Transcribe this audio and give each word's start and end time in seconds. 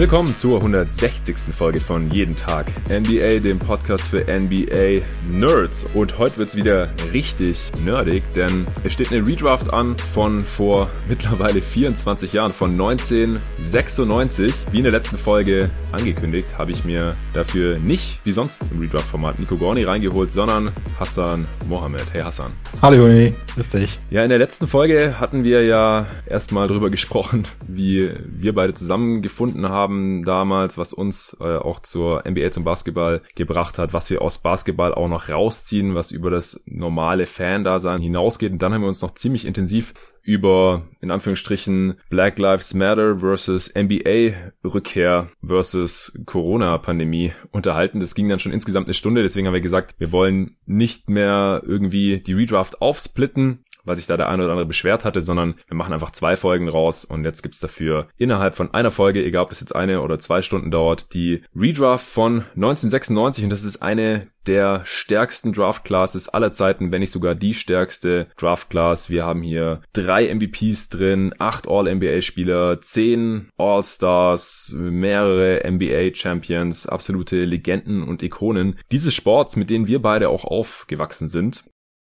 Willkommen 0.00 0.34
zur 0.34 0.56
160. 0.56 1.54
Folge 1.54 1.78
von 1.78 2.10
Jeden 2.10 2.34
Tag 2.34 2.68
NBA, 2.88 3.40
dem 3.40 3.58
Podcast 3.58 4.04
für 4.04 4.24
NBA 4.24 5.02
Nerds. 5.30 5.84
Und 5.92 6.16
heute 6.16 6.38
wird's 6.38 6.56
wieder 6.56 6.88
richtig 7.12 7.70
nerdig, 7.84 8.22
denn 8.34 8.66
es 8.82 8.94
steht 8.94 9.12
eine 9.12 9.26
Redraft 9.26 9.70
an 9.70 9.98
von 9.98 10.38
vor 10.38 10.88
mittlerweile 11.06 11.60
24 11.60 12.32
Jahren, 12.32 12.54
von 12.54 12.70
1996. 12.70 14.54
Wie 14.72 14.78
in 14.78 14.84
der 14.84 14.92
letzten 14.92 15.18
Folge 15.18 15.68
angekündigt, 15.92 16.56
habe 16.56 16.70
ich 16.70 16.86
mir 16.86 17.12
dafür 17.34 17.78
nicht, 17.78 18.20
wie 18.24 18.32
sonst 18.32 18.62
im 18.70 18.80
Redraft-Format, 18.80 19.38
Nico 19.38 19.58
Gorni 19.58 19.82
reingeholt, 19.82 20.32
sondern 20.32 20.72
Hassan 20.98 21.46
Mohammed. 21.68 22.06
Hey 22.10 22.22
Hassan. 22.22 22.52
Hallo 22.80 23.06
Juni, 23.06 23.34
grüß 23.54 23.68
dich. 23.68 24.00
Ja, 24.08 24.22
in 24.22 24.30
der 24.30 24.38
letzten 24.38 24.66
Folge 24.66 25.20
hatten 25.20 25.44
wir 25.44 25.62
ja 25.62 26.06
erstmal 26.24 26.68
drüber 26.68 26.88
gesprochen, 26.88 27.46
wie 27.68 28.10
wir 28.24 28.54
beide 28.54 28.72
zusammengefunden 28.72 29.68
haben 29.68 29.89
haben 29.90 30.24
damals, 30.24 30.78
was 30.78 30.92
uns 30.92 31.36
äh, 31.40 31.56
auch 31.56 31.80
zur 31.80 32.22
NBA 32.28 32.50
zum 32.52 32.64
Basketball 32.64 33.22
gebracht 33.34 33.78
hat, 33.78 33.92
was 33.92 34.08
wir 34.10 34.22
aus 34.22 34.38
Basketball 34.38 34.94
auch 34.94 35.08
noch 35.08 35.28
rausziehen, 35.28 35.94
was 35.94 36.12
über 36.12 36.30
das 36.30 36.62
normale 36.66 37.26
Fan-Dasein 37.26 38.00
hinausgeht. 38.00 38.52
Und 38.52 38.62
dann 38.62 38.72
haben 38.72 38.82
wir 38.82 38.88
uns 38.88 39.02
noch 39.02 39.14
ziemlich 39.14 39.44
intensiv 39.44 39.94
über, 40.22 40.82
in 41.00 41.10
Anführungsstrichen, 41.10 41.94
Black 42.08 42.38
Lives 42.38 42.74
Matter 42.74 43.16
versus 43.16 43.74
NBA-Rückkehr 43.74 45.28
versus 45.44 46.16
Corona-Pandemie 46.26 47.32
unterhalten. 47.50 48.00
Das 48.00 48.14
ging 48.14 48.28
dann 48.28 48.38
schon 48.38 48.52
insgesamt 48.52 48.86
eine 48.86 48.94
Stunde, 48.94 49.22
deswegen 49.22 49.46
haben 49.46 49.54
wir 49.54 49.60
gesagt, 49.60 49.96
wir 49.98 50.12
wollen 50.12 50.56
nicht 50.66 51.08
mehr 51.08 51.62
irgendwie 51.64 52.20
die 52.20 52.34
Redraft 52.34 52.82
aufsplitten, 52.82 53.64
weil 53.90 53.96
sich 53.96 54.06
da 54.06 54.16
der 54.16 54.28
eine 54.28 54.44
oder 54.44 54.52
andere 54.52 54.66
beschwert 54.66 55.04
hatte, 55.04 55.20
sondern 55.20 55.56
wir 55.66 55.76
machen 55.76 55.92
einfach 55.92 56.12
zwei 56.12 56.36
Folgen 56.36 56.68
raus 56.68 57.04
und 57.04 57.24
jetzt 57.24 57.42
gibt's 57.42 57.58
dafür 57.58 58.06
innerhalb 58.16 58.54
von 58.54 58.72
einer 58.72 58.92
Folge, 58.92 59.24
egal 59.24 59.42
ob 59.42 59.48
das 59.48 59.58
jetzt 59.58 59.74
eine 59.74 60.00
oder 60.00 60.20
zwei 60.20 60.42
Stunden 60.42 60.70
dauert, 60.70 61.12
die 61.12 61.42
Redraft 61.56 62.06
von 62.06 62.44
1996 62.54 63.44
und 63.44 63.50
das 63.50 63.64
ist 63.64 63.82
eine 63.82 64.28
der 64.46 64.82
stärksten 64.84 65.52
Draft 65.52 65.84
Classes 65.84 66.28
aller 66.28 66.52
Zeiten, 66.52 66.92
wenn 66.92 67.00
nicht 67.00 67.10
sogar 67.10 67.34
die 67.34 67.52
stärkste 67.52 68.28
Draft 68.36 68.70
Class. 68.70 69.10
Wir 69.10 69.24
haben 69.24 69.42
hier 69.42 69.82
drei 69.92 70.32
MVPs 70.32 70.88
drin, 70.88 71.34
acht 71.38 71.68
All-NBA-Spieler, 71.68 72.80
zehn 72.80 73.50
All-Stars, 73.58 74.72
mehrere 74.76 75.68
NBA-Champions, 75.68 76.86
absolute 76.86 77.44
Legenden 77.44 78.02
und 78.02 78.22
Ikonen 78.22 78.78
dieses 78.92 79.14
Sports, 79.14 79.56
mit 79.56 79.68
denen 79.68 79.88
wir 79.88 80.00
beide 80.00 80.28
auch 80.28 80.44
aufgewachsen 80.44 81.28
sind. 81.28 81.64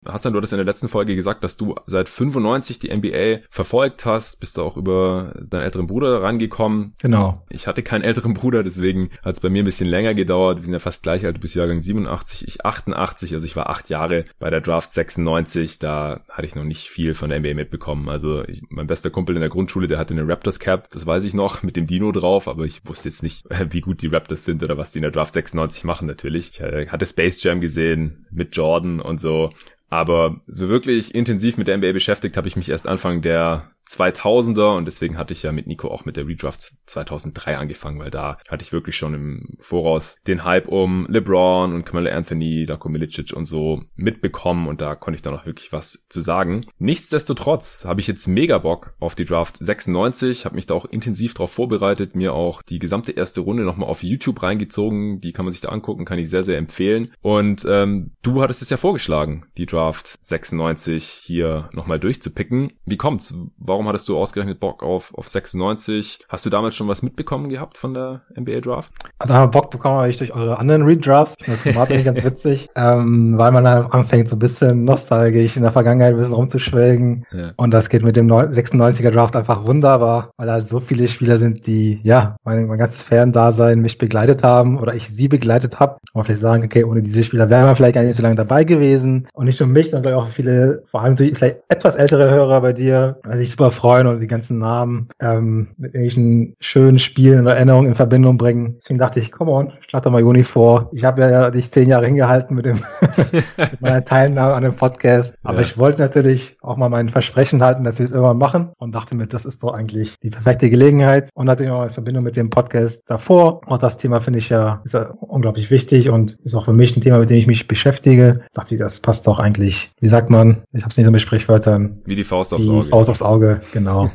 Hassan, 0.08 0.32
du 0.32 0.38
hattest 0.38 0.52
in 0.52 0.58
der 0.58 0.66
letzten 0.66 0.88
Folge 0.88 1.14
gesagt, 1.14 1.44
dass 1.44 1.56
du 1.56 1.74
seit 1.86 2.08
95 2.08 2.78
die 2.78 2.94
NBA 2.94 3.46
verfolgt 3.50 4.04
hast, 4.04 4.40
bist 4.40 4.56
du 4.56 4.62
auch 4.62 4.76
über 4.76 5.34
deinen 5.48 5.62
älteren 5.62 5.86
Bruder 5.86 6.22
rangekommen. 6.22 6.94
Genau. 7.00 7.44
Ich 7.50 7.66
hatte 7.66 7.82
keinen 7.82 8.02
älteren 8.02 8.34
Bruder, 8.34 8.62
deswegen 8.62 9.10
hat 9.22 9.34
es 9.34 9.40
bei 9.40 9.48
mir 9.48 9.62
ein 9.62 9.66
bisschen 9.66 9.88
länger 9.88 10.14
gedauert. 10.14 10.58
Wir 10.58 10.64
sind 10.64 10.72
ja 10.72 10.80
fast 10.80 11.02
gleich 11.02 11.24
alt, 11.24 11.36
du 11.36 11.40
bist 11.40 11.54
Jahrgang 11.54 11.82
87, 11.82 12.46
ich 12.48 12.64
88, 12.64 13.34
also 13.34 13.46
ich 13.46 13.54
war 13.54 13.70
acht 13.70 13.90
Jahre 13.90 14.24
bei 14.38 14.50
der 14.50 14.60
Draft 14.60 14.92
96, 14.92 15.78
da 15.78 16.20
hatte 16.28 16.46
ich 16.46 16.56
noch 16.56 16.64
nicht 16.64 16.88
viel 16.88 17.14
von 17.14 17.30
der 17.30 17.40
NBA 17.40 17.54
mitbekommen. 17.54 18.08
Also 18.08 18.42
ich, 18.44 18.62
mein 18.70 18.86
bester 18.86 19.10
Kumpel 19.10 19.36
in 19.36 19.40
der 19.40 19.50
Grundschule, 19.50 19.86
der 19.86 19.98
hatte 19.98 20.14
eine 20.14 20.26
Raptors 20.26 20.58
Cap, 20.58 20.90
das 20.90 21.06
weiß 21.06 21.24
ich 21.24 21.34
noch, 21.34 21.62
mit 21.62 21.76
dem 21.76 21.86
Dino 21.86 22.10
drauf, 22.12 22.48
aber 22.48 22.64
ich 22.64 22.84
wusste 22.86 23.08
jetzt 23.08 23.22
nicht, 23.22 23.44
wie 23.70 23.80
gut 23.80 24.02
die 24.02 24.08
Raptors 24.08 24.44
sind 24.44 24.62
oder 24.62 24.76
was 24.76 24.92
die 24.92 24.98
in 24.98 25.02
der 25.02 25.12
Draft 25.12 25.34
96 25.34 25.84
machen 25.84 26.06
natürlich. 26.06 26.50
Ich 26.54 26.60
äh, 26.60 26.88
hatte 26.88 27.06
Space 27.06 27.42
Jam 27.42 27.60
gesehen 27.60 28.26
mit 28.30 28.56
Jordan 28.56 29.00
und 29.00 29.20
so. 29.20 29.52
Aber 29.92 30.40
so 30.46 30.70
wirklich 30.70 31.14
intensiv 31.14 31.58
mit 31.58 31.68
der 31.68 31.76
NBA 31.76 31.92
beschäftigt 31.92 32.38
habe 32.38 32.48
ich 32.48 32.56
mich 32.56 32.70
erst 32.70 32.88
Anfang 32.88 33.20
der 33.20 33.70
2000er 33.98 34.76
und 34.76 34.86
deswegen 34.86 35.18
hatte 35.18 35.32
ich 35.32 35.42
ja 35.42 35.52
mit 35.52 35.66
Nico 35.66 35.88
auch 35.88 36.04
mit 36.04 36.16
der 36.16 36.26
Redraft 36.26 36.62
2003 36.86 37.58
angefangen, 37.58 37.98
weil 37.98 38.10
da 38.10 38.38
hatte 38.48 38.62
ich 38.62 38.72
wirklich 38.72 38.96
schon 38.96 39.14
im 39.14 39.56
Voraus 39.60 40.16
den 40.26 40.44
Hype 40.44 40.68
um 40.68 41.06
LeBron 41.08 41.72
und 41.72 41.84
Kamala 41.84 42.10
Anthony, 42.10 42.66
Darko 42.66 42.88
Milicic 42.88 43.32
und 43.32 43.44
so 43.44 43.82
mitbekommen 43.94 44.68
und 44.68 44.80
da 44.80 44.94
konnte 44.94 45.16
ich 45.16 45.22
dann 45.22 45.34
auch 45.34 45.46
wirklich 45.46 45.72
was 45.72 46.06
zu 46.08 46.20
sagen. 46.20 46.66
Nichtsdestotrotz 46.78 47.84
habe 47.84 48.00
ich 48.00 48.06
jetzt 48.06 48.26
mega 48.26 48.58
Bock 48.58 48.94
auf 49.00 49.14
die 49.14 49.24
Draft 49.24 49.56
96, 49.58 50.44
habe 50.44 50.56
mich 50.56 50.66
da 50.66 50.74
auch 50.74 50.84
intensiv 50.86 51.34
drauf 51.34 51.52
vorbereitet, 51.52 52.14
mir 52.14 52.32
auch 52.32 52.62
die 52.62 52.78
gesamte 52.78 53.12
erste 53.12 53.40
Runde 53.40 53.64
nochmal 53.64 53.88
auf 53.88 54.02
YouTube 54.02 54.42
reingezogen, 54.42 55.20
die 55.20 55.32
kann 55.32 55.44
man 55.44 55.52
sich 55.52 55.60
da 55.60 55.68
angucken, 55.68 56.04
kann 56.04 56.18
ich 56.18 56.30
sehr, 56.30 56.42
sehr 56.42 56.58
empfehlen 56.58 57.12
und 57.20 57.66
ähm, 57.68 58.12
du 58.22 58.42
hattest 58.42 58.62
es 58.62 58.70
ja 58.70 58.76
vorgeschlagen, 58.76 59.46
die 59.56 59.66
Draft 59.66 60.18
96 60.22 61.04
hier 61.04 61.68
nochmal 61.72 62.00
durchzupicken. 62.00 62.72
Wie 62.84 62.96
kommt's? 62.96 63.34
Warum 63.56 63.81
hattest 63.88 64.08
du 64.08 64.16
ausgerechnet 64.16 64.60
Bock 64.60 64.82
auf, 64.82 65.12
auf 65.14 65.28
96? 65.28 66.20
Hast 66.28 66.44
du 66.44 66.50
damals 66.50 66.74
schon 66.74 66.88
was 66.88 67.02
mitbekommen 67.02 67.48
gehabt 67.48 67.78
von 67.78 67.94
der 67.94 68.22
NBA 68.38 68.60
Draft? 68.60 68.92
Also 69.18 69.34
haben 69.34 69.44
wir 69.44 69.50
Bock 69.50 69.70
bekommen 69.70 69.98
habe 69.98 70.10
ich 70.10 70.18
durch 70.18 70.34
eure 70.34 70.58
anderen 70.58 70.82
Redrafts. 70.82 71.36
Das 71.46 71.60
Format 71.60 71.90
eigentlich 71.90 72.04
ganz 72.04 72.24
witzig, 72.24 72.68
ähm, 72.76 73.38
weil 73.38 73.52
man 73.52 73.64
dann 73.64 73.86
anfängt 73.86 74.28
so 74.28 74.36
ein 74.36 74.40
bisschen 74.40 74.84
nostalgisch 74.84 75.56
in 75.56 75.62
der 75.62 75.72
Vergangenheit 75.72 76.12
ein 76.12 76.18
bisschen 76.18 76.34
rumzuschwelgen. 76.34 77.24
Ja. 77.32 77.52
Und 77.56 77.72
das 77.72 77.88
geht 77.88 78.02
mit 78.02 78.16
dem 78.16 78.28
96er 78.28 79.10
Draft 79.10 79.36
einfach 79.36 79.64
wunderbar, 79.64 80.30
weil 80.36 80.50
halt 80.50 80.66
so 80.66 80.80
viele 80.80 81.08
Spieler 81.08 81.38
sind, 81.38 81.66
die, 81.66 82.00
ja, 82.02 82.36
mein, 82.44 82.66
mein 82.66 82.78
ganzes 82.78 83.02
Fan-Dasein 83.02 83.80
mich 83.80 83.98
begleitet 83.98 84.42
haben 84.42 84.78
oder 84.78 84.94
ich 84.94 85.08
sie 85.08 85.28
begleitet 85.28 85.80
habe. 85.80 85.96
Und 86.12 86.24
vielleicht 86.24 86.40
sagen, 86.40 86.64
okay, 86.64 86.84
ohne 86.84 87.02
diese 87.02 87.24
Spieler 87.24 87.48
wären 87.48 87.66
wir 87.66 87.76
vielleicht 87.76 87.94
gar 87.94 88.02
nicht 88.02 88.16
so 88.16 88.22
lange 88.22 88.34
dabei 88.34 88.64
gewesen. 88.64 89.28
Und 89.32 89.46
nicht 89.46 89.60
nur 89.60 89.68
mich, 89.68 89.90
sondern 89.90 90.14
auch 90.14 90.28
viele, 90.28 90.82
vor 90.86 91.02
allem 91.02 91.16
vielleicht 91.16 91.56
etwas 91.68 91.96
ältere 91.96 92.30
Hörer 92.30 92.60
bei 92.60 92.72
dir, 92.72 93.18
also 93.22 93.38
ich 93.38 93.50
super 93.50 93.70
freuen 93.72 94.06
und 94.06 94.20
die 94.20 94.26
ganzen 94.26 94.58
Namen 94.58 95.08
ähm, 95.20 95.68
mit 95.76 95.94
irgendwelchen 95.94 96.56
schönen 96.60 96.98
Spielen 96.98 97.42
oder 97.42 97.56
Erinnerungen 97.56 97.88
in 97.88 97.94
Verbindung 97.94 98.36
bringen. 98.36 98.76
Deswegen 98.78 98.98
dachte 98.98 99.20
ich, 99.20 99.32
komm 99.32 99.48
on, 99.48 99.72
schlag 99.88 100.02
doch 100.02 100.10
mal 100.10 100.20
Juni 100.20 100.44
vor. 100.44 100.90
Ich 100.92 101.04
habe 101.04 101.22
ja 101.22 101.50
dich 101.50 101.70
zehn 101.70 101.88
Jahre 101.88 102.06
hingehalten 102.06 102.54
mit, 102.54 102.66
dem 102.66 102.78
mit 103.32 103.80
meiner 103.80 104.04
Teilnahme 104.04 104.54
an 104.54 104.62
dem 104.62 104.74
Podcast. 104.74 105.34
Aber 105.42 105.56
ja. 105.56 105.62
ich 105.62 105.78
wollte 105.78 106.00
natürlich 106.00 106.56
auch 106.60 106.76
mal 106.76 106.88
mein 106.88 107.08
Versprechen 107.08 107.62
halten, 107.62 107.84
dass 107.84 107.98
wir 107.98 108.04
es 108.04 108.12
irgendwann 108.12 108.38
machen 108.38 108.70
und 108.78 108.94
dachte 108.94 109.14
mir, 109.14 109.26
das 109.26 109.44
ist 109.44 109.62
doch 109.62 109.72
eigentlich 109.72 110.16
die 110.20 110.30
perfekte 110.30 110.70
Gelegenheit. 110.70 111.30
Und 111.34 111.46
natürlich 111.46 111.72
auch 111.72 111.84
in 111.84 111.90
Verbindung 111.92 112.24
mit 112.24 112.36
dem 112.36 112.50
Podcast 112.50 113.02
davor. 113.06 113.60
Auch 113.66 113.78
das 113.78 113.96
Thema 113.96 114.20
finde 114.20 114.38
ich 114.38 114.48
ja, 114.48 114.80
ist 114.84 114.94
ja 114.94 115.12
unglaublich 115.20 115.70
wichtig 115.70 116.08
und 116.08 116.38
ist 116.44 116.54
auch 116.54 116.64
für 116.64 116.72
mich 116.72 116.96
ein 116.96 117.00
Thema, 117.00 117.18
mit 117.18 117.30
dem 117.30 117.36
ich 117.36 117.46
mich 117.46 117.68
beschäftige. 117.68 118.40
Dachte 118.52 118.74
ich, 118.74 118.80
das 118.80 119.00
passt 119.00 119.26
doch 119.26 119.38
eigentlich, 119.38 119.92
wie 120.00 120.08
sagt 120.08 120.30
man, 120.30 120.62
ich 120.72 120.82
habe 120.82 120.90
es 120.90 120.96
nicht 120.96 121.06
so 121.06 121.12
mit 121.12 121.20
Sprichwörtern. 121.20 122.02
Wie 122.04 122.16
die 122.16 122.24
Faust 122.24 122.52
aufs 122.54 122.68
Auge. 122.68 122.88
Faust 122.88 123.10
aufs 123.10 123.22
Auge, 123.22 123.51
genau. 123.72 124.10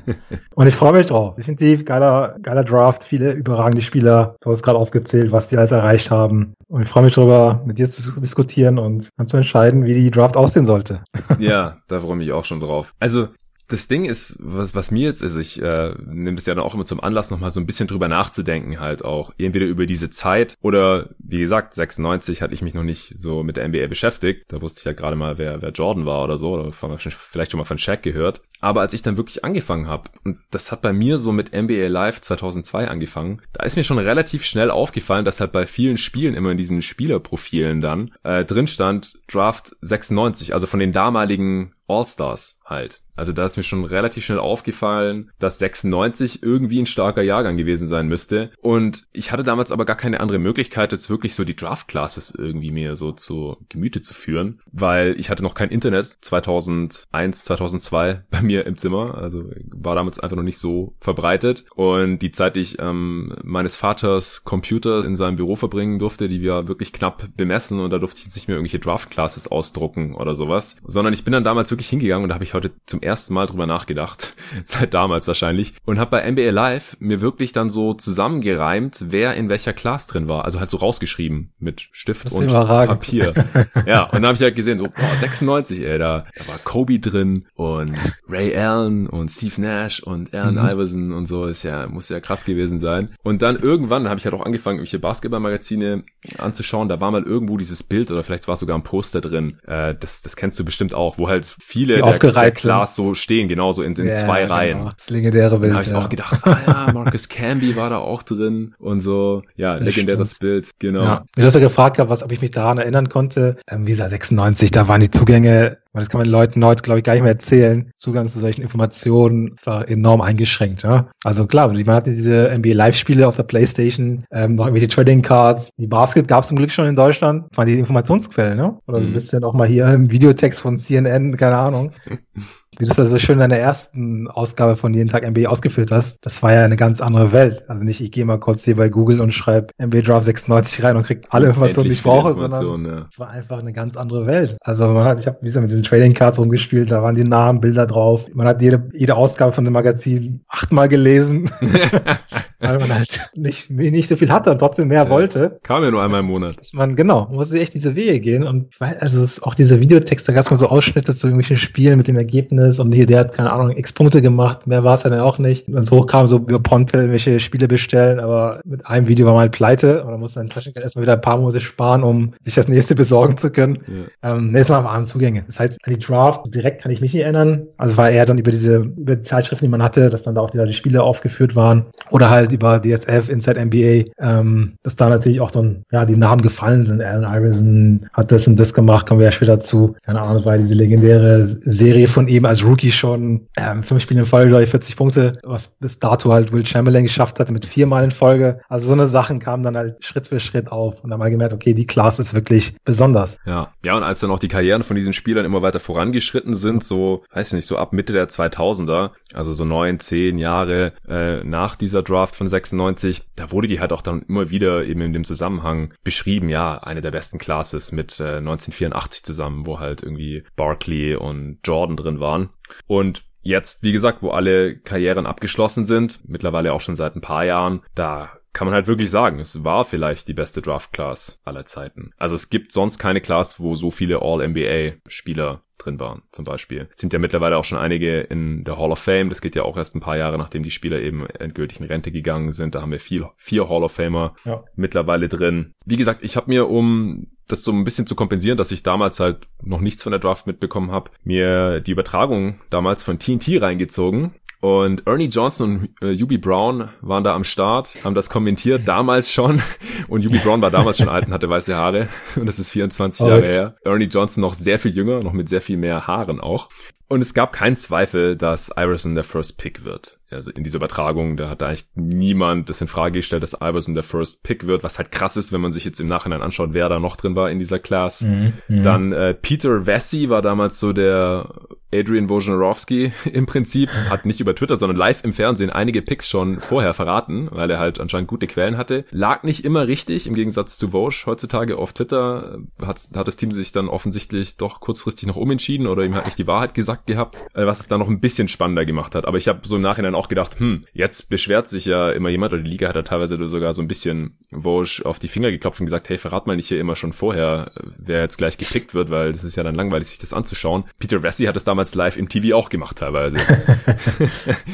Und 0.56 0.68
ich 0.68 0.75
freue 0.75 0.94
mich 0.94 1.08
drauf. 1.08 1.36
Definitiv 1.36 1.86
geiler, 1.86 2.38
geiler 2.42 2.64
Draft, 2.64 3.03
viele 3.03 3.31
überragende 3.31 3.81
Spieler. 3.81 4.36
Du 4.42 4.52
hast 4.52 4.64
gerade 4.64 4.78
aufgezählt, 4.78 5.31
was 5.31 5.50
die 5.50 5.58
alles 5.58 5.72
erreicht 5.72 6.12
haben. 6.12 6.53
Und 6.68 6.81
ich 6.81 6.88
freue 6.88 7.03
mich 7.03 7.14
darüber, 7.14 7.62
mit 7.66 7.80
dir 7.80 7.90
zu 7.90 8.20
diskutieren 8.20 8.78
und 8.80 9.09
dann 9.18 9.28
zu 9.28 9.38
entscheiden, 9.38 9.86
wie 9.86 9.94
die 9.94 10.12
Draft 10.12 10.38
aussehen 10.38 10.66
sollte. 10.66 11.02
Ja, 11.40 11.78
da 11.88 12.00
freue 12.00 12.12
ich 12.12 12.18
mich 12.18 12.31
auch 12.31 12.46
schon 12.46 12.59
drauf. 12.59 12.94
Also 13.00 13.28
das 13.67 13.88
Ding 13.88 14.05
ist, 14.05 14.38
was, 14.39 14.75
was 14.75 14.91
mir 14.91 15.03
jetzt, 15.03 15.23
also 15.23 15.39
ich 15.39 15.61
äh, 15.61 15.94
nehme 16.05 16.35
das 16.35 16.45
ja 16.45 16.55
dann 16.55 16.63
auch 16.63 16.73
immer 16.73 16.85
zum 16.85 17.01
Anlass, 17.01 17.31
nochmal 17.31 17.51
so 17.51 17.59
ein 17.59 17.66
bisschen 17.66 17.88
drüber 17.88 18.07
nachzudenken, 18.07 18.79
halt 18.79 19.03
auch. 19.03 19.31
Entweder 19.38 19.66
über 19.66 19.85
diese 19.85 20.09
Zeit 20.09 20.57
oder, 20.61 21.09
wie 21.19 21.39
gesagt, 21.39 21.73
96 21.73 22.41
hatte 22.41 22.53
ich 22.53 22.61
mich 22.61 22.73
noch 22.73 22.83
nicht 22.83 23.17
so 23.17 23.44
mit 23.44 23.57
der 23.57 23.67
NBA 23.67 23.88
beschäftigt. 23.88 24.45
Da 24.47 24.61
wusste 24.61 24.79
ich 24.79 24.85
ja 24.85 24.94
gerade 24.94 25.16
mal, 25.16 25.38
wer, 25.38 25.61
wer 25.61 25.72
Jordan 25.72 26.06
war 26.06 26.23
oder 26.23 26.38
so, 26.38 26.53
oder 26.53 26.72
vielleicht 26.72 27.51
schon 27.51 27.57
mal 27.57 27.66
von 27.66 27.77
Shaq 27.77 28.03
gehört. 28.03 28.41
Aber 28.61 28.81
als 28.81 28.94
ich 28.94 29.01
dann 29.01 29.17
wirklich 29.17 29.44
angefangen 29.44 29.88
habe, 29.88 30.09
und 30.23 30.39
das 30.50 30.72
hat 30.72 30.81
bei 30.81 30.94
mir 30.94 31.19
so 31.19 31.31
mit 31.31 31.53
NBA 31.53 31.88
Live 31.88 32.22
2002 32.22 32.88
angefangen, 32.88 33.41
da 33.53 33.63
ist 33.63 33.75
mir 33.75 33.83
schon 33.83 34.00
relativ 34.00 34.45
schnell 34.45 34.72
aufgefallen, 34.72 35.25
dass 35.25 35.39
halt 35.39 35.51
bei 35.51 35.66
vielen 35.66 35.97
Spielen 35.97 36.33
immer 36.33 36.51
in 36.51 36.57
diesen 36.57 36.81
Spielerprofilen 36.81 37.81
dann 37.81 38.12
äh, 38.24 38.45
drin 38.45 38.68
stand 38.68 39.13
Draft 39.27 39.75
96, 39.81 40.53
also 40.53 40.68
von 40.68 40.80
den 40.80 40.92
damaligen 40.92 41.74
All-Stars 41.88 42.60
halt. 42.66 43.01
Also 43.18 43.34
da 43.34 43.45
ist 43.45 43.57
mir 43.57 43.63
schon 43.63 43.84
relativ 43.84 44.24
schnell 44.24 44.39
aufgefallen, 44.39 45.31
dass 45.39 45.57
96 45.57 46.44
irgendwie 46.44 46.80
ein 46.80 46.86
starker 46.86 47.24
Jahrgang 47.24 47.57
gewesen 47.57 47.88
sein 47.88 48.07
müsste. 48.07 48.51
Und 48.62 49.07
ich 49.12 49.31
hatte 49.31 49.44
damals 49.44 49.72
aber 49.72 49.86
gar 49.86 49.98
keine 49.98 50.19
andere 50.19 50.38
Möglichkeit, 50.38 50.92
jetzt 50.92 51.10
wirklich 51.10 51.34
so 51.34 51.44
die 51.44 51.56
Draft 51.56 51.88
Classes 51.88 52.34
irgendwie 52.38 52.72
mir 52.72 52.95
so 52.95 53.12
zu 53.12 53.57
Gemüte 53.69 54.01
zu 54.01 54.13
führen, 54.13 54.62
weil 54.72 55.19
ich 55.19 55.31
hatte 55.31 55.42
noch 55.42 55.56
kein 55.56 55.69
Internet 55.69 56.18
2001, 56.22 57.44
2002 57.44 58.24
bei 58.30 58.42
mir 58.44 58.68
im 58.68 58.78
Zimmer. 58.78 59.16
Also 59.16 59.50
war 59.72 59.95
damals 59.95 60.19
einfach 60.19 60.38
noch 60.38 60.44
nicht 60.44 60.60
so 60.60 60.94
verbreitet. 61.00 61.66
Und 61.75 62.19
die 62.19 62.31
Zeit, 62.31 62.56
die 62.56 62.62
ich 62.62 62.78
ähm, 62.80 63.36
meines 63.44 63.75
Vaters 63.75 64.44
Computer 64.44 65.04
in 65.04 65.16
seinem 65.16 65.38
Büro 65.38 65.56
verbringen 65.56 65.98
durfte, 65.98 66.30
die 66.30 66.42
wir 66.42 66.68
wirklich 66.68 66.94
knapp 66.94 67.30
bemessen 67.36 67.80
und 67.80 67.90
da 67.90 67.98
durfte 67.98 68.19
ich 68.19 68.25
jetzt 68.25 68.36
nicht 68.36 68.48
mehr 68.48 68.57
irgendwelche 68.57 68.80
Draft 68.80 69.10
Classes 69.10 69.48
ausdrucken 69.48 70.13
oder 70.13 70.36
sowas, 70.36 70.75
sondern 70.86 71.13
ich 71.13 71.24
bin 71.24 71.31
dann 71.31 71.44
damals 71.44 71.72
wirklich 71.77 71.89
hingegangen 71.89 72.24
und 72.24 72.29
da 72.29 72.35
habe 72.35 72.44
ich 72.44 72.53
heute 72.53 72.71
zum 72.85 73.01
ersten 73.01 73.33
Mal 73.33 73.45
drüber 73.45 73.68
nachgedacht, 73.68 74.33
seit 74.63 74.94
damals 74.94 75.27
wahrscheinlich, 75.27 75.75
und 75.85 76.00
habe 76.00 76.12
bei 76.12 76.31
NBA 76.31 76.50
Live 76.50 76.97
mir 77.00 77.21
wirklich 77.21 77.53
dann 77.53 77.69
so 77.69 77.94
zusammengereimt, 77.94 79.06
wer 79.09 79.35
in 79.35 79.50
welcher 79.50 79.74
Class 79.74 80.07
drin 80.07 80.27
war. 80.27 80.45
Also 80.45 80.59
halt 80.59 80.69
so 80.69 80.77
rausgeschrieben 80.77 81.51
mit 81.59 81.88
Stift 81.91 82.31
und 82.31 82.45
überragend. 82.45 83.00
Papier. 83.00 83.33
ja, 83.85 84.03
und 84.03 84.13
dann 84.13 84.25
habe 84.25 84.35
ich 84.35 84.41
halt 84.41 84.56
gesehen, 84.56 84.79
boah, 84.79 85.15
96, 85.18 85.81
ey, 85.81 86.00
da, 86.00 86.25
da 86.35 86.47
war 86.47 86.57
Kobe 86.59 87.00
drin 87.00 87.45
und 87.56 87.95
Ray 88.27 88.56
Allen 88.56 89.07
und 89.07 89.30
Steve 89.30 89.62
Nash 89.62 90.01
und 90.01 90.33
Allen 90.33 90.56
mhm. 90.56 90.69
Iverson 90.69 91.12
und 91.12 91.27
so, 91.27 91.45
ist 91.45 91.63
ja, 91.63 91.88
muss 91.88 92.09
ja 92.09 92.19
krass 92.19 92.45
gewesen 92.45 92.80
sein. 92.80 93.15
Und 93.23 93.41
dann 93.41 93.57
irgendwann 93.57 94.09
habe 94.09 94.19
ich 94.19 94.25
halt 94.25 94.33
auch 94.33 94.45
angefangen, 94.45 94.77
irgendwelche 94.77 95.00
Basketballmagazine 95.00 96.03
anzuschauen, 96.38 96.89
da 96.89 97.00
war 97.00 97.12
mal 97.12 97.23
irgendwo 97.23 97.57
dieses 97.57 97.83
Bild 97.83 98.12
oder 98.12 98.23
vielleicht 98.23 98.47
war 98.47 98.57
sogar 98.57 98.77
ein 98.77 98.83
Poster 98.83 99.21
drin, 99.21 99.59
äh, 99.65 99.95
das, 100.00 100.21
das 100.21 100.35
kennst 100.35 100.59
du 100.59 100.65
bestimmt 100.65 100.94
auch, 100.94 101.18
wo 101.18 101.27
halt 101.27 101.45
viele 101.68 101.98
der, 101.98 102.18
der 102.18 102.52
Class 102.52 102.96
so 102.96 103.14
stehen, 103.14 103.50
genauso 103.50 103.84
in, 103.84 103.94
in 103.96 104.08
ja, 104.08 104.14
zwei 104.14 104.44
genau. 104.44 104.54
Reihen. 104.54 104.90
Das 104.96 105.10
legendäre 105.10 105.60
Bild. 105.60 105.74
Da 105.74 105.75
habe 105.75 105.86
ich 105.86 105.92
ja. 105.92 106.00
auch 106.00 106.08
gedacht, 106.08 106.40
ah 106.44 106.58
ja, 106.66 106.92
Marcus 106.94 107.28
Camby 107.28 107.75
war 107.75 107.90
da 107.90 107.98
auch 107.98 108.24
drin 108.24 108.74
und 108.80 109.02
so. 109.02 109.44
Ja, 109.58 109.75
das 109.75 109.84
legendäres 109.84 110.36
stimmt. 110.36 110.40
Bild, 110.40 110.69
genau. 110.80 111.04
Ja. 111.04 111.25
Du 111.36 111.44
hast 111.44 111.56
ja 111.56 111.60
gefragt, 111.60 111.98
was, 112.00 112.24
ob 112.24 112.31
ich 112.31 112.42
mich 112.42 112.52
daran 112.52 112.78
erinnern 112.78 113.10
konnte. 113.10 113.58
Ähm, 113.69 113.86
wie 113.86 113.92
gesagt, 113.92 114.12
96, 114.12 114.72
da 114.72 114.88
waren 114.88 115.02
die 115.02 115.10
Zugänge 115.10 115.80
das 115.99 116.09
kann 116.09 116.19
man 116.19 116.27
den 116.27 116.31
Leuten 116.31 116.63
heute, 116.63 116.83
glaube 116.83 116.99
ich, 116.99 117.05
gar 117.05 117.13
nicht 117.13 117.23
mehr 117.23 117.31
erzählen. 117.31 117.91
Zugang 117.97 118.27
zu 118.27 118.39
solchen 118.39 118.61
Informationen 118.61 119.55
war 119.63 119.88
enorm 119.88 120.21
eingeschränkt. 120.21 120.83
Ja? 120.83 121.09
Also 121.23 121.47
klar, 121.47 121.67
man 121.71 121.95
hatte 121.95 122.11
diese 122.11 122.53
NBA 122.55 122.73
Live-Spiele 122.73 123.27
auf 123.27 123.35
der 123.35 123.44
Playstation, 123.44 124.25
ähm, 124.31 124.55
noch 124.55 124.65
irgendwelche 124.65 124.89
Trading 124.89 125.21
Cards. 125.21 125.69
Die 125.77 125.88
Basket 125.88 126.27
gab 126.27 126.44
es 126.44 126.49
zum 126.49 126.57
Glück 126.57 126.71
schon 126.71 126.88
in 126.88 126.95
Deutschland. 126.95 127.45
Das 127.49 127.57
waren 127.57 127.67
die 127.67 127.79
Informationsquellen, 127.79 128.57
ne? 128.57 128.79
Oder 128.88 129.01
so 129.01 129.07
ein 129.07 129.11
mhm. 129.11 129.13
bisschen 129.13 129.44
auch 129.44 129.53
mal 129.53 129.67
hier 129.67 129.88
im 129.89 130.11
Videotext 130.11 130.61
von 130.61 130.77
CNN, 130.77 131.38
keine 131.38 131.57
Ahnung. 131.57 131.91
wie 132.79 132.85
du 132.85 132.94
das 132.94 133.09
so 133.09 133.19
schön 133.19 133.33
in 133.33 133.39
deiner 133.39 133.57
ersten 133.57 134.27
Ausgabe 134.27 134.75
von 134.75 134.94
Jeden 134.94 135.09
Tag 135.09 135.27
NBA 135.27 135.50
ausgeführt 135.50 135.91
hast, 135.91 136.18
das 136.21 136.44
war 136.44 136.53
ja 136.53 136.63
eine 136.63 136.75
ganz 136.75 137.01
andere 137.01 137.31
Welt. 137.31 137.63
Also 137.68 137.83
nicht, 137.83 138.01
ich 138.01 138.12
gehe 138.12 138.25
mal 138.25 138.39
kurz 138.39 138.63
hier 138.63 138.75
bei 138.75 138.89
Google 138.89 139.21
und 139.21 139.33
schreibe 139.33 139.68
NBA 139.81 140.01
Draft 140.01 140.25
96 140.25 140.83
rein 140.83 140.97
und 140.97 141.03
krieg 141.03 141.27
alle 141.29 141.47
Informationen, 141.47 141.89
die 141.89 141.95
ich 141.95 142.03
brauche, 142.03 142.33
sondern 142.33 142.85
ja. 142.85 143.06
es 143.09 143.19
war 143.19 143.29
einfach 143.29 143.59
eine 143.59 143.74
ganz 143.74 143.97
andere 143.97 144.25
Welt. 144.25 144.57
Also 144.62 144.88
man 144.89 145.06
hat, 145.06 145.19
ich 145.19 145.27
habe 145.27 145.38
wie 145.41 145.45
gesagt 145.45 145.63
mit 145.63 145.71
diesen 145.71 145.83
Trading 145.83 146.13
Cards 146.13 146.39
rumgespielt, 146.39 146.91
da 146.91 147.01
waren 147.03 147.15
die 147.15 147.24
Namen, 147.24 147.62
Bilder 147.62 147.85
drauf. 147.85 148.25
Man 148.33 148.47
hat 148.47 148.62
jede, 148.62 148.88
jede 148.94 149.15
Ausgabe 149.15 149.53
von 149.53 149.63
dem 149.63 149.73
Magazin 149.73 150.41
achtmal 150.47 150.88
gelesen, 150.88 151.50
weil 152.59 152.80
man 152.80 152.94
halt 152.94 153.31
nicht, 153.36 153.69
nicht 153.69 154.09
so 154.09 154.15
viel 154.15 154.31
hatte 154.31 154.51
und 154.51 154.59
trotzdem 154.59 154.88
mehr 154.88 155.04
ja. 155.04 155.09
wollte. 155.09 155.59
Kam 155.63 155.83
ja 155.83 155.92
nur 155.92 156.04
einmal 156.04 156.21
im 156.21 156.27
Monat. 156.27 156.57
Dass 156.59 156.74
man, 156.74 156.95
genau, 156.95 157.27
musste 157.31 157.59
echt 157.59 157.74
diese 157.74 157.95
Wege 157.95 158.19
gehen 158.19 158.44
und 158.44 158.80
weiß, 158.80 158.98
also 158.98 159.42
auch 159.44 159.54
diese 159.54 159.80
Videotexte, 159.80 160.31
da 160.31 160.33
gab 160.33 160.45
es 160.45 160.50
mal 160.50 160.57
so 160.57 160.68
Ausschnitte 160.68 161.15
zu 161.15 161.27
irgendwelchen 161.27 161.57
Spielen 161.57 161.98
mit 161.98 162.07
dem 162.07 162.18
Ergebnis 162.18 162.68
ist 162.68 162.80
und 162.80 162.94
hier, 162.94 163.06
der 163.06 163.19
hat, 163.19 163.33
keine 163.33 163.51
Ahnung, 163.51 163.75
x 163.77 163.94
Punkte 163.94 164.21
gemacht, 164.21 164.68
mehr 164.68 164.83
war 164.83 164.95
es 164.95 165.04
dann 165.04 165.13
auch 165.19 165.38
nicht. 165.38 165.65
Wenn 165.68 165.83
es 165.83 165.92
hochkam, 165.92 166.27
so 166.27 166.38
über 166.38 166.59
Ponte 166.59 167.12
welche 167.12 167.39
Spiele 167.39 167.68
bestellen, 167.68 168.19
aber 168.19 168.62
mit 168.65 168.86
einem 168.88 169.07
Video 169.07 169.25
war 169.25 169.33
man 169.33 169.42
halt 169.42 169.51
pleite 169.51 170.04
und 170.04 170.12
dann 170.12 170.19
musste 170.19 170.39
ein 170.39 170.50
Taschengeld 170.50 170.83
erstmal 170.83 171.04
wieder 171.04 171.13
ein 171.13 171.21
paar 171.21 171.38
Monate 171.38 171.59
sparen, 171.59 172.04
um 172.04 172.33
sich 172.42 172.56
das 172.56 172.68
nächste 172.68 172.95
besorgen 172.95 173.38
zu 173.38 173.51
können. 173.51 173.77
Ja. 174.21 174.36
Ähm, 174.36 174.51
nächstes 174.51 174.75
Mal 174.75 174.83
waren 174.83 175.06
Zugänge. 175.06 175.44
Das 175.45 175.59
heißt, 175.59 175.77
an 175.83 175.94
die 175.94 176.00
Draft 176.00 176.54
direkt 176.54 176.81
kann 176.81 176.92
ich 176.92 177.01
mich 177.01 177.13
nicht 177.13 177.24
erinnern. 177.24 177.68
Also 177.77 177.98
war 177.98 178.09
eher 178.09 178.25
dann 178.25 178.38
über 178.38 178.51
diese, 178.51 178.77
über 178.77 179.15
die 179.15 179.21
Zeitschriften, 179.21 179.65
die 179.65 179.69
man 179.69 179.83
hatte, 179.83 180.09
dass 180.09 180.24
dann 180.24 180.36
da 180.36 180.42
auch 180.42 180.54
wieder 180.54 180.65
die 180.65 180.74
Spiele 180.74 181.04
aufgeführt 181.04 181.56
waren 181.56 181.86
oder 182.12 182.30
halt 182.30 182.46
über 182.53 182.79
DSF, 182.79 183.29
Inside 183.29 183.65
NBA, 183.65 184.11
ähm, 184.19 184.73
dass 184.83 184.95
da 184.95 185.09
natürlich 185.09 185.41
auch 185.41 185.49
so 185.49 185.75
ja, 185.91 186.05
die 186.05 186.17
Namen 186.17 186.41
gefallen 186.41 186.88
sind. 186.88 187.01
Allen 187.01 187.23
Iverson 187.23 188.09
hat 188.13 188.31
das 188.31 188.47
und 188.47 188.59
das 188.59 188.73
gemacht, 188.73 189.07
kommen 189.07 189.19
wir 189.19 189.25
ja 189.25 189.31
später 189.31 189.59
zu. 189.59 189.95
Keine 190.03 190.21
Ahnung, 190.21 190.45
war 190.45 190.57
diese 190.57 190.73
legendäre 190.73 191.45
Serie 191.45 192.07
von 192.07 192.27
ihm 192.27 192.45
als 192.45 192.63
Rookie 192.63 192.91
schon 192.91 193.47
ähm, 193.57 193.83
fünf 193.83 194.03
Spiele 194.03 194.21
in 194.21 194.25
Folge, 194.25 194.49
glaube 194.49 194.63
ich, 194.63 194.69
40 194.69 194.95
Punkte, 194.95 195.33
was 195.44 195.67
bis 195.79 195.99
dato 195.99 196.31
halt 196.31 196.51
Will 196.51 196.65
Chamberlain 196.65 197.03
geschafft 197.03 197.39
hatte 197.39 197.51
mit 197.51 197.65
viermal 197.65 198.03
in 198.03 198.11
Folge. 198.11 198.59
Also 198.69 198.88
so 198.88 198.94
eine 198.94 199.07
Sachen 199.07 199.39
kamen 199.39 199.63
dann 199.63 199.77
halt 199.77 200.03
Schritt 200.03 200.27
für 200.27 200.39
Schritt 200.39 200.71
auf 200.71 201.03
und 201.03 201.09
dann 201.09 201.19
mal 201.19 201.29
gemerkt, 201.29 201.53
okay, 201.53 201.73
die 201.73 201.88
Class 201.88 202.19
ist 202.19 202.33
wirklich 202.33 202.75
besonders. 202.83 203.38
Ja, 203.45 203.73
ja 203.83 203.95
und 203.95 204.03
als 204.03 204.21
dann 204.21 204.31
auch 204.31 204.39
die 204.39 204.47
Karrieren 204.47 204.83
von 204.83 204.95
diesen 204.95 205.13
Spielern 205.13 205.45
immer 205.45 205.61
weiter 205.61 205.79
vorangeschritten 205.79 206.53
sind, 206.53 206.83
so, 206.83 207.23
weiß 207.33 207.47
ich 207.47 207.53
nicht, 207.53 207.67
so 207.67 207.77
ab 207.77 207.94
Mitte 207.94 208.13
der 208.13 208.29
2000er, 208.29 209.11
also 209.33 209.53
so 209.53 209.65
neun, 209.65 209.99
zehn 209.99 210.38
Jahre 210.38 210.94
äh, 211.07 211.44
nach 211.44 211.75
dieser 211.75 212.03
Draft 212.03 212.35
von 212.38 212.48
96, 212.48 213.24
da 213.36 213.51
wurde 213.51 213.68
die 213.68 213.80
halt 213.80 213.92
auch 213.92 214.01
dann 214.01 214.22
immer 214.24 214.50
wieder 214.50 214.86
eben 214.86 215.01
in 215.01 215.13
dem 215.13 215.25
Zusammenhang 215.25 215.94
beschrieben, 216.04 216.50
ja, 216.50 216.78
eine 216.78 217.01
der 217.01 217.12
besten 217.12 217.38
Classes 217.38 217.92
mit 217.92 218.19
äh, 218.19 218.38
1984 218.38 219.24
zusammen, 219.24 219.68
wo 219.68 219.80
halt 219.80 220.04
irgendwie 220.04 220.44
Barkley 220.56 221.16
und 221.16 221.60
Jordan 221.63 221.98
drin 221.98 222.19
waren. 222.19 222.50
Und 222.86 223.25
jetzt, 223.42 223.84
wie 223.84 223.92
gesagt, 223.92 224.22
wo 224.22 224.31
alle 224.31 224.78
Karrieren 224.78 225.25
abgeschlossen 225.25 225.86
sind, 225.86 226.19
mittlerweile 226.28 226.74
auch 226.74 226.81
schon 226.81 226.95
seit 226.95 227.16
ein 227.16 227.22
paar 227.22 227.45
Jahren, 227.45 227.81
da 227.95 228.31
kann 228.54 228.66
man 228.66 228.74
halt 228.74 228.88
wirklich 228.88 229.12
sagen, 229.12 229.40
es 229.40 229.63
war 229.63 229.86
vielleicht 229.86 230.28
die 230.28 230.33
beste 230.33 230.63
Draft 230.63 230.92
Class 230.92 231.40
aller 231.45 231.66
Zeiten. 231.66 232.12
Also 232.18 232.33
es 232.33 232.50
gibt 232.50 232.72
sonst 232.72 232.98
keine 232.98 233.22
Class, 233.22 233.60
wo 233.60 233.75
so 233.75 233.92
viele 233.92 234.22
All-NBA-Spieler 234.24 235.62
drin 235.77 236.00
waren, 236.00 236.24
zum 236.31 236.45
Beispiel. 236.45 236.89
Sind 236.95 237.13
ja 237.13 237.19
mittlerweile 237.19 237.57
auch 237.57 237.65
schon 237.65 237.77
einige 237.77 238.21
in 238.21 238.63
der 238.63 238.77
Hall 238.77 238.91
of 238.91 239.00
Fame. 239.00 239.29
Das 239.29 239.41
geht 239.41 239.56
ja 239.56 239.63
auch 239.63 239.77
erst 239.77 239.95
ein 239.95 240.01
paar 240.01 240.18
Jahre, 240.18 240.38
nachdem 240.38 240.63
die 240.63 240.71
Spieler 240.71 241.01
eben 241.01 241.25
endgültig 241.27 241.79
in 241.79 241.85
Rente 241.85 242.12
gegangen 242.12 242.51
sind. 242.51 242.75
Da 242.75 242.81
haben 242.81 242.91
wir 242.91 243.00
viel, 243.00 243.25
vier 243.35 243.69
Hall 243.69 243.83
of 243.83 243.91
Famer 243.91 244.35
ja. 244.45 244.63
mittlerweile 244.75 245.27
drin. 245.27 245.74
Wie 245.85 245.97
gesagt, 245.97 246.24
ich 246.24 246.35
habe 246.35 246.50
mir, 246.50 246.68
um 246.69 247.27
das 247.47 247.63
so 247.63 247.71
ein 247.71 247.83
bisschen 247.83 248.07
zu 248.07 248.15
kompensieren, 248.15 248.57
dass 248.57 248.71
ich 248.71 248.83
damals 248.83 249.19
halt 249.19 249.47
noch 249.62 249.79
nichts 249.79 250.03
von 250.03 250.12
der 250.12 250.19
Draft 250.19 250.47
mitbekommen 250.47 250.91
habe, 250.91 251.12
mir 251.24 251.80
die 251.80 251.91
Übertragung 251.91 252.59
damals 252.69 253.03
von 253.03 253.19
TNT 253.19 253.62
reingezogen 253.62 254.33
und 254.59 255.06
Ernie 255.06 255.25
Johnson 255.25 255.89
und 256.01 256.07
äh, 256.07 256.12
Yubi 256.12 256.38
Brown 256.38 256.89
waren 257.01 257.24
da 257.24 257.36
am 257.36 257.44
Start, 257.44 257.95
haben 258.04 258.15
das 258.15 258.30
kommentiert, 258.30 258.88
damals 258.88 259.31
schon. 259.31 259.62
Und 260.07 260.24
Yubi 260.24 260.39
Brown 260.39 260.62
war 260.62 260.71
damals 260.71 260.98
schon 260.98 261.09
alt 261.09 261.27
und 261.27 261.33
hatte 261.33 261.50
weiße 261.50 261.75
Haare. 261.75 262.07
Und 262.36 262.45
das 262.45 262.59
ist 262.59 262.69
24 262.69 263.27
Jahre 263.27 263.45
her. 263.45 263.75
Ernie 263.83 264.06
Johnson 264.06 264.42
noch 264.42 264.54
sehr 264.54 264.80
viel 264.80 264.95
jünger, 264.95 265.21
noch 265.21 265.33
mit 265.33 265.50
sehr 265.50 265.62
viel 265.62 265.77
mehr 265.77 266.07
Haaren 266.07 266.39
auch. 266.39 266.69
Und 267.07 267.21
es 267.21 267.33
gab 267.33 267.54
keinen 267.54 267.75
Zweifel, 267.75 268.36
dass 268.36 268.71
Iverson 268.77 269.15
der 269.15 269.24
First 269.24 269.57
Pick 269.57 269.83
wird. 269.83 270.17
Also 270.31 270.51
in 270.51 270.63
dieser 270.63 270.77
Übertragung, 270.77 271.38
da 271.38 271.50
hat 271.50 271.63
eigentlich 271.63 271.88
niemand 271.95 272.69
das 272.69 272.81
in 272.81 272.88
Frage 272.88 273.19
gestellt, 273.19 273.44
dass 273.44 273.53
Iverson 273.62 273.94
der 273.94 274.03
First 274.03 274.44
Pick 274.44 274.68
wird, 274.68 274.83
was 274.83 274.97
halt 274.97 275.12
krass 275.12 275.38
ist, 275.38 275.53
wenn 275.53 275.62
man 275.62 275.71
sich 275.71 275.85
jetzt 275.85 276.00
im 276.00 276.07
Nachhinein 276.07 276.41
anschaut, 276.41 276.69
wer 276.74 276.89
da 276.89 277.00
noch 277.00 277.15
drin 277.15 277.35
war 277.35 277.50
in 277.50 277.59
dieser 277.59 277.79
Class. 277.79 278.21
Mhm, 278.21 278.53
mhm. 278.68 278.83
Dann 278.83 279.12
äh, 279.13 279.33
Peter 279.33 279.85
Vesey 279.85 280.29
war 280.29 280.41
damals 280.41 280.79
so 280.79 280.94
der 280.94 281.50
Adrian 281.94 282.27
Wojnarowski 282.27 283.13
im 283.31 283.45
Prinzip, 283.45 283.89
hat 283.89 284.25
nicht 284.25 284.41
über 284.41 284.53
Twitter, 284.53 284.75
sondern 284.75 284.97
live 284.97 285.24
im 285.24 285.33
Fernsehen 285.33 285.69
einige 285.69 286.01
Picks 286.01 286.27
schon 286.27 286.59
vorher 286.59 286.94
verraten, 286.94 287.47
weil 287.51 287.69
er 287.69 287.80
halt 287.80 288.00
anscheinend 288.00 288.27
gute 288.27 288.47
Quellen 288.47 288.77
hatte. 288.77 289.06
Lag 289.12 289.44
nicht 289.44 289.63
immer 289.63 289.88
richtig, 289.88 290.27
im 290.27 290.33
Gegensatz 290.33 290.77
zu 290.77 290.91
Woj 290.91 291.23
heutzutage 291.25 291.77
auf 291.77 291.94
Twitter 291.94 292.59
hat, 292.81 292.99
hat 293.16 293.28
das 293.28 293.37
Team 293.37 293.52
sich 293.52 293.71
dann 293.71 293.87
offensichtlich 293.87 294.57
doch 294.57 294.81
kurzfristig 294.81 295.28
noch 295.28 295.37
umentschieden 295.37 295.87
oder 295.87 296.04
ihm 296.04 296.16
hat 296.16 296.25
nicht 296.25 296.37
die 296.37 296.47
Wahrheit 296.47 296.73
gesagt 296.73 297.06
gehabt, 297.07 297.37
äh, 297.54 297.66
was 297.66 297.80
es 297.80 297.87
dann 297.87 297.99
noch 297.99 298.09
ein 298.09 298.19
bisschen 298.19 298.49
spannender 298.49 298.85
gemacht 298.85 299.16
hat. 299.16 299.25
Aber 299.25 299.37
ich 299.37 299.47
habe 299.47 299.61
so 299.63 299.78
im 299.78 299.81
Nachhinein 299.81 300.16
auch 300.18 300.28
gedacht, 300.28 300.59
hm, 300.59 300.86
jetzt 300.94 301.30
beschwert 301.30 301.68
sich 301.68 301.86
ja 301.86 302.12
immer 302.12 302.30
jemand, 302.30 302.54
oder 302.54 302.62
die 302.62 302.69
Liga 302.69 302.90
hat 302.90 302.95
ja 302.95 303.04
teilweise 303.04 303.47
sogar 303.47 303.74
so 303.74 303.81
ein 303.81 303.88
bisschen 303.88 304.38
Woj 304.52 305.02
auf 305.04 305.19
die 305.19 305.28
Finger 305.28 305.52
geklopft 305.52 305.80
und 305.80 305.86
gesagt, 305.86 306.09
hey, 306.09 306.18
verrat 306.18 306.47
mal 306.47 306.56
nicht 306.56 306.68
hier 306.68 306.80
immer 306.80 306.95
schon 306.95 307.14
vorher, 307.14 307.71
wer 307.97 308.21
jetzt 308.21 308.38
gleich 308.38 308.57
gepickt 308.57 308.94
wird, 308.94 309.09
weil 309.09 309.31
das 309.31 309.44
ist 309.44 309.56
ja 309.56 309.64
dann 309.64 309.76
langweilig, 309.76 310.07
sich 310.07 310.19
das 310.19 310.33
anzuschauen. 310.33 310.86
Peter 311.00 311.24
Vesey 311.24 311.45
hat 311.45 311.57
es 311.57 311.64
damals 311.64 311.95
live 311.95 312.18
im 312.18 312.30
TV 312.30 312.56
auch 312.56 312.69
gemacht 312.69 312.97
teilweise. 312.97 313.38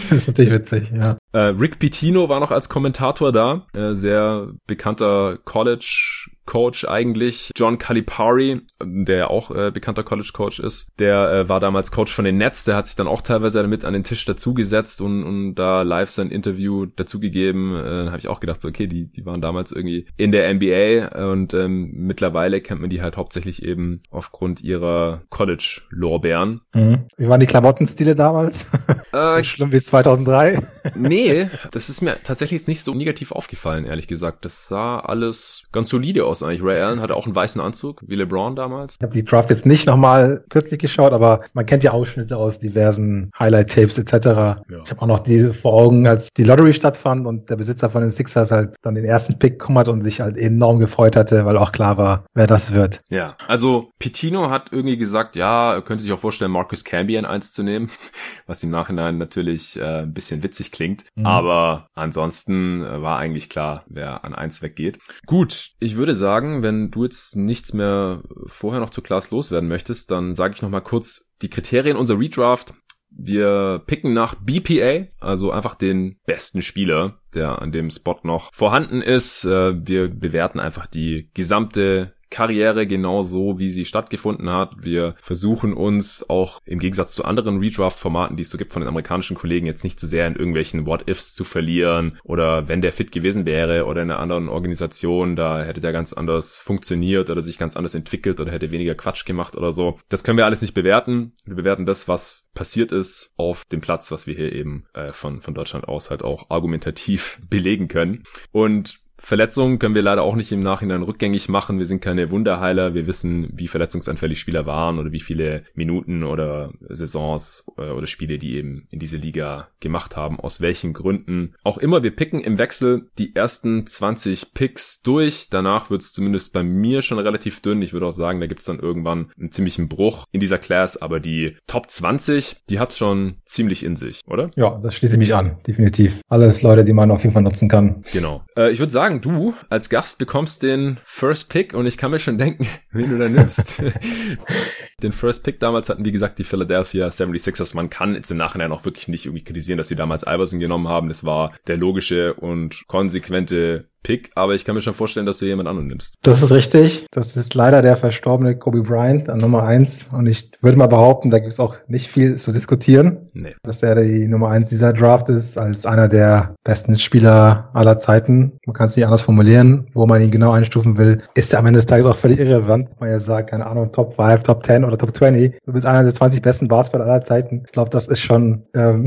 das 0.09 0.11
ist 0.11 0.27
natürlich 0.27 0.51
witzig, 0.51 0.91
ja. 0.91 1.17
Äh, 1.31 1.39
Rick 1.39 1.79
Pitino 1.79 2.29
war 2.29 2.39
noch 2.39 2.51
als 2.51 2.69
Kommentator 2.69 3.31
da, 3.31 3.67
äh, 3.75 3.93
sehr 3.93 4.49
bekannter 4.67 5.37
College 5.43 6.29
Coach 6.45 6.85
eigentlich, 6.85 7.51
John 7.55 7.77
Calipari, 7.77 8.61
der 8.81 9.29
auch 9.29 9.51
äh, 9.51 9.71
bekannter 9.71 10.03
College 10.03 10.31
Coach 10.33 10.59
ist, 10.59 10.87
der 10.99 11.31
äh, 11.31 11.49
war 11.49 11.59
damals 11.59 11.91
Coach 11.91 12.13
von 12.13 12.25
den 12.25 12.37
Nets, 12.37 12.65
der 12.65 12.75
hat 12.75 12.87
sich 12.87 12.95
dann 12.95 13.07
auch 13.07 13.21
teilweise 13.21 13.61
damit 13.61 13.85
an 13.85 13.93
den 13.93 14.03
Tisch 14.03 14.25
dazugesetzt 14.25 15.01
und, 15.01 15.23
und 15.23 15.55
da 15.55 15.83
live 15.83 16.09
sein 16.09 16.29
Interview 16.29 16.85
dazugegeben. 16.85 17.75
Äh, 17.75 17.83
dann 17.83 18.07
habe 18.07 18.19
ich 18.19 18.27
auch 18.27 18.39
gedacht, 18.39 18.61
so, 18.61 18.67
okay, 18.67 18.87
die, 18.87 19.07
die 19.07 19.25
waren 19.25 19.41
damals 19.41 19.71
irgendwie 19.71 20.07
in 20.17 20.31
der 20.31 20.53
NBA 20.53 21.31
und 21.31 21.53
ähm, 21.53 21.91
mittlerweile 21.93 22.61
kennt 22.61 22.81
man 22.81 22.89
die 22.89 23.01
halt 23.01 23.17
hauptsächlich 23.17 23.63
eben 23.63 24.01
aufgrund 24.09 24.61
ihrer 24.61 25.21
College-Lorbeeren. 25.29 26.61
Mhm. 26.73 27.05
Wie 27.17 27.27
waren 27.27 27.39
die 27.39 27.47
Klamottenstile 27.47 28.15
damals? 28.15 28.65
Äh, 29.11 29.37
so 29.37 29.43
schlimm 29.43 29.71
wie 29.71 29.81
2003? 29.81 30.59
Nee, 30.95 31.49
das 31.71 31.89
ist 31.89 32.01
mir 32.01 32.17
tatsächlich 32.23 32.61
jetzt 32.61 32.67
nicht 32.67 32.83
so 32.83 32.93
negativ 32.93 33.31
aufgefallen, 33.31 33.85
ehrlich 33.85 34.07
gesagt. 34.07 34.45
Das 34.45 34.67
sah 34.67 34.99
alles 34.99 35.63
ganz 35.71 35.89
solide 35.89 36.25
aus 36.25 36.43
eigentlich. 36.43 36.63
Ray 36.63 36.81
Allen 36.81 37.01
hatte 37.01 37.15
auch 37.15 37.25
einen 37.25 37.35
weißen 37.35 37.61
Anzug, 37.61 38.01
wie 38.05 38.15
LeBron 38.15 38.55
damals. 38.55 38.95
Ich 38.99 39.03
habe 39.03 39.13
die 39.13 39.23
Draft 39.23 39.49
jetzt 39.49 39.65
nicht 39.65 39.87
nochmal 39.87 40.43
kürzlich 40.49 40.79
geschaut, 40.79 41.13
aber 41.13 41.41
man 41.53 41.65
kennt 41.65 41.83
ja 41.83 41.91
Ausschnitte 41.91 42.37
aus 42.37 42.59
diversen 42.59 43.31
Highlight-Tapes 43.39 43.97
etc. 43.97 44.13
Ja. 44.13 44.55
Ich 44.83 44.91
habe 44.91 45.01
auch 45.01 45.07
noch 45.07 45.19
diese 45.19 45.53
vor 45.53 45.73
Augen, 45.73 46.05
als 46.07 46.29
die 46.35 46.43
Lottery 46.43 46.73
stattfand 46.73 47.25
und 47.25 47.49
der 47.49 47.55
Besitzer 47.55 47.89
von 47.89 48.01
den 48.01 48.11
Sixers 48.11 48.51
halt 48.51 48.75
dann 48.81 48.95
den 48.95 49.05
ersten 49.05 49.39
Pick 49.39 49.53
bekommen 49.63 49.87
und 49.87 50.01
sich 50.01 50.21
halt 50.21 50.37
enorm 50.37 50.79
gefreut 50.79 51.15
hatte, 51.15 51.45
weil 51.45 51.57
auch 51.57 51.71
klar 51.71 51.97
war, 51.97 52.25
wer 52.33 52.47
das 52.47 52.73
wird. 52.73 52.99
Ja, 53.09 53.37
also 53.47 53.91
Pitino 53.99 54.49
hat 54.49 54.67
irgendwie 54.71 54.97
gesagt, 54.97 55.35
ja, 55.35 55.73
er 55.73 55.81
könnte 55.81 56.03
sich 56.03 56.11
auch 56.11 56.19
vorstellen, 56.19 56.51
Marcus 56.51 56.83
Camby 56.83 57.17
ein 57.17 57.25
Eins 57.25 57.53
zu 57.53 57.63
nehmen, 57.63 57.89
was 58.47 58.63
im 58.63 58.69
Nachhinein 58.69 59.17
natürlich 59.17 59.79
äh, 59.79 60.01
ein 60.01 60.13
bisschen 60.13 60.43
witzig 60.43 60.71
klingt. 60.73 61.05
Mhm. 61.15 61.25
Aber 61.25 61.87
ansonsten 61.93 62.83
äh, 62.83 63.01
war 63.01 63.17
eigentlich 63.17 63.49
klar, 63.49 63.85
wer 63.87 64.25
an 64.25 64.35
eins 64.35 64.61
weggeht. 64.61 64.99
Gut, 65.25 65.69
ich 65.79 65.95
würde 65.95 66.15
sagen, 66.15 66.61
wenn 66.61 66.91
du 66.91 67.05
jetzt 67.05 67.37
nichts 67.37 67.73
mehr 67.73 68.23
vorher 68.47 68.81
noch 68.81 68.89
zu 68.89 69.01
Klaas 69.01 69.31
loswerden 69.31 69.69
möchtest, 69.69 70.11
dann 70.11 70.35
sage 70.35 70.55
ich 70.55 70.61
noch 70.61 70.69
mal 70.69 70.81
kurz 70.81 71.29
die 71.41 71.49
Kriterien 71.49 71.95
unserer 71.95 72.19
Redraft. 72.19 72.73
Wir 73.15 73.83
picken 73.85 74.13
nach 74.13 74.35
BPA, 74.35 75.05
also 75.19 75.51
einfach 75.51 75.75
den 75.75 76.19
besten 76.25 76.63
Spieler, 76.63 77.19
der 77.35 77.61
an 77.61 77.71
dem 77.71 77.91
Spot 77.91 78.19
noch 78.23 78.51
vorhanden 78.53 79.01
ist. 79.01 79.45
Äh, 79.45 79.75
wir 79.87 80.09
bewerten 80.09 80.59
einfach 80.59 80.87
die 80.87 81.29
gesamte 81.33 82.15
Karriere 82.33 82.87
genau 82.87 83.21
so, 83.21 83.59
wie 83.59 83.69
sie 83.69 83.85
stattgefunden 83.85 84.49
hat. 84.49 84.71
Wir 84.79 85.15
versuchen 85.21 85.73
uns 85.73 86.27
auch 86.29 86.59
im 86.65 86.79
Gegensatz 86.79 87.13
zu 87.13 87.23
anderen 87.23 87.59
Redraft-Formaten, 87.59 88.35
die 88.35 88.41
es 88.41 88.49
so 88.49 88.57
gibt 88.57 88.73
von 88.73 88.81
den 88.81 88.89
amerikanischen 88.89 89.37
Kollegen, 89.37 89.67
jetzt 89.67 89.83
nicht 89.83 89.99
zu 89.99 90.07
sehr 90.07 90.25
in 90.27 90.35
irgendwelchen 90.35 90.87
What-Ifs 90.87 91.35
zu 91.35 91.43
verlieren 91.43 92.17
oder 92.23 92.67
wenn 92.67 92.81
der 92.81 92.91
fit 92.91 93.11
gewesen 93.11 93.45
wäre 93.45 93.85
oder 93.85 94.01
in 94.01 94.09
einer 94.09 94.19
anderen 94.19 94.49
Organisation, 94.49 95.35
da 95.35 95.63
hätte 95.63 95.79
der 95.79 95.93
ganz 95.93 96.11
anders 96.11 96.57
funktioniert 96.57 97.29
oder 97.29 97.43
sich 97.43 97.59
ganz 97.59 97.77
anders 97.77 97.93
entwickelt 97.93 98.39
oder 98.39 98.51
hätte 98.51 98.71
weniger 98.71 98.95
Quatsch 98.95 99.25
gemacht 99.25 99.55
oder 99.55 99.71
so. 99.71 99.99
Das 100.09 100.23
können 100.23 100.37
wir 100.37 100.45
alles 100.45 100.63
nicht 100.63 100.73
bewerten. 100.73 101.33
Wir 101.45 101.55
bewerten 101.55 101.85
das, 101.85 102.07
was 102.07 102.49
passiert 102.55 102.91
ist 102.91 103.33
auf 103.37 103.63
dem 103.65 103.81
Platz, 103.81 104.11
was 104.11 104.25
wir 104.25 104.33
hier 104.33 104.51
eben 104.51 104.85
äh, 104.95 105.11
von, 105.11 105.41
von 105.41 105.53
Deutschland 105.53 105.87
aus 105.87 106.09
halt 106.09 106.23
auch 106.23 106.49
argumentativ 106.49 107.39
belegen 107.49 107.89
können. 107.89 108.23
Und 108.51 109.02
Verletzungen 109.25 109.79
können 109.79 109.95
wir 109.95 110.01
leider 110.01 110.21
auch 110.21 110.35
nicht 110.35 110.51
im 110.51 110.59
Nachhinein 110.59 111.01
rückgängig 111.01 111.47
machen. 111.47 111.79
Wir 111.79 111.85
sind 111.85 112.01
keine 112.01 112.29
Wunderheiler. 112.29 112.93
Wir 112.93 113.07
wissen, 113.07 113.49
wie 113.53 113.69
verletzungsanfällig 113.69 114.37
Spieler 114.39 114.65
waren 114.65 114.99
oder 114.99 115.13
wie 115.13 115.21
viele 115.21 115.63
Minuten 115.75 116.23
oder 116.23 116.71
Saisons 116.89 117.65
äh, 117.77 117.89
oder 117.89 118.05
Spiele 118.07 118.37
die 118.37 118.57
eben 118.57 118.87
in 118.89 118.99
diese 118.99 119.15
Liga 119.15 119.69
gemacht 119.79 120.17
haben. 120.17 120.39
Aus 120.39 120.59
welchen 120.59 120.91
Gründen 120.91 121.55
auch 121.63 121.77
immer. 121.77 122.03
Wir 122.03 122.13
picken 122.13 122.41
im 122.41 122.57
Wechsel 122.57 123.09
die 123.17 123.33
ersten 123.33 123.87
20 123.87 124.53
Picks 124.53 125.01
durch. 125.01 125.47
Danach 125.49 125.89
wird 125.89 126.01
es 126.01 126.11
zumindest 126.11 126.51
bei 126.51 126.63
mir 126.63 127.01
schon 127.01 127.19
relativ 127.19 127.61
dünn. 127.61 127.81
Ich 127.81 127.93
würde 127.93 128.07
auch 128.07 128.13
sagen, 128.13 128.41
da 128.41 128.47
gibt 128.47 128.59
es 128.59 128.65
dann 128.65 128.79
irgendwann 128.79 129.31
einen 129.39 129.51
ziemlichen 129.51 129.87
Bruch 129.87 130.25
in 130.33 130.41
dieser 130.41 130.57
Class. 130.57 131.01
Aber 131.01 131.21
die 131.21 131.55
Top 131.65 131.89
20, 131.89 132.57
die 132.69 132.79
hat 132.79 132.93
schon 132.93 133.37
ziemlich 133.45 133.85
in 133.85 133.95
sich, 133.95 134.21
oder? 134.27 134.51
Ja, 134.55 134.79
das 134.83 134.95
schließe 134.95 135.13
ich 135.13 135.19
mich 135.19 135.33
an. 135.33 135.57
Definitiv. 135.65 136.19
Alles 136.27 136.61
Leute, 136.61 136.83
die 136.83 136.93
man 136.93 137.09
auf 137.09 137.23
jeden 137.23 137.33
Fall 137.33 137.43
nutzen 137.43 137.69
kann. 137.69 138.03
Genau. 138.11 138.43
Äh, 138.57 138.71
ich 138.71 138.79
würde 138.79 138.91
sagen, 138.91 139.12
sagen, 139.13 139.21
du 139.21 139.53
als 139.69 139.89
Gast 139.89 140.17
bekommst 140.17 140.63
den 140.63 140.97
First 141.05 141.49
Pick 141.49 141.73
und 141.73 141.85
ich 141.85 141.97
kann 141.97 142.11
mir 142.11 142.19
schon 142.19 142.37
denken, 142.37 142.67
wen 142.91 143.09
du 143.09 143.17
da 143.17 143.29
nimmst. 143.29 143.81
den 145.03 145.11
First 145.11 145.43
Pick 145.43 145.59
damals 145.59 145.89
hatten, 145.89 146.05
wie 146.05 146.11
gesagt, 146.11 146.39
die 146.39 146.43
Philadelphia 146.43 147.07
76ers. 147.07 147.75
Man 147.75 147.89
kann 147.89 148.15
jetzt 148.15 148.31
im 148.31 148.37
Nachhinein 148.37 148.71
auch 148.71 148.85
wirklich 148.85 149.07
nicht 149.07 149.25
irgendwie 149.25 149.43
kritisieren, 149.43 149.77
dass 149.77 149.87
sie 149.87 149.95
damals 149.95 150.23
Iverson 150.23 150.59
genommen 150.59 150.87
haben. 150.87 151.09
Das 151.09 151.23
war 151.23 151.53
der 151.67 151.77
logische 151.77 152.33
und 152.33 152.87
konsequente 152.87 153.85
Pick, 154.03 154.31
aber 154.35 154.53
ich 154.53 154.65
kann 154.65 154.75
mir 154.75 154.81
schon 154.81 154.93
vorstellen, 154.93 155.25
dass 155.25 155.37
du 155.39 155.45
jemand 155.45 155.69
anderen 155.69 155.87
nimmst. 155.87 156.13
Das 156.21 156.43
ist 156.43 156.51
richtig. 156.51 157.07
Das 157.11 157.37
ist 157.37 157.55
leider 157.55 157.81
der 157.81 157.95
verstorbene 157.95 158.57
Kobe 158.57 158.83
Bryant 158.83 159.29
an 159.29 159.39
Nummer 159.39 159.63
eins. 159.63 160.05
Und 160.11 160.27
ich 160.27 160.51
würde 160.61 160.77
mal 160.77 160.87
behaupten, 160.87 161.31
da 161.31 161.39
gibt 161.39 161.53
es 161.53 161.59
auch 161.59 161.77
nicht 161.87 162.09
viel 162.09 162.35
zu 162.35 162.51
diskutieren. 162.51 163.27
Nee. 163.33 163.55
Dass 163.63 163.81
er 163.81 163.95
die 163.95 164.27
Nummer 164.27 164.49
eins 164.49 164.69
dieser 164.69 164.93
Draft 164.93 165.29
ist, 165.29 165.57
als 165.57 165.85
einer 165.85 166.09
der 166.09 166.55
besten 166.63 166.99
Spieler 166.99 167.69
aller 167.73 167.97
Zeiten. 167.97 168.59
Man 168.65 168.73
kann 168.73 168.89
es 168.89 168.95
nicht 168.97 169.05
anders 169.05 169.21
formulieren, 169.21 169.87
wo 169.93 170.05
man 170.05 170.21
ihn 170.21 170.31
genau 170.31 170.51
einstufen 170.51 170.97
will. 170.97 171.21
Ist 171.33 171.53
er 171.53 171.59
am 171.59 171.65
Ende 171.65 171.77
des 171.77 171.85
Tages 171.85 172.05
auch 172.05 172.17
völlig 172.17 172.39
irrelevant. 172.39 172.89
Man 172.99 173.09
ja 173.09 173.19
sagt, 173.19 173.51
keine 173.51 173.65
Ahnung, 173.65 173.91
Top 173.93 174.15
5, 174.17 174.43
Top 174.43 174.65
10 174.65 174.83
oder 174.83 174.92
Top 174.97 175.15
20. 175.15 175.59
Du 175.65 175.73
bist 175.73 175.85
einer 175.85 176.03
der 176.03 176.13
20 176.13 176.41
besten 176.41 176.67
Basketballer 176.67 177.11
aller 177.11 177.21
Zeiten. 177.21 177.63
Ich 177.65 177.71
glaube, 177.71 177.89
das 177.89 178.07
ist 178.07 178.19
schon, 178.19 178.63
ähm, 178.75 179.05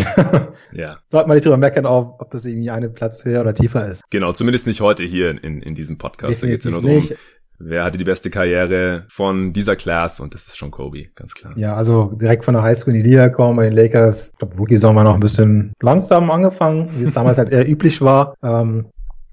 ja. 0.72 0.98
sollte 1.10 1.28
man 1.28 1.36
nicht 1.36 1.44
drüber 1.44 1.56
meckern, 1.56 1.86
ob, 1.86 2.20
ob 2.20 2.30
das 2.30 2.44
irgendwie 2.44 2.70
einen 2.70 2.92
Platz 2.94 3.24
höher 3.24 3.40
oder 3.40 3.54
tiefer 3.54 3.86
ist. 3.86 4.02
Genau, 4.10 4.32
zumindest 4.32 4.66
nicht 4.66 4.80
heute 4.80 5.02
hier 5.02 5.30
in, 5.42 5.62
in 5.62 5.74
diesem 5.74 5.98
Podcast. 5.98 6.42
Definitiv 6.42 6.48
da 6.48 6.54
geht's 6.54 6.64
ja 6.64 6.70
nur 6.70 6.82
darum, 6.82 6.96
nicht. 6.96 7.16
wer 7.58 7.84
hatte 7.84 7.98
die 7.98 8.04
beste 8.04 8.30
Karriere 8.30 9.04
von 9.08 9.52
dieser 9.52 9.76
Class 9.76 10.20
und 10.20 10.34
das 10.34 10.46
ist 10.46 10.56
schon 10.56 10.70
Kobe, 10.70 11.06
ganz 11.14 11.34
klar. 11.34 11.52
Ja, 11.56 11.74
also 11.74 12.12
direkt 12.20 12.44
von 12.44 12.54
der 12.54 12.62
Highschool 12.62 12.94
in 12.94 13.02
die 13.02 13.08
Liga 13.08 13.28
kommen 13.28 13.56
bei 13.56 13.64
den 13.64 13.74
Lakers. 13.74 14.30
Ich 14.32 14.38
glaube, 14.38 14.56
Rookie 14.56 14.76
Song 14.76 14.96
war 14.96 15.04
noch 15.04 15.14
ein 15.14 15.20
bisschen 15.20 15.72
langsam 15.80 16.30
angefangen, 16.30 16.90
wie 16.96 17.04
es 17.04 17.12
damals 17.12 17.38
halt 17.38 17.50
eher 17.50 17.68
üblich 17.68 18.00
war. 18.00 18.34
Ähm, 18.42 18.86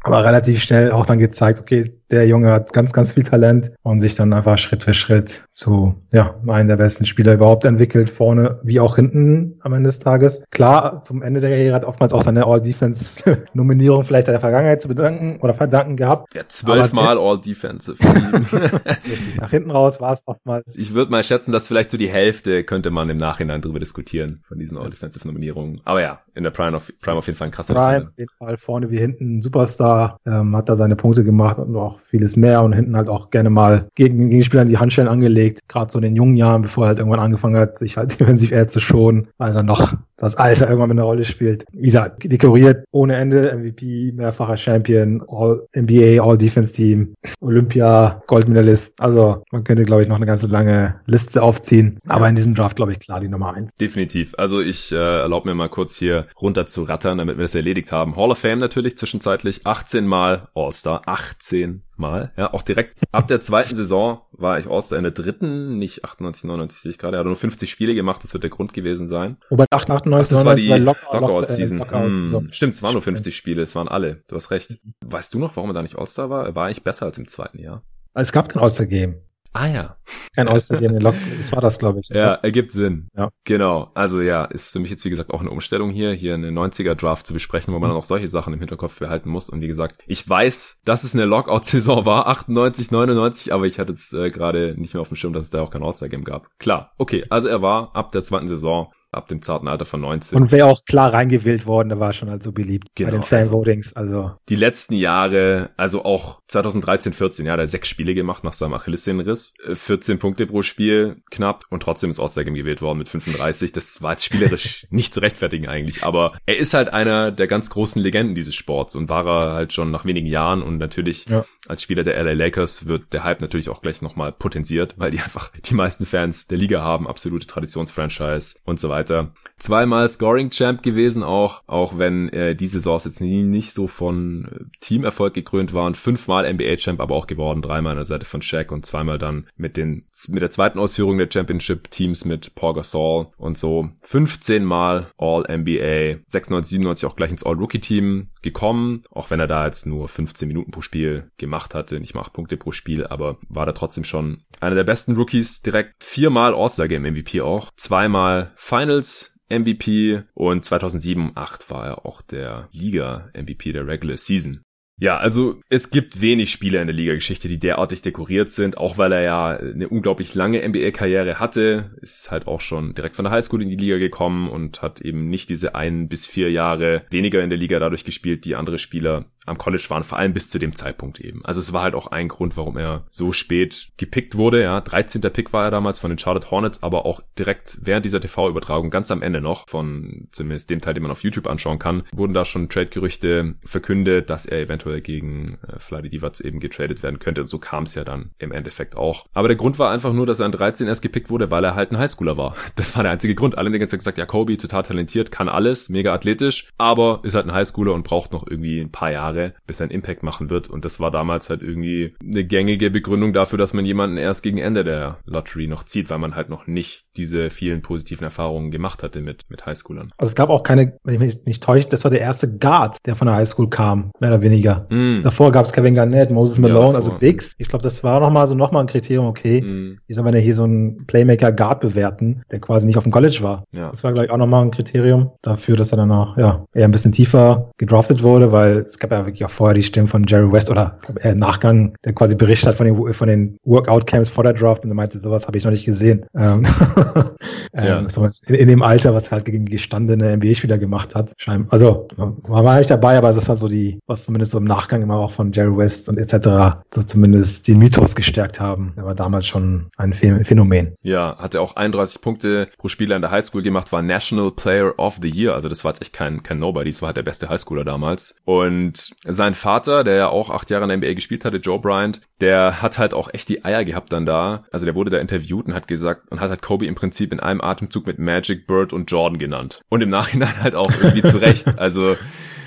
aber 0.03 0.23
relativ 0.25 0.61
schnell 0.61 0.91
auch 0.91 1.05
dann 1.05 1.17
gezeigt, 1.17 1.59
okay, 1.59 1.91
der 2.11 2.27
Junge 2.27 2.51
hat 2.51 2.73
ganz, 2.73 2.93
ganz 2.93 3.13
viel 3.13 3.23
Talent 3.23 3.71
und 3.81 4.01
sich 4.01 4.15
dann 4.15 4.33
einfach 4.33 4.57
Schritt 4.57 4.83
für 4.83 4.93
Schritt 4.93 5.45
zu, 5.51 5.95
ja, 6.11 6.35
einem 6.47 6.67
der 6.67 6.77
besten 6.77 7.05
Spieler 7.05 7.33
überhaupt 7.33 7.65
entwickelt, 7.65 8.09
vorne 8.09 8.59
wie 8.63 8.79
auch 8.79 8.97
hinten 8.97 9.59
am 9.61 9.73
Ende 9.73 9.87
des 9.87 9.99
Tages. 9.99 10.43
Klar, 10.51 11.01
zum 11.01 11.23
Ende 11.23 11.39
der 11.39 11.49
Karriere 11.49 11.73
hat 11.73 11.85
oftmals 11.85 12.13
auch 12.13 12.21
seine 12.21 12.45
All-Defense-Nominierung 12.45 14.03
vielleicht 14.03 14.27
in 14.27 14.33
der 14.33 14.41
Vergangenheit 14.41 14.81
zu 14.81 14.89
bedanken 14.89 15.39
oder 15.41 15.53
verdanken 15.53 15.95
gehabt. 15.95 16.35
Ja, 16.35 16.43
zwölfmal 16.47 17.17
All-Defensive. 17.17 17.97
Nach 19.39 19.49
hinten 19.49 19.71
raus 19.71 19.99
war 19.99 20.13
es 20.13 20.23
oftmals. 20.27 20.77
Ich 20.77 20.93
würde 20.93 21.09
mal 21.09 21.23
schätzen, 21.23 21.51
dass 21.51 21.67
vielleicht 21.67 21.89
so 21.89 21.97
die 21.97 22.09
Hälfte 22.09 22.63
könnte 22.63 22.91
man 22.91 23.09
im 23.09 23.17
Nachhinein 23.17 23.61
drüber 23.61 23.79
diskutieren 23.79 24.43
von 24.47 24.59
diesen 24.59 24.77
All-Defensive-Nominierungen. 24.77 25.81
Aber 25.85 26.01
ja, 26.01 26.19
in 26.35 26.43
der 26.43 26.51
Prime 26.51 26.75
auf, 26.75 26.89
Prime 27.01 27.17
auf 27.17 27.27
jeden 27.27 27.37
Fall 27.37 27.47
ein 27.47 27.51
krasser 27.51 27.73
Prime, 27.73 28.07
auf 28.07 28.17
jeden 28.17 28.35
Fall 28.37 28.57
vorne 28.57 28.89
wie 28.89 28.97
hinten 28.97 29.41
Superstar, 29.41 30.17
ähm, 30.25 30.55
hat 30.55 30.69
da 30.69 30.75
seine 30.75 30.95
Punkte 30.95 31.23
gemacht 31.23 31.57
und 31.57 31.75
auch 31.75 31.99
vieles 32.09 32.35
mehr 32.35 32.63
und 32.63 32.73
hinten 32.73 32.95
halt 32.95 33.09
auch 33.09 33.29
gerne 33.29 33.49
mal 33.49 33.87
gegen 33.95 34.29
Gegenspielern 34.29 34.67
die 34.67 34.77
Handschellen 34.77 35.09
angelegt, 35.09 35.67
gerade 35.67 35.91
so 35.91 35.99
in 35.99 36.03
den 36.03 36.15
jungen 36.15 36.35
Jahren, 36.35 36.63
bevor 36.63 36.85
er 36.85 36.87
halt 36.89 36.97
irgendwann 36.99 37.19
angefangen 37.19 37.57
hat, 37.57 37.77
sich 37.77 37.97
halt 37.97 38.19
defensiv 38.19 38.51
eher 38.51 38.67
zu 38.67 38.79
schonen, 38.79 39.27
weil 39.37 39.55
er 39.55 39.63
noch 39.63 39.93
das 40.17 40.35
Alter 40.35 40.67
irgendwann 40.67 40.89
mit 40.89 40.97
einer 40.97 41.07
Rolle 41.07 41.25
spielt. 41.25 41.65
Wie 41.71 41.85
gesagt, 41.85 42.23
dekoriert 42.31 42.85
ohne 42.91 43.15
Ende, 43.15 43.55
MVP, 43.57 44.13
mehrfacher 44.13 44.57
Champion, 44.57 45.23
All 45.27 45.67
NBA, 45.75 46.23
All 46.23 46.37
Defense 46.37 46.73
Team, 46.73 47.15
Olympia, 47.41 48.21
Goldmedalist. 48.27 48.99
Also 48.99 49.43
man 49.51 49.63
könnte, 49.63 49.85
glaube 49.85 50.03
ich, 50.03 50.07
noch 50.07 50.15
eine 50.15 50.25
ganze 50.25 50.47
lange 50.47 50.99
Liste 51.05 51.41
aufziehen. 51.41 51.99
Aber 52.07 52.29
in 52.29 52.35
diesem 52.35 52.55
Draft, 52.55 52.75
glaube 52.75 52.91
ich, 52.91 52.99
klar 52.99 53.19
die 53.19 53.27
Nummer 53.27 53.53
eins. 53.53 53.73
Definitiv. 53.75 54.33
Also 54.37 54.61
ich 54.61 54.91
äh, 54.91 54.95
erlaube 54.95 55.49
mir 55.49 55.55
mal 55.55 55.69
kurz 55.69 55.95
hier 55.95 56.27
runter 56.39 56.67
zu 56.67 56.83
rattern, 56.83 57.17
damit 57.17 57.37
wir 57.37 57.43
das 57.43 57.55
erledigt 57.55 57.91
haben. 57.91 58.15
Hall 58.15 58.31
of 58.31 58.37
Fame 58.37 58.59
natürlich 58.59 58.97
zwischenzeitlich 58.97 59.65
18 59.65 60.07
Mal 60.07 60.47
All-Star. 60.53 61.01
18 61.05 61.81
Mal. 61.95 62.31
Ja, 62.37 62.53
auch 62.53 62.63
direkt 62.63 62.95
ab 63.11 63.27
der 63.27 63.39
zweiten 63.39 63.75
Saison 63.75 64.21
war 64.31 64.57
ich 64.59 64.67
All-Star 64.67 64.97
in 64.97 65.03
der 65.03 65.11
dritten, 65.11 65.77
nicht 65.77 66.03
98, 66.03 66.45
99 66.45 66.81
sehe 66.81 66.91
ich 66.91 66.97
gerade. 66.97 67.17
Er 67.17 67.19
hat 67.19 67.27
nur 67.27 67.35
50 67.35 67.69
Spiele 67.69 67.93
gemacht, 67.93 68.23
das 68.23 68.33
wird 68.33 68.43
der 68.43 68.49
Grund 68.49 68.73
gewesen 68.73 69.07
sein. 69.07 69.37
Wobei 69.49 69.65
98, 69.69 70.31
Ach, 70.31 70.37
das 70.37 70.45
war 70.45 70.55
die 70.55 70.67
Lockout-Season. 70.67 71.77
Lock 71.77 71.91
hm, 71.91 72.49
stimmt, 72.51 72.73
es 72.73 72.81
waren 72.81 72.93
nur 72.93 73.01
50 73.01 73.35
Spiele, 73.35 73.61
es 73.61 73.75
waren 73.75 73.87
alle. 73.87 74.23
Du 74.27 74.35
hast 74.35 74.49
recht. 74.51 74.77
Weißt 75.05 75.33
du 75.33 75.39
noch, 75.39 75.55
warum 75.55 75.69
er 75.69 75.73
da 75.73 75.81
nicht 75.83 75.97
All-Star 75.97 76.29
war? 76.29 76.55
War 76.55 76.65
eigentlich 76.65 76.83
besser 76.83 77.05
als 77.05 77.17
im 77.17 77.27
zweiten 77.27 77.59
Jahr. 77.59 77.83
Es 78.15 78.31
gab 78.31 78.49
kein 78.49 78.61
All-Star-Game. 78.61 79.21
Ah 79.53 79.67
ja. 79.67 79.97
Kein 80.35 80.47
All-Star-Game, 80.47 80.99
das 80.99 81.51
war 81.51 81.61
das, 81.61 81.77
glaube 81.77 81.99
ich. 81.99 82.09
Ja, 82.09 82.33
ergibt 82.33 82.71
Sinn. 82.71 83.07
Ja. 83.15 83.29
Genau. 83.43 83.91
Also 83.93 84.19
ja, 84.19 84.45
ist 84.45 84.71
für 84.71 84.79
mich 84.79 84.89
jetzt, 84.89 85.05
wie 85.05 85.11
gesagt, 85.11 85.29
auch 85.29 85.41
eine 85.41 85.51
Umstellung 85.51 85.91
hier, 85.91 86.11
hier 86.11 86.33
eine 86.33 86.49
90er-Draft 86.49 87.27
zu 87.27 87.33
besprechen, 87.33 87.71
wo 87.73 87.79
man 87.79 87.89
mhm. 87.89 87.93
dann 87.93 88.01
auch 88.01 88.05
solche 88.05 88.29
Sachen 88.29 88.53
im 88.53 88.59
Hinterkopf 88.59 88.97
behalten 88.97 89.29
muss. 89.29 89.49
Und 89.49 89.61
wie 89.61 89.67
gesagt, 89.67 90.03
ich 90.07 90.27
weiß, 90.27 90.81
dass 90.85 91.03
es 91.03 91.13
eine 91.13 91.25
Lockout-Saison 91.25 92.05
war, 92.05 92.27
98, 92.27 92.89
99, 92.89 93.53
aber 93.53 93.65
ich 93.65 93.77
hatte 93.77 93.93
jetzt 93.93 94.11
äh, 94.13 94.29
gerade 94.29 94.73
nicht 94.75 94.95
mehr 94.95 95.01
auf 95.01 95.09
dem 95.09 95.17
Schirm, 95.17 95.33
dass 95.33 95.45
es 95.45 95.51
da 95.51 95.61
auch 95.61 95.69
kein 95.69 95.83
All-Star-Game 95.83 96.23
gab. 96.23 96.47
Klar, 96.57 96.93
okay, 96.97 97.25
also 97.29 97.47
er 97.47 97.61
war 97.61 97.95
ab 97.95 98.11
der 98.11 98.23
zweiten 98.23 98.47
Saison 98.47 98.91
ab 99.13 99.27
dem 99.27 99.41
zarten 99.41 99.67
Alter 99.67 99.85
von 99.85 100.01
19. 100.01 100.37
Und 100.39 100.51
wäre 100.51 100.67
auch 100.67 100.83
klar 100.85 101.13
reingewählt 101.13 101.65
worden, 101.65 101.89
der 101.89 101.99
war 101.99 102.13
schon 102.13 102.29
halt 102.29 102.43
so 102.43 102.51
beliebt 102.51 102.89
genau, 102.95 103.11
bei 103.11 103.17
den 103.17 103.23
Fan-Votings. 103.23 103.95
Also, 103.95 104.31
Die 104.49 104.55
letzten 104.55 104.95
Jahre, 104.95 105.71
also 105.77 106.05
auch 106.05 106.41
2013, 106.47 107.13
14, 107.13 107.45
ja, 107.45 107.57
da 107.57 107.65
sechs 107.67 107.87
Spiele 107.87 108.13
gemacht 108.13 108.43
nach 108.43 108.53
seinem 108.53 108.73
Achillessehnenriss, 108.73 109.53
14 109.73 110.15
äh, 110.15 110.19
Punkte 110.19 110.47
pro 110.47 110.61
Spiel 110.61 111.21
knapp 111.31 111.65
und 111.69 111.83
trotzdem 111.83 112.09
ist 112.09 112.19
All-Star 112.19 112.43
gewählt 112.43 112.81
worden 112.81 112.99
mit 112.99 113.09
35. 113.09 113.71
Das 113.71 114.01
war 114.01 114.11
jetzt 114.11 114.25
spielerisch 114.25 114.87
nicht 114.89 115.13
zu 115.13 115.19
rechtfertigen 115.19 115.67
eigentlich, 115.67 116.03
aber 116.03 116.33
er 116.45 116.57
ist 116.57 116.73
halt 116.73 116.89
einer 116.89 117.31
der 117.31 117.47
ganz 117.47 117.69
großen 117.69 118.01
Legenden 118.01 118.35
dieses 118.35 118.55
Sports 118.55 118.95
und 118.95 119.09
war 119.09 119.25
er 119.25 119.53
halt 119.53 119.73
schon 119.73 119.91
nach 119.91 120.05
wenigen 120.05 120.27
Jahren 120.27 120.61
und 120.61 120.77
natürlich 120.77 121.27
ja. 121.29 121.45
als 121.67 121.81
Spieler 121.81 122.03
der 122.03 122.21
LA 122.21 122.33
Lakers 122.33 122.87
wird 122.87 123.13
der 123.13 123.23
Hype 123.23 123.41
natürlich 123.41 123.69
auch 123.69 123.81
gleich 123.81 124.01
nochmal 124.01 124.31
potenziert, 124.31 124.95
weil 124.97 125.11
die 125.11 125.19
einfach 125.19 125.51
die 125.51 125.73
meisten 125.73 126.05
Fans 126.05 126.47
der 126.47 126.57
Liga 126.57 126.81
haben, 126.81 127.07
absolute 127.07 127.47
Traditionsfranchise 127.47 128.55
und 128.63 128.79
so 128.79 128.89
weiter 128.89 129.02
weiter. 129.03 129.31
Zweimal 129.63 130.09
Scoring 130.09 130.49
Champ 130.49 130.83
gewesen 130.83 131.23
auch, 131.23 131.63
auch 131.67 131.97
wenn 131.97 132.27
äh, 132.33 132.53
die 132.53 132.67
Saisons 132.67 133.05
jetzt 133.05 133.21
nie, 133.21 133.43
nicht 133.43 133.71
so 133.71 133.87
von 133.87 134.49
äh, 134.51 134.77
Teamerfolg 134.81 135.33
gekrönt 135.33 135.73
waren. 135.73 135.95
Fünfmal 135.95 136.53
NBA 136.53 136.75
Champ 136.75 136.99
aber 136.99 137.15
auch 137.15 137.27
geworden, 137.27 137.61
dreimal 137.61 137.91
an 137.91 137.99
der 137.99 138.03
Seite 138.03 138.25
von 138.25 138.41
Shaq 138.41 138.73
und 138.73 138.85
zweimal 138.85 139.17
dann 139.17 139.47
mit 139.55 139.77
den 139.77 140.03
mit 140.27 140.41
der 140.41 140.51
zweiten 140.51 140.79
Ausführung 140.79 141.17
der 141.17 141.29
Championship 141.31 141.89
Teams 141.91 142.25
mit 142.25 142.55
Paul 142.55 142.73
Gasol 142.73 143.27
und 143.37 143.57
so. 143.57 143.87
15 144.01 144.65
Mal 144.65 145.07
All 145.17 145.43
NBA, 145.43 146.23
96, 146.27 146.69
97 146.69 147.09
auch 147.09 147.15
gleich 147.15 147.31
ins 147.31 147.45
All 147.45 147.55
Rookie 147.55 147.79
Team 147.79 148.31
gekommen, 148.41 149.03
auch 149.11 149.31
wenn 149.31 149.39
er 149.39 149.47
da 149.47 149.65
jetzt 149.65 149.85
nur 149.85 150.09
15 150.09 150.45
Minuten 150.45 150.71
pro 150.71 150.81
Spiel 150.81 151.31
gemacht 151.37 151.73
hatte, 151.73 152.01
nicht 152.01 152.15
mal 152.15 152.19
8 152.19 152.33
Punkte 152.33 152.57
pro 152.57 152.73
Spiel, 152.73 153.07
aber 153.07 153.37
war 153.47 153.65
da 153.65 153.71
trotzdem 153.71 154.03
schon 154.03 154.43
einer 154.59 154.75
der 154.75 154.83
besten 154.83 155.15
Rookies, 155.15 155.61
direkt 155.61 156.03
viermal 156.03 156.53
All-Star 156.53 156.89
Game 156.89 157.03
MVP 157.03 157.39
auch, 157.39 157.71
zweimal 157.77 158.51
Finals 158.57 159.32
MVP 159.49 160.23
und 160.33 160.65
2007-8 160.65 161.69
war 161.69 161.85
er 161.85 162.05
auch 162.05 162.21
der 162.21 162.69
Liga-MVP 162.71 163.73
der 163.73 163.87
Regular 163.87 164.17
Season. 164.17 164.61
Ja, 164.99 165.17
also 165.17 165.59
es 165.69 165.89
gibt 165.89 166.21
wenig 166.21 166.51
Spieler 166.51 166.79
in 166.79 166.87
der 166.87 166.95
Liga-Geschichte, 166.95 167.47
die 167.47 167.59
derartig 167.59 168.03
dekoriert 168.03 168.51
sind, 168.51 168.77
auch 168.77 168.97
weil 168.97 169.11
er 169.11 169.21
ja 169.21 169.47
eine 169.57 169.89
unglaublich 169.89 170.35
lange 170.35 170.65
NBA-Karriere 170.67 171.39
hatte, 171.39 171.95
ist 172.01 172.29
halt 172.29 172.47
auch 172.47 172.61
schon 172.61 172.93
direkt 172.93 173.15
von 173.15 173.25
der 173.25 173.31
Highschool 173.31 173.63
in 173.63 173.69
die 173.69 173.75
Liga 173.75 173.97
gekommen 173.97 174.49
und 174.49 174.83
hat 174.83 175.01
eben 175.01 175.29
nicht 175.29 175.49
diese 175.49 175.73
ein 175.73 176.09
bis 176.09 176.27
vier 176.27 176.51
Jahre 176.51 177.05
weniger 177.09 177.41
in 177.41 177.49
der 177.49 177.57
Liga 177.57 177.79
dadurch 177.79 178.05
gespielt, 178.05 178.45
die 178.45 178.55
andere 178.55 178.77
Spieler 178.77 179.25
am 179.45 179.57
College 179.57 179.85
waren, 179.89 180.03
vor 180.03 180.17
allem 180.17 180.33
bis 180.33 180.49
zu 180.49 180.59
dem 180.59 180.75
Zeitpunkt 180.75 181.19
eben. 181.19 181.43
Also 181.45 181.59
es 181.59 181.73
war 181.73 181.83
halt 181.83 181.95
auch 181.95 182.07
ein 182.07 182.27
Grund, 182.27 182.57
warum 182.57 182.77
er 182.77 183.03
so 183.09 183.31
spät 183.31 183.89
gepickt 183.97 184.35
wurde. 184.35 184.61
Ja, 184.61 184.81
13. 184.81 185.21
Pick 185.21 185.53
war 185.53 185.65
er 185.65 185.71
damals 185.71 185.99
von 185.99 186.09
den 186.09 186.17
Charlotte 186.17 186.49
Hornets, 186.51 186.83
aber 186.83 187.05
auch 187.05 187.21
direkt 187.37 187.79
während 187.81 188.05
dieser 188.05 188.21
TV-Übertragung, 188.21 188.89
ganz 188.89 189.11
am 189.11 189.21
Ende 189.21 189.41
noch, 189.41 189.67
von 189.67 190.27
zumindest 190.31 190.69
dem 190.69 190.81
Teil, 190.81 190.93
den 190.93 191.03
man 191.03 191.11
auf 191.11 191.23
YouTube 191.23 191.47
anschauen 191.47 191.79
kann, 191.79 192.03
wurden 192.11 192.33
da 192.33 192.45
schon 192.45 192.69
Trade-Gerüchte 192.69 193.55
verkündet, 193.65 194.29
dass 194.29 194.45
er 194.45 194.61
eventuell 194.61 195.01
gegen 195.01 195.57
äh, 195.67 195.79
Vladi 195.79 196.09
Divac 196.09 196.39
eben 196.39 196.59
getradet 196.59 197.03
werden 197.03 197.19
könnte. 197.19 197.41
Und 197.41 197.47
so 197.47 197.59
kam 197.59 197.83
es 197.83 197.95
ja 197.95 198.03
dann 198.03 198.31
im 198.39 198.51
Endeffekt 198.51 198.95
auch. 198.95 199.27
Aber 199.33 199.47
der 199.47 199.57
Grund 199.57 199.79
war 199.79 199.91
einfach 199.91 200.13
nur, 200.13 200.25
dass 200.25 200.39
er 200.39 200.45
an 200.45 200.51
13 200.51 200.87
erst 200.87 201.01
gepickt 201.01 201.29
wurde, 201.29 201.51
weil 201.51 201.63
er 201.63 201.75
halt 201.75 201.91
ein 201.91 201.97
Highschooler 201.97 202.37
war. 202.37 202.55
Das 202.75 202.95
war 202.95 203.03
der 203.03 203.11
einzige 203.13 203.35
Grund. 203.35 203.57
Alle 203.57 203.67
haben 203.67 203.73
die 203.73 203.79
ganze 203.79 203.91
Zeit 203.91 203.99
gesagt, 203.99 204.17
ja, 204.17 204.25
Kobe, 204.25 204.57
total 204.57 204.83
talentiert, 204.83 205.31
kann 205.31 205.47
alles, 205.47 205.89
mega 205.89 206.13
athletisch, 206.13 206.69
aber 206.77 207.21
ist 207.23 207.35
halt 207.35 207.45
ein 207.45 207.53
Highschooler 207.53 207.93
und 207.93 208.03
braucht 208.03 208.33
noch 208.33 208.47
irgendwie 208.47 208.81
ein 208.81 208.91
paar 208.91 209.11
Jahre 209.11 209.32
Jahre, 209.33 209.53
bis 209.67 209.79
er 209.79 209.85
einen 209.85 209.91
Impact 209.91 210.23
machen 210.23 210.49
wird. 210.49 210.69
Und 210.69 210.85
das 210.85 210.99
war 210.99 211.11
damals 211.11 211.49
halt 211.49 211.61
irgendwie 211.61 212.15
eine 212.21 212.43
gängige 212.43 212.89
Begründung 212.89 213.33
dafür, 213.33 213.57
dass 213.57 213.73
man 213.73 213.85
jemanden 213.85 214.17
erst 214.17 214.43
gegen 214.43 214.57
Ende 214.57 214.83
der 214.83 215.17
Lottery 215.25 215.67
noch 215.67 215.83
zieht, 215.83 216.09
weil 216.09 216.19
man 216.19 216.35
halt 216.35 216.49
noch 216.49 216.67
nicht 216.67 217.05
diese 217.17 217.49
vielen 217.49 217.81
positiven 217.81 218.23
Erfahrungen 218.23 218.71
gemacht 218.71 219.03
hatte 219.03 219.21
mit, 219.21 219.49
mit 219.49 219.65
Highschoolern. 219.65 220.11
Also 220.17 220.31
es 220.31 220.35
gab 220.35 220.49
auch 220.49 220.63
keine, 220.63 220.97
wenn 221.03 221.15
ich 221.15 221.19
mich 221.19 221.45
nicht 221.45 221.63
täusche, 221.63 221.87
das 221.89 222.03
war 222.03 222.11
der 222.11 222.21
erste 222.21 222.57
Guard, 222.57 222.97
der 223.05 223.15
von 223.15 223.27
der 223.27 223.35
Highschool 223.35 223.69
kam, 223.69 224.11
mehr 224.19 224.31
oder 224.31 224.41
weniger. 224.41 224.87
Mm. 224.89 225.23
Davor 225.23 225.51
gab 225.51 225.65
es 225.65 225.73
Kevin 225.73 225.95
Garnett, 225.95 226.31
Moses 226.31 226.57
Malone, 226.57 226.91
ja, 226.91 226.95
also 226.95 227.11
Bigs. 227.13 227.53
Ich 227.57 227.67
glaube, 227.67 227.83
das 227.83 228.03
war 228.03 228.19
nochmal 228.19 228.47
so 228.47 228.55
nochmal 228.55 228.83
ein 228.83 228.87
Kriterium, 228.87 229.25
okay, 229.25 229.61
mm. 229.61 229.99
wie 230.07 230.13
soll 230.13 230.23
man 230.23 230.33
ja 230.33 230.39
hier 230.39 230.55
so 230.55 230.63
einen 230.63 231.05
Playmaker-Guard 231.05 231.81
bewerten, 231.81 232.43
der 232.51 232.59
quasi 232.59 232.85
nicht 232.85 232.97
auf 232.97 233.03
dem 233.03 233.11
College 233.11 233.39
war. 233.41 233.63
Ja. 233.75 233.89
Das 233.89 234.03
war, 234.03 234.13
glaube 234.13 234.25
ich, 234.25 234.31
auch 234.31 234.37
nochmal 234.37 234.63
ein 234.63 234.71
Kriterium 234.71 235.31
dafür, 235.41 235.75
dass 235.75 235.91
er 235.91 235.97
dann 235.97 236.11
auch, 236.11 236.37
ja, 236.37 236.65
eher 236.73 236.85
ein 236.85 236.91
bisschen 236.91 237.11
tiefer 237.11 237.71
gedraftet 237.77 238.23
wurde, 238.23 238.51
weil 238.51 238.79
es 238.79 238.99
gab 238.99 239.11
ja 239.11 239.22
wirklich 239.25 239.45
auch 239.45 239.49
vorher 239.49 239.73
die 239.73 239.83
Stimmen 239.83 240.07
von 240.07 240.23
Jerry 240.27 240.51
West 240.51 240.69
oder 240.69 240.99
äh, 241.21 241.33
Nachgang, 241.33 241.93
der 242.03 242.13
quasi 242.13 242.35
berichtet 242.35 242.69
hat 242.69 242.75
von 242.75 242.85
den, 242.85 243.13
von 243.13 243.27
den 243.27 243.57
Workout-Camps 243.63 244.29
vor 244.29 244.43
der 244.43 244.53
Draft 244.53 244.83
und 244.83 244.91
er 244.91 244.95
meinte, 244.95 245.19
sowas 245.19 245.47
habe 245.47 245.57
ich 245.57 245.63
noch 245.63 245.71
nicht 245.71 245.85
gesehen. 245.85 246.25
Ähm, 246.35 246.63
ja. 247.73 247.99
ähm, 247.99 248.07
in, 248.47 248.55
in, 248.55 248.67
dem 248.67 248.81
Alter, 248.81 249.13
was 249.13 249.31
halt 249.31 249.45
gegen 249.45 249.65
gestandene 249.65 250.37
NBA-Spieler 250.37 250.77
gemacht 250.77 251.15
hat. 251.15 251.33
Also 251.69 252.07
war 252.17 252.63
man 252.63 252.77
nicht 252.77 252.89
dabei, 252.89 253.17
aber 253.17 253.33
das 253.33 253.47
war 253.49 253.55
so 253.55 253.67
die, 253.67 253.99
was 254.07 254.25
zumindest 254.25 254.51
so 254.51 254.57
im 254.57 254.65
Nachgang 254.65 255.01
immer 255.01 255.15
auch 255.15 255.31
von 255.31 255.51
Jerry 255.51 255.75
West 255.75 256.09
und 256.09 256.17
etc. 256.17 256.83
so 256.91 257.03
zumindest 257.03 257.67
den 257.67 257.79
Mythos 257.79 258.15
gestärkt 258.15 258.59
haben. 258.59 258.93
Er 258.95 259.05
war 259.05 259.15
damals 259.15 259.47
schon 259.47 259.89
ein 259.97 260.13
Phänomen. 260.13 260.95
Ja, 261.01 261.37
hatte 261.37 261.61
auch 261.61 261.75
31 261.75 262.21
Punkte 262.21 262.69
pro 262.77 262.87
Spieler 262.87 263.15
in 263.15 263.21
der 263.21 263.31
Highschool 263.31 263.63
gemacht, 263.63 263.91
war 263.91 264.01
National 264.01 264.51
Player 264.51 264.93
of 264.97 265.19
the 265.21 265.29
Year. 265.29 265.53
Also 265.53 265.69
das 265.69 265.83
war 265.83 265.91
jetzt 265.91 266.01
echt 266.01 266.13
kein, 266.13 266.43
kein 266.43 266.59
Nobody, 266.59 266.91
das 266.91 267.01
war 267.01 267.07
halt 267.07 267.17
der 267.17 267.23
beste 267.23 267.49
Highschooler 267.49 267.83
damals. 267.83 268.35
Und 268.45 269.12
sein 269.25 269.53
Vater, 269.53 270.03
der 270.03 270.15
ja 270.15 270.29
auch 270.29 270.49
acht 270.49 270.69
Jahre 270.69 270.83
in 270.83 270.89
der 270.89 270.97
NBA 270.97 271.13
gespielt 271.13 271.45
hatte, 271.45 271.57
Joe 271.57 271.79
Bryant, 271.79 272.21
der 272.41 272.81
hat 272.81 272.97
halt 272.97 273.13
auch 273.13 273.33
echt 273.33 273.49
die 273.49 273.63
Eier 273.63 273.85
gehabt 273.85 274.11
dann 274.11 274.25
da. 274.25 274.65
Also 274.71 274.85
der 274.85 274.95
wurde 274.95 275.11
da 275.11 275.19
interviewt 275.19 275.67
und 275.67 275.73
hat 275.73 275.87
gesagt 275.87 276.31
und 276.31 276.39
hat 276.39 276.49
halt 276.49 276.61
Kobe 276.61 276.85
im 276.85 276.95
Prinzip 276.95 277.31
in 277.31 277.39
einem 277.39 277.61
Atemzug 277.61 278.05
mit 278.07 278.19
Magic, 278.19 278.67
Bird 278.67 278.93
und 278.93 279.09
Jordan 279.09 279.39
genannt. 279.39 279.81
Und 279.89 280.01
im 280.01 280.09
Nachhinein 280.09 280.61
halt 280.61 280.75
auch 280.75 280.91
irgendwie 280.91 281.21
zurecht. 281.21 281.65
Also 281.77 282.15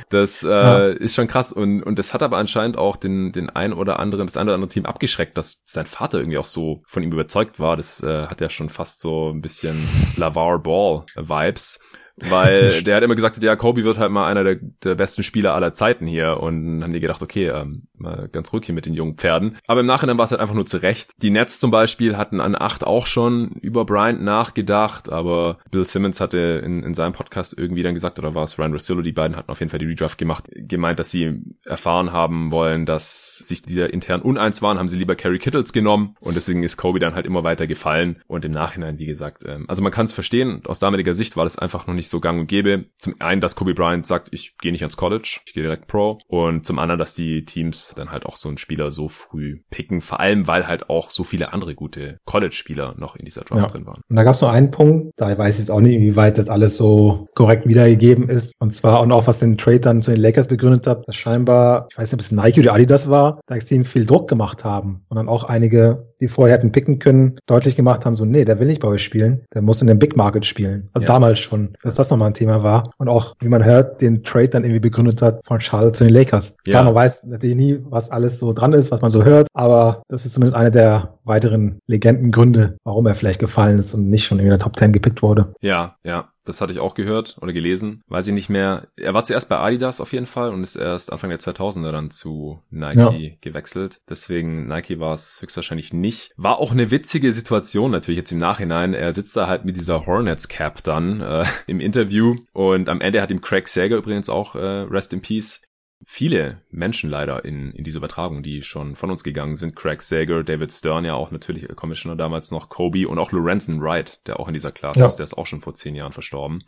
das 0.09 0.43
äh, 0.43 0.49
ja. 0.49 0.87
ist 0.89 1.15
schon 1.15 1.27
krass 1.27 1.53
und 1.53 1.83
und 1.83 1.99
das 1.99 2.15
hat 2.15 2.23
aber 2.23 2.37
anscheinend 2.37 2.77
auch 2.77 2.97
den 2.97 3.33
den 3.33 3.51
ein 3.51 3.73
oder 3.73 3.99
anderen 3.99 4.27
das 4.27 4.37
ein 4.37 4.47
oder 4.47 4.55
andere 4.55 4.71
Team 4.71 4.87
abgeschreckt, 4.87 5.37
dass 5.37 5.63
sein 5.65 5.87
Vater 5.87 6.19
irgendwie 6.19 6.39
auch 6.39 6.47
so 6.47 6.83
von 6.87 7.03
ihm 7.03 7.13
überzeugt 7.13 7.59
war. 7.59 7.77
Das 7.77 8.03
äh, 8.03 8.27
hat 8.27 8.41
ja 8.41 8.51
schon 8.51 8.69
fast 8.69 9.01
so 9.01 9.31
ein 9.31 9.41
bisschen 9.41 9.77
Lavar 10.17 10.61
Ball 10.61 11.05
Vibes 11.17 11.81
weil 12.17 12.83
der 12.85 12.97
hat 12.97 13.03
immer 13.03 13.15
gesagt, 13.15 13.43
ja, 13.43 13.57
Kobe 13.57 13.85
wird 13.85 13.99
halt 13.99 14.11
mal 14.11 14.27
einer 14.27 14.45
der, 14.45 14.57
der 14.83 14.95
besten 14.95 15.23
Spieler 15.23 15.55
aller 15.55 15.73
Zeiten 15.73 16.07
hier 16.07 16.39
und 16.41 16.67
dann 16.67 16.85
haben 16.85 16.93
die 16.93 17.01
gedacht, 17.01 17.23
okay, 17.23 17.49
ähm, 17.49 17.83
mal 17.99 18.29
ganz 18.29 18.53
ruhig 18.53 18.67
hier 18.67 18.75
mit 18.75 18.87
den 18.87 18.95
jungen 18.95 19.17
Pferden. 19.17 19.59
Aber 19.67 19.81
im 19.81 19.87
Nachhinein 19.87 20.19
war 20.19 20.25
es 20.25 20.31
halt 20.31 20.41
einfach 20.41 20.55
nur 20.55 20.67
zurecht. 20.67 21.11
Die 21.23 21.31
Nets 21.31 21.61
zum 21.61 21.71
Beispiel 21.71 22.17
hatten 22.17 22.41
an 22.41 22.55
acht 22.55 22.87
auch 22.87 23.07
schon 23.07 23.51
über 23.61 23.85
Bryant 23.85 24.23
nachgedacht, 24.23 25.11
aber 25.11 25.59
Bill 25.71 25.85
Simmons 25.85 26.21
hatte 26.21 26.63
in, 26.65 26.83
in 26.83 26.95
seinem 26.95 27.13
Podcast 27.13 27.57
irgendwie 27.57 27.83
dann 27.83 27.95
gesagt, 27.95 28.19
oder 28.19 28.35
war 28.35 28.45
es 28.45 28.59
Ryan 28.59 28.73
Rossillo, 28.73 29.03
die 29.03 29.13
beiden 29.13 29.37
hatten 29.37 29.51
auf 29.51 29.61
jeden 29.61 29.71
Fall 29.71 29.79
die 29.79 29.87
Redraft 29.87 30.19
gemacht, 30.19 30.49
gemeint, 30.53 30.99
dass 30.99 31.11
sie 31.11 31.43
erfahren 31.65 32.13
haben 32.13 32.51
wollen, 32.51 32.87
dass 32.87 33.39
sich 33.39 33.63
dieser 33.63 33.93
intern 33.93 34.23
uneins 34.23 34.63
waren, 34.63 34.79
haben 34.79 34.89
sie 34.89 34.97
lieber 34.97 35.17
Kerry 35.17 35.39
Kittles 35.39 35.73
genommen 35.73 36.17
und 36.21 36.37
deswegen 36.37 36.63
ist 36.63 36.77
Kobe 36.77 36.99
dann 36.99 37.15
halt 37.15 37.27
immer 37.27 37.45
weiter 37.45 37.67
gefallen 37.67 38.23
und 38.27 38.45
im 38.45 38.53
Nachhinein, 38.53 38.99
wie 38.99 39.07
gesagt, 39.07 39.45
ähm, 39.47 39.65
also 39.69 39.83
man 39.83 39.93
kann 39.93 40.07
es 40.07 40.13
verstehen, 40.13 40.63
aus 40.67 40.79
damaliger 40.79 41.15
Sicht 41.15 41.37
war 41.37 41.45
das 41.45 41.59
einfach 41.59 41.87
noch 41.87 41.95
nicht 41.95 42.06
so 42.09 42.21
gang 42.21 42.41
und 42.41 42.47
gäbe. 42.47 42.87
Zum 42.99 43.15
einen, 43.21 43.41
dass 43.41 43.57
Kobe 43.57 43.75
Bryant 43.75 44.07
sagt, 44.07 44.29
ich 44.33 44.57
gehe 44.59 44.73
nicht 44.73 44.83
ans 44.83 44.97
College, 44.97 45.41
ich 45.47 45.55
gehe 45.55 45.63
direkt 45.63 45.87
Pro 45.87 46.19
und 46.29 46.67
zum 46.67 46.79
anderen, 46.79 46.99
dass 46.99 47.15
die 47.15 47.45
Teams 47.45 47.95
dann 47.97 48.11
halt 48.11 48.27
auch 48.27 48.37
so 48.37 48.49
einen 48.49 48.59
Spieler 48.59 48.91
so 48.91 49.09
früh 49.09 49.61
picken, 49.71 50.01
vor 50.01 50.21
allem 50.21 50.47
weil 50.47 50.67
halt 50.67 50.91
auch 50.91 51.11
so 51.11 51.25
viele 51.25 51.53
andere 51.53 51.75
gute 51.75 52.19
College-Spieler 52.25 52.95
noch 52.99 53.17
in 53.17 53.25
dieser 53.25 53.43
Draft 53.43 53.63
ja. 53.63 53.69
drin 53.69 53.87
waren. 53.87 54.01
Und 54.09 54.17
da 54.17 54.25
gab 54.25 54.35
es 54.35 54.41
noch 54.41 54.51
einen 54.51 54.71
Punkt, 54.71 55.13
da 55.17 55.37
weiß 55.37 55.55
ich 55.55 55.61
jetzt 55.61 55.71
auch 55.71 55.81
nicht, 55.81 55.95
inwieweit 55.95 56.39
das 56.39 56.49
alles 56.49 56.77
so 56.77 57.29
korrekt 57.35 57.67
wiedergegeben 57.69 58.29
ist. 58.29 58.53
Und 58.59 58.73
zwar 58.73 59.01
und 59.01 59.13
auch 59.13 59.27
was 59.27 59.41
den 59.41 59.59
Trade 59.59 59.81
dann 59.81 60.03
zu 60.03 60.11
den 60.13 60.21
Lakers 60.21 60.49
begründet 60.49 60.87
hat, 60.87 61.07
dass 61.07 61.17
scheinbar, 61.17 61.89
ich 61.91 61.99
weiß 61.99 62.13
nicht, 62.13 62.15
ob 62.15 62.21
es 62.21 62.33
Nike 62.33 62.61
oder 62.61 62.75
Adidas 62.75 63.11
war, 63.11 63.41
da 63.47 63.57
extrem 63.57 63.85
viel 63.85 64.07
Druck 64.07 64.29
gemacht 64.29 64.65
haben 64.65 65.05
und 65.09 65.17
dann 65.17 65.29
auch 65.29 65.45
einige 65.45 66.15
die 66.21 66.29
vorher 66.29 66.57
hätten 66.57 66.73
picken 66.73 66.99
können, 66.99 67.39
deutlich 67.47 67.77
gemacht 67.77 68.05
haben, 68.05 68.15
so, 68.15 68.25
nee, 68.25 68.45
der 68.45 68.59
will 68.59 68.67
nicht 68.67 68.81
bei 68.81 68.89
euch 68.89 69.03
spielen, 69.03 69.45
der 69.55 69.63
muss 69.63 69.81
in 69.81 69.87
dem 69.87 69.99
Big 69.99 70.17
Market 70.17 70.47
spielen. 70.47 70.89
Also 70.93 71.07
ja. 71.07 71.13
damals 71.13 71.39
schon, 71.39 71.75
dass 71.83 71.95
das 71.95 72.11
nochmal 72.11 72.29
ein 72.29 72.35
Thema 72.35 72.63
war. 72.63 72.91
Und 72.99 73.09
auch, 73.09 73.35
wie 73.41 73.49
man 73.49 73.65
hört, 73.65 74.01
den 74.01 74.25
Trade 74.25 74.49
dann 74.49 74.65
irgendwie 74.65 74.81
begründet 74.81 75.23
hat 75.23 75.41
von 75.45 75.61
Charlotte 75.61 75.93
zu 75.93 76.05
den 76.05 76.13
Lakers. 76.13 76.57
Ja. 76.67 76.73
Klar, 76.73 76.85
man 76.85 76.95
weiß 76.95 77.25
natürlich 77.25 77.57
nie, 77.57 77.79
was 77.83 78.11
alles 78.11 78.39
so 78.39 78.53
dran 78.53 78.73
ist, 78.73 78.91
was 78.91 79.03
man 79.03 79.11
so 79.11 79.25
hört, 79.25 79.49
aber 79.55 80.03
das 80.09 80.27
ist 80.27 80.35
zumindest 80.35 80.57
eine 80.57 80.71
der 80.71 81.15
weiteren 81.25 81.81
Legendengründe, 81.87 82.77
warum 82.85 83.07
er 83.07 83.15
vielleicht 83.15 83.41
gefallen 83.41 83.79
ist 83.79 83.95
und 83.95 84.09
nicht 84.09 84.25
schon 84.25 84.39
in 84.39 84.49
der 84.49 84.59
Top 84.59 84.77
10 84.77 84.93
gepickt 84.93 85.23
wurde. 85.23 85.55
Ja, 85.61 85.97
ja. 86.05 86.29
Das 86.47 86.61
hatte 86.61 86.73
ich 86.73 86.79
auch 86.79 86.95
gehört 86.95 87.37
oder 87.41 87.53
gelesen. 87.53 88.03
Weiß 88.09 88.27
ich 88.27 88.33
nicht 88.33 88.49
mehr. 88.49 88.89
Er 88.97 89.15
war 89.15 89.25
zuerst 89.25 89.49
bei 89.49 89.59
Adidas 89.59 90.01
auf 90.01 90.13
jeden 90.13 90.27
Fall 90.27 90.53
und 90.53 90.63
ist 90.63 90.77
erst 90.77 91.13
Anfang 91.13 91.31
der 91.31 91.41
2000er 91.41 91.91
dann 91.91 92.11
zu 92.11 92.61
Nike 92.71 92.99
ja. 92.99 93.31
gewechselt. 93.41 94.01
Deswegen 94.09 94.67
Nike 94.67 95.01
war 95.01 95.15
es 95.15 95.41
höchstwahrscheinlich 95.41 95.93
nicht. 95.93 96.33
War 96.37 96.59
auch 96.59 96.73
eine 96.73 96.91
witzige 96.91 97.33
Situation 97.33 97.91
natürlich 97.91 98.19
jetzt 98.19 98.33
im 98.33 98.39
Nachhinein. 98.39 98.95
Er 98.95 99.13
sitzt 99.13 99.37
da 99.37 99.47
halt 99.47 99.65
mit 99.65 99.77
dieser 99.77 100.07
Hornets 100.07 100.49
Cap 100.49 100.83
dann 100.85 101.21
äh, 101.21 101.45
im 101.67 101.81
Interview 101.81 102.37
und 102.53 102.89
am 102.89 103.01
Ende 103.01 103.21
hat 103.21 103.31
ihm 103.31 103.41
Craig 103.41 103.69
Sager 103.69 103.97
übrigens 103.97 104.29
auch 104.29 104.55
äh, 104.55 104.59
Rest 104.59 105.13
in 105.13 105.21
Peace 105.21 105.63
viele 106.05 106.63
Menschen 106.71 107.11
leider 107.11 107.45
in, 107.45 107.73
in 107.73 107.85
diese 107.85 107.99
Übertragung, 107.99 108.43
die 108.43 108.63
schon 108.63 108.97
von 108.97 109.11
uns 109.11 109.25
gegangen 109.25 109.57
sind. 109.57 109.75
Craig 109.77 110.03
Sager, 110.03 110.45
David 110.45 110.73
Stern 110.73 111.05
ja 111.05 111.15
auch 111.15 111.31
natürlich 111.31 111.67
Commissioner 111.75 112.17
damals 112.17 112.51
noch, 112.51 112.69
Kobe 112.69 113.09
und 113.09 113.19
auch 113.19 113.33
Lorenzen 113.33 113.81
Wright, 113.81 114.21
der 114.27 114.39
auch 114.39 114.49
in 114.49 114.55
dieser 114.55 114.73
Klasse 114.73 115.01
ja. 115.01 115.07
ist, 115.07 115.17
der 115.17 115.25
ist 115.25 115.35
auch 115.35 115.47
schon 115.47 115.61
vor 115.61 115.75
zehn 115.75 115.95
Jahren 115.95 116.13
verstorben. 116.13 116.65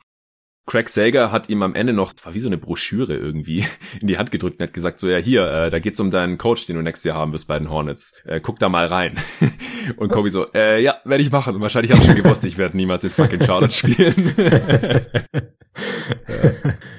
Craig 0.69 0.91
Sager 0.91 1.33
hat 1.33 1.49
ihm 1.49 1.63
am 1.63 1.75
Ende 1.75 1.95
noch, 1.95 2.13
das 2.13 2.25
war 2.27 2.35
wie 2.35 2.41
so 2.41 2.47
eine 2.47 2.59
Broschüre 2.59 3.17
irgendwie, 3.17 3.65
in 4.01 4.07
die 4.07 4.19
Hand 4.19 4.31
gedrückt 4.31 4.61
und 4.61 4.67
hat 4.67 4.75
gesagt, 4.75 5.01
so 5.01 5.09
ja 5.09 5.17
hier, 5.17 5.51
äh, 5.51 5.71
da 5.71 5.79
geht's 5.79 5.99
um 5.99 6.11
deinen 6.11 6.37
Coach, 6.37 6.67
den 6.67 6.77
du 6.77 6.83
nächstes 6.83 7.05
Jahr 7.05 7.17
haben 7.17 7.33
wirst 7.33 7.49
bei 7.49 7.59
den 7.59 7.71
Hornets. 7.71 8.13
Äh, 8.25 8.41
guck 8.41 8.59
da 8.59 8.69
mal 8.69 8.87
rein. 8.87 9.15
und 9.97 10.13
Kobe 10.13 10.31
so, 10.31 10.53
äh, 10.53 10.81
ja, 10.83 10.97
werde 11.05 11.23
ich 11.23 11.33
machen. 11.33 11.55
Und 11.55 11.63
wahrscheinlich 11.63 11.91
habe 11.91 12.03
ich 12.03 12.07
schon 12.07 12.23
gewusst, 12.23 12.45
ich 12.45 12.59
werde 12.59 12.77
niemals 12.77 13.03
in 13.03 13.11
fucking 13.11 13.43
Charlotte 13.43 13.73
spielen. 13.73 14.35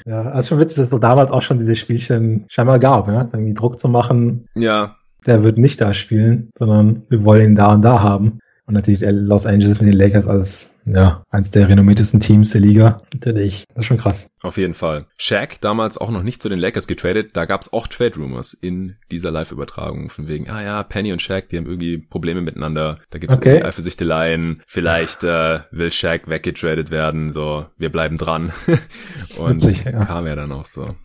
ja, 0.05 0.21
also 0.23 0.49
schon 0.49 0.59
witzig, 0.59 0.77
dass 0.77 0.85
es 0.85 0.91
doch 0.91 0.99
damals 0.99 1.31
auch 1.31 1.43
schon 1.43 1.59
diese 1.59 1.75
Spielchen 1.75 2.45
scheinbar 2.49 2.79
gab, 2.79 3.07
ja? 3.07 3.29
irgendwie 3.31 3.53
Druck 3.53 3.79
zu 3.79 3.87
machen. 3.87 4.47
Ja. 4.55 4.95
Der 5.27 5.43
wird 5.43 5.59
nicht 5.59 5.79
da 5.79 5.93
spielen, 5.93 6.49
sondern 6.57 7.03
wir 7.09 7.23
wollen 7.23 7.51
ihn 7.51 7.55
da 7.55 7.73
und 7.73 7.85
da 7.85 8.01
haben. 8.01 8.39
Und 8.65 8.73
natürlich 8.73 9.01
Los 9.03 9.45
Angeles 9.45 9.79
mit 9.79 9.93
den 9.93 9.99
Lakers 9.99 10.27
als 10.27 10.75
ja, 10.93 11.23
eins 11.29 11.51
der 11.51 11.69
renommiertesten 11.69 12.19
Teams 12.19 12.51
der 12.51 12.61
Liga. 12.61 13.01
Natürlich, 13.13 13.65
das 13.69 13.81
ist 13.81 13.85
schon 13.85 13.97
krass. 13.97 14.29
Auf 14.41 14.57
jeden 14.57 14.73
Fall. 14.73 15.05
Shaq 15.17 15.61
damals 15.61 15.97
auch 15.97 16.09
noch 16.09 16.23
nicht 16.23 16.41
zu 16.41 16.49
den 16.49 16.59
Lakers 16.59 16.87
getradet. 16.87 17.31
Da 17.33 17.45
gab 17.45 17.61
es 17.61 17.73
auch 17.73 17.87
Trade-Rumors 17.87 18.53
in 18.53 18.95
dieser 19.11 19.31
Live-Übertragung. 19.31 20.09
Von 20.09 20.27
wegen, 20.27 20.49
ah 20.49 20.63
ja, 20.63 20.83
Penny 20.83 21.11
und 21.11 21.21
Shaq, 21.21 21.49
die 21.49 21.57
haben 21.57 21.67
irgendwie 21.67 21.97
Probleme 21.97 22.41
miteinander. 22.41 22.99
Da 23.11 23.19
gibt 23.19 23.31
es 23.31 23.39
okay. 23.39 23.61
Eifersüchteleien. 23.61 24.63
Vielleicht 24.65 25.23
äh, 25.23 25.59
will 25.71 25.91
Shaq 25.91 26.27
weggetradet 26.27 26.89
werden. 26.89 27.33
So, 27.33 27.65
wir 27.77 27.91
bleiben 27.91 28.17
dran. 28.17 28.51
und 29.37 29.63
Witzig, 29.63 29.85
ja. 29.85 30.05
kam 30.05 30.25
ja 30.25 30.35
dann 30.35 30.51
auch 30.51 30.65
so. 30.65 30.95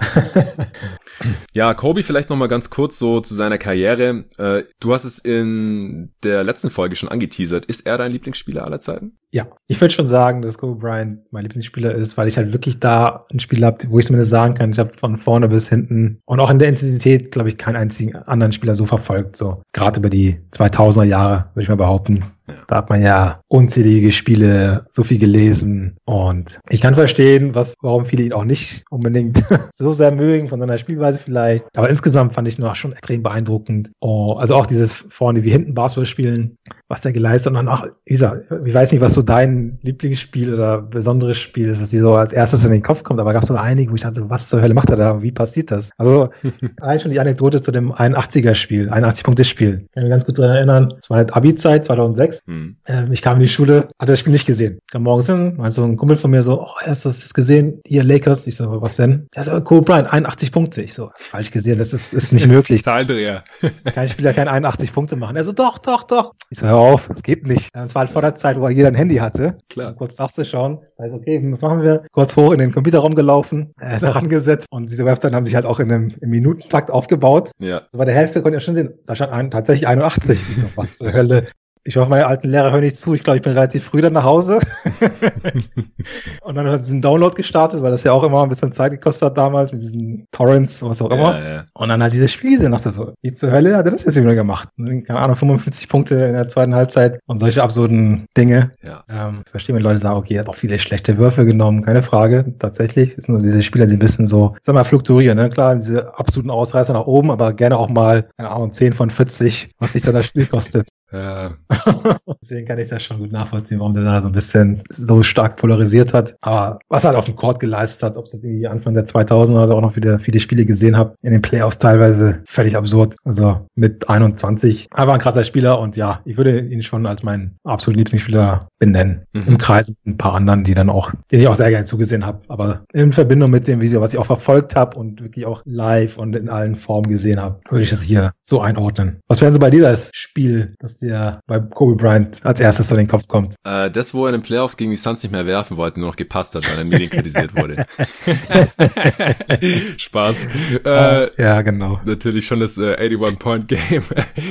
ja, 1.52 1.74
Kobe 1.74 2.02
vielleicht 2.02 2.30
nochmal 2.30 2.48
ganz 2.48 2.70
kurz 2.70 2.98
so 2.98 3.20
zu 3.20 3.34
seiner 3.34 3.58
Karriere. 3.58 4.24
Äh, 4.38 4.64
du 4.80 4.94
hast 4.94 5.04
es 5.04 5.18
in 5.18 6.12
der 6.22 6.44
letzten 6.44 6.70
Folge 6.70 6.96
schon 6.96 7.08
angeteasert. 7.08 7.64
Ist 7.66 7.86
er 7.86 7.98
dein 7.98 8.12
Lieblingsspieler 8.12 8.64
aller 8.64 8.80
Zeiten? 8.80 9.18
Ja, 9.34 9.48
ich 9.74 9.80
würde 9.80 9.92
schon 9.92 10.06
sagen, 10.06 10.40
dass 10.40 10.56
Kobe 10.56 10.76
Bryant 10.76 11.18
mein 11.32 11.42
Lieblingsspieler 11.42 11.92
ist, 11.92 12.16
weil 12.16 12.28
ich 12.28 12.36
halt 12.36 12.52
wirklich 12.52 12.78
da 12.78 13.24
ein 13.32 13.40
Spiel 13.40 13.64
habe, 13.64 13.78
wo 13.88 13.98
ich 13.98 14.06
zumindest 14.06 14.30
sagen 14.30 14.54
kann, 14.54 14.70
ich 14.70 14.78
habe 14.78 14.92
von 14.96 15.18
vorne 15.18 15.48
bis 15.48 15.68
hinten 15.68 16.20
und 16.26 16.38
auch 16.38 16.50
in 16.50 16.60
der 16.60 16.68
Intensität, 16.68 17.32
glaube 17.32 17.48
ich, 17.48 17.58
keinen 17.58 17.76
einzigen 17.76 18.14
anderen 18.14 18.52
Spieler 18.52 18.76
so 18.76 18.86
verfolgt. 18.86 19.36
So 19.36 19.62
gerade 19.72 19.98
über 19.98 20.10
die 20.10 20.38
2000er 20.52 21.02
Jahre, 21.02 21.46
würde 21.54 21.62
ich 21.62 21.68
mal 21.68 21.76
behaupten. 21.76 22.24
Ja. 22.46 22.54
Da 22.66 22.76
hat 22.76 22.90
man 22.90 23.02
ja 23.02 23.40
unzählige 23.48 24.12
Spiele, 24.12 24.86
so 24.90 25.02
viel 25.04 25.18
gelesen 25.18 25.96
und 26.04 26.60
ich 26.68 26.80
kann 26.80 26.94
verstehen, 26.94 27.54
was, 27.54 27.74
warum 27.80 28.04
viele 28.04 28.24
ihn 28.24 28.32
auch 28.32 28.44
nicht 28.44 28.84
unbedingt 28.90 29.42
so 29.70 29.92
sehr 29.92 30.12
mögen 30.12 30.48
von 30.48 30.60
seiner 30.60 30.78
Spielweise 30.78 31.18
vielleicht. 31.18 31.64
Aber 31.76 31.88
insgesamt 31.88 32.34
fand 32.34 32.48
ich 32.48 32.58
noch 32.58 32.76
schon 32.76 32.92
extrem 32.92 33.22
beeindruckend. 33.22 33.90
Oh, 34.00 34.34
also 34.34 34.54
auch 34.54 34.66
dieses 34.66 34.92
vorne 35.08 35.44
wie 35.44 35.50
hinten 35.50 35.74
Basketball 35.74 36.06
spielen, 36.06 36.56
was 36.88 37.00
der 37.00 37.12
geleistet 37.12 37.54
hat. 37.54 37.62
Und 37.62 37.68
auch, 37.68 37.86
wie 38.04 38.12
gesagt, 38.12 38.44
ich 38.64 38.74
weiß 38.74 38.92
nicht, 38.92 39.00
was 39.00 39.14
so 39.14 39.22
dein 39.22 39.78
Lieblingsspiel 39.82 40.52
oder 40.52 40.82
besonderes 40.82 41.38
Spiel 41.38 41.68
ist, 41.68 41.80
dass 41.80 41.88
die 41.88 41.98
so 41.98 42.14
als 42.14 42.32
erstes 42.32 42.64
in 42.64 42.72
den 42.72 42.82
Kopf 42.82 43.02
kommt, 43.02 43.20
aber 43.20 43.32
gab 43.32 43.42
es 43.42 43.48
so 43.48 43.54
einige, 43.54 43.90
wo 43.90 43.94
ich 43.94 44.02
dachte, 44.02 44.28
was 44.28 44.48
zur 44.48 44.60
Hölle 44.60 44.74
macht 44.74 44.90
er 44.90 44.96
da? 44.96 45.22
Wie 45.22 45.32
passiert 45.32 45.70
das? 45.70 45.90
Also, 45.96 46.28
eigentlich 46.80 47.02
schon 47.02 47.12
die 47.12 47.20
Anekdote 47.20 47.62
zu 47.62 47.72
dem 47.72 47.92
81er-Spiel, 47.92 48.90
81-Punkte-Spiel. 48.90 49.86
Kann 49.92 50.02
mich 50.02 50.10
ganz 50.10 50.26
gut 50.26 50.38
daran 50.38 50.56
erinnern. 50.56 50.94
Es 50.98 51.08
war 51.08 51.18
halt 51.18 51.34
Abi-Zeit, 51.34 51.84
2006. 51.84 52.33
Hm. 52.46 52.76
Ähm, 52.86 53.12
ich 53.12 53.22
kam 53.22 53.34
in 53.36 53.42
die 53.42 53.48
Schule, 53.48 53.88
hatte 53.98 54.12
das 54.12 54.18
Spiel 54.18 54.32
nicht 54.32 54.46
gesehen. 54.46 54.78
Kam 54.90 55.02
morgens 55.02 55.26
hin, 55.26 55.54
meinte 55.56 55.72
so 55.72 55.84
ein 55.84 55.96
Kumpel 55.96 56.16
von 56.16 56.30
mir 56.30 56.42
so, 56.42 56.62
oh, 56.62 56.74
hast 56.80 57.04
du 57.04 57.08
das 57.08 57.34
gesehen? 57.34 57.80
Hier, 57.86 58.04
Lakers. 58.04 58.46
Ich 58.46 58.56
so, 58.56 58.80
was 58.80 58.96
denn? 58.96 59.26
Er 59.32 59.44
so, 59.44 59.60
Kobe 59.60 59.82
Bryant, 59.82 60.12
81 60.12 60.52
Punkte. 60.52 60.82
Ich 60.82 60.94
so, 60.94 61.10
falsch 61.14 61.50
gesehen, 61.50 61.78
das 61.78 61.92
ist, 61.92 62.12
ist 62.12 62.32
nicht 62.32 62.46
möglich. 62.48 62.82
Zahldreher. 62.82 63.44
Kein 63.94 64.08
Spieler 64.08 64.32
kann 64.32 64.48
81 64.48 64.92
Punkte 64.92 65.16
machen. 65.16 65.36
Er 65.36 65.44
so, 65.44 65.52
doch, 65.52 65.78
doch, 65.78 66.04
doch. 66.04 66.32
Ich 66.50 66.58
so, 66.58 66.66
hör 66.66 66.76
auf, 66.76 67.08
das 67.08 67.22
geht 67.22 67.46
nicht. 67.46 67.70
Es 67.72 67.94
war 67.94 68.00
halt 68.00 68.10
vor 68.10 68.22
der 68.22 68.34
Zeit, 68.34 68.58
wo 68.58 68.68
jeder 68.68 68.88
ein 68.88 68.94
Handy 68.94 69.16
hatte. 69.16 69.56
Klar. 69.68 69.90
Und 69.90 69.96
kurz 69.96 70.18
nachzuschauen. 70.18 70.78
Also, 70.96 71.16
okay, 71.16 71.40
was 71.52 71.60
machen 71.60 71.82
wir? 71.82 72.04
Kurz 72.12 72.36
hoch 72.36 72.52
in 72.52 72.58
den 72.58 72.72
Computerraum 72.72 73.14
gelaufen, 73.14 73.72
äh, 73.80 73.98
daran 73.98 74.28
gesetzt 74.28 74.68
und 74.70 74.90
diese 74.90 75.04
Webseiten 75.04 75.34
haben 75.34 75.44
sich 75.44 75.54
halt 75.54 75.66
auch 75.66 75.80
in 75.80 75.90
einem 75.90 76.14
im 76.20 76.30
Minutentakt 76.30 76.90
aufgebaut. 76.90 77.50
Ja. 77.58 77.82
So 77.88 77.98
bei 77.98 78.04
der 78.04 78.14
Hälfte 78.14 78.42
konnte 78.42 78.58
ich 78.58 78.64
schon 78.64 78.74
sehen, 78.74 78.94
da 79.06 79.16
stand 79.16 79.32
ein, 79.32 79.50
tatsächlich 79.50 79.88
81. 79.88 80.44
Ich 80.50 80.60
so, 80.60 80.66
was 80.76 80.98
zur 80.98 81.12
Hölle? 81.12 81.46
Ich 81.86 81.96
hoffe, 81.98 82.08
meine 82.08 82.26
alten 82.26 82.48
Lehrer 82.48 82.72
hören 82.72 82.80
nicht 82.80 82.96
zu. 82.96 83.12
Ich 83.12 83.22
glaube, 83.22 83.36
ich 83.36 83.42
bin 83.42 83.52
relativ 83.52 83.84
früh 83.84 84.00
dann 84.00 84.14
nach 84.14 84.24
Hause. 84.24 84.58
und 86.40 86.54
dann 86.54 86.66
hat 86.66 86.86
diesen 86.86 87.02
Download 87.02 87.34
gestartet, 87.34 87.82
weil 87.82 87.90
das 87.90 88.04
ja 88.04 88.12
auch 88.12 88.22
immer 88.22 88.42
ein 88.42 88.48
bisschen 88.48 88.72
Zeit 88.72 88.92
gekostet 88.92 89.26
hat 89.26 89.38
damals 89.38 89.70
mit 89.70 89.82
diesen 89.82 90.26
Torrents, 90.32 90.80
was 90.80 91.02
auch 91.02 91.10
immer. 91.10 91.38
Ja, 91.38 91.52
ja. 91.52 91.64
Und 91.74 91.90
dann 91.90 92.02
halt 92.02 92.14
diese 92.14 92.28
Spiele 92.28 92.56
gesehen. 92.56 92.72
Dachte 92.72 92.88
so, 92.88 93.12
wie 93.20 93.34
zur 93.34 93.50
Hölle 93.50 93.76
hat 93.76 93.84
er 93.84 93.92
das 93.92 94.04
jetzt 94.06 94.16
wieder 94.16 94.34
gemacht? 94.34 94.70
Keine 94.78 95.18
Ahnung, 95.18 95.36
55 95.36 95.88
Punkte 95.90 96.14
in 96.14 96.32
der 96.32 96.48
zweiten 96.48 96.74
Halbzeit 96.74 97.20
und 97.26 97.38
solche 97.40 97.62
absurden 97.62 98.24
Dinge. 98.34 98.72
Ja. 98.86 99.04
Ähm, 99.10 99.42
ich 99.44 99.50
verstehe, 99.50 99.76
wenn 99.76 99.82
Leute 99.82 99.98
sagen, 99.98 100.16
okay, 100.16 100.34
er 100.34 100.40
hat 100.40 100.48
auch 100.48 100.54
viele 100.54 100.78
schlechte 100.78 101.18
Würfe 101.18 101.44
genommen. 101.44 101.82
Keine 101.82 102.02
Frage. 102.02 102.54
Tatsächlich. 102.58 103.14
Sind 103.14 103.28
nur 103.28 103.40
diese 103.40 103.62
Spieler, 103.62 103.86
die 103.86 103.96
ein 103.96 103.98
bisschen 103.98 104.26
so, 104.26 104.56
sag 104.62 104.74
mal, 104.74 104.84
fluktuieren. 104.84 105.36
Ne? 105.36 105.50
Klar, 105.50 105.76
diese 105.76 106.18
absoluten 106.18 106.50
Ausreißer 106.50 106.94
nach 106.94 107.06
oben, 107.06 107.30
aber 107.30 107.52
gerne 107.52 107.76
auch 107.76 107.90
mal, 107.90 108.26
keine 108.38 108.50
Ahnung, 108.50 108.72
10 108.72 108.94
von 108.94 109.10
40, 109.10 109.72
was 109.78 109.92
sich 109.92 110.02
dann 110.02 110.14
das 110.14 110.24
Spiel 110.26 110.46
kostet. 110.46 110.88
Ja. 111.14 111.54
Deswegen 112.42 112.66
kann 112.66 112.78
ich 112.78 112.88
das 112.88 113.02
schon 113.02 113.18
gut 113.18 113.30
nachvollziehen, 113.30 113.78
warum 113.78 113.94
der 113.94 114.02
da 114.02 114.20
so 114.20 114.28
ein 114.28 114.32
bisschen 114.32 114.82
so 114.88 115.22
stark 115.22 115.56
polarisiert 115.56 116.12
hat. 116.12 116.34
Aber 116.40 116.80
was 116.88 117.04
er 117.04 117.08
halt 117.08 117.18
auf 117.18 117.26
dem 117.26 117.36
Court 117.36 117.60
geleistet 117.60 118.02
hat, 118.02 118.16
ob 118.16 118.26
es 118.26 118.34
irgendwie 118.34 118.66
Anfang 118.66 118.94
der 118.94 119.06
2000er 119.06 119.60
also 119.60 119.74
auch 119.74 119.80
noch 119.80 119.96
wieder 119.96 120.18
viele 120.18 120.40
Spiele 120.40 120.64
gesehen 120.64 120.96
habe, 120.96 121.14
in 121.22 121.32
den 121.32 121.42
Playoffs 121.42 121.78
teilweise 121.78 122.42
völlig 122.46 122.76
absurd. 122.76 123.14
Also 123.24 123.66
mit 123.76 124.08
21. 124.08 124.88
Einfach 124.90 125.14
ein 125.14 125.20
krasser 125.20 125.44
Spieler 125.44 125.78
und 125.78 125.96
ja, 125.96 126.20
ich 126.24 126.36
würde 126.36 126.58
ihn 126.58 126.82
schon 126.82 127.06
als 127.06 127.22
meinen 127.22 127.56
absoluten 127.62 128.00
Lieblingsspieler 128.00 128.68
benennen. 128.78 129.22
Mhm. 129.32 129.44
Im 129.46 129.58
Kreis 129.58 129.88
mit 129.88 129.98
ein 130.06 130.18
paar 130.18 130.34
anderen, 130.34 130.64
die 130.64 130.74
dann 130.74 130.90
auch, 130.90 131.12
die 131.30 131.36
ich 131.36 131.48
auch 131.48 131.54
sehr 131.54 131.70
gerne 131.70 131.84
zugesehen 131.84 132.26
habe. 132.26 132.40
Aber 132.48 132.84
in 132.92 133.12
Verbindung 133.12 133.50
mit 133.50 133.68
dem 133.68 133.80
Video, 133.80 134.00
was 134.00 134.12
ich 134.12 134.18
auch 134.18 134.26
verfolgt 134.26 134.74
habe 134.74 134.98
und 134.98 135.22
wirklich 135.22 135.46
auch 135.46 135.62
live 135.64 136.18
und 136.18 136.34
in 136.34 136.48
allen 136.48 136.74
Formen 136.74 137.08
gesehen 137.08 137.40
habe, 137.40 137.60
würde 137.70 137.84
ich 137.84 137.90
das 137.90 138.02
hier 138.02 138.32
so 138.42 138.60
einordnen. 138.60 139.20
Was 139.28 139.40
wäre 139.40 139.52
so 139.52 139.58
bei 139.58 139.70
dir 139.70 139.82
das 139.82 140.10
Spiel, 140.12 140.72
das 140.80 140.96
dir 141.04 141.40
bei 141.46 141.60
Kobe 141.60 141.96
Bryant 141.96 142.44
als 142.44 142.60
erstes 142.60 142.88
so 142.88 142.94
in 142.94 143.02
den 143.02 143.08
Kopf 143.08 143.28
kommt? 143.28 143.54
Äh, 143.64 143.90
das, 143.90 144.14
wo 144.14 144.24
er 144.24 144.34
in 144.34 144.40
den 144.40 144.42
Playoffs 144.42 144.76
gegen 144.76 144.90
die 144.90 144.96
Suns 144.96 145.22
nicht 145.22 145.32
mehr 145.32 145.46
werfen 145.46 145.76
wollte, 145.76 146.00
nur 146.00 146.08
noch 146.08 146.16
gepasst 146.16 146.54
hat, 146.54 146.68
weil 146.70 146.78
er 146.78 146.84
Medien 146.84 147.10
kritisiert 147.10 147.54
wurde. 147.54 147.86
Spaß. 149.98 150.48
Äh, 150.84 151.42
ja, 151.42 151.62
genau. 151.62 152.00
Natürlich 152.04 152.46
schon 152.46 152.60
das 152.60 152.78
äh, 152.78 152.96
81-Point-Game. 152.96 154.02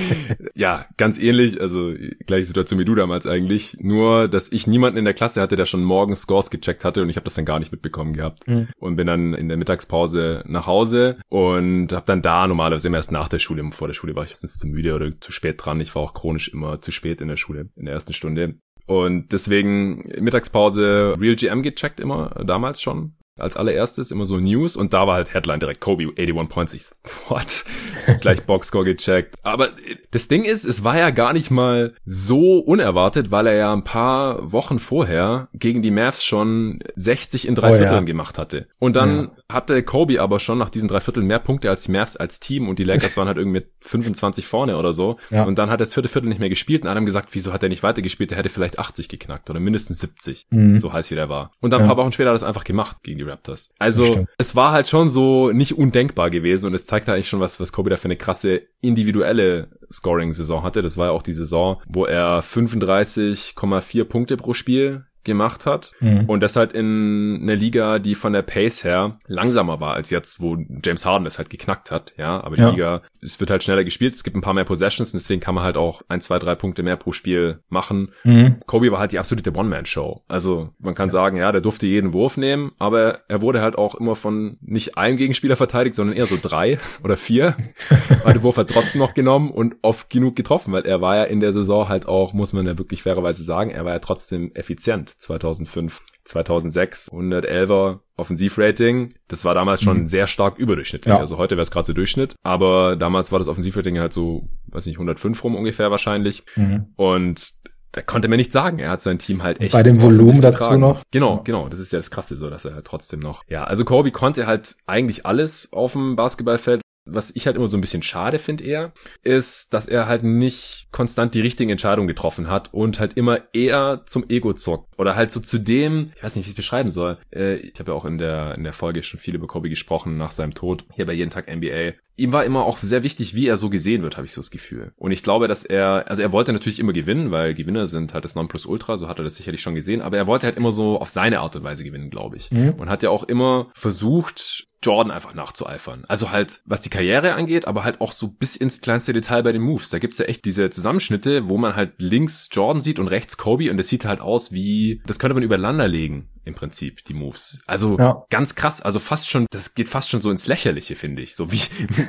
ja, 0.55 0.85
ganz 0.97 1.19
ähnlich, 1.19 1.59
also 1.59 1.93
gleiche 2.25 2.45
Situation 2.45 2.79
wie 2.79 2.85
du 2.85 2.95
damals 2.95 3.25
eigentlich. 3.25 3.77
Nur, 3.79 4.27
dass 4.27 4.51
ich 4.51 4.67
niemanden 4.67 4.97
in 4.97 5.05
der 5.05 5.13
Klasse 5.13 5.41
hatte, 5.41 5.55
der 5.55 5.65
schon 5.65 5.83
morgens 5.83 6.21
Scores 6.21 6.49
gecheckt 6.49 6.85
hatte 6.85 7.01
und 7.01 7.09
ich 7.09 7.15
habe 7.15 7.25
das 7.25 7.35
dann 7.35 7.45
gar 7.45 7.59
nicht 7.59 7.71
mitbekommen 7.71 8.13
gehabt. 8.13 8.47
Mhm. 8.47 8.67
Und 8.77 8.95
bin 8.95 9.07
dann 9.07 9.33
in 9.33 9.47
der 9.47 9.57
Mittagspause 9.57 10.43
nach 10.45 10.67
Hause 10.67 11.17
und 11.29 11.91
habe 11.91 12.05
dann 12.05 12.21
da 12.21 12.47
normalerweise 12.47 12.87
immer 12.87 12.97
erst 12.97 13.11
nach 13.11 13.27
der 13.27 13.39
Schule, 13.39 13.63
vor 13.71 13.87
der 13.87 13.93
Schule 13.93 14.15
war 14.15 14.23
ich 14.23 14.33
meistens 14.43 14.59
zu 14.59 14.67
müde 14.67 14.93
oder 14.93 15.09
zu 15.19 15.31
spät 15.31 15.63
dran. 15.63 15.79
Ich 15.79 15.95
war 15.95 16.01
auch 16.01 16.13
chronisch 16.13 16.32
immer 16.51 16.81
zu 16.81 16.91
spät 16.91 17.21
in 17.21 17.27
der 17.27 17.37
Schule, 17.37 17.69
in 17.75 17.85
der 17.85 17.93
ersten 17.93 18.13
Stunde. 18.13 18.55
Und 18.85 19.31
deswegen 19.31 20.11
Mittagspause 20.21 21.13
Real 21.19 21.35
GM 21.35 21.63
gecheckt 21.63 21.99
immer, 21.99 22.43
damals 22.45 22.81
schon 22.81 23.15
als 23.37 23.57
allererstes 23.57 24.11
immer 24.11 24.25
so 24.25 24.37
News 24.37 24.75
und 24.75 24.93
da 24.93 25.07
war 25.07 25.15
halt 25.15 25.33
Headline 25.33 25.59
direkt 25.59 25.81
Kobe 25.81 26.13
81 26.15 26.49
Points. 26.49 26.73
Ich 26.73 26.83
so, 26.83 26.95
what? 27.29 27.65
Gleich 28.21 28.43
Boxscore 28.43 28.85
gecheckt. 28.85 29.35
Aber 29.41 29.69
das 30.11 30.27
Ding 30.27 30.43
ist, 30.43 30.65
es 30.65 30.83
war 30.83 30.97
ja 30.97 31.09
gar 31.09 31.33
nicht 31.33 31.49
mal 31.49 31.95
so 32.05 32.59
unerwartet, 32.59 33.31
weil 33.31 33.47
er 33.47 33.55
ja 33.55 33.73
ein 33.73 33.83
paar 33.83 34.51
Wochen 34.51 34.77
vorher 34.77 35.49
gegen 35.53 35.81
die 35.81 35.89
Mavs 35.89 36.23
schon 36.23 36.79
60 36.95 37.47
in 37.47 37.55
drei 37.55 37.71
oh, 37.71 37.77
Vierteln 37.77 38.01
ja. 38.01 38.01
gemacht 38.01 38.37
hatte. 38.37 38.67
Und 38.77 38.95
dann 38.95 39.31
ja. 39.35 39.42
Hatte 39.53 39.81
Kobe 39.83 40.21
aber 40.21 40.39
schon 40.39 40.57
nach 40.57 40.69
diesen 40.69 40.87
drei 40.87 40.99
Vierteln 40.99 41.25
mehr 41.25 41.39
Punkte 41.39 41.69
als 41.69 41.83
die 41.83 41.91
Mavs 41.91 42.15
als 42.15 42.39
Team 42.39 42.69
und 42.69 42.77
die 42.77 42.83
Lakers 42.83 43.17
waren 43.17 43.27
halt 43.27 43.37
irgendwie 43.37 43.59
mit 43.59 43.71
25 43.81 44.45
vorne 44.45 44.77
oder 44.77 44.93
so. 44.93 45.17
Ja. 45.31 45.43
Und 45.43 45.57
dann 45.57 45.69
hat 45.69 45.79
er 45.79 45.85
das 45.85 45.93
vierte 45.93 46.09
Viertel 46.09 46.29
nicht 46.29 46.39
mehr 46.39 46.49
gespielt 46.49 46.83
und 46.83 46.89
haben 46.89 47.05
gesagt, 47.05 47.29
wieso 47.31 47.51
hat 47.51 47.63
er 47.63 47.69
nicht 47.69 47.83
weitergespielt? 47.83 48.31
Er 48.31 48.37
hätte 48.37 48.49
vielleicht 48.49 48.77
80 48.77 49.09
geknackt 49.09 49.49
oder 49.49 49.59
mindestens 49.59 49.99
70. 49.99 50.47
Mhm. 50.51 50.79
So 50.79 50.93
heiß 50.93 51.09
wie 51.09 51.15
der 51.15 51.29
war. 51.29 51.51
Und 51.59 51.71
dann 51.71 51.81
ein 51.81 51.87
paar 51.87 51.97
Wochen 51.97 52.11
später 52.11 52.29
hat 52.29 52.33
er 52.33 52.39
das 52.39 52.43
einfach 52.43 52.63
gemacht 52.63 52.97
gegen 53.03 53.17
die 53.17 53.23
die 53.23 53.29
Raptors. 53.29 53.73
Also 53.79 54.27
es 54.37 54.55
war 54.55 54.71
halt 54.71 54.87
schon 54.87 55.09
so 55.09 55.51
nicht 55.51 55.77
undenkbar 55.77 56.29
gewesen 56.29 56.67
und 56.67 56.73
es 56.73 56.85
zeigt 56.85 57.07
halt 57.07 57.15
eigentlich 57.15 57.29
schon 57.29 57.39
was, 57.39 57.59
was 57.59 57.71
Kobe 57.71 57.89
da 57.89 57.97
für 57.97 58.05
eine 58.05 58.17
krasse 58.17 58.61
individuelle 58.81 59.69
Scoring-Saison 59.91 60.63
hatte. 60.63 60.81
Das 60.81 60.97
war 60.97 61.07
ja 61.07 61.11
auch 61.11 61.23
die 61.23 61.33
Saison, 61.33 61.81
wo 61.87 62.05
er 62.05 62.41
35,4 62.41 64.03
Punkte 64.05 64.37
pro 64.37 64.53
Spiel 64.53 65.05
gemacht 65.23 65.65
hat. 65.65 65.91
Mhm. 65.99 66.25
Und 66.25 66.41
das 66.41 66.55
halt 66.55 66.73
in 66.73 67.39
einer 67.41 67.55
Liga, 67.55 67.99
die 67.99 68.15
von 68.15 68.33
der 68.33 68.41
Pace 68.41 68.83
her 68.83 69.19
langsamer 69.27 69.79
war 69.79 69.93
als 69.93 70.09
jetzt, 70.09 70.39
wo 70.39 70.57
James 70.83 71.05
Harden 71.05 71.25
es 71.25 71.37
halt 71.37 71.49
geknackt 71.49 71.91
hat. 71.91 72.13
Ja, 72.17 72.43
aber 72.43 72.55
die 72.55 72.61
ja. 72.61 72.69
Liga, 72.69 73.01
es 73.21 73.39
wird 73.39 73.49
halt 73.49 73.63
schneller 73.63 73.83
gespielt, 73.83 74.15
es 74.15 74.23
gibt 74.23 74.35
ein 74.35 74.41
paar 74.41 74.53
mehr 74.53 74.65
Possessions 74.65 75.13
und 75.13 75.19
deswegen 75.19 75.41
kann 75.41 75.55
man 75.55 75.63
halt 75.63 75.77
auch 75.77 76.01
ein, 76.07 76.21
zwei, 76.21 76.39
drei 76.39 76.55
Punkte 76.55 76.83
mehr 76.83 76.97
pro 76.97 77.11
Spiel 77.11 77.59
machen. 77.69 78.11
Mhm. 78.23 78.57
Kobe 78.65 78.91
war 78.91 78.99
halt 78.99 79.11
die 79.11 79.19
absolute 79.19 79.53
One-Man-Show. 79.53 80.23
Also 80.27 80.69
man 80.79 80.95
kann 80.95 81.07
ja. 81.07 81.13
sagen, 81.13 81.39
ja, 81.39 81.51
der 81.51 81.61
durfte 81.61 81.87
jeden 81.87 82.13
Wurf 82.13 82.37
nehmen, 82.37 82.73
aber 82.79 83.21
er 83.27 83.41
wurde 83.41 83.61
halt 83.61 83.77
auch 83.77 83.95
immer 83.95 84.15
von 84.15 84.57
nicht 84.61 84.97
einem 84.97 85.17
Gegenspieler 85.17 85.55
verteidigt, 85.55 85.95
sondern 85.95 86.15
eher 86.15 86.25
so 86.25 86.37
drei 86.41 86.79
oder 87.03 87.17
vier. 87.17 87.55
weil 88.23 88.33
der 88.33 88.43
Wurf 88.43 88.57
hat 88.57 88.69
trotzdem 88.69 88.99
noch 88.99 89.13
genommen 89.13 89.51
und 89.51 89.75
oft 89.81 90.09
genug 90.09 90.35
getroffen, 90.35 90.73
weil 90.73 90.85
er 90.85 91.01
war 91.01 91.15
ja 91.15 91.23
in 91.23 91.39
der 91.39 91.53
Saison 91.53 91.89
halt 91.89 92.07
auch, 92.07 92.33
muss 92.33 92.53
man 92.53 92.65
ja 92.65 92.77
wirklich 92.77 93.03
fairerweise 93.03 93.43
sagen, 93.43 93.69
er 93.69 93.85
war 93.85 93.93
ja 93.93 93.99
trotzdem 93.99 94.51
effizient 94.53 95.12
2005, 95.17 96.01
2006, 96.23 97.11
111er 97.11 97.99
Offensivrating. 98.15 99.13
Das 99.27 99.45
war 99.45 99.53
damals 99.53 99.81
schon 99.81 100.01
mhm. 100.01 100.07
sehr 100.07 100.27
stark 100.27 100.57
überdurchschnittlich. 100.57 101.13
Ja. 101.13 101.19
Also 101.19 101.37
heute 101.37 101.55
wäre 101.55 101.63
es 101.63 101.71
gerade 101.71 101.87
so 101.87 101.93
Durchschnitt, 101.93 102.35
aber 102.43 102.95
damals 102.95 103.31
war 103.31 103.39
das 103.39 103.47
Offensivrating 103.47 103.99
halt 103.99 104.13
so, 104.13 104.49
weiß 104.67 104.85
nicht, 104.85 104.95
105 104.95 105.43
rum 105.43 105.55
ungefähr 105.55 105.91
wahrscheinlich. 105.91 106.43
Mhm. 106.55 106.87
Und 106.95 107.53
da 107.93 108.01
konnte 108.01 108.27
mir 108.27 108.37
nichts 108.37 108.53
sagen. 108.53 108.79
Er 108.79 108.89
hat 108.89 109.03
sein 109.03 109.19
Team 109.19 109.43
halt 109.43 109.61
echt. 109.61 109.71
Bei 109.71 109.83
dem 109.83 110.01
Volumen 110.01 110.41
dazu 110.41 110.77
noch. 110.77 111.03
Genau, 111.11 111.41
genau. 111.43 111.69
Das 111.69 111.79
ist 111.79 111.91
ja 111.91 111.99
das 111.99 112.09
Krasse 112.09 112.35
so, 112.35 112.49
dass 112.49 112.65
er 112.65 112.73
halt 112.73 112.85
trotzdem 112.85 113.19
noch. 113.19 113.43
Ja, 113.47 113.65
also 113.65 113.85
Kobe 113.85 114.11
konnte 114.11 114.47
halt 114.47 114.75
eigentlich 114.87 115.27
alles 115.27 115.71
auf 115.71 115.93
dem 115.93 116.15
Basketballfeld, 116.15 116.81
was 117.05 117.35
ich 117.35 117.45
halt 117.45 117.55
immer 117.55 117.67
so 117.67 117.77
ein 117.77 117.81
bisschen 117.81 118.03
schade 118.03 118.39
finde 118.39 118.63
eher, 118.63 118.93
ist, 119.23 119.73
dass 119.73 119.87
er 119.87 120.07
halt 120.07 120.23
nicht 120.23 120.87
konstant 120.91 121.33
die 121.33 121.41
richtigen 121.41 121.69
Entscheidungen 121.69 122.07
getroffen 122.07 122.49
hat 122.49 122.73
und 122.73 122.99
halt 122.99 123.17
immer 123.17 123.41
eher 123.53 124.03
zum 124.05 124.29
Ego 124.29 124.53
zockt. 124.53 124.97
Oder 124.97 125.15
halt 125.15 125.31
so 125.31 125.39
zu 125.39 125.59
dem, 125.59 126.11
ich 126.15 126.23
weiß 126.23 126.35
nicht, 126.35 126.45
wie 126.45 126.49
ich 126.49 126.53
es 126.53 126.57
beschreiben 126.57 126.91
soll. 126.91 127.17
Äh, 127.33 127.55
ich 127.55 127.79
habe 127.79 127.91
ja 127.91 127.97
auch 127.97 128.05
in 128.05 128.17
der, 128.17 128.55
in 128.57 128.63
der 128.63 128.73
Folge 128.73 129.03
schon 129.03 129.19
viel 129.19 129.35
über 129.35 129.47
Kobe 129.47 129.69
gesprochen 129.69 130.17
nach 130.17 130.31
seinem 130.31 130.53
Tod, 130.53 130.85
hier 130.93 131.05
bei 131.05 131.13
Jeden 131.13 131.31
Tag 131.31 131.53
NBA. 131.53 131.93
Ihm 132.15 132.31
war 132.31 132.45
immer 132.45 132.65
auch 132.65 132.77
sehr 132.77 133.03
wichtig, 133.03 133.33
wie 133.33 133.47
er 133.47 133.57
so 133.57 133.69
gesehen 133.69 134.03
wird, 134.03 134.17
habe 134.17 134.25
ich 134.25 134.33
so 134.33 134.41
das 134.41 134.51
Gefühl. 134.51 134.93
Und 134.97 135.11
ich 135.11 135.23
glaube, 135.23 135.47
dass 135.47 135.65
er, 135.65 136.05
also 136.07 136.21
er 136.21 136.31
wollte 136.31 136.53
natürlich 136.53 136.79
immer 136.79 136.93
gewinnen, 136.93 137.31
weil 137.31 137.53
Gewinner 137.53 137.87
sind 137.87 138.13
halt 138.13 138.25
das 138.25 138.35
Nonplusultra, 138.35 138.97
so 138.97 139.07
hat 139.07 139.17
er 139.17 139.23
das 139.23 139.35
sicherlich 139.35 139.61
schon 139.61 139.75
gesehen, 139.75 140.01
aber 140.01 140.17
er 140.17 140.27
wollte 140.27 140.45
halt 140.45 140.57
immer 140.57 140.71
so 140.71 140.99
auf 140.99 141.09
seine 141.09 141.39
Art 141.39 141.55
und 141.55 141.63
Weise 141.63 141.83
gewinnen, 141.83 142.09
glaube 142.09 142.37
ich. 142.37 142.51
Mhm. 142.51 142.71
Und 142.71 142.89
hat 142.89 143.03
ja 143.03 143.09
auch 143.09 143.23
immer 143.23 143.71
versucht, 143.73 144.67
Jordan 144.83 145.11
einfach 145.11 145.33
nachzueifern. 145.33 146.03
Also 146.07 146.31
halt, 146.31 146.61
was 146.65 146.81
die 146.81 146.89
Karriere 146.89 147.33
angeht, 147.33 147.65
aber 147.65 147.83
halt 147.83 148.01
auch 148.01 148.11
so 148.11 148.27
bis 148.27 148.55
ins 148.55 148.81
kleinste 148.81 149.13
Detail 149.13 149.43
bei 149.43 149.51
den 149.51 149.61
Moves. 149.61 149.89
Da 149.89 149.99
gibt's 149.99 150.17
ja 150.17 150.25
echt 150.25 150.45
diese 150.45 150.69
Zusammenschnitte, 150.69 151.47
wo 151.47 151.57
man 151.57 151.75
halt 151.75 151.93
links 151.97 152.49
Jordan 152.51 152.81
sieht 152.81 152.99
und 152.99 153.07
rechts 153.07 153.37
Kobe 153.37 153.71
und 153.71 153.77
das 153.77 153.87
sieht 153.87 154.05
halt 154.05 154.19
aus 154.19 154.51
wie, 154.51 155.01
das 155.05 155.19
könnte 155.19 155.33
man 155.33 155.43
übereinander 155.43 155.87
legen, 155.87 156.29
im 156.45 156.53
Prinzip, 156.53 157.05
die 157.05 157.13
Moves. 157.13 157.61
Also 157.65 157.97
ja. 157.97 158.23
ganz 158.29 158.55
krass, 158.55 158.81
also 158.81 158.99
fast 158.99 159.29
schon, 159.29 159.45
das 159.51 159.73
geht 159.75 159.89
fast 159.89 160.09
schon 160.09 160.21
so 160.21 160.29
ins 160.29 160.47
Lächerliche, 160.47 160.95
finde 160.95 161.21
ich. 161.21 161.35
So 161.35 161.51
wie, 161.51 161.61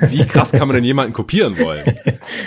wie 0.09 0.25
krass 0.25 0.51
kann 0.51 0.67
man 0.67 0.75
denn 0.75 0.83
jemanden 0.83 1.13
kopieren 1.13 1.57
wollen? 1.57 1.83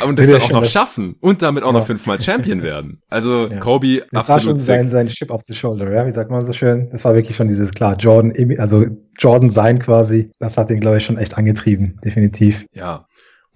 Und 0.05 0.19
das 0.19 0.29
dann 0.29 0.43
auch 0.43 0.51
noch 0.51 0.65
schaffen 0.65 1.17
und 1.21 1.43
damit 1.43 1.65
auch 1.65 1.73
ja. 1.73 1.79
noch 1.79 1.87
fünfmal 1.87 2.21
Champion 2.21 2.63
werden. 2.63 3.01
Also 3.09 3.49
ja. 3.49 3.59
Kobe, 3.59 4.05
das 4.11 4.29
absolut 4.29 4.29
war 4.29 4.41
schon 4.41 4.57
sein, 4.59 4.89
sein 4.89 5.09
Chip 5.09 5.31
off 5.31 5.43
the 5.47 5.55
shoulder, 5.55 5.93
ja, 5.93 6.07
wie 6.07 6.11
sagt 6.11 6.31
man 6.31 6.45
so 6.45 6.53
schön? 6.53 6.89
Das 6.91 7.05
war 7.05 7.15
wirklich 7.15 7.37
schon 7.37 7.49
dieses, 7.49 7.73
klar, 7.73 7.97
Jordan, 7.99 8.33
also 8.59 8.87
Jordan 9.19 9.51
sein 9.51 9.79
quasi, 9.79 10.31
das 10.39 10.57
hat 10.57 10.71
ihn, 10.71 10.81
glaube 10.81 10.99
ich, 10.99 11.05
schon 11.05 11.19
echt 11.19 11.37
angetrieben, 11.37 11.99
definitiv. 12.05 12.65
Ja, 12.73 13.07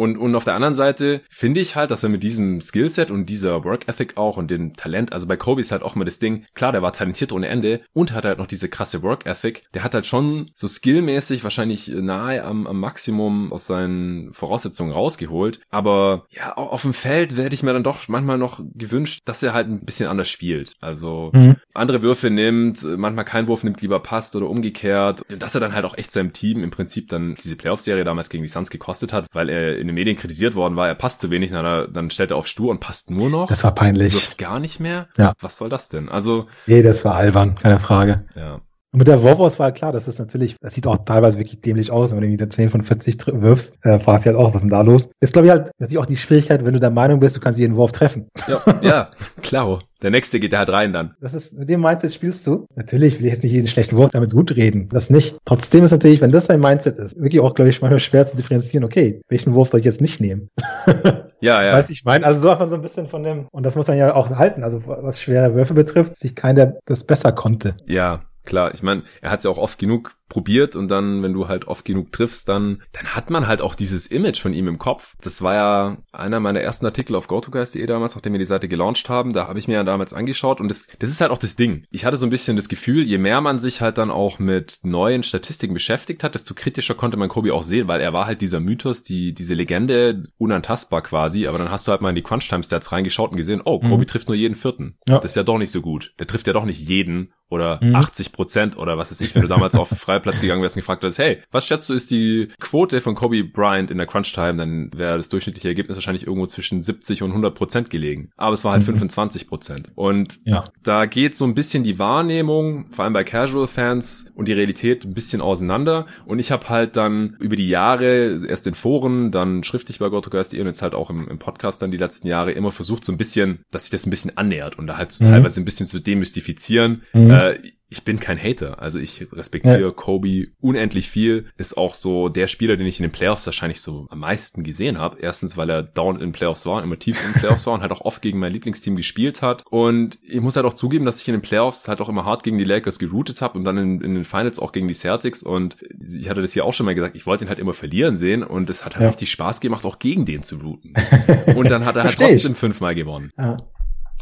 und, 0.02 0.16
und 0.16 0.34
auf 0.34 0.42
der 0.42 0.54
anderen 0.54 0.74
Seite 0.74 1.20
finde 1.30 1.60
ich 1.60 1.76
halt, 1.76 1.92
dass 1.92 2.02
er 2.02 2.08
mit 2.08 2.24
diesem 2.24 2.60
Skillset 2.60 3.12
und 3.12 3.26
dieser 3.26 3.62
Work 3.62 3.88
Ethic 3.88 4.16
auch 4.16 4.36
und 4.36 4.50
dem 4.50 4.74
Talent, 4.74 5.12
also 5.12 5.28
bei 5.28 5.36
Kobe 5.36 5.60
ist 5.60 5.70
halt 5.70 5.84
auch 5.84 5.94
immer 5.94 6.04
das 6.04 6.18
Ding, 6.18 6.44
klar, 6.54 6.72
der 6.72 6.82
war 6.82 6.92
talentiert 6.92 7.30
ohne 7.30 7.46
Ende 7.46 7.82
und 7.92 8.12
hat 8.12 8.24
halt 8.24 8.38
noch 8.38 8.48
diese 8.48 8.68
krasse 8.68 9.04
Work 9.04 9.26
Ethic. 9.26 9.62
Der 9.74 9.84
hat 9.84 9.94
halt 9.94 10.04
schon 10.06 10.50
so 10.56 10.66
skillmäßig 10.66 11.44
wahrscheinlich 11.44 11.86
nahe 11.86 12.42
am, 12.42 12.66
am 12.66 12.80
Maximum 12.80 13.52
aus 13.52 13.68
seinen 13.68 14.34
Voraussetzungen 14.34 14.90
rausgeholt. 14.90 15.60
Aber 15.70 16.26
ja, 16.30 16.52
auf 16.56 16.82
dem 16.82 16.94
Feld 16.94 17.36
werde 17.36 17.54
ich 17.54 17.62
mir 17.62 17.72
dann 17.72 17.84
doch 17.84 18.08
manchmal 18.08 18.38
noch 18.38 18.60
gewünscht, 18.74 19.20
dass 19.24 19.44
er 19.44 19.54
halt 19.54 19.68
ein 19.68 19.84
bisschen 19.84 20.08
anders 20.08 20.28
spielt. 20.28 20.74
Also 20.80 21.30
mhm. 21.32 21.58
andere 21.74 22.02
Würfe 22.02 22.28
nimmt, 22.28 22.82
manchmal 22.82 23.24
kein 23.24 23.46
Wurf 23.46 23.62
nimmt, 23.62 23.80
lieber 23.82 24.00
passt 24.00 24.34
oder 24.34 24.50
umgekehrt. 24.50 25.22
Dass 25.28 25.54
er 25.54 25.60
dann 25.60 25.74
halt 25.74 25.84
auch 25.84 25.96
echt 25.96 26.10
seinem 26.10 26.32
Team 26.32 26.64
im 26.64 26.72
Prinzip 26.72 27.08
dann 27.08 27.36
diese 27.36 27.54
Playoff-Serie 27.54 28.02
damals 28.02 28.30
gegen 28.30 28.42
die 28.42 28.48
Suns 28.48 28.68
gekostet 28.68 29.12
hat, 29.12 29.26
weil 29.32 29.48
er 29.48 29.78
in 29.78 29.91
den 29.92 29.94
Medien 29.94 30.16
kritisiert 30.16 30.55
worden 30.55 30.76
war, 30.76 30.88
er 30.88 30.94
passt 30.94 31.20
zu 31.20 31.31
wenig, 31.31 31.50
na, 31.52 31.87
dann 31.87 32.11
stellt 32.11 32.31
er 32.31 32.37
auf 32.37 32.46
Stur 32.46 32.70
und 32.70 32.81
passt 32.81 33.11
nur 33.11 33.31
noch. 33.31 33.48
Das 33.48 33.64
war 33.64 33.74
peinlich. 33.74 34.37
Gar 34.37 34.59
nicht 34.59 34.81
mehr. 34.81 35.09
Ja. 35.16 35.35
Was 35.40 35.57
soll 35.57 35.68
das 35.68 35.88
denn? 35.88 36.09
Also. 36.09 36.46
Nee, 36.66 36.83
das 36.83 37.05
war 37.05 37.14
albern, 37.14 37.57
keine 37.57 37.78
Frage. 37.78 38.24
Ja. 38.35 38.61
Und 38.92 38.98
mit 38.98 39.09
der 39.09 39.22
Wurfauswahl, 39.22 39.72
klar, 39.72 39.90
das 39.90 40.07
ist 40.07 40.18
natürlich, 40.18 40.57
das 40.61 40.74
sieht 40.74 40.87
auch 40.87 40.98
teilweise 40.98 41.38
wirklich 41.38 41.62
dämlich 41.62 41.90
aus, 41.90 42.12
wenn 42.12 42.20
du 42.20 42.26
irgendwie 42.26 42.46
10 42.46 42.68
von 42.68 42.83
40 42.83 43.16
wirfst, 43.26 43.78
äh, 43.85 43.98
fragst 43.98 44.26
du 44.26 44.31
halt 44.31 44.38
auch, 44.38 44.48
was 44.48 44.57
ist 44.57 44.62
denn 44.62 44.68
da 44.68 44.83
los? 44.83 45.11
Ist, 45.20 45.33
glaube 45.33 45.46
ich, 45.46 45.50
halt 45.50 45.70
natürlich 45.78 45.98
auch 45.98 46.07
die 46.07 46.16
Schwierigkeit, 46.16 46.62
wenn 46.66 46.74
du 46.74 46.81
der 46.81 46.90
Meinung 46.90 47.18
bist, 47.18 47.35
du 47.35 47.40
kannst 47.40 47.59
jeden 47.59 47.76
Wurf 47.76 47.92
treffen. 47.92 48.28
Ja, 48.46 48.62
ja, 48.83 49.11
klaro. 49.40 49.81
Der 50.02 50.11
nächste 50.11 50.40
geht 50.40 50.52
da 50.52 50.59
halt 50.59 50.68
rein 50.68 50.92
dann. 50.92 51.14
Das 51.20 51.33
ist, 51.33 51.55
mit 51.55 51.70
dem 51.70 51.81
Mindset 51.81 52.12
spielst 52.12 52.46
du. 52.46 52.66
Natürlich 52.74 53.18
will 53.18 53.26
ich 53.26 53.33
jetzt 53.33 53.42
nicht 53.44 53.52
jeden 53.52 53.68
schlechten 53.68 53.96
Wurf 53.96 54.11
damit 54.11 54.33
gut 54.33 54.55
reden. 54.57 54.88
Das 54.90 55.11
nicht. 55.11 55.38
Trotzdem 55.44 55.85
ist 55.85 55.92
natürlich, 55.92 56.20
wenn 56.20 56.33
das 56.33 56.48
dein 56.48 56.61
Mindset 56.61 56.98
ist, 56.98 57.16
wirklich 57.16 57.40
auch, 57.40 57.55
glaube 57.55 57.70
ich, 57.70 57.81
manchmal 57.81 58.00
schwer 58.00 58.26
zu 58.26 58.37
differenzieren, 58.37 58.85
okay, 58.85 59.22
welchen 59.28 59.55
Wurf 59.55 59.68
soll 59.68 59.81
ich 59.81 59.87
jetzt 59.87 60.00
nicht 60.00 60.20
nehmen? 60.20 60.50
ja, 61.40 61.62
ja. 61.62 61.72
Weiß 61.72 61.88
ich 61.88 62.05
meine, 62.05 62.26
also 62.26 62.40
so 62.40 62.55
man 62.55 62.68
so 62.68 62.74
ein 62.74 62.83
bisschen 62.83 63.07
von 63.07 63.22
dem, 63.22 63.46
und 63.52 63.64
das 63.64 63.76
muss 63.76 63.88
man 63.88 63.96
ja 63.96 64.14
auch 64.14 64.28
halten, 64.31 64.64
also 64.64 64.83
was 64.85 65.20
schwere 65.20 65.55
Würfe 65.55 65.72
betrifft, 65.72 66.16
sich 66.16 66.35
keiner 66.35 66.74
das 66.85 67.05
besser 67.05 67.33
konnte. 67.33 67.74
Ja, 67.87 68.22
klar. 68.44 68.74
Ich 68.74 68.83
meine, 68.83 69.05
er 69.20 69.31
hat 69.31 69.44
ja 69.44 69.50
auch 69.50 69.59
oft 69.59 69.78
genug 69.78 70.16
probiert 70.33 70.77
und 70.77 70.88
dann, 70.88 71.23
wenn 71.23 71.35
du 71.35 71.47
halt 71.47 71.68
oft 71.68 71.85
genug 71.85 72.11
triffst, 72.11 72.49
dann, 72.49 72.83
dann 72.92 73.14
hat 73.14 73.29
man 73.29 73.47
halt 73.47 73.61
auch 73.61 73.75
dieses 73.75 74.07
Image 74.07 74.40
von 74.40 74.55
ihm 74.55 74.66
im 74.66 74.79
Kopf. 74.79 75.14
Das 75.23 75.42
war 75.42 75.55
ja 75.55 75.99
einer 76.11 76.40
meiner 76.40 76.61
ersten 76.61 76.87
Artikel 76.87 77.16
auf 77.16 77.29
GoToGuys.de 77.29 77.85
damals, 77.85 78.14
nachdem 78.14 78.33
wir 78.33 78.38
die 78.38 78.47
Seite 78.47 78.66
gelauncht 78.66 79.11
haben. 79.11 79.35
Da 79.35 79.47
habe 79.47 79.59
ich 79.59 79.68
mir 79.68 79.75
ja 79.75 79.85
damals 79.85 80.14
angeschaut 80.14 80.62
und 80.62 80.68
das, 80.68 80.87
das 80.99 81.11
ist 81.11 81.21
halt 81.21 81.33
auch 81.33 81.38
das 81.38 81.57
Ding. 81.57 81.85
Ich 81.90 82.07
hatte 82.07 82.16
so 82.16 82.25
ein 82.25 82.31
bisschen 82.31 82.57
das 82.57 82.71
Gefühl, 82.71 83.03
je 83.03 83.18
mehr 83.18 83.42
man 83.42 83.59
sich 83.59 83.83
halt 83.83 83.99
dann 83.99 84.11
auch 84.11 84.38
mit 84.38 84.79
neuen 84.83 85.23
Statistiken 85.23 85.75
beschäftigt 85.75 86.25
hat, 86.25 86.35
desto 86.35 86.55
kritischer 86.55 86.95
konnte 86.95 87.18
man 87.18 87.29
Kobe 87.29 87.53
auch 87.53 87.62
sehen, 87.62 87.87
weil 87.87 88.01
er 88.01 88.14
war 88.14 88.25
halt 88.25 88.40
dieser 88.40 88.61
Mythos, 88.61 89.03
die, 89.03 89.35
diese 89.35 89.53
Legende, 89.53 90.25
unantastbar 90.38 91.03
quasi. 91.03 91.47
Aber 91.47 91.59
dann 91.59 91.71
hast 91.71 91.87
du 91.87 91.92
halt 91.92 92.01
mal 92.01 92.09
in 92.09 92.16
die 92.16 92.23
Crunch-Time-Stats 92.23 92.90
reingeschaut 92.90 93.33
und 93.33 93.37
gesehen, 93.37 93.61
oh, 93.62 93.81
Kobe 93.81 93.99
mhm. 93.99 94.07
trifft 94.07 94.29
nur 94.29 94.37
jeden 94.37 94.55
vierten. 94.55 94.97
Ja. 95.07 95.18
Das 95.18 95.33
ist 95.33 95.37
ja 95.37 95.42
doch 95.42 95.59
nicht 95.59 95.73
so 95.73 95.83
gut. 95.83 96.14
Der 96.18 96.27
trifft 96.27 96.47
ja 96.47 96.55
doch 96.55 96.64
nicht 96.64 96.81
jeden 96.81 97.35
oder 97.53 97.81
mhm. 97.83 97.95
80 97.95 98.33
Prozent 98.33 98.79
oder 98.79 98.97
was 98.97 99.11
weiß 99.11 99.21
ich, 99.21 99.35
wenn 99.35 99.42
du 99.42 99.49
damals 99.49 99.75
auf 99.75 99.90
Freiplatz 100.22 100.40
gegangen 100.40 100.62
wärst 100.62 100.76
und 100.76 100.82
gefragt 100.82 101.04
hast, 101.04 101.18
hey, 101.18 101.38
was 101.50 101.66
schätzt 101.66 101.88
du 101.88 101.94
ist 101.94 102.11
die 102.11 102.48
Quote 102.61 103.00
von 103.00 103.14
Kobe 103.14 103.44
Bryant 103.44 103.90
in 103.90 103.98
der 103.98 104.06
Crunch 104.06 104.32
Time, 104.32 104.56
dann 104.56 104.90
wäre 104.94 105.16
das 105.16 105.28
durchschnittliche 105.28 105.68
Ergebnis 105.68 105.96
wahrscheinlich 105.96 106.26
irgendwo 106.26 106.46
zwischen 106.46 106.82
70 106.82 107.22
und 107.22 107.30
100 107.30 107.54
Prozent 107.54 107.90
gelegen. 107.90 108.30
Aber 108.37 108.54
es 108.54 108.64
war 108.64 108.72
halt 108.72 108.82
mhm. 108.82 108.87
25 108.87 109.48
Prozent. 109.48 109.88
Und 109.94 110.38
ja. 110.44 110.64
da 110.82 111.06
geht 111.06 111.35
so 111.35 111.44
ein 111.44 111.54
bisschen 111.54 111.85
die 111.85 111.98
Wahrnehmung, 111.98 112.87
vor 112.92 113.04
allem 113.04 113.12
bei 113.12 113.24
Casual 113.24 113.66
Fans 113.66 114.30
und 114.35 114.48
die 114.48 114.52
Realität 114.52 115.04
ein 115.04 115.14
bisschen 115.14 115.40
auseinander. 115.40 116.06
Und 116.24 116.38
ich 116.38 116.50
habe 116.50 116.68
halt 116.68 116.96
dann 116.96 117.37
über 117.40 117.56
die 117.56 117.68
Jahre, 117.68 118.46
erst 118.46 118.66
in 118.66 118.74
Foren, 118.74 119.30
dann 119.30 119.64
schriftlich 119.64 119.98
bei 119.98 120.08
GoToGuys.de 120.08 120.61
und 120.61 120.66
jetzt 120.66 120.82
halt 120.82 120.94
auch 120.94 121.11
im, 121.11 121.28
im, 121.28 121.38
Podcast 121.38 121.82
dann 121.82 121.90
die 121.90 121.96
letzten 121.96 122.28
Jahre 122.28 122.52
immer 122.52 122.70
versucht, 122.70 123.04
so 123.04 123.11
ein 123.11 123.18
bisschen, 123.18 123.64
dass 123.72 123.85
sich 123.85 123.90
das 123.90 124.06
ein 124.06 124.11
bisschen 124.11 124.37
annähert 124.37 124.78
und 124.78 124.87
da 124.87 124.96
halt 124.96 125.11
so 125.11 125.24
mhm. 125.24 125.30
teilweise 125.30 125.61
ein 125.61 125.64
bisschen 125.64 125.88
zu 125.88 125.98
demystifizieren. 125.98 127.02
Mhm. 127.12 127.30
Äh, 127.30 127.58
ich 127.92 128.05
bin 128.05 128.18
kein 128.18 128.42
Hater. 128.42 128.81
Also 128.81 128.98
ich 128.98 129.28
respektiere 129.33 129.83
ja. 129.83 129.90
Kobe 129.90 130.46
unendlich 130.61 131.11
viel. 131.11 131.46
Ist 131.59 131.76
auch 131.76 131.94
so 131.94 132.31
der 132.31 132.48
Spieler, 132.48 132.78
den 132.78 132.87
ich 132.87 132.98
in 132.98 133.02
den 133.02 133.12
Playoffs 133.12 133.44
wahrscheinlich 133.44 133.83
so 133.83 134.07
am 134.09 134.20
meisten 134.20 134.64
gesehen 134.64 134.98
habe. 134.98 135.18
Erstens, 135.20 135.59
weil 135.59 135.68
er 135.68 135.83
down 135.83 136.14
in 136.14 136.22
den 136.22 136.33
Playoffs 136.33 136.64
war, 136.64 136.83
immer 136.83 136.98
tief 136.98 137.22
in 137.22 137.33
den 137.33 137.40
Playoffs 137.40 137.66
war 137.66 137.74
und 137.74 137.83
halt 137.83 137.92
auch 137.92 138.00
oft 138.00 138.22
gegen 138.22 138.38
mein 138.38 138.50
Lieblingsteam 138.50 138.96
gespielt 138.96 139.42
hat. 139.42 139.64
Und 139.68 140.18
ich 140.22 140.40
muss 140.40 140.57
halt 140.57 140.64
auch 140.64 140.72
zugeben, 140.72 141.05
dass 141.05 141.20
ich 141.20 141.28
in 141.28 141.35
den 141.35 141.42
Playoffs 141.42 141.87
halt 141.87 142.00
auch 142.00 142.09
immer 142.09 142.24
hart 142.24 142.44
gegen 142.44 142.57
die 142.57 142.64
Lakers 142.64 142.98
geroutet 142.98 143.42
habe 143.42 143.59
und 143.59 143.64
dann 143.64 143.76
in, 143.76 144.00
in, 144.00 144.14
den 144.14 144.24
Finals 144.24 144.59
auch 144.59 144.72
gegen 144.72 144.88
die 144.88 144.94
Celtics. 144.94 145.42
Und 145.42 145.76
ich 146.00 146.31
hatte 146.31 146.40
das 146.40 146.55
hier 146.55 146.64
auch 146.64 146.72
schon 146.72 146.87
mal 146.87 146.94
gesagt, 146.94 147.14
ich 147.14 147.26
wollte 147.26 147.44
ihn 147.44 147.48
halt 147.48 147.59
immer 147.59 147.74
verlieren 147.74 148.16
sehen 148.16 148.42
und 148.42 148.70
es 148.70 148.87
hat 148.87 148.94
halt 148.94 149.02
ja. 149.02 149.09
richtig 149.11 149.31
Spaß 149.31 149.61
gemacht, 149.61 149.85
auch 149.85 149.98
gegen 149.98 150.24
den 150.24 150.42
zu 150.42 150.57
routen. 150.57 150.94
und 151.57 151.70
dann 151.70 151.85
hat 151.85 151.96
er 151.96 152.05
halt 152.05 152.16
trotzdem 152.16 152.55
fünfmal 152.55 152.94
gewonnen. 152.94 153.31
Ja. 153.37 153.59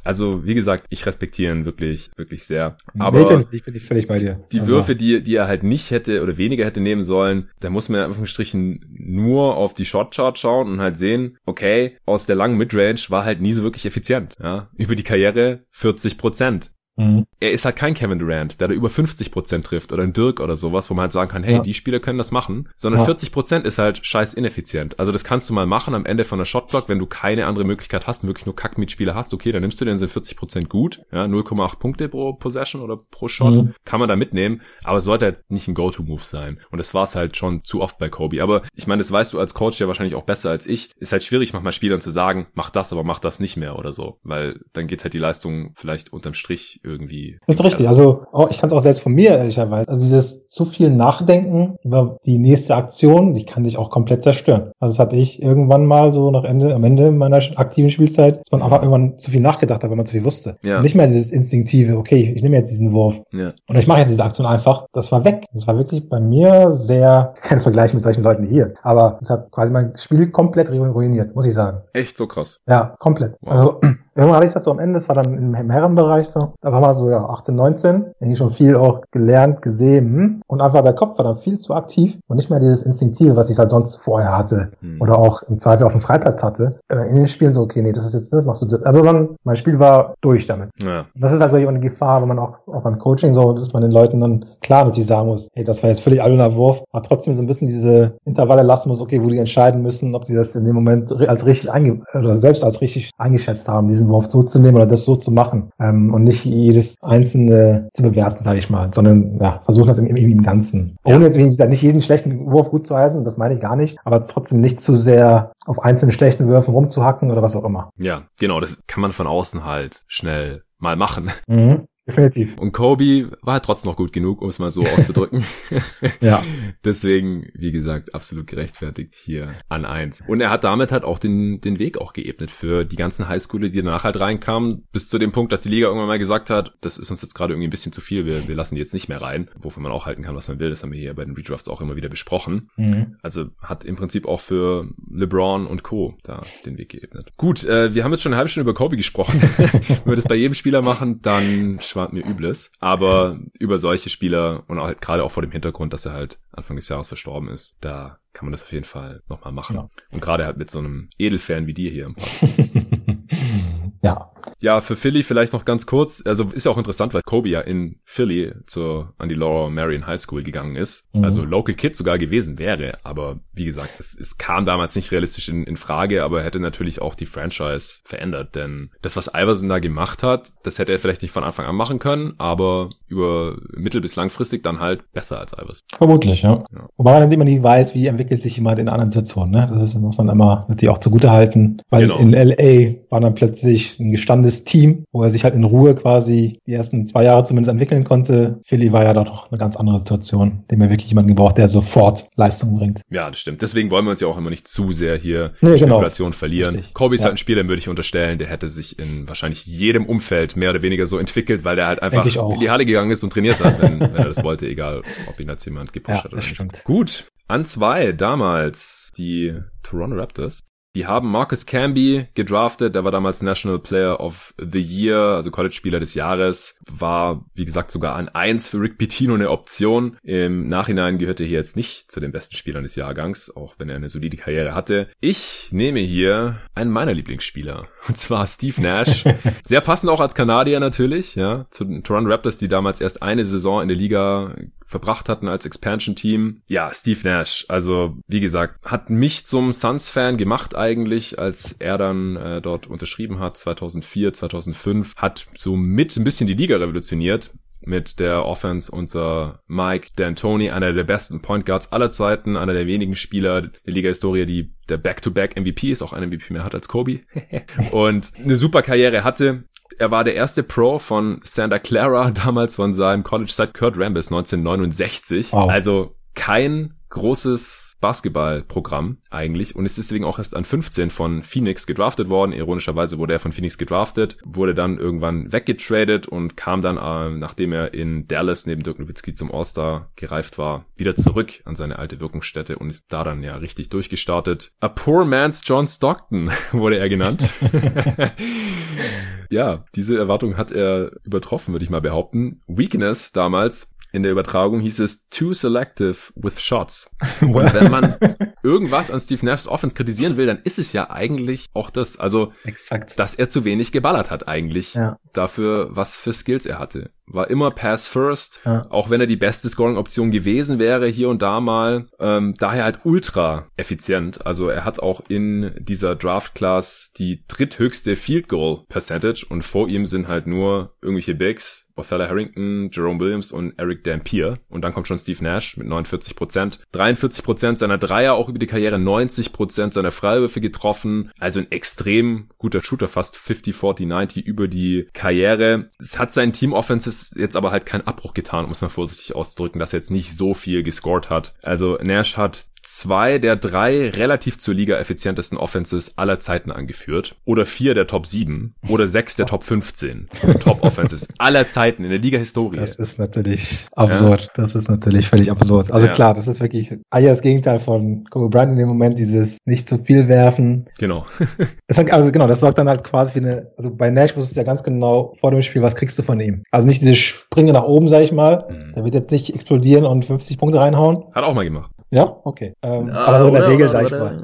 Also, 0.04 0.44
wie 0.44 0.54
gesagt, 0.54 0.86
ich 0.88 1.06
respektiere 1.06 1.54
ihn 1.54 1.64
wirklich, 1.64 2.10
wirklich 2.16 2.44
sehr. 2.44 2.76
Aber 2.98 3.38
nee, 3.38 3.46
ich 3.52 3.64
bin 3.64 3.74
ich 3.74 3.84
völlig 3.84 4.06
bei 4.06 4.18
dir. 4.18 4.40
Die 4.52 4.60
also. 4.60 4.72
Würfe, 4.72 4.96
die, 4.96 5.22
die 5.22 5.34
er 5.34 5.46
halt 5.46 5.62
nicht 5.62 5.90
hätte 5.90 6.22
oder 6.22 6.38
weniger 6.38 6.64
hätte 6.64 6.80
nehmen 6.80 7.02
sollen, 7.02 7.50
da 7.60 7.70
muss 7.70 7.88
man 7.88 8.00
in 8.00 8.06
Anführungsstrichen 8.06 8.84
nur 8.90 9.56
auf 9.56 9.74
die 9.74 9.86
Shotchart 9.86 10.38
schauen 10.38 10.68
und 10.70 10.80
halt 10.80 10.96
sehen, 10.96 11.38
okay, 11.46 11.96
aus 12.06 12.26
der 12.26 12.36
langen 12.36 12.56
Midrange 12.56 13.00
war 13.08 13.24
halt 13.24 13.40
nie 13.40 13.52
so 13.52 13.62
wirklich 13.62 13.86
effizient. 13.86 14.34
Ja, 14.42 14.70
über 14.76 14.94
die 14.94 15.04
Karriere 15.04 15.64
40 15.70 16.18
Prozent. 16.18 16.72
Mhm. 17.00 17.26
Er 17.40 17.52
ist 17.52 17.64
halt 17.64 17.76
kein 17.76 17.94
Kevin 17.94 18.18
Durant, 18.18 18.60
der 18.60 18.68
da 18.68 18.74
über 18.74 18.90
50 18.90 19.32
Prozent 19.32 19.66
trifft 19.66 19.92
oder 19.92 20.02
ein 20.02 20.12
Dirk 20.12 20.40
oder 20.40 20.56
sowas, 20.56 20.90
wo 20.90 20.94
man 20.94 21.04
halt 21.04 21.12
sagen 21.12 21.30
kann, 21.30 21.42
hey, 21.42 21.56
ja. 21.56 21.60
die 21.60 21.74
Spieler 21.74 22.00
können 22.00 22.18
das 22.18 22.30
machen, 22.30 22.68
sondern 22.76 23.00
ja. 23.00 23.04
40 23.06 23.32
Prozent 23.32 23.66
ist 23.66 23.78
halt 23.78 24.04
scheiß 24.04 24.34
ineffizient. 24.34 24.98
Also 24.98 25.12
das 25.12 25.24
kannst 25.24 25.48
du 25.48 25.54
mal 25.54 25.66
machen 25.66 25.94
am 25.94 26.04
Ende 26.04 26.24
von 26.24 26.38
der 26.38 26.44
Shotblock, 26.44 26.88
wenn 26.88 26.98
du 26.98 27.06
keine 27.06 27.46
andere 27.46 27.64
Möglichkeit 27.64 28.06
hast 28.06 28.22
und 28.22 28.28
wirklich 28.28 28.46
nur 28.46 28.56
Kackmitspieler 28.56 29.14
hast, 29.14 29.32
okay, 29.32 29.52
dann 29.52 29.62
nimmst 29.62 29.80
du 29.80 29.84
den, 29.84 29.98
sind 29.98 30.10
40 30.10 30.36
Prozent 30.36 30.68
gut, 30.68 31.02
ja, 31.12 31.24
0,8 31.24 31.78
Punkte 31.78 32.08
pro 32.08 32.34
Possession 32.34 32.82
oder 32.82 32.96
pro 32.96 33.28
Shot, 33.28 33.54
mhm. 33.54 33.74
kann 33.84 34.00
man 34.00 34.08
da 34.08 34.16
mitnehmen, 34.16 34.60
aber 34.84 34.98
es 34.98 35.04
sollte 35.04 35.24
halt 35.26 35.50
nicht 35.50 35.68
ein 35.68 35.74
Go-To-Move 35.74 36.22
sein. 36.22 36.60
Und 36.70 36.78
das 36.78 36.94
war 36.94 37.04
es 37.04 37.14
halt 37.14 37.36
schon 37.36 37.64
zu 37.64 37.80
oft 37.80 37.98
bei 37.98 38.08
Kobe. 38.08 38.42
Aber 38.42 38.62
ich 38.74 38.86
meine, 38.86 39.00
das 39.00 39.10
weißt 39.10 39.32
du 39.32 39.38
als 39.38 39.54
Coach 39.54 39.80
ja 39.80 39.88
wahrscheinlich 39.88 40.14
auch 40.14 40.24
besser 40.24 40.50
als 40.50 40.66
ich. 40.66 40.90
Ist 40.98 41.12
halt 41.12 41.24
schwierig, 41.24 41.52
manchmal 41.52 41.72
Spielern 41.72 42.00
zu 42.00 42.10
sagen, 42.10 42.48
mach 42.54 42.70
das, 42.70 42.92
aber 42.92 43.04
mach 43.04 43.20
das 43.20 43.40
nicht 43.40 43.56
mehr 43.56 43.78
oder 43.78 43.92
so, 43.92 44.18
weil 44.22 44.60
dann 44.72 44.86
geht 44.86 45.04
halt 45.04 45.14
die 45.14 45.18
Leistung 45.18 45.72
vielleicht 45.74 46.12
unterm 46.12 46.34
Strich 46.34 46.80
irgendwie 46.90 47.38
richtig. 47.48 47.88
Also 47.88 48.22
oh, 48.33 48.46
ich 48.50 48.59
kann 48.59 48.68
es 48.68 48.72
auch 48.72 48.83
selbst 48.83 49.00
von 49.00 49.12
mir 49.12 49.31
ehrlicherweise. 49.31 49.88
Also 49.88 50.03
dieses 50.03 50.48
zu 50.48 50.64
viel 50.64 50.90
Nachdenken 50.90 51.76
über 51.83 52.18
die 52.24 52.38
nächste 52.38 52.74
Aktion, 52.74 53.35
die 53.35 53.44
kann 53.44 53.64
dich 53.64 53.79
auch 53.79 53.90
komplett 53.90 54.22
zerstören. 54.22 54.72
Also 54.79 54.94
das 54.94 54.98
hatte 54.98 55.16
ich 55.16 55.42
irgendwann 55.42 55.87
mal 55.87 56.12
so 56.12 56.31
nach 56.31 56.44
Ende, 56.44 56.74
am 56.74 56.85
Ende 56.85 57.11
meiner 57.11 57.40
aktiven 57.57 57.90
Spielzeit, 57.90 58.40
dass 58.40 58.53
man 58.53 58.62
einfach 58.62 58.83
irgendwann 58.83 59.18
zu 59.18 59.31
viel 59.31 59.40
nachgedacht 59.40 59.83
hat, 59.83 59.90
weil 59.90 59.96
man 59.96 60.07
zu 60.07 60.12
viel 60.12 60.24
wusste. 60.24 60.57
Ja. 60.62 60.76
Und 60.76 60.83
nicht 60.83 60.94
mehr 60.94 61.07
dieses 61.07 61.31
instinktive, 61.31 61.96
okay, 61.96 62.33
ich 62.35 62.42
nehme 62.42 62.57
jetzt 62.57 62.70
diesen 62.70 62.92
Wurf. 62.92 63.20
Ja. 63.33 63.53
Und 63.68 63.79
ich 63.79 63.87
mache 63.87 64.00
jetzt 64.00 64.11
diese 64.11 64.24
Aktion 64.24 64.46
einfach. 64.46 64.87
Das 64.92 65.12
war 65.12 65.24
weg. 65.24 65.46
Das 65.53 65.66
war 65.66 65.76
wirklich 65.76 66.09
bei 66.09 66.20
mir 66.20 66.72
sehr, 66.72 67.35
kein 67.42 67.61
Vergleich 67.61 67.94
mit 67.94 68.03
solchen 68.03 68.22
Leuten 68.22 68.44
hier. 68.44 68.74
Aber 68.83 69.18
es 69.20 69.31
hat 69.31 69.50
quasi 69.50 69.72
mein 69.72 69.92
Spiel 69.96 70.31
komplett 70.31 70.70
ruiniert, 70.70 71.35
muss 71.35 71.46
ich 71.46 71.55
sagen. 71.55 71.83
Echt 71.92 72.16
so 72.16 72.26
krass. 72.26 72.61
Ja, 72.68 72.94
komplett. 72.98 73.35
Wow. 73.40 73.53
Also 73.53 73.81
Irgendwann 74.14 74.37
hatte 74.37 74.46
ich 74.46 74.53
das 74.53 74.64
so 74.64 74.70
am 74.70 74.79
Ende, 74.79 74.94
das 74.94 75.09
war 75.09 75.14
dann 75.14 75.35
im 75.35 75.70
Herrenbereich 75.70 76.29
so. 76.29 76.55
Da 76.61 76.73
war 76.73 76.81
mal 76.81 76.94
so, 76.94 77.09
ja, 77.11 77.25
18, 77.25 77.55
19. 77.55 78.07
Irgendwie 78.20 78.37
schon 78.37 78.51
viel 78.51 78.77
auch 78.77 79.03
gelernt, 79.12 79.62
gesehen. 79.62 80.40
Und 80.46 80.61
einfach 80.61 80.83
der 80.83 80.94
Kopf 80.94 81.18
war 81.18 81.25
dann 81.25 81.38
viel 81.38 81.59
zu 81.59 81.75
aktiv 81.75 82.18
und 82.29 82.37
nicht 82.37 82.51
mehr 82.51 82.61
dieses 82.61 82.83
Instinktive, 82.83 83.37
was 83.37 83.51
ich 83.51 83.59
halt 83.59 83.70
sonst 83.70 83.96
vorher 83.96 84.37
hatte. 84.37 84.73
Hm. 84.81 85.01
Oder 85.01 85.18
auch 85.18 85.42
im 85.44 85.59
Zweifel 85.59 85.85
auf 85.85 85.92
dem 85.92 86.01
Freiplatz 86.01 86.42
hatte. 86.42 86.79
In 86.88 87.16
den 87.16 87.29
Spielen 87.29 87.55
so, 87.55 87.62
okay, 87.62 87.83
nee, 87.83 87.92
das 87.92 88.05
ist 88.05 88.14
jetzt 88.14 88.33
das, 88.33 88.44
machst 88.44 88.62
du 88.62 88.66
das. 88.66 88.83
Also 88.83 89.03
dann, 89.03 89.37
mein 89.44 89.57
Spiel 89.57 89.79
war 89.79 90.14
durch 90.20 90.46
damit. 90.46 90.70
Ja. 90.83 91.05
Das 91.14 91.33
ist 91.33 91.40
halt 91.40 91.53
wirklich 91.53 91.66
auch 91.66 91.70
eine 91.70 91.81
Gefahr, 91.81 92.20
wenn 92.20 92.29
man 92.29 92.38
auch, 92.38 92.59
auch 92.66 92.83
beim 92.83 92.99
Coaching 92.99 93.35
so, 93.35 93.53
dass 93.53 93.73
man 93.73 93.83
den 93.83 93.92
Leuten 93.92 94.20
dann 94.20 94.44
klar 94.61 94.85
natürlich 94.85 95.07
sagen 95.07 95.29
muss, 95.29 95.49
hey, 95.55 95.64
das 95.64 95.83
war 95.83 95.90
jetzt 95.90 96.03
völlig 96.03 96.23
alberner 96.23 96.57
Wurf, 96.57 96.83
aber 96.92 97.03
trotzdem 97.03 97.35
so 97.35 97.42
ein 97.42 97.46
bisschen 97.46 97.68
diese 97.68 98.14
Intervalle 98.25 98.62
lassen 98.62 98.88
muss, 98.88 99.01
okay, 99.01 99.23
wo 99.23 99.29
die 99.29 99.38
entscheiden 99.38 99.83
müssen, 99.83 100.14
ob 100.14 100.27
sie 100.27 100.35
das 100.35 100.55
in 100.57 100.64
dem 100.64 100.75
Moment 100.75 101.12
als 101.12 101.46
richtig 101.46 101.70
einge 101.70 102.03
oder 102.14 102.35
selbst 102.35 102.64
als 102.64 102.81
richtig 102.81 103.11
eingeschätzt 103.18 103.68
haben, 103.68 103.88
diesen 104.00 104.10
Wurf 104.10 104.26
so 104.30 104.42
zu 104.42 104.60
nehmen 104.60 104.76
oder 104.76 104.86
das 104.86 105.04
so 105.04 105.14
zu 105.16 105.30
machen 105.30 105.70
ähm, 105.78 106.12
und 106.12 106.24
nicht 106.24 106.44
jedes 106.44 106.96
einzelne 107.02 107.88
zu 107.94 108.02
bewerten, 108.02 108.44
sage 108.44 108.58
ich 108.58 108.70
mal, 108.70 108.90
sondern 108.94 109.38
ja, 109.40 109.60
versuchen 109.64 109.88
das 109.88 109.98
im, 109.98 110.06
im, 110.06 110.16
im 110.16 110.42
Ganzen. 110.42 110.96
Ohne 111.04 111.26
jetzt, 111.26 111.36
wie 111.36 111.46
gesagt, 111.46 111.70
nicht 111.70 111.82
jeden 111.82 112.02
schlechten 112.02 112.50
Wurf 112.50 112.70
gut 112.70 112.86
zu 112.86 112.96
heißen, 112.96 113.22
das 113.24 113.36
meine 113.36 113.54
ich 113.54 113.60
gar 113.60 113.76
nicht, 113.76 113.98
aber 114.04 114.26
trotzdem 114.26 114.60
nicht 114.60 114.80
zu 114.80 114.94
sehr 114.94 115.52
auf 115.66 115.82
einzelnen 115.82 116.12
schlechten 116.12 116.48
Würfen 116.48 116.74
rumzuhacken 116.74 117.30
oder 117.30 117.42
was 117.42 117.56
auch 117.56 117.64
immer. 117.64 117.90
Ja, 117.98 118.22
genau, 118.38 118.60
das 118.60 118.80
kann 118.86 119.02
man 119.02 119.12
von 119.12 119.26
außen 119.26 119.64
halt 119.64 120.02
schnell 120.08 120.62
mal 120.78 120.96
machen. 120.96 121.30
Mhm. 121.46 121.86
Definitiv. 122.06 122.58
Und 122.58 122.72
Kobe 122.72 123.30
war 123.42 123.54
halt 123.54 123.64
trotzdem 123.64 123.90
noch 123.90 123.96
gut 123.96 124.12
genug, 124.12 124.42
um 124.42 124.48
es 124.48 124.58
mal 124.58 124.70
so 124.70 124.80
auszudrücken. 124.80 125.44
ja. 126.20 126.42
Deswegen, 126.84 127.48
wie 127.54 127.72
gesagt, 127.72 128.14
absolut 128.14 128.46
gerechtfertigt 128.46 129.14
hier 129.14 129.54
an 129.68 129.84
eins. 129.84 130.22
Und 130.26 130.40
er 130.40 130.50
hat 130.50 130.64
damit 130.64 130.92
halt 130.92 131.04
auch 131.04 131.18
den, 131.18 131.60
den 131.60 131.78
Weg 131.78 131.98
auch 131.98 132.12
geebnet 132.12 132.50
für 132.50 132.84
die 132.84 132.96
ganzen 132.96 133.28
Highschooler, 133.28 133.68
die 133.68 133.82
danach 133.82 134.04
halt 134.04 134.18
reinkamen, 134.18 134.86
bis 134.92 135.08
zu 135.08 135.18
dem 135.18 135.32
Punkt, 135.32 135.52
dass 135.52 135.62
die 135.62 135.68
Liga 135.68 135.86
irgendwann 135.86 136.08
mal 136.08 136.18
gesagt 136.18 136.50
hat, 136.50 136.72
das 136.80 136.98
ist 136.98 137.10
uns 137.10 137.22
jetzt 137.22 137.34
gerade 137.34 137.52
irgendwie 137.52 137.68
ein 137.68 137.70
bisschen 137.70 137.92
zu 137.92 138.00
viel, 138.00 138.24
wir, 138.24 138.48
wir 138.48 138.54
lassen 138.54 138.74
die 138.74 138.80
jetzt 138.80 138.94
nicht 138.94 139.08
mehr 139.08 139.22
rein, 139.22 139.50
wofür 139.56 139.82
man 139.82 139.92
auch 139.92 140.06
halten 140.06 140.22
kann, 140.22 140.34
was 140.34 140.48
man 140.48 140.58
will. 140.58 140.70
Das 140.70 140.82
haben 140.82 140.92
wir 140.92 140.98
hier 140.98 141.14
bei 141.14 141.24
den 141.24 141.34
Redrafts 141.34 141.68
auch 141.68 141.80
immer 141.80 141.96
wieder 141.96 142.08
besprochen. 142.08 142.70
Mhm. 142.76 143.16
Also 143.22 143.46
hat 143.62 143.84
im 143.84 143.96
Prinzip 143.96 144.26
auch 144.26 144.40
für 144.40 144.88
LeBron 145.10 145.66
und 145.66 145.82
Co. 145.82 146.16
da 146.22 146.42
den 146.64 146.78
Weg 146.78 146.90
geebnet. 146.90 147.32
Gut, 147.36 147.64
äh, 147.64 147.94
wir 147.94 148.04
haben 148.04 148.12
jetzt 148.12 148.22
schon 148.22 148.32
eine 148.32 148.38
halbe 148.38 148.48
Stunde 148.48 148.68
über 148.68 148.76
Kobe 148.76 148.96
gesprochen. 148.96 149.40
Wenn 149.56 150.06
wir 150.06 150.16
das 150.16 150.26
bei 150.26 150.34
jedem 150.34 150.54
Spieler 150.54 150.82
machen, 150.82 151.20
dann 151.22 151.78
schwant 151.90 152.12
mir 152.12 152.24
Übles. 152.24 152.72
Aber 152.81 153.38
über 153.59 153.79
solche 153.79 154.11
Spieler 154.11 154.64
und 154.68 154.81
halt 154.81 155.00
gerade 155.00 155.24
auch 155.24 155.31
vor 155.31 155.42
dem 155.42 155.53
Hintergrund, 155.53 155.92
dass 155.92 156.07
er 156.07 156.12
halt 156.12 156.38
Anfang 156.53 156.76
des 156.76 156.88
Jahres 156.88 157.09
verstorben 157.09 157.48
ist, 157.48 157.76
da 157.81 158.18
kann 158.33 158.46
man 158.46 158.53
das 158.53 158.62
auf 158.62 158.72
jeden 158.72 158.85
Fall 158.85 159.22
nochmal 159.29 159.53
machen. 159.53 159.76
Ja. 159.76 159.88
Und 160.11 160.22
gerade 160.22 160.46
halt 160.46 160.57
mit 160.57 160.70
so 160.70 160.79
einem 160.79 161.11
Edelfan 161.18 161.66
wie 161.66 161.74
dir 161.74 161.90
hier 161.90 162.07
im 162.07 162.14
Podcast. 162.14 162.55
ja. 164.02 164.30
Ja, 164.60 164.80
für 164.80 164.96
Philly 164.96 165.22
vielleicht 165.22 165.52
noch 165.52 165.64
ganz 165.64 165.86
kurz. 165.86 166.22
Also 166.26 166.44
ist 166.52 166.64
ja 166.64 166.72
auch 166.72 166.78
interessant, 166.78 167.14
weil 167.14 167.22
Kobe 167.22 167.48
ja 167.48 167.60
in 167.60 168.00
Philly 168.04 168.52
zur, 168.66 169.12
an 169.18 169.28
die 169.28 169.34
Laura 169.34 169.68
Marion 169.68 170.06
High 170.06 170.20
School 170.20 170.42
gegangen 170.42 170.76
ist. 170.76 171.14
Mhm. 171.14 171.24
Also 171.24 171.44
Local 171.44 171.74
Kid 171.74 171.96
sogar 171.96 172.18
gewesen 172.18 172.58
wäre. 172.58 172.98
Aber 173.02 173.40
wie 173.52 173.64
gesagt, 173.64 173.92
es, 173.98 174.18
es 174.18 174.38
kam 174.38 174.64
damals 174.64 174.96
nicht 174.96 175.12
realistisch 175.12 175.48
in, 175.48 175.64
in 175.64 175.76
Frage, 175.76 176.24
aber 176.24 176.42
hätte 176.42 176.60
natürlich 176.60 177.02
auch 177.02 177.14
die 177.14 177.26
Franchise 177.26 178.00
verändert. 178.04 178.54
Denn 178.54 178.90
das, 179.02 179.16
was 179.16 179.32
Iverson 179.34 179.68
da 179.68 179.78
gemacht 179.78 180.22
hat, 180.22 180.52
das 180.62 180.78
hätte 180.78 180.92
er 180.92 180.98
vielleicht 180.98 181.22
nicht 181.22 181.32
von 181.32 181.44
Anfang 181.44 181.66
an 181.66 181.76
machen 181.76 181.98
können, 181.98 182.34
aber 182.38 182.90
über 183.08 183.58
mittel- 183.74 184.00
bis 184.00 184.16
langfristig 184.16 184.62
dann 184.62 184.80
halt 184.80 185.12
besser 185.12 185.38
als 185.38 185.52
Iverson. 185.52 185.86
Vermutlich, 185.96 186.42
ja. 186.42 186.64
ja. 186.72 186.88
Wobei 186.96 187.12
man 187.12 187.22
dann 187.22 187.32
immer 187.32 187.44
nie 187.44 187.62
weiß, 187.62 187.94
wie 187.94 188.06
entwickelt 188.06 188.40
sich 188.40 188.56
jemand 188.56 188.78
in 188.78 188.88
anderen 188.88 189.10
Situationen. 189.10 189.50
Ne? 189.50 189.68
Das 189.70 189.82
ist, 189.82 189.94
muss 189.94 190.18
man 190.18 190.28
immer 190.28 190.64
natürlich 190.68 190.90
auch 190.90 190.98
zugute 190.98 191.30
halten. 191.30 191.82
Weil 191.90 192.02
genau. 192.02 192.18
in 192.18 192.32
LA 192.32 192.94
war 193.10 193.20
dann 193.20 193.34
plötzlich 193.34 193.89
ein 193.98 194.12
gestandenes 194.12 194.64
Team, 194.64 195.05
wo 195.12 195.22
er 195.22 195.31
sich 195.31 195.44
halt 195.44 195.55
in 195.55 195.64
Ruhe 195.64 195.94
quasi 195.94 196.61
die 196.66 196.72
ersten 196.72 197.07
zwei 197.07 197.24
Jahre 197.24 197.44
zumindest 197.44 197.70
entwickeln 197.70 198.05
konnte. 198.05 198.61
Philly 198.64 198.92
war 198.92 199.05
ja 199.05 199.12
doch 199.12 199.24
noch 199.24 199.50
eine 199.50 199.59
ganz 199.59 199.76
andere 199.76 199.98
Situation, 199.98 200.64
dem 200.70 200.81
er 200.81 200.90
wirklich 200.90 201.09
jemanden 201.09 201.29
gebraucht, 201.29 201.59
der 201.59 201.68
sofort 201.68 202.29
Leistung 202.37 202.76
bringt. 202.76 203.03
Ja, 203.11 203.31
das 203.31 203.40
stimmt. 203.40 203.62
Deswegen 203.62 203.90
wollen 203.90 204.05
wir 204.05 204.11
uns 204.11 204.20
ja 204.20 204.29
auch 204.29 204.37
immer 204.37 204.50
nicht 204.50 204.68
zu 204.68 204.92
sehr 204.92 205.16
hier 205.16 205.53
nee, 205.61 205.70
genau. 205.70 205.96
Spekulation 205.96 206.31
genau. 206.31 206.38
verlieren. 206.38 206.74
Richtig. 206.76 206.94
Kobe 206.94 207.14
ist 207.14 207.22
ja. 207.22 207.26
halt 207.26 207.35
ein 207.35 207.38
Spieler, 207.38 207.66
würde 207.66 207.79
ich 207.79 207.88
unterstellen, 207.88 208.38
der 208.38 208.48
hätte 208.48 208.68
sich 208.68 208.98
in 208.98 209.29
wahrscheinlich 209.29 209.66
jedem 209.66 210.07
Umfeld 210.07 210.57
mehr 210.57 210.70
oder 210.70 210.83
weniger 210.83 211.07
so 211.07 211.18
entwickelt, 211.18 211.64
weil 211.64 211.76
der 211.76 211.87
halt 211.87 212.03
einfach 212.03 212.24
in 212.24 212.61
die 212.61 212.70
Halle 212.70 212.85
gegangen 212.85 213.11
ist 213.11 213.22
und 213.22 213.33
trainiert 213.33 213.62
hat, 213.62 213.81
wenn, 213.81 214.00
wenn 214.00 214.14
er 214.14 214.24
das 214.24 214.42
wollte, 214.42 214.66
egal 214.66 215.03
ob 215.29 215.40
ihn 215.40 215.48
jetzt 215.48 215.64
jemand 215.64 215.92
gepusht 215.92 216.18
ja, 216.18 216.24
hat 216.24 216.33
oder 216.33 216.42
nicht. 216.42 216.85
Gut, 216.85 217.26
an 217.48 217.64
zwei 217.64 218.12
damals 218.12 219.12
die 219.16 219.55
Toronto 219.83 220.16
Raptors. 220.16 220.61
Die 220.96 221.07
haben 221.07 221.31
Marcus 221.31 221.66
Camby 221.66 222.26
gedraftet, 222.35 222.96
der 222.96 223.05
war 223.05 223.12
damals 223.12 223.42
National 223.42 223.79
Player 223.79 224.18
of 224.18 224.55
the 224.59 224.81
Year, 224.81 225.16
also 225.16 225.53
College-Spieler 225.53 226.00
des 226.00 226.14
Jahres, 226.14 226.81
war, 226.90 227.44
wie 227.55 227.64
gesagt, 227.64 227.92
sogar 227.92 228.16
an 228.16 228.29
eins 228.29 228.68
für 228.68 228.81
Rick 228.81 228.98
Pitino 228.98 229.35
eine 229.35 229.50
Option. 229.50 230.16
Im 230.24 230.68
Nachhinein 230.68 231.18
gehörte 231.18 231.44
er 231.44 231.48
hier 231.48 231.59
jetzt 231.59 231.76
nicht 231.76 232.11
zu 232.11 232.18
den 232.18 232.33
besten 232.33 232.57
Spielern 232.57 232.83
des 232.83 232.96
Jahrgangs, 232.96 233.55
auch 233.55 233.74
wenn 233.79 233.88
er 233.88 233.94
eine 233.94 234.09
solide 234.09 234.37
Karriere 234.37 234.74
hatte. 234.74 235.09
Ich 235.20 235.68
nehme 235.70 236.00
hier 236.00 236.59
einen 236.74 236.90
meiner 236.90 237.14
Lieblingsspieler, 237.14 237.87
und 238.09 238.18
zwar 238.18 238.48
Steve 238.48 238.81
Nash. 238.83 239.22
Sehr 239.64 239.83
passend 239.83 240.11
auch 240.11 240.20
als 240.20 240.35
Kanadier 240.35 240.81
natürlich, 240.81 241.37
ja, 241.37 241.66
zu 241.70 241.85
den 241.85 242.03
Toronto 242.03 242.31
Raptors, 242.31 242.59
die 242.59 242.68
damals 242.68 243.00
erst 243.00 243.22
eine 243.22 243.44
Saison 243.44 243.81
in 243.81 243.88
der 243.88 243.96
Liga 243.96 244.57
verbracht 244.90 245.29
hatten 245.29 245.48
als 245.48 245.64
Expansion-Team. 245.66 246.62
Ja, 246.68 246.92
Steve 246.92 247.20
Nash, 247.22 247.64
also 247.68 248.18
wie 248.26 248.40
gesagt, 248.40 248.85
hat 248.85 249.09
mich 249.09 249.46
zum 249.46 249.72
Suns-Fan 249.72 250.37
gemacht 250.37 250.74
eigentlich, 250.74 251.38
als 251.38 251.72
er 251.72 251.96
dann 251.96 252.37
äh, 252.37 252.61
dort 252.61 252.88
unterschrieben 252.88 253.38
hat, 253.38 253.57
2004, 253.57 254.33
2005, 254.33 255.14
hat 255.14 255.46
so 255.57 255.76
mit 255.76 256.16
ein 256.16 256.24
bisschen 256.24 256.48
die 256.48 256.55
Liga 256.55 256.76
revolutioniert 256.76 257.53
mit 257.83 258.20
der 258.20 258.44
Offense 258.44 258.90
unter 258.92 259.62
Mike 259.66 260.09
D'Antoni, 260.18 260.70
einer 260.70 260.92
der 260.92 261.05
besten 261.05 261.40
Point 261.40 261.64
Guards 261.64 261.92
aller 261.92 262.11
Zeiten, 262.11 262.57
einer 262.57 262.74
der 262.74 262.87
wenigen 262.87 263.14
Spieler 263.14 263.62
der 263.62 263.70
Liga-Historie, 263.85 264.44
die 264.44 264.74
der 264.88 264.98
Back-to-Back 264.98 265.53
-Back 265.53 265.61
MVP 265.61 265.90
ist, 265.92 266.03
auch 266.03 266.12
ein 266.12 266.29
MVP 266.29 266.53
mehr 266.53 266.64
hat 266.64 266.74
als 266.74 266.88
Kobe. 266.88 267.20
Und 267.92 268.33
eine 268.37 268.57
super 268.57 268.83
Karriere 268.83 269.24
hatte 269.24 269.64
er 269.98 270.11
war 270.11 270.24
der 270.24 270.35
erste 270.35 270.62
Pro 270.62 270.98
von 270.98 271.40
Santa 271.44 271.79
Clara, 271.79 272.31
damals 272.44 272.76
von 272.76 272.94
seinem 272.94 273.22
College 273.22 273.53
seit 273.53 273.74
Kurt 273.74 273.98
Rambis 273.98 274.31
1969. 274.33 275.53
Wow. 275.53 275.70
Also 275.70 276.14
kein 276.40 276.94
großes 277.11 277.98
Basketballprogramm 278.00 279.18
eigentlich 279.29 279.76
und 279.76 279.85
ist 279.85 279.98
deswegen 279.98 280.24
auch 280.24 280.38
erst 280.38 280.57
an 280.57 280.64
15 280.64 281.11
von 281.11 281.42
Phoenix 281.42 281.87
gedraftet 281.87 282.31
worden. 282.31 282.53
Ironischerweise 282.53 283.18
wurde 283.18 283.35
er 283.35 283.40
von 283.40 283.53
Phoenix 283.53 283.76
gedraftet, 283.76 284.38
wurde 284.42 284.74
dann 284.74 284.96
irgendwann 284.96 285.53
weggetradet 285.53 286.29
und 286.29 286.57
kam 286.57 286.81
dann, 286.81 286.96
äh, 286.96 287.37
nachdem 287.37 287.74
er 287.74 287.92
in 287.92 288.26
Dallas 288.26 288.64
neben 288.64 288.83
Dirk 288.83 289.00
Nowitzki 289.00 289.35
zum 289.35 289.53
All-Star 289.53 290.09
gereift 290.16 290.57
war, 290.57 290.87
wieder 290.96 291.14
zurück 291.14 291.61
an 291.66 291.76
seine 291.76 291.98
alte 291.98 292.20
Wirkungsstätte 292.20 292.79
und 292.79 292.88
ist 292.88 293.12
da 293.12 293.22
dann 293.22 293.42
ja 293.42 293.57
richtig 293.57 293.90
durchgestartet. 293.90 294.72
A 294.81 294.88
poor 294.88 295.26
man's 295.26 295.61
John 295.62 295.87
Stockton 295.88 296.50
wurde 296.72 296.96
er 296.96 297.11
genannt. 297.11 297.53
ja, 299.50 299.85
diese 299.94 300.16
Erwartung 300.16 300.57
hat 300.57 300.72
er 300.72 301.11
übertroffen, 301.22 301.74
würde 301.74 301.85
ich 301.85 301.90
mal 301.90 302.00
behaupten. 302.00 302.62
Weakness 302.66 303.33
damals 303.33 303.94
in 304.12 304.23
der 304.23 304.33
Übertragung 304.33 304.81
hieß 304.81 304.99
es 305.01 305.29
too 305.29 305.53
selective 305.53 306.33
with 306.35 306.61
shots. 306.61 307.11
Und 307.40 307.75
wenn 307.75 307.90
man 307.90 308.16
irgendwas 308.62 309.11
an 309.11 309.20
Steve 309.20 309.44
Nashs 309.44 309.68
Offense 309.68 309.94
kritisieren 309.94 310.37
will, 310.37 310.46
dann 310.46 310.61
ist 310.64 310.79
es 310.79 310.92
ja 310.92 311.11
eigentlich 311.11 311.66
auch 311.73 311.90
das. 311.90 312.18
Also, 312.18 312.53
Exakt. 312.64 313.18
dass 313.18 313.35
er 313.35 313.49
zu 313.49 313.64
wenig 313.64 313.92
geballert 313.92 314.31
hat 314.31 314.49
eigentlich 314.49 314.94
ja. 314.94 315.18
dafür, 315.33 315.88
was 315.92 316.16
für 316.16 316.33
Skills 316.33 316.66
er 316.66 316.79
hatte. 316.79 317.11
War 317.33 317.49
immer 317.49 317.70
Pass 317.70 318.09
First, 318.09 318.61
ja. 318.64 318.87
auch 318.90 319.09
wenn 319.09 319.20
er 319.20 319.29
die 319.29 319.37
beste 319.37 319.68
Scoring-Option 319.68 320.33
gewesen 320.33 320.81
wäre, 320.81 321.07
hier 321.07 321.29
und 321.29 321.42
da 321.42 321.61
mal. 321.61 322.09
Ähm, 322.18 322.55
daher 322.59 322.83
halt 322.83 323.01
ultra 323.05 323.68
effizient. 323.77 324.44
Also 324.44 324.68
er 324.68 324.85
hat 324.85 324.99
auch 324.99 325.23
in 325.29 325.73
dieser 325.79 326.16
Draft-Class 326.16 327.12
die 327.16 327.44
dritthöchste 327.46 328.16
Field 328.16 328.49
Goal 328.49 328.81
Percentage 328.88 329.46
und 329.49 329.62
vor 329.62 329.88
ihm 329.88 330.07
sind 330.07 330.27
halt 330.27 330.49
nur 330.49 330.96
irgendwelche 331.01 331.37
Bigs 331.37 331.87
Othello 332.00 332.24
Harrington, 332.24 332.90
Jerome 332.92 333.20
Williams 333.20 333.52
und 333.52 333.78
Eric 333.78 334.04
Dampier. 334.04 334.58
Und 334.68 334.82
dann 334.82 334.92
kommt 334.92 335.08
schon 335.08 335.18
Steve 335.18 335.42
Nash 335.42 335.76
mit 335.76 335.86
49 335.86 336.34
Prozent. 336.36 336.80
43 336.92 337.44
Prozent 337.44 337.78
seiner 337.78 337.98
Dreier 337.98 338.34
auch 338.34 338.48
über 338.48 338.58
die 338.58 338.66
Karriere, 338.66 338.98
90 338.98 339.52
Prozent 339.52 339.94
seiner 339.94 340.10
Freiwürfe 340.10 340.60
getroffen. 340.60 341.30
Also 341.38 341.60
ein 341.60 341.70
extrem 341.70 342.48
guter 342.58 342.82
Shooter, 342.82 343.08
fast 343.08 343.36
50, 343.36 343.74
40, 343.74 344.06
90 344.06 344.46
über 344.46 344.68
die 344.68 345.08
Karriere. 345.12 345.88
Es 345.98 346.18
hat 346.18 346.32
seinen 346.32 346.52
Team 346.52 346.72
Offenses 346.72 347.34
jetzt 347.36 347.56
aber 347.56 347.70
halt 347.70 347.86
keinen 347.86 348.06
Abbruch 348.06 348.34
getan, 348.34 348.64
um 348.64 348.70
es 348.70 348.82
mal 348.82 348.88
vorsichtig 348.88 349.34
auszudrücken, 349.34 349.78
dass 349.78 349.92
er 349.92 349.98
jetzt 349.98 350.10
nicht 350.10 350.36
so 350.36 350.54
viel 350.54 350.82
gescored 350.82 351.30
hat. 351.30 351.54
Also 351.62 351.98
Nash 352.02 352.36
hat 352.36 352.66
zwei 352.82 353.38
der 353.38 353.56
drei 353.56 354.10
relativ 354.10 354.58
zur 354.58 354.74
Liga 354.74 354.98
effizientesten 354.98 355.58
Offenses 355.58 356.16
aller 356.18 356.40
Zeiten 356.40 356.70
angeführt. 356.70 357.36
Oder 357.44 357.66
vier 357.66 357.94
der 357.94 358.06
Top 358.06 358.26
7. 358.26 358.74
Oder 358.88 359.06
sechs 359.06 359.36
der 359.36 359.46
Top 359.46 359.62
15 359.62 360.28
Top 360.60 360.82
Offenses 360.82 361.28
aller 361.38 361.68
Zeiten 361.68 362.04
in 362.04 362.10
der 362.10 362.18
Liga-Historie. 362.18 362.78
Das 362.78 362.96
ist 362.96 363.18
natürlich 363.18 363.86
absurd. 363.94 364.42
Ja. 364.42 364.48
Das 364.54 364.74
ist 364.74 364.88
natürlich 364.88 365.28
völlig 365.28 365.50
absurd. 365.50 365.90
Also 365.90 366.06
ja. 366.06 366.12
klar, 366.12 366.34
das 366.34 366.48
ist 366.48 366.60
wirklich 366.60 366.92
eigentlich 367.10 367.30
das 367.30 367.42
Gegenteil 367.42 367.80
von 367.80 368.24
Kobe 368.30 368.48
Bryant 368.48 368.72
in 368.72 368.78
dem 368.78 368.88
Moment, 368.88 369.18
dieses 369.18 369.58
nicht 369.64 369.88
zu 369.88 369.98
viel 369.98 370.28
werfen. 370.28 370.88
Genau. 370.98 371.26
hat, 371.92 372.12
also 372.12 372.32
genau, 372.32 372.46
das 372.46 372.60
sorgt 372.60 372.78
dann 372.78 372.88
halt 372.88 373.04
quasi 373.04 373.34
wie 373.34 373.40
eine, 373.40 373.70
also 373.76 373.94
bei 373.94 374.10
Nash 374.10 374.36
wusstest 374.36 374.56
du 374.56 374.60
ja 374.60 374.64
ganz 374.64 374.82
genau 374.82 375.34
vor 375.40 375.50
dem 375.50 375.62
Spiel, 375.62 375.82
was 375.82 375.94
kriegst 375.94 376.18
du 376.18 376.22
von 376.22 376.40
ihm. 376.40 376.62
Also 376.70 376.86
nicht 376.86 377.02
diese 377.02 377.14
Springe 377.14 377.72
nach 377.72 377.84
oben, 377.84 378.08
sag 378.08 378.22
ich 378.22 378.32
mal. 378.32 378.66
Mhm. 378.70 378.94
Der 378.94 379.04
wird 379.04 379.14
jetzt 379.14 379.30
nicht 379.30 379.54
explodieren 379.54 380.04
und 380.04 380.24
50 380.24 380.58
Punkte 380.58 380.81
reinhauen. 380.81 381.24
Hat 381.35 381.44
auch 381.44 381.54
mal 381.54 381.64
gemacht. 381.64 381.90
Ja, 382.13 382.40
okay. 382.44 382.75
Ähm, 382.83 383.08
ja, 383.08 383.15
aber 383.15 383.40
so 383.40 383.48
in 383.48 383.54
der 383.54 383.69
Regel, 383.69 383.88
sag 383.88 384.06
ich 384.06 384.11
mal. 384.11 384.42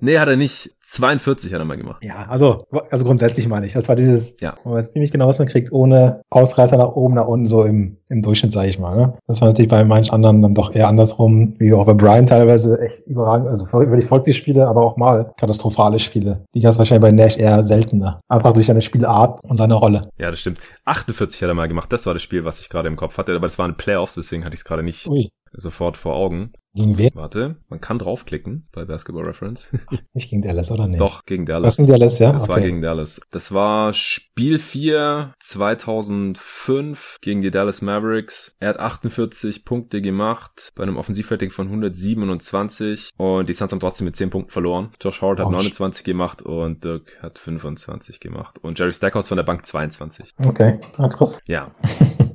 nee, 0.00 0.18
hat 0.18 0.28
er 0.28 0.36
nicht. 0.36 0.70
42 0.90 1.52
hat 1.52 1.60
er 1.60 1.66
mal 1.66 1.76
gemacht. 1.76 2.02
Ja, 2.02 2.26
also, 2.28 2.64
also 2.90 3.04
grundsätzlich 3.04 3.46
meine 3.46 3.66
ich. 3.66 3.74
Das 3.74 3.88
war 3.88 3.96
dieses, 3.96 4.34
ja. 4.40 4.54
man 4.64 4.74
weiß 4.74 4.92
ziemlich 4.92 5.10
genau, 5.10 5.28
was 5.28 5.38
man 5.38 5.46
kriegt, 5.46 5.70
ohne 5.70 6.22
Ausreißer 6.30 6.78
nach 6.78 6.88
oben, 6.88 7.14
nach 7.14 7.26
unten, 7.26 7.46
so 7.46 7.64
im, 7.64 7.98
im 8.08 8.22
Durchschnitt, 8.22 8.52
sage 8.52 8.70
ich 8.70 8.78
mal. 8.78 8.96
Ne? 8.96 9.18
Das 9.26 9.42
war 9.42 9.48
natürlich 9.48 9.70
bei 9.70 9.84
manchen 9.84 10.14
anderen 10.14 10.40
dann 10.40 10.54
doch 10.54 10.74
eher 10.74 10.88
andersrum, 10.88 11.54
wie 11.58 11.74
auch 11.74 11.84
bei 11.84 11.92
Brian 11.92 12.26
teilweise 12.26 12.80
echt 12.80 13.06
überragend, 13.06 13.48
also 13.48 13.70
wirklich 13.70 14.06
folgt 14.06 14.28
die 14.28 14.32
Spiele, 14.32 14.66
aber 14.66 14.82
auch 14.82 14.96
mal 14.96 15.30
katastrophale 15.36 15.98
Spiele. 15.98 16.44
Die 16.54 16.60
gab 16.60 16.72
es 16.72 16.78
wahrscheinlich 16.78 17.02
bei 17.02 17.12
Nash 17.12 17.36
eher 17.36 17.64
seltener. 17.64 18.20
Einfach 18.28 18.54
durch 18.54 18.66
seine 18.66 18.80
Spielart 18.80 19.44
und 19.44 19.58
seine 19.58 19.74
Rolle. 19.74 20.08
Ja, 20.16 20.30
das 20.30 20.40
stimmt. 20.40 20.60
48 20.86 21.42
hat 21.42 21.48
er 21.48 21.54
mal 21.54 21.68
gemacht. 21.68 21.92
Das 21.92 22.06
war 22.06 22.14
das 22.14 22.22
Spiel, 22.22 22.46
was 22.46 22.60
ich 22.60 22.70
gerade 22.70 22.88
im 22.88 22.96
Kopf 22.96 23.18
hatte, 23.18 23.32
aber 23.32 23.46
das 23.46 23.58
waren 23.58 23.76
Playoffs, 23.76 24.14
deswegen 24.14 24.44
hatte 24.46 24.54
ich 24.54 24.60
es 24.60 24.64
gerade 24.64 24.82
nicht 24.82 25.06
Ui. 25.06 25.28
sofort 25.52 25.98
vor 25.98 26.14
Augen. 26.14 26.52
Gegen 26.74 26.98
wen? 26.98 27.10
Warte, 27.14 27.56
man 27.68 27.80
kann 27.80 27.98
draufklicken 27.98 28.68
bei 28.72 28.84
Basketball 28.84 29.24
Reference. 29.24 29.68
Nicht 30.12 30.30
gegen 30.30 30.42
Dallas, 30.42 30.70
oder 30.70 30.86
nicht? 30.86 31.00
Doch, 31.00 31.24
gegen 31.24 31.46
Dallas. 31.46 31.70
Was 31.70 31.76
gegen 31.76 31.88
Dallas, 31.88 32.18
ja? 32.18 32.32
Das 32.32 32.44
okay. 32.44 32.52
war 32.52 32.60
gegen 32.60 32.82
Dallas. 32.82 33.20
Das 33.30 33.52
war 33.52 33.94
Spiel 33.94 34.58
4 34.58 35.32
2005 35.40 37.18
gegen 37.20 37.40
die 37.40 37.50
Dallas 37.50 37.80
Mavericks. 37.82 38.54
Er 38.60 38.70
hat 38.70 38.78
48 38.78 39.64
Punkte 39.64 40.02
gemacht 40.02 40.72
bei 40.74 40.82
einem 40.82 40.96
Offensivrating 40.96 41.50
von 41.50 41.68
127 41.68 43.10
und 43.16 43.48
die 43.48 43.54
Suns 43.54 43.72
haben 43.72 43.80
trotzdem 43.80 44.04
mit 44.04 44.16
10 44.16 44.30
Punkten 44.30 44.52
verloren. 44.52 44.90
Josh 45.00 45.22
Howard 45.22 45.40
hat 45.40 45.46
Ouch. 45.46 45.52
29 45.52 46.04
gemacht 46.04 46.42
und 46.42 46.84
Dirk 46.84 47.18
hat 47.22 47.38
25 47.38 48.20
gemacht 48.20 48.58
und 48.58 48.78
Jerry 48.78 48.92
Stackhouse 48.92 49.28
von 49.28 49.36
der 49.36 49.44
Bank 49.44 49.64
22. 49.64 50.34
Okay, 50.44 50.78
ah, 50.98 51.08
krass. 51.08 51.40
Ja. 51.46 51.72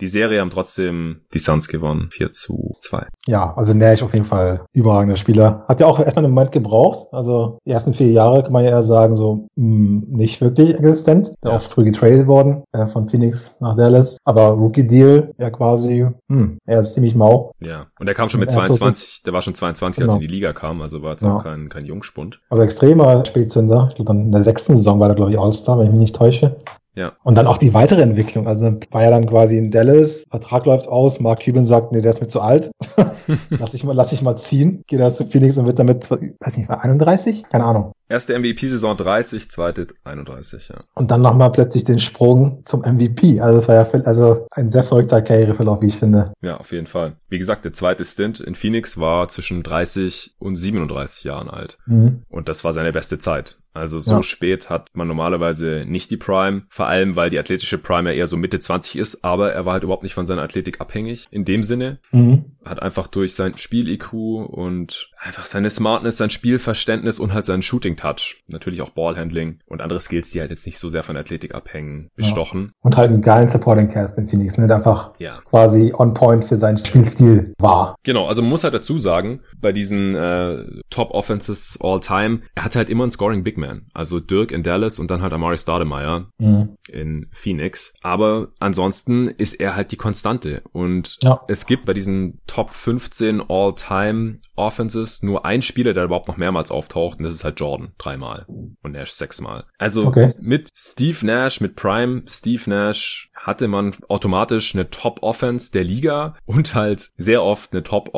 Die 0.00 0.06
Serie 0.06 0.40
haben 0.40 0.50
trotzdem 0.50 1.22
die 1.34 1.38
Suns 1.38 1.68
gewonnen. 1.68 2.08
4 2.10 2.30
zu 2.30 2.76
2. 2.80 3.06
Ja, 3.26 3.54
also 3.56 3.74
Nash 3.74 4.02
auf 4.02 4.14
jeden 4.14 4.24
Fall 4.24 4.64
überragender 4.72 5.16
Spieler. 5.16 5.64
Hat 5.68 5.80
ja 5.80 5.86
auch 5.86 5.98
erstmal 5.98 6.24
einen 6.24 6.34
Moment 6.34 6.52
gebraucht. 6.52 7.08
Also 7.12 7.58
die 7.66 7.70
ersten 7.70 7.94
vier 7.94 8.10
Jahre 8.10 8.42
kann 8.42 8.52
man 8.52 8.64
ja 8.64 8.70
eher 8.70 8.84
sagen, 8.84 9.16
so 9.16 9.48
mh, 9.56 9.64
hm, 9.64 10.06
nicht 10.08 10.40
wirklich 10.40 10.70
existent. 10.70 11.32
Der 11.42 11.50
ja. 11.50 11.56
oft 11.56 11.72
früh 11.72 11.84
getradet 11.84 12.26
worden 12.26 12.62
äh, 12.72 12.86
von 12.86 13.08
Phoenix 13.08 13.54
nach 13.60 13.76
Dallas. 13.76 14.18
Aber 14.24 14.48
Rookie 14.50 14.86
Deal 14.86 15.32
ja 15.38 15.50
quasi, 15.50 16.06
hm, 16.28 16.58
er 16.64 16.80
ist 16.80 16.94
ziemlich 16.94 17.14
mau. 17.14 17.52
Ja, 17.60 17.86
und 17.98 18.06
er 18.06 18.14
kam 18.14 18.28
schon 18.28 18.40
mit 18.40 18.50
22. 18.50 19.22
Der 19.24 19.32
war 19.32 19.42
schon 19.42 19.54
22, 19.54 20.00
genau. 20.00 20.12
als 20.12 20.14
er 20.14 20.22
in 20.22 20.28
die 20.28 20.34
Liga 20.34 20.52
kam. 20.52 20.80
Also 20.80 21.02
war 21.02 21.12
jetzt 21.12 21.22
ja. 21.22 21.36
auch 21.36 21.42
kein, 21.42 21.68
kein 21.68 21.84
Jungspund. 21.84 22.40
Also 22.50 22.62
extremer 22.62 23.24
Spätzünder. 23.24 23.88
Ich 23.90 23.96
glaube, 23.96 24.08
dann 24.08 24.26
in 24.26 24.32
der 24.32 24.42
sechsten 24.42 24.76
Saison 24.76 25.00
war 25.00 25.08
er, 25.08 25.14
glaube 25.14 25.30
ich, 25.30 25.38
All-Star, 25.38 25.78
wenn 25.78 25.86
ich 25.86 25.92
mich 25.92 26.00
nicht 26.00 26.16
täusche. 26.16 26.56
Ja. 26.98 27.12
Und 27.22 27.36
dann 27.36 27.46
auch 27.46 27.58
die 27.58 27.74
weitere 27.74 28.02
Entwicklung. 28.02 28.48
Also 28.48 28.76
war 28.90 29.04
ja 29.04 29.10
dann 29.10 29.26
quasi 29.26 29.56
in 29.56 29.70
Dallas, 29.70 30.24
Vertrag 30.28 30.66
läuft 30.66 30.88
aus, 30.88 31.20
Mark 31.20 31.44
Cuban 31.44 31.64
sagt, 31.64 31.92
nee, 31.92 32.00
der 32.00 32.10
ist 32.10 32.20
mir 32.20 32.26
zu 32.26 32.40
alt. 32.40 32.72
lass 33.50 33.72
ich 33.72 33.84
mal, 33.84 33.94
lass 33.94 34.12
ich 34.12 34.20
mal 34.20 34.36
ziehen. 34.36 34.82
Geht 34.88 34.98
da 34.98 35.10
zu 35.12 35.24
Phoenix 35.24 35.56
und 35.56 35.66
wird 35.66 35.78
damit, 35.78 36.10
weiß 36.10 36.56
nicht, 36.56 36.68
31? 36.68 37.44
Keine 37.48 37.64
Ahnung. 37.64 37.92
Erste 38.08 38.38
MVP-Saison 38.38 38.96
30, 38.96 39.50
zweite 39.50 39.88
31, 40.04 40.68
ja. 40.68 40.76
Und 40.94 41.10
dann 41.10 41.20
nochmal 41.20 41.52
plötzlich 41.52 41.84
den 41.84 41.98
Sprung 41.98 42.62
zum 42.64 42.80
MVP. 42.80 43.40
Also 43.40 43.56
das 43.56 43.68
war 43.68 43.74
ja 43.74 44.04
also 44.06 44.46
ein 44.50 44.70
sehr 44.70 44.84
verrückter 44.84 45.20
Karriereverlauf, 45.20 45.82
wie 45.82 45.88
ich 45.88 45.96
finde. 45.96 46.32
Ja, 46.40 46.56
auf 46.56 46.72
jeden 46.72 46.86
Fall. 46.86 47.16
Wie 47.28 47.38
gesagt, 47.38 47.64
der 47.64 47.74
zweite 47.74 48.04
Stint 48.04 48.40
in 48.40 48.54
Phoenix 48.54 48.98
war 48.98 49.28
zwischen 49.28 49.62
30 49.62 50.36
und 50.38 50.56
37 50.56 51.24
Jahren 51.24 51.50
alt. 51.50 51.76
Mhm. 51.86 52.22
Und 52.28 52.48
das 52.48 52.64
war 52.64 52.72
seine 52.72 52.92
beste 52.92 53.18
Zeit. 53.18 53.58
Also 53.78 54.00
so 54.00 54.16
ja. 54.16 54.22
spät 54.22 54.70
hat 54.70 54.88
man 54.94 55.06
normalerweise 55.06 55.84
nicht 55.86 56.10
die 56.10 56.16
Prime, 56.16 56.62
vor 56.68 56.88
allem 56.88 57.16
weil 57.16 57.30
die 57.30 57.38
athletische 57.38 57.78
Prime 57.78 58.10
ja 58.10 58.16
eher 58.16 58.26
so 58.26 58.36
Mitte 58.36 58.58
20 58.58 58.96
ist, 58.96 59.24
aber 59.24 59.52
er 59.52 59.66
war 59.66 59.74
halt 59.74 59.84
überhaupt 59.84 60.02
nicht 60.02 60.14
von 60.14 60.26
seiner 60.26 60.42
Athletik 60.42 60.80
abhängig. 60.80 61.26
In 61.30 61.44
dem 61.44 61.62
Sinne 61.62 62.00
mhm. 62.10 62.56
hat 62.64 62.82
einfach 62.82 63.06
durch 63.06 63.34
sein 63.34 63.56
Spiel-IQ 63.56 64.12
und 64.12 65.10
einfach 65.18 65.46
seine 65.46 65.70
Smartness, 65.70 66.16
sein 66.16 66.30
Spielverständnis 66.30 67.20
und 67.20 67.32
halt 67.34 67.46
seinen 67.46 67.62
Shooting-Touch, 67.98 68.44
natürlich 68.46 68.82
auch 68.82 68.90
Ballhandling 68.90 69.58
und 69.66 69.80
andere 69.80 70.00
Skills, 70.00 70.30
die 70.30 70.40
halt 70.40 70.50
jetzt 70.50 70.66
nicht 70.66 70.78
so 70.78 70.88
sehr 70.88 71.02
von 71.02 71.16
Athletik 71.16 71.54
abhängen, 71.54 72.10
bestochen. 72.16 72.66
Ja. 72.66 72.72
Und 72.82 72.96
halt 72.96 73.10
einen 73.10 73.22
geilen 73.22 73.48
Supporting-Cast 73.48 74.18
in 74.18 74.28
Phoenix, 74.28 74.58
ne, 74.58 74.66
der 74.66 74.76
einfach 74.76 75.12
ja. 75.18 75.40
quasi 75.44 75.92
on 75.96 76.14
point 76.14 76.44
für 76.44 76.56
seinen 76.56 76.78
Spielstil 76.78 77.52
war. 77.58 77.96
Genau, 78.02 78.26
also 78.26 78.42
man 78.42 78.50
muss 78.50 78.64
halt 78.64 78.74
dazu 78.74 78.98
sagen, 78.98 79.40
bei 79.60 79.72
diesen 79.72 80.14
äh, 80.14 80.64
Top-Offenses 80.90 81.78
all-time, 81.82 82.40
er 82.54 82.64
hatte 82.64 82.78
halt 82.78 82.90
immer 82.90 83.04
einen 83.04 83.10
Scoring-Big 83.10 83.56
Man. 83.56 83.68
Man. 83.68 83.86
Also 83.92 84.20
Dirk 84.20 84.50
in 84.50 84.62
Dallas 84.62 84.98
und 84.98 85.10
dann 85.10 85.20
halt 85.20 85.32
Amari 85.32 85.58
Stoudemire 85.58 86.26
mhm. 86.38 86.76
in 86.88 87.26
Phoenix. 87.34 87.92
Aber 88.02 88.48
ansonsten 88.58 89.28
ist 89.28 89.54
er 89.54 89.76
halt 89.76 89.92
die 89.92 89.96
Konstante. 89.96 90.62
Und 90.72 91.18
ja. 91.22 91.40
es 91.48 91.66
gibt 91.66 91.84
bei 91.84 91.92
diesen 91.92 92.40
Top 92.46 92.72
15 92.72 93.42
All-Time 93.48 94.38
Offenses 94.58 95.22
nur 95.22 95.44
ein 95.44 95.62
Spieler, 95.62 95.94
der 95.94 96.04
überhaupt 96.04 96.28
noch 96.28 96.36
mehrmals 96.36 96.70
auftaucht 96.70 97.18
und 97.18 97.24
das 97.24 97.34
ist 97.34 97.44
halt 97.44 97.60
Jordan 97.60 97.92
dreimal 97.98 98.46
und 98.82 98.92
Nash 98.92 99.12
sechsmal. 99.12 99.64
Also 99.78 100.06
okay. 100.06 100.34
mit 100.40 100.70
Steve 100.74 101.24
Nash, 101.24 101.60
mit 101.60 101.76
Prime 101.76 102.22
Steve 102.26 102.68
Nash 102.68 103.30
hatte 103.34 103.68
man 103.68 103.94
automatisch 104.08 104.74
eine 104.74 104.90
Top 104.90 105.22
Offense 105.22 105.72
der 105.72 105.84
Liga 105.84 106.36
und 106.44 106.74
halt 106.74 107.10
sehr 107.16 107.42
oft 107.42 107.72
eine 107.72 107.82
Top 107.82 108.14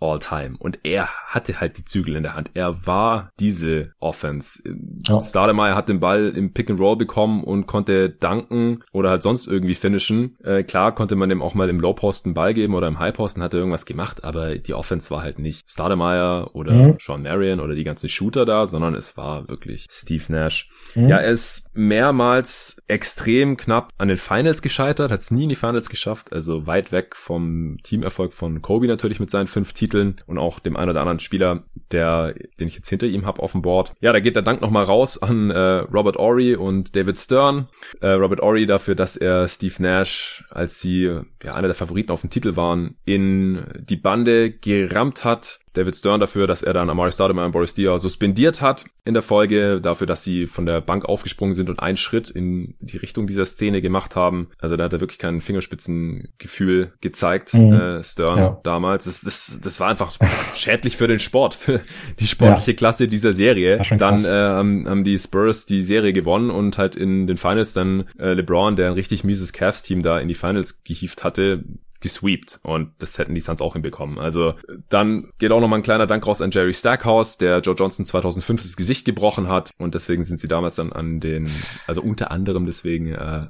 Offense 0.00 0.08
all 0.08 0.18
time. 0.18 0.56
Und 0.58 0.78
er 0.84 1.08
hatte 1.26 1.60
halt 1.60 1.78
die 1.78 1.84
Zügel 1.84 2.16
in 2.16 2.22
der 2.22 2.34
Hand. 2.34 2.50
Er 2.54 2.86
war 2.86 3.32
diese 3.38 3.92
Offense. 3.98 4.62
Ja. 5.06 5.20
Stademeyer 5.20 5.74
hat 5.74 5.88
den 5.88 6.00
Ball 6.00 6.32
im 6.34 6.52
Pick 6.52 6.70
and 6.70 6.80
Roll 6.80 6.96
bekommen 6.96 7.44
und 7.44 7.66
konnte 7.66 8.10
danken 8.10 8.80
oder 8.92 9.10
halt 9.10 9.22
sonst 9.22 9.46
irgendwie 9.46 9.74
finishen. 9.74 10.36
Äh, 10.42 10.62
klar 10.62 10.94
konnte 10.94 11.16
man 11.16 11.28
dem 11.28 11.42
auch 11.42 11.54
mal 11.54 11.68
im 11.68 11.80
Low 11.80 11.92
Posten 11.92 12.34
Ball 12.34 12.54
geben 12.54 12.74
oder 12.74 12.88
im 12.88 12.98
High 12.98 13.14
Posten 13.14 13.42
hat 13.42 13.54
er 13.54 13.60
irgendwas 13.60 13.86
gemacht, 13.86 14.24
aber 14.24 14.56
die 14.56 14.74
Offense 14.74 15.10
war 15.10 15.22
halt 15.22 15.38
nicht 15.38 15.70
Stademeyer 15.70 16.54
oder 16.54 16.72
mhm. 16.72 16.96
Sean 17.00 17.22
Marion 17.22 17.60
oder 17.60 17.74
die 17.74 17.84
ganzen 17.84 18.08
Shooter 18.08 18.46
da, 18.46 18.66
sondern 18.66 18.94
es 18.94 19.16
war 19.16 19.48
wirklich 19.48 19.86
Steve 19.90 20.24
Nash. 20.28 20.70
Mhm. 20.94 21.08
Ja, 21.08 21.18
er 21.18 21.30
ist 21.30 21.70
mehrmals 21.74 22.82
extrem 22.86 23.56
knapp 23.56 23.92
an 23.98 24.08
den 24.08 24.16
Finals 24.16 24.62
gescheitert, 24.62 25.10
hat 25.10 25.20
es 25.20 25.30
nie 25.30 25.44
in 25.44 25.48
die 25.48 25.54
Finals 25.54 25.88
geschafft, 25.88 26.32
also 26.32 26.66
weit 26.66 26.92
weg 26.92 27.16
vom 27.16 27.78
Teamerfolg 27.82 28.32
von 28.32 28.62
Kobe 28.62 28.86
natürlich 28.86 29.20
mit 29.20 29.30
seinen 29.30 29.46
fünf 29.46 29.72
Titeln 29.72 29.87
und 29.94 30.38
auch 30.38 30.58
dem 30.58 30.76
einen 30.76 30.90
oder 30.90 31.00
anderen 31.00 31.18
Spieler, 31.18 31.64
der, 31.90 32.34
den 32.58 32.68
ich 32.68 32.76
jetzt 32.76 32.88
hinter 32.88 33.06
ihm 33.06 33.26
habe 33.26 33.42
auf 33.42 33.52
dem 33.52 33.62
Board. 33.62 33.92
Ja, 34.00 34.12
da 34.12 34.20
geht 34.20 34.36
der 34.36 34.42
Dank 34.42 34.60
nochmal 34.60 34.84
raus 34.84 35.20
an 35.20 35.50
äh, 35.50 35.58
Robert 35.58 36.16
Ory 36.16 36.54
und 36.54 36.94
David 36.94 37.18
Stern. 37.18 37.68
Äh, 38.00 38.08
Robert 38.08 38.40
Ory 38.40 38.66
dafür, 38.66 38.94
dass 38.94 39.16
er 39.16 39.48
Steve 39.48 39.74
Nash, 39.78 40.44
als 40.50 40.80
sie 40.80 41.20
ja 41.42 41.54
einer 41.54 41.68
der 41.68 41.74
Favoriten 41.74 42.12
auf 42.12 42.20
dem 42.20 42.30
Titel 42.30 42.56
waren, 42.56 42.96
in 43.04 43.64
die 43.78 43.96
Bande 43.96 44.50
gerammt 44.50 45.24
hat 45.24 45.60
David 45.72 45.96
Stern 45.96 46.20
dafür, 46.20 46.46
dass 46.46 46.62
er 46.62 46.74
dann 46.74 46.90
Amari 46.90 47.12
Stoudemire 47.12 47.46
und 47.46 47.52
Boris 47.52 47.74
Diaw 47.74 47.98
suspendiert 47.98 48.60
hat 48.60 48.86
in 49.04 49.14
der 49.14 49.22
Folge, 49.22 49.80
dafür, 49.80 50.06
dass 50.06 50.24
sie 50.24 50.46
von 50.46 50.66
der 50.66 50.80
Bank 50.80 51.04
aufgesprungen 51.04 51.54
sind 51.54 51.70
und 51.70 51.80
einen 51.80 51.96
Schritt 51.96 52.30
in 52.30 52.74
die 52.80 52.96
Richtung 52.96 53.26
dieser 53.26 53.46
Szene 53.46 53.80
gemacht 53.80 54.16
haben. 54.16 54.48
Also 54.58 54.76
da 54.76 54.84
hat 54.84 54.92
er 54.92 55.00
wirklich 55.00 55.18
kein 55.18 55.40
Fingerspitzengefühl 55.40 56.92
gezeigt, 57.00 57.54
mhm. 57.54 57.72
äh, 57.72 58.04
Stern 58.04 58.38
ja. 58.38 58.60
damals. 58.64 59.04
Das, 59.04 59.22
das, 59.22 59.60
das 59.62 59.80
war 59.80 59.88
einfach 59.88 60.12
schädlich 60.54 60.96
für 60.96 61.08
den 61.08 61.20
Sport, 61.20 61.54
für 61.54 61.80
die 62.18 62.26
sportliche 62.26 62.72
ja. 62.72 62.76
Klasse 62.76 63.08
dieser 63.08 63.32
Serie. 63.32 63.80
Dann 63.98 64.24
äh, 64.24 64.28
haben, 64.28 64.88
haben 64.88 65.04
die 65.04 65.18
Spurs 65.18 65.66
die 65.66 65.82
Serie 65.82 66.12
gewonnen 66.12 66.50
und 66.50 66.78
halt 66.78 66.96
in 66.96 67.26
den 67.26 67.36
Finals 67.36 67.72
dann 67.72 68.08
äh, 68.18 68.34
LeBron, 68.34 68.76
der 68.76 68.88
ein 68.88 68.94
richtig 68.94 69.24
mieses 69.24 69.52
Cavs-Team 69.52 70.02
da 70.02 70.18
in 70.18 70.28
die 70.28 70.34
Finals 70.34 70.82
gehievt 70.84 71.24
hatte, 71.24 71.64
gesweept 72.00 72.60
und 72.62 72.92
das 72.98 73.18
hätten 73.18 73.34
die 73.34 73.40
Suns 73.40 73.60
auch 73.60 73.72
hinbekommen. 73.72 74.18
Also 74.18 74.54
dann 74.88 75.32
geht 75.38 75.50
auch 75.50 75.60
nochmal 75.60 75.80
ein 75.80 75.82
kleiner 75.82 76.06
Dank 76.06 76.26
raus 76.26 76.40
an 76.40 76.50
Jerry 76.50 76.72
Stackhouse, 76.72 77.38
der 77.38 77.58
Joe 77.60 77.74
Johnson 77.74 78.06
2005 78.06 78.62
das 78.62 78.76
Gesicht 78.76 79.04
gebrochen 79.04 79.48
hat 79.48 79.72
und 79.78 79.94
deswegen 79.94 80.22
sind 80.22 80.38
sie 80.38 80.48
damals 80.48 80.76
dann 80.76 80.92
an 80.92 81.20
den, 81.20 81.50
also 81.86 82.00
unter 82.02 82.30
anderem 82.30 82.66
deswegen 82.66 83.14
äh, 83.14 83.46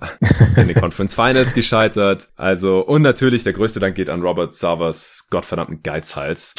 in 0.57 0.69
den 0.69 0.75
Conference 0.81 1.15
Finals 1.15 1.53
gescheitert. 1.53 2.29
Also 2.37 2.81
und 2.81 3.03
natürlich 3.03 3.45
der 3.45 3.53
größte 3.53 3.81
Dank 3.81 3.95
geht 3.97 4.09
an 4.09 4.23
Robert 4.23 4.53
Savers 4.53 5.29
gottverdammten 5.31 5.83
Geizhals. 5.83 6.55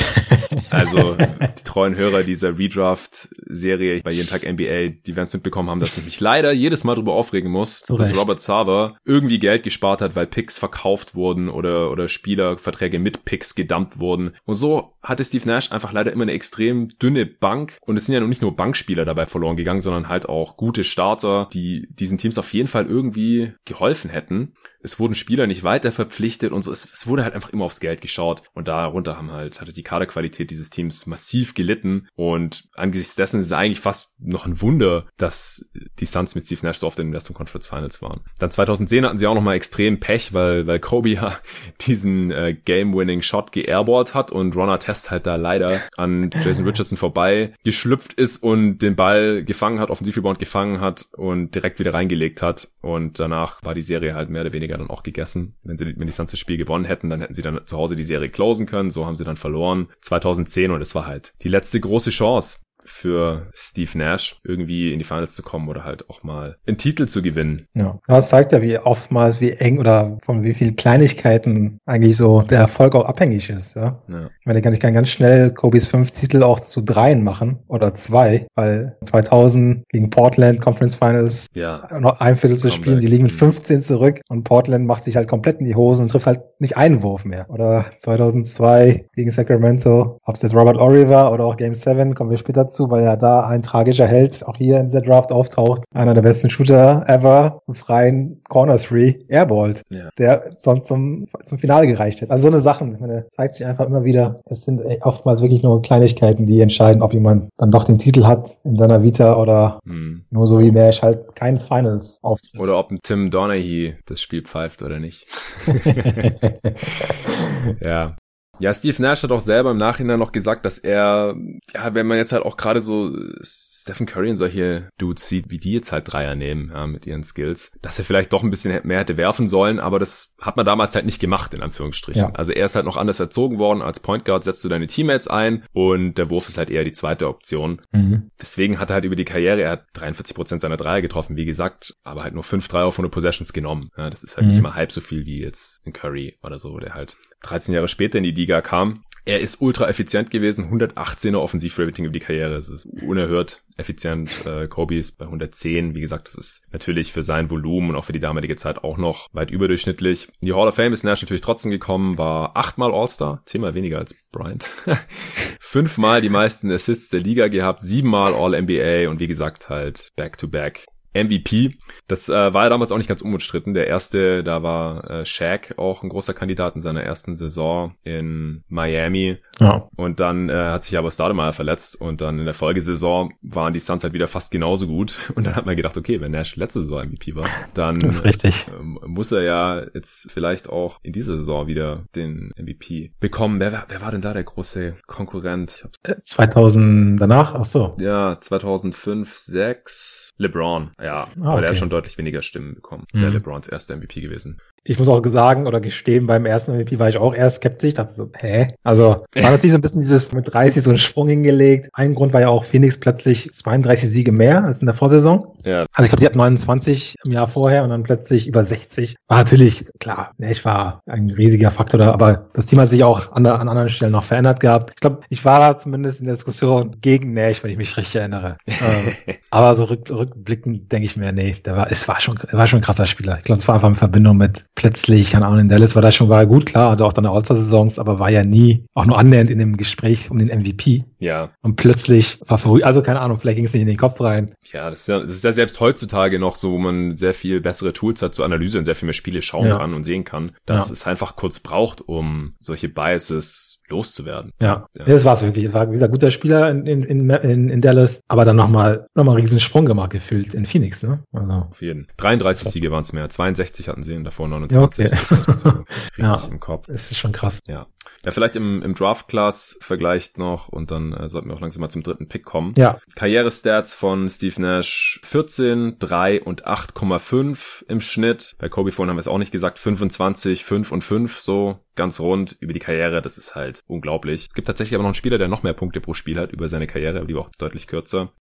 Also 0.69 1.15
die 1.15 1.63
treuen 1.63 1.95
Hörer 1.95 2.23
dieser 2.23 2.57
Redraft-Serie 2.57 4.01
bei 4.03 4.11
jeden 4.11 4.27
Tag 4.27 4.43
NBA, 4.43 4.89
die 5.05 5.15
werden 5.15 5.25
es 5.25 5.33
mitbekommen 5.33 5.69
haben, 5.69 5.79
dass 5.79 5.97
ich 5.97 6.05
mich 6.05 6.19
leider 6.19 6.51
jedes 6.51 6.83
Mal 6.83 6.95
darüber 6.95 7.13
aufregen 7.13 7.51
muss, 7.51 7.81
Zurecht. 7.81 8.11
dass 8.11 8.17
Robert 8.17 8.39
Sava 8.39 8.97
irgendwie 9.05 9.39
Geld 9.39 9.63
gespart 9.63 10.01
hat, 10.01 10.15
weil 10.15 10.27
Picks 10.27 10.57
verkauft 10.57 11.15
wurden 11.15 11.49
oder 11.49 11.78
oder, 11.79 11.91
oder 11.91 12.09
Spielerverträge 12.09 12.99
mit 12.99 13.25
Picks 13.25 13.55
gedumpt 13.55 13.99
wurden. 13.99 14.35
Und 14.45 14.55
so 14.55 14.95
hatte 15.01 15.23
Steve 15.23 15.47
Nash 15.47 15.71
einfach 15.71 15.93
leider 15.93 16.11
immer 16.11 16.23
eine 16.23 16.33
extrem 16.33 16.89
dünne 16.99 17.25
Bank. 17.25 17.77
Und 17.81 17.97
es 17.97 18.05
sind 18.05 18.15
ja 18.15 18.21
nicht 18.21 18.41
nur 18.41 18.55
Bankspieler 18.55 19.05
dabei 19.05 19.25
verloren 19.25 19.57
gegangen, 19.57 19.81
sondern 19.81 20.09
halt 20.09 20.27
auch 20.27 20.57
gute 20.57 20.83
Starter, 20.83 21.49
die 21.53 21.87
diesen 21.91 22.17
Teams 22.17 22.37
auf 22.37 22.53
jeden 22.53 22.67
Fall 22.67 22.85
irgendwie 22.85 23.53
geholfen 23.65 24.09
hätten 24.09 24.53
es 24.81 24.99
wurden 24.99 25.15
Spieler 25.15 25.45
nicht 25.45 25.63
weiter 25.63 25.91
verpflichtet 25.91 26.51
und 26.51 26.63
so. 26.63 26.71
Es, 26.71 26.89
es, 26.91 27.05
wurde 27.07 27.23
halt 27.23 27.33
einfach 27.33 27.49
immer 27.49 27.65
aufs 27.65 27.79
Geld 27.79 28.01
geschaut. 28.01 28.43
Und 28.53 28.67
darunter 28.67 29.17
haben 29.17 29.31
halt, 29.31 29.59
hatte 29.59 29.73
die 29.73 29.83
Kaderqualität 29.83 30.51
dieses 30.51 30.69
Teams 30.69 31.05
massiv 31.05 31.53
gelitten. 31.53 32.07
Und 32.15 32.69
angesichts 32.75 33.15
dessen 33.15 33.39
ist 33.39 33.47
es 33.47 33.51
eigentlich 33.51 33.81
fast 33.81 34.08
noch 34.19 34.45
ein 34.45 34.61
Wunder, 34.61 35.05
dass 35.17 35.69
die 35.99 36.05
Suns 36.05 36.35
mit 36.35 36.45
Steve 36.45 36.65
Nash 36.65 36.77
so 36.77 36.87
oft 36.87 36.99
in 36.99 37.07
den 37.07 37.13
Western 37.13 37.33
Conference 37.33 37.67
Finals 37.67 38.01
waren. 38.01 38.21
Dann 38.37 38.51
2010 38.51 39.05
hatten 39.05 39.17
sie 39.17 39.27
auch 39.27 39.35
nochmal 39.35 39.55
extrem 39.55 39.99
Pech, 39.99 40.33
weil, 40.33 40.67
weil 40.67 40.79
Kobe 40.79 41.09
ja 41.09 41.37
diesen 41.87 42.31
äh, 42.31 42.53
Game-Winning 42.53 43.21
Shot 43.21 43.51
geairboard 43.51 44.13
hat 44.13 44.31
und 44.31 44.55
Ron 44.55 44.69
Test 44.79 45.09
halt 45.09 45.25
da 45.25 45.35
leider 45.35 45.81
an 45.97 46.29
Jason 46.43 46.65
Richardson 46.65 46.97
vorbei 46.97 47.53
geschlüpft 47.63 48.13
ist 48.13 48.43
und 48.43 48.79
den 48.79 48.95
Ball 48.95 49.43
gefangen 49.43 49.79
hat, 49.79 49.89
Offensivrebound 49.89 50.37
gefangen 50.37 50.79
hat 50.79 51.07
und 51.13 51.55
direkt 51.55 51.79
wieder 51.79 51.93
reingelegt 51.93 52.41
hat. 52.41 52.69
Und 52.81 53.19
danach 53.19 53.63
war 53.63 53.73
die 53.73 53.81
Serie 53.81 54.13
halt 54.13 54.29
mehr 54.29 54.41
oder 54.41 54.53
weniger 54.53 54.77
dann 54.77 54.89
auch 54.89 55.03
gegessen. 55.03 55.55
Wenn 55.63 55.77
sie, 55.77 55.85
wenn 55.97 56.07
die 56.07 56.13
Suns 56.13 56.31
das 56.31 56.39
Spiel 56.39 56.57
gewonnen 56.57 56.85
hätten, 56.85 57.09
dann 57.09 57.21
hätten 57.21 57.33
sie 57.33 57.41
dann 57.41 57.65
zu 57.65 57.77
Hause 57.77 57.95
die 57.95 58.03
Serie 58.03 58.29
closen 58.29 58.65
können. 58.65 58.91
So 58.91 59.05
haben 59.05 59.15
sie 59.15 59.23
dann 59.23 59.37
verloren. 59.37 59.87
2010 60.01 60.71
und 60.71 60.81
es 60.81 60.93
war 60.93 61.05
halt 61.05 61.33
die 61.41 61.49
letzte 61.49 61.79
große 61.79 62.11
Chance 62.11 62.59
für 62.89 63.47
Steve 63.53 63.97
Nash 63.97 64.39
irgendwie 64.43 64.91
in 64.91 64.99
die 64.99 65.05
Finals 65.05 65.35
zu 65.35 65.43
kommen 65.43 65.69
oder 65.69 65.83
halt 65.83 66.09
auch 66.09 66.23
mal 66.23 66.57
einen 66.67 66.77
Titel 66.77 67.07
zu 67.07 67.21
gewinnen. 67.21 67.67
Ja, 67.75 67.99
das 68.07 68.29
zeigt 68.29 68.51
ja, 68.51 68.61
wie 68.61 68.77
oftmals, 68.77 69.39
wie 69.39 69.51
eng 69.51 69.79
oder 69.79 70.17
von 70.23 70.43
wie 70.43 70.53
vielen 70.53 70.75
Kleinigkeiten 70.75 71.79
eigentlich 71.85 72.17
so 72.17 72.41
der 72.41 72.59
Erfolg 72.59 72.95
auch 72.95 73.05
abhängig 73.05 73.49
ist. 73.49 73.75
Ja? 73.75 74.01
ja. 74.07 74.29
Ich 74.39 74.45
meine, 74.45 74.59
ich 74.59 74.79
kann 74.79 74.93
ganz 74.93 75.09
schnell 75.09 75.51
Kobis 75.51 75.87
fünf 75.87 76.11
Titel 76.11 76.43
auch 76.43 76.59
zu 76.59 76.81
dreien 76.81 77.23
machen 77.23 77.59
oder 77.67 77.93
zwei, 77.95 78.47
weil 78.55 78.97
2000 79.03 79.87
gegen 79.89 80.09
Portland 80.09 80.61
Conference 80.61 80.95
Finals 80.95 81.47
ja. 81.53 81.87
noch 81.99 82.19
ein 82.19 82.35
Viertel 82.35 82.57
zu 82.57 82.71
spielen, 82.71 82.99
die 82.99 83.07
liegen 83.07 83.23
mit 83.23 83.31
15 83.31 83.81
zurück 83.81 84.21
und 84.29 84.43
Portland 84.43 84.85
macht 84.85 85.03
sich 85.03 85.15
halt 85.15 85.27
komplett 85.27 85.59
in 85.59 85.65
die 85.65 85.75
Hosen 85.75 86.03
und 86.03 86.11
trifft 86.11 86.27
halt 86.27 86.41
nicht 86.59 86.77
einen 86.77 87.01
Wurf 87.03 87.25
mehr. 87.25 87.49
Oder 87.49 87.85
2002 87.99 89.07
gegen 89.15 89.31
Sacramento, 89.31 90.19
ob 90.23 90.35
es 90.35 90.41
jetzt 90.41 90.55
Robert 90.55 90.77
Ory 90.77 91.09
war 91.09 91.31
oder 91.31 91.45
auch 91.45 91.57
Game 91.57 91.73
7, 91.73 92.15
kommen 92.15 92.29
wir 92.29 92.37
später 92.37 92.69
dazu, 92.79 92.89
weil 92.89 93.03
ja 93.03 93.15
da 93.15 93.47
ein 93.47 93.63
tragischer 93.63 94.07
Held 94.07 94.45
auch 94.47 94.57
hier 94.57 94.79
in 94.79 94.87
dieser 94.87 95.01
Draft 95.01 95.31
auftaucht. 95.31 95.83
Einer 95.93 96.13
der 96.13 96.21
besten 96.21 96.49
Shooter 96.49 97.03
ever, 97.07 97.61
im 97.67 97.75
freien 97.75 98.41
Corner 98.47 98.77
Three, 98.77 99.19
airballt, 99.27 99.83
ja. 99.89 100.09
der 100.17 100.51
sonst 100.57 100.87
zum, 100.87 101.27
zum 101.45 101.59
Finale 101.59 101.87
gereicht 101.87 102.21
hätte. 102.21 102.31
Also 102.31 102.43
so 102.43 102.47
eine 102.47 102.59
Sachen, 102.59 102.93
ich 102.93 102.99
meine, 102.99 103.27
zeigt 103.31 103.55
sich 103.55 103.65
einfach 103.65 103.85
immer 103.85 104.03
wieder. 104.03 104.41
Es 104.49 104.63
sind 104.63 104.81
oftmals 105.01 105.41
wirklich 105.41 105.63
nur 105.63 105.81
Kleinigkeiten, 105.81 106.45
die 106.45 106.61
entscheiden, 106.61 107.01
ob 107.01 107.13
jemand 107.13 107.49
dann 107.57 107.71
doch 107.71 107.83
den 107.83 107.99
Titel 107.99 108.25
hat 108.25 108.57
in 108.63 108.77
seiner 108.77 109.03
Vita 109.03 109.37
oder 109.37 109.79
hm. 109.85 110.25
nur 110.29 110.47
so 110.47 110.59
wie 110.59 110.71
Nash 110.71 111.01
halt 111.01 111.35
kein 111.35 111.59
Finals 111.59 112.19
auftritt. 112.23 112.59
Oder 112.59 112.77
ob 112.77 112.91
ein 112.91 112.99
Tim 113.03 113.31
Donaghy 113.31 113.95
das 114.05 114.21
Spiel 114.21 114.43
pfeift 114.43 114.81
oder 114.81 114.99
nicht. 114.99 115.27
ja, 117.81 118.15
ja, 118.59 118.73
Steve 118.73 119.01
Nash 119.01 119.23
hat 119.23 119.31
auch 119.31 119.41
selber 119.41 119.71
im 119.71 119.77
Nachhinein 119.77 120.19
noch 120.19 120.31
gesagt, 120.31 120.65
dass 120.65 120.77
er, 120.77 121.35
ja, 121.73 121.93
wenn 121.93 122.07
man 122.07 122.17
jetzt 122.17 122.31
halt 122.31 122.43
auch 122.43 122.57
gerade 122.57 122.81
so 122.81 123.11
Stephen 123.41 124.05
Curry 124.05 124.29
und 124.29 124.35
solche 124.35 124.89
Dudes 124.97 125.27
sieht, 125.27 125.49
wie 125.49 125.57
die 125.57 125.71
jetzt 125.71 125.91
halt 125.91 126.11
Dreier 126.11 126.35
nehmen, 126.35 126.71
ja, 126.73 126.85
mit 126.87 127.07
ihren 127.07 127.23
Skills, 127.23 127.71
dass 127.81 127.97
er 127.97 128.05
vielleicht 128.05 128.33
doch 128.33 128.43
ein 128.43 128.49
bisschen 128.49 128.79
mehr 128.85 128.99
hätte 128.99 129.17
werfen 129.17 129.47
sollen, 129.47 129.79
aber 129.79 129.99
das 129.99 130.35
hat 130.39 130.57
man 130.57 130.65
damals 130.65 130.95
halt 130.95 131.05
nicht 131.05 131.19
gemacht, 131.19 131.53
in 131.53 131.61
Anführungsstrichen. 131.61 132.21
Ja. 132.21 132.31
Also 132.33 132.51
er 132.51 132.65
ist 132.65 132.75
halt 132.75 132.85
noch 132.85 132.97
anders 132.97 133.19
erzogen 133.19 133.57
worden. 133.57 133.81
Als 133.81 133.99
Point 133.99 134.25
Guard 134.25 134.43
setzt 134.43 134.63
du 134.63 134.69
deine 134.69 134.87
Teammates 134.87 135.27
ein 135.27 135.63
und 135.73 136.15
der 136.17 136.29
Wurf 136.29 136.49
ist 136.49 136.57
halt 136.57 136.69
eher 136.69 136.83
die 136.83 136.91
zweite 136.91 137.27
Option. 137.27 137.81
Mhm. 137.91 138.31
Deswegen 138.39 138.79
hat 138.79 138.89
er 138.89 138.95
halt 138.95 139.05
über 139.05 139.15
die 139.15 139.25
Karriere, 139.25 139.61
er 139.61 139.71
hat 139.71 139.85
43 139.93 140.35
Prozent 140.35 140.61
seiner 140.61 140.77
Dreier 140.77 141.01
getroffen, 141.01 141.35
wie 141.35 141.45
gesagt, 141.45 141.95
aber 142.03 142.23
halt 142.23 142.33
nur 142.33 142.43
fünf 142.43 142.67
Dreier 142.67 142.85
auf 142.85 142.95
100 142.95 143.11
Possessions 143.11 143.53
genommen. 143.53 143.89
Ja, 143.97 144.09
das 144.09 144.23
ist 144.23 144.37
halt 144.37 144.47
mhm. 144.47 144.53
nicht 144.53 144.61
mal 144.61 144.75
halb 144.75 144.91
so 144.91 145.01
viel 145.01 145.25
wie 145.25 145.41
jetzt 145.41 145.85
in 145.85 145.93
Curry 145.93 146.37
oder 146.43 146.59
so, 146.59 146.77
der 146.79 146.93
halt 146.93 147.17
13 147.41 147.73
Jahre 147.73 147.87
später 147.87 148.17
in 148.17 148.23
die 148.23 148.31
Liga 148.31 148.48
kam. 148.61 149.03
Er 149.25 149.41
ist 149.41 149.61
ultra 149.61 149.87
effizient 149.87 150.31
gewesen, 150.31 150.73
118er 150.73 151.37
Offensivrating 151.37 152.05
über 152.05 152.13
die 152.13 152.19
Karriere. 152.19 152.55
Es 152.55 152.67
ist 152.67 152.87
unerhört 153.01 153.61
effizient. 153.77 154.43
Äh, 154.45 154.67
Kobe 154.67 154.95
ist 154.95 155.19
bei 155.19 155.25
110. 155.25 155.93
Wie 155.93 156.01
gesagt, 156.01 156.27
das 156.27 156.33
ist 156.35 156.67
natürlich 156.71 157.13
für 157.13 157.21
sein 157.21 157.51
Volumen 157.51 157.91
und 157.91 157.95
auch 157.95 158.05
für 158.05 158.13
die 158.13 158.19
damalige 158.19 158.55
Zeit 158.55 158.83
auch 158.83 158.97
noch 158.97 159.27
weit 159.31 159.51
überdurchschnittlich. 159.51 160.29
In 160.41 160.47
die 160.47 160.53
Hall 160.53 160.67
of 160.67 160.73
Fame 160.73 160.93
ist 160.93 161.03
Nash 161.03 161.21
natürlich 161.21 161.43
trotzdem 161.43 161.69
gekommen, 161.69 162.17
war 162.17 162.57
achtmal 162.57 162.91
All-Star, 162.91 163.43
zehnmal 163.45 163.75
weniger 163.75 163.99
als 163.99 164.15
Bryant. 164.31 164.67
Fünfmal 165.59 166.21
die 166.21 166.29
meisten 166.29 166.71
Assists 166.71 167.09
der 167.09 167.19
Liga 167.19 167.49
gehabt, 167.49 167.83
siebenmal 167.83 168.33
All-NBA 168.33 169.09
und 169.09 169.19
wie 169.19 169.27
gesagt 169.27 169.69
halt 169.69 170.11
Back-to-Back 170.15 170.87
MVP. 171.13 171.77
Das 172.07 172.29
äh, 172.29 172.53
war 172.53 172.63
ja 172.63 172.69
damals 172.69 172.91
auch 172.91 172.97
nicht 172.97 173.07
ganz 173.07 173.21
unumstritten. 173.21 173.73
Der 173.73 173.87
erste, 173.87 174.43
da 174.43 174.63
war 174.63 175.09
äh, 175.09 175.25
Shaq 175.25 175.75
auch 175.77 176.03
ein 176.03 176.09
großer 176.09 176.33
Kandidat 176.33 176.75
in 176.75 176.81
seiner 176.81 177.03
ersten 177.03 177.35
Saison 177.35 177.95
in 178.03 178.63
Miami. 178.67 179.37
Ja. 179.59 179.87
Und 179.95 180.19
dann 180.19 180.49
äh, 180.49 180.53
hat 180.53 180.83
sich 180.83 180.97
aber 180.97 181.11
Stoudemire 181.11 181.53
verletzt 181.53 181.99
und 181.99 182.21
dann 182.21 182.39
in 182.39 182.45
der 182.45 182.53
Folgesaison 182.53 183.33
waren 183.41 183.73
die 183.73 183.79
Suns 183.79 184.03
halt 184.03 184.13
wieder 184.13 184.27
fast 184.27 184.51
genauso 184.51 184.87
gut. 184.87 185.17
Und 185.35 185.47
dann 185.47 185.55
hat 185.55 185.65
man 185.65 185.77
gedacht, 185.77 185.95
okay, 185.95 186.19
wenn 186.19 186.31
Nash 186.31 186.55
letzte 186.55 186.81
Saison 186.81 187.07
MVP 187.07 187.35
war, 187.35 187.45
dann 187.73 187.95
äh, 188.01 189.07
muss 189.07 189.31
er 189.31 189.43
ja 189.43 189.85
jetzt 189.93 190.29
vielleicht 190.31 190.69
auch 190.69 190.99
in 191.01 191.13
dieser 191.13 191.37
Saison 191.37 191.67
wieder 191.67 192.03
den 192.15 192.51
MVP 192.57 193.13
bekommen. 193.19 193.59
Wer, 193.59 193.85
wer 193.87 194.01
war 194.01 194.11
denn 194.11 194.21
da 194.21 194.33
der 194.33 194.43
große 194.43 194.97
Konkurrent? 195.07 195.87
2000 196.23 197.13
äh, 197.13 197.15
danach? 197.19 197.55
Ach 197.55 197.65
so. 197.65 197.95
Ja, 197.99 198.37
2005, 198.39 199.37
6. 199.37 200.31
LeBron. 200.37 200.91
Ja, 201.01 201.23
ah, 201.23 201.27
aber 201.41 201.51
okay. 201.53 201.61
der 201.61 201.69
hat 201.69 201.77
schon 201.77 201.89
deutlich 201.89 202.17
weniger 202.17 202.41
Stimmen 202.41 202.75
bekommen. 202.75 203.05
Mhm. 203.13 203.21
Der 203.21 203.29
LeBrons 203.31 203.67
erster 203.67 203.95
MVP 203.95 204.21
gewesen 204.21 204.61
ich 204.83 204.97
muss 204.97 205.09
auch 205.09 205.21
sagen 205.25 205.67
oder 205.67 205.81
gestehen, 205.81 206.27
beim 206.27 206.45
ersten 206.45 206.75
MVP 206.75 206.99
war 206.99 207.09
ich 207.09 207.17
auch 207.17 207.33
eher 207.33 207.49
skeptisch, 207.49 207.95
dachte 207.95 208.11
so, 208.11 208.31
hä? 208.37 208.69
Also 208.83 209.17
war 209.35 209.51
natürlich 209.51 209.71
so 209.71 209.77
ein 209.77 209.81
bisschen 209.81 210.01
dieses 210.01 210.31
mit 210.31 210.51
30 210.51 210.83
so 210.83 210.89
einen 210.89 210.99
Sprung 210.99 211.27
hingelegt. 211.27 211.89
Ein 211.93 212.15
Grund 212.15 212.33
war 212.33 212.41
ja 212.41 212.49
auch 212.49 212.63
Phoenix 212.63 212.99
plötzlich 212.99 213.51
32 213.53 214.09
Siege 214.09 214.31
mehr 214.31 214.63
als 214.63 214.81
in 214.81 214.87
der 214.87 214.95
Vorsaison. 214.95 215.55
Ja. 215.65 215.85
Also 215.93 216.03
ich 216.03 216.09
glaube, 216.09 216.19
die 216.21 216.25
hat 216.25 216.35
29 216.35 217.15
im 217.25 217.31
Jahr 217.31 217.47
vorher 217.47 217.83
und 217.83 217.89
dann 217.89 218.03
plötzlich 218.03 218.47
über 218.47 218.63
60. 218.63 219.15
War 219.27 219.39
natürlich, 219.39 219.85
klar, 219.99 220.31
ich 220.37 220.63
war 220.65 221.01
ein 221.05 221.29
riesiger 221.29 221.71
Faktor 221.71 221.99
da, 221.99 222.11
aber 222.11 222.49
das 222.53 222.65
Team 222.65 222.79
hat 222.79 222.89
sich 222.89 223.03
auch 223.03 223.31
an, 223.31 223.45
an 223.45 223.67
anderen 223.67 223.89
Stellen 223.89 224.11
noch 224.11 224.23
verändert 224.23 224.59
gehabt. 224.59 224.91
Ich 224.95 225.01
glaube, 225.01 225.21
ich 225.29 225.43
war 225.45 225.59
da 225.59 225.77
zumindest 225.77 226.19
in 226.19 226.27
der 226.27 226.35
Diskussion 226.35 226.97
gegen 227.01 227.33
Nash, 227.33 227.63
wenn 227.63 227.71
ich 227.71 227.77
mich 227.77 227.95
richtig 227.97 228.15
erinnere. 228.15 228.57
ähm, 228.67 229.35
aber 229.49 229.75
so 229.75 229.85
rück, 229.85 230.09
rückblickend 230.09 230.91
denke 230.91 231.05
ich 231.05 231.17
mir, 231.17 231.31
nee, 231.31 231.55
der 231.65 231.75
war, 231.75 231.91
es 231.91 232.07
war 232.07 232.19
schon, 232.19 232.39
er 232.47 232.57
war 232.57 232.67
schon 232.67 232.79
ein 232.79 232.83
krasser 232.83 233.05
Spieler. 233.05 233.37
Ich 233.37 233.43
glaube, 233.43 233.59
es 233.59 233.67
war 233.67 233.75
einfach 233.75 233.89
in 233.89 233.95
Verbindung 233.95 234.37
mit 234.37 234.65
plötzlich, 234.75 235.31
keine 235.31 235.45
Ahnung, 235.45 235.59
in 235.59 235.69
Dallas 235.69 235.95
war 235.95 236.01
das 236.01 236.15
schon 236.15 236.29
war 236.29 236.45
gut, 236.45 236.65
klar, 236.65 236.91
hatte 236.91 237.05
auch 237.05 237.13
dann 237.13 237.25
All-Star-Saisons, 237.25 237.99
aber 237.99 238.19
war 238.19 238.29
ja 238.29 238.43
nie 238.43 238.85
auch 238.93 239.05
nur 239.05 239.17
annähernd 239.17 239.49
in 239.49 239.59
dem 239.59 239.77
Gespräch 239.77 240.29
um 240.31 240.37
den 240.37 240.47
MVP. 240.47 241.05
Ja. 241.19 241.51
Und 241.61 241.75
plötzlich 241.75 242.39
war 242.47 242.57
vorüber, 242.57 242.85
also 242.85 243.01
keine 243.01 243.19
Ahnung, 243.19 243.39
vielleicht 243.39 243.57
ging 243.57 243.65
es 243.65 243.73
nicht 243.73 243.81
in 243.81 243.87
den 243.87 243.97
Kopf 243.97 244.21
rein. 244.21 244.55
Ja, 244.71 244.89
das 244.89 245.01
ist 245.01 245.07
ja, 245.09 245.19
das 245.19 245.31
ist 245.31 245.43
ja 245.43 245.51
selbst 245.51 245.79
heutzutage 245.79 246.39
noch 246.39 246.55
so, 246.55 246.71
wo 246.71 246.77
man 246.77 247.15
sehr 247.15 247.33
viel 247.33 247.61
bessere 247.61 247.93
Tools 247.93 248.21
hat 248.21 248.33
zur 248.33 248.45
Analyse 248.45 248.77
und 248.77 248.85
sehr 248.85 248.95
viel 248.95 249.05
mehr 249.07 249.13
Spiele 249.13 249.41
schauen 249.41 249.67
ja. 249.67 249.77
kann 249.77 249.93
und 249.93 250.05
sehen 250.05 250.23
kann, 250.23 250.53
dass 250.65 250.87
ja. 250.87 250.93
es 250.93 251.05
einfach 251.05 251.35
kurz 251.35 251.59
braucht, 251.59 252.01
um 252.01 252.55
solche 252.59 252.89
Biases 252.89 253.78
loszuwerden. 253.89 254.53
Ja, 254.59 254.87
ja. 254.93 255.05
das 255.05 255.25
war 255.25 255.33
es 255.33 255.41
wirklich. 255.41 255.65
Es 255.65 255.73
war 255.73 255.87
wie 255.87 255.93
gesagt 255.93 256.11
guter 256.11 256.31
Spieler 256.31 256.69
in, 256.69 256.85
in, 256.85 257.29
in, 257.29 257.69
in 257.69 257.81
Dallas, 257.81 258.21
aber 258.27 258.45
dann 258.45 258.55
nochmal 258.55 259.07
noch 259.15 259.23
mal 259.23 259.31
einen 259.31 259.41
riesen 259.41 259.59
Sprung 259.59 259.85
gemacht 259.85 260.11
gefühlt 260.11 260.53
in 260.53 260.65
Phoenix. 260.65 261.03
Ne? 261.03 261.23
Also. 261.31 261.51
Auf 261.51 261.81
jeden. 261.81 262.07
33 262.17 262.65
ja. 262.65 262.71
Siege 262.71 262.91
waren 262.91 263.01
es 263.01 263.13
mehr. 263.13 263.29
62 263.29 263.89
hatten 263.89 264.03
sie 264.03 264.15
und 264.15 264.23
davor 264.23 264.47
29. 264.47 265.05
Ja, 265.05 265.11
okay. 265.11 265.43
Das 265.45 265.55
ist 265.55 265.59
so 265.61 265.69
richtig 266.17 266.17
ja, 266.17 266.41
im 266.49 266.59
Kopf. 266.59 266.87
Das 266.87 267.11
ist 267.11 267.17
schon 267.17 267.31
krass. 267.31 267.59
Ja. 267.67 267.87
Ja, 268.25 268.31
vielleicht 268.31 268.55
im, 268.55 268.81
im 268.81 268.95
Draft-Class 268.95 269.77
vergleicht 269.81 270.37
noch 270.37 270.67
und 270.67 270.91
dann 270.91 271.13
äh, 271.13 271.29
sollten 271.29 271.47
wir 271.47 271.55
auch 271.55 271.61
langsam 271.61 271.81
mal 271.81 271.89
zum 271.89 272.03
dritten 272.03 272.27
Pick 272.27 272.43
kommen. 272.43 272.73
Ja. 272.77 272.99
Karrierestats 273.15 273.93
von 273.93 274.29
Steve 274.29 274.61
Nash 274.61 275.21
14, 275.23 275.97
3 275.99 276.41
und 276.43 276.67
8,5 276.67 277.85
im 277.87 278.01
Schnitt. 278.01 278.55
Bei 278.59 278.67
Kobe 278.67 278.91
vorhin 278.91 279.09
haben 279.09 279.17
wir 279.17 279.21
es 279.21 279.27
auch 279.27 279.37
nicht 279.37 279.51
gesagt, 279.51 279.79
25, 279.79 280.65
5 280.65 280.91
und 280.91 281.03
5, 281.03 281.39
so 281.39 281.79
ganz 281.95 282.19
rund 282.19 282.57
über 282.59 282.73
die 282.73 282.79
Karriere. 282.79 283.21
Das 283.21 283.37
ist 283.37 283.55
halt 283.55 283.78
unglaublich. 283.87 284.47
Es 284.47 284.53
gibt 284.53 284.67
tatsächlich 284.67 284.95
aber 284.95 285.03
noch 285.03 285.09
einen 285.09 285.15
Spieler, 285.15 285.37
der 285.37 285.47
noch 285.47 285.63
mehr 285.63 285.73
Punkte 285.73 286.01
pro 286.01 286.13
Spiel 286.13 286.39
hat 286.39 286.51
über 286.51 286.67
seine 286.67 286.87
Karriere, 286.87 287.17
aber 287.17 287.27
die 287.27 287.35
war 287.35 287.41
auch 287.41 287.51
deutlich 287.57 287.87
kürzer. 287.87 288.33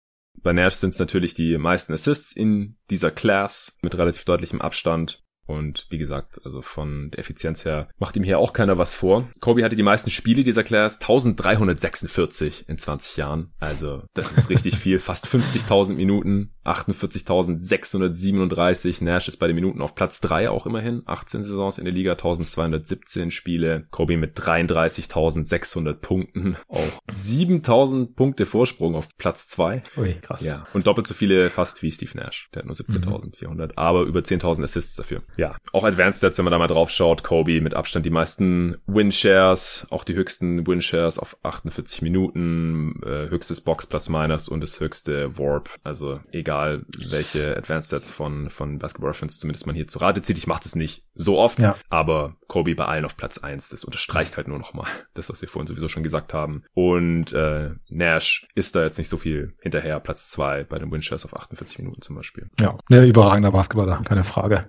Bei 0.43 0.53
Nash 0.53 0.75
sind 0.75 0.91
es 0.91 0.99
natürlich 0.99 1.35
die 1.35 1.57
meisten 1.59 1.93
Assists 1.93 2.33
in 2.33 2.77
dieser 2.91 3.11
Class 3.11 3.79
mit 3.83 3.97
relativ 3.97 4.25
deutlichem 4.25 4.61
Abstand. 4.61 5.23
Und 5.47 5.87
wie 5.91 5.99
gesagt, 5.99 6.41
also 6.45 6.61
von 6.61 7.11
der 7.11 7.21
Effizienz 7.21 7.65
her 7.65 7.89
macht 7.99 8.17
ihm 8.17 8.25
hier 8.25 8.39
auch 8.39 8.53
keiner 8.53 8.77
was 8.79 8.95
vor. 8.95 9.29
Kobe 9.41 9.65
hatte 9.65 9.77
die 9.77 9.83
meisten 9.83 10.11
Spiele 10.11 10.45
dieser 10.45 10.65
Class, 10.65 11.01
1346 11.01 12.69
in 12.69 12.77
20 12.79 13.17
Jahren. 13.17 13.53
Also 13.59 14.03
das 14.15 14.37
ist 14.37 14.51
richtig 14.51 14.77
viel, 14.79 14.99
fast 14.99 15.27
50.000 15.27 15.95
Minuten, 15.95 16.53
48.637. 16.65 19.05
Nash 19.05 19.29
ist 19.29 19.37
bei 19.37 19.47
den 19.47 19.55
Minuten 19.55 19.83
auf 19.83 19.95
Platz 19.95 20.21
3 20.21 20.51
auch 20.51 20.67
immerhin, 20.67 21.03
18 21.07 21.45
Saisons 21.45 21.79
in 21.79 21.85
der 21.85 21.95
Liga, 21.95 22.11
1217 22.13 23.31
Spiele. 23.31 23.87
Kobe 23.91 24.17
mit 24.17 24.37
33.600 24.39 25.95
Punkten, 25.95 26.57
auch 26.69 26.81
7.000 27.09 28.15
Punkte 28.15 28.47
Vorsprung 28.47 28.97
auf 28.97 29.09
Platz 29.17 29.47
2. 29.49 29.83
Ui, 29.97 30.15
krass. 30.21 30.45
Ja, 30.45 30.67
und 30.75 30.87
doppelt 30.87 31.07
so 31.07 31.15
viele 31.15 31.49
fast 31.51 31.83
wie 31.83 31.93
Steve 31.93 32.17
Nash. 32.17 32.49
Der 32.53 32.61
hat 32.61 32.67
nur 32.67 32.75
17.400, 32.75 33.49
mhm. 33.49 33.73
aber 33.77 34.03
über 34.03 34.21
10.000 34.21 34.65
Assists 34.65 34.97
dafür. 34.97 35.23
Ja, 35.37 35.57
auch 35.73 35.85
Advanced 35.85 36.19
Stats, 36.19 36.39
wenn 36.39 36.45
man 36.45 36.53
da 36.53 36.59
mal 36.59 36.67
drauf 36.67 36.91
schaut, 36.91 37.23
Kobe 37.23 37.61
mit 37.61 37.75
Abstand 37.75 38.07
die 38.07 38.11
meisten 38.11 38.79
Win-Shares, 38.87 39.87
auch 39.91 40.05
die 40.05 40.15
höchsten 40.15 40.67
Win-Shares 40.67 41.19
auf 41.19 41.37
48 41.43 42.03
Minuten, 42.03 43.01
äh, 43.05 43.29
höchstes 43.29 43.61
Box 43.61 43.87
plus 43.87 44.09
minus 44.09 44.49
und 44.49 44.61
das 44.61 44.81
höchste 44.81 45.39
Warp. 45.39 45.71
Also 45.85 46.21
egal, 46.33 46.83
welche 47.11 47.57
Advanced 47.57 47.89
Stats 47.89 48.11
von, 48.11 48.51
von 48.51 48.79
Basketball 48.79 49.11
Reference 49.11 49.39
zumindest 49.39 49.67
man 49.67 49.77
hier 49.77 49.89
zu 49.89 49.99
Rate 49.99 50.23
zieht. 50.23 50.39
Ich 50.39 50.47
mache 50.47 50.63
das 50.63 50.75
nicht 50.75 51.05
so 51.15 51.39
oft, 51.39 51.59
ja. 51.59 51.77
aber 51.89 52.37
Kobe 52.47 52.75
bei 52.75 52.85
allen 52.85 53.05
auf 53.05 53.17
Platz 53.17 53.39
1, 53.39 53.71
das 53.71 53.85
unterstreicht 53.85 54.37
halt 54.37 54.49
nur 54.49 54.59
nochmal 54.59 54.87
das, 55.15 55.29
was 55.29 55.43
wir 55.43 55.49
vorhin 55.49 55.67
sowieso 55.67 55.89
schon 55.89 56.03
gesagt 56.03 56.33
haben. 56.33 56.65
Und 56.75 57.33
äh, 57.33 57.71
Nash 57.89 58.49
ist 58.55 58.75
da 58.75 58.85
jetzt 58.85 58.99
nicht 58.99 59.09
so 59.09 59.17
viel 59.17 59.55
hinterher, 59.61 60.01
Platz 60.01 60.31
2 60.31 60.65
bei 60.65 60.79
den 60.79 60.91
Win-Shares 60.91 61.25
auf 61.25 61.37
48 61.37 61.79
Minuten 61.79 62.01
zum 62.01 62.17
Beispiel. 62.17 62.49
Ja, 62.61 62.77
ne, 62.89 63.05
überragender 63.05 63.53
Basketballer, 63.53 64.01
keine 64.05 64.25
Frage. 64.25 64.63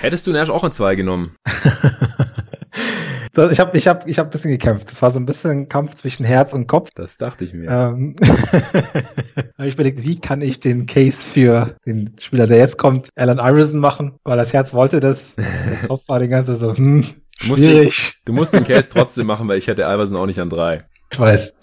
Hättest 0.00 0.26
du 0.26 0.32
Nash 0.32 0.50
auch 0.50 0.64
in 0.64 0.72
2 0.72 0.94
genommen? 0.94 1.36
ich 3.50 3.60
habe 3.60 3.76
ich 3.76 3.88
hab, 3.88 4.08
ich 4.08 4.18
hab 4.18 4.28
ein 4.28 4.30
bisschen 4.30 4.50
gekämpft. 4.50 4.90
Das 4.90 5.02
war 5.02 5.10
so 5.10 5.18
ein 5.18 5.26
bisschen 5.26 5.68
Kampf 5.68 5.94
zwischen 5.96 6.24
Herz 6.24 6.52
und 6.52 6.66
Kopf. 6.66 6.90
Das 6.94 7.18
dachte 7.18 7.44
ich 7.44 7.52
mir. 7.52 7.68
Ähm, 7.68 8.16
ich 9.58 9.74
überlegt, 9.74 10.04
wie 10.04 10.20
kann 10.20 10.40
ich 10.40 10.60
den 10.60 10.86
Case 10.86 11.28
für 11.28 11.76
den 11.86 12.14
Spieler, 12.18 12.46
der 12.46 12.58
jetzt 12.58 12.78
kommt, 12.78 13.08
Alan 13.16 13.38
Iverson 13.38 13.80
machen, 13.80 14.18
weil 14.24 14.36
das 14.36 14.52
Herz 14.52 14.74
wollte 14.74 15.00
das. 15.00 15.34
Der 15.36 15.88
Kopf 15.88 16.02
war 16.08 16.18
den 16.18 16.30
ganzen 16.30 16.58
so, 16.58 16.76
hm, 16.76 17.06
du 17.40 17.46
musst, 17.46 17.62
den, 17.62 17.90
du 18.24 18.32
musst 18.32 18.54
den 18.54 18.64
Case 18.64 18.90
trotzdem 18.92 19.26
machen, 19.26 19.48
weil 19.48 19.58
ich 19.58 19.66
hätte 19.66 19.82
Iverson 19.82 20.16
auch 20.16 20.26
nicht 20.26 20.40
an 20.40 20.50
drei. 20.50 20.84
Ich 21.10 21.18
weiß. 21.18 21.54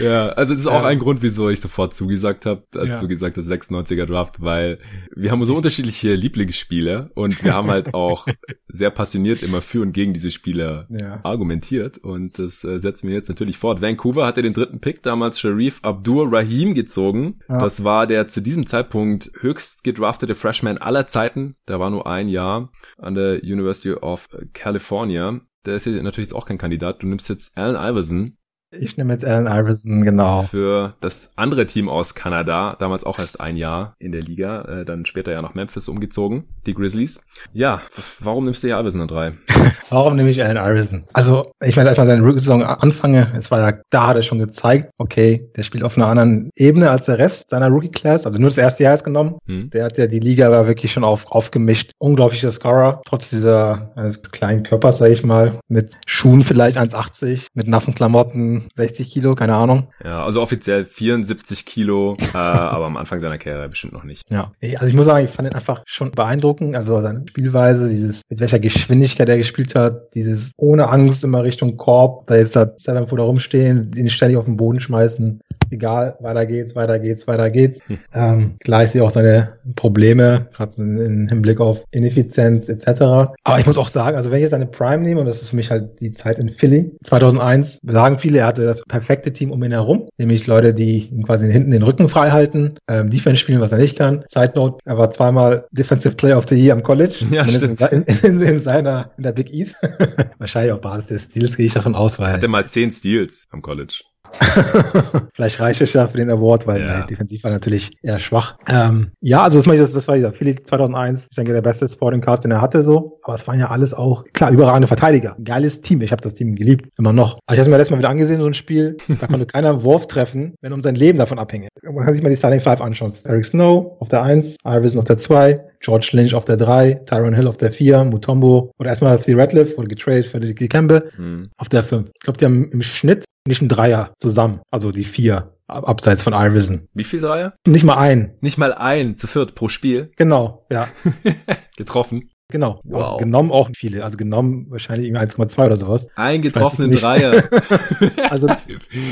ja, 0.00 0.28
also 0.30 0.54
das 0.54 0.62
ist 0.62 0.66
auch 0.66 0.82
ja. 0.82 0.88
ein 0.88 0.98
Grund, 0.98 1.22
wieso 1.22 1.48
ich 1.48 1.60
sofort 1.60 1.94
zugesagt 1.94 2.46
habe, 2.46 2.64
als 2.74 2.90
ja. 2.90 3.00
du 3.00 3.06
gesagt 3.06 3.36
hast, 3.36 3.48
96er 3.48 4.06
Draft, 4.06 4.42
weil 4.42 4.80
wir 5.14 5.30
haben 5.30 5.44
so 5.44 5.54
unterschiedliche 5.56 6.14
Lieblingsspiele 6.14 7.12
und 7.14 7.44
wir 7.44 7.54
haben 7.54 7.70
halt 7.70 7.94
auch 7.94 8.26
sehr 8.66 8.90
passioniert 8.90 9.44
immer 9.44 9.60
für 9.60 9.82
und 9.82 9.92
gegen 9.92 10.14
diese 10.14 10.32
Spieler 10.32 10.88
ja. 10.90 11.20
argumentiert 11.22 11.98
und 11.98 12.40
das 12.40 12.64
äh, 12.64 12.80
setzt 12.80 13.04
mir 13.04 13.12
jetzt 13.12 13.28
natürlich 13.28 13.56
fort. 13.56 13.80
Vancouver 13.80 14.26
hatte 14.26 14.42
den 14.42 14.52
dritten 14.52 14.80
Pick 14.80 15.02
damals 15.02 15.38
Sharif 15.38 15.78
Abdur 15.82 16.32
Rahim 16.32 16.74
gezogen. 16.74 17.38
Das 17.46 17.84
war 17.84 18.08
der 18.08 18.26
zu 18.26 18.40
diesem 18.40 18.66
Zeitpunkt 18.66 19.30
höchst 19.40 19.84
gedraftete 19.84 20.34
Freshman 20.34 20.78
aller 20.78 21.06
Zeiten. 21.06 21.54
Da 21.66 21.78
war 21.78 21.90
nur 21.90 22.08
ein 22.08 22.28
Jahr 22.28 22.72
an 22.98 23.14
der 23.14 23.42
University 23.44 23.92
of 23.92 24.28
California 24.52 25.40
der 25.64 25.76
ist 25.76 25.86
ja 25.86 25.92
natürlich 26.02 26.28
jetzt 26.28 26.34
auch 26.34 26.46
kein 26.46 26.58
Kandidat. 26.58 27.02
Du 27.02 27.06
nimmst 27.06 27.28
jetzt 27.28 27.56
Allen 27.56 27.76
Iverson, 27.76 28.36
ich 28.78 28.96
nehme 28.96 29.12
jetzt 29.12 29.24
Allen 29.24 29.46
Iverson, 29.46 30.02
genau. 30.02 30.42
Für 30.42 30.94
das 31.00 31.32
andere 31.36 31.66
Team 31.66 31.88
aus 31.88 32.14
Kanada, 32.14 32.76
damals 32.78 33.04
auch 33.04 33.18
erst 33.18 33.40
ein 33.40 33.56
Jahr 33.56 33.94
in 33.98 34.12
der 34.12 34.22
Liga, 34.22 34.62
äh, 34.62 34.84
dann 34.84 35.06
später 35.06 35.32
ja 35.32 35.42
nach 35.42 35.54
Memphis 35.54 35.88
umgezogen, 35.88 36.44
die 36.66 36.74
Grizzlies. 36.74 37.24
Ja, 37.52 37.80
warum 38.20 38.44
nimmst 38.44 38.62
du 38.62 38.68
hier 38.68 38.78
Iverson 38.78 39.02
an 39.02 39.08
drei? 39.08 39.32
warum 39.90 40.16
nehme 40.16 40.30
ich 40.30 40.42
Allen 40.42 40.56
Iverson? 40.56 41.04
Also, 41.12 41.52
ich 41.62 41.76
meine, 41.76 41.88
als 41.88 41.98
ich 41.98 42.04
mal 42.04 42.06
seine 42.06 42.26
Rookie-Saison 42.26 42.62
anfange, 42.62 43.32
es 43.36 43.50
war 43.50 43.60
ja, 43.60 43.78
da 43.90 44.08
hat 44.08 44.16
er 44.16 44.22
schon 44.22 44.38
gezeigt, 44.38 44.90
okay, 44.98 45.50
der 45.56 45.62
spielt 45.62 45.84
auf 45.84 45.96
einer 45.96 46.06
anderen 46.06 46.50
Ebene 46.56 46.90
als 46.90 47.06
der 47.06 47.18
Rest 47.18 47.50
seiner 47.50 47.68
Rookie-Class, 47.68 48.26
also 48.26 48.40
nur 48.40 48.50
das 48.50 48.58
erste 48.58 48.84
Jahr 48.84 48.94
ist 48.94 49.04
genommen. 49.04 49.36
Hm. 49.46 49.70
Der 49.70 49.84
hat 49.84 49.98
ja 49.98 50.06
die 50.06 50.20
Liga 50.20 50.46
aber 50.46 50.66
wirklich 50.66 50.92
schon 50.92 51.04
auf, 51.04 51.30
aufgemischt. 51.30 51.92
Unglaublicher 51.98 52.52
Scorer, 52.52 53.00
trotz 53.06 53.30
dieser 53.30 53.92
eines 53.96 54.22
kleinen 54.22 54.62
Körpers, 54.62 54.98
sag 54.98 55.10
ich 55.10 55.24
mal, 55.24 55.58
mit 55.68 55.96
Schuhen 56.06 56.42
vielleicht 56.42 56.78
1,80, 56.78 57.46
mit 57.54 57.68
nassen 57.68 57.94
Klamotten, 57.94 58.63
60 58.74 59.10
Kilo, 59.10 59.34
keine 59.34 59.54
Ahnung. 59.54 59.88
Ja, 60.04 60.24
also 60.24 60.42
offiziell 60.42 60.84
74 60.84 61.66
Kilo, 61.66 62.16
äh, 62.34 62.36
aber 62.36 62.86
am 62.86 62.96
Anfang 62.96 63.20
seiner 63.20 63.38
Karriere 63.38 63.68
bestimmt 63.68 63.92
noch 63.92 64.04
nicht. 64.04 64.30
Ja, 64.30 64.52
also 64.76 64.86
ich 64.86 64.94
muss 64.94 65.06
sagen, 65.06 65.24
ich 65.24 65.30
fand 65.30 65.48
ihn 65.48 65.54
einfach 65.54 65.82
schon 65.86 66.10
beeindruckend. 66.10 66.76
Also 66.76 67.00
seine 67.00 67.24
Spielweise, 67.28 67.88
dieses, 67.88 68.22
mit 68.28 68.40
welcher 68.40 68.58
Geschwindigkeit 68.58 69.28
er 69.28 69.38
gespielt 69.38 69.74
hat, 69.74 70.14
dieses 70.14 70.52
ohne 70.56 70.88
Angst 70.88 71.24
immer 71.24 71.42
Richtung 71.42 71.76
Korb, 71.76 72.26
da 72.26 72.34
ist 72.34 72.56
da 72.56 72.72
Seven 72.76 73.08
Foot 73.08 73.20
rumstehen, 73.20 73.90
ihn 73.96 74.08
ständig 74.08 74.38
auf 74.38 74.44
den 74.44 74.56
Boden 74.56 74.80
schmeißen 74.80 75.40
egal, 75.74 76.16
weiter 76.20 76.46
geht's, 76.46 76.74
weiter 76.74 76.98
geht's, 76.98 77.26
weiter 77.26 77.50
geht's. 77.50 77.80
Hm. 77.86 77.98
Ähm, 78.14 78.56
klar, 78.60 78.84
ich 78.84 78.90
sehe 78.90 79.04
auch 79.04 79.10
seine 79.10 79.58
Probleme, 79.76 80.46
gerade 80.52 80.74
im 80.78 81.28
Hinblick 81.28 81.60
auf 81.60 81.84
Ineffizienz 81.90 82.68
etc. 82.68 83.02
Aber 83.44 83.58
ich 83.58 83.66
muss 83.66 83.78
auch 83.78 83.88
sagen, 83.88 84.16
also 84.16 84.30
wenn 84.30 84.38
ich 84.38 84.44
jetzt 84.44 84.54
eine 84.54 84.66
Prime 84.66 85.02
nehme, 85.02 85.20
und 85.20 85.26
das 85.26 85.42
ist 85.42 85.50
für 85.50 85.56
mich 85.56 85.70
halt 85.70 86.00
die 86.00 86.12
Zeit 86.12 86.38
in 86.38 86.48
Philly, 86.48 86.92
2001, 87.04 87.80
sagen 87.84 88.18
viele, 88.18 88.38
er 88.38 88.46
hatte 88.46 88.64
das 88.64 88.82
perfekte 88.82 89.32
Team 89.32 89.50
um 89.50 89.62
ihn 89.62 89.72
herum, 89.72 90.08
nämlich 90.18 90.46
Leute, 90.46 90.72
die 90.72 91.10
quasi 91.24 91.50
hinten 91.50 91.70
den 91.70 91.82
Rücken 91.82 92.08
frei 92.08 92.30
halten, 92.30 92.78
ähm, 92.88 93.10
Defense 93.10 93.38
spielen, 93.38 93.60
was 93.60 93.72
er 93.72 93.78
nicht 93.78 93.98
kann. 93.98 94.24
Side 94.26 94.52
Note, 94.54 94.78
er 94.84 94.96
war 94.98 95.10
zweimal 95.10 95.66
Defensive 95.72 96.14
Player 96.14 96.38
of 96.38 96.46
the 96.48 96.54
Year 96.54 96.74
am 96.74 96.82
College. 96.82 97.24
Ja, 97.30 97.46
stimmt. 97.46 97.80
In, 97.80 98.02
in, 98.22 98.40
in, 98.40 98.58
seiner, 98.58 99.10
in 99.16 99.24
der 99.24 99.32
Big 99.32 99.52
East. 99.52 99.74
Wahrscheinlich 100.38 100.72
auf 100.72 100.80
Basis 100.80 101.06
des 101.06 101.22
Steals 101.24 101.56
gehe 101.56 101.66
ich 101.66 101.74
davon 101.74 101.94
aus, 101.94 102.18
weil. 102.18 102.32
Hatte 102.32 102.48
mal 102.48 102.66
zehn 102.66 102.90
Steals 102.90 103.46
am 103.50 103.62
College. 103.62 104.02
Vielleicht 105.34 105.60
reicht 105.60 105.80
es 105.80 105.92
ja 105.92 106.06
für 106.08 106.16
den 106.16 106.30
Award, 106.30 106.66
weil 106.66 106.80
ja. 106.80 107.06
defensiv 107.06 107.44
war 107.44 107.50
natürlich 107.50 107.96
eher 108.02 108.18
schwach. 108.18 108.56
Ähm, 108.68 109.12
ja, 109.20 109.42
also 109.42 109.58
das, 109.60 109.66
das, 109.66 109.92
das 109.92 110.08
war 110.08 110.16
dieser 110.16 110.32
Philly 110.32 110.54
2001, 110.54 111.28
ich 111.30 111.36
denke 111.36 111.52
der 111.52 111.62
beste 111.62 111.88
Sporting 111.88 112.20
Cast, 112.20 112.44
den 112.44 112.50
er 112.50 112.60
hatte 112.60 112.82
so. 112.82 113.18
Aber 113.22 113.34
es 113.34 113.46
waren 113.46 113.58
ja 113.58 113.70
alles 113.70 113.94
auch, 113.94 114.24
klar, 114.32 114.50
überragende 114.50 114.86
Verteidiger. 114.86 115.36
Geiles 115.42 115.80
Team. 115.80 116.02
Ich 116.02 116.12
habe 116.12 116.22
das 116.22 116.34
Team 116.34 116.54
geliebt, 116.54 116.88
immer 116.98 117.12
noch. 117.12 117.38
Aber 117.46 117.54
ich 117.54 117.60
habe 117.60 117.70
mir 117.70 117.76
letztes 117.76 117.92
Mal 117.92 117.98
wieder 117.98 118.10
angesehen, 118.10 118.40
so 118.40 118.46
ein 118.46 118.54
Spiel, 118.54 118.96
da 119.08 119.26
konnte 119.26 119.46
keiner 119.46 119.70
einen 119.70 119.82
Wurf 119.82 120.06
treffen, 120.06 120.54
wenn 120.60 120.72
um 120.72 120.82
sein 120.82 120.94
Leben 120.94 121.18
davon 121.18 121.38
abhänge. 121.38 121.68
Man 121.82 122.04
kann 122.04 122.14
sich 122.14 122.22
mal 122.22 122.30
die 122.30 122.36
Starting 122.36 122.60
Five 122.60 122.80
anschauen. 122.80 123.12
Eric 123.26 123.44
Snow 123.44 123.96
auf 124.00 124.08
der 124.08 124.22
1, 124.22 124.56
Iverson 124.64 124.98
auf 124.98 125.04
der 125.04 125.18
2, 125.18 125.60
George 125.84 126.10
Lynch 126.12 126.34
auf 126.34 126.46
der 126.46 126.56
3, 126.56 126.94
Tyron 127.06 127.34
Hill 127.34 127.46
auf 127.46 127.58
der 127.58 127.70
4, 127.70 128.04
Mutombo 128.04 128.72
oder 128.78 128.88
erstmal 128.88 129.18
The 129.18 129.34
Radcliffe 129.34 129.76
wurde 129.76 129.88
getradet 129.88 130.26
für 130.26 130.40
die 130.40 130.68
Campbell 130.68 131.10
hm. 131.16 131.50
auf 131.58 131.68
der 131.68 131.84
5. 131.84 132.08
Ich 132.08 132.20
glaube, 132.20 132.38
die 132.38 132.44
haben 132.46 132.70
im 132.70 132.82
Schnitt 132.82 133.24
nicht 133.46 133.60
ein 133.60 133.68
Dreier 133.68 134.14
zusammen, 134.18 134.60
also 134.70 134.90
die 134.90 135.04
vier 135.04 135.50
abseits 135.66 136.22
von 136.22 136.32
Iverson. 136.32 136.88
Wie 136.94 137.04
viel 137.04 137.20
Dreier? 137.20 137.54
Nicht 137.66 137.84
mal 137.84 137.96
ein. 137.96 138.34
Nicht 138.40 138.58
mal 138.58 138.72
ein 138.72 139.18
zu 139.18 139.26
viert 139.26 139.54
pro 139.54 139.68
Spiel. 139.68 140.10
Genau, 140.16 140.66
ja. 140.70 140.88
Getroffen. 141.76 142.30
Genau. 142.50 142.80
Wow. 142.84 143.18
genommen 143.18 143.50
auch 143.50 143.70
viele. 143.74 144.04
Also 144.04 144.18
genommen 144.18 144.66
wahrscheinlich 144.68 145.10
1,2 145.10 145.64
oder 145.64 145.76
sowas. 145.76 146.08
Ein 146.14 146.42
getroffenen 146.42 146.94
Dreier. 146.94 147.42
also 148.30 148.48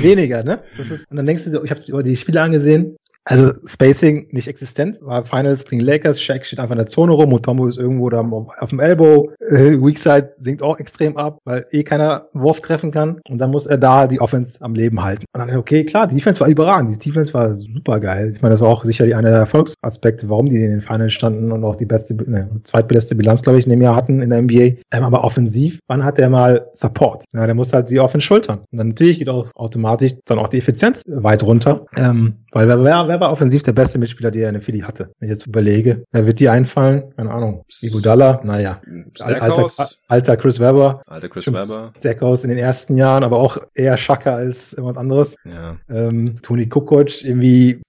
weniger, 0.01 0.45
ne? 0.45 0.63
Ist, 0.79 1.07
und 1.11 1.17
dann 1.17 1.27
denkst 1.27 1.45
du, 1.47 1.65
ich 1.65 1.71
habe 1.71 2.03
die 2.05 2.17
Spiele 2.17 2.43
angesehen, 2.43 2.97
also 3.25 3.53
Spacing 3.67 4.29
nicht 4.33 4.49
existent, 4.49 4.99
war 5.03 5.25
Finals 5.25 5.65
gegen 5.65 5.81
Lakers, 5.81 6.21
Shaq 6.21 6.45
steht 6.45 6.59
einfach 6.59 6.73
in 6.73 6.79
der 6.79 6.89
Zone 6.89 7.13
rum, 7.13 7.31
Mutombo 7.31 7.67
ist 7.67 7.79
irgendwo 7.79 8.11
da 8.11 8.21
auf 8.21 8.71
dem 8.71 8.81
Elbow, 8.81 9.31
äh, 9.39 9.81
Weakside 9.81 10.35
sinkt 10.39 10.63
auch 10.63 10.79
extrem 10.79 11.17
ab, 11.17 11.39
weil 11.45 11.67
eh 11.71 11.85
keiner 11.85 12.27
Wurf 12.33 12.61
treffen 12.61 12.91
kann 12.91 13.21
und 13.29 13.39
dann 13.39 13.51
muss 13.51 13.67
er 13.67 13.79
da 13.79 14.07
die 14.07 14.21
Offense 14.21 14.61
am 14.61 14.75
Leben 14.75 15.03
halten. 15.03 15.25
Und 15.33 15.41
dann, 15.41 15.57
okay, 15.57 15.85
klar, 15.85 16.07
die 16.07 16.17
Defense 16.17 16.41
war 16.41 16.49
überragend, 16.49 16.93
die 16.93 17.11
Defense 17.11 17.33
war 17.33 17.55
super 17.55 18.01
geil. 18.01 18.33
Ich 18.35 18.43
meine, 18.43 18.53
das 18.55 18.61
war 18.61 18.69
auch 18.69 18.85
sicherlich 18.85 19.15
einer 19.15 19.31
der 19.31 19.39
Erfolgsaspekte, 19.39 20.29
warum 20.29 20.47
die 20.47 20.57
in 20.57 20.71
den 20.71 20.81
Finals 20.81 21.13
standen 21.13 21.53
und 21.53 21.65
auch 21.65 21.77
die 21.77 21.87
beste, 21.87 22.15
ne, 22.15 22.51
zweitbeste 22.65 23.15
Bilanz, 23.15 23.43
glaube 23.43 23.59
ich, 23.59 23.67
in 23.67 23.71
dem 23.71 23.83
Jahr 23.83 23.95
hatten 23.95 24.21
in 24.21 24.31
der 24.31 24.43
NBA. 24.43 24.83
Ähm, 24.91 25.05
aber 25.05 25.25
offensiv, 25.25 25.79
wann 25.87 26.05
hat 26.05 26.19
der 26.19 26.29
mal 26.29 26.67
Support? 26.73 27.25
Ja, 27.33 27.47
der 27.47 27.55
muss 27.55 27.73
halt 27.73 27.91
die 27.91 28.01
Offense 28.01 28.27
schultern. 28.27 28.61
Und 28.71 28.79
dann 28.79 28.89
natürlich 28.89 29.19
geht 29.19 29.29
auch 29.29 29.51
automatisch 29.55 30.15
dann 30.27 30.39
auch 30.39 30.49
die 30.49 30.59
Effizienz 30.59 31.03
weit 31.07 31.43
runter, 31.43 31.87
ähm, 31.97 32.37
weil 32.53 32.69
wer, 32.69 32.83
wer 32.83 33.12
wer 33.13 33.21
war 33.21 33.31
offensiv 33.31 33.63
der 33.63 33.75
beste 33.75 33.99
Mitspieler, 33.99 34.31
der 34.31 34.45
er 34.45 34.55
in 34.55 34.63
Philly 34.63 34.81
hatte? 34.81 35.13
Wenn 35.19 35.29
ich 35.29 35.37
jetzt 35.37 35.47
überlege, 35.47 36.05
wer 36.13 36.27
wird 36.27 36.41
dir 36.41 36.51
einfallen? 36.51 37.13
Keine 37.15 37.31
Ahnung. 37.31 37.65
Ibudala? 37.83 38.41
Naja. 38.43 38.81
Alter, 39.21 39.67
alter 40.09 40.37
Chris 40.39 40.61
Webber. 40.61 41.03
Alter 41.07 41.29
Chris 41.29 41.45
Stimmt, 41.45 41.59
Webber. 41.59 41.93
Stackhouse 41.95 42.45
in 42.45 42.49
den 42.49 42.59
ersten 42.59 42.97
Jahren, 42.97 43.23
aber 43.23 43.39
auch 43.39 43.59
eher 43.75 43.99
Schaka 43.99 44.35
als 44.35 44.73
irgendwas 44.73 44.97
anderes. 44.97 45.37
Ja. 45.45 45.77
Ähm, 45.91 46.41
Toni 46.41 46.71
Kukoc 46.71 47.23
irgendwie 47.23 47.83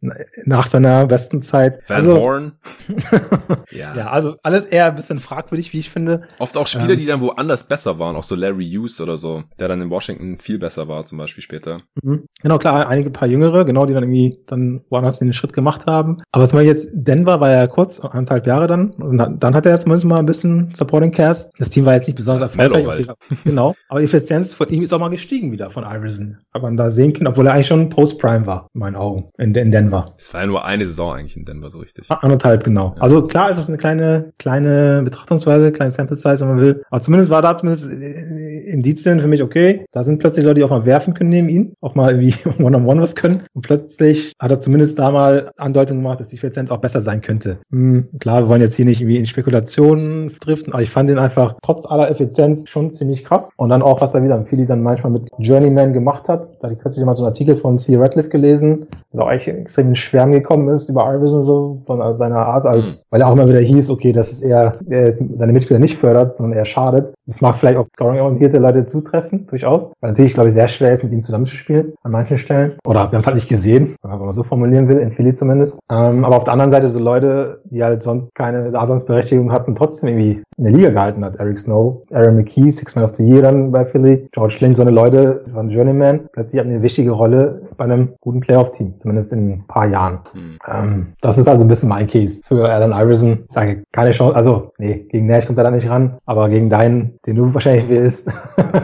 nach 0.43 0.67
seiner 0.67 1.05
besten 1.05 1.41
Zeit. 1.41 1.80
Van 1.88 1.97
also, 1.97 2.17
Horn. 2.17 2.51
ja. 3.71 3.95
ja, 3.95 4.09
also 4.09 4.36
alles 4.43 4.65
eher 4.65 4.88
ein 4.88 4.95
bisschen 4.95 5.21
fragwürdig, 5.21 5.71
wie 5.71 5.80
ich 5.80 5.89
finde. 5.89 6.24
Oft 6.39 6.57
auch 6.57 6.67
Spieler, 6.67 6.89
ähm, 6.89 6.97
die 6.97 7.05
dann 7.05 7.21
woanders 7.21 7.63
besser 7.65 7.97
waren, 7.97 8.17
auch 8.17 8.24
so 8.24 8.36
Larry 8.36 8.69
Hughes 8.69 8.99
oder 8.99 9.15
so, 9.15 9.43
der 9.57 9.69
dann 9.69 9.82
in 9.82 9.89
Washington 9.89 10.38
viel 10.38 10.59
besser 10.59 10.89
war, 10.89 11.05
zum 11.05 11.17
Beispiel 11.17 11.43
später. 11.43 11.82
Mhm. 12.01 12.26
Genau, 12.41 12.57
klar, 12.57 12.89
einige 12.89 13.09
paar 13.09 13.30
Jüngere, 13.30 13.63
genau, 13.63 13.86
die 13.86 13.93
dann 13.93 14.03
irgendwie 14.03 14.38
dann 14.47 14.82
woanders 14.89 15.12
dass 15.14 15.20
sie 15.20 15.26
den 15.26 15.34
Schritt 15.34 15.53
gemacht 15.53 15.86
haben. 15.88 16.18
Aber 16.32 16.47
zum 16.47 16.57
Beispiel 16.57 16.74
jetzt, 16.74 16.89
Denver 16.93 17.39
war 17.39 17.51
ja 17.51 17.68
kurz, 17.68 17.99
anderthalb 17.99 18.47
Jahre 18.47 18.68
dann, 18.68 18.91
und 18.91 19.18
dann 19.18 19.55
hat 19.55 19.66
er 19.66 19.80
zumindest 19.80 20.05
mal 20.05 20.20
ein 20.20 20.26
bisschen 20.26 20.74
Supporting 20.74 21.11
Cast. 21.11 21.51
Das 21.57 21.70
Team 21.70 21.86
war 21.86 21.93
jetzt 21.93 22.07
nicht 22.07 22.16
besonders 22.16 22.41
erfolgreich. 22.41 23.07
Okay, 23.09 23.38
genau. 23.43 23.76
Aber 23.89 23.99
die 23.99 24.05
Effizienz 24.05 24.53
von 24.53 24.68
ihm 24.70 24.84
ist 24.84 24.93
auch 24.93 24.99
mal 24.99 25.09
gestiegen 25.09 25.51
wieder 25.51 25.70
von 25.70 25.84
Iverson. 25.84 26.38
Hat 26.53 26.61
man 26.61 26.78
da 26.78 26.91
sehen 26.91 27.14
können, 27.14 27.28
obwohl 27.28 27.47
er 27.47 27.53
eigentlich 27.53 27.68
schon 27.68 27.89
Post-Prime 27.89 28.45
war, 28.45 28.68
in 28.74 28.80
meinen 28.80 28.95
Augen, 28.95 29.30
in, 29.38 29.53
in 29.53 29.72
Denver. 29.72 30.05
Es 30.18 30.34
war 30.34 30.41
ja 30.41 30.47
nur 30.47 30.66
eine 30.66 30.86
Saison 30.86 31.14
eigentlich 31.14 31.38
in 31.38 31.45
Denver 31.45 31.70
so 31.70 31.80
richtig. 31.80 32.09
Anderthalb, 32.09 32.64
genau. 32.64 32.93
Ja. 32.95 33.01
Also 33.01 33.28
klar 33.28 33.51
ist 33.51 33.57
das 33.57 33.68
eine 33.68 33.78
kleine, 33.78 34.34
kleine 34.38 35.01
Betrachtungsweise, 35.03 35.72
kleine 35.72 35.91
Sample 35.91 36.18
Size, 36.18 36.39
wenn 36.39 36.47
man 36.47 36.61
will. 36.61 36.84
Aber 36.89 37.01
zumindest 37.01 37.30
war 37.30 37.41
da 37.41 37.55
zumindest 37.55 37.91
Indizien 37.91 39.20
für 39.20 39.28
mich, 39.28 39.43
okay, 39.43 39.86
da 39.91 40.03
sind 40.03 40.20
plötzlich 40.20 40.45
Leute, 40.45 40.55
die 40.55 40.64
auch 40.64 40.70
mal 40.70 40.86
werfen 40.86 41.14
können 41.14 41.30
neben 41.30 41.49
ihm, 41.49 41.74
auch 41.82 41.95
mal 41.95 42.20
wie 42.20 42.34
One-on-One 42.45 42.78
-on 42.78 42.86
-one 42.86 43.01
was 43.01 43.16
können. 43.16 43.43
Und 43.53 43.61
plötzlich 43.61 44.34
hat 44.39 44.51
er 44.51 44.61
zumindest 44.61 44.99
da 44.99 45.03
mal 45.12 45.51
Andeutungen 45.58 46.04
gemacht, 46.04 46.20
dass 46.20 46.30
die 46.30 46.38
Effizienz 46.38 46.72
auch 46.72 46.78
besser 46.78 47.01
sein 47.01 47.22
könnte. 47.22 47.58
Hm, 47.72 48.10
klar, 48.20 48.43
wir 48.43 48.49
wollen 48.49 48.62
jetzt 48.62 48.76
hier 48.76 48.86
nicht 48.86 49.01
irgendwie 49.01 49.18
in 49.18 49.26
Spekulationen 49.26 50.36
driften, 50.39 50.74
aber 50.74 50.82
ich 50.82 50.89
fand 50.89 51.10
ihn 51.10 51.18
einfach 51.18 51.56
trotz 51.62 51.86
aller 51.86 52.10
Effizienz 52.10 52.70
schon 52.70 52.91
ziemlich 52.91 53.24
krass. 53.24 53.49
Und 53.58 53.70
dann 53.70 53.82
auch, 53.82 54.01
was 54.01 54.14
er 54.14 54.24
wieder 54.24 54.43
Philly 54.45 54.66
dann 54.66 54.82
manchmal 54.82 55.12
mit 55.12 55.30
Journeyman 55.39 55.93
gemacht 55.93 56.30
hat. 56.30 56.49
Da 56.60 56.64
hatte 56.64 56.74
ich 56.74 56.80
kürzlich 56.80 57.06
mal 57.06 57.16
so 57.16 57.24
einen 57.24 57.32
Artikel 57.32 57.56
von 57.56 57.78
Theo 57.78 58.01
Radcliffe 58.01 58.30
gelesen, 58.30 58.88
der 59.14 59.24
auch 59.24 59.32
echt 59.32 59.47
extrem 59.47 59.89
in 59.89 59.95
Schwärmen 59.95 60.34
gekommen 60.34 60.70
ist 60.70 60.89
über 60.89 61.01
Iverson 61.14 61.43
so, 61.43 61.82
von 61.86 62.16
seiner 62.16 62.45
Art, 62.45 62.66
als, 62.66 63.01
mhm. 63.01 63.06
weil 63.10 63.22
er 63.22 63.28
auch 63.28 63.34
immer 63.34 63.47
wieder 63.47 63.60
hieß, 63.60 63.89
okay, 63.89 64.14
das 64.14 64.32
ist 64.32 64.41
eher, 64.41 64.80
er 64.88 65.12
seine 65.12 65.54
Mitspieler 65.54 65.80
nicht 65.80 65.97
fördert, 65.97 66.38
sondern 66.38 66.58
eher 66.58 66.66
schadet. 66.66 67.14
Das 67.26 67.39
mag 67.39 67.55
vielleicht 67.57 67.78
auch 67.78 67.88
scoring-orientierte 67.95 68.57
Leute 68.57 68.86
zutreffen, 68.86 69.47
durchaus. 69.47 69.93
Weil 70.01 70.11
natürlich, 70.11 70.34
glaube 70.34 70.49
ich, 70.49 70.55
sehr 70.55 70.67
schwer 70.67 70.93
ist, 70.93 71.03
mit 71.03 71.13
ihm 71.13 71.21
zusammenzuspielen, 71.21 71.93
an 72.03 72.11
manchen 72.11 72.38
Stellen. 72.38 72.76
Oder 72.86 72.99
wir 73.11 73.13
haben 73.13 73.21
es 73.21 73.26
halt 73.26 73.36
nicht 73.36 73.49
gesehen, 73.49 73.95
wenn 74.01 74.19
man 74.19 74.32
so 74.34 74.43
formulieren 74.43 74.89
will, 74.89 74.97
in 74.97 75.11
Philly 75.11 75.34
zumindest. 75.34 75.80
Ähm, 75.89 76.26
aber 76.26 76.36
auf 76.36 76.43
der 76.43 76.53
anderen 76.53 76.71
Seite 76.71 76.89
so 76.89 76.99
Leute, 76.99 77.61
die 77.65 77.84
halt 77.84 78.03
sonst 78.03 78.36
keine 78.36 78.71
Daseinsberechtigung 78.71 79.51
hatten, 79.51 79.76
trotzdem 79.76 80.09
irgendwie 80.09 80.43
in 80.57 80.63
der 80.63 80.74
Liga 80.74 80.89
gehalten 80.89 81.24
hat. 81.24 81.38
Eric 81.38 81.59
Snow, 81.59 82.03
Aaron 82.11 82.36
McKee, 82.36 82.69
Six 82.69 82.95
Man 82.95 83.05
of 83.05 83.15
the 83.15 83.24
Year 83.24 83.41
dann 83.41 83.71
bei 83.71 83.86
Philly, 83.86 84.28
George 84.32 84.57
Lynn, 84.59 84.74
so 84.74 84.82
eine 84.82 84.91
Leute, 84.91 85.45
waren 85.51 85.69
Journeyman, 85.69 86.28
plötzlich 86.34 86.59
hatten 86.59 86.71
eine 86.71 86.82
wichtige 86.82 87.11
Rolle 87.11 87.61
bei 87.88 87.93
einem 87.93 88.15
guten 88.21 88.39
Playoff-Team, 88.39 88.97
zumindest 88.97 89.34
in 89.34 89.51
ein 89.51 89.67
paar 89.67 89.88
Jahren. 89.88 90.19
Hm. 90.31 90.57
Ähm, 90.67 91.13
das 91.21 91.38
ist 91.38 91.47
also 91.47 91.65
ein 91.65 91.67
bisschen 91.67 91.89
mein 91.89 92.07
Case 92.07 92.41
für 92.45 92.69
Alan 92.69 92.91
Iverson. 92.91 93.45
Sage, 93.51 93.84
keine 93.91 94.11
Chance, 94.11 94.36
also 94.36 94.71
nee, 94.77 95.05
gegen 95.09 95.27
Nash 95.27 95.45
kommt 95.45 95.57
er 95.57 95.65
da 95.65 95.71
nicht 95.71 95.89
ran, 95.89 96.17
aber 96.25 96.49
gegen 96.49 96.69
deinen, 96.69 97.19
den 97.25 97.36
du 97.36 97.53
wahrscheinlich 97.53 97.89
willst, 97.89 98.31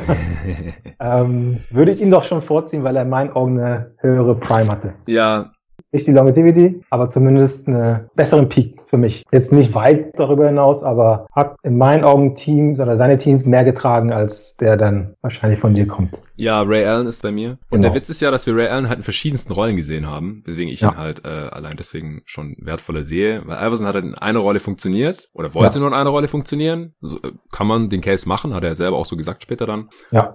ähm, 1.00 1.60
würde 1.70 1.92
ich 1.92 2.02
ihn 2.02 2.12
doch 2.12 2.24
schon 2.24 2.42
vorziehen, 2.42 2.84
weil 2.84 2.96
er 2.96 3.04
in 3.04 3.10
meinen 3.10 3.32
Augen 3.32 3.60
eine 3.60 3.92
höhere 3.98 4.36
Prime 4.36 4.70
hatte. 4.70 4.94
Ja, 5.08 5.52
nicht 5.92 6.08
die 6.08 6.12
Longevity, 6.12 6.82
aber 6.90 7.10
zumindest 7.10 7.68
eine 7.68 8.10
besseren 8.16 8.50
Peak 8.50 8.80
für 8.88 8.98
mich. 8.98 9.24
Jetzt 9.32 9.52
nicht 9.52 9.76
weit 9.76 10.20
darüber 10.20 10.48
hinaus, 10.48 10.84
aber 10.84 11.28
hat 11.32 11.56
in 11.64 11.78
meinen 11.78 12.04
Augen 12.04 12.36
Teams 12.36 12.80
oder 12.80 12.98
seine 12.98 13.18
Teams 13.18 13.46
mehr 13.46 13.64
getragen, 13.64 14.12
als 14.12 14.56
der 14.58 14.78
dann 14.78 15.16
wahrscheinlich 15.22 15.60
von 15.60 15.76
dir 15.76 15.88
kommt. 15.88 16.20
Ja, 16.36 16.62
Ray 16.62 16.86
Allen 16.86 17.06
ist 17.06 17.22
bei 17.22 17.32
mir. 17.32 17.52
Und 17.70 17.82
genau. 17.82 17.84
der 17.84 17.96
Witz 17.96 18.10
ist 18.10 18.22
ja, 18.22 18.32
dass 18.32 18.48
wir 18.48 18.56
Ray 18.56 18.68
Allen 18.68 18.88
halt 18.90 19.00
in 19.00 19.04
verschiedensten 19.04 19.54
Rollen 19.54 19.76
gesehen 19.76 20.08
haben, 20.08 20.42
weswegen 20.46 20.72
ich 20.72 20.82
ja. 20.82 20.92
ihn 20.92 20.98
halt 20.98 21.26
äh, 21.26 21.28
allein 21.28 21.76
deswegen 21.78 22.22
schon 22.26 22.56
wertvoller 22.60 23.04
sehe. 23.04 23.44
Weil 23.46 23.58
Iverson 23.68 23.86
hat 23.86 23.96
halt 23.96 24.06
in 24.06 24.16
einer 24.16 24.40
Rolle 24.40 24.60
funktioniert 24.60 25.30
oder 25.34 25.54
wollte 25.54 25.76
ja. 25.76 25.80
nur 25.80 25.90
in 25.90 25.94
einer 25.94 26.10
Rolle 26.10 26.28
funktionieren. 26.28 26.96
So, 27.02 27.18
äh, 27.18 27.32
kann 27.52 27.68
man 27.68 27.90
den 27.90 28.02
Case 28.02 28.28
machen, 28.28 28.54
hat 28.54 28.64
er 28.64 28.76
selber 28.76 28.98
auch 28.98 29.06
so 29.06 29.18
gesagt 29.18 29.44
später 29.44 29.68
dann. 29.68 29.90
Ja 30.12 30.30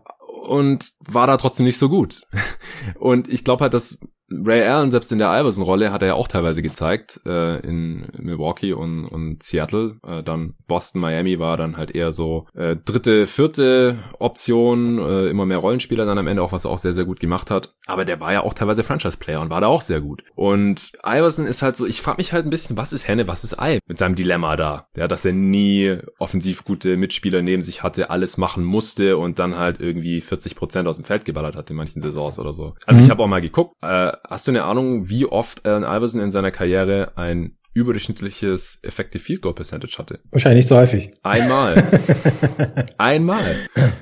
und 0.44 0.92
war 1.00 1.26
da 1.26 1.36
trotzdem 1.36 1.66
nicht 1.66 1.78
so 1.78 1.88
gut. 1.88 2.26
Und 2.98 3.32
ich 3.32 3.44
glaube 3.44 3.62
halt, 3.62 3.74
dass 3.74 4.00
Ray 4.30 4.62
Allen, 4.62 4.90
selbst 4.90 5.12
in 5.12 5.18
der 5.18 5.28
Iverson-Rolle, 5.28 5.92
hat 5.92 6.02
er 6.02 6.08
ja 6.08 6.14
auch 6.14 6.28
teilweise 6.28 6.62
gezeigt, 6.62 7.20
äh, 7.26 7.58
in 7.60 8.06
Milwaukee 8.18 8.72
und, 8.72 9.06
und 9.06 9.42
Seattle. 9.42 9.96
Äh, 10.06 10.22
dann 10.22 10.54
Boston, 10.66 11.00
Miami 11.00 11.38
war 11.38 11.56
dann 11.56 11.76
halt 11.76 11.94
eher 11.94 12.12
so 12.12 12.46
äh, 12.54 12.76
dritte, 12.76 13.26
vierte 13.26 13.98
Option, 14.18 14.98
äh, 14.98 15.26
immer 15.28 15.44
mehr 15.44 15.58
Rollenspieler 15.58 16.06
dann 16.06 16.18
am 16.18 16.26
Ende 16.26 16.42
auch, 16.42 16.52
was 16.52 16.64
er 16.64 16.70
auch 16.70 16.78
sehr, 16.78 16.94
sehr 16.94 17.04
gut 17.04 17.20
gemacht 17.20 17.50
hat. 17.50 17.74
Aber 17.86 18.04
der 18.04 18.18
war 18.20 18.32
ja 18.32 18.42
auch 18.42 18.54
teilweise 18.54 18.82
Franchise-Player 18.82 19.40
und 19.40 19.50
war 19.50 19.60
da 19.60 19.66
auch 19.66 19.82
sehr 19.82 20.00
gut. 20.00 20.24
Und 20.34 20.92
Iverson 21.04 21.46
ist 21.46 21.62
halt 21.62 21.76
so, 21.76 21.86
ich 21.86 22.00
frage 22.00 22.16
mich 22.16 22.32
halt 22.32 22.46
ein 22.46 22.50
bisschen, 22.50 22.76
was 22.78 22.92
ist 22.92 23.06
Henne, 23.06 23.28
was 23.28 23.44
ist 23.44 23.58
Ei 23.58 23.80
mit 23.86 23.98
seinem 23.98 24.14
Dilemma 24.14 24.56
da. 24.56 24.88
Ja, 24.96 25.06
dass 25.06 25.24
er 25.24 25.32
nie 25.32 25.98
offensiv 26.18 26.64
gute 26.64 26.96
Mitspieler 26.96 27.42
neben 27.42 27.62
sich 27.62 27.82
hatte, 27.82 28.08
alles 28.08 28.38
machen 28.38 28.64
musste 28.64 29.18
und 29.18 29.38
dann 29.38 29.56
halt 29.56 29.80
irgendwie 29.80 30.22
40 30.22 30.56
Prozent 30.56 30.88
aus 30.88 30.96
dem 30.96 31.04
Feld 31.04 31.26
geballert 31.26 31.56
hat 31.56 31.70
in 31.70 31.76
manchen 31.76 32.00
Saisons 32.00 32.38
oder 32.38 32.54
so. 32.54 32.74
Also 32.86 33.00
mhm. 33.00 33.04
ich 33.04 33.10
habe 33.10 33.22
auch 33.22 33.26
mal 33.26 33.42
geguckt, 33.42 33.74
äh, 33.82 34.12
hast 34.28 34.46
du 34.46 34.50
eine 34.50 34.64
Ahnung, 34.64 35.08
wie 35.08 35.26
oft 35.26 35.66
Allen 35.66 35.84
Iverson 35.84 36.20
in 36.20 36.30
seiner 36.30 36.50
Karriere 36.50 37.12
ein 37.16 37.56
überdurchschnittliches 37.74 38.78
Effective 38.82 39.22
Field 39.22 39.42
Goal 39.42 39.54
Percentage 39.54 39.98
hatte. 39.98 40.20
Wahrscheinlich 40.30 40.64
nicht 40.64 40.68
so 40.68 40.76
häufig. 40.76 41.10
Einmal. 41.22 41.82
Einmal. 42.98 43.56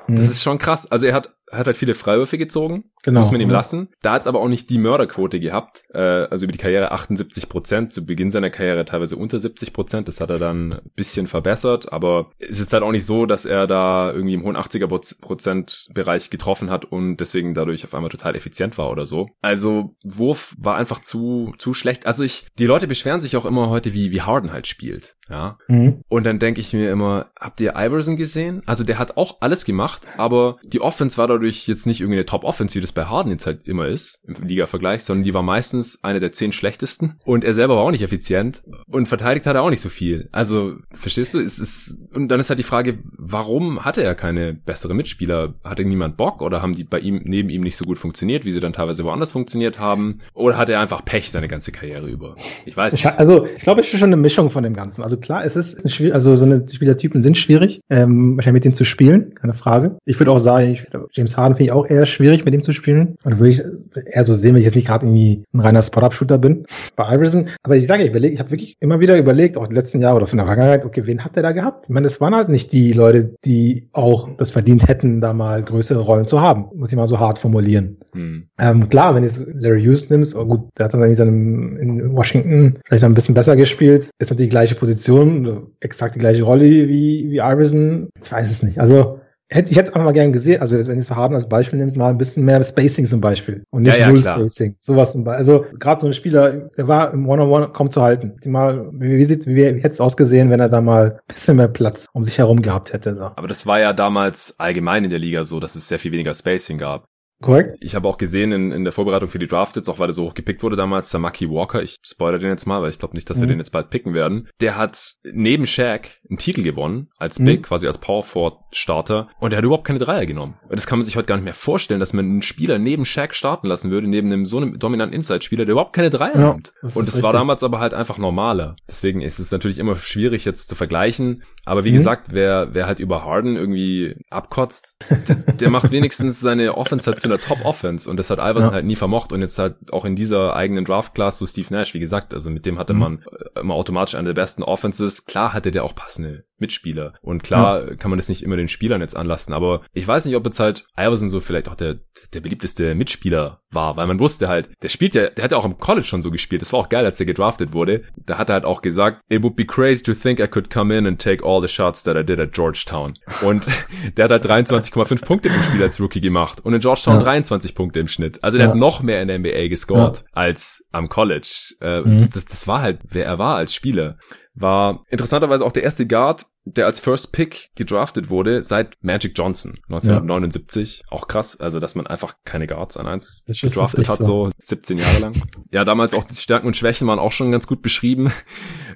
Mhm. 0.06 0.16
Das 0.16 0.28
ist 0.28 0.42
schon 0.42 0.58
krass. 0.58 0.90
Also 0.90 1.06
er 1.06 1.14
hat 1.14 1.34
hat 1.53 1.66
halt 1.66 1.76
viele 1.76 1.94
Freiwürfe 1.94 2.38
gezogen, 2.38 2.84
genau. 3.03 3.20
muss 3.20 3.30
man 3.30 3.40
ihm 3.40 3.50
lassen. 3.50 3.88
Da 4.03 4.12
hat 4.12 4.22
es 4.22 4.26
aber 4.26 4.40
auch 4.40 4.48
nicht 4.48 4.70
die 4.70 4.78
Mörderquote 4.78 5.38
gehabt, 5.38 5.84
äh, 5.92 5.98
also 5.98 6.44
über 6.44 6.53
die 6.53 6.59
Karriere 6.59 6.92
78 6.92 7.48
Prozent, 7.48 7.92
zu 7.92 8.05
Beginn 8.07 8.30
seiner 8.30 8.50
Karriere 8.50 8.84
teilweise 8.84 9.16
unter 9.16 9.38
70 9.38 9.72
Prozent, 9.72 10.09
das 10.09 10.20
hat 10.20 10.30
er 10.30 10.38
dann 10.38 10.72
ein 10.72 10.90
bisschen 10.96 11.26
verbessert, 11.26 11.92
aber 11.92 12.30
es 12.38 12.61
ist 12.61 12.72
halt 12.72 12.82
auch 12.82 12.92
nicht 12.92 13.05
so, 13.05 13.26
dass 13.26 13.44
er 13.44 13.66
da 13.66 14.12
irgendwie 14.12 14.34
im 14.34 14.44
hohen 14.44 14.57
80er 14.57 14.86
Prozent 15.20 15.86
Bereich 15.92 16.30
getroffen 16.30 16.70
hat 16.70 16.84
und 16.84 17.18
deswegen 17.18 17.55
dadurch 17.55 17.84
auf 17.84 17.94
einmal 17.94 18.11
total 18.11 18.34
effizient 18.34 18.78
war 18.78 18.90
oder 18.90 19.07
so. 19.07 19.28
Also 19.40 19.96
Wurf 20.05 20.55
war 20.59 20.76
einfach 20.76 21.00
zu, 21.00 21.53
zu 21.59 21.74
schlecht. 21.74 22.07
Also 22.07 22.24
ich, 22.24 22.46
die 22.59 22.66
Leute 22.66 22.86
beschweren 22.86 23.20
sich 23.20 23.36
auch 23.36 23.44
immer 23.44 23.68
heute, 23.68 23.92
wie, 23.92 24.11
wie 24.11 24.22
Harden 24.22 24.53
halt 24.53 24.66
spielt, 24.66 25.16
ja. 25.28 25.59
Mhm. 25.68 26.03
Und 26.09 26.24
dann 26.24 26.38
denke 26.38 26.61
ich 26.61 26.72
mir 26.72 26.90
immer, 26.90 27.30
habt 27.38 27.61
ihr 27.61 27.74
Iverson 27.76 28.16
gesehen? 28.16 28.62
Also 28.66 28.84
der 28.84 28.98
hat 28.98 29.16
auch 29.16 29.38
alles 29.40 29.64
gemacht, 29.64 30.03
aber 30.16 30.57
die 30.62 30.80
Offense 30.80 31.18
war 31.18 31.26
dadurch 31.26 31.41
dadurch 31.43 31.66
jetzt 31.66 31.86
nicht 31.86 32.01
irgendwie 32.01 32.18
eine 32.18 32.26
Top-Offense, 32.26 32.76
wie 32.76 32.80
das 32.80 32.93
bei 32.93 33.05
Harden 33.05 33.32
jetzt 33.32 33.47
halt 33.47 33.66
immer 33.66 33.88
ist, 33.88 34.20
im 34.26 34.47
Liga-Vergleich, 34.47 35.03
sondern 35.03 35.24
die 35.24 35.34
war 35.34 35.43
meistens 35.43 36.03
eine 36.05 36.20
der 36.20 36.32
zehn 36.32 36.53
schlechtesten. 36.53 37.16
Und 37.24 37.45
er 37.45 37.55
selber 37.55 37.76
war 37.76 37.82
auch 37.82 37.90
nicht 37.90 38.03
effizient. 38.03 38.62
Und 38.86 39.09
verteidigt 39.09 39.47
hat 39.47 39.57
er 39.57 39.62
auch 39.62 39.70
nicht 39.70 39.80
so 39.80 39.88
viel. 39.88 40.28
Also, 40.30 40.76
verstehst 40.93 41.34
du? 41.34 41.40
Es 41.40 41.59
ist, 41.59 41.99
und 42.14 42.28
dann 42.28 42.38
ist 42.38 42.49
halt 42.49 42.61
die 42.61 42.64
Frage, 42.64 42.99
warum 43.16 43.84
hatte 43.84 44.03
er 44.03 44.14
keine 44.14 44.55
bessere 44.55 44.95
Mitspieler? 44.95 45.55
Hatte 45.64 45.84
niemand 45.84 46.16
Bock? 46.16 46.43
Oder 46.43 46.62
haben 46.62 46.74
die 46.74 46.84
bei 46.84 47.01
ihm, 47.01 47.20
neben 47.24 47.51
ihm 47.51 47.62
nicht 47.62 47.76
so 47.76 47.84
gut 47.84 47.99
funktioniert, 47.99 48.45
wie 48.45 48.53
sie 48.53 48.61
dann 48.61 48.72
teilweise 48.72 49.05
woanders 49.05 49.32
funktioniert 49.32 49.80
haben? 49.80 50.20
Oder 50.34 50.57
hat 50.57 50.68
er 50.68 50.80
einfach 50.80 51.05
Pech 51.05 51.30
seine 51.30 51.49
ganze 51.49 51.72
Karriere 51.72 52.09
über? 52.09 52.36
Ich 52.66 52.76
weiß 52.76 52.93
nicht. 52.93 53.07
Also, 53.07 53.47
ich 53.47 53.62
glaube, 53.62 53.80
es 53.80 53.93
ist 53.93 53.99
schon 53.99 54.09
eine 54.09 54.16
Mischung 54.16 54.51
von 54.51 54.62
dem 54.62 54.74
Ganzen. 54.74 55.03
Also 55.03 55.16
klar, 55.16 55.45
es 55.45 55.57
ist 55.57 55.90
schwierig, 55.90 56.14
also 56.14 56.34
so 56.36 56.45
eine 56.45 56.64
Spielertypen 56.68 57.20
sind 57.20 57.36
schwierig, 57.36 57.80
ähm, 57.90 58.36
wahrscheinlich 58.36 58.59
mit 58.59 58.64
denen 58.64 58.74
zu 58.74 58.84
spielen, 58.84 59.34
keine 59.34 59.55
Frage. 59.55 59.99
Ich 60.05 60.20
würde 60.20 60.30
auch 60.30 60.38
sagen, 60.38 60.70
ich, 60.70 60.84
James 61.12 61.32
James 61.32 61.32
Harden 61.37 61.57
finde 61.57 61.64
ich 61.64 61.72
auch 61.72 61.87
eher 61.87 62.07
schwierig, 62.07 62.45
mit 62.45 62.55
ihm 62.55 62.62
zu 62.62 62.72
spielen. 62.72 63.16
Und 63.24 63.39
würde 63.39 63.51
ich 63.51 63.62
eher 64.07 64.24
so 64.24 64.35
sehen, 64.35 64.55
wenn 64.55 64.61
ich 64.61 64.66
jetzt 64.66 64.74
nicht 64.74 64.87
gerade 64.87 65.07
irgendwie 65.07 65.45
ein 65.53 65.61
reiner 65.61 65.83
Spot-Up-Shooter 65.83 66.39
bin. 66.39 66.66
Bei 66.97 67.14
Iverson. 67.14 67.49
Aber 67.62 67.76
ich 67.76 67.87
sage, 67.87 68.03
ich 68.03 68.11
überlege, 68.11 68.35
ich 68.35 68.41
habe 68.41 68.51
wirklich 68.51 68.76
immer 68.80 69.01
wieder 69.01 69.18
überlegt, 69.18 69.57
auch 69.57 69.66
die 69.66 69.74
letzten 69.74 70.01
Jahre 70.01 70.16
oder 70.16 70.26
von 70.26 70.39
der 70.39 70.47
Vergangenheit, 70.47 70.85
okay, 70.85 71.07
wen 71.07 71.24
hat 71.24 71.37
der 71.37 71.43
da 71.43 71.53
gehabt? 71.53 71.87
Ich 71.87 71.91
meine, 71.91 72.05
das 72.05 72.20
waren 72.20 72.35
halt 72.35 72.49
nicht 72.49 72.72
die 72.72 72.93
Leute, 72.93 73.35
die 73.45 73.89
auch 73.93 74.28
das 74.37 74.51
verdient 74.51 74.89
hätten, 74.89 75.20
da 75.20 75.33
mal 75.33 75.62
größere 75.62 76.01
Rollen 76.01 76.26
zu 76.26 76.41
haben. 76.41 76.66
Muss 76.74 76.91
ich 76.93 76.97
mal 76.97 77.07
so 77.07 77.18
hart 77.18 77.39
formulieren. 77.39 77.99
Hm. 78.12 78.49
Ähm, 78.59 78.89
klar, 78.89 79.14
wenn 79.14 79.22
du 79.22 79.30
Larry 79.55 79.83
Hughes 79.85 80.11
nimmst, 80.11 80.35
oh 80.35 80.45
gut, 80.45 80.68
der 80.78 80.85
hat 80.85 80.95
dann 80.95 81.03
irgendwie 81.03 81.83
in 81.83 82.14
Washington 82.14 82.78
vielleicht 82.85 83.05
ein 83.05 83.14
bisschen 83.14 83.35
besser 83.35 83.57
gespielt, 83.57 84.11
ist 84.18 84.30
natürlich 84.30 84.51
die 84.51 84.55
gleiche 84.55 84.74
Position, 84.74 85.68
exakt 85.80 86.14
die 86.14 86.18
gleiche 86.18 86.43
Rolle 86.43 86.64
wie, 86.64 87.30
wie 87.30 87.39
Iverson. 87.39 88.11
Ich 88.22 88.33
weiß 88.33 88.51
es 88.51 88.62
nicht. 88.62 88.78
Also, 88.78 89.20
hätte, 89.55 89.70
ich 89.70 89.76
hätte 89.76 89.94
einfach 89.94 90.05
mal 90.05 90.12
gern 90.12 90.32
gesehen, 90.32 90.61
also 90.61 90.76
wenn 90.76 90.98
ich 90.98 91.05
es 91.05 91.11
Harden 91.11 91.34
als 91.34 91.48
Beispiel 91.48 91.78
nimmst, 91.78 91.96
mal 91.96 92.11
ein 92.11 92.18
bisschen 92.18 92.44
mehr 92.44 92.62
Spacing 92.62 93.07
zum 93.07 93.20
Beispiel 93.20 93.64
und 93.70 93.82
nicht 93.82 93.96
ja, 93.96 94.07
ja, 94.07 94.12
Null 94.12 94.22
klar. 94.22 94.38
Spacing. 94.38 94.76
Sowas 94.80 95.12
zum 95.12 95.24
Beispiel. 95.24 95.38
Also 95.38 95.66
gerade 95.78 96.00
so 96.00 96.07
ein 96.07 96.12
Spieler, 96.12 96.70
der 96.76 96.88
war 96.88 97.12
im 97.12 97.28
One-on-One 97.28 97.68
kaum 97.72 97.90
zu 97.90 98.03
halten. 98.03 98.36
Die 98.44 98.48
mal, 98.48 98.88
wie, 98.92 99.18
wie, 99.18 99.24
sieht, 99.24 99.46
wie, 99.46 99.57
wie 99.57 99.64
hätte 99.64 99.88
es 99.88 100.00
ausgesehen, 100.00 100.50
wenn 100.50 100.61
er 100.61 100.68
da 100.68 100.80
mal 100.80 101.12
ein 101.12 101.34
bisschen 101.34 101.57
mehr 101.57 101.68
Platz 101.68 102.07
um 102.12 102.24
sich 102.24 102.38
herum 102.38 102.62
gehabt 102.62 102.92
hätte. 102.92 103.16
So. 103.16 103.24
Aber 103.24 103.48
das 103.48 103.66
war 103.66 103.80
ja 103.80 103.92
damals 103.92 104.55
allgemein 104.59 105.05
in 105.05 105.11
der 105.11 105.18
Liga 105.18 105.44
so, 105.44 105.61
dass 105.61 105.74
es 105.74 105.88
sehr 105.88 105.98
viel 105.98 106.12
weniger 106.12 106.34
Spacing 106.34 106.78
gab. 106.78 107.05
Korrekt. 107.43 107.76
Ich 107.80 107.95
habe 107.95 108.09
auch 108.09 108.18
gesehen 108.18 108.53
in, 108.53 108.72
in 108.72 108.84
der 108.84 108.93
Vorbereitung 108.93 109.28
für 109.28 109.38
die 109.38 109.47
Draft 109.47 109.76
jetzt, 109.76 109.88
auch 109.88 109.99
weil 109.99 110.11
er 110.11 110.14
so 110.14 110.24
hoch 110.24 110.34
gepickt 110.34 110.62
wurde 110.62 110.76
damals, 110.76 111.11
Samaki 111.11 111.51
Walker, 111.51 111.82
ich 111.82 111.97
spoilere 112.03 112.38
den 112.38 112.51
jetzt 112.51 112.66
mal, 112.66 112.80
weil 112.80 112.90
ich 112.90 112.99
glaube 112.99 113.14
nicht, 113.14 113.28
dass 113.28 113.38
wir 113.38 113.45
mhm. 113.45 113.51
den 113.51 113.59
jetzt 113.59 113.72
bald 113.72 113.90
picken 113.90 114.14
werden. 114.14 114.49
Der 114.61 114.76
hat 114.76 115.16
neben 115.24 115.66
Shaq 115.66 116.09
einen 116.30 116.38
Titel 116.38 116.62
gewonnen, 116.62 117.09
als 117.18 117.38
mhm. 117.38 117.45
Big, 117.47 117.62
quasi 117.64 117.86
als 117.86 117.99
Power 117.99 118.22
Forward 118.22 118.59
Starter, 118.74 119.28
und 119.38 119.53
er 119.53 119.59
hat 119.59 119.64
überhaupt 119.64 119.86
keine 119.86 119.99
Dreier 119.99 120.24
genommen. 120.24 120.55
Das 120.70 120.86
kann 120.86 120.99
man 120.99 121.05
sich 121.05 121.16
heute 121.16 121.26
gar 121.26 121.36
nicht 121.36 121.45
mehr 121.45 121.53
vorstellen, 121.53 122.01
dass 122.01 122.12
man 122.12 122.24
einen 122.24 122.43
Spieler 122.43 122.78
neben 122.78 123.05
Shaq 123.05 123.34
starten 123.34 123.66
lassen 123.66 123.90
würde, 123.90 124.09
neben 124.09 124.32
einem 124.32 124.47
so 124.47 124.57
einem 124.57 124.78
dominanten 124.78 125.14
Inside-Spieler, 125.14 125.64
der 125.64 125.72
überhaupt 125.72 125.93
keine 125.93 126.11
Dreier 126.11 126.38
ja, 126.38 126.53
nimmt. 126.53 126.72
Das 126.80 126.97
und 126.97 127.07
das 127.07 127.22
war 127.22 127.32
damals 127.32 127.62
aber 127.62 127.80
halt 127.80 127.93
einfach 127.93 128.18
normaler. 128.18 128.76
Deswegen 128.88 129.20
ist 129.20 129.38
es 129.38 129.51
natürlich 129.51 129.78
immer 129.78 129.97
schwierig 129.97 130.45
jetzt 130.45 130.68
zu 130.68 130.74
vergleichen. 130.74 131.43
Aber 131.64 131.84
wie 131.84 131.90
mhm. 131.90 131.97
gesagt, 131.97 132.28
wer, 132.30 132.68
wer 132.72 132.86
halt 132.86 132.99
über 132.99 133.24
Harden 133.24 133.57
irgendwie 133.57 134.16
abkotzt, 134.30 135.05
der, 135.28 135.36
der 135.36 135.70
macht 135.70 135.90
wenigstens 135.90 136.40
seine 136.40 136.76
Offense 136.76 137.11
halt 137.11 137.20
zu 137.20 137.28
der 137.33 137.41
Top-Offense 137.41 138.09
und 138.09 138.16
das 138.16 138.30
hat 138.30 138.39
Iverson 138.39 138.70
ja. 138.70 138.72
halt 138.72 138.85
nie 138.85 138.97
vermocht 138.97 139.33
und 139.33 139.41
jetzt 139.41 139.59
halt 139.59 139.93
auch 139.93 140.05
in 140.05 140.16
dieser 140.16 140.55
eigenen 140.57 140.85
Draft-Class 140.85 141.39
so 141.39 141.47
Steve 141.47 141.68
Nash, 141.70 141.95
wie 141.95 142.01
gesagt, 142.01 142.33
also 142.33 142.51
mit 142.51 142.66
dem 142.66 142.78
hatte 142.78 142.95
mhm. 142.95 143.01
man 143.01 143.24
äh, 143.55 143.61
immer 143.61 143.74
automatisch 143.74 144.14
eine 144.14 144.28
der 144.28 144.41
besten 144.41 144.62
Offenses. 144.62 145.26
Klar 145.26 145.53
hatte 145.53 145.70
der 145.70 145.85
auch 145.85 145.95
passende 145.95 146.45
Mitspieler 146.59 147.14
und 147.20 147.43
klar 147.43 147.89
ja. 147.89 147.97
kann 147.97 148.11
man 148.11 148.18
das 148.18 148.28
nicht 148.28 148.43
immer 148.43 148.57
den 148.57 148.68
Spielern 148.68 149.01
jetzt 149.01 149.16
anlassen, 149.16 149.53
aber 149.53 149.83
ich 149.93 150.07
weiß 150.07 150.24
nicht, 150.24 150.37
ob 150.37 150.47
jetzt 150.47 150.61
halt 150.61 150.87
Iverson 150.97 151.28
so 151.28 151.41
vielleicht 151.41 151.68
auch 151.68 151.74
der, 151.74 151.99
der 152.33 152.41
beliebteste 152.41 152.95
Mitspieler 152.95 153.61
war, 153.70 153.97
weil 153.97 154.07
man 154.07 154.20
wusste 154.20 154.49
halt, 154.49 154.70
der 154.83 154.89
spielt 154.89 155.14
ja, 155.14 155.28
der 155.28 155.45
hat 155.45 155.53
ja 155.53 155.59
auch 155.59 155.64
im 155.64 155.78
College 155.78 156.07
schon 156.07 156.22
so 156.22 156.30
gespielt, 156.30 156.62
das 156.62 156.72
war 156.72 156.80
auch 156.80 156.89
geil, 156.89 157.05
als 157.05 157.18
er 157.20 157.26
gedraftet 157.26 157.72
wurde, 157.72 158.05
da 158.16 158.39
hat 158.39 158.49
er 158.49 158.55
halt 158.55 158.64
auch 158.64 158.80
gesagt, 158.80 159.22
it 159.28 159.43
would 159.43 159.57
be 159.57 159.66
crazy 159.66 160.03
to 160.03 160.14
think 160.14 160.39
I 160.39 160.47
could 160.47 160.70
come 160.70 160.97
in 160.97 161.07
and 161.07 161.20
take 161.20 161.45
all 161.45 161.61
the 161.61 161.68
shots 161.68 162.05
that 162.05 162.16
I 162.16 162.24
did 162.24 162.41
at 162.41 162.53
Georgetown 162.53 163.18
und 163.43 163.66
der 164.16 164.24
hat 164.24 164.30
halt 164.30 164.47
23,5 164.47 165.24
Punkte 165.24 165.49
im 165.49 165.62
Spiel 165.62 165.83
als 165.83 166.01
Rookie 166.01 166.20
gemacht 166.20 166.64
und 166.64 166.72
in 166.74 166.80
Georgetown. 166.80 167.22
23 167.23 167.75
Punkte 167.75 168.01
im 168.01 168.09
Schnitt, 168.09 168.43
also 168.43 168.59
der 168.59 168.66
ja. 168.66 168.73
hat 168.73 168.79
noch 168.79 169.03
mehr 169.03 169.23
in 169.23 169.29
der 169.29 169.39
NBA 169.39 169.68
gescored 169.68 170.25
als 170.33 170.85
am 170.93 171.09
College, 171.09 171.75
äh, 171.81 172.01
mhm. 172.01 172.29
das, 172.33 172.45
das 172.45 172.66
war 172.66 172.83
halt, 172.83 173.01
wer 173.09 173.25
er 173.25 173.39
war 173.39 173.57
als 173.57 173.75
Spieler 173.75 174.16
war 174.55 175.03
interessanterweise 175.09 175.64
auch 175.64 175.73
der 175.73 175.83
erste 175.83 176.07
Guard, 176.07 176.47
der 176.64 176.86
als 176.86 177.00
First 177.00 177.32
Pick 177.32 177.70
gedraftet 177.74 178.30
wurde 178.30 178.62
seit 178.62 178.96
Magic 179.02 179.32
Johnson 179.36 179.78
1979. 179.88 180.98
Ja. 180.98 181.12
Auch 181.16 181.26
krass, 181.26 181.58
also 181.58 181.80
dass 181.80 181.94
man 181.94 182.06
einfach 182.06 182.36
keine 182.44 182.66
Guards 182.66 182.96
an 182.96 183.06
eins 183.06 183.42
gedraftet 183.46 184.08
hat, 184.08 184.18
so. 184.18 184.24
so 184.24 184.50
17 184.58 184.98
Jahre 184.98 185.18
lang. 185.20 185.34
ja, 185.72 185.84
damals 185.84 186.14
auch 186.14 186.24
die 186.24 186.34
Stärken 186.34 186.68
und 186.68 186.76
Schwächen 186.76 187.08
waren 187.08 187.18
auch 187.18 187.32
schon 187.32 187.50
ganz 187.50 187.66
gut 187.66 187.82
beschrieben. 187.82 188.32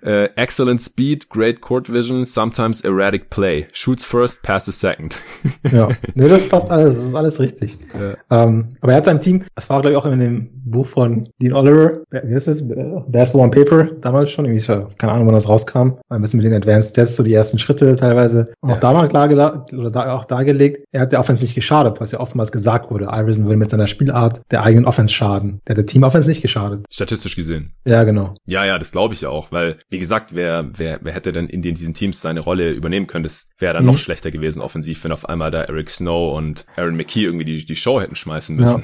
Uh, 0.03 0.27
excellent 0.37 0.81
speed, 0.81 1.29
great 1.29 1.61
court 1.61 1.93
vision, 1.93 2.25
sometimes 2.25 2.83
erratic 2.83 3.31
play. 3.31 3.67
Shoots 3.73 4.05
first, 4.05 4.43
passes 4.43 4.79
second. 4.81 5.17
ja, 5.73 5.89
nee, 6.15 6.29
das 6.29 6.49
passt 6.49 6.71
alles, 6.71 6.97
das 6.97 7.05
ist 7.07 7.15
alles 7.15 7.41
richtig. 7.41 7.79
Ja. 7.99 8.45
Um, 8.45 8.69
aber 8.81 8.93
er 8.93 8.99
hat 8.99 9.07
sein 9.07 9.21
Team, 9.21 9.45
das 9.55 9.69
war 9.69 9.81
glaube 9.81 9.93
ich 9.93 9.97
auch 9.97 10.07
in 10.07 10.21
dem 10.21 10.51
Buch 10.65 10.87
von 10.87 11.29
Dean 11.41 11.53
Oliver, 11.53 12.03
wie 12.11 12.35
ist 12.35 12.49
es? 12.49 12.67
Basketball 12.67 13.43
on 13.43 13.51
Paper, 13.51 13.85
damals 14.01 14.31
schon, 14.31 14.45
irgendwie, 14.45 14.65
keine 14.99 15.13
Ahnung, 15.13 15.27
wann 15.27 15.35
das 15.35 15.49
rauskam, 15.49 15.93
ein 16.09 16.23
bisschen 16.23 16.39
mit 16.39 16.47
den 16.47 16.55
Advanced 16.55 16.91
Stats, 16.91 17.17
so 17.17 17.23
die 17.23 17.33
ersten 17.33 17.56
Schritte 17.59 17.97
teilweise. 17.97 18.53
Und 18.61 18.71
ja. 18.71 18.77
auch 18.77 18.81
damals 18.81 19.11
klar 19.11 19.27
oder 19.73 19.91
da, 19.91 20.15
auch 20.15 20.25
dargelegt, 20.25 20.85
er 20.93 21.03
hat 21.03 21.13
der 21.13 21.21
Offense 21.21 21.43
nicht 21.43 21.55
geschadet, 21.55 22.01
was 22.01 22.13
ja 22.13 22.21
oftmals 22.21 22.53
gesagt 22.53 22.91
wurde. 22.91 23.07
Iverson 23.07 23.45
würde 23.45 23.57
mit 23.57 23.71
seiner 23.71 23.87
Spielart 23.87 24.41
der 24.51 24.63
eigenen 24.63 24.87
Offense 24.87 25.15
schaden. 25.15 25.61
Der 25.67 25.73
hat 25.73 25.79
der 25.79 25.87
Team 25.87 26.03
Offense 26.03 26.29
nicht 26.29 26.43
geschadet. 26.43 26.87
Statistisch 26.91 27.37
gesehen. 27.37 27.73
Ja, 27.85 28.05
genau. 28.05 28.35
Ja, 28.47 28.65
ja, 28.65 28.79
das 28.79 28.93
glaube 28.93 29.15
ich 29.15 29.21
ja 29.21 29.31
auch, 29.31 29.53
weil 29.53 29.79
wie 29.91 29.99
gesagt, 29.99 30.35
wer, 30.35 30.67
wer, 30.77 30.99
wer 31.03 31.13
hätte 31.13 31.33
denn 31.33 31.49
in 31.49 31.63
den, 31.63 31.75
diesen 31.75 31.95
Teams 31.95 32.21
seine 32.21 32.41
Rolle 32.41 32.73
übernehmen 32.73 33.07
können? 33.07 33.25
Das 33.25 33.51
wäre 33.59 33.75
dann 33.75 33.85
mhm. 33.85 33.93
noch 33.93 33.99
schlechter 33.99 34.31
gewesen 34.31 34.61
offensiv, 34.61 35.03
wenn 35.05 35.13
auf 35.13 35.29
einmal 35.29 35.51
da 35.51 35.63
Eric 35.63 35.91
Snow 35.91 36.37
und 36.37 36.67
Aaron 36.77 36.97
McKee 36.97 37.25
irgendwie 37.25 37.45
die, 37.45 37.65
die 37.65 37.77
Show 37.77 38.01
hätten 38.01 38.17
schmeißen 38.17 38.57
müssen. 38.57 38.83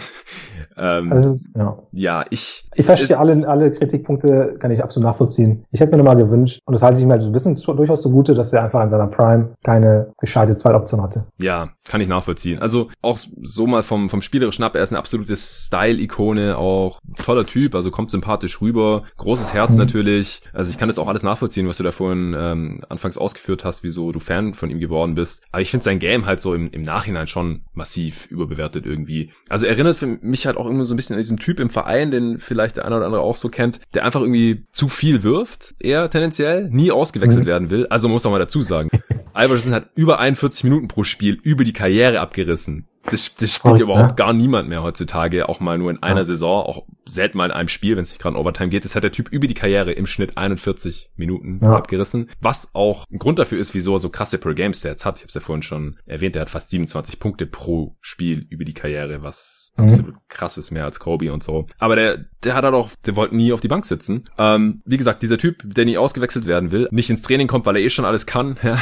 Ja, 0.76 0.98
ähm, 0.98 1.12
also, 1.12 1.38
ja. 1.56 1.78
ja 1.92 2.24
ich. 2.30 2.64
Ich 2.74 2.86
verstehe 2.86 3.18
alle, 3.18 3.46
alle 3.46 3.70
Kritikpunkte, 3.70 4.56
kann 4.58 4.70
ich 4.70 4.82
absolut 4.82 5.06
nachvollziehen. 5.06 5.64
Ich 5.70 5.80
hätte 5.80 5.92
mir 5.92 5.98
nochmal 5.98 6.16
gewünscht, 6.16 6.60
und 6.64 6.72
das 6.72 6.82
halte 6.82 6.98
ich 6.98 7.06
mir 7.06 7.12
halt 7.12 7.22
ein 7.22 7.32
bisschen 7.32 7.54
durchaus 7.54 8.02
zugute, 8.02 8.34
dass 8.34 8.52
einfach 8.62 8.82
in 8.82 8.90
seiner 8.90 9.06
Prime 9.06 9.54
keine 9.64 10.12
gescheite 10.20 10.56
Zweitoption 10.56 11.02
hatte. 11.02 11.26
Ja, 11.38 11.70
kann 11.88 12.00
ich 12.00 12.08
nachvollziehen. 12.08 12.60
Also 12.60 12.88
auch 13.00 13.18
so 13.18 13.66
mal 13.66 13.82
vom, 13.82 14.08
vom 14.08 14.22
spielerischen 14.22 14.64
ab, 14.64 14.74
er 14.74 14.82
ist 14.82 14.92
eine 14.92 14.98
absolute 14.98 15.36
Style-Ikone, 15.36 16.56
auch 16.56 17.00
toller 17.16 17.46
Typ, 17.46 17.74
also 17.74 17.90
kommt 17.90 18.10
sympathisch 18.10 18.60
rüber, 18.60 19.02
großes 19.16 19.52
Herz 19.52 19.72
mhm. 19.72 19.78
natürlich. 19.78 20.42
Also 20.52 20.70
ich 20.70 20.78
kann 20.78 20.88
das 20.88 20.98
auch 20.98 21.08
alles 21.08 21.22
nachvollziehen, 21.22 21.68
was 21.68 21.78
du 21.78 21.82
da 21.82 21.92
vorhin 21.92 22.34
ähm, 22.36 22.82
anfangs 22.88 23.18
ausgeführt 23.18 23.64
hast, 23.64 23.82
wieso 23.82 24.12
du 24.12 24.20
Fan 24.20 24.54
von 24.54 24.70
ihm 24.70 24.78
geworden 24.78 25.14
bist. 25.14 25.44
Aber 25.50 25.62
ich 25.62 25.70
finde 25.70 25.84
sein 25.84 25.98
Game 25.98 26.26
halt 26.26 26.40
so 26.40 26.54
im, 26.54 26.70
im 26.70 26.82
Nachhinein 26.82 27.26
schon 27.26 27.62
massiv 27.74 28.26
überbewertet 28.26 28.86
irgendwie. 28.86 29.32
Also 29.48 29.66
erinnert 29.66 30.02
mich 30.22 30.46
halt 30.46 30.56
auch 30.56 30.66
irgendwie 30.66 30.84
so 30.84 30.94
ein 30.94 30.96
bisschen 30.96 31.14
an 31.14 31.20
diesen 31.20 31.38
Typ 31.38 31.60
im 31.60 31.70
Verein, 31.70 32.10
den 32.10 32.38
vielleicht 32.38 32.76
der 32.76 32.84
eine 32.84 32.96
oder 32.96 33.06
andere 33.06 33.22
auch 33.22 33.36
so 33.36 33.48
kennt, 33.48 33.80
der 33.94 34.04
einfach 34.04 34.20
irgendwie 34.20 34.66
zu 34.72 34.88
viel 34.88 35.22
wirft, 35.22 35.74
eher 35.78 36.08
tendenziell, 36.10 36.68
nie 36.70 36.90
ausgewechselt 36.92 37.44
mhm. 37.44 37.48
werden 37.48 37.70
will. 37.70 37.86
Also 37.86 38.08
muss 38.08 38.24
man 38.24 38.32
mal 38.32 38.38
dazu 38.38 38.51
sagen. 38.60 38.90
Iverson 39.34 39.72
hat 39.72 39.88
über 39.94 40.18
41 40.18 40.64
Minuten 40.64 40.88
pro 40.88 41.04
Spiel 41.04 41.38
über 41.42 41.64
die 41.64 41.72
Karriere 41.72 42.20
abgerissen. 42.20 42.86
Das, 43.10 43.34
das 43.34 43.54
spielt 43.54 43.78
ja 43.78 43.84
überhaupt 43.84 44.16
gar 44.16 44.32
niemand 44.32 44.68
mehr 44.68 44.82
heutzutage, 44.82 45.48
auch 45.48 45.60
mal 45.60 45.76
nur 45.76 45.90
in 45.90 46.02
einer 46.02 46.20
ja. 46.20 46.24
Saison, 46.24 46.64
auch 46.64 46.84
selten 47.04 47.36
mal 47.36 47.46
in 47.46 47.50
einem 47.50 47.68
Spiel, 47.68 47.96
wenn 47.96 48.02
es 48.02 48.10
nicht 48.10 48.20
gerade 48.20 48.36
in 48.36 48.40
Overtime 48.40 48.68
geht. 48.70 48.84
Das 48.84 48.94
hat 48.94 49.02
der 49.02 49.12
Typ 49.12 49.28
über 49.30 49.46
die 49.46 49.54
Karriere 49.54 49.92
im 49.92 50.06
Schnitt 50.06 50.36
41 50.36 51.10
Minuten 51.16 51.60
ja. 51.62 51.72
abgerissen, 51.72 52.30
was 52.40 52.70
auch 52.74 53.04
ein 53.10 53.18
Grund 53.18 53.38
dafür 53.38 53.58
ist, 53.58 53.74
wieso 53.74 53.94
er 53.96 53.98
so 53.98 54.08
krasse 54.08 54.38
Per-Game-Stats 54.38 55.04
hat. 55.04 55.16
Ich 55.16 55.22
habe 55.22 55.28
es 55.28 55.34
ja 55.34 55.40
vorhin 55.40 55.62
schon 55.62 55.98
erwähnt, 56.06 56.36
er 56.36 56.42
hat 56.42 56.50
fast 56.50 56.70
27 56.70 57.18
Punkte 57.18 57.46
pro 57.46 57.96
Spiel 58.00 58.46
über 58.50 58.64
die 58.64 58.74
Karriere, 58.74 59.22
was 59.22 59.70
mhm. 59.76 59.84
absolut 59.84 60.14
krass 60.28 60.56
ist, 60.56 60.70
mehr 60.70 60.84
als 60.84 61.00
Kobe 61.00 61.32
und 61.32 61.42
so. 61.42 61.66
Aber 61.78 61.96
der, 61.96 62.24
der 62.44 62.54
hat 62.54 62.64
halt 62.64 62.74
auch, 62.74 62.90
der 63.04 63.16
wollte 63.16 63.36
nie 63.36 63.52
auf 63.52 63.60
die 63.60 63.68
Bank 63.68 63.84
sitzen. 63.84 64.28
Ähm, 64.38 64.82
wie 64.84 64.96
gesagt, 64.96 65.22
dieser 65.22 65.38
Typ, 65.38 65.62
der 65.64 65.84
nie 65.84 65.98
ausgewechselt 65.98 66.46
werden 66.46 66.70
will, 66.70 66.88
nicht 66.92 67.10
ins 67.10 67.22
Training 67.22 67.48
kommt, 67.48 67.66
weil 67.66 67.76
er 67.76 67.82
eh 67.82 67.90
schon 67.90 68.04
alles 68.04 68.26
kann, 68.26 68.58
ja, 68.62 68.78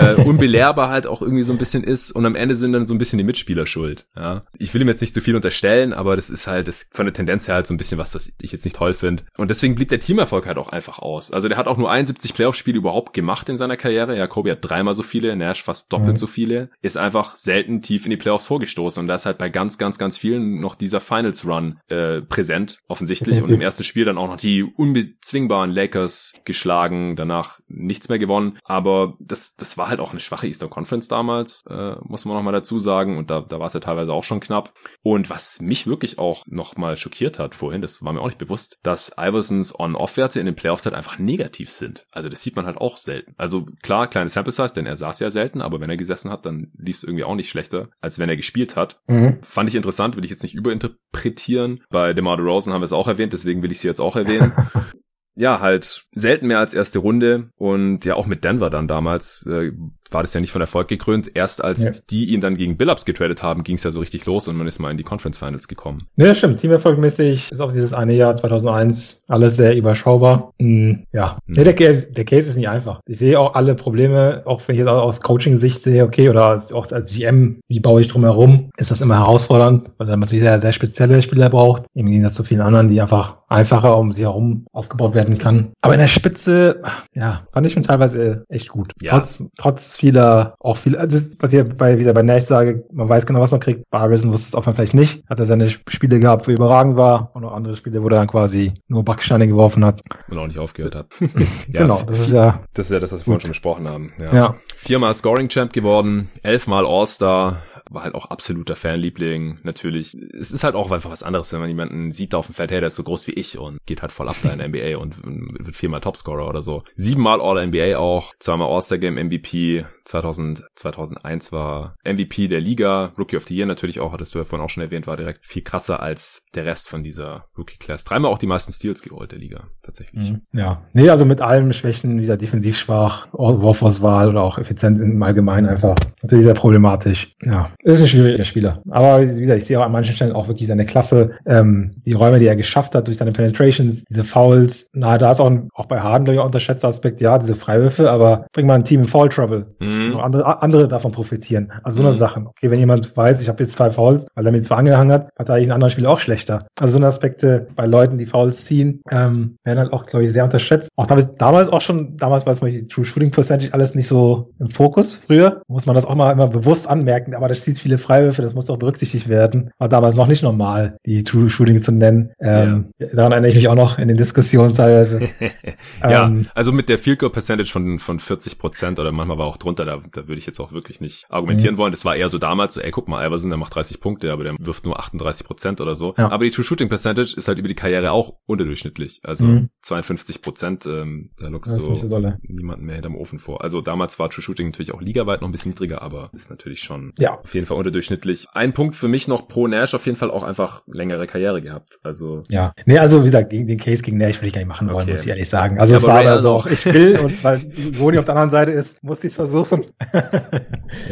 äh, 0.00 0.14
unbelehrbar 0.22 0.90
halt 0.90 1.06
auch 1.06 1.22
irgendwie 1.22 1.44
so 1.44 1.52
ein 1.52 1.58
bisschen 1.58 1.84
ist 1.84 2.10
und 2.10 2.26
am 2.26 2.34
Ende 2.34 2.54
sind 2.54 2.72
dann 2.72 2.86
so 2.86 2.94
ein 2.94 2.98
bisschen 2.98 3.18
die 3.18 3.24
Mitspieler 3.36 3.66
schuld. 3.66 4.06
Ja. 4.16 4.44
Ich 4.58 4.72
will 4.72 4.80
ihm 4.80 4.88
jetzt 4.88 5.02
nicht 5.02 5.12
zu 5.12 5.20
viel 5.20 5.36
unterstellen, 5.36 5.92
aber 5.92 6.16
das 6.16 6.30
ist 6.30 6.46
halt 6.46 6.68
das 6.68 6.88
von 6.90 7.04
der 7.06 7.12
Tendenz 7.12 7.46
her 7.46 7.56
halt 7.56 7.66
so 7.66 7.74
ein 7.74 7.76
bisschen 7.76 7.98
was, 7.98 8.14
was 8.14 8.32
ich 8.40 8.52
jetzt 8.52 8.64
nicht 8.64 8.76
toll 8.76 8.94
finde. 8.94 9.24
Und 9.36 9.50
deswegen 9.50 9.74
blieb 9.74 9.90
der 9.90 10.00
Teamerfolg 10.00 10.46
halt 10.46 10.58
auch 10.58 10.68
einfach 10.68 10.98
aus. 10.98 11.30
Also 11.30 11.48
der 11.48 11.58
hat 11.58 11.68
auch 11.68 11.76
nur 11.76 11.90
71 11.90 12.34
Playoff-Spiele 12.34 12.78
überhaupt 12.78 13.12
gemacht 13.12 13.48
in 13.48 13.56
seiner 13.56 13.76
Karriere. 13.76 14.16
Ja, 14.16 14.26
Kobe 14.26 14.50
hat 14.50 14.58
dreimal 14.62 14.94
so 14.94 15.02
viele, 15.02 15.36
Nash 15.36 15.62
fast 15.62 15.92
doppelt 15.92 16.12
mhm. 16.12 16.16
so 16.16 16.26
viele. 16.26 16.70
Ist 16.80 16.96
einfach 16.96 17.36
selten 17.36 17.82
tief 17.82 18.04
in 18.04 18.10
die 18.10 18.16
Playoffs 18.16 18.46
vorgestoßen. 18.46 19.02
Und 19.02 19.08
da 19.08 19.16
ist 19.16 19.26
halt 19.26 19.38
bei 19.38 19.50
ganz, 19.50 19.76
ganz, 19.76 19.98
ganz 19.98 20.16
vielen 20.16 20.60
noch 20.60 20.74
dieser 20.74 21.00
Finals-Run 21.00 21.78
äh, 21.88 22.22
präsent, 22.22 22.78
offensichtlich. 22.88 23.42
Und 23.42 23.50
im 23.50 23.60
ersten 23.60 23.84
Spiel 23.84 24.04
dann 24.04 24.18
auch 24.18 24.28
noch 24.28 24.38
die 24.38 24.62
unbezwingbaren 24.62 25.70
Lakers 25.70 26.32
geschlagen, 26.44 27.16
danach 27.16 27.60
nichts 27.68 28.08
mehr 28.08 28.18
gewonnen. 28.18 28.58
Aber 28.64 29.16
das, 29.20 29.56
das 29.56 29.76
war 29.76 29.88
halt 29.88 30.00
auch 30.00 30.12
eine 30.12 30.20
schwache 30.20 30.46
Eastern 30.46 30.70
Conference 30.70 31.08
damals, 31.08 31.62
äh, 31.68 31.96
muss 32.02 32.24
man 32.24 32.36
noch 32.36 32.42
mal 32.42 32.52
dazu 32.52 32.78
sagen. 32.78 33.18
Und 33.18 33.30
da, 33.30 33.40
da 33.42 33.60
war 33.60 33.66
war 33.66 33.68
es 33.68 33.74
ja 33.74 33.80
teilweise 33.80 34.12
auch 34.12 34.22
schon 34.22 34.38
knapp. 34.38 34.72
Und 35.02 35.28
was 35.28 35.60
mich 35.60 35.88
wirklich 35.88 36.20
auch 36.20 36.44
nochmal 36.46 36.96
schockiert 36.96 37.40
hat 37.40 37.56
vorhin, 37.56 37.82
das 37.82 38.04
war 38.04 38.12
mir 38.12 38.20
auch 38.20 38.26
nicht 38.26 38.38
bewusst, 38.38 38.78
dass 38.84 39.16
Iversons 39.18 39.76
On-Off-Werte 39.76 40.38
in 40.38 40.46
den 40.46 40.54
Playoffs 40.54 40.84
halt 40.84 40.94
einfach 40.94 41.18
negativ 41.18 41.72
sind. 41.72 42.06
Also 42.12 42.28
das 42.28 42.42
sieht 42.42 42.54
man 42.54 42.64
halt 42.64 42.76
auch 42.76 42.96
selten. 42.96 43.34
Also 43.36 43.66
klar, 43.82 44.06
kleine 44.06 44.30
Sample 44.30 44.52
Size, 44.52 44.72
denn 44.72 44.86
er 44.86 44.96
saß 44.96 45.18
ja 45.18 45.30
selten, 45.30 45.60
aber 45.60 45.80
wenn 45.80 45.90
er 45.90 45.96
gesessen 45.96 46.30
hat, 46.30 46.46
dann 46.46 46.70
lief 46.78 46.98
es 46.98 47.02
irgendwie 47.02 47.24
auch 47.24 47.34
nicht 47.34 47.50
schlechter, 47.50 47.88
als 48.00 48.20
wenn 48.20 48.28
er 48.28 48.36
gespielt 48.36 48.76
hat. 48.76 49.00
Mhm. 49.08 49.38
Fand 49.42 49.68
ich 49.68 49.74
interessant, 49.74 50.14
will 50.14 50.24
ich 50.24 50.30
jetzt 50.30 50.44
nicht 50.44 50.54
überinterpretieren. 50.54 51.82
Bei 51.90 52.12
DeMar 52.12 52.36
DeRozan 52.36 52.72
haben 52.72 52.82
wir 52.82 52.86
es 52.86 52.92
auch 52.92 53.08
erwähnt, 53.08 53.32
deswegen 53.32 53.62
will 53.62 53.72
ich 53.72 53.80
sie 53.80 53.88
jetzt 53.88 54.00
auch 54.00 54.14
erwähnen. 54.14 54.52
ja, 55.36 55.60
halt 55.60 56.06
selten 56.12 56.48
mehr 56.48 56.58
als 56.58 56.74
erste 56.74 56.98
Runde. 56.98 57.50
Und 57.56 58.04
ja 58.04 58.14
auch 58.14 58.26
mit 58.26 58.42
Denver 58.42 58.70
dann 58.70 58.88
damals 58.88 59.46
äh, 59.46 59.72
war 60.10 60.22
das 60.22 60.34
ja 60.34 60.40
nicht 60.40 60.52
von 60.52 60.60
Erfolg 60.60 60.88
gekrönt. 60.88 61.30
Erst 61.34 61.62
als 61.62 61.84
ja. 61.84 61.90
die 62.10 62.26
ihn 62.26 62.40
dann 62.40 62.56
gegen 62.56 62.76
Billups 62.76 63.04
getradet 63.04 63.42
haben, 63.42 63.64
ging 63.64 63.76
es 63.76 63.84
ja 63.84 63.90
so 63.90 64.00
richtig 64.00 64.26
los 64.26 64.48
und 64.48 64.56
man 64.56 64.66
ist 64.66 64.78
mal 64.78 64.90
in 64.90 64.96
die 64.96 65.02
Conference 65.02 65.38
Finals 65.38 65.68
gekommen. 65.68 66.06
Ja, 66.16 66.34
stimmt. 66.34 66.60
Teamerfolgmäßig 66.60 67.50
ist 67.50 67.60
auch 67.60 67.72
dieses 67.72 67.92
eine 67.92 68.14
Jahr 68.14 68.36
2001 68.36 69.22
alles 69.28 69.56
sehr 69.56 69.76
überschaubar. 69.76 70.52
Mhm. 70.58 71.04
Ja, 71.12 71.38
mhm. 71.46 71.54
Nee, 71.54 71.64
der, 71.64 71.72
der 71.72 72.24
Case 72.24 72.48
ist 72.48 72.56
nicht 72.56 72.68
einfach. 72.68 73.00
Ich 73.06 73.18
sehe 73.18 73.38
auch 73.38 73.54
alle 73.54 73.74
Probleme, 73.74 74.42
auch 74.44 74.62
wenn 74.66 74.74
ich 74.74 74.80
jetzt 74.80 74.88
aus 74.88 75.20
Coaching-Sicht 75.20 75.82
sehe, 75.82 76.04
okay, 76.04 76.28
oder 76.28 76.48
als, 76.48 76.72
auch 76.72 76.90
als 76.92 77.12
GM, 77.12 77.60
wie 77.68 77.80
baue 77.80 78.00
ich 78.00 78.08
drum 78.08 78.22
herum, 78.22 78.70
ist 78.76 78.90
das 78.90 79.00
immer 79.00 79.18
herausfordernd, 79.18 79.90
weil 79.98 80.06
man 80.06 80.20
natürlich 80.20 80.42
sehr, 80.42 80.60
sehr 80.60 80.72
spezielle 80.72 81.22
Spieler 81.22 81.50
braucht, 81.50 81.84
im 81.94 82.06
Gegensatz 82.06 82.34
zu 82.34 82.44
vielen 82.44 82.60
anderen, 82.60 82.88
die 82.88 83.00
einfach 83.00 83.38
einfacher 83.48 83.96
um 83.98 84.12
sie 84.12 84.22
herum 84.22 84.66
aufgebaut 84.72 85.14
werden 85.14 85.38
kann. 85.38 85.72
Aber 85.80 85.94
in 85.94 86.00
der 86.00 86.08
Spitze, 86.08 86.82
ja, 87.14 87.46
fand 87.52 87.66
ich 87.66 87.72
schon 87.72 87.82
teilweise 87.82 88.44
echt 88.48 88.68
gut. 88.68 88.92
Ja. 89.00 89.12
Trotz, 89.12 89.44
trotz 89.56 89.95
vieler, 89.96 90.54
auch 90.60 90.76
viel, 90.76 90.92
das 90.92 91.14
ist, 91.14 91.42
was 91.42 91.52
ich 91.52 91.64
bei, 91.64 91.94
wie 91.94 91.98
gesagt, 91.98 92.14
bei 92.14 92.22
Nash 92.22 92.44
sage, 92.44 92.84
man 92.92 93.08
weiß 93.08 93.26
genau, 93.26 93.40
was 93.40 93.50
man 93.50 93.60
kriegt. 93.60 93.88
Bei 93.90 94.10
wusste 94.10 94.32
es 94.34 94.54
auch 94.54 94.62
vielleicht 94.62 94.94
nicht. 94.94 95.24
Hat 95.28 95.40
er 95.40 95.46
seine 95.46 95.68
Spiele 95.68 96.20
gehabt, 96.20 96.46
wo 96.46 96.52
er 96.52 96.56
überragend 96.56 96.96
war 96.96 97.30
und 97.34 97.44
auch 97.44 97.52
andere 97.52 97.76
Spiele, 97.76 98.02
wo 98.02 98.06
er 98.06 98.16
dann 98.16 98.26
quasi 98.26 98.74
nur 98.88 99.04
Backsteine 99.04 99.48
geworfen 99.48 99.84
hat. 99.84 100.00
Und 100.28 100.38
auch 100.38 100.46
nicht 100.46 100.58
aufgehört 100.58 100.94
hat. 100.94 101.06
ja, 101.20 101.80
genau, 101.80 102.02
das 102.06 102.20
ist 102.20 102.32
ja. 102.32 102.60
Das 102.74 102.86
ist 102.86 102.92
ja 102.92 103.00
das, 103.00 103.12
was 103.12 103.20
wir 103.20 103.24
vorhin 103.24 103.40
schon 103.40 103.50
besprochen 103.50 103.88
haben. 103.88 104.12
Ja. 104.20 104.34
ja. 104.34 104.54
Viermal 104.74 105.14
Scoring 105.14 105.48
Champ 105.48 105.72
geworden, 105.72 106.28
elfmal 106.42 106.86
All-Star, 106.86 107.62
war 107.90 108.04
halt 108.04 108.14
auch 108.14 108.26
absoluter 108.26 108.76
Fanliebling. 108.76 109.58
Natürlich, 109.62 110.14
es 110.14 110.50
ist 110.50 110.64
halt 110.64 110.74
auch 110.74 110.90
einfach 110.90 111.10
was 111.10 111.22
anderes, 111.22 111.52
wenn 111.52 111.60
man 111.60 111.68
jemanden 111.68 112.12
sieht 112.12 112.32
da 112.32 112.38
auf 112.38 112.46
dem 112.46 112.54
Feld, 112.54 112.70
hey, 112.70 112.80
der 112.80 112.88
ist 112.88 112.96
so 112.96 113.02
groß 113.02 113.26
wie 113.26 113.32
ich 113.32 113.58
und 113.58 113.78
geht 113.86 114.02
halt 114.02 114.12
voll 114.12 114.28
ab 114.28 114.36
da 114.42 114.50
in 114.50 114.58
der 114.58 114.68
NBA 114.68 114.98
und 114.98 115.24
wird 115.24 115.76
viermal 115.76 116.00
Topscorer 116.00 116.48
oder 116.48 116.62
so. 116.62 116.82
Siebenmal 116.94 117.40
All-NBA 117.40 117.96
auch, 117.98 118.34
zweimal 118.38 118.72
All-Star-Game 118.72 119.14
MVP, 119.14 119.84
2000, 120.04 120.64
2001 120.74 121.52
war 121.52 121.96
MVP 122.04 122.48
der 122.48 122.60
Liga, 122.60 123.12
Rookie 123.18 123.36
of 123.36 123.44
the 123.44 123.56
Year 123.56 123.66
natürlich 123.66 124.00
auch, 124.00 124.12
hattest 124.12 124.34
du 124.34 124.38
ja 124.38 124.44
vorhin 124.44 124.64
auch 124.64 124.70
schon 124.70 124.82
erwähnt, 124.82 125.06
war 125.06 125.16
direkt 125.16 125.44
viel 125.44 125.62
krasser 125.62 126.00
als 126.00 126.46
der 126.54 126.64
Rest 126.64 126.88
von 126.88 127.02
dieser 127.02 127.46
Rookie-Class. 127.56 128.04
Dreimal 128.04 128.30
auch 128.30 128.38
die 128.38 128.46
meisten 128.46 128.72
Steals 128.72 129.02
geholt 129.02 129.32
der 129.32 129.38
Liga, 129.38 129.68
tatsächlich. 129.82 130.32
Mhm. 130.32 130.42
Ja, 130.52 130.86
nee, 130.92 131.08
also 131.08 131.24
mit 131.24 131.40
allen 131.40 131.72
Schwächen, 131.72 132.18
dieser 132.18 132.36
defensiv 132.36 132.76
schwach, 132.78 133.28
Wurfauswahl 133.32 134.28
oder 134.28 134.42
auch 134.42 134.58
effizient 134.58 135.00
im 135.00 135.22
Allgemeinen 135.22 135.68
einfach 135.68 135.96
natürlich 136.22 136.44
sehr 136.44 136.54
problematisch. 136.54 137.34
Ja, 137.42 137.70
ist 137.94 138.00
ein 138.00 138.08
schwieriger 138.08 138.44
Spieler. 138.44 138.82
Aber 138.90 139.20
wie 139.20 139.40
gesagt, 139.40 139.58
ich 139.58 139.66
sehe 139.66 139.78
auch 139.78 139.84
an 139.84 139.92
manchen 139.92 140.14
Stellen 140.14 140.32
auch 140.32 140.48
wirklich 140.48 140.66
seine 140.66 140.86
Klasse, 140.86 141.30
ähm, 141.46 141.94
die 142.04 142.14
Räume, 142.14 142.38
die 142.38 142.46
er 142.46 142.56
geschafft 142.56 142.94
hat 142.94 143.06
durch 143.06 143.16
seine 143.16 143.32
Penetrations, 143.32 144.04
diese 144.04 144.24
Fouls. 144.24 144.88
Na, 144.92 145.18
da 145.18 145.30
ist 145.30 145.40
auch, 145.40 145.46
ein, 145.46 145.68
auch 145.72 145.86
bei 145.86 146.00
Harden, 146.00 146.24
glaube 146.24 146.34
ich, 146.34 146.40
auch 146.40 146.46
unterschätzter 146.46 146.88
Aspekt, 146.88 147.20
ja, 147.20 147.38
diese 147.38 147.54
Freiwürfe, 147.54 148.10
aber 148.10 148.46
bring 148.52 148.66
mal 148.66 148.74
ein 148.74 148.84
Team 148.84 149.02
in 149.02 149.06
Foul 149.06 149.28
Trouble. 149.28 149.66
Mhm. 149.78 150.16
Andere, 150.16 150.62
andere 150.62 150.88
davon 150.88 151.12
profitieren. 151.12 151.72
Also 151.84 151.98
so 151.98 152.02
eine 152.02 152.12
mhm. 152.12 152.18
Sachen. 152.18 152.46
Okay, 152.48 152.70
wenn 152.70 152.80
jemand 152.80 153.16
weiß, 153.16 153.40
ich 153.40 153.48
habe 153.48 153.62
jetzt 153.62 153.72
zwei 153.72 153.90
Fouls, 153.90 154.26
weil 154.34 154.44
er 154.46 154.52
mir 154.52 154.62
zwei 154.62 154.76
angehangen 154.76 155.12
hat, 155.12 155.28
hat 155.38 155.48
er 155.48 155.54
eigentlich 155.54 155.66
einen 155.66 155.72
anderen 155.72 155.92
Spieler 155.92 156.10
auch 156.10 156.18
schlechter. 156.18 156.66
Also 156.78 156.94
so 156.94 156.98
eine 156.98 157.06
Aspekte 157.06 157.68
bei 157.76 157.86
Leuten, 157.86 158.18
die 158.18 158.26
Fouls 158.26 158.64
ziehen, 158.64 159.00
ähm, 159.10 159.58
werden 159.62 159.78
halt 159.78 159.92
auch, 159.92 160.06
glaube 160.06 160.24
ich, 160.24 160.32
sehr 160.32 160.42
unterschätzt. 160.42 160.90
Auch 160.96 161.06
damals, 161.06 161.36
damals 161.36 161.68
auch 161.68 161.80
schon, 161.80 162.16
damals 162.16 162.46
war 162.46 162.52
es 162.52 162.60
mal 162.60 162.72
die 162.72 162.88
True 162.88 163.04
Shooting 163.04 163.30
Percentage 163.30 163.72
alles 163.72 163.94
nicht 163.94 164.08
so 164.08 164.50
im 164.58 164.70
Fokus. 164.70 165.14
Früher 165.14 165.62
muss 165.68 165.86
man 165.86 165.94
das 165.94 166.04
auch 166.04 166.16
mal 166.16 166.32
immer 166.32 166.48
bewusst 166.48 166.88
anmerken, 166.88 167.34
aber 167.34 167.48
das 167.48 167.62
zieht 167.62 167.75
viele 167.80 167.98
Freiwürfe, 167.98 168.42
das 168.42 168.54
muss 168.54 168.70
auch 168.70 168.78
berücksichtigt 168.78 169.28
werden. 169.28 169.70
War 169.78 169.88
damals 169.88 170.16
noch 170.16 170.26
nicht 170.26 170.42
normal, 170.42 170.96
die 171.06 171.24
True 171.24 171.50
Shooting 171.50 171.80
zu 171.82 171.92
nennen. 171.92 172.32
Ähm, 172.40 172.92
ja. 172.98 173.06
Daran 173.12 173.32
erinnere 173.32 173.50
ich 173.50 173.56
mich 173.56 173.68
auch 173.68 173.74
noch 173.74 173.98
in 173.98 174.08
den 174.08 174.16
Diskussionen 174.16 174.74
teilweise. 174.74 175.28
ja, 176.02 176.26
ähm, 176.26 176.46
also 176.54 176.72
mit 176.72 176.88
der 176.88 176.98
Field 176.98 177.18
Goal 177.18 177.32
Percentage 177.32 177.70
von, 177.70 177.98
von 177.98 178.18
40 178.18 178.58
Prozent 178.58 178.98
oder 178.98 179.12
manchmal 179.12 179.38
war 179.38 179.46
auch 179.46 179.56
drunter, 179.56 179.84
da, 179.84 180.02
da 180.12 180.28
würde 180.28 180.38
ich 180.38 180.46
jetzt 180.46 180.60
auch 180.60 180.72
wirklich 180.72 181.00
nicht 181.00 181.26
argumentieren 181.28 181.74
mhm. 181.74 181.78
wollen. 181.78 181.90
Das 181.92 182.04
war 182.04 182.16
eher 182.16 182.28
so 182.28 182.38
damals, 182.38 182.74
so, 182.74 182.80
ey, 182.80 182.90
guck 182.90 183.08
mal, 183.08 183.26
Iverson, 183.26 183.50
der 183.50 183.58
macht 183.58 183.74
30 183.74 184.00
Punkte, 184.00 184.32
aber 184.32 184.44
der 184.44 184.54
wirft 184.58 184.84
nur 184.84 184.98
38 184.98 185.46
Prozent 185.46 185.80
oder 185.80 185.94
so. 185.94 186.14
Ja. 186.16 186.30
Aber 186.30 186.44
die 186.44 186.50
True 186.50 186.64
Shooting 186.64 186.88
Percentage 186.88 187.34
ist 187.36 187.48
halt 187.48 187.58
über 187.58 187.68
die 187.68 187.74
Karriere 187.74 188.12
auch 188.12 188.34
unterdurchschnittlich. 188.46 189.20
Also 189.22 189.44
mhm. 189.44 189.70
52 189.82 190.42
Prozent, 190.42 190.86
ähm, 190.86 191.30
da 191.38 191.48
lockst 191.48 191.72
so 191.72 191.94
niemanden 192.42 192.84
mehr 192.84 192.96
hinterm 192.96 193.16
Ofen 193.16 193.38
vor. 193.38 193.62
Also 193.62 193.80
damals 193.80 194.18
war 194.18 194.30
True 194.30 194.42
Shooting 194.42 194.68
natürlich 194.68 194.92
auch 194.92 195.00
ligaweit 195.00 195.40
noch 195.40 195.48
ein 195.48 195.52
bisschen 195.52 195.70
niedriger, 195.72 196.02
aber 196.02 196.30
ist 196.32 196.50
natürlich 196.50 196.80
schon 196.80 197.12
ja. 197.18 197.38
auf 197.38 197.54
jeden 197.56 197.66
Fall 197.66 197.76
unterdurchschnittlich. 197.76 198.46
Ein 198.52 198.72
Punkt 198.72 198.94
für 198.94 199.08
mich 199.08 199.26
noch 199.26 199.48
pro 199.48 199.66
Nash 199.66 199.94
auf 199.94 200.06
jeden 200.06 200.16
Fall 200.16 200.30
auch 200.30 200.44
einfach 200.44 200.82
längere 200.86 201.26
Karriere 201.26 201.60
gehabt. 201.60 201.98
Also 202.04 202.44
ja, 202.48 202.70
nee, 202.84 202.98
also 202.98 203.22
wie 203.22 203.26
gesagt, 203.26 203.50
gegen 203.50 203.66
den 203.66 203.78
Case 203.78 204.02
gegen 204.02 204.18
Nash 204.18 204.40
will 204.40 204.48
ich 204.48 204.54
gar 204.54 204.60
nicht 204.60 204.68
machen 204.68 204.88
wollen, 204.88 205.02
okay. 205.02 205.10
muss 205.10 205.22
ich 205.22 205.28
ehrlich 205.28 205.48
sagen. 205.48 205.80
Also 205.80 205.94
ja, 205.94 205.98
es 205.98 206.06
war 206.06 206.20
aber 206.20 206.38
so, 206.38 206.52
auch, 206.52 206.66
ich 206.66 206.86
will 206.86 207.18
und 207.18 207.42
weil 207.44 207.62
Woni 207.98 208.18
auf 208.18 208.24
der 208.24 208.34
anderen 208.34 208.50
Seite 208.50 208.70
ist, 208.70 209.02
muss 209.02 209.18
ich 209.18 209.30
es 209.30 209.34
versuchen, 209.34 209.86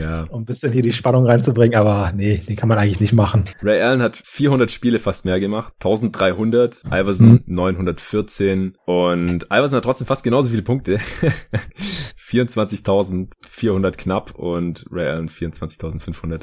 ja. 0.00 0.24
um 0.30 0.42
ein 0.42 0.44
bisschen 0.44 0.72
hier 0.72 0.82
die 0.82 0.92
Spannung 0.92 1.26
reinzubringen, 1.26 1.78
aber 1.78 2.12
nee, 2.14 2.44
den 2.48 2.56
kann 2.56 2.68
man 2.68 2.78
eigentlich 2.78 3.00
nicht 3.00 3.12
machen. 3.12 3.44
Ray 3.62 3.80
Allen 3.80 4.02
hat 4.02 4.16
400 4.16 4.70
Spiele 4.70 4.98
fast 4.98 5.24
mehr 5.24 5.40
gemacht, 5.40 5.74
1300, 5.80 6.84
Iverson 6.86 7.28
mhm. 7.28 7.42
914 7.46 8.76
und 8.84 9.46
Iverson 9.50 9.78
hat 9.78 9.84
trotzdem 9.84 10.06
fast 10.06 10.22
genauso 10.22 10.50
viele 10.50 10.62
Punkte. 10.62 11.00
24.400 12.34 13.96
knapp 13.96 14.34
und 14.34 14.84
Ray 14.90 15.08
Allen 15.08 15.28
24.500. 15.28 16.33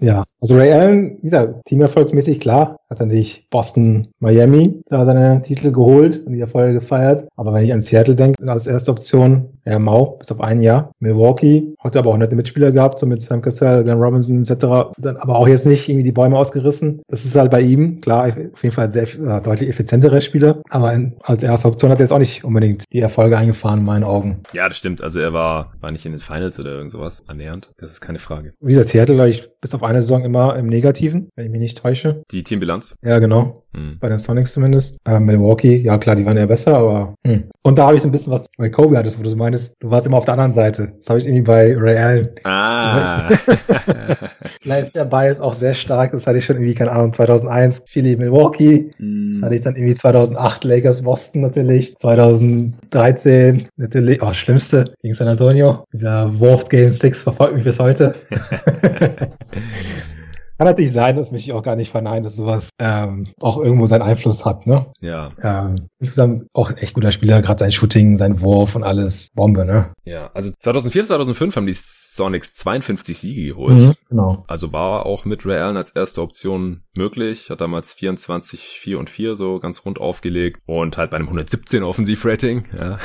Ja, 0.00 0.24
also 0.40 0.56
Ray 0.56 0.72
Allen, 0.72 1.18
wieder 1.22 1.60
teamerfolgsmäßig 1.64 2.40
klar, 2.40 2.76
hat 3.00 3.10
sich 3.10 3.48
Boston, 3.50 4.06
Miami 4.20 4.82
da 4.86 5.04
seine 5.04 5.42
Titel 5.42 5.72
geholt 5.72 6.24
und 6.26 6.32
die 6.32 6.40
Erfolge 6.40 6.74
gefeiert. 6.74 7.28
Aber 7.36 7.52
wenn 7.52 7.64
ich 7.64 7.72
an 7.72 7.82
Seattle 7.82 8.14
denke, 8.14 8.50
als 8.50 8.66
erste 8.66 8.90
Option, 8.90 9.48
ja, 9.66 9.78
Mau, 9.78 10.16
bis 10.18 10.30
auf 10.30 10.40
ein 10.40 10.62
Jahr. 10.62 10.92
Milwaukee, 11.00 11.74
hat 11.78 11.96
aber 11.96 12.10
auch 12.10 12.18
nette 12.18 12.36
Mitspieler 12.36 12.72
gehabt, 12.72 12.98
so 12.98 13.06
mit 13.06 13.22
Sam 13.22 13.40
Cassell, 13.40 13.84
Glenn 13.84 13.98
Robinson 13.98 14.42
etc. 14.42 14.92
Dann 14.98 15.16
aber 15.16 15.36
auch 15.36 15.48
jetzt 15.48 15.66
nicht 15.66 15.88
irgendwie 15.88 16.04
die 16.04 16.12
Bäume 16.12 16.38
ausgerissen. 16.38 17.02
Das 17.08 17.24
ist 17.24 17.34
halt 17.36 17.50
bei 17.50 17.60
ihm, 17.60 18.00
klar, 18.00 18.28
auf 18.28 18.62
jeden 18.62 18.74
Fall 18.74 18.92
sehr 18.92 19.04
äh, 19.04 19.40
deutlich 19.40 19.68
effizientere 19.68 20.20
Spieler. 20.20 20.60
Aber 20.70 20.92
in, 20.92 21.16
als 21.22 21.42
erste 21.42 21.68
Option 21.68 21.90
hat 21.90 21.98
er 21.98 22.04
jetzt 22.04 22.12
auch 22.12 22.18
nicht 22.18 22.44
unbedingt 22.44 22.84
die 22.92 23.00
Erfolge 23.00 23.38
eingefahren, 23.38 23.80
in 23.80 23.84
meinen 23.84 24.04
Augen. 24.04 24.42
Ja, 24.52 24.68
das 24.68 24.78
stimmt. 24.78 25.02
Also 25.02 25.20
er 25.20 25.32
war, 25.32 25.72
war 25.80 25.90
nicht 25.90 26.04
in 26.04 26.12
den 26.12 26.20
Finals 26.20 26.58
oder 26.58 26.70
irgend 26.70 26.92
sowas 26.92 27.24
annähernd. 27.26 27.70
Das 27.78 27.92
ist 27.92 28.00
keine 28.00 28.18
Frage. 28.18 28.52
Wie 28.60 28.68
gesagt, 28.68 28.88
Seattle, 28.88 29.14
glaube 29.14 29.30
ich, 29.30 29.48
bis 29.60 29.74
auf 29.74 29.82
eine 29.84 30.02
Saison 30.02 30.24
immer 30.24 30.56
im 30.56 30.66
Negativen, 30.66 31.28
wenn 31.34 31.46
ich 31.46 31.50
mich 31.50 31.60
nicht 31.60 31.78
täusche. 31.78 32.22
Die 32.30 32.42
Teambilanz? 32.42 32.96
Ja, 33.02 33.18
genau. 33.18 33.63
Hm. 33.74 33.98
Bei 34.00 34.08
den 34.08 34.18
Sonics 34.18 34.52
zumindest. 34.52 34.98
Äh, 35.04 35.20
Milwaukee, 35.20 35.76
ja 35.76 35.98
klar, 35.98 36.16
die 36.16 36.24
waren 36.24 36.36
ja 36.36 36.46
besser, 36.46 36.76
aber 36.76 37.14
hm. 37.26 37.44
Und 37.62 37.78
da 37.78 37.86
habe 37.86 37.96
ich 37.96 38.02
so 38.02 38.08
ein 38.08 38.12
bisschen 38.12 38.32
was 38.32 38.46
bei 38.58 38.68
Kobe 38.68 38.98
hattest, 38.98 39.18
wo 39.18 39.22
du 39.22 39.28
so 39.30 39.36
meinst, 39.36 39.74
du 39.80 39.90
warst 39.90 40.06
immer 40.06 40.18
auf 40.18 40.26
der 40.26 40.34
anderen 40.34 40.52
Seite. 40.52 40.92
Das 40.98 41.08
habe 41.08 41.18
ich 41.18 41.26
irgendwie 41.26 41.42
bei 41.42 41.76
Allen. 41.76 42.28
Ah. 42.44 43.28
Vielleicht 44.60 44.86
ist 44.86 44.94
der 44.94 45.06
Bias 45.06 45.40
auch 45.40 45.54
sehr 45.54 45.72
stark. 45.72 46.12
Das 46.12 46.26
hatte 46.26 46.38
ich 46.38 46.44
schon 46.44 46.56
irgendwie, 46.56 46.74
keine 46.74 46.92
Ahnung, 46.92 47.14
2001 47.14 47.84
Philly 47.86 48.16
Milwaukee. 48.16 48.90
Hm. 48.98 49.32
Das 49.32 49.42
hatte 49.42 49.54
ich 49.54 49.62
dann 49.62 49.76
irgendwie 49.76 49.94
2008 49.94 50.64
Lakers 50.64 51.02
Boston 51.02 51.40
natürlich. 51.40 51.96
2013 51.96 53.68
natürlich, 53.76 54.22
oh, 54.22 54.34
schlimmste 54.34 54.92
gegen 55.00 55.14
San 55.14 55.28
Antonio. 55.28 55.84
Dieser 55.92 56.38
Wolf 56.38 56.68
Game 56.68 56.90
6 56.90 57.22
verfolgt 57.22 57.54
mich 57.54 57.64
bis 57.64 57.78
heute. 57.78 58.14
Kann 60.56 60.68
natürlich 60.68 60.92
sein, 60.92 61.16
das 61.16 61.32
möchte 61.32 61.50
ich 61.50 61.52
auch 61.52 61.62
gar 61.62 61.74
nicht 61.74 61.90
verneinen, 61.90 62.22
dass 62.22 62.36
sowas 62.36 62.70
ähm, 62.78 63.26
auch 63.40 63.58
irgendwo 63.58 63.86
seinen 63.86 64.02
Einfluss 64.02 64.44
hat, 64.44 64.66
ne? 64.66 64.86
Ja. 65.00 65.30
Ähm, 65.42 65.88
insgesamt 65.98 66.44
auch 66.52 66.70
echt 66.76 66.94
guter 66.94 67.10
Spieler, 67.10 67.42
gerade 67.42 67.58
sein 67.58 67.72
Shooting, 67.72 68.18
sein 68.18 68.40
Wurf 68.40 68.76
und 68.76 68.84
alles 68.84 69.30
Bombe, 69.34 69.64
ne? 69.64 69.92
Ja, 70.04 70.30
also 70.32 70.52
2004, 70.58 71.06
2005 71.06 71.56
haben 71.56 71.66
die 71.66 71.74
Sonics 71.74 72.54
52 72.54 73.18
Siege 73.18 73.48
geholt. 73.48 73.74
Mhm, 73.74 73.94
genau. 74.08 74.44
Also 74.46 74.72
war 74.72 75.06
auch 75.06 75.24
mit 75.24 75.44
Ray 75.44 75.58
Allen 75.58 75.76
als 75.76 75.90
erste 75.90 76.22
Option 76.22 76.82
möglich, 76.94 77.50
hat 77.50 77.60
damals 77.60 77.92
24, 77.92 78.60
4 78.60 78.98
und 79.00 79.10
4 79.10 79.34
so 79.34 79.58
ganz 79.58 79.84
rund 79.84 79.98
aufgelegt 80.00 80.60
und 80.66 80.96
halt 80.96 81.10
bei 81.10 81.16
einem 81.16 81.26
117 81.26 81.82
Offensivrating, 81.82 82.64
ja. 82.78 82.98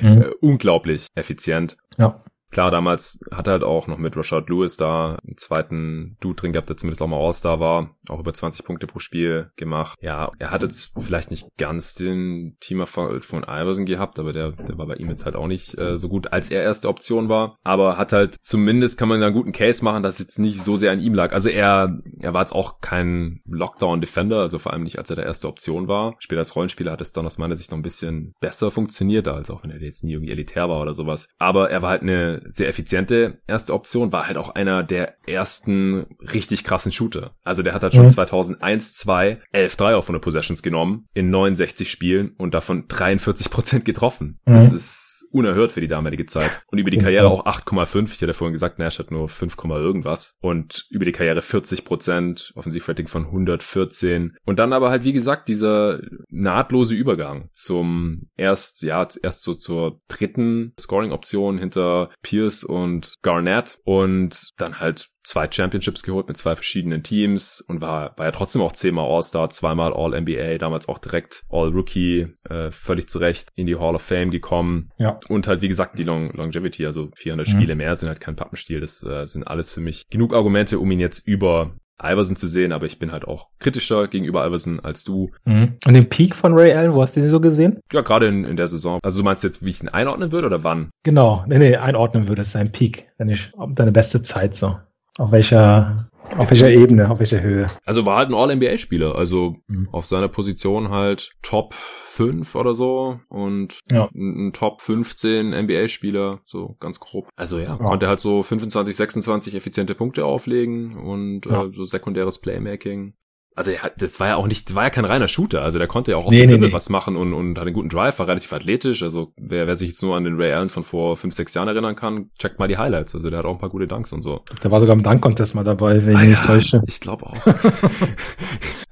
Mhm. 0.00 0.22
Äh, 0.22 0.30
unglaublich 0.40 1.08
effizient. 1.14 1.76
Ja. 1.98 2.22
Klar, 2.50 2.70
damals 2.70 3.20
hat 3.32 3.48
er 3.48 3.54
halt 3.54 3.64
auch 3.64 3.86
noch 3.86 3.98
mit 3.98 4.16
Rashad 4.16 4.48
Lewis 4.48 4.76
da 4.76 5.16
einen 5.26 5.36
zweiten 5.36 6.16
Dude 6.20 6.36
drin 6.36 6.52
gehabt, 6.52 6.68
der 6.68 6.76
zumindest 6.76 7.02
auch 7.02 7.08
mal 7.08 7.18
All-Star 7.18 7.58
war, 7.58 7.96
auch 8.08 8.20
über 8.20 8.32
20 8.32 8.64
Punkte 8.64 8.86
pro 8.86 9.00
Spiel 9.00 9.50
gemacht. 9.56 9.98
Ja, 10.00 10.30
er 10.38 10.50
hat 10.50 10.62
jetzt 10.62 10.92
vielleicht 11.00 11.30
nicht 11.30 11.48
ganz 11.58 11.94
den 11.94 12.56
Teamerfolg 12.60 13.24
von 13.24 13.42
Iverson 13.42 13.86
gehabt, 13.86 14.18
aber 14.18 14.32
der, 14.32 14.52
der 14.52 14.78
war 14.78 14.86
bei 14.86 14.94
ihm 14.94 15.08
jetzt 15.08 15.24
halt 15.24 15.36
auch 15.36 15.48
nicht 15.48 15.76
äh, 15.78 15.98
so 15.98 16.08
gut, 16.08 16.32
als 16.32 16.50
er 16.50 16.62
erste 16.62 16.88
Option 16.88 17.28
war. 17.28 17.56
Aber 17.64 17.98
hat 17.98 18.12
halt 18.12 18.36
zumindest 18.40 18.98
kann 18.98 19.08
man 19.08 19.20
da 19.20 19.26
einen 19.26 19.34
guten 19.34 19.52
Case 19.52 19.84
machen, 19.84 20.02
dass 20.02 20.20
jetzt 20.20 20.38
nicht 20.38 20.62
so 20.62 20.76
sehr 20.76 20.92
an 20.92 21.00
ihm 21.00 21.14
lag. 21.14 21.32
Also 21.32 21.48
er, 21.48 22.00
er 22.20 22.34
war 22.34 22.42
jetzt 22.42 22.54
auch 22.54 22.80
kein 22.80 23.40
Lockdown-Defender, 23.46 24.38
also 24.38 24.58
vor 24.58 24.72
allem 24.72 24.84
nicht, 24.84 24.98
als 24.98 25.10
er 25.10 25.16
der 25.16 25.26
erste 25.26 25.48
Option 25.48 25.88
war. 25.88 26.14
Später 26.18 26.40
als 26.40 26.54
Rollenspieler 26.54 26.92
hat 26.92 27.00
es 27.00 27.12
dann 27.12 27.26
aus 27.26 27.38
meiner 27.38 27.56
Sicht 27.56 27.70
noch 27.72 27.78
ein 27.78 27.82
bisschen 27.82 28.34
besser 28.40 28.70
funktioniert, 28.70 29.26
als 29.26 29.50
auch 29.50 29.64
wenn 29.64 29.70
er 29.70 29.80
jetzt 29.80 30.04
nie 30.04 30.12
irgendwie 30.12 30.32
elitär 30.32 30.68
war 30.68 30.80
oder 30.80 30.94
sowas. 30.94 31.34
Aber 31.38 31.70
er 31.70 31.82
war 31.82 31.90
halt 31.90 32.02
eine 32.02 32.43
sehr 32.52 32.68
effiziente 32.68 33.38
erste 33.46 33.74
Option, 33.74 34.12
war 34.12 34.26
halt 34.26 34.36
auch 34.36 34.54
einer 34.54 34.82
der 34.82 35.14
ersten 35.26 36.06
richtig 36.20 36.64
krassen 36.64 36.92
Shooter. 36.92 37.34
Also 37.44 37.62
der 37.62 37.74
hat 37.74 37.82
halt 37.82 37.94
schon 37.94 38.06
mhm. 38.06 38.10
2001, 38.10 38.94
2, 38.94 39.40
11 39.52 39.76
3 39.76 39.94
auf 39.94 40.04
100 40.04 40.22
Possessions 40.22 40.62
genommen 40.62 41.06
in 41.14 41.30
69 41.30 41.90
Spielen 41.90 42.34
und 42.36 42.54
davon 42.54 42.88
43 42.88 43.50
Prozent 43.50 43.84
getroffen. 43.84 44.38
Mhm. 44.44 44.54
Das 44.54 44.72
ist 44.72 45.03
unerhört 45.34 45.72
für 45.72 45.80
die 45.80 45.88
damalige 45.88 46.26
Zeit. 46.26 46.62
Und 46.68 46.78
über 46.78 46.90
die 46.90 46.98
Karriere 46.98 47.28
auch 47.28 47.44
8,5. 47.44 48.12
Ich 48.12 48.22
hatte 48.22 48.32
vorhin 48.32 48.52
gesagt, 48.52 48.78
Nash 48.78 48.98
hat 48.98 49.10
nur 49.10 49.28
5, 49.28 49.56
irgendwas. 49.64 50.38
Und 50.40 50.86
über 50.90 51.04
die 51.04 51.12
Karriere 51.12 51.42
40 51.42 51.84
Prozent, 51.84 52.52
Offensivrating 52.54 53.08
von 53.08 53.26
114. 53.26 54.36
Und 54.44 54.58
dann 54.58 54.72
aber 54.72 54.90
halt, 54.90 55.04
wie 55.04 55.12
gesagt, 55.12 55.48
dieser 55.48 56.00
nahtlose 56.28 56.94
Übergang 56.94 57.50
zum 57.52 58.28
erst, 58.36 58.82
ja, 58.82 59.06
erst 59.22 59.42
so 59.42 59.54
zur 59.54 60.00
dritten 60.08 60.72
Scoring-Option 60.78 61.58
hinter 61.58 62.10
Pierce 62.22 62.62
und 62.62 63.16
Garnett 63.22 63.80
und 63.84 64.52
dann 64.56 64.78
halt 64.78 65.08
zwei 65.24 65.50
Championships 65.50 66.02
geholt 66.02 66.28
mit 66.28 66.36
zwei 66.36 66.54
verschiedenen 66.54 67.02
Teams 67.02 67.60
und 67.60 67.80
war, 67.80 68.16
war 68.16 68.26
ja 68.26 68.32
trotzdem 68.32 68.62
auch 68.62 68.72
zehnmal 68.72 69.10
All-Star, 69.10 69.50
zweimal 69.50 69.92
All-NBA, 69.92 70.58
damals 70.58 70.88
auch 70.88 70.98
direkt 70.98 71.44
All-Rookie, 71.48 72.28
äh, 72.48 72.70
völlig 72.70 73.08
zurecht 73.08 73.48
in 73.56 73.66
die 73.66 73.76
Hall 73.76 73.94
of 73.94 74.02
Fame 74.02 74.30
gekommen. 74.30 74.90
Ja. 74.98 75.18
Und 75.28 75.48
halt, 75.48 75.62
wie 75.62 75.68
gesagt, 75.68 75.98
die 75.98 76.04
Long 76.04 76.30
Longevity, 76.32 76.86
also 76.86 77.10
400 77.14 77.46
mhm. 77.46 77.50
Spiele 77.50 77.74
mehr 77.74 77.96
sind 77.96 78.08
halt 78.08 78.20
kein 78.20 78.36
Pappenstiel. 78.36 78.80
Das 78.80 79.02
äh, 79.04 79.26
sind 79.26 79.44
alles 79.44 79.72
für 79.72 79.80
mich 79.80 80.08
genug 80.10 80.34
Argumente, 80.34 80.78
um 80.78 80.90
ihn 80.90 81.00
jetzt 81.00 81.26
über 81.26 81.74
Iverson 82.02 82.36
zu 82.36 82.46
sehen, 82.46 82.72
aber 82.72 82.86
ich 82.86 82.98
bin 82.98 83.12
halt 83.12 83.24
auch 83.24 83.48
kritischer 83.58 84.08
gegenüber 84.08 84.46
Iverson 84.46 84.80
als 84.80 85.04
du. 85.04 85.30
Mhm. 85.44 85.76
Und 85.86 85.94
den 85.94 86.08
Peak 86.08 86.34
von 86.34 86.52
Ray 86.54 86.72
Allen, 86.72 86.94
wo 86.94 87.02
hast 87.02 87.16
du 87.16 87.20
den 87.20 87.28
so 87.28 87.40
gesehen? 87.40 87.80
Ja, 87.92 88.00
gerade 88.00 88.26
in, 88.26 88.44
in 88.44 88.56
der 88.56 88.68
Saison. 88.68 88.98
Also 89.02 89.18
du 89.20 89.24
meinst 89.24 89.44
jetzt, 89.44 89.64
wie 89.64 89.70
ich 89.70 89.82
ihn 89.82 89.88
einordnen 89.88 90.32
würde 90.32 90.48
oder 90.48 90.64
wann? 90.64 90.90
Genau, 91.04 91.44
nee, 91.46 91.58
nee, 91.58 91.76
einordnen 91.76 92.28
würde, 92.28 92.42
ist 92.42 92.52
sein 92.52 92.72
Peak, 92.72 93.08
deine, 93.18 93.38
deine 93.74 93.92
beste 93.92 94.22
Zeit 94.22 94.56
so. 94.56 94.76
Auf 95.18 95.30
welcher, 95.30 96.08
auf 96.36 96.50
welcher 96.50 96.70
Ebene, 96.70 97.10
auf 97.10 97.20
welcher 97.20 97.40
Höhe? 97.40 97.68
Also 97.84 98.04
war 98.04 98.16
halt 98.16 98.30
ein 98.30 98.34
All-NBA-Spieler, 98.34 99.14
also 99.14 99.56
mhm. 99.68 99.88
auf 99.92 100.06
seiner 100.06 100.28
Position 100.28 100.90
halt 100.90 101.32
Top 101.42 101.74
5 101.74 102.54
oder 102.54 102.74
so 102.74 103.20
und 103.28 103.80
ja. 103.90 104.08
ein, 104.14 104.52
Top 104.52 104.80
15 104.80 105.50
NBA-Spieler, 105.50 106.40
so 106.46 106.76
ganz 106.80 106.98
grob. 106.98 107.28
Also 107.36 107.58
ja, 107.58 107.64
ja, 107.64 107.76
konnte 107.76 108.08
halt 108.08 108.20
so 108.20 108.42
25, 108.42 108.96
26 108.96 109.54
effiziente 109.54 109.94
Punkte 109.94 110.24
auflegen 110.24 110.96
und 110.96 111.46
ja. 111.46 111.64
äh, 111.64 111.72
so 111.72 111.84
sekundäres 111.84 112.38
Playmaking. 112.38 113.14
Also 113.54 113.70
er 113.70 113.82
hat, 113.82 114.00
das 114.02 114.18
war 114.20 114.28
ja 114.28 114.36
auch 114.36 114.46
nicht, 114.46 114.74
war 114.74 114.84
ja 114.84 114.90
kein 114.90 115.04
reiner 115.04 115.28
Shooter, 115.28 115.62
also 115.62 115.78
der 115.78 115.86
konnte 115.86 116.12
ja 116.12 116.16
auch 116.16 116.26
aus 116.26 116.30
Nee, 116.30 116.46
dem 116.46 116.60
nee, 116.60 116.66
nee. 116.68 116.72
was 116.72 116.88
machen 116.88 117.16
und, 117.16 117.32
und 117.32 117.58
hat 117.58 117.66
einen 117.66 117.74
guten 117.74 117.88
Drive, 117.88 118.18
war 118.18 118.28
relativ 118.28 118.52
athletisch, 118.52 119.02
also 119.02 119.32
wer, 119.36 119.66
wer 119.66 119.76
sich 119.76 119.90
jetzt 119.90 120.02
nur 120.02 120.16
an 120.16 120.24
den 120.24 120.36
Ray 120.36 120.52
Allen 120.52 120.68
von 120.68 120.82
vor 120.84 121.16
fünf, 121.16 121.34
sechs 121.34 121.54
Jahren 121.54 121.68
erinnern 121.68 121.96
kann, 121.96 122.30
checkt 122.38 122.58
mal 122.58 122.68
die 122.68 122.78
Highlights, 122.78 123.14
also 123.14 123.30
der 123.30 123.38
hat 123.40 123.46
auch 123.46 123.52
ein 123.52 123.58
paar 123.58 123.70
gute 123.70 123.86
Dunks 123.86 124.12
und 124.12 124.22
so. 124.22 124.40
Der 124.62 124.70
war 124.70 124.80
sogar 124.80 124.96
im 124.96 125.02
Dunk-Contest 125.02 125.54
mal 125.54 125.64
dabei, 125.64 126.04
wenn 126.04 126.10
ich 126.10 126.16
Ah 126.16 126.20
mich 126.20 126.28
nicht 126.30 126.44
ja, 126.44 126.46
täusche. 126.46 126.82
Ich 126.86 127.00
glaube 127.00 127.26
auch. 127.26 127.34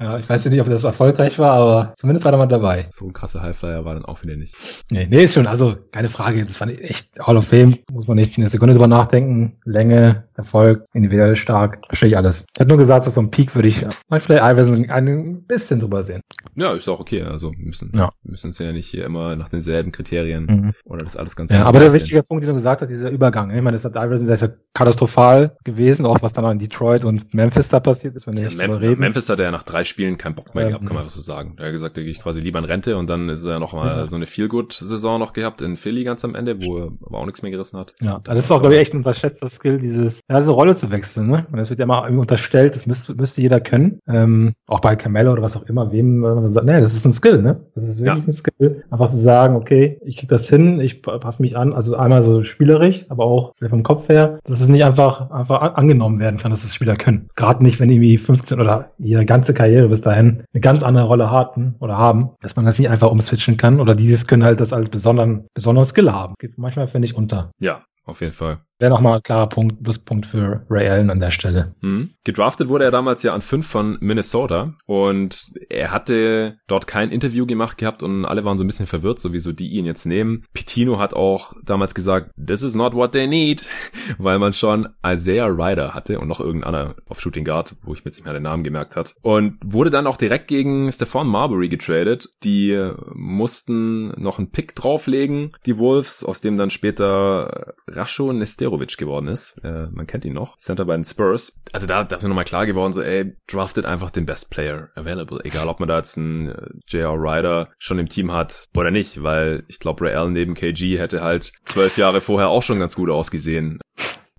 Ja, 0.03 0.19
ich 0.19 0.29
weiß 0.29 0.43
ja 0.43 0.51
nicht, 0.51 0.61
ob 0.61 0.69
das 0.69 0.83
erfolgreich 0.83 1.39
war, 1.39 1.53
aber 1.53 1.95
zumindest 1.97 2.25
war 2.25 2.33
er 2.33 2.39
mal 2.39 2.47
dabei. 2.47 2.89
so 2.91 3.05
ein 3.05 3.13
krasser 3.13 3.41
Highflyer 3.41 3.85
war 3.85 3.95
dann 3.95 4.05
auch 4.05 4.25
wieder 4.25 4.35
nicht. 4.35 4.57
Nee, 4.91 5.07
nee, 5.09 5.25
ist 5.25 5.35
schon, 5.35 5.47
also 5.47 5.77
keine 5.93 6.09
Frage, 6.09 6.45
das 6.45 6.61
ich 6.61 6.83
echt 6.83 7.21
Hall 7.21 7.37
of 7.37 7.47
Fame, 7.47 7.79
muss 7.93 8.09
man 8.09 8.17
nicht 8.17 8.37
eine 8.37 8.49
Sekunde 8.49 8.75
drüber 8.75 8.89
nachdenken. 8.89 9.59
Länge, 9.65 10.25
Erfolg, 10.35 10.85
individuell 10.95 11.37
stark, 11.37 11.79
verstehe 11.87 12.11
ich 12.11 12.17
alles. 12.17 12.45
Ich 12.55 12.61
hätte 12.61 12.69
nur 12.69 12.79
gesagt, 12.79 13.05
so 13.05 13.11
vom 13.11 13.31
Peak 13.31 13.55
würde 13.55 13.69
ich 13.69 13.85
vielleicht 14.11 14.43
Iverson 14.43 14.91
ein 14.91 15.43
bisschen 15.43 15.81
drüber 15.81 16.03
sehen. 16.03 16.21
Ja, 16.55 16.73
ist 16.75 16.89
auch 16.89 17.01
okay, 17.01 17.23
also 17.23 17.53
wir 17.53 17.67
müssen, 17.67 17.93
Ja. 17.95 18.11
wir 18.23 18.31
müssen 18.33 18.49
uns 18.49 18.59
ja 18.59 18.73
nicht 18.73 18.87
hier 18.87 19.05
immer 19.05 19.37
nach 19.37 19.49
denselben 19.49 19.93
Kriterien 19.93 20.45
Mhm. 20.47 20.73
oder 20.85 21.05
das 21.05 21.17
alles 21.17 21.37
ganz 21.37 21.51
Ja, 21.53 21.65
aber 21.65 21.81
der 21.81 21.93
wichtige 21.93 22.23
Punkt, 22.23 22.45
den 22.45 22.49
du 22.49 22.55
gesagt 22.55 22.81
hast, 22.83 22.89
dieser 22.89 23.11
Übergang. 23.11 23.49
ne? 23.49 23.57
Ich 23.57 23.63
meine, 23.63 23.75
das 23.77 23.85
hat 23.85 23.97
Iverson 23.97 24.27
sehr, 24.27 24.37
sehr 24.37 24.55
katastrophal 24.75 25.57
gewesen, 25.65 26.07
auch 26.07 26.21
was 26.23 26.33
dann 26.33 26.45
in 26.53 26.59
Detroit 26.59 27.05
und 27.05 27.33
Memphis 27.35 27.69
da 27.69 27.81
passiert 27.81 28.17
ist, 28.17 28.27
wenn 28.27 28.35
wir 28.35 28.43
Ja, 28.43 28.49
nicht 28.49 28.59
Mem 28.59 28.71
reden. 28.73 29.01
Memphis 29.01 29.29
hat 29.29 29.39
er 29.39 29.47
ja 29.47 29.51
nach 29.51 29.63
drei 29.63 29.85
Spielen 29.85 30.19
keinen 30.19 30.35
Bock 30.35 30.55
mehr 30.55 30.65
Ähm, 30.65 30.71
gehabt, 30.71 30.87
kann 30.87 30.95
man 30.97 31.05
was 31.05 31.15
so 31.15 31.21
sagen. 31.21 31.55
Er 31.59 31.67
hat 31.67 31.73
gesagt, 31.73 31.97
er 31.97 32.05
geht 32.05 32.21
quasi 32.21 32.41
lieber 32.41 32.59
in 32.59 32.65
Rente 32.65 32.97
und 32.97 33.09
dann 33.09 33.29
ist 33.29 33.45
er 33.45 33.59
noch 33.61 33.73
mal 33.73 33.87
Ja. 33.99 34.07
so 34.07 34.17
eine 34.17 34.27
Feel-Good-Saison 34.27 35.19
noch 35.21 35.33
gehabt 35.33 35.61
in 35.63 35.77
Philly 35.77 36.05
ganz 36.05 36.25
am 36.25 36.35
Ende, 36.35 36.63
wo 36.63 36.79
er 36.79 36.93
aber 37.05 37.19
auch 37.19 37.27
nichts 37.27 37.43
mehr 37.43 37.51
gerissen 37.53 37.79
hat. 37.79 37.95
Ja, 38.01 38.21
das 38.25 38.41
ist 38.41 38.51
auch, 38.51 38.61
glaube 38.61 38.75
ich, 38.75 38.81
echt 38.81 38.93
ein 38.95 38.99
unterschätzter 38.99 39.49
Skill, 39.49 39.79
dieses, 39.79 40.21
ja, 40.33 40.39
diese 40.39 40.53
Rolle 40.53 40.75
zu 40.75 40.91
wechseln, 40.91 41.29
ne? 41.29 41.47
Und 41.53 41.59
das 41.59 41.69
wird 41.69 41.79
ja 41.79 41.85
immer 41.85 42.03
irgendwie 42.05 42.21
unterstellt, 42.21 42.75
das 42.75 42.87
müsste, 42.87 43.15
müsste 43.15 43.43
jeder 43.43 43.61
können. 43.61 43.99
Ähm, 44.09 44.55
auch 44.67 44.81
bei 44.81 44.97
Carmelo 44.97 45.33
oder 45.33 45.43
was 45.43 45.57
auch 45.57 45.65
immer, 45.65 45.93
wem 45.93 46.23
wenn 46.23 46.35
man 46.35 46.43
so 46.43 46.49
sagt, 46.49 46.67
nee, 46.67 46.81
das 46.81 46.95
ist 46.95 47.05
ein 47.05 47.13
Skill, 47.13 47.43
ne? 47.43 47.67
Das 47.75 47.85
ist 47.85 48.01
wirklich 48.01 48.25
Ja. 48.25 48.29
ein 48.29 48.33
Skill. 48.33 48.85
Einfach 48.91 49.09
zu 49.09 49.19
sagen, 49.19 49.57
okay, 49.57 49.99
ich 50.05 50.17
krieg 50.17 50.29
das 50.29 50.49
hin, 50.49 50.81
ich 50.81 51.03
pa- 51.03 51.19
passe 51.19 51.43
mich 51.43 51.57
an, 51.57 51.73
also 51.73 51.97
einmal 51.97 52.23
so 52.23 52.43
spielerisch, 52.45 53.07
aber 53.09 53.25
auch 53.25 53.53
vom 53.69 53.83
Kopf 53.83 54.09
her, 54.09 54.39
dass 54.45 54.61
es 54.61 54.69
nicht 54.69 54.85
einfach, 54.85 55.31
einfach 55.31 55.61
an- 55.61 55.75
angenommen 55.75 56.19
werden 56.19 56.39
kann, 56.39 56.51
dass 56.51 56.63
das 56.63 56.75
Spieler 56.75 56.97
können. 56.97 57.29
Gerade 57.37 57.63
nicht, 57.63 57.79
wenn 57.81 57.91
irgendwie 57.91 58.19
15 58.19 58.61
oder 58.61 58.91
ihre 58.99 59.25
ganze 59.27 59.55
Karriere 59.55 59.89
bis 59.89 60.01
dahin 60.01 60.45
eine 60.53 60.61
ganz 60.61 60.83
andere 60.83 61.05
Rolle 61.05 61.31
hatten 61.31 61.75
oder 61.81 61.99
haben, 61.99 62.31
dass 62.41 62.57
man 62.57 62.65
das 62.65 62.79
nicht 62.79 62.89
einfach 62.91 63.11
umswitchen 63.11 63.57
kann 63.57 63.81
oder 63.81 63.95
dieses 63.95 64.27
können 64.27 64.45
halt 64.45 64.61
das 64.61 64.73
als 64.73 64.89
besonderen, 64.91 65.47
besonderen 65.55 65.87
Skill 65.87 66.11
haben. 66.13 66.35
Geht 66.39 66.57
manchmal, 66.59 66.89
finde 66.89 67.07
ich, 67.07 67.15
unter. 67.17 67.51
Ja, 67.61 67.83
auf 68.05 68.21
jeden 68.21 68.33
Fall. 68.33 68.61
Wäre 68.83 68.91
nochmal 68.91 69.19
ein 69.19 69.23
klarer 69.23 69.49
Punkt, 69.49 69.81
Pluspunkt 69.85 70.27
für 70.27 70.67
Ray 70.69 70.89
Allen 70.89 71.09
an 71.11 71.21
der 71.21 71.31
Stelle. 71.31 71.77
Mhm. 71.83 72.15
Gedraftet 72.25 72.69
wurde 72.69 72.85
er 72.85 72.91
damals 72.91 73.23
ja 73.23 73.33
an 73.33 73.41
fünf 73.41 73.69
von 73.69 73.97
Minnesota 74.01 74.75
und 74.87 75.53
er 75.69 75.93
hatte 75.93 76.57
dort 76.67 76.89
kein 76.89 77.11
Interview 77.11 77.47
gemacht 77.47 77.79
gehabt 77.79 78.03
und 78.03 78.25
alle 78.25 78.45
waren 78.45 78.59
so 78.59 78.65
ein 78.65 78.67
bisschen 78.67 78.89
verwirrt, 78.89 79.21
so 79.21 79.33
wieso 79.33 79.53
die 79.53 79.69
ihn 79.69 79.87
jetzt 79.87 80.05
nehmen. 80.05 80.43
Pitino 80.53 80.99
hat 80.99 81.15
auch 81.15 81.53
damals 81.65 81.95
gesagt, 81.95 82.33
this 82.37 82.63
is 82.63 82.75
not 82.75 82.93
what 82.93 83.13
they 83.13 83.29
need, 83.29 83.65
weil 84.19 84.41
man 84.41 84.53
schon 84.53 84.89
Isaiah 85.07 85.47
Ryder 85.47 85.95
hatte 85.95 86.19
und 86.19 86.27
noch 86.27 86.41
irgendein 86.41 86.75
anderer 86.75 86.97
auf 87.09 87.21
Shooting 87.21 87.45
Guard, 87.45 87.77
wo 87.85 87.95
ich 87.95 88.05
mir 88.05 88.09
jetzt 88.09 88.17
nicht 88.17 88.25
mehr 88.25 88.35
den 88.35 88.43
Namen 88.43 88.65
gemerkt 88.65 88.97
hat. 88.97 89.15
Und 89.23 89.59
wurde 89.65 89.91
dann 89.91 90.09
auch 90.09 90.17
direkt 90.17 90.49
gegen 90.49 90.91
Stephon 90.91 91.29
Marbury 91.29 91.69
getradet. 91.69 92.31
Die 92.43 92.91
mussten 93.15 94.09
noch 94.21 94.39
einen 94.39 94.51
Pick 94.51 94.75
drauflegen, 94.75 95.53
die 95.67 95.79
Wolves, 95.79 96.25
aus 96.25 96.41
dem 96.41 96.57
dann 96.57 96.71
später 96.71 97.75
Rasho 97.87 98.33
Nesterovic 98.73 98.97
geworden 98.97 99.29
ist. 99.29 99.59
Äh, 99.63 99.89
man 99.91 100.07
kennt 100.07 100.25
ihn 100.25 100.33
noch. 100.33 100.57
Center 100.57 100.85
bei 100.85 100.95
den 100.95 101.05
Spurs. 101.05 101.61
Also 101.73 101.87
da, 101.87 102.05
da 102.05 102.17
ist 102.17 102.23
mir 102.23 102.29
nochmal 102.29 102.45
klar 102.45 102.67
geworden, 102.67 102.93
so 102.93 103.03
ey, 103.03 103.35
draftet 103.47 103.85
einfach 103.85 104.11
den 104.11 104.27
Best 104.27 104.51
Player 104.51 104.89
available. 104.95 105.41
Egal, 105.45 105.69
ob 105.69 105.81
man 105.81 105.89
da 105.89 105.99
jetzt 105.99 106.17
einen 106.17 106.49
äh, 106.49 106.69
J.R. 106.89 107.15
Ryder 107.15 107.69
schon 107.79 107.99
im 107.99 108.09
Team 108.09 108.33
hat 108.33 108.69
oder 108.75 108.91
nicht, 108.91 109.23
weil 109.23 109.65
ich 109.69 109.79
glaube, 109.79 110.03
Allen 110.03 110.33
neben 110.33 110.55
KG 110.55 110.99
hätte 110.99 111.23
halt 111.23 111.53
zwölf 111.65 111.97
Jahre 111.97 112.21
vorher 112.21 112.49
auch 112.49 112.63
schon 112.63 112.79
ganz 112.79 112.97
gut 112.97 113.11
ausgesehen. 113.11 113.81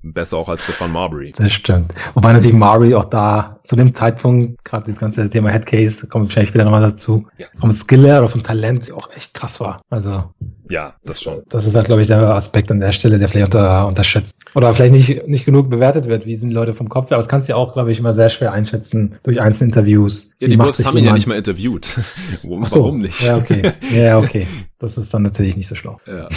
Besser 0.06 0.36
auch 0.38 0.50
als 0.50 0.64
Stefan 0.66 0.92
Marbury. 0.92 1.32
Das 1.36 1.54
stimmt. 1.54 1.94
Wobei 2.14 2.34
natürlich 2.34 2.54
Murray 2.58 2.94
auch 2.94 3.06
da 3.06 3.58
zu 3.64 3.78
dem 3.78 3.94
Zeitpunkt, 3.94 4.66
gerade 4.66 4.86
das 4.88 5.00
ganze 5.00 5.30
Thema 5.30 5.50
Headcase, 5.50 6.08
kommen 6.08 6.26
wir 6.26 6.28
wahrscheinlich 6.28 6.50
später 6.50 6.66
nochmal 6.66 6.82
dazu, 6.82 7.26
Ja. 7.38 7.48
vom 7.58 7.72
Skill 7.72 8.04
her 8.04 8.20
oder 8.20 8.28
vom 8.30 8.44
Talent 8.44 8.92
auch 8.92 9.10
echt 9.16 9.34
krass 9.34 9.62
war. 9.62 9.82
Also 9.90 10.26
Ja, 10.70 10.96
das 11.06 11.22
schon. 11.22 11.44
das 11.48 11.66
ist 11.66 11.76
halt, 11.76 11.86
glaube 11.86 12.02
ich, 12.02 12.10
der 12.10 12.20
Aspekt 12.36 12.70
an 12.70 12.82
der 12.82 12.92
Stelle, 12.92 13.18
der 13.18 13.30
vielleicht 13.30 13.46
unter, 13.56 13.88
unterschätzt. 13.88 14.36
Oder 14.56 14.74
vielleicht 14.74 14.94
nicht, 14.94 15.28
nicht 15.30 15.46
genug 15.46 15.70
bewertet 15.70 16.10
wird, 16.10 16.26
wie 16.26 16.36
sind 16.36 16.50
die 16.50 16.56
Leute 16.56 16.74
vom 16.74 16.90
Kopf. 16.90 17.06
Aber 17.08 17.18
das 17.18 17.30
kannst 17.30 17.48
du 17.48 17.54
ja 17.54 17.56
auch, 17.56 17.72
glaube 17.72 17.92
ich, 17.94 18.00
immer 18.00 18.12
sehr 18.12 18.30
schwer 18.30 18.52
einschätzen 18.52 19.18
durch 19.24 19.40
einzelne 19.40 19.70
Interviews. 19.70 20.34
Ja, 20.40 20.50
die 20.50 20.74
sich 20.74 20.86
haben 20.86 20.98
ihn 20.98 21.06
ja 21.06 21.14
nicht 21.14 21.28
mal 21.28 21.38
interviewt. 21.38 21.98
Warum 22.44 22.66
so. 22.66 22.84
warum 22.84 23.00
nicht? 23.00 23.22
Ja, 23.22 23.38
okay. 23.38 23.72
Ja, 23.94 24.20
okay. 24.20 24.48
Das 24.80 24.98
ist 24.98 25.14
dann 25.14 25.22
natürlich 25.24 25.56
nicht 25.56 25.68
so 25.68 25.76
schlau. 25.76 25.98
Ja, 26.06 26.28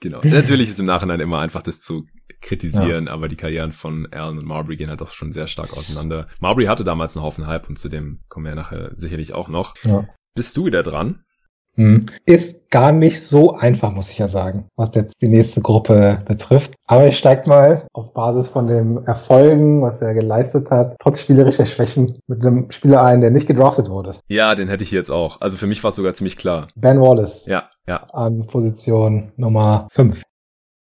genau. 0.00 0.20
Natürlich 0.22 0.68
ist 0.68 0.78
im 0.80 0.86
Nachhinein 0.86 1.20
immer 1.20 1.38
einfach 1.38 1.62
das 1.62 1.80
zu 1.80 2.04
kritisieren, 2.40 3.08
aber 3.08 3.28
die 3.28 3.36
Karrieren 3.36 3.72
von 3.72 4.08
Allen 4.12 4.38
und 4.38 4.46
Marbury 4.46 4.76
gehen 4.76 4.90
halt 4.90 5.02
auch 5.02 5.10
schon 5.10 5.32
sehr 5.32 5.46
stark 5.46 5.76
auseinander. 5.76 6.26
Marbury 6.40 6.66
hatte 6.66 6.84
damals 6.84 7.16
einen 7.16 7.24
Haufen 7.24 7.46
Hype 7.46 7.68
und 7.68 7.78
zu 7.78 7.88
dem 7.88 8.20
kommen 8.28 8.46
wir 8.46 8.54
nachher 8.54 8.90
sicherlich 8.96 9.34
auch 9.34 9.48
noch. 9.48 9.74
Ja. 9.84 10.06
Bist 10.34 10.56
du 10.56 10.64
wieder 10.66 10.82
dran? 10.82 11.24
Hm. 11.76 12.04
Ist 12.26 12.70
gar 12.70 12.92
nicht 12.92 13.24
so 13.24 13.56
einfach, 13.56 13.92
muss 13.92 14.10
ich 14.10 14.18
ja 14.18 14.28
sagen, 14.28 14.68
was 14.76 14.94
jetzt 14.94 15.14
die 15.22 15.28
nächste 15.28 15.60
Gruppe 15.60 16.22
betrifft. 16.26 16.74
Aber 16.86 17.06
ich 17.06 17.16
steig 17.16 17.46
mal 17.46 17.86
auf 17.92 18.12
Basis 18.12 18.48
von 18.48 18.66
dem 18.66 19.04
Erfolgen, 19.06 19.82
was 19.82 20.00
er 20.02 20.14
geleistet 20.14 20.70
hat, 20.70 20.96
trotz 21.00 21.20
spielerischer 21.20 21.66
Schwächen, 21.66 22.18
mit 22.26 22.44
einem 22.44 22.70
Spieler 22.70 23.02
ein, 23.02 23.20
der 23.20 23.30
nicht 23.30 23.46
gedraftet 23.46 23.88
wurde. 23.88 24.16
Ja, 24.28 24.54
den 24.54 24.68
hätte 24.68 24.84
ich 24.84 24.90
jetzt 24.90 25.10
auch. 25.10 25.40
Also 25.40 25.56
für 25.56 25.66
mich 25.66 25.82
war 25.82 25.88
es 25.88 25.96
sogar 25.96 26.14
ziemlich 26.14 26.36
klar. 26.36 26.68
Ben 26.74 27.00
Wallace 27.00 27.46
Ja, 27.46 27.70
ja. 27.86 28.04
an 28.12 28.46
Position 28.46 29.32
Nummer 29.36 29.88
5. 29.92 30.22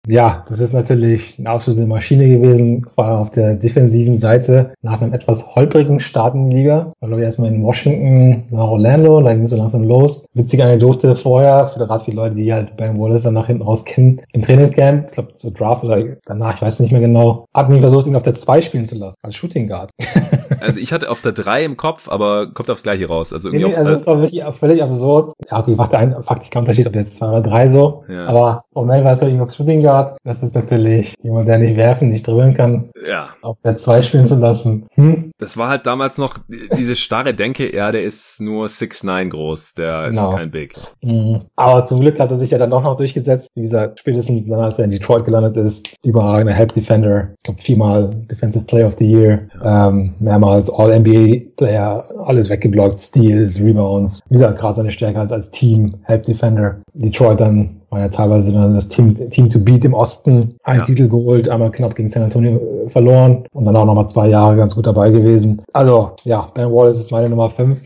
Ja, 0.08 0.44
das 0.48 0.60
ist 0.60 0.72
natürlich 0.72 1.36
eine 1.36 1.50
absolute 1.50 1.84
Maschine 1.86 2.28
gewesen, 2.28 2.86
war 2.94 3.18
auf 3.18 3.32
der 3.32 3.56
defensiven 3.56 4.18
Seite 4.18 4.72
nach 4.80 5.00
einem 5.00 5.12
etwas 5.12 5.56
holprigen 5.56 5.98
Start 5.98 6.36
in 6.36 6.48
die 6.48 6.58
Liga. 6.58 6.92
War, 7.00 7.08
glaube 7.08 7.22
ich, 7.22 7.26
erstmal 7.26 7.52
in 7.52 7.64
Washington 7.64 8.44
nach 8.50 8.68
Orlando, 8.68 9.20
da 9.20 9.34
ging 9.34 9.42
es 9.42 9.50
so 9.50 9.56
langsam 9.56 9.82
los. 9.82 10.26
Witzige 10.32 10.62
Anekdote 10.62 11.16
vorher, 11.16 11.66
für 11.66 11.80
gerade 11.80 12.04
viele 12.04 12.18
Leute, 12.18 12.36
die 12.36 12.52
halt 12.52 12.76
Ben 12.76 12.96
Wallace 13.00 13.24
dann 13.24 13.34
nach 13.34 13.48
hinten 13.48 13.62
raus 13.62 13.84
kennen, 13.84 14.20
im 14.32 14.42
Trainingscamp, 14.42 15.06
ich 15.06 15.12
glaube 15.12 15.32
so 15.34 15.50
Draft 15.50 15.82
oder 15.82 16.00
danach, 16.24 16.54
ich 16.54 16.62
weiß 16.62 16.78
nicht 16.78 16.92
mehr 16.92 17.00
genau, 17.00 17.46
hatten 17.52 17.74
die 17.74 17.80
versucht, 17.80 18.06
ihn 18.06 18.14
auf 18.14 18.22
der 18.22 18.36
2 18.36 18.62
spielen 18.62 18.86
zu 18.86 18.96
lassen, 18.96 19.16
als 19.22 19.34
Shooting 19.34 19.66
Guard. 19.66 19.90
Also 20.60 20.80
ich 20.80 20.92
hatte 20.92 21.10
auf 21.10 21.22
der 21.22 21.32
3 21.32 21.64
im 21.64 21.76
Kopf, 21.76 22.08
aber 22.08 22.48
kommt 22.52 22.70
aufs 22.70 22.82
gleiche 22.82 23.06
raus. 23.08 23.32
Also 23.32 23.50
Nee, 23.50 23.58
irgendwie 23.58 23.74
nee, 23.74 23.80
auf, 23.80 23.86
also 23.86 23.98
das 23.98 24.06
war 24.06 24.20
wirklich 24.20 24.44
völlig 24.58 24.82
absurd. 24.82 25.34
Ja, 25.50 25.58
okay, 25.58 25.74
macht 25.74 25.92
der 25.92 26.00
ein 26.00 26.22
faktischer 26.22 26.58
Unterschied, 26.58 26.86
ob 26.86 26.94
jetzt 26.94 27.16
zwei 27.16 27.28
oder 27.28 27.42
drei 27.42 27.68
so. 27.68 28.04
Ja. 28.08 28.26
Aber 28.26 28.64
formell 28.72 29.04
war 29.04 29.12
es 29.12 29.20
ja 29.20 29.42
auf 29.42 29.52
Shooting 29.52 29.82
Guard. 29.82 30.16
Das 30.24 30.42
ist 30.42 30.54
natürlich 30.54 31.14
jemand, 31.22 31.48
der 31.48 31.58
nicht 31.58 31.76
werfen, 31.76 32.10
nicht 32.10 32.26
dribbeln 32.26 32.54
kann, 32.54 32.90
ja, 33.08 33.28
auf 33.42 33.58
der 33.62 33.76
zwei 33.76 34.02
spielen 34.02 34.26
zu 34.26 34.36
lassen. 34.36 34.86
Hm? 34.94 35.32
Das 35.38 35.56
war 35.58 35.68
halt 35.68 35.86
damals 35.86 36.16
noch 36.18 36.38
diese 36.76 36.96
starre 36.96 37.34
Denke, 37.34 37.74
ja, 37.74 37.92
der 37.92 38.02
ist 38.04 38.40
nur 38.40 38.66
6'9 38.68 39.28
groß, 39.28 39.74
der 39.74 40.08
Genau. 40.10 40.30
ist 40.30 40.36
kein 40.36 40.50
Big. 40.50 40.74
Mhm. 41.02 41.42
Aber 41.56 41.84
zum 41.86 42.00
Glück 42.00 42.18
hat 42.18 42.30
er 42.30 42.38
sich 42.38 42.50
ja 42.50 42.58
dann 42.58 42.70
doch 42.70 42.82
noch 42.82 42.96
durchgesetzt. 42.96 43.50
Wie 43.54 43.62
gesagt, 43.62 43.98
spätestens 44.00 44.48
dann, 44.48 44.60
als 44.60 44.78
er 44.78 44.86
in 44.86 44.90
Detroit 44.90 45.24
gelandet 45.24 45.56
ist, 45.56 45.96
überragender 46.04 46.54
Help 46.54 46.72
Defender. 46.72 47.30
Ich 47.36 47.42
glaube, 47.44 47.62
viermal 47.62 48.10
Defensive 48.30 48.64
Player 48.64 48.86
of 48.86 48.96
the 48.98 49.10
Year, 49.10 49.48
ähm, 49.62 50.14
mehrmals 50.20 50.70
All-NBA-Player, 50.72 52.08
alles 52.24 52.48
weggeblockt, 52.48 52.98
Steals, 53.00 53.60
Rebounds. 53.60 54.20
Wie 54.28 54.34
gesagt, 54.34 54.58
gerade 54.58 54.76
seine 54.76 54.90
Stärke 54.90 55.20
als, 55.20 55.32
als 55.32 55.50
Team 55.50 55.96
Help 56.04 56.24
Defender. 56.24 56.80
Detroit 56.94 57.40
dann 57.40 57.82
war 57.96 58.02
ja 58.02 58.08
teilweise 58.08 58.52
dann 58.52 58.74
das 58.74 58.88
Team, 58.88 59.30
Team 59.30 59.48
to 59.48 59.58
beat 59.58 59.84
im 59.86 59.94
Osten. 59.94 60.56
Einen 60.64 60.80
Ja. 60.80 60.84
Titel 60.84 61.08
geholt, 61.08 61.48
einmal 61.48 61.70
knapp 61.70 61.94
gegen 61.94 62.10
San 62.10 62.22
Antonio 62.22 62.60
äh, 62.84 62.90
verloren 62.90 63.44
und 63.54 63.64
dann 63.64 63.74
auch 63.74 63.86
nochmal 63.86 64.08
zwei 64.08 64.28
Jahre 64.28 64.54
ganz 64.56 64.74
gut 64.74 64.86
dabei 64.86 65.10
gewesen. 65.10 65.62
Also, 65.72 66.12
ja, 66.24 66.50
Ben 66.54 66.70
Wallace 66.70 66.98
ist 66.98 67.10
meine 67.10 67.30
Nummer 67.30 67.48
fünf. 67.48 67.80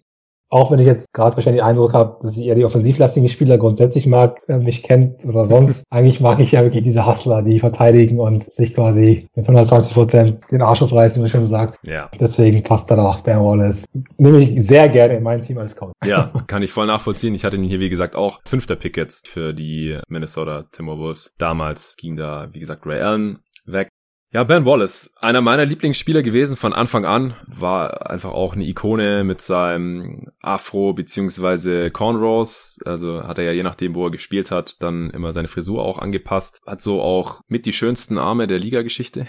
Auch 0.50 0.70
wenn 0.70 0.80
ich 0.80 0.86
jetzt 0.86 1.12
gerade 1.12 1.36
wahrscheinlich 1.36 1.62
den 1.62 1.68
Eindruck 1.68 1.94
habe, 1.94 2.18
dass 2.22 2.36
ich 2.36 2.46
eher 2.46 2.56
die 2.56 2.64
offensivlastigen 2.64 3.28
Spieler 3.28 3.56
grundsätzlich 3.56 4.06
mag, 4.06 4.42
wer 4.48 4.58
mich 4.58 4.82
kennt 4.82 5.24
oder 5.24 5.46
sonst. 5.46 5.84
Eigentlich 5.90 6.20
mag 6.20 6.40
ich 6.40 6.52
ja 6.52 6.62
wirklich 6.62 6.82
diese 6.82 7.06
Hustler, 7.06 7.42
die 7.42 7.60
verteidigen 7.60 8.18
und 8.18 8.52
sich 8.52 8.74
quasi 8.74 9.28
mit 9.34 9.44
120 9.44 9.94
Prozent 9.94 10.40
den 10.50 10.62
Arsch 10.62 10.82
aufreißen, 10.82 11.16
wie 11.16 11.20
man 11.22 11.30
schon 11.30 11.46
sagt. 11.46 11.78
Ja. 11.84 12.10
Deswegen 12.18 12.62
passt 12.64 12.90
da 12.90 12.96
doch 12.96 13.20
Ben 13.20 13.38
Wallace. 13.38 13.84
Nehme 14.18 14.38
ich 14.38 14.66
sehr 14.66 14.88
gerne 14.88 15.16
in 15.16 15.22
mein 15.22 15.40
Team 15.40 15.58
als 15.58 15.76
Coach. 15.76 15.92
Ja, 16.04 16.32
kann 16.48 16.62
ich 16.62 16.72
voll 16.72 16.86
nachvollziehen. 16.86 17.34
Ich 17.34 17.44
hatte 17.44 17.56
ihn 17.56 17.62
hier, 17.62 17.80
wie 17.80 17.90
gesagt, 17.90 18.16
auch 18.16 18.40
fünfter 18.44 18.74
Pick 18.74 18.96
jetzt 18.96 19.28
für 19.28 19.54
die 19.54 19.98
Minnesota 20.08 20.64
Timberwolves. 20.72 21.32
Damals 21.38 21.96
ging 21.96 22.16
da, 22.16 22.48
wie 22.52 22.60
gesagt, 22.60 22.86
Ray 22.86 23.00
Allen 23.00 23.38
weg. 23.66 23.88
Ja, 24.32 24.44
Ben 24.44 24.64
Wallace, 24.64 25.12
einer 25.20 25.40
meiner 25.40 25.66
Lieblingsspieler 25.66 26.22
gewesen 26.22 26.56
von 26.56 26.72
Anfang 26.72 27.04
an, 27.04 27.34
war 27.48 28.08
einfach 28.08 28.30
auch 28.30 28.54
eine 28.54 28.64
Ikone 28.64 29.24
mit 29.24 29.40
seinem 29.40 30.28
Afro 30.40 30.92
beziehungsweise 30.92 31.90
Cornrows, 31.90 32.78
also 32.84 33.24
hat 33.24 33.38
er 33.38 33.44
ja 33.46 33.50
je 33.50 33.64
nachdem, 33.64 33.96
wo 33.96 34.04
er 34.04 34.12
gespielt 34.12 34.52
hat, 34.52 34.76
dann 34.78 35.10
immer 35.10 35.32
seine 35.32 35.48
Frisur 35.48 35.82
auch 35.82 35.98
angepasst, 35.98 36.60
hat 36.64 36.80
so 36.80 37.02
auch 37.02 37.40
mit 37.48 37.66
die 37.66 37.72
schönsten 37.72 38.18
Arme 38.18 38.46
der 38.46 38.60
Liga-Geschichte. 38.60 39.26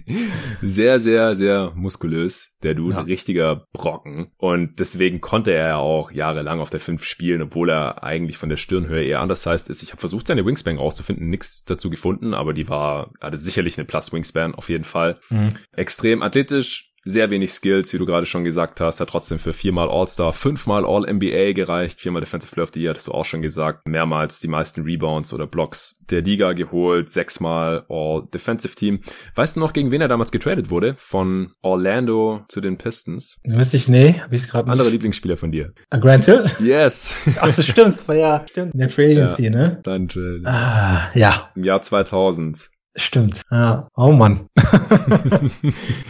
sehr, 0.60 1.00
sehr, 1.00 1.36
sehr 1.36 1.72
muskulös, 1.74 2.53
der 2.64 2.74
Dude, 2.74 2.96
ja. 2.96 3.02
richtiger 3.02 3.66
Brocken 3.72 4.32
und 4.36 4.80
deswegen 4.80 5.20
konnte 5.20 5.52
er 5.52 5.68
ja 5.68 5.76
auch 5.76 6.10
jahrelang 6.10 6.60
auf 6.60 6.70
der 6.70 6.80
5 6.80 7.04
spielen, 7.04 7.42
obwohl 7.42 7.70
er 7.70 8.02
eigentlich 8.02 8.36
von 8.36 8.48
der 8.48 8.56
Stirnhöhe 8.56 9.04
eher 9.04 9.20
anders 9.20 9.46
heißt 9.46 9.70
ist. 9.70 9.82
Ich 9.82 9.90
habe 9.90 10.00
versucht, 10.00 10.26
seine 10.26 10.44
Wingspan 10.44 10.78
rauszufinden, 10.78 11.30
nichts 11.30 11.64
dazu 11.64 11.88
gefunden, 11.88 12.34
aber 12.34 12.52
die 12.52 12.68
war, 12.68 13.12
hatte 13.20 13.38
sicherlich 13.38 13.78
eine 13.78 13.84
Plus-Wingspan 13.84 14.24
Wingspan 14.24 14.54
auf 14.54 14.68
jeden 14.68 14.84
Fall. 14.84 15.18
Mhm. 15.30 15.54
Extrem 15.72 16.22
athletisch, 16.22 16.93
sehr 17.04 17.30
wenig 17.30 17.52
Skills, 17.52 17.92
wie 17.92 17.98
du 17.98 18.06
gerade 18.06 18.26
schon 18.26 18.44
gesagt 18.44 18.80
hast, 18.80 19.00
hat 19.00 19.10
trotzdem 19.10 19.38
für 19.38 19.52
viermal 19.52 19.88
All-Star, 19.90 20.32
fünfmal 20.32 20.84
All-NBA 20.84 21.52
gereicht, 21.52 22.00
viermal 22.00 22.20
Defensive 22.20 22.52
Player 22.52 22.64
of 22.64 22.70
the 22.72 22.80
Year, 22.80 22.94
hast 22.94 23.06
du 23.06 23.12
auch 23.12 23.24
schon 23.24 23.42
gesagt, 23.42 23.86
mehrmals 23.86 24.40
die 24.40 24.48
meisten 24.48 24.82
Rebounds 24.82 25.32
oder 25.32 25.46
Blocks 25.46 26.00
der 26.10 26.22
Liga 26.22 26.52
geholt, 26.52 27.10
sechsmal 27.10 27.84
All-Defensive 27.88 28.74
Team. 28.74 29.00
Weißt 29.34 29.56
du 29.56 29.60
noch, 29.60 29.72
gegen 29.72 29.90
wen 29.90 30.00
er 30.00 30.08
damals 30.08 30.32
getradet 30.32 30.70
wurde? 30.70 30.94
Von 30.96 31.52
Orlando 31.62 32.44
zu 32.48 32.60
den 32.60 32.78
Pistons? 32.78 33.40
Wüsste 33.44 33.76
ich, 33.76 33.88
nee, 33.88 34.20
hab 34.20 34.32
ich 34.32 34.48
gerade 34.48 34.70
Andere 34.70 34.88
Lieblingsspieler 34.88 35.36
von 35.36 35.52
dir. 35.52 35.72
Uh, 35.94 36.00
Grant 36.00 36.24
Hill? 36.24 36.46
Yes. 36.60 37.14
Ach, 37.38 37.46
das 37.46 37.64
stimmt, 37.64 37.88
das 37.88 38.08
war 38.08 38.16
ja, 38.16 38.44
stimmt, 38.48 38.74
in 38.74 38.80
der 38.80 38.88
Free 38.88 39.16
Agency, 39.16 39.44
ja, 39.44 39.50
ne? 39.50 39.80
Dein 39.82 40.08
Trade. 40.08 40.42
Ah, 40.44 41.10
ja. 41.14 41.50
Im 41.54 41.64
Jahr 41.64 41.82
2000. 41.82 42.70
Stimmt. 42.96 43.42
Ja. 43.50 43.88
Oh 43.96 44.12
Mann. 44.12 44.46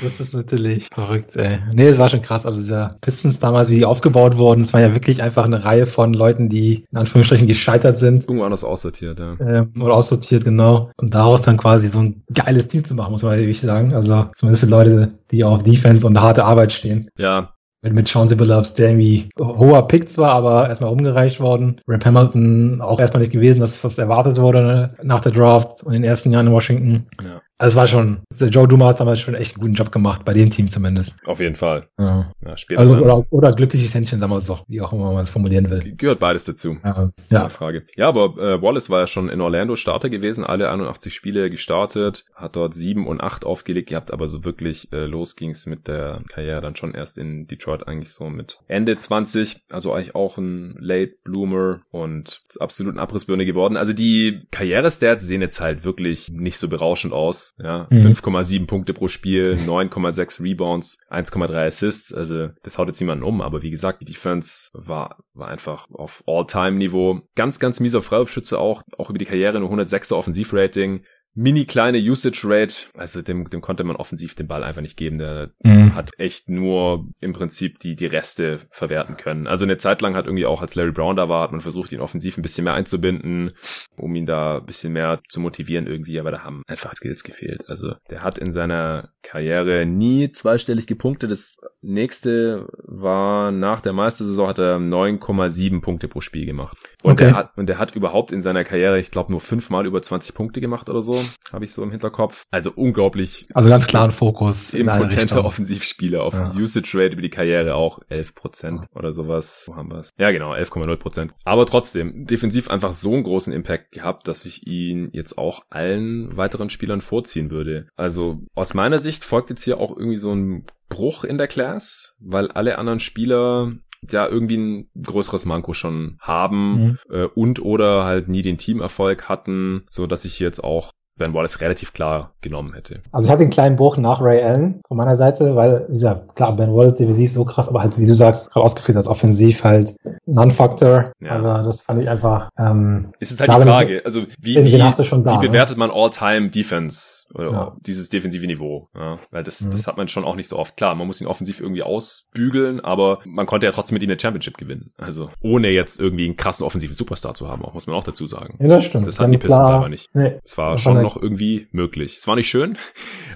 das 0.03 0.21
ist 0.21 0.35
natürlich 0.35 0.89
verrückt, 0.93 1.35
ey. 1.35 1.59
Nee, 1.73 1.87
es 1.87 1.99
war 1.99 2.11
schon 2.11 2.21
krass. 2.21 2.45
Also 2.45 2.61
dieser 2.61 2.91
Pistons 3.01 3.39
damals, 3.39 3.71
wie 3.71 3.77
die 3.77 3.87
aufgebaut 3.87 4.37
wurden, 4.37 4.61
es 4.61 4.75
war 4.75 4.83
ja 4.83 4.93
wirklich 4.93 5.23
einfach 5.23 5.45
eine 5.45 5.65
Reihe 5.65 5.87
von 5.87 6.13
Leuten, 6.13 6.51
die 6.51 6.85
in 6.91 6.99
Anführungsstrichen 6.99 7.49
gescheitert 7.49 7.99
sind. 7.99 8.25
Irgendwo 8.25 8.45
anders 8.45 8.65
aussortiert, 8.65 9.19
ja. 9.19 9.37
Ähm, 9.41 9.73
oder 9.81 9.95
aussortiert, 9.95 10.45
genau. 10.45 10.91
Und 11.01 11.15
daraus 11.15 11.41
dann 11.41 11.57
quasi 11.57 11.89
so 11.89 12.01
ein 12.01 12.23
geiles 12.33 12.69
Team 12.69 12.85
zu 12.85 12.95
machen, 12.95 13.13
muss 13.13 13.23
man 13.23 13.39
wirklich 13.39 13.61
sagen. 13.61 13.95
Also 13.95 14.27
zumindest 14.37 14.65
für 14.65 14.71
Leute, 14.71 15.09
die 15.31 15.43
auf 15.43 15.63
Defense 15.63 16.07
und 16.07 16.21
harte 16.21 16.45
Arbeit 16.45 16.73
stehen. 16.73 17.09
Ja, 17.17 17.55
mit, 17.85 17.93
mit 17.93 18.09
Chauncey 18.09 18.37
Billups, 18.37 18.75
der 18.75 18.89
irgendwie 18.91 19.29
hoher 19.39 19.87
Pick 19.87 20.11
zwar, 20.11 20.31
aber 20.31 20.69
erstmal 20.69 20.91
umgereicht 20.91 21.39
worden. 21.39 21.81
Rap 21.87 22.05
Hamilton 22.05 22.81
auch 22.81 22.99
erstmal 22.99 23.23
nicht 23.23 23.33
gewesen, 23.33 23.61
dass 23.61 23.85
was 23.85 23.99
erwartet 23.99 24.39
wurde 24.39 24.95
nach 25.03 25.21
der 25.21 25.33
Draft 25.33 25.83
und 25.85 25.93
den 25.93 26.05
ersten 26.05 26.33
Jahren 26.33 26.49
in 26.49 26.53
Washington. 26.53 27.07
Ja. 27.23 27.43
Also 27.57 27.75
es 27.75 27.77
war 27.77 27.87
schon, 27.87 28.23
Joe 28.37 28.67
Duma 28.67 28.89
hat 28.89 28.99
damals 28.99 29.21
schon 29.21 29.37
echt 29.37 29.55
einen 29.55 29.61
guten 29.61 29.75
Job 29.75 29.93
gemacht, 29.93 30.25
bei 30.25 30.35
dem 30.35 30.51
Team 30.51 30.71
zumindest. 30.71 31.25
Auf 31.25 31.39
jeden 31.39 31.55
Fall. 31.55 31.89
Ja. 31.99 32.25
Ja, 32.45 32.57
also, 32.77 32.97
oder, 32.97 33.25
oder 33.31 33.53
glückliches 33.53 33.95
Händchen, 33.95 34.19
sagen 34.19 34.33
wir 34.33 34.39
es 34.39 34.47
doch, 34.47 34.65
wie 34.67 34.81
auch 34.81 34.93
immer 34.93 35.13
man 35.13 35.23
es 35.23 35.31
formulieren 35.31 35.71
will. 35.71 35.95
Gehört 35.97 36.19
beides 36.19 36.45
dazu. 36.47 36.79
Ja. 36.85 37.11
ja. 37.31 37.49
Frage. 37.49 37.85
Ja, 37.95 38.09
aber 38.09 38.37
äh, 38.39 38.61
Wallace 38.61 38.91
war 38.91 39.01
ja 39.01 39.07
schon 39.07 39.29
in 39.29 39.41
Orlando 39.41 39.77
Starter 39.77 40.11
gewesen, 40.11 40.45
alle 40.45 40.69
81 40.69 41.15
Spiele 41.15 41.49
gestartet, 41.49 42.25
hat 42.35 42.57
dort 42.57 42.75
7 42.75 43.07
und 43.07 43.21
8 43.21 43.45
aufgelegt 43.45 43.91
gehabt, 43.91 44.13
aber 44.13 44.27
so 44.27 44.45
wirklich 44.45 44.93
äh, 44.93 45.07
los 45.07 45.37
ging's 45.37 45.67
mit 45.67 45.87
der 45.87 46.23
Karriere 46.29 46.61
dann 46.61 46.75
schon 46.75 46.93
erst 46.93 47.19
in 47.19 47.47
Detroit 47.47 47.87
eigentlich 47.87 48.13
so 48.13 48.31
mit 48.31 48.59
Ende 48.67 48.97
20, 48.97 49.63
also 49.71 49.93
eigentlich 49.93 50.17
auch 50.17 50.39
ein 50.39 50.75
Late 50.81 51.15
Bloomer 51.23 51.83
und 51.93 52.43
absolut 52.59 52.95
ein 52.95 52.99
Abrissbirne 52.99 53.47
geworden. 53.47 53.77
Also 53.77 53.93
die 53.93 54.43
Karrierestats 54.51 55.25
sehen 55.25 55.41
jetzt 55.41 55.61
halt 55.61 55.85
wirklich 55.85 56.31
nicht 56.31 56.59
so 56.59 56.69
berauschend 56.69 57.13
aus 57.13 57.44
ja, 57.59 57.87
mhm. 57.91 58.13
5,7 58.13 58.67
Punkte 58.67 58.95
pro 58.95 59.09
Spiel, 59.09 59.55
9,6 59.67 60.43
Rebounds, 60.43 60.99
1,3 61.11 61.67
Assists, 61.67 62.13
also 62.13 62.49
das 62.63 62.79
haut 62.79 62.89
jetzt 62.89 63.01
niemanden 63.01 63.25
um, 63.25 63.41
aber 63.41 63.63
wie 63.63 63.71
gesagt, 63.71 64.01
die 64.01 64.07
Defense 64.07 64.71
war, 64.73 65.25
war 65.35 65.49
einfach 65.49 65.89
auf 65.91 66.23
All-Time-Niveau. 66.27 67.21
Ganz, 67.35 67.59
ganz 67.59 67.81
mieser 67.81 68.03
Freiwurfschütze 68.03 68.59
auch, 68.59 68.83
auch 68.99 69.11
über 69.11 69.19
die 69.19 69.25
Karriere 69.25 69.61
nur 69.61 69.71
106er 69.71 70.15
Offensivrating, 70.15 71.05
mini 71.35 71.65
kleine 71.65 71.99
Usage 71.99 72.43
Rate, 72.45 72.75
also 72.95 73.21
dem, 73.21 73.51
dem 73.51 73.61
konnte 73.61 73.83
man 73.83 73.97
offensiv 73.97 74.35
den 74.35 74.47
Ball 74.47 74.63
einfach 74.63 74.83
nicht 74.83 74.97
geben. 74.97 75.19
Der 75.19 75.51
mhm. 75.63 75.95
hat 75.95 76.11
echt 76.17 76.49
nur 76.49 77.09
im 77.21 77.33
Prinzip 77.33 77.81
die, 77.81 77.97
die 77.97 78.07
Reste 78.07 78.61
verwerten 78.71 79.17
können. 79.17 79.47
Also 79.47 79.65
eine 79.65 79.77
Zeit 79.77 80.01
lang 80.01 80.15
hat 80.15 80.27
irgendwie 80.27 80.47
auch, 80.47 80.63
als 80.63 80.77
Larry 80.77 80.93
Brown 80.93 81.17
da 81.17 81.29
war, 81.29 81.43
hat 81.43 81.51
man 81.51 81.61
versucht, 81.61 81.93
ihn 81.93 82.01
offensiv 82.01 82.39
ein 82.39 82.43
bisschen 82.43 82.65
mehr 82.65 82.75
einzubinden, 82.75 83.53
um 83.97 84.15
ihn 84.15 84.27
da 84.27 84.59
ein 84.59 84.67
bisschen 84.67 84.93
mehr 84.93 85.21
zu 85.29 85.41
motivieren 85.41 85.87
irgendwie, 85.87 86.21
aber 86.21 86.31
da 86.31 86.45
haben 86.45 86.63
einfach 86.69 86.95
Skills 86.95 87.25
gefehlt. 87.25 87.69
Also 87.69 87.95
der 88.11 88.23
hat 88.23 88.39
in 88.39 88.53
seiner 88.53 89.09
Karriere 89.23 89.87
nie 89.87 90.31
zweistellig 90.31 90.87
gepunktet. 90.87 91.33
Das 91.33 91.59
nächste 91.83 92.69
war 92.85 93.51
nach 93.51 93.81
der 93.81 93.93
Meistersaison 93.93 94.49
hat 94.49 94.59
er 94.59 94.77
9,7 94.77 95.81
Punkte 95.81 96.07
pro 96.07 96.21
Spiel 96.21 96.47
gemacht. 96.47 96.77
Und 97.03 97.21
okay. 97.21 97.25
er 97.25 97.35
hat, 97.35 97.59
und 97.59 97.69
er 97.69 97.79
hat 97.79 97.97
überhaupt 97.97 98.31
in 98.31 98.41
seiner 98.41 98.63
Karriere, 98.63 99.01
ich 99.01 99.11
glaube, 99.11 99.33
nur 99.33 99.41
fünfmal 99.41 99.85
über 99.85 100.01
20 100.01 100.35
Punkte 100.35 100.61
gemacht 100.61 100.89
oder 100.89 101.03
so 101.03 101.24
habe 101.53 101.65
ich 101.65 101.73
so 101.73 101.83
im 101.83 101.91
Hinterkopf. 101.91 102.43
Also 102.51 102.73
unglaublich. 102.75 103.47
Also 103.55 103.69
ganz 103.69 103.87
klaren 103.87 104.11
Fokus. 104.11 104.75
Impotente 104.75 105.45
Offensivspieler 105.45 106.23
auf 106.23 106.35
ja. 106.35 106.53
Usage 106.55 106.99
Rate 106.99 107.13
über 107.13 107.23
die 107.23 107.31
Karriere 107.31 107.75
auch 107.75 108.01
11 108.09 108.35
Prozent 108.35 108.81
ja. 108.83 108.89
oder 108.95 109.13
sowas. 109.13 109.65
Wo 109.67 109.77
haben 109.77 109.91
wir 109.91 109.99
es? 109.99 110.11
Ja, 110.19 110.31
genau, 110.31 110.53
11,0 110.53 110.97
Prozent. 110.97 111.35
Aber 111.45 111.67
trotzdem, 111.67 112.27
defensiv 112.27 112.69
einfach 112.69 112.93
so 112.93 113.13
einen 113.13 113.25
großen 113.25 113.53
Impact 113.53 113.93
gehabt, 113.93 114.29
dass 114.29 114.45
ich 114.45 114.67
ihn 114.67 115.11
jetzt 115.13 115.39
auch 115.39 115.63
allen 115.71 116.37
weiteren 116.37 116.71
Spielern 116.71 117.01
vorziehen 117.01 117.51
würde. 117.51 117.89
Also 117.97 118.41
aus 118.55 118.75
meiner 118.75 118.99
Sicht 118.99 119.25
folgt 119.25 119.51
jetzt 119.51 119.63
hier 119.63 119.79
auch 119.79 119.97
irgendwie 119.97 120.17
so 120.17 120.33
ein 120.33 120.67
Bruch 120.89 121.25
in 121.25 121.39
der 121.39 121.49
Class, 121.49 122.17
weil 122.21 122.49
alle 122.49 122.79
anderen 122.79 123.01
Spieler 123.01 123.73
ja 124.11 124.29
irgendwie 124.29 124.57
ein 124.57 124.91
größeres 125.01 125.47
Manko 125.47 125.73
schon 125.73 126.19
haben 126.21 126.75
mhm. 126.75 126.99
äh, 127.11 127.25
und 127.25 127.61
oder 127.63 128.05
halt 128.05 128.29
nie 128.29 128.43
den 128.43 128.59
Teamerfolg 128.59 129.29
hatten, 129.29 129.85
so 129.89 130.07
dass 130.07 130.25
ich 130.25 130.39
jetzt 130.41 130.63
auch 130.63 130.91
Ben 131.17 131.33
Wallace 131.33 131.61
relativ 131.61 131.93
klar 131.93 132.33
genommen 132.41 132.75
hätte. 132.75 133.01
Also 133.13 133.27
ich 133.27 133.33
hatte 133.33 133.43
einen 133.43 133.51
kleinen 133.51 133.77
Bruch 133.77 133.97
nach 133.97 134.21
Ray 134.21 134.43
Allen 134.43 134.81
von 134.89 134.97
meiner 134.97 135.17
Seite, 135.17 135.55
weil, 135.55 135.85
wie 135.89 135.95
gesagt, 135.95 136.35
klar, 136.35 136.57
Ben 136.57 136.75
Wallace 136.75 136.97
defensiv 136.97 137.33
so 137.33 137.45
krass, 137.45 137.69
aber 137.69 137.83
halt, 137.83 137.97
wie 137.99 138.05
du 138.05 138.15
sagst, 138.15 138.51
gerade 138.51 138.65
ausgeführt 138.65 138.97
als 138.97 139.07
offensiv 139.07 139.63
halt 139.63 139.95
Non-Factor. 140.27 141.13
Ja. 141.21 141.31
Also 141.31 141.67
das 141.67 141.83
fand 141.83 142.03
ich 142.03 142.09
einfach. 142.09 142.49
Ähm, 142.59 143.11
ist 143.21 143.31
es 143.31 143.41
halt 143.41 143.51
die 143.51 143.67
Frage, 143.67 144.03
also 144.05 144.23
wie, 144.41 144.57
wie, 144.57 144.73
wie 144.73 144.79
ne? 144.79 145.39
bewertet 145.41 145.77
man 145.77 145.91
All-Time 145.91 146.51
Defense 146.51 147.24
oder 147.35 147.51
ja. 147.51 147.77
dieses 147.81 148.09
defensive 148.09 148.47
Niveau? 148.47 148.89
Ja, 148.95 149.19
weil 149.31 149.43
das, 149.43 149.61
mhm. 149.61 149.73
das 149.73 149.87
hat 149.87 149.97
man 149.97 150.09
schon 150.09 150.25
auch 150.25 150.37
nicht 150.37 150.49
so 150.49 150.57
oft. 150.59 150.77
Klar, 150.77 150.95
man 150.95 151.07
muss 151.07 151.21
ihn 151.21 151.27
offensiv 151.27 151.61
irgendwie 151.61 151.83
ausbügeln, 151.83 152.81
aber 152.81 153.19
man 153.25 153.47
konnte 153.47 153.67
ja 153.67 153.73
trotzdem 153.73 153.95
mit 153.95 154.03
ihm 154.03 154.11
eine 154.11 154.19
Championship 154.19 154.57
gewinnen. 154.57 154.93
Also 154.97 155.31
ohne 155.41 155.73
jetzt 155.73 156.01
irgendwie 156.01 156.25
einen 156.25 156.37
krassen 156.37 156.65
offensiven 156.65 156.95
Superstar 156.95 157.35
zu 157.35 157.49
haben, 157.49 157.65
auch 157.65 157.75
muss 157.75 157.87
man 157.87 157.97
auch 157.97 158.05
dazu 158.05 158.27
sagen. 158.27 158.59
Ja, 158.61 158.69
das 158.69 158.85
stimmt. 158.85 159.07
Das 159.07 159.21
hatten 159.21 159.33
die 159.33 159.39
Pistons 159.39 159.69
aber 159.69 159.89
nicht. 159.89 160.15
Nee, 160.15 160.39
es 160.45 160.57
war 160.57 160.79
schon 160.79 161.03
noch 161.03 161.21
irgendwie 161.21 161.69
möglich. 161.73 162.17
Es 162.19 162.27
war 162.27 162.37
nicht 162.37 162.49
schön. 162.49 162.79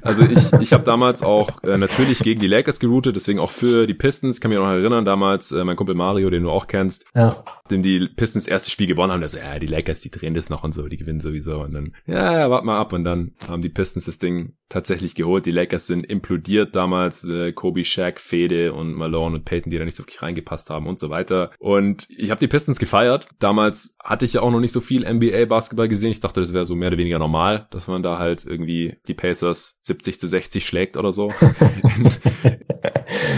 Also 0.03 0.23
ich, 0.23 0.53
ich 0.61 0.73
habe 0.73 0.85
damals 0.85 1.23
auch 1.23 1.63
äh, 1.65 1.77
natürlich 1.77 2.21
gegen 2.21 2.41
die 2.41 2.47
Lakers 2.47 2.79
geroutet, 2.79 3.17
deswegen 3.17 3.41
auch 3.41 3.51
für 3.51 3.87
die 3.87 3.95
Pistons. 3.95 4.41
Kann 4.41 4.51
mich 4.51 4.59
noch 4.59 4.67
erinnern, 4.67 5.05
damals 5.05 5.53
äh, 5.53 5.65
mein 5.65 5.77
Kumpel 5.77 5.95
Mario, 5.95 6.31
den 6.31 6.45
du 6.45 6.51
auch 6.51 6.67
kennst, 6.67 7.07
ja. 7.15 7.43
dem 7.71 7.83
die 7.83 8.09
Pistons 8.09 8.47
erste 8.47 8.71
Spiel 8.71 8.87
gewonnen 8.87 9.13
haben. 9.13 9.21
Der 9.21 9.29
so, 9.29 9.39
ja, 9.39 9.59
die 9.59 9.67
Lakers, 9.67 10.01
die 10.01 10.11
drehen 10.11 10.35
das 10.35 10.51
noch 10.51 10.63
und 10.65 10.73
so, 10.73 10.87
die 10.87 10.97
gewinnen 10.97 11.21
sowieso. 11.21 11.61
Und 11.61 11.75
dann, 11.75 11.95
ja, 12.07 12.39
ja, 12.39 12.51
warte 12.51 12.67
mal 12.67 12.79
ab. 12.79 12.93
Und 12.93 13.05
dann 13.05 13.33
haben 13.49 13.63
die 13.63 13.69
Pistons 13.69 13.88
das 13.95 14.19
Ding 14.19 14.55
tatsächlich 14.69 15.15
geholt. 15.15 15.47
Die 15.47 15.51
Lakers 15.51 15.87
sind 15.87 16.05
implodiert 16.05 16.75
damals. 16.75 17.25
Äh, 17.25 17.53
Kobe, 17.53 17.85
Shaq, 17.85 18.21
Fede 18.21 18.73
und 18.73 18.95
Malone 18.95 19.37
und 19.37 19.45
Peyton, 19.45 19.71
die 19.71 19.79
da 19.79 19.85
nicht 19.85 19.97
so 19.97 20.03
wirklich 20.03 20.23
reingepasst 20.23 20.71
haben 20.71 20.87
und 20.87 20.99
so 20.99 21.11
weiter. 21.11 21.51
Und 21.59 22.07
ich 22.11 22.31
habe 22.31 22.41
die 22.41 22.49
Pistons 22.49 22.79
gefeiert. 22.79 23.29
Damals 23.39 23.97
hatte 24.03 24.25
ich 24.25 24.35
ja 24.35 24.43
auch 24.43 24.51
noch 24.51 24.61
nicht 24.61 24.73
so 24.73 24.81
viel 24.81 25.09
NBA-Basketball 25.09 25.89
gesehen. 25.89 26.11
Ich 26.11 26.21
dachte, 26.21 26.41
das 26.41 26.53
wäre 26.53 26.67
so 26.67 26.75
mehr 26.75 26.89
oder 26.89 26.99
weniger 26.99 27.19
normal, 27.19 27.69
dass 27.71 27.89
man 27.89 28.03
da 28.03 28.19
halt 28.19 28.45
irgendwie 28.45 28.97
die 29.07 29.15
Pacers 29.15 29.79
70 29.83 30.21
zu 30.21 30.27
60 30.27 30.67
schlägt 30.67 30.97
oder 30.97 31.13
so. 31.13 31.33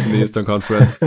in 0.06 0.12
der 0.12 0.20
Eastern 0.20 0.44
Conference. 0.44 1.00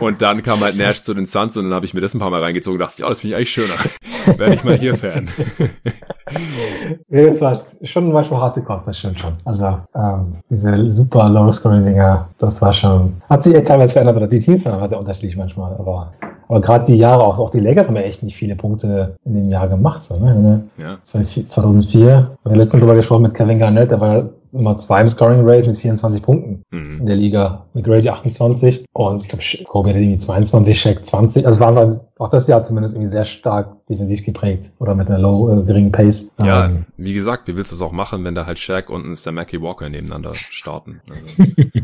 Und 0.00 0.22
dann 0.22 0.42
kam 0.42 0.60
halt 0.60 0.76
Nash 0.76 1.02
zu 1.02 1.14
den 1.14 1.26
Suns 1.26 1.56
und 1.56 1.64
dann 1.64 1.74
habe 1.74 1.86
ich 1.86 1.94
mir 1.94 2.00
das 2.00 2.14
ein 2.14 2.20
paar 2.20 2.30
Mal 2.30 2.42
reingezogen 2.42 2.80
und 2.80 2.86
dachte, 2.86 3.02
ja, 3.02 3.08
das 3.08 3.20
finde 3.20 3.34
ich 3.34 3.36
eigentlich 3.36 3.52
schöner. 3.52 3.74
Werde 4.38 4.54
ich 4.54 4.64
mal 4.64 4.76
hier 4.76 4.94
Fan. 4.94 5.28
ja, 7.08 7.26
das 7.26 7.40
war 7.40 7.60
schon 7.82 8.12
manchmal 8.12 8.40
harte 8.40 8.62
Kost, 8.62 8.86
das 8.86 8.98
stimmt 8.98 9.20
schon. 9.20 9.34
Also 9.44 9.78
ähm, 9.94 10.34
diese 10.48 10.90
super 10.90 11.28
Low-Scoring-Dinger, 11.28 12.28
das 12.38 12.60
war 12.62 12.72
schon, 12.72 13.20
hat 13.28 13.42
sich 13.42 13.54
echt 13.54 13.66
teilweise 13.66 13.92
verändert, 13.92 14.16
oder 14.16 14.26
die 14.28 14.40
Teams 14.40 14.64
waren 14.64 14.80
halt 14.80 14.92
unterschiedlich 14.92 15.36
manchmal, 15.36 15.74
aber 15.74 16.12
aber 16.50 16.60
gerade 16.62 16.84
die 16.84 16.96
Jahre, 16.96 17.22
auch, 17.22 17.38
auch 17.38 17.50
die 17.50 17.60
Lakers 17.60 17.86
haben 17.86 17.94
ja 17.94 18.02
echt 18.02 18.24
nicht 18.24 18.34
viele 18.34 18.56
Punkte 18.56 19.14
in 19.24 19.34
dem 19.34 19.48
Jahr 19.50 19.68
gemacht. 19.68 20.04
So, 20.04 20.18
ne? 20.18 20.64
Ja. 20.78 20.98
2004, 21.00 22.00
wir 22.00 22.36
haben 22.44 22.58
letztens 22.58 22.80
darüber 22.80 22.96
gesprochen 22.96 23.22
mit 23.22 23.34
Kevin 23.34 23.60
Garnett, 23.60 23.92
der 23.92 24.00
war 24.00 24.30
Nummer 24.52 24.78
zwei 24.78 25.00
im 25.00 25.08
Scoring 25.08 25.48
Race 25.48 25.66
mit 25.66 25.76
24 25.76 26.22
Punkten 26.22 26.62
mhm. 26.70 27.00
in 27.00 27.06
der 27.06 27.16
Liga. 27.16 27.66
Mit 27.74 27.84
Grady 27.84 28.08
28 28.08 28.84
und 28.92 29.22
ich 29.22 29.28
glaube, 29.28 29.44
Kobe 29.64 29.90
hatte 29.90 29.98
irgendwie 29.98 30.18
22, 30.18 30.80
Shaq 30.80 31.06
20. 31.06 31.46
Also 31.46 31.60
waren 31.60 31.74
wir 31.74 32.00
auch 32.20 32.28
das 32.28 32.48
Jahr 32.48 32.62
zumindest 32.62 32.94
irgendwie 32.94 33.10
sehr 33.10 33.24
stark 33.24 33.86
defensiv 33.86 34.22
geprägt 34.24 34.70
oder 34.78 34.94
mit 34.94 35.08
einer 35.08 35.18
low, 35.18 35.50
äh, 35.50 35.64
geringen 35.64 35.90
Pace. 35.90 36.30
Ja, 36.42 36.66
ähm, 36.66 36.84
wie 36.98 37.14
gesagt, 37.14 37.48
wie 37.48 37.56
willst 37.56 37.72
du 37.72 37.76
es 37.76 37.80
auch 37.80 37.92
machen, 37.92 38.24
wenn 38.24 38.34
da 38.34 38.44
halt 38.44 38.58
Shaq 38.58 38.90
und 38.90 39.06
ein 39.06 39.16
Samaki 39.16 39.62
Walker 39.62 39.88
nebeneinander 39.88 40.34
starten? 40.34 41.00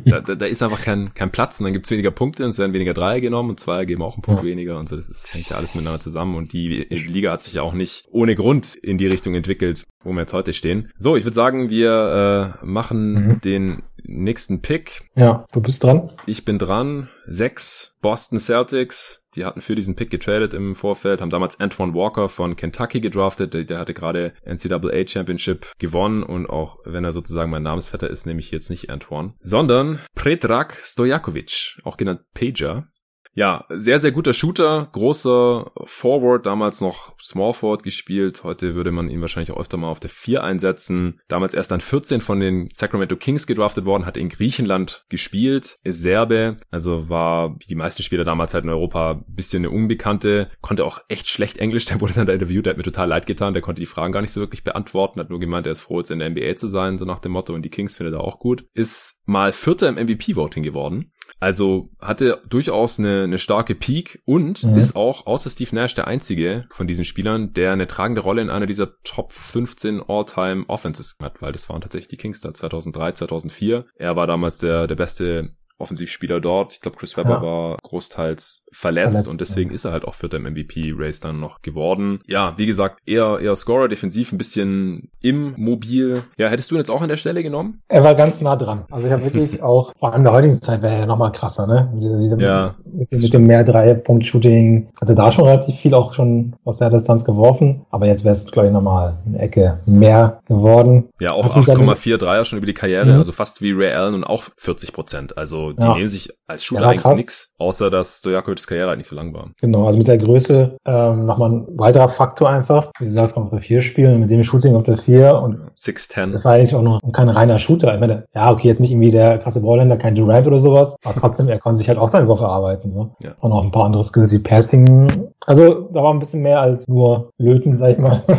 Also, 0.06 0.20
da, 0.20 0.20
da, 0.20 0.34
da, 0.36 0.46
ist 0.46 0.62
einfach 0.62 0.82
kein, 0.82 1.12
kein 1.14 1.32
Platz 1.32 1.58
und 1.58 1.64
dann 1.64 1.72
gibt's 1.72 1.90
weniger 1.90 2.12
Punkte 2.12 2.44
und 2.44 2.50
es 2.50 2.58
werden 2.58 2.72
weniger 2.72 2.94
Dreier 2.94 3.20
genommen 3.20 3.50
und 3.50 3.60
Zweier 3.60 3.86
geben 3.86 4.02
auch 4.02 4.14
einen 4.14 4.22
Punkt 4.22 4.42
ja. 4.42 4.48
weniger 4.48 4.78
und 4.78 4.88
so. 4.88 4.94
Das 4.94 5.08
ist, 5.08 5.34
hängt 5.34 5.48
ja 5.48 5.56
alles 5.56 5.74
miteinander 5.74 6.00
zusammen 6.00 6.36
und 6.36 6.52
die, 6.52 6.86
die 6.88 6.94
Liga 6.94 7.32
hat 7.32 7.42
sich 7.42 7.54
ja 7.54 7.62
auch 7.62 7.72
nicht 7.72 8.06
ohne 8.12 8.36
Grund 8.36 8.76
in 8.76 8.98
die 8.98 9.08
Richtung 9.08 9.34
entwickelt, 9.34 9.84
wo 10.04 10.12
wir 10.12 10.20
jetzt 10.20 10.32
heute 10.32 10.52
stehen. 10.52 10.92
So, 10.96 11.16
ich 11.16 11.24
würde 11.24 11.34
sagen, 11.34 11.70
wir 11.70 12.54
äh, 12.62 12.64
machen 12.64 13.12
mhm. 13.12 13.40
den 13.40 13.82
nächsten 14.04 14.62
Pick. 14.62 15.10
Ja, 15.16 15.44
du 15.52 15.60
bist 15.60 15.82
dran. 15.82 16.12
Ich 16.26 16.44
bin 16.44 16.58
dran. 16.58 17.08
Sechs 17.26 17.96
Boston 18.00 18.38
Celtics. 18.38 19.25
Die 19.36 19.44
hatten 19.44 19.60
für 19.60 19.74
diesen 19.74 19.94
Pick 19.96 20.10
getradet 20.10 20.54
im 20.54 20.74
Vorfeld, 20.74 21.20
haben 21.20 21.30
damals 21.30 21.60
Antoine 21.60 21.94
Walker 21.94 22.28
von 22.28 22.56
Kentucky 22.56 23.00
gedraftet. 23.00 23.52
Der, 23.54 23.64
der 23.64 23.78
hatte 23.78 23.94
gerade 23.94 24.32
NCAA 24.44 25.06
Championship 25.06 25.72
gewonnen 25.78 26.22
und 26.22 26.46
auch 26.46 26.78
wenn 26.84 27.04
er 27.04 27.12
sozusagen 27.12 27.50
mein 27.50 27.62
Namensvetter 27.62 28.08
ist, 28.08 28.26
nehme 28.26 28.40
ich 28.40 28.50
jetzt 28.50 28.70
nicht 28.70 28.90
Antoine, 28.90 29.34
sondern 29.40 30.00
Predrag 30.14 30.80
Stojakovic, 30.82 31.78
auch 31.84 31.96
genannt 31.98 32.20
Pager. 32.32 32.88
Ja, 33.36 33.66
sehr, 33.68 33.98
sehr 33.98 34.12
guter 34.12 34.32
Shooter, 34.32 34.88
großer 34.92 35.70
Forward, 35.84 36.46
damals 36.46 36.80
noch 36.80 37.12
Small 37.20 37.52
Forward 37.52 37.82
gespielt. 37.82 38.44
Heute 38.44 38.74
würde 38.74 38.92
man 38.92 39.10
ihn 39.10 39.20
wahrscheinlich 39.20 39.50
auch 39.50 39.60
öfter 39.60 39.76
mal 39.76 39.90
auf 39.90 40.00
der 40.00 40.08
4 40.08 40.42
einsetzen. 40.42 41.20
Damals 41.28 41.52
erst 41.52 41.70
an 41.70 41.82
14 41.82 42.22
von 42.22 42.40
den 42.40 42.70
Sacramento 42.72 43.14
Kings 43.14 43.46
gedraftet 43.46 43.84
worden, 43.84 44.06
hat 44.06 44.16
in 44.16 44.30
Griechenland 44.30 45.04
gespielt, 45.10 45.76
ist 45.84 46.00
Serbe, 46.00 46.56
also 46.70 47.10
war 47.10 47.56
wie 47.60 47.66
die 47.66 47.74
meisten 47.74 48.02
Spieler 48.02 48.24
damals 48.24 48.54
halt 48.54 48.64
in 48.64 48.70
Europa 48.70 49.12
ein 49.12 49.34
bisschen 49.34 49.66
eine 49.66 49.70
Unbekannte, 49.70 50.50
konnte 50.62 50.86
auch 50.86 51.00
echt 51.08 51.28
schlecht 51.28 51.58
Englisch, 51.58 51.84
der 51.84 52.00
wurde 52.00 52.14
dann 52.14 52.26
da 52.26 52.32
interviewt, 52.32 52.64
der 52.64 52.70
hat 52.70 52.78
mir 52.78 52.84
total 52.84 53.08
leid 53.08 53.26
getan, 53.26 53.52
der 53.52 53.62
konnte 53.62 53.80
die 53.80 53.86
Fragen 53.86 54.14
gar 54.14 54.22
nicht 54.22 54.32
so 54.32 54.40
wirklich 54.40 54.64
beantworten, 54.64 55.20
hat 55.20 55.28
nur 55.28 55.40
gemeint, 55.40 55.66
er 55.66 55.72
ist 55.72 55.82
froh, 55.82 55.98
jetzt 55.98 56.10
in 56.10 56.20
der 56.20 56.30
NBA 56.30 56.56
zu 56.56 56.68
sein, 56.68 56.96
so 56.96 57.04
nach 57.04 57.18
dem 57.18 57.32
Motto, 57.32 57.52
und 57.52 57.60
die 57.60 57.70
Kings 57.70 57.96
findet 57.96 58.14
er 58.14 58.24
auch 58.24 58.38
gut. 58.38 58.64
Ist 58.72 59.20
mal 59.26 59.52
Vierter 59.52 59.90
im 59.90 59.96
MVP-Voting 59.96 60.62
geworden 60.62 61.12
also 61.38 61.90
hatte 62.00 62.42
durchaus 62.48 62.98
eine, 62.98 63.24
eine 63.24 63.38
starke 63.38 63.74
Peak 63.74 64.22
und 64.24 64.64
mhm. 64.64 64.76
ist 64.76 64.96
auch 64.96 65.26
außer 65.26 65.50
Steve 65.50 65.74
Nash 65.74 65.94
der 65.94 66.06
einzige 66.06 66.66
von 66.70 66.86
diesen 66.86 67.04
Spielern, 67.04 67.52
der 67.52 67.72
eine 67.72 67.86
tragende 67.86 68.22
Rolle 68.22 68.42
in 68.42 68.50
einer 68.50 68.66
dieser 68.66 69.00
Top 69.02 69.32
15 69.32 70.02
All-Time 70.06 70.64
Offenses 70.68 71.18
hat, 71.20 71.42
weil 71.42 71.52
das 71.52 71.68
waren 71.68 71.80
tatsächlich 71.82 72.08
die 72.08 72.16
Kings 72.16 72.40
da 72.40 72.54
2003, 72.54 73.12
2004. 73.12 73.84
Er 73.96 74.16
war 74.16 74.26
damals 74.26 74.58
der, 74.58 74.86
der 74.86 74.94
beste 74.94 75.50
Offensivspieler 75.78 76.40
dort. 76.40 76.74
Ich 76.74 76.80
glaube, 76.80 76.96
Chris 76.96 77.16
Webber 77.16 77.30
ja. 77.30 77.42
war 77.42 77.76
großteils 77.82 78.66
verletzt, 78.72 79.10
verletzt 79.12 79.28
und 79.28 79.40
deswegen 79.40 79.70
ja. 79.70 79.74
ist 79.74 79.84
er 79.84 79.92
halt 79.92 80.04
auch 80.04 80.14
für 80.14 80.28
den 80.28 80.42
MVP-Race 80.42 81.20
dann 81.20 81.40
noch 81.40 81.62
geworden. 81.62 82.20
Ja, 82.26 82.54
wie 82.56 82.66
gesagt, 82.66 83.00
eher, 83.06 83.38
eher 83.40 83.56
Scorer, 83.56 83.88
defensiv 83.88 84.32
ein 84.32 84.38
bisschen 84.38 85.10
immobil. 85.20 86.22
Ja, 86.36 86.48
hättest 86.48 86.70
du 86.70 86.76
ihn 86.76 86.78
jetzt 86.78 86.90
auch 86.90 87.02
an 87.02 87.08
der 87.08 87.16
Stelle 87.16 87.42
genommen? 87.42 87.82
Er 87.88 88.04
war 88.04 88.14
ganz 88.14 88.40
nah 88.40 88.56
dran. 88.56 88.84
Also 88.90 89.06
ich 89.06 89.12
habe 89.12 89.24
wirklich 89.24 89.62
auch, 89.62 89.92
vor 89.98 90.12
allem 90.12 90.20
in 90.20 90.24
der 90.24 90.32
heutigen 90.32 90.62
Zeit 90.62 90.82
wäre 90.82 90.94
er 90.94 91.06
nochmal 91.06 91.32
krasser, 91.32 91.66
ne? 91.66 91.90
Mit, 91.94 92.22
diesem, 92.22 92.40
ja, 92.40 92.74
mit, 92.84 93.12
mit 93.12 93.34
dem 93.34 93.46
mehr 93.46 93.64
Drei-Punkt-Shooting 93.64 94.88
hatte 95.00 95.14
da 95.14 95.32
schon 95.32 95.44
relativ 95.44 95.76
viel 95.76 95.94
auch 95.94 96.14
schon 96.14 96.54
aus 96.64 96.78
der 96.78 96.90
Distanz 96.90 97.24
geworfen, 97.24 97.84
aber 97.90 98.06
jetzt 98.06 98.24
wäre 98.24 98.34
es, 98.34 98.50
glaube 98.50 98.68
ich, 98.68 98.72
nochmal 98.72 99.18
eine 99.26 99.38
Ecke 99.38 99.80
mehr 99.86 100.40
geworden. 100.46 101.08
Ja, 101.20 101.30
auch 101.30 101.54
8,4 101.54 102.16
Dreier 102.18 102.44
schon 102.44 102.58
über 102.58 102.66
die 102.66 102.74
Karriere, 102.74 103.06
mhm. 103.06 103.18
also 103.18 103.32
fast 103.32 103.62
wie 103.62 103.72
Ray 103.72 103.92
Allen 103.92 104.14
und 104.14 104.24
auch 104.24 104.44
40 104.56 104.92
Prozent. 104.92 105.36
Also 105.36 105.65
die 105.72 105.82
ja. 105.82 105.94
nehmen 105.94 106.08
sich 106.08 106.30
als 106.46 106.68
ja, 106.70 106.80
eigentlich 106.80 107.16
nichts, 107.16 107.54
außer 107.58 107.90
dass 107.90 108.18
Stojakovic's 108.18 108.66
Karriere 108.66 108.88
halt 108.88 108.98
nicht 108.98 109.08
so 109.08 109.16
lang 109.16 109.32
war. 109.34 109.50
Genau, 109.60 109.86
also 109.86 109.98
mit 109.98 110.08
der 110.08 110.18
Größe 110.18 110.76
ähm, 110.84 111.26
nochmal 111.26 111.52
ein 111.52 111.66
weiterer 111.78 112.08
Faktor 112.08 112.48
einfach. 112.50 112.90
Wie 112.98 113.04
du 113.04 113.10
sagst, 113.10 113.34
kann 113.34 113.44
auf 113.44 113.50
der 113.50 113.60
4 113.60 113.82
spielen, 113.82 114.20
mit 114.20 114.30
dem 114.30 114.42
Shooting 114.42 114.74
auf 114.74 114.84
der 114.84 114.98
4 114.98 115.36
und 115.36 115.60
6'10. 115.76 116.32
Das 116.32 116.44
war 116.44 116.52
eigentlich 116.52 116.74
auch 116.74 116.82
noch 116.82 117.00
kein 117.12 117.28
reiner 117.28 117.58
Shooter. 117.58 117.94
Ich 117.94 118.00
meine, 118.00 118.24
ja, 118.34 118.50
okay, 118.50 118.68
jetzt 118.68 118.80
nicht 118.80 118.90
irgendwie 118.90 119.10
der 119.10 119.38
krasse 119.38 119.60
Ballländer, 119.60 119.96
kein 119.96 120.14
Durant 120.14 120.46
oder 120.46 120.58
sowas, 120.58 120.96
aber 121.04 121.14
trotzdem, 121.14 121.48
er 121.48 121.58
konnte 121.58 121.78
sich 121.78 121.88
halt 121.88 121.98
auch 121.98 122.08
seinen 122.08 122.28
Wurf 122.28 122.40
erarbeiten. 122.40 122.90
So. 122.92 123.10
Ja. 123.22 123.32
Und 123.40 123.52
auch 123.52 123.62
ein 123.62 123.70
paar 123.70 123.84
andere 123.84 124.02
Skills 124.02 124.32
wie 124.32 124.38
Passing. 124.38 125.30
Also 125.46 125.88
da 125.92 126.02
war 126.02 126.12
ein 126.12 126.18
bisschen 126.18 126.42
mehr 126.42 126.60
als 126.60 126.88
nur 126.88 127.30
Löten, 127.38 127.78
sag 127.78 127.92
ich 127.92 127.98
mal. 127.98 128.22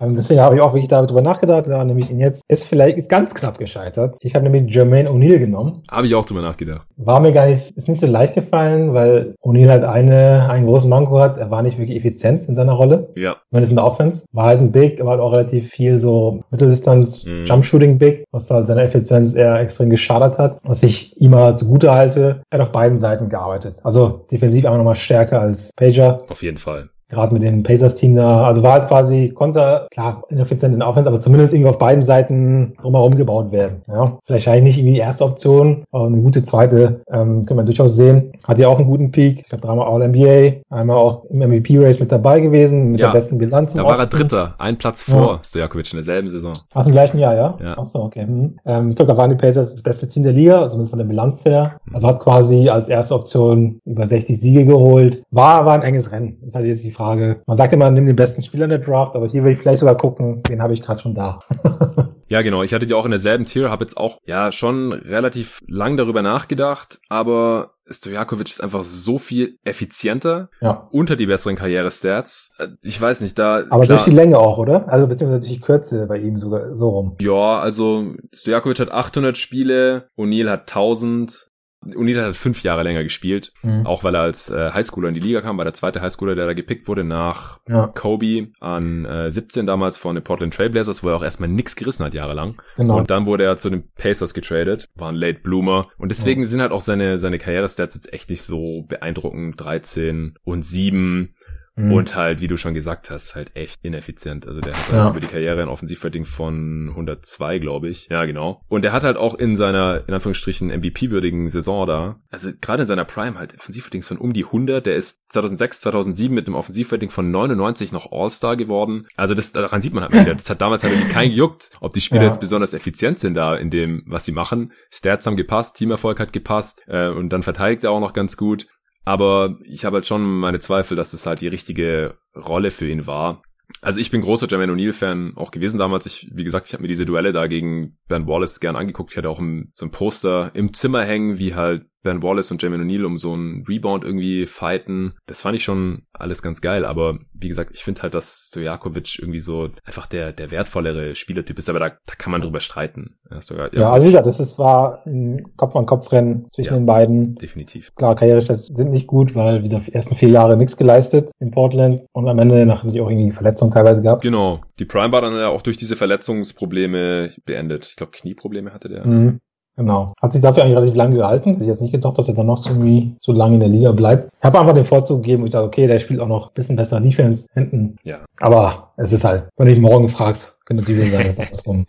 Ähm, 0.00 0.16
deswegen 0.16 0.40
habe 0.40 0.56
ich 0.56 0.60
auch 0.60 0.72
wirklich 0.72 0.88
darüber 0.88 1.22
nachgedacht, 1.22 1.66
ja, 1.66 1.84
nämlich 1.84 2.10
ihn 2.10 2.20
jetzt 2.20 2.42
ist 2.48 2.66
vielleicht 2.66 2.98
ist 2.98 3.08
ganz 3.08 3.34
knapp 3.34 3.58
gescheitert. 3.58 4.16
Ich 4.20 4.34
habe 4.34 4.48
nämlich 4.48 4.74
Jermaine 4.74 5.08
O'Neal 5.08 5.38
genommen. 5.38 5.82
Habe 5.90 6.06
ich 6.06 6.14
auch 6.14 6.24
drüber 6.24 6.42
nachgedacht. 6.42 6.86
War 6.96 7.20
mir 7.20 7.32
gar 7.32 7.46
nicht, 7.46 7.70
ist 7.70 7.88
nicht 7.88 8.00
so 8.00 8.06
leicht 8.06 8.34
gefallen, 8.34 8.53
weil 8.54 9.34
O'Neal 9.40 9.70
halt 9.70 9.84
eine, 9.84 10.48
einen 10.48 10.66
großen 10.66 10.88
Manko 10.88 11.18
hat. 11.18 11.36
Er 11.36 11.50
war 11.50 11.62
nicht 11.62 11.78
wirklich 11.78 11.96
effizient 11.96 12.46
in 12.46 12.54
seiner 12.54 12.72
Rolle. 12.72 13.08
Ja. 13.16 13.36
Zumindest 13.44 13.72
in 13.72 13.76
der 13.76 13.84
Offense. 13.84 14.26
War 14.32 14.46
halt 14.46 14.60
ein 14.60 14.72
Big, 14.72 15.00
aber 15.00 15.10
halt 15.10 15.20
auch 15.20 15.32
relativ 15.32 15.70
viel 15.70 15.98
so 15.98 16.44
Mitteldistanz, 16.50 17.24
mhm. 17.24 17.44
Jump 17.44 17.64
Shooting 17.64 17.98
Big, 17.98 18.24
was 18.30 18.50
halt 18.50 18.66
seine 18.66 18.82
Effizienz 18.82 19.34
eher 19.34 19.58
extrem 19.60 19.90
geschadert 19.90 20.38
hat. 20.38 20.58
Was 20.62 20.82
ich 20.82 21.20
ihm 21.20 21.32
mal 21.32 21.56
zugute 21.56 21.92
halte, 21.92 22.42
er 22.50 22.58
hat 22.58 22.66
auf 22.66 22.72
beiden 22.72 22.98
Seiten 23.00 23.28
gearbeitet. 23.28 23.76
Also 23.82 24.26
defensiv 24.30 24.64
einfach 24.64 24.78
nochmal 24.78 24.94
stärker 24.94 25.40
als 25.40 25.70
Pager. 25.76 26.18
Auf 26.28 26.42
jeden 26.42 26.58
Fall 26.58 26.90
gerade 27.14 27.32
mit 27.32 27.42
dem 27.42 27.62
Pacers-Team 27.62 28.16
da, 28.16 28.44
also 28.44 28.62
war 28.62 28.72
halt 28.72 28.88
quasi, 28.88 29.30
konnte, 29.30 29.86
klar, 29.90 30.22
ineffizient 30.28 30.74
in 30.74 30.80
der 30.80 30.88
Offense, 30.88 31.08
aber 31.08 31.20
zumindest 31.20 31.54
irgendwie 31.54 31.70
auf 31.70 31.78
beiden 31.78 32.04
Seiten 32.04 32.74
drumherum 32.82 33.14
gebaut 33.16 33.52
werden. 33.52 33.82
Ja, 33.88 34.18
vielleicht 34.24 34.48
eigentlich 34.48 34.64
nicht 34.64 34.78
irgendwie 34.78 34.94
die 34.94 35.00
erste 35.00 35.24
Option, 35.24 35.84
aber 35.92 36.06
eine 36.06 36.20
gute 36.20 36.42
zweite 36.44 37.00
ähm, 37.10 37.46
können 37.46 37.58
wir 37.58 37.64
durchaus 37.64 37.96
sehen. 37.96 38.32
Hat 38.46 38.58
ja 38.58 38.68
auch 38.68 38.78
einen 38.78 38.88
guten 38.88 39.10
Peak. 39.10 39.40
Ich 39.40 39.48
glaube, 39.48 39.66
dreimal 39.66 39.86
All-NBA, 39.86 40.60
einmal 40.70 40.96
auch 40.96 41.24
im 41.30 41.38
MVP-Race 41.38 42.00
mit 42.00 42.12
dabei 42.12 42.40
gewesen, 42.40 42.92
mit 42.92 43.00
ja, 43.00 43.06
der 43.06 43.12
besten 43.12 43.38
Bilanz. 43.38 43.74
Da 43.74 43.84
war 43.84 43.98
er 43.98 44.06
Dritter, 44.06 44.54
ein 44.58 44.78
Platz 44.78 45.02
vor 45.02 45.34
ja. 45.34 45.40
Stojakovic 45.44 45.92
in 45.92 45.98
derselben 45.98 46.28
Saison. 46.28 46.52
Ach, 46.74 46.86
im 46.86 46.92
gleichen 46.92 47.18
Jahr, 47.18 47.34
ja? 47.34 47.56
Ja. 47.62 47.76
Ach 47.78 47.84
so, 47.84 48.02
okay. 48.02 48.24
Hm. 48.24 48.58
Ähm, 48.66 48.90
ich 48.90 48.96
glaube, 48.96 49.12
da 49.12 49.18
waren 49.18 49.30
die 49.30 49.36
Pacers 49.36 49.70
das 49.70 49.82
beste 49.82 50.08
Team 50.08 50.24
der 50.24 50.32
Liga, 50.32 50.68
zumindest 50.68 50.90
von 50.90 50.98
der 50.98 51.06
Bilanz 51.06 51.44
her. 51.44 51.76
Also 51.92 52.08
hat 52.08 52.20
quasi 52.20 52.68
als 52.68 52.88
erste 52.88 53.14
Option 53.14 53.80
über 53.84 54.06
60 54.06 54.40
Siege 54.40 54.64
geholt. 54.64 55.22
War, 55.30 55.64
war 55.64 55.74
ein 55.74 55.82
enges 55.82 56.10
Rennen. 56.12 56.38
Das 56.40 56.48
ist 56.48 56.54
halt 56.54 56.66
jetzt 56.66 56.84
die 56.84 56.90
Frage. 56.90 57.03
Man 57.04 57.56
sagt 57.56 57.72
immer, 57.72 57.90
nimm 57.90 58.06
den 58.06 58.16
besten 58.16 58.42
Spieler 58.42 58.64
in 58.64 58.70
der 58.70 58.78
Draft, 58.78 59.14
aber 59.14 59.28
hier 59.28 59.44
will 59.44 59.52
ich 59.52 59.58
vielleicht 59.58 59.80
sogar 59.80 59.96
gucken, 59.96 60.42
wen 60.48 60.62
habe 60.62 60.72
ich 60.72 60.82
gerade 60.82 61.02
schon 61.02 61.14
da. 61.14 61.40
Ja, 62.28 62.42
genau. 62.42 62.62
Ich 62.62 62.72
hatte 62.72 62.86
die 62.86 62.94
auch 62.94 63.04
in 63.04 63.10
derselben 63.10 63.44
Tier, 63.44 63.70
habe 63.70 63.84
jetzt 63.84 63.96
auch 63.96 64.18
ja 64.24 64.50
schon 64.50 64.92
relativ 64.92 65.60
lang 65.68 65.96
darüber 65.96 66.22
nachgedacht, 66.22 66.98
aber 67.08 67.74
Stojakovic 67.88 68.48
ist 68.48 68.62
einfach 68.62 68.82
so 68.82 69.18
viel 69.18 69.58
effizienter 69.62 70.48
ja. 70.60 70.88
unter 70.90 71.16
die 71.16 71.26
besseren 71.26 71.56
Karrierestats. 71.56 72.50
Äh, 72.58 72.68
ich 72.82 72.98
weiß 73.00 73.20
nicht, 73.20 73.38
da. 73.38 73.64
Aber 73.68 73.84
klar, 73.84 73.98
durch 73.98 74.04
die 74.04 74.10
Länge 74.10 74.38
auch, 74.38 74.58
oder? 74.58 74.88
Also 74.90 75.06
beziehungsweise 75.06 75.40
durch 75.40 75.52
die 75.52 75.60
Kürze 75.60 76.06
bei 76.06 76.18
ihm 76.18 76.38
sogar 76.38 76.74
so 76.74 76.88
rum. 76.88 77.16
Ja, 77.20 77.60
also 77.60 78.14
Stojakovic 78.32 78.80
hat 78.80 78.90
800 78.90 79.36
Spiele, 79.36 80.08
O'Neill 80.16 80.50
hat 80.50 80.62
1000, 80.62 81.50
Unita 81.94 82.22
hat 82.22 82.36
fünf 82.36 82.62
Jahre 82.62 82.82
länger 82.82 83.02
gespielt, 83.02 83.52
mhm. 83.62 83.86
auch 83.86 84.04
weil 84.04 84.14
er 84.14 84.22
als 84.22 84.50
äh, 84.50 84.70
Highschooler 84.72 85.08
in 85.08 85.14
die 85.14 85.20
Liga 85.20 85.40
kam, 85.40 85.58
war 85.58 85.64
der 85.64 85.74
zweite 85.74 86.00
Highschooler, 86.00 86.34
der 86.34 86.46
da 86.46 86.52
gepickt 86.54 86.88
wurde 86.88 87.04
nach 87.04 87.60
ja. 87.68 87.88
Kobe 87.88 88.48
an 88.60 89.04
äh, 89.04 89.30
17 89.30 89.66
damals 89.66 89.98
von 89.98 90.14
den 90.14 90.24
Portland 90.24 90.54
Trailblazers, 90.54 91.02
wo 91.02 91.08
er 91.10 91.16
auch 91.16 91.22
erstmal 91.22 91.48
nix 91.48 91.76
gerissen 91.76 92.04
hat 92.04 92.14
jahrelang. 92.14 92.60
Genau. 92.76 92.98
Und 92.98 93.10
dann 93.10 93.26
wurde 93.26 93.44
er 93.44 93.58
zu 93.58 93.70
den 93.70 93.90
Pacers 93.96 94.34
getradet, 94.34 94.88
war 94.94 95.10
ein 95.10 95.16
Late 95.16 95.40
Bloomer 95.40 95.88
und 95.98 96.10
deswegen 96.10 96.42
ja. 96.42 96.48
sind 96.48 96.60
halt 96.60 96.72
auch 96.72 96.80
seine 96.80 97.18
seine 97.18 97.38
Karrierestats 97.38 97.94
jetzt 97.94 98.12
echt 98.12 98.30
nicht 98.30 98.42
so 98.42 98.82
beeindruckend, 98.88 99.60
13 99.60 100.38
und 100.44 100.62
7 100.62 101.34
Mhm. 101.76 101.92
Und 101.92 102.16
halt, 102.16 102.40
wie 102.40 102.46
du 102.46 102.56
schon 102.56 102.74
gesagt 102.74 103.10
hast, 103.10 103.34
halt 103.34 103.50
echt 103.54 103.80
ineffizient. 103.82 104.46
Also 104.46 104.60
der 104.60 104.74
hat 104.74 104.92
ja. 104.92 105.10
über 105.10 105.20
die 105.20 105.26
Karriere 105.26 105.62
ein 105.62 105.68
Offensivrating 105.68 106.24
von 106.24 106.90
102, 106.90 107.58
glaube 107.58 107.88
ich. 107.88 108.08
Ja, 108.10 108.24
genau. 108.26 108.62
Und 108.68 108.82
der 108.82 108.92
hat 108.92 109.02
halt 109.02 109.16
auch 109.16 109.34
in 109.34 109.56
seiner, 109.56 110.04
in 110.06 110.14
Anführungsstrichen, 110.14 110.68
MVP-würdigen 110.68 111.48
Saison 111.48 111.86
da, 111.86 112.20
also 112.30 112.50
gerade 112.60 112.82
in 112.82 112.86
seiner 112.86 113.04
Prime 113.04 113.38
halt 113.38 113.58
Offensivratings 113.58 114.06
von 114.06 114.18
um 114.18 114.32
die 114.32 114.44
100. 114.44 114.86
Der 114.86 114.94
ist 114.94 115.18
2006, 115.30 115.80
2007 115.80 116.32
mit 116.32 116.46
einem 116.46 116.54
Offensivrating 116.54 117.10
von 117.10 117.30
99 117.30 117.90
noch 117.92 118.12
All-Star 118.12 118.56
geworden. 118.56 119.08
Also 119.16 119.34
das, 119.34 119.52
daran 119.52 119.82
sieht 119.82 119.94
man 119.94 120.04
halt 120.04 120.12
wieder. 120.12 120.34
Das 120.34 120.48
hat 120.50 120.60
damals 120.60 120.84
halt 120.84 120.94
irgendwie 120.94 121.12
keinen 121.12 121.30
gejuckt, 121.30 121.70
ob 121.80 121.92
die 121.92 122.00
Spieler 122.00 122.22
ja. 122.22 122.28
jetzt 122.28 122.40
besonders 122.40 122.74
effizient 122.74 123.18
sind 123.18 123.34
da 123.34 123.56
in 123.56 123.70
dem, 123.70 124.04
was 124.06 124.24
sie 124.24 124.32
machen. 124.32 124.72
Stats 124.90 125.26
haben 125.26 125.36
gepasst, 125.36 125.76
Teamerfolg 125.76 126.20
hat 126.20 126.32
gepasst 126.32 126.82
äh, 126.86 127.08
und 127.08 127.30
dann 127.30 127.42
verteidigt 127.42 127.84
er 127.84 127.90
auch 127.90 128.00
noch 128.00 128.12
ganz 128.12 128.36
gut. 128.36 128.66
Aber 129.04 129.58
ich 129.64 129.84
habe 129.84 129.96
halt 129.96 130.06
schon 130.06 130.22
meine 130.22 130.60
Zweifel, 130.60 130.96
dass 130.96 131.12
es 131.12 131.26
halt 131.26 131.40
die 131.40 131.48
richtige 131.48 132.16
Rolle 132.34 132.70
für 132.70 132.88
ihn 132.88 133.06
war. 133.06 133.42
Also 133.80 134.00
ich 134.00 134.10
bin 134.10 134.20
großer 134.20 134.46
Jermaine 134.48 134.72
O'Neal-Fan 134.72 135.34
auch 135.36 135.50
gewesen 135.50 135.78
damals. 135.78 136.06
Ich, 136.06 136.30
wie 136.32 136.44
gesagt, 136.44 136.66
ich 136.66 136.72
habe 136.72 136.82
mir 136.82 136.88
diese 136.88 137.06
Duelle 137.06 137.32
da 137.32 137.46
gegen 137.46 137.98
Ben 138.08 138.26
Wallace 138.26 138.60
gern 138.60 138.76
angeguckt. 138.76 139.12
Ich 139.12 139.16
hatte 139.18 139.28
auch 139.28 139.40
ein, 139.40 139.70
so 139.74 139.86
ein 139.86 139.90
Poster 139.90 140.52
im 140.54 140.72
Zimmer 140.74 141.02
hängen, 141.04 141.38
wie 141.38 141.54
halt 141.54 141.86
Ben 142.04 142.22
Wallace 142.22 142.50
und 142.50 142.62
Jamin 142.62 142.82
O'Neal 142.82 143.04
um 143.04 143.16
so 143.16 143.32
einen 143.32 143.64
Rebound 143.66 144.04
irgendwie 144.04 144.46
fighten. 144.46 145.14
Das 145.26 145.40
fand 145.40 145.56
ich 145.56 145.64
schon 145.64 146.02
alles 146.12 146.42
ganz 146.42 146.60
geil, 146.60 146.84
aber 146.84 147.18
wie 147.32 147.48
gesagt, 147.48 147.70
ich 147.74 147.82
finde 147.82 148.02
halt, 148.02 148.14
dass 148.14 148.48
Stojakovic 148.50 149.18
irgendwie 149.18 149.40
so 149.40 149.70
einfach 149.84 150.06
der, 150.06 150.32
der 150.32 150.50
wertvollere 150.50 151.14
Spielertyp 151.14 151.58
ist, 151.58 151.68
aber 151.68 151.78
da, 151.78 151.88
da 151.88 152.14
kann 152.16 152.30
man 152.30 152.42
drüber 152.42 152.60
streiten. 152.60 153.16
Ja, 153.30 153.38
ja 153.72 153.90
also 153.90 154.06
wie 154.06 154.10
gesagt, 154.10 154.26
das 154.26 154.38
ist, 154.38 154.58
war 154.58 155.02
ein 155.06 155.56
Kopf-an-Kopf-Rennen 155.56 156.46
zwischen 156.50 156.74
ja, 156.74 156.78
den 156.78 156.86
beiden. 156.86 157.34
Definitiv. 157.36 157.94
Klar, 157.94 158.14
Karrierestats 158.14 158.66
sind 158.66 158.90
nicht 158.90 159.06
gut, 159.06 159.34
weil 159.34 159.60
wie 159.60 159.68
gesagt, 159.68 159.86
die 159.86 159.94
ersten 159.94 160.14
vier 160.14 160.28
Jahre 160.28 160.56
nichts 160.56 160.76
geleistet 160.76 161.32
in 161.40 161.50
Portland 161.50 162.06
und 162.12 162.28
am 162.28 162.38
Ende 162.38 162.66
nachdem 162.66 162.92
die 162.92 163.00
auch 163.00 163.10
irgendwie 163.10 163.32
Verletzungen 163.32 163.72
teilweise 163.72 164.02
gehabt. 164.02 164.22
Genau. 164.22 164.60
Die 164.78 164.84
Prime 164.84 165.10
war 165.10 165.22
dann 165.22 165.34
ja 165.34 165.48
auch 165.48 165.62
durch 165.62 165.78
diese 165.78 165.96
Verletzungsprobleme 165.96 167.30
beendet. 167.46 167.86
Ich 167.86 167.96
glaube, 167.96 168.12
Knieprobleme 168.12 168.72
hatte 168.72 168.88
der. 168.88 169.06
Mhm. 169.06 169.40
Genau. 169.76 170.12
Hat 170.22 170.32
sich 170.32 170.40
dafür 170.40 170.62
eigentlich 170.62 170.76
relativ 170.76 170.94
lange 170.94 171.16
gehalten. 171.16 171.50
Hätte 171.50 171.62
ich 171.62 171.68
jetzt 171.68 171.82
nicht 171.82 171.92
gedacht, 171.92 172.16
dass 172.16 172.28
er 172.28 172.34
dann 172.34 172.46
noch 172.46 172.56
so 172.56 172.70
irgendwie 172.70 173.16
so 173.20 173.32
lange 173.32 173.54
in 173.54 173.60
der 173.60 173.68
Liga 173.68 173.92
bleibt. 173.92 174.24
Ich 174.24 174.44
habe 174.44 174.60
einfach 174.60 174.74
den 174.74 174.84
Vorzug 174.84 175.22
gegeben 175.22 175.42
und 175.42 175.48
ich 175.48 175.52
dachte, 175.52 175.66
okay, 175.66 175.86
der 175.86 175.98
spielt 175.98 176.20
auch 176.20 176.28
noch 176.28 176.48
ein 176.48 176.54
bisschen 176.54 176.76
besser 176.76 177.00
Defense 177.00 177.48
hinten. 177.54 177.96
Ja. 178.04 178.18
Aber 178.40 178.92
es 178.96 179.12
ist 179.12 179.24
halt, 179.24 179.48
wenn 179.56 179.66
du 179.66 179.74
dich 179.74 179.82
morgen 179.82 180.08
fragst, 180.08 180.58
könnte 180.64 180.82
natürlich 180.82 181.10
sein, 181.10 181.26
dass 181.26 181.36
das 181.36 181.66
rum. 181.66 181.86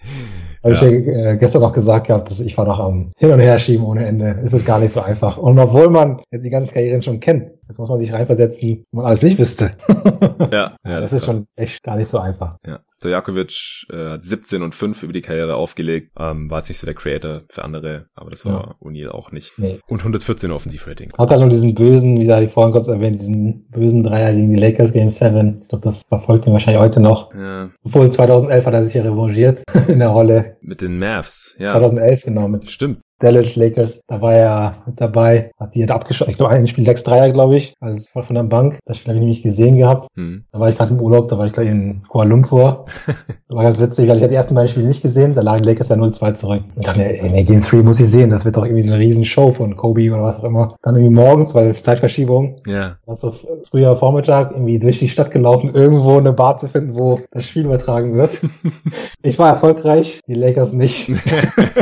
Habe 0.64 0.74
ja. 0.74 0.82
ich 0.82 1.06
ja 1.06 1.32
äh, 1.32 1.38
gestern 1.38 1.64
auch 1.64 1.74
gesagt 1.74 2.08
gehabt, 2.08 2.30
dass 2.32 2.40
ich 2.40 2.58
war 2.58 2.66
noch 2.66 2.80
am 2.80 3.12
Hin- 3.18 3.32
und 3.32 3.40
Herschieben 3.40 3.86
ohne 3.86 4.06
Ende. 4.06 4.42
Es 4.44 4.54
ist 4.54 4.66
gar 4.66 4.80
nicht 4.80 4.92
so 4.92 5.02
einfach. 5.02 5.38
Und 5.38 5.58
obwohl 5.60 5.90
man 5.90 6.22
jetzt 6.32 6.44
die 6.44 6.50
ganzen 6.50 6.74
Karrieren 6.74 7.02
schon 7.02 7.20
kennt, 7.20 7.52
Jetzt 7.68 7.80
muss 7.80 7.90
man 7.90 8.00
sich 8.00 8.14
reinversetzen, 8.14 8.62
wenn 8.70 8.86
man 8.92 9.06
alles 9.06 9.24
nicht 9.24 9.40
wüsste. 9.40 9.72
ja, 10.52 10.76
ja, 10.86 11.00
das, 11.00 11.12
das 11.12 11.14
ist 11.14 11.26
schon 11.26 11.48
echt 11.56 11.82
gar 11.82 11.96
nicht 11.96 12.08
so 12.08 12.20
einfach. 12.20 12.58
Ja, 12.66 12.80
Stojakovic 12.94 13.88
äh, 13.90 14.12
hat 14.12 14.24
17 14.24 14.62
und 14.62 14.76
5 14.76 15.02
über 15.02 15.14
die 15.14 15.22
Karriere 15.22 15.56
aufgelegt. 15.56 16.12
Ähm, 16.20 16.50
war 16.50 16.60
jetzt 16.60 16.70
nicht 16.70 16.78
so 16.78 16.86
der 16.86 16.94
Creator 16.94 17.42
für 17.50 17.64
andere, 17.64 18.06
aber 18.14 18.30
das 18.30 18.46
war 18.46 18.76
ja. 18.82 18.88
O'Neill 18.88 19.10
auch 19.10 19.32
nicht. 19.32 19.54
Nee. 19.58 19.80
Und 19.88 20.00
114 20.00 20.52
Offensivrating. 20.52 21.12
Hat 21.18 21.32
halt 21.32 21.40
nur 21.40 21.50
diesen 21.50 21.74
bösen, 21.74 22.20
wie 22.20 22.28
da 22.28 22.40
die 22.40 22.48
vorhin 22.48 22.72
kurz 22.72 22.88
erwähnt, 22.88 23.16
diesen 23.16 23.68
bösen 23.70 24.04
Dreier 24.04 24.34
gegen 24.34 24.52
die 24.52 24.60
Lakers 24.62 24.94
Game 24.94 25.10
7. 25.10 25.62
Ich 25.64 25.70
glaube, 25.70 25.84
das 25.84 26.04
verfolgt 26.08 26.46
ihn 26.46 26.54
wahrscheinlich 26.54 26.82
heute 26.82 26.95
noch. 27.00 27.34
Ja. 27.34 27.70
Obwohl 27.84 28.12
2011 28.12 28.66
hat 28.66 28.74
er 28.74 28.84
sich 28.84 28.94
ja 28.94 29.04
revanchiert 29.04 29.64
in 29.88 30.00
der 30.00 30.10
Rolle. 30.10 30.58
Mit 30.62 30.82
den 30.82 31.00
Mavs, 31.00 31.56
ja. 31.58 31.70
2011, 31.70 32.24
genau. 32.24 32.48
Mit 32.48 32.72
Stimmt. 32.72 33.02
Dallas 33.20 33.56
Lakers, 33.56 34.02
da 34.08 34.22
war 34.22 34.34
er 34.34 34.84
mit 34.86 35.00
dabei, 35.00 35.52
hat 35.60 35.76
die 35.76 35.82
halt 35.82 35.92
abgeschossen, 35.92 36.32
ich 36.32 36.38
glaube 36.38 36.54
ein 36.54 36.68
Spiel 36.68 36.84
6 36.84 37.04
Dreier, 37.04 37.32
glaube 37.32 37.58
ich, 37.58 37.74
als 37.80 38.10
voll 38.10 38.24
von 38.24 38.36
der 38.36 38.44
Bank. 38.44 38.80
Das 38.86 38.98
Spiel 38.98 39.10
habe 39.10 39.18
ich 39.18 39.22
nämlich 39.22 39.44
gesehen 39.44 39.78
gehabt. 39.78 40.08
Hm. 40.16 40.44
Da 40.52 40.60
war 40.60 40.70
ich 40.70 40.78
gerade 40.78 40.94
im 40.94 41.02
Urlaub, 41.02 41.28
da 41.30 41.38
war 41.38 41.46
ich 41.46 41.54
gleich 41.54 41.68
in 41.68 42.04
Kuala 42.08 42.30
Lumpur. 42.30 42.86
war 43.56 43.64
ganz 43.64 43.80
witzig, 43.80 44.10
weil 44.10 44.18
ich 44.18 44.24
hatte 44.24 44.32
die 44.32 44.36
ersten 44.36 44.54
beiden 44.54 44.70
Spiele 44.70 44.88
nicht 44.88 45.02
gesehen, 45.02 45.34
da 45.34 45.42
lagen 45.42 45.64
Lakers 45.64 45.90
ja 45.90 45.96
0-2 45.96 46.34
zurück. 46.34 46.64
Und 46.76 46.98
mir, 46.98 47.22
ey, 47.22 47.30
nee, 47.30 47.44
Game 47.44 47.62
3 47.62 47.78
muss 47.84 48.00
ich 48.00 48.10
sehen, 48.10 48.30
das 48.30 48.44
wird 48.44 48.58
doch 48.58 48.66
irgendwie 48.66 48.84
eine 48.84 49.00
riesen 49.00 49.24
Show 49.24 49.52
von 49.52 49.78
Kobe 49.78 50.12
oder 50.12 50.24
was 50.24 50.40
auch 50.40 50.44
immer. 50.44 50.76
Dann 50.82 50.96
irgendwie 50.96 51.16
morgens, 51.16 51.56
weil 51.56 51.74
Zeitverschiebung, 51.74 52.58
ja. 52.68 52.98
was 53.06 53.22
so 53.22 53.34
früher 53.70 53.96
Vormittag, 53.96 54.52
irgendwie 54.52 54.80
durch 54.80 55.00
die 55.00 55.08
Stadt 55.08 55.32
gelaufen, 55.32 55.74
irgendwo 55.74 56.18
eine 56.18 56.34
Bar 56.34 56.58
zu 56.58 56.68
finden, 56.68 56.96
wo 56.96 57.22
das 57.32 57.46
Spiel 57.46 57.66
übertragen 57.66 58.16
wird. 58.16 58.42
ich 59.22 59.40
war 59.40 59.50
erfolgreich, 59.50 60.20
die 60.28 60.34
Lakers 60.34 60.74
nicht. 60.74 61.10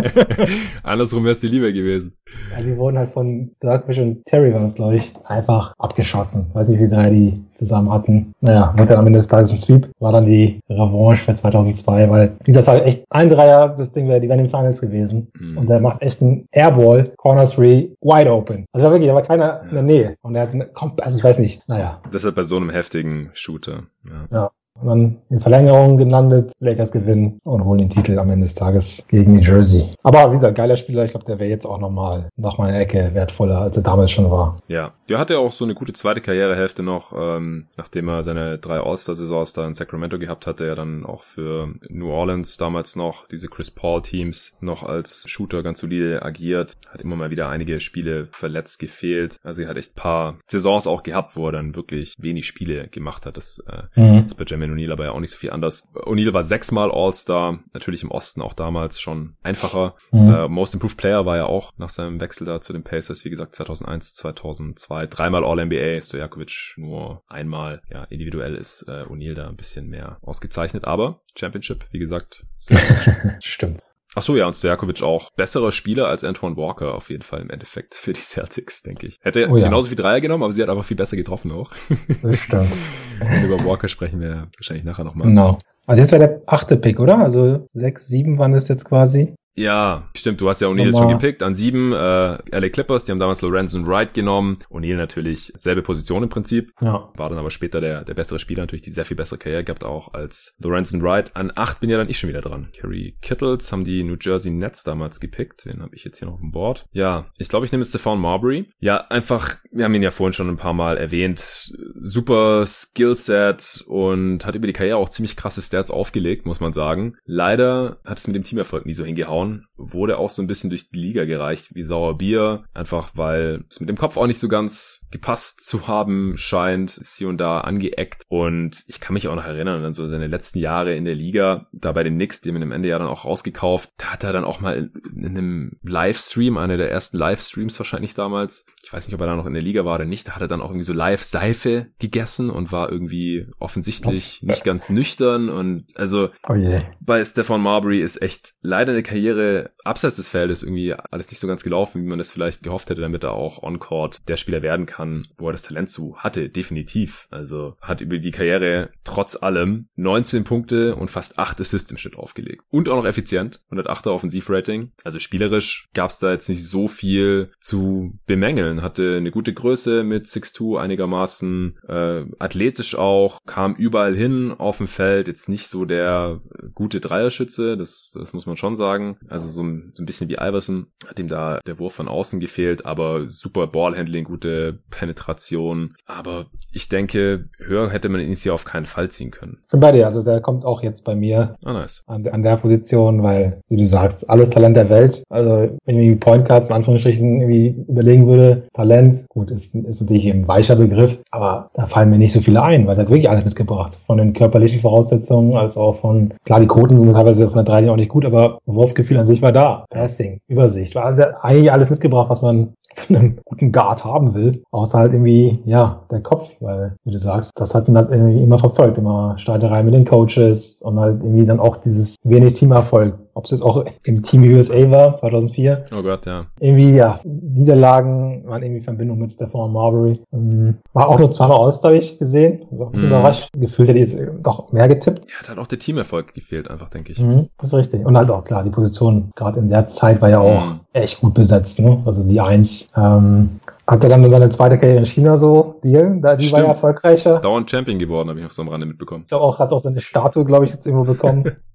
Andersrum 0.83 1.22
wäre 1.23 1.33
es 1.33 1.39
die 1.39 1.47
Liebe 1.47 1.71
gewesen. 1.71 2.15
Ja, 2.51 2.61
die 2.61 2.77
wurden 2.77 2.97
halt 2.97 3.11
von 3.11 3.51
Darkfish 3.59 3.99
und 3.99 4.25
Terry 4.25 4.53
war 4.53 4.63
es, 4.63 4.75
glaube 4.75 4.95
ich, 4.95 5.13
einfach 5.25 5.73
abgeschossen. 5.77 6.47
Weiß 6.53 6.67
nicht, 6.67 6.79
wie 6.79 6.89
drei 6.89 7.09
die 7.09 7.43
zusammen 7.55 7.91
hatten. 7.91 8.33
Naja, 8.41 8.73
wurde 8.75 8.89
dann 8.89 8.99
am 8.99 9.07
Ende 9.07 9.19
des 9.19 9.27
Tages 9.27 9.51
ein 9.51 9.57
Sweep. 9.57 9.89
War 9.99 10.11
dann 10.11 10.25
die 10.25 10.59
Revanche 10.69 11.23
für 11.23 11.35
2002, 11.35 12.09
weil 12.09 12.37
dieser 12.45 12.63
Fall 12.63 12.83
echt 12.83 13.05
ein 13.09 13.29
Dreier, 13.29 13.69
das 13.69 13.91
Ding 13.91 14.07
wäre, 14.07 14.19
die 14.19 14.29
wären 14.29 14.39
im 14.39 14.49
Finals 14.49 14.81
gewesen. 14.81 15.31
Mhm. 15.39 15.57
Und 15.57 15.69
der 15.69 15.79
macht 15.79 16.01
echt 16.01 16.21
einen 16.21 16.47
Airball, 16.51 17.13
Corner 17.17 17.45
3, 17.45 17.89
wide 18.01 18.31
open. 18.31 18.65
Also 18.73 18.89
wirklich, 18.89 19.07
da 19.07 19.15
war 19.15 19.21
keiner 19.21 19.45
ja. 19.45 19.61
in 19.61 19.73
der 19.73 19.83
Nähe. 19.83 20.17
Und 20.21 20.35
er 20.35 20.43
hat, 20.43 20.55
also 21.01 21.17
ich 21.17 21.23
weiß 21.23 21.39
nicht, 21.39 21.61
naja. 21.67 22.01
Deshalb 22.11 22.35
bei 22.35 22.43
so 22.43 22.57
einem 22.57 22.69
heftigen 22.69 23.29
Shooter. 23.33 23.83
Ja. 24.05 24.27
ja. 24.31 24.51
Und 24.79 24.87
dann 24.87 25.17
in 25.29 25.39
Verlängerung 25.39 25.97
gelandet, 25.97 26.51
Lakers 26.59 26.91
gewinnen 26.91 27.39
und 27.43 27.63
holen 27.63 27.79
den 27.79 27.89
Titel 27.89 28.17
am 28.17 28.29
Ende 28.29 28.45
des 28.45 28.55
Tages 28.55 29.05
gegen 29.07 29.35
New 29.35 29.41
Jersey. 29.41 29.93
Aber 30.01 30.31
wie 30.31 30.35
gesagt, 30.35 30.55
geiler 30.55 30.77
Spieler. 30.77 31.05
Ich 31.05 31.11
glaube, 31.11 31.25
der 31.25 31.39
wäre 31.39 31.49
jetzt 31.49 31.65
auch 31.65 31.79
nochmal 31.79 32.29
nach 32.35 32.57
meiner 32.57 32.79
Ecke 32.79 33.11
wertvoller, 33.13 33.61
als 33.61 33.77
er 33.77 33.83
damals 33.83 34.11
schon 34.11 34.29
war. 34.31 34.57
Ja, 34.67 34.93
der 35.09 35.19
hatte 35.19 35.37
auch 35.37 35.53
so 35.53 35.63
eine 35.63 35.75
gute 35.75 35.93
zweite 35.93 36.21
Karrierehälfte 36.21 36.83
noch, 36.83 37.13
ähm, 37.15 37.67
nachdem 37.77 38.07
er 38.07 38.23
seine 38.23 38.57
drei 38.57 38.79
All-Star-Saisons 38.79 39.53
da 39.53 39.67
in 39.67 39.75
Sacramento 39.75 40.17
gehabt 40.17 40.47
hatte, 40.47 40.65
er 40.65 40.75
dann 40.75 41.05
auch 41.05 41.23
für 41.23 41.73
New 41.89 42.09
Orleans 42.09 42.57
damals 42.57 42.95
noch 42.95 43.27
diese 43.27 43.47
Chris 43.47 43.69
Paul-Teams 43.69 44.57
noch 44.59 44.83
als 44.83 45.25
Shooter 45.27 45.61
ganz 45.61 45.79
solide 45.79 46.23
agiert. 46.23 46.77
Hat 46.89 47.01
immer 47.01 47.15
mal 47.15 47.29
wieder 47.29 47.49
einige 47.49 47.79
Spiele 47.79 48.27
verletzt 48.31 48.79
gefehlt. 48.79 49.37
Also 49.43 49.61
er 49.61 49.69
hat 49.69 49.77
echt 49.77 49.95
paar 49.95 50.39
Saisons 50.47 50.87
auch 50.87 51.03
gehabt, 51.03 51.35
wo 51.35 51.47
er 51.47 51.51
dann 51.51 51.75
wirklich 51.75 52.15
wenig 52.17 52.47
Spiele 52.47 52.87
gemacht 52.87 53.25
hat. 53.25 53.37
Das, 53.37 53.61
äh, 53.67 53.99
mhm. 53.99 54.23
das 54.23 54.35
bei 54.35 54.45
Jermaine 54.63 54.73
O'Neal 54.73 54.91
aber 54.91 55.05
ja 55.05 55.11
auch 55.11 55.19
nicht 55.19 55.31
so 55.31 55.37
viel 55.37 55.51
anders. 55.51 55.89
O'Neal 55.93 56.33
war 56.33 56.43
sechsmal 56.43 56.91
All-Star, 56.91 57.59
natürlich 57.73 58.03
im 58.03 58.11
Osten 58.11 58.41
auch 58.41 58.53
damals 58.53 58.99
schon 58.99 59.35
einfacher. 59.43 59.95
Mhm. 60.11 60.33
Äh, 60.33 60.47
Most 60.47 60.73
Improved 60.73 60.97
Player 60.97 61.25
war 61.25 61.37
ja 61.37 61.45
auch 61.45 61.71
nach 61.77 61.89
seinem 61.89 62.19
Wechsel 62.19 62.45
da 62.45 62.61
zu 62.61 62.73
den 62.73 62.83
Pacers, 62.83 63.25
wie 63.25 63.29
gesagt, 63.29 63.55
2001, 63.55 64.15
2002, 64.15 65.07
dreimal 65.07 65.43
All-NBA, 65.43 66.01
Stojakovic 66.01 66.73
nur 66.77 67.23
einmal. 67.27 67.81
Ja, 67.89 68.03
individuell 68.05 68.55
ist 68.55 68.83
äh, 68.87 69.03
O'Neal 69.03 69.35
da 69.35 69.47
ein 69.47 69.55
bisschen 69.55 69.89
mehr 69.89 70.17
ausgezeichnet, 70.21 70.85
aber 70.85 71.21
Championship, 71.35 71.85
wie 71.91 71.99
gesagt. 71.99 72.45
Stimmt. 73.39 73.81
Ach 74.15 74.21
so, 74.21 74.35
ja, 74.35 74.45
und 74.45 74.55
Stojakovic 74.55 75.01
auch 75.01 75.31
besserer 75.35 75.71
Spieler 75.71 76.07
als 76.07 76.23
Antoine 76.23 76.55
Walker 76.55 76.93
auf 76.93 77.09
jeden 77.09 77.23
Fall 77.23 77.41
im 77.41 77.49
Endeffekt 77.49 77.95
für 77.95 78.13
die 78.13 78.21
Celtics, 78.21 78.83
denke 78.83 79.07
ich. 79.07 79.17
Hätte 79.21 79.47
oh 79.49 79.57
ja. 79.57 79.65
genauso 79.65 79.87
viel 79.87 79.97
Dreier 79.97 80.21
genommen, 80.21 80.43
aber 80.43 80.53
sie 80.53 80.61
hat 80.61 80.69
einfach 80.69 80.85
viel 80.85 80.97
besser 80.97 81.17
getroffen 81.17 81.51
auch. 81.51 81.71
Das 82.21 82.39
stimmt. 82.39 82.71
Und 83.19 83.43
über 83.43 83.63
Walker 83.65 83.87
sprechen 83.87 84.19
wir 84.19 84.47
wahrscheinlich 84.57 84.85
nachher 84.85 85.03
nochmal. 85.03 85.27
Genau. 85.27 85.57
Also 85.85 86.01
jetzt 86.01 86.11
war 86.11 86.19
der 86.19 86.41
achte 86.45 86.77
Pick, 86.77 86.99
oder? 86.99 87.17
Also 87.17 87.67
sechs, 87.73 88.07
sieben 88.07 88.37
waren 88.37 88.53
es 88.53 88.67
jetzt 88.67 88.85
quasi. 88.85 89.35
Ja, 89.55 90.09
stimmt. 90.15 90.41
Du 90.41 90.49
hast 90.49 90.61
ja 90.61 90.67
O'Neal 90.67 90.95
schon 90.95 91.09
gepickt. 91.09 91.43
An 91.43 91.55
sieben 91.55 91.93
äh, 91.93 91.97
LA 91.97 92.69
Clippers, 92.69 93.05
die 93.05 93.11
haben 93.11 93.19
damals 93.19 93.41
Lorenzen 93.41 93.85
Wright 93.85 94.13
genommen. 94.13 94.59
O'Neal 94.69 94.97
natürlich 94.97 95.53
selbe 95.55 95.83
Position 95.83 96.23
im 96.23 96.29
Prinzip. 96.29 96.73
Ja. 96.81 97.11
War 97.15 97.29
dann 97.29 97.37
aber 97.37 97.51
später 97.51 97.79
der, 97.79 98.03
der 98.03 98.15
bessere 98.15 98.39
Spieler, 98.39 98.63
natürlich 98.63 98.81
die 98.81 98.91
sehr 98.91 99.05
viel 99.05 99.17
bessere 99.17 99.37
Karriere 99.37 99.63
gehabt 99.63 99.83
auch 99.83 100.13
als 100.13 100.55
Lorenzen 100.59 101.01
Wright. 101.03 101.35
An 101.35 101.51
acht 101.55 101.79
bin 101.79 101.89
ja 101.89 101.97
dann 101.97 102.09
ich 102.09 102.17
schon 102.17 102.29
wieder 102.29 102.41
dran. 102.41 102.69
Kerry 102.73 103.17
Kittles 103.21 103.71
haben 103.71 103.85
die 103.85 104.03
New 104.03 104.17
Jersey 104.19 104.51
Nets 104.51 104.83
damals 104.83 105.19
gepickt. 105.19 105.65
Den 105.65 105.81
habe 105.81 105.95
ich 105.95 106.03
jetzt 106.03 106.17
hier 106.17 106.27
noch 106.27 106.35
auf 106.35 106.41
dem 106.41 106.51
Board. 106.51 106.85
Ja, 106.91 107.27
ich 107.37 107.49
glaube, 107.49 107.65
ich 107.65 107.71
nehme 107.71 107.85
Stephon 107.85 108.19
Marbury. 108.19 108.71
Ja, 108.79 108.97
einfach, 109.09 109.57
wir 109.71 109.85
haben 109.85 109.93
ihn 109.93 110.03
ja 110.03 110.11
vorhin 110.11 110.33
schon 110.33 110.49
ein 110.49 110.57
paar 110.57 110.73
Mal 110.73 110.97
erwähnt. 110.97 111.71
Super 111.95 112.65
Skillset 112.65 113.83
und 113.87 114.45
hat 114.45 114.55
über 114.55 114.67
die 114.67 114.73
Karriere 114.73 114.97
auch 114.97 115.09
ziemlich 115.09 115.35
krasse 115.35 115.61
Stats 115.61 115.91
aufgelegt, 115.91 116.45
muss 116.45 116.59
man 116.59 116.73
sagen. 116.73 117.15
Leider 117.25 117.99
hat 118.03 118.17
es 118.17 118.27
mit 118.27 118.35
dem 118.35 118.43
Teamerfolg 118.43 118.85
nie 118.85 118.93
so 118.93 119.05
hingehauen 119.05 119.42
Down 119.43 119.67
wurde 119.75 120.17
auch 120.17 120.29
so 120.29 120.41
ein 120.41 120.47
bisschen 120.47 120.69
durch 120.69 120.89
die 120.89 120.99
Liga 120.99 121.25
gereicht 121.25 121.75
wie 121.75 121.83
sauer 121.83 122.17
Bier, 122.17 122.63
einfach 122.73 123.11
weil 123.15 123.63
es 123.69 123.79
mit 123.79 123.89
dem 123.89 123.97
Kopf 123.97 124.17
auch 124.17 124.27
nicht 124.27 124.39
so 124.39 124.47
ganz 124.47 125.05
gepasst 125.11 125.65
zu 125.65 125.87
haben 125.87 126.37
scheint, 126.37 126.97
ist 126.97 127.17
hier 127.17 127.29
und 127.29 127.37
da 127.37 127.61
angeeckt. 127.61 128.23
Und 128.29 128.83
ich 128.87 128.99
kann 128.99 129.13
mich 129.13 129.27
auch 129.27 129.35
noch 129.35 129.45
erinnern 129.45 129.83
an 129.83 129.93
so 129.93 130.09
seine 130.09 130.27
letzten 130.27 130.59
Jahre 130.59 130.95
in 130.95 131.05
der 131.05 131.15
Liga, 131.15 131.67
da 131.71 131.91
bei 131.91 132.03
den 132.03 132.15
Knicks, 132.15 132.41
die 132.41 132.49
haben 132.49 132.57
ihn 132.57 132.63
am 132.63 132.71
Ende 132.71 132.89
ja 132.89 132.99
dann 132.99 133.07
auch 133.07 133.25
rausgekauft, 133.25 133.91
da 133.97 134.13
hat 134.13 134.23
er 134.23 134.33
dann 134.33 134.45
auch 134.45 134.61
mal 134.61 134.91
in 135.15 135.25
einem 135.25 135.77
Livestream, 135.83 136.57
einer 136.57 136.77
der 136.77 136.91
ersten 136.91 137.17
Livestreams 137.17 137.77
wahrscheinlich 137.79 138.13
damals, 138.13 138.65
ich 138.83 138.91
weiß 138.91 139.07
nicht, 139.07 139.15
ob 139.15 139.21
er 139.21 139.27
da 139.27 139.35
noch 139.35 139.45
in 139.45 139.53
der 139.53 139.61
Liga 139.61 139.85
war 139.85 139.95
oder 139.95 140.05
nicht, 140.05 140.27
da 140.27 140.35
hat 140.35 140.41
er 140.41 140.47
dann 140.47 140.61
auch 140.61 140.69
irgendwie 140.69 140.85
so 140.85 140.93
live 140.93 141.23
Seife 141.23 141.87
gegessen 141.99 142.49
und 142.49 142.71
war 142.71 142.91
irgendwie 142.91 143.47
offensichtlich 143.59 144.39
Was? 144.41 144.43
nicht 144.43 144.63
ganz 144.63 144.89
nüchtern. 144.89 145.49
Und 145.49 145.85
also 145.95 146.29
oh 146.47 146.81
bei 146.99 147.23
Stefan 147.23 147.61
Marbury 147.61 148.01
ist 148.01 148.21
echt 148.21 148.53
leider 148.61 148.91
eine 148.91 149.03
Karriere 149.03 149.32
ihre 149.33 149.71
abseits 149.83 150.17
des 150.17 150.29
Feldes 150.29 150.63
irgendwie 150.63 150.93
alles 150.93 151.29
nicht 151.29 151.39
so 151.39 151.47
ganz 151.47 151.63
gelaufen, 151.63 152.03
wie 152.03 152.07
man 152.07 152.17
das 152.17 152.31
vielleicht 152.31 152.63
gehofft 152.63 152.89
hätte, 152.89 153.01
damit 153.01 153.23
er 153.23 153.31
auch 153.31 153.61
on-court 153.61 154.21
der 154.27 154.37
Spieler 154.37 154.61
werden 154.61 154.85
kann, 154.85 155.27
wo 155.37 155.47
er 155.47 155.51
das 155.51 155.63
Talent 155.63 155.89
zu 155.89 156.17
hatte, 156.17 156.49
definitiv. 156.49 157.27
Also 157.31 157.75
hat 157.81 158.01
über 158.01 158.17
die 158.17 158.31
Karriere 158.31 158.89
trotz 159.03 159.41
allem 159.41 159.87
19 159.95 160.43
Punkte 160.43 160.95
und 160.95 161.11
fast 161.11 161.39
8 161.39 161.59
Assists 161.61 161.91
im 161.91 161.97
Schnitt 161.97 162.15
aufgelegt. 162.15 162.63
Und 162.69 162.89
auch 162.89 162.95
noch 162.95 163.05
effizient, 163.05 163.61
108er 163.71 164.11
Offensivrating. 164.11 164.91
Also 165.03 165.19
spielerisch 165.19 165.89
gab 165.93 166.11
es 166.11 166.19
da 166.19 166.31
jetzt 166.31 166.49
nicht 166.49 166.67
so 166.67 166.87
viel 166.87 167.51
zu 167.59 168.17
bemängeln. 168.25 168.81
Hatte 168.81 169.17
eine 169.17 169.31
gute 169.31 169.53
Größe 169.53 170.03
mit 170.03 170.25
6'2 170.25 170.79
einigermaßen, 170.79 171.77
äh, 171.87 172.25
athletisch 172.39 172.95
auch, 172.95 173.39
kam 173.45 173.75
überall 173.75 174.15
hin 174.15 174.51
auf 174.51 174.77
dem 174.77 174.87
Feld, 174.87 175.27
jetzt 175.27 175.49
nicht 175.49 175.67
so 175.67 175.85
der 175.85 176.41
gute 176.73 176.99
Dreierschütze, 176.99 177.77
das, 177.77 178.11
das 178.13 178.33
muss 178.33 178.45
man 178.45 178.57
schon 178.57 178.75
sagen. 178.75 179.17
Also 179.27 179.49
so 179.49 179.63
ein 179.63 179.72
ein, 179.73 179.93
so 179.95 180.03
ein 180.03 180.05
bisschen 180.05 180.29
wie 180.29 180.35
Iverson, 180.35 180.87
hat 181.07 181.19
ihm 181.19 181.27
da 181.27 181.59
der 181.65 181.79
Wurf 181.79 181.93
von 181.93 182.07
außen 182.07 182.39
gefehlt, 182.39 182.85
aber 182.85 183.29
super 183.29 183.67
Ballhandling, 183.67 184.25
gute 184.25 184.79
Penetration. 184.89 185.95
Aber 186.05 186.47
ich 186.71 186.89
denke, 186.89 187.49
höher 187.57 187.89
hätte 187.89 188.09
man 188.09 188.21
ihn 188.21 188.35
hier 188.35 188.53
auf 188.53 188.65
keinen 188.65 188.85
Fall 188.85 189.09
ziehen 189.09 189.31
können. 189.31 189.59
Bin 189.71 189.79
bei 189.79 189.91
dir, 189.91 190.07
also 190.07 190.23
der 190.23 190.41
kommt 190.41 190.65
auch 190.65 190.83
jetzt 190.83 191.03
bei 191.03 191.15
mir 191.15 191.55
ah, 191.63 191.73
nice. 191.73 192.03
an, 192.07 192.27
an 192.27 192.43
der 192.43 192.57
Position, 192.57 193.23
weil, 193.23 193.59
wie 193.69 193.77
du 193.77 193.85
sagst, 193.85 194.29
alles 194.29 194.49
Talent 194.49 194.75
der 194.75 194.89
Welt. 194.89 195.23
Also 195.29 195.77
wenn 195.85 195.99
ich 195.99 196.09
mir 196.09 196.15
Point 196.17 196.45
Cards 196.47 196.69
in 196.69 196.75
Anführungsstrichen 196.75 197.41
irgendwie 197.41 197.83
überlegen 197.87 198.27
würde, 198.27 198.63
Talent, 198.73 199.25
gut, 199.29 199.51
ist, 199.51 199.75
ist 199.75 200.01
natürlich 200.01 200.27
ein 200.29 200.47
weicher 200.47 200.75
Begriff, 200.75 201.19
aber 201.31 201.69
da 201.73 201.87
fallen 201.87 202.09
mir 202.09 202.17
nicht 202.17 202.33
so 202.33 202.39
viele 202.39 202.63
ein, 202.63 202.87
weil 202.87 202.95
er 202.97 203.03
hat 203.03 203.09
wirklich 203.09 203.29
alles 203.29 203.45
mitgebracht. 203.45 203.99
Von 204.05 204.17
den 204.17 204.33
körperlichen 204.33 204.81
Voraussetzungen 204.81 205.55
als 205.55 205.77
auch 205.77 205.95
von, 205.95 206.33
klar, 206.45 206.59
die 206.59 206.67
Quoten 206.67 206.99
sind 206.99 207.13
teilweise 207.13 207.47
von 207.47 207.55
der 207.55 207.65
3 207.65 207.91
auch 207.91 207.95
nicht 207.95 208.09
gut, 208.09 208.25
aber 208.25 208.59
Wurfgefühl 208.65 209.17
an 209.17 209.27
sich 209.27 209.41
war 209.41 209.51
da. 209.51 209.62
Passing, 209.89 210.39
Übersicht, 210.47 210.95
war 210.95 211.05
also 211.05 211.23
eigentlich 211.41 211.71
alles 211.71 211.89
mitgebracht, 211.89 212.29
was 212.29 212.41
man 212.41 212.73
von 212.95 213.15
einem 213.15 213.37
guten 213.45 213.71
Guard 213.71 214.03
haben 214.03 214.33
will, 214.33 214.63
außer 214.71 214.97
halt 214.99 215.13
irgendwie, 215.13 215.59
ja, 215.65 216.01
der 216.11 216.21
Kopf, 216.21 216.49
weil, 216.59 216.95
wie 217.03 217.11
du 217.11 217.17
sagst, 217.17 217.51
das 217.55 217.75
hat 217.75 217.87
ihn 217.87 217.97
halt 217.97 218.11
irgendwie 218.11 218.41
immer 218.41 218.59
verfolgt, 218.59 218.97
immer 218.97 219.35
Streiterei 219.37 219.83
mit 219.83 219.93
den 219.93 220.05
Coaches 220.05 220.81
und 220.81 220.99
halt 220.99 221.21
irgendwie 221.23 221.45
dann 221.45 221.59
auch 221.59 221.77
dieses 221.77 222.15
wenig 222.23 222.53
Teamerfolg. 222.53 223.15
Ob 223.35 223.45
es 223.45 223.51
jetzt 223.51 223.63
auch 223.63 223.83
im 224.03 224.21
Team 224.21 224.43
USA 224.43 224.91
war, 224.91 225.15
2004. 225.15 225.85
Oh 225.91 226.03
Gott, 226.03 226.25
ja. 226.27 226.45
Irgendwie, 226.59 226.91
ja, 226.91 227.19
Niederlagen 227.23 228.43
waren 228.45 228.61
irgendwie 228.61 228.81
Verbindung 228.81 229.17
mit 229.17 229.31
Stefan 229.31 229.73
Marbury. 229.73 230.19
Ähm, 230.31 230.77
war 230.93 231.09
auch 231.09 231.17
nur 231.17 231.31
zweimal 231.31 231.57
aus, 231.57 231.83
habe 231.83 231.97
ich 231.97 232.19
gesehen. 232.19 232.65
War 232.69 232.87
ein 232.87 232.91
bisschen 232.91 233.09
mm. 233.09 233.13
überrascht. 233.13 233.49
Gefühlt 233.57 233.89
hätte 233.89 233.99
ich 233.99 234.13
jetzt 234.13 234.21
doch 234.43 234.71
mehr 234.71 234.87
getippt. 234.87 235.25
Ja, 235.25 235.39
hat 235.39 235.49
halt 235.49 235.57
auch 235.57 235.65
der 235.65 235.79
Teamerfolg 235.79 236.35
gefehlt, 236.35 236.69
einfach, 236.69 236.89
denke 236.89 237.11
ich. 237.11 237.19
Mhm, 237.19 237.49
das 237.57 237.69
ist 237.69 237.79
richtig. 237.79 238.05
Und 238.05 238.15
halt 238.15 238.29
auch, 238.29 238.43
klar, 238.43 238.63
die 238.63 238.69
Position 238.69 239.31
gerade 239.35 239.59
in 239.59 239.69
der 239.69 239.87
Zeit 239.87 240.21
war 240.21 240.29
ja 240.29 240.39
auch 240.39 240.65
mm. 240.65 240.79
echt 240.93 241.21
gut 241.21 241.33
besetzt, 241.33 241.79
ne? 241.79 242.03
Also 242.05 242.23
die 242.23 242.39
Eins. 242.39 242.82
Ähm, 242.95 243.59
hat 243.87 244.03
er 244.03 244.09
dann 244.09 244.31
seine 244.31 244.49
zweite 244.49 244.77
Karriere 244.77 244.99
in 244.99 245.05
China 245.05 245.35
so, 245.35 245.79
die, 245.83 245.91
die 245.91 246.23
war 246.23 246.59
ja 246.59 246.67
erfolgreicher. 246.67 247.39
Dauernd 247.39 247.69
Champion 247.69 247.99
geworden, 247.99 248.29
habe 248.29 248.39
ich 248.39 248.45
noch 248.45 248.51
so 248.51 248.61
am 248.61 248.69
Rande 248.69 248.85
mitbekommen. 248.85 249.23
Ich 249.23 249.29
glaube 249.29 249.43
auch, 249.43 249.59
hat 249.59 249.71
auch 249.73 249.79
seine 249.79 249.99
Statue, 249.99 250.45
glaube 250.45 250.65
ich, 250.65 250.71
jetzt 250.71 250.85
irgendwo 250.85 251.05
bekommen. 251.11 251.43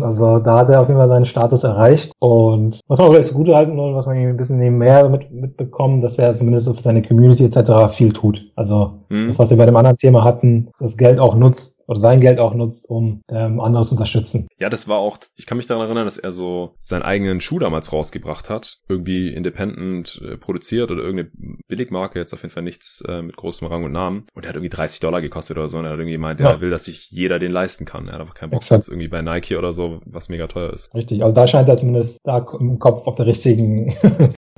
Also 0.00 0.38
da 0.38 0.58
hat 0.58 0.68
er 0.68 0.80
auf 0.80 0.88
jeden 0.88 1.00
Fall 1.00 1.08
seinen 1.08 1.24
Status 1.24 1.64
erreicht. 1.64 2.12
Und 2.20 2.80
was 2.86 2.98
man 2.98 3.10
vielleicht 3.10 3.28
so 3.28 3.34
gut 3.34 3.48
halten 3.48 3.78
und 3.78 3.94
was 3.94 4.06
man 4.06 4.16
ein 4.16 4.36
bisschen 4.36 4.58
nebenher 4.58 5.08
mit, 5.08 5.30
mitbekommen, 5.32 6.00
dass 6.00 6.18
er 6.18 6.32
zumindest 6.32 6.68
auf 6.68 6.80
seine 6.80 7.02
Community 7.02 7.44
etc. 7.44 7.92
viel 7.92 8.12
tut. 8.12 8.46
Also 8.54 9.00
mhm. 9.08 9.28
das, 9.28 9.38
was 9.38 9.50
wir 9.50 9.56
bei 9.56 9.66
dem 9.66 9.76
anderen 9.76 9.96
Thema 9.96 10.22
hatten, 10.22 10.68
das 10.78 10.96
Geld 10.96 11.18
auch 11.18 11.34
nutzt, 11.34 11.79
oder 11.90 11.98
sein 11.98 12.20
Geld 12.20 12.38
auch 12.38 12.54
nutzt, 12.54 12.88
um 12.88 13.22
ähm, 13.28 13.60
andere 13.60 13.82
zu 13.82 13.94
unterstützen. 13.94 14.46
Ja, 14.58 14.68
das 14.68 14.86
war 14.86 14.98
auch, 14.98 15.18
ich 15.36 15.46
kann 15.46 15.56
mich 15.56 15.66
daran 15.66 15.84
erinnern, 15.84 16.04
dass 16.04 16.18
er 16.18 16.30
so 16.30 16.74
seinen 16.78 17.02
eigenen 17.02 17.40
Schuh 17.40 17.58
damals 17.58 17.92
rausgebracht 17.92 18.48
hat, 18.48 18.78
irgendwie 18.88 19.28
independent 19.28 20.22
äh, 20.24 20.36
produziert 20.36 20.92
oder 20.92 21.02
irgendeine 21.02 21.30
Billigmarke, 21.66 22.20
jetzt 22.20 22.32
auf 22.32 22.42
jeden 22.42 22.52
Fall 22.52 22.62
nichts 22.62 23.02
äh, 23.08 23.22
mit 23.22 23.36
großem 23.36 23.66
Rang 23.66 23.82
und 23.82 23.92
Namen. 23.92 24.26
Und 24.34 24.44
er 24.44 24.50
hat 24.50 24.56
irgendwie 24.56 24.70
30 24.70 25.00
Dollar 25.00 25.20
gekostet 25.20 25.58
oder 25.58 25.68
so 25.68 25.78
und 25.78 25.84
er 25.84 25.90
hat 25.90 25.98
irgendwie 25.98 26.12
gemeint, 26.12 26.38
ja. 26.38 26.50
er 26.50 26.60
will, 26.60 26.70
dass 26.70 26.84
sich 26.84 27.10
jeder 27.10 27.40
den 27.40 27.50
leisten 27.50 27.86
kann. 27.86 28.06
Er 28.06 28.14
hat 28.14 28.20
einfach 28.20 28.34
keinen 28.34 28.50
Bock 28.50 28.62
jetzt 28.70 28.88
irgendwie 28.88 29.08
bei 29.08 29.20
Nike 29.20 29.56
oder 29.56 29.72
so, 29.72 30.00
was 30.06 30.28
mega 30.28 30.46
teuer 30.46 30.72
ist. 30.72 30.94
Richtig, 30.94 31.24
also 31.24 31.34
da 31.34 31.48
scheint 31.48 31.68
er 31.68 31.76
zumindest 31.76 32.20
da 32.22 32.46
im 32.58 32.78
Kopf 32.78 33.08
auf 33.08 33.16
der 33.16 33.26
richtigen 33.26 33.92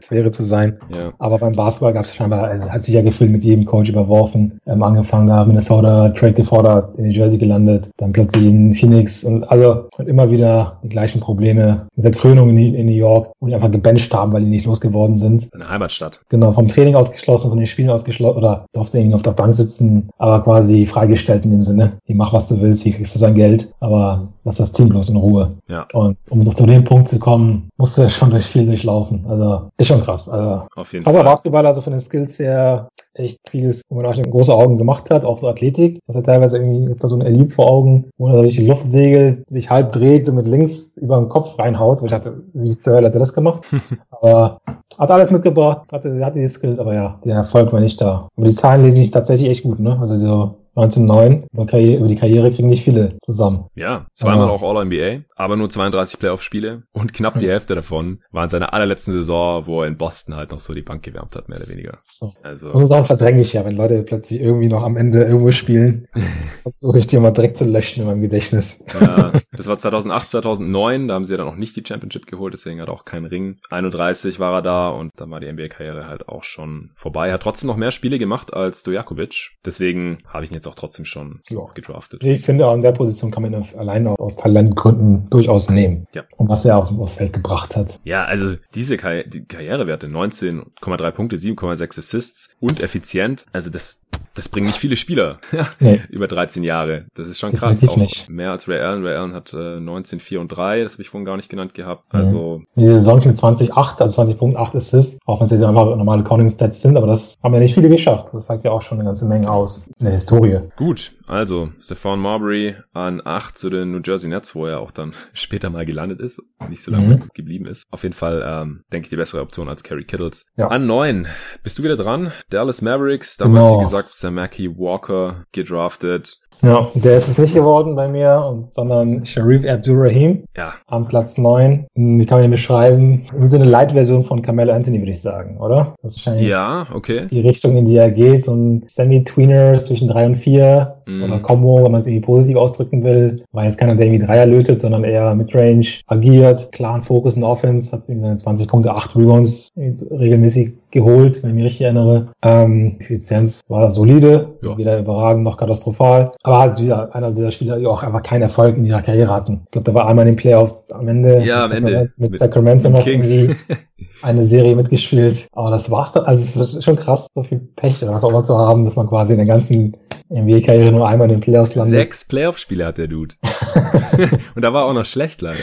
Sphäre 0.00 0.30
zu 0.30 0.42
sein. 0.42 0.78
Ja. 0.94 1.12
Aber 1.18 1.38
beim 1.38 1.52
Basketball 1.52 1.92
gab 1.92 2.04
es 2.04 2.14
scheinbar, 2.14 2.44
also 2.44 2.68
hat 2.68 2.84
sich 2.84 2.94
ja 2.94 3.02
gefühlt 3.02 3.30
mit 3.30 3.44
jedem 3.44 3.64
Coach 3.64 3.90
überworfen. 3.90 4.60
Ähm, 4.66 4.82
angefangen 4.82 5.28
da 5.28 5.44
Minnesota, 5.44 6.10
Trade 6.10 6.34
gefordert, 6.34 6.96
in 6.98 7.04
New 7.04 7.10
Jersey 7.10 7.38
gelandet, 7.38 7.90
dann 7.96 8.12
plötzlich 8.12 8.44
in 8.44 8.74
Phoenix 8.74 9.24
und 9.24 9.44
also 9.44 9.88
und 9.96 10.08
immer 10.08 10.30
wieder 10.30 10.78
die 10.82 10.88
gleichen 10.88 11.20
Probleme 11.20 11.86
mit 11.94 12.04
der 12.04 12.12
Krönung 12.12 12.50
in, 12.50 12.74
in 12.74 12.86
New 12.86 12.92
York, 12.92 13.32
wo 13.40 13.46
die 13.46 13.54
einfach 13.54 13.70
gebencht 13.70 14.12
haben, 14.14 14.32
weil 14.32 14.42
die 14.42 14.50
nicht 14.50 14.66
losgeworden 14.66 15.16
sind. 15.18 15.50
Seine 15.50 15.68
Heimatstadt. 15.68 16.20
Genau, 16.28 16.52
vom 16.52 16.68
Training 16.68 16.94
ausgeschlossen, 16.94 17.48
von 17.48 17.58
den 17.58 17.66
Spielen 17.66 17.90
ausgeschlossen 17.90 18.38
oder 18.38 18.66
durfte 18.72 18.98
irgendwie 18.98 19.14
auf 19.14 19.22
der 19.22 19.32
Bank 19.32 19.54
sitzen, 19.54 20.10
aber 20.18 20.42
quasi 20.42 20.86
freigestellt 20.86 21.44
in 21.44 21.52
dem 21.52 21.62
Sinne. 21.62 21.98
Hier 22.04 22.16
mach 22.16 22.32
was 22.32 22.48
du 22.48 22.60
willst, 22.60 22.82
hier 22.82 22.92
kriegst 22.92 23.14
du 23.14 23.20
dein 23.20 23.34
Geld, 23.34 23.72
aber 23.80 24.28
lass 24.44 24.56
das 24.56 24.72
Team 24.72 24.88
bloß 24.88 25.10
in 25.10 25.16
Ruhe. 25.16 25.50
Ja. 25.68 25.84
Und 25.92 26.16
um 26.30 26.44
zu 26.50 26.66
dem 26.66 26.84
Punkt 26.84 27.08
zu 27.08 27.18
kommen, 27.18 27.68
musste 27.76 28.04
er 28.04 28.10
schon 28.10 28.30
durch 28.30 28.46
viel 28.46 28.66
durchlaufen. 28.66 29.24
Also 29.28 29.70
ist 29.82 29.88
schon 29.88 30.02
krass. 30.02 30.28
Also, 30.28 30.66
Auf 30.74 30.92
jeden 30.92 31.04
krasser 31.04 31.18
Fall. 31.18 31.24
Basketballer, 31.24 31.68
also 31.68 31.80
von 31.80 31.92
den 31.92 32.00
Skills 32.00 32.38
her 32.38 32.88
echt 33.14 33.38
vieles, 33.50 33.82
wo 33.88 33.96
man 33.96 34.06
auch 34.06 34.20
große 34.22 34.54
Augen 34.54 34.78
gemacht 34.78 35.10
hat, 35.10 35.24
auch 35.24 35.38
so 35.38 35.48
Athletik. 35.48 35.98
Das 36.06 36.16
hat 36.16 36.26
teilweise 36.26 36.58
irgendwie, 36.58 36.94
da 36.98 37.08
so 37.08 37.16
ein 37.16 37.22
Elite 37.22 37.54
vor 37.54 37.70
Augen, 37.70 38.10
wo 38.16 38.28
er 38.28 38.46
sich 38.46 38.56
die 38.56 38.66
Luft 38.66 38.88
segelt, 38.88 39.44
sich 39.48 39.70
halb 39.70 39.92
dreht 39.92 40.28
und 40.28 40.36
mit 40.36 40.48
links 40.48 40.96
über 40.96 41.18
den 41.18 41.28
Kopf 41.28 41.58
reinhaut, 41.58 42.00
wo 42.00 42.06
ich 42.06 42.10
dachte, 42.10 42.42
wie 42.54 42.76
zur 42.78 42.94
Hölle 42.94 43.08
hat 43.08 43.14
er 43.14 43.20
das 43.20 43.34
gemacht? 43.34 43.66
aber 44.10 44.60
hat 44.98 45.10
alles 45.10 45.30
mitgebracht, 45.30 45.92
hatte, 45.92 46.24
hatte 46.24 46.38
die 46.38 46.48
Skills, 46.48 46.78
aber 46.78 46.94
ja, 46.94 47.18
der 47.24 47.36
Erfolg 47.36 47.72
war 47.72 47.80
nicht 47.80 48.00
da. 48.00 48.28
Aber 48.36 48.46
die 48.46 48.54
Zahlen 48.54 48.82
lesen 48.82 48.96
sich 48.96 49.10
tatsächlich 49.10 49.50
echt 49.50 49.64
gut, 49.64 49.80
ne? 49.80 49.98
Also 50.00 50.16
so 50.16 50.61
1909. 50.74 51.46
Über, 51.52 52.08
die 52.08 52.16
Karriere 52.16 52.50
kriegen 52.50 52.68
nicht 52.68 52.84
viele 52.84 53.18
zusammen. 53.22 53.66
Ja, 53.74 54.06
zweimal 54.14 54.48
auch 54.48 54.62
All-NBA, 54.62 55.24
aber 55.36 55.56
nur 55.56 55.70
32 55.70 56.18
Playoff-Spiele 56.18 56.84
und 56.92 57.12
knapp 57.12 57.38
die 57.38 57.48
Hälfte 57.48 57.74
davon 57.74 58.20
war 58.30 58.44
in 58.44 58.50
seiner 58.50 58.72
allerletzten 58.72 59.12
Saison, 59.12 59.66
wo 59.66 59.82
er 59.82 59.88
in 59.88 59.96
Boston 59.96 60.36
halt 60.36 60.50
noch 60.50 60.58
so 60.58 60.72
die 60.72 60.82
Bank 60.82 61.02
gewärmt 61.02 61.36
hat, 61.36 61.48
mehr 61.48 61.58
oder 61.58 61.68
weniger. 61.68 61.98
So. 62.06 62.32
Also. 62.42 62.70
So 62.70 62.84
Sachen 62.84 63.06
verdränge 63.06 63.42
ich 63.42 63.52
ja, 63.52 63.64
wenn 63.64 63.76
Leute 63.76 64.02
plötzlich 64.02 64.40
irgendwie 64.40 64.68
noch 64.68 64.82
am 64.82 64.96
Ende 64.96 65.24
irgendwo 65.24 65.50
spielen. 65.52 66.08
versuche 66.62 66.98
ich 66.98 67.06
die 67.06 67.18
mal 67.18 67.30
direkt 67.30 67.58
zu 67.58 67.64
löschen 67.64 68.00
in 68.00 68.06
meinem 68.06 68.22
Gedächtnis. 68.22 68.84
ja, 69.00 69.32
das 69.56 69.66
war 69.66 69.78
2008, 69.78 70.30
2009, 70.30 71.08
da 71.08 71.14
haben 71.14 71.24
sie 71.24 71.32
ja 71.32 71.38
dann 71.38 71.48
auch 71.48 71.56
nicht 71.56 71.76
die 71.76 71.84
Championship 71.86 72.26
geholt, 72.26 72.54
deswegen 72.54 72.80
hat 72.80 72.88
er 72.88 72.94
auch 72.94 73.04
keinen 73.04 73.26
Ring. 73.26 73.58
31 73.70 74.38
war 74.38 74.54
er 74.54 74.62
da 74.62 74.88
und 74.88 75.10
dann 75.16 75.30
war 75.30 75.40
die 75.40 75.52
NBA-Karriere 75.52 76.06
halt 76.06 76.28
auch 76.28 76.44
schon 76.44 76.90
vorbei. 76.96 77.28
Er 77.28 77.34
hat 77.34 77.42
trotzdem 77.42 77.68
noch 77.68 77.76
mehr 77.76 77.90
Spiele 77.90 78.18
gemacht 78.18 78.52
als 78.52 78.80
Stojakovic, 78.80 79.52
deswegen 79.64 80.18
habe 80.26 80.44
ich 80.44 80.50
ihn 80.50 80.54
jetzt 80.54 80.61
auch 80.66 80.74
trotzdem 80.74 81.04
schon 81.04 81.40
ja. 81.48 81.60
gedraftet. 81.74 82.22
Ich 82.24 82.42
finde, 82.42 82.66
an 82.66 82.82
der 82.82 82.92
Position 82.92 83.30
kann 83.30 83.42
man 83.42 83.52
ihn 83.52 83.64
allein 83.76 84.06
aus 84.06 84.36
Talentgründen 84.36 85.28
durchaus 85.30 85.70
nehmen. 85.70 86.06
Ja. 86.14 86.24
Und 86.36 86.48
was 86.48 86.64
er 86.64 86.78
auf, 86.78 86.90
aufs 86.98 87.14
Feld 87.14 87.32
gebracht 87.32 87.76
hat. 87.76 88.00
Ja, 88.04 88.24
also 88.24 88.54
diese 88.74 88.96
Karri 88.96 89.28
die 89.28 89.44
Karrierewerte, 89.44 90.06
19,3 90.06 91.10
Punkte, 91.10 91.36
7,6 91.36 91.98
Assists 91.98 92.56
und 92.60 92.80
effizient, 92.80 93.46
also 93.52 93.70
das, 93.70 94.06
das 94.34 94.48
bringen 94.48 94.66
nicht 94.66 94.78
viele 94.78 94.96
Spieler 94.96 95.38
nee. 95.80 96.00
über 96.08 96.28
13 96.28 96.64
Jahre. 96.64 97.06
Das 97.14 97.28
ist 97.28 97.38
schon 97.38 97.52
krass. 97.52 97.86
Auch 97.86 97.96
nicht. 97.96 98.28
Mehr 98.28 98.50
als 98.50 98.68
Ray 98.68 98.80
Allen. 98.80 99.04
Ray 99.04 99.16
Allen 99.16 99.34
hat 99.34 99.52
äh, 99.52 99.80
19, 99.80 100.20
4 100.20 100.40
und 100.40 100.48
3, 100.48 100.82
das 100.82 100.94
habe 100.94 101.02
ich 101.02 101.08
vorhin 101.08 101.24
gar 101.24 101.36
nicht 101.36 101.48
genannt 101.48 101.74
gehabt. 101.74 102.12
Mhm. 102.12 102.18
Also 102.18 102.62
Diese 102.76 102.94
Saison 102.94 103.20
mit 103.24 103.36
20, 103.36 103.74
8, 103.74 104.00
also 104.00 104.22
20.8 104.22 104.76
Assists, 104.76 105.18
auch 105.26 105.40
wenn 105.40 105.46
es 105.46 105.50
jetzt 105.50 105.62
einfach 105.62 105.84
normale 105.96 106.24
Counting 106.24 106.50
Stats 106.50 106.82
sind, 106.82 106.96
aber 106.96 107.06
das 107.06 107.34
haben 107.42 107.54
ja 107.54 107.60
nicht 107.60 107.74
viele 107.74 107.88
geschafft. 107.88 108.28
Das 108.32 108.46
sagt 108.46 108.64
ja 108.64 108.70
auch 108.70 108.82
schon 108.82 108.98
eine 108.98 109.08
ganze 109.08 109.26
Menge 109.26 109.50
aus 109.50 109.88
in 109.98 110.04
der 110.04 110.12
Historie. 110.12 110.60
Gut, 110.76 111.12
also 111.26 111.70
Stefan 111.80 112.20
Marbury 112.20 112.76
an 112.92 113.20
8 113.24 113.56
zu 113.56 113.70
den 113.70 113.90
New 113.90 114.00
Jersey 114.04 114.28
Nets, 114.28 114.54
wo 114.54 114.66
er 114.66 114.80
auch 114.80 114.90
dann 114.90 115.14
später 115.32 115.70
mal 115.70 115.84
gelandet 115.84 116.20
ist, 116.20 116.42
nicht 116.68 116.82
so 116.82 116.90
lange 116.90 117.16
mhm. 117.16 117.28
geblieben 117.34 117.66
ist. 117.66 117.84
Auf 117.90 118.02
jeden 118.02 118.14
Fall, 118.14 118.42
ähm, 118.46 118.82
denke 118.92 119.06
ich, 119.06 119.10
die 119.10 119.16
bessere 119.16 119.42
Option 119.42 119.68
als 119.68 119.82
Kerry 119.82 120.04
Kittles. 120.04 120.46
Ja. 120.56 120.68
An 120.68 120.86
9 120.86 121.26
bist 121.62 121.78
du 121.78 121.82
wieder 121.82 121.96
dran. 121.96 122.32
Dallas 122.50 122.82
Mavericks, 122.82 123.36
damals 123.36 123.68
genau. 123.68 123.80
wie 123.80 123.84
gesagt 123.84 124.10
Samaki 124.22 124.78
Walker 124.78 125.44
gedraftet. 125.52 126.38
Ja, 126.64 126.88
der 126.94 127.18
ist 127.18 127.26
es 127.26 127.38
nicht 127.38 127.54
geworden 127.54 127.96
bei 127.96 128.06
mir, 128.06 128.68
sondern 128.70 129.26
Sharif 129.26 129.68
Abdurrahim. 129.68 130.44
Ja. 130.56 130.74
Am 130.86 131.08
Platz 131.08 131.36
9. 131.36 131.88
Wie 131.94 132.24
kann 132.24 132.38
man 132.38 132.42
den 132.42 132.52
beschreiben? 132.52 133.24
So 133.36 133.56
eine 133.56 133.64
Light-Version 133.64 134.24
von 134.24 134.42
Carmelo 134.42 134.72
Anthony, 134.72 135.00
würde 135.00 135.10
ich 135.10 135.20
sagen, 135.20 135.58
oder? 135.58 135.96
Wahrscheinlich 136.02 136.48
ja, 136.48 136.86
okay. 136.94 137.26
Die 137.32 137.40
Richtung, 137.40 137.76
in 137.76 137.86
die 137.86 137.96
er 137.96 138.12
geht. 138.12 138.44
So 138.44 138.54
ein 138.54 138.84
Semi-Tweener 138.86 139.80
zwischen 139.80 140.06
3 140.06 140.26
und 140.26 140.36
4. 140.36 141.01
Mm. 141.06 141.22
Oder 141.22 141.38
Combo, 141.40 141.84
wenn 141.84 141.92
man 141.92 142.00
es 142.00 142.06
irgendwie 142.06 142.24
positiv 142.24 142.56
ausdrücken 142.56 143.04
will. 143.04 143.44
War 143.52 143.64
jetzt 143.64 143.78
keiner, 143.78 143.94
der 143.94 144.06
irgendwie 144.06 144.24
Dreier 144.24 144.46
lötet, 144.46 144.80
sondern 144.80 145.04
eher 145.04 145.34
Midrange 145.34 145.86
agiert. 146.06 146.72
Klaren 146.72 147.02
Fokus 147.02 147.36
in 147.36 147.44
Offense. 147.44 147.92
Hat 147.92 148.08
irgendwie 148.08 148.26
seine 148.26 148.36
20 148.36 148.68
Punkte, 148.68 148.94
8 148.94 149.16
Rebounds 149.16 149.68
regelmäßig 149.76 150.72
geholt, 150.90 151.42
wenn 151.42 151.50
ich 151.50 151.56
mich 151.56 151.64
richtig 151.64 151.82
erinnere. 151.82 152.28
Ähm, 152.42 152.96
Effizienz 153.00 153.62
war 153.68 153.90
solide, 153.90 154.58
ja. 154.62 154.76
weder 154.76 154.98
überragend 154.98 155.44
noch 155.44 155.56
katastrophal. 155.56 156.32
Aber 156.42 156.58
halt 156.58 156.80
wieder 156.80 157.14
einer 157.14 157.30
dieser 157.30 157.50
Spieler, 157.50 157.78
die 157.78 157.86
auch 157.86 158.02
einfach 158.02 158.22
keinen 158.22 158.42
Erfolg 158.42 158.76
in 158.76 158.84
ihrer 158.84 159.02
Karriere 159.02 159.32
hatten. 159.32 159.62
Ich 159.64 159.70
glaube, 159.72 159.86
da 159.86 159.94
war 159.94 160.08
einmal 160.08 160.26
in 160.26 160.34
den 160.34 160.36
Playoffs 160.36 160.92
am 160.92 161.08
Ende 161.08 161.42
ja, 161.44 161.62
mit, 161.62 161.70
am 161.70 161.76
Ende. 161.86 162.00
mit, 162.18 162.30
mit 162.30 162.38
Sacramento 162.38 162.90
noch 162.90 163.04
Kings. 163.04 163.34
irgendwie. 163.34 163.56
eine 164.22 164.44
Serie 164.44 164.76
mitgespielt. 164.76 165.46
Aber 165.52 165.70
das 165.70 165.90
war's 165.90 166.12
dann. 166.12 166.24
Also 166.24 166.42
es 166.42 166.74
ist 166.74 166.84
schon 166.84 166.96
krass, 166.96 167.28
so 167.34 167.42
viel 167.42 167.58
Pech 167.58 168.02
oder 168.02 168.14
was 168.14 168.24
auch 168.24 168.30
immer 168.30 168.44
zu 168.44 168.56
haben, 168.56 168.84
dass 168.84 168.96
man 168.96 169.08
quasi 169.08 169.32
in 169.32 169.38
der 169.38 169.46
ganzen 169.46 169.96
NBA-Karriere 170.30 170.91
nur 170.92 171.08
einmal 171.08 171.28
in 171.28 171.36
den 171.36 171.40
Playoffs 171.40 171.74
landet. 171.74 171.98
Sechs 171.98 172.24
Playoff-Spiele 172.24 172.86
hat 172.86 172.98
der 172.98 173.08
Dude. 173.08 173.34
Und 174.54 174.62
da 174.62 174.72
war 174.72 174.84
auch 174.84 174.92
noch 174.92 175.06
schlecht 175.06 175.40
leider. 175.42 175.58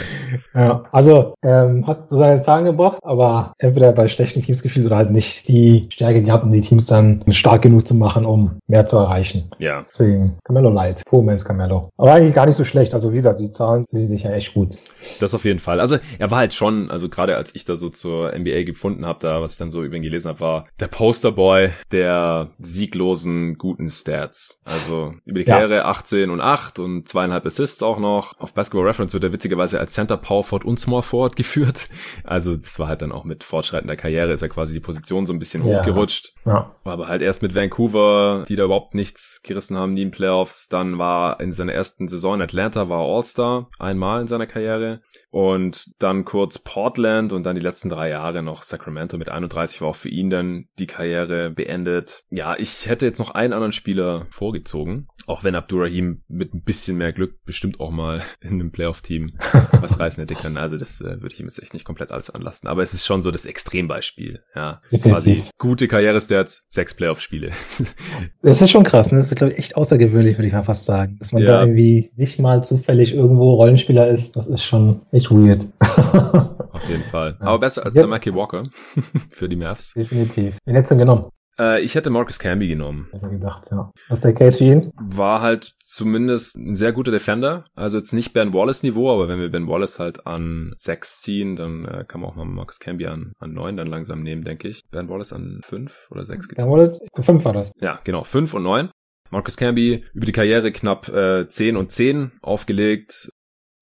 Ja, 0.53 0.84
also 0.91 1.34
ähm, 1.43 1.85
hat 1.88 2.03
so 2.03 2.18
seine 2.18 2.41
Zahlen 2.41 2.65
gebracht, 2.65 2.99
aber 3.03 3.53
entweder 3.57 3.91
bei 3.91 4.07
schlechten 4.07 4.41
Teams 4.41 4.61
gespielt 4.61 4.85
oder 4.85 4.97
halt 4.97 5.11
nicht 5.11 5.47
die 5.47 5.88
Stärke 5.91 6.23
gehabt, 6.23 6.43
um 6.43 6.51
die 6.51 6.61
Teams 6.61 6.85
dann 6.85 7.23
stark 7.30 7.61
genug 7.61 7.88
zu 7.88 7.95
machen, 7.95 8.26
um 8.26 8.60
mehr 8.68 8.88
zu 8.88 8.97
erreichen. 8.97 9.49
Ja. 9.60 9.85
Deswegen 9.88 10.38
Carmelo 10.43 10.69
Light, 10.69 11.03
Poor 11.06 11.23
Man's 11.23 11.45
Carmelo. 11.45 11.89
Aber 11.97 12.14
eigentlich 12.14 12.35
gar 12.35 12.45
nicht 12.45 12.56
so 12.56 12.64
schlecht. 12.64 12.93
Also 12.93 13.11
wie 13.11 13.18
gesagt, 13.18 13.39
die 13.39 13.49
Zahlen 13.49 13.85
sind 13.91 14.07
sich 14.07 14.23
ja 14.23 14.31
echt 14.31 14.53
gut. 14.53 14.77
Das 15.19 15.34
auf 15.34 15.45
jeden 15.45 15.60
Fall. 15.60 15.80
Also 15.80 15.97
er 16.18 16.31
war 16.31 16.39
halt 16.39 16.53
schon, 16.53 16.89
also 16.91 17.10
gerade 17.10 17.35
als 17.35 17.56
ich 17.56 17.65
da 17.65 17.76
so 17.76 17.89
zur 17.89 18.38
NBA 18.38 18.64
gefunden 18.64 19.06
habe, 19.06 19.19
da 19.22 19.41
was 19.41 19.53
ich 19.53 19.57
dann 19.57 19.72
so 19.72 19.84
über 19.84 19.95
ihn 19.95 20.03
gelesen 20.03 20.30
habe, 20.30 20.39
war 20.39 20.65
der 20.80 20.88
Posterboy 20.88 21.69
der 21.91 22.49
sieglosen 22.60 23.57
guten 23.57 23.89
Stats. 23.89 24.61
Also 24.64 25.14
über 25.30 25.39
die 25.39 25.45
Karriere 25.45 25.76
ja. 25.76 25.85
18 25.85 26.30
und 26.30 26.41
8 26.41 26.80
und 26.80 27.07
zweieinhalb 27.07 27.45
Assists 27.45 27.81
auch 27.84 27.99
noch. 27.99 28.39
Auf 28.39 28.53
Basketball 28.53 28.85
Reference 28.85 29.14
wird 29.14 29.23
er 29.23 29.31
witzigerweise 29.31 29.80
als 29.80 29.93
Center, 29.93 30.18
Power 30.18 30.43
Forward 30.43 30.65
und 30.65 30.80
Small 30.80 31.01
Forward 31.01 31.35
geführt. 31.35 31.89
Also 32.23 32.56
das 32.56 32.80
war 32.80 32.88
halt 32.88 33.01
dann 33.01 33.11
auch 33.11 33.23
mit 33.23 33.43
fortschreitender 33.43 33.95
Karriere 33.95 34.34
ist 34.34 34.41
er 34.41 34.49
quasi 34.49 34.73
die 34.73 34.80
Position 34.80 35.26
so 35.26 35.34
ein 35.34 35.39
bisschen 35.39 35.65
ja. 35.65 35.80
hochgerutscht. 35.80 36.34
Ja. 36.45 36.76
War 36.84 36.93
aber 36.93 37.07
halt 37.07 37.22
erst 37.22 37.41
mit 37.41 37.56
Vancouver, 37.56 38.45
die 38.47 38.56
da 38.56 38.65
überhaupt 38.65 38.95
nichts 38.95 39.41
gerissen 39.43 39.77
haben, 39.77 39.93
nie 39.93 40.03
in 40.03 40.11
Playoffs. 40.11 40.68
Dann 40.68 40.97
war 40.97 41.39
in 41.39 41.53
seiner 41.53 41.73
ersten 41.73 42.07
Saison 42.07 42.35
in 42.35 42.41
Atlanta 42.41 42.89
war 42.89 42.99
All-Star 42.99 43.69
einmal 43.80 44.22
in 44.22 44.27
seiner 44.27 44.47
Karriere 44.47 45.01
und 45.31 45.93
dann 45.99 46.26
kurz 46.26 46.60
Portland 46.60 47.34
und 47.34 47.43
dann 47.43 47.56
die 47.56 47.61
letzten 47.61 47.89
drei 47.89 48.10
Jahre 48.10 48.41
noch 48.41 48.64
Sacramento 48.64 49.18
mit 49.18 49.30
31 49.30 49.81
war 49.81 49.89
auch 49.89 49.95
für 49.95 50.10
ihn 50.10 50.30
dann 50.30 50.68
die 50.80 50.88
Karriere 50.88 51.51
beendet. 51.51 52.23
Ja, 52.30 52.56
ich 52.57 52.88
hätte 52.88 53.06
jetzt 53.06 53.19
noch 53.19 53.31
einen 53.31 53.53
anderen 53.53 53.72
Spieler 53.72 54.26
vorgezogen, 54.30 55.07
auch 55.27 55.43
wenn 55.43 55.56
Abdurrahim 55.56 56.23
mit 56.27 56.53
ein 56.53 56.64
bisschen 56.64 56.97
mehr 56.97 57.14
Glück 57.14 57.43
bestimmt 57.45 57.80
auch 57.80 57.91
mal 57.91 58.22
in 58.41 58.53
einem 58.53 58.72
Playoff-Team 58.72 59.34
was 59.81 59.99
reißen 59.99 60.22
hätte 60.22 60.35
können. 60.35 60.57
Also 60.57 60.77
das 60.77 60.99
äh, 61.01 61.22
würde 61.22 61.34
ich 61.34 61.39
ihm 61.39 61.45
jetzt 61.45 61.61
echt 61.61 61.73
nicht 61.73 61.85
komplett 61.85 62.11
alles 62.11 62.30
anlassen. 62.30 62.68
Aber 62.68 62.81
es 62.81 62.93
ist 62.93 63.06
schon 63.06 63.22
so 63.22 63.31
das 63.31 63.45
Extrembeispiel. 63.45 64.41
Ja, 64.56 64.81
quasi 65.01 65.43
gute 65.57 65.88
Karrierestats, 65.88 66.65
sechs 66.69 66.95
Playoff-Spiele. 66.95 67.51
das 68.41 68.61
ist 68.61 68.72
schon 68.72 68.84
krass. 68.84 69.11
Ne? 69.11 69.19
Das 69.19 69.31
ist, 69.31 69.38
glaube 69.38 69.53
ich, 69.53 69.60
echt 69.60 69.76
außergewöhnlich, 69.76 70.38
würde 70.38 70.47
ich 70.47 70.53
mal 70.53 70.64
fast 70.64 70.85
sagen. 70.85 71.18
Dass 71.19 71.31
man 71.31 71.43
ja. 71.43 71.49
da 71.49 71.61
irgendwie 71.61 72.11
nicht 72.15 72.39
mal 72.39 72.64
zufällig 72.64 73.14
irgendwo 73.14 73.53
Rollenspieler 73.53 74.07
ist. 74.07 74.35
Das 74.35 74.47
ist 74.47 74.64
schon 74.64 75.01
echt 75.19 75.31
weird. 75.31 75.67
Auf 76.71 76.89
jeden 76.89 77.03
Fall. 77.03 77.37
Aber 77.39 77.59
besser 77.59 77.85
als 77.85 77.95
Jetzt, 77.95 78.03
der 78.03 78.09
Mackie 78.09 78.33
Walker 78.33 78.69
für 79.31 79.49
die 79.49 79.55
Mavs. 79.55 79.93
Definitiv. 79.93 80.57
Wen 80.65 80.75
hättest 80.75 80.91
du 80.91 80.95
denn 80.95 81.07
genommen? 81.07 81.29
Äh, 81.59 81.81
ich 81.81 81.95
hätte 81.95 82.09
Marcus 82.09 82.39
Camby 82.39 82.67
genommen. 82.67 83.09
Hätte 83.11 83.29
gedacht, 83.29 83.67
ja. 83.69 83.91
Was 84.07 84.19
ist 84.19 84.23
der 84.23 84.33
Case 84.33 84.57
für 84.59 84.63
ihn? 84.63 84.91
War 84.95 85.41
halt 85.41 85.73
zumindest 85.83 86.55
ein 86.55 86.75
sehr 86.75 86.93
guter 86.93 87.11
Defender. 87.11 87.65
Also 87.75 87.97
jetzt 87.97 88.13
nicht 88.13 88.31
Ben 88.31 88.53
Wallace 88.53 88.83
Niveau, 88.83 89.11
aber 89.11 89.27
wenn 89.27 89.39
wir 89.39 89.49
Ben 89.49 89.67
Wallace 89.67 89.99
halt 89.99 90.25
an 90.25 90.73
6 90.77 91.21
ziehen, 91.21 91.55
dann 91.57 91.85
äh, 91.85 92.05
kann 92.07 92.21
man 92.21 92.29
auch 92.29 92.35
mal 92.35 92.45
Marcus 92.45 92.79
Camby 92.79 93.07
an, 93.07 93.33
an 93.39 93.53
9 93.53 93.75
dann 93.75 93.87
langsam 93.87 94.23
nehmen, 94.23 94.43
denke 94.43 94.69
ich. 94.69 94.83
Ben 94.89 95.09
Wallace 95.09 95.33
an 95.33 95.59
5 95.63 96.07
oder 96.11 96.23
6 96.23 96.47
gezogen. 96.47 96.71
Ben 96.71 96.79
Wallace, 96.79 97.01
5 97.13 97.45
war 97.45 97.53
das. 97.53 97.73
Ja, 97.81 97.99
genau, 98.03 98.23
5 98.23 98.53
und 98.53 98.63
9. 98.63 98.89
Marcus 99.31 99.57
Camby 99.57 100.05
über 100.13 100.25
die 100.25 100.31
Karriere 100.31 100.71
knapp 100.71 101.07
äh, 101.09 101.47
10 101.47 101.77
und 101.77 101.91
10 101.91 102.31
aufgelegt, 102.41 103.31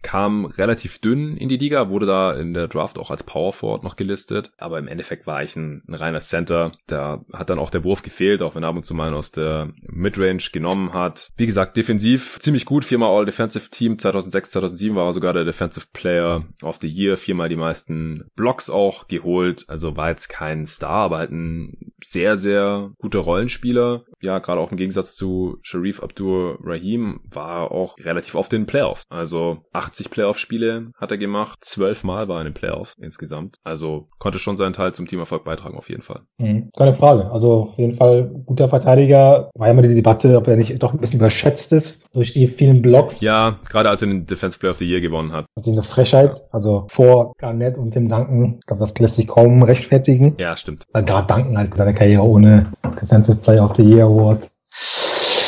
kam 0.02 0.46
relativ 0.46 1.00
dünn 1.00 1.38
in 1.38 1.50
die 1.50 1.58
Liga, 1.58 1.90
wurde 1.90 2.06
da 2.06 2.34
in 2.34 2.54
der 2.54 2.68
Draft 2.68 2.98
auch 2.98 3.12
als 3.12 3.24
Power 3.24 3.54
Forward 3.54 3.84
noch 3.84 3.96
gelistet, 3.96 4.52
aber 4.58 4.80
im 4.80 4.88
Endeffekt 4.88 5.28
war 5.28 5.44
ich 5.44 5.56
ein, 5.56 5.84
ein 5.88 5.94
reiner 5.94 6.20
Center. 6.20 6.72
Da 6.88 7.26
hat 7.34 7.50
dann 7.50 7.60
auch 7.60 7.70
der 7.70 7.84
Wurf 7.84 8.04
gefehlt, 8.04 8.42
auch 8.42 8.56
wenn 8.56 8.64
er 8.64 8.70
ab 8.70 8.76
und 8.76 8.86
zu 8.86 8.94
mal 8.94 9.14
aus 9.14 9.32
der 9.32 9.74
Midrange 9.82 10.44
genommen 10.52 10.94
hat. 10.94 11.32
Wie 11.38 11.46
gesagt, 11.46 11.78
defensiv 11.78 12.40
ziemlich 12.40 12.66
gut, 12.66 12.86
viermal 12.86 13.10
All 13.10 13.26
Defensive 13.26 13.70
Team, 13.70 14.00
2006, 14.00 14.52
2007 14.52 14.96
war 14.96 15.08
er 15.08 15.14
sogar 15.14 15.34
der 15.34 15.46
Defensive 15.46 15.88
Player 15.94 16.46
of 16.62 16.78
the 16.82 16.88
Year, 16.88 17.18
viermal 17.18 17.50
die 17.50 17.56
meisten 17.56 18.30
Blocks 18.36 18.70
auch 18.70 19.08
geholt, 19.08 19.66
also 19.68 19.98
war 19.98 20.10
jetzt 20.10 20.30
kein 20.30 20.66
Star, 20.66 21.06
aber 21.06 21.18
halt 21.18 21.32
ein 21.32 21.94
sehr, 22.04 22.38
sehr 22.38 22.92
guter 23.00 23.20
Rollenspieler. 23.20 24.04
Ja, 24.22 24.40
gerade 24.40 24.62
auch 24.62 24.72
im 24.72 24.78
Gegensatz 24.78 25.16
zu 25.16 25.60
Sharif 25.62 26.02
Abdur 26.02 26.58
Rahim 26.62 27.22
war 27.30 27.72
auch 27.72 27.98
relativ 28.00 28.36
oft 28.36 28.54
in 28.54 28.62
den 28.62 28.68
Playoffs. 28.68 29.06
Also 29.10 29.66
80 29.74 29.87
80 29.88 30.10
Playoff-Spiele 30.10 30.92
hat 30.98 31.12
er 31.12 31.18
gemacht. 31.18 31.60
Zwölf 31.62 32.04
Mal 32.04 32.28
war 32.28 32.38
er 32.38 32.42
in 32.42 32.48
den 32.48 32.54
Playoffs 32.54 32.96
insgesamt. 33.00 33.58
Also 33.64 34.10
konnte 34.20 34.40
schon 34.40 34.58
seinen 34.58 34.74
Teil 34.74 34.94
zum 34.94 35.08
Teamerfolg 35.08 35.46
beitragen, 35.46 35.78
auf 35.78 35.90
jeden 35.90 36.02
Fall. 36.02 36.22
Mhm. 36.38 36.70
Keine 36.78 36.94
Frage. 36.94 37.32
Also 37.32 37.70
auf 37.72 37.78
jeden 37.78 37.96
Fall 37.96 38.30
guter 38.46 38.68
Verteidiger. 38.68 39.50
War 39.56 39.68
ja 39.68 39.74
immer 39.74 39.82
die 39.82 39.96
Debatte, 39.96 40.36
ob 40.38 40.48
er 40.48 40.58
nicht 40.58 40.82
doch 40.84 40.94
ein 40.94 41.00
bisschen 41.00 41.20
überschätzt 41.20 41.72
ist 41.72 42.08
durch 42.14 42.34
die 42.34 42.48
vielen 42.48 42.82
Blocks. 42.82 43.22
Ja, 43.22 43.60
gerade 43.70 43.90
als 43.90 44.02
er 44.02 44.10
den 44.10 44.26
Defense 44.26 44.60
Player 44.60 44.72
of 44.72 44.80
the 44.80 44.90
Year 44.90 45.00
gewonnen 45.00 45.32
hat. 45.32 45.46
Also 45.56 45.72
eine 45.72 45.84
Frechheit. 45.84 46.42
Also 46.52 46.86
vor 46.90 47.34
Garnett 47.38 47.78
und 47.78 47.92
Tim 47.92 48.10
Duncan. 48.10 48.58
Ich 48.60 48.66
glaube, 48.66 48.82
das 48.82 48.98
lässt 49.00 49.16
sich 49.16 49.28
kaum 49.28 49.64
rechtfertigen. 49.64 50.36
Ja, 50.38 50.58
stimmt. 50.58 50.86
Weil 50.92 51.06
gerade 51.06 51.28
Duncan 51.28 51.58
halt 51.58 51.78
seine 51.78 51.94
Karriere 51.94 52.24
ohne 52.24 52.72
Defensive 53.02 53.38
Player 53.38 53.64
of 53.64 53.76
the 53.76 53.84
Year 53.84 54.06
Award 54.06 54.50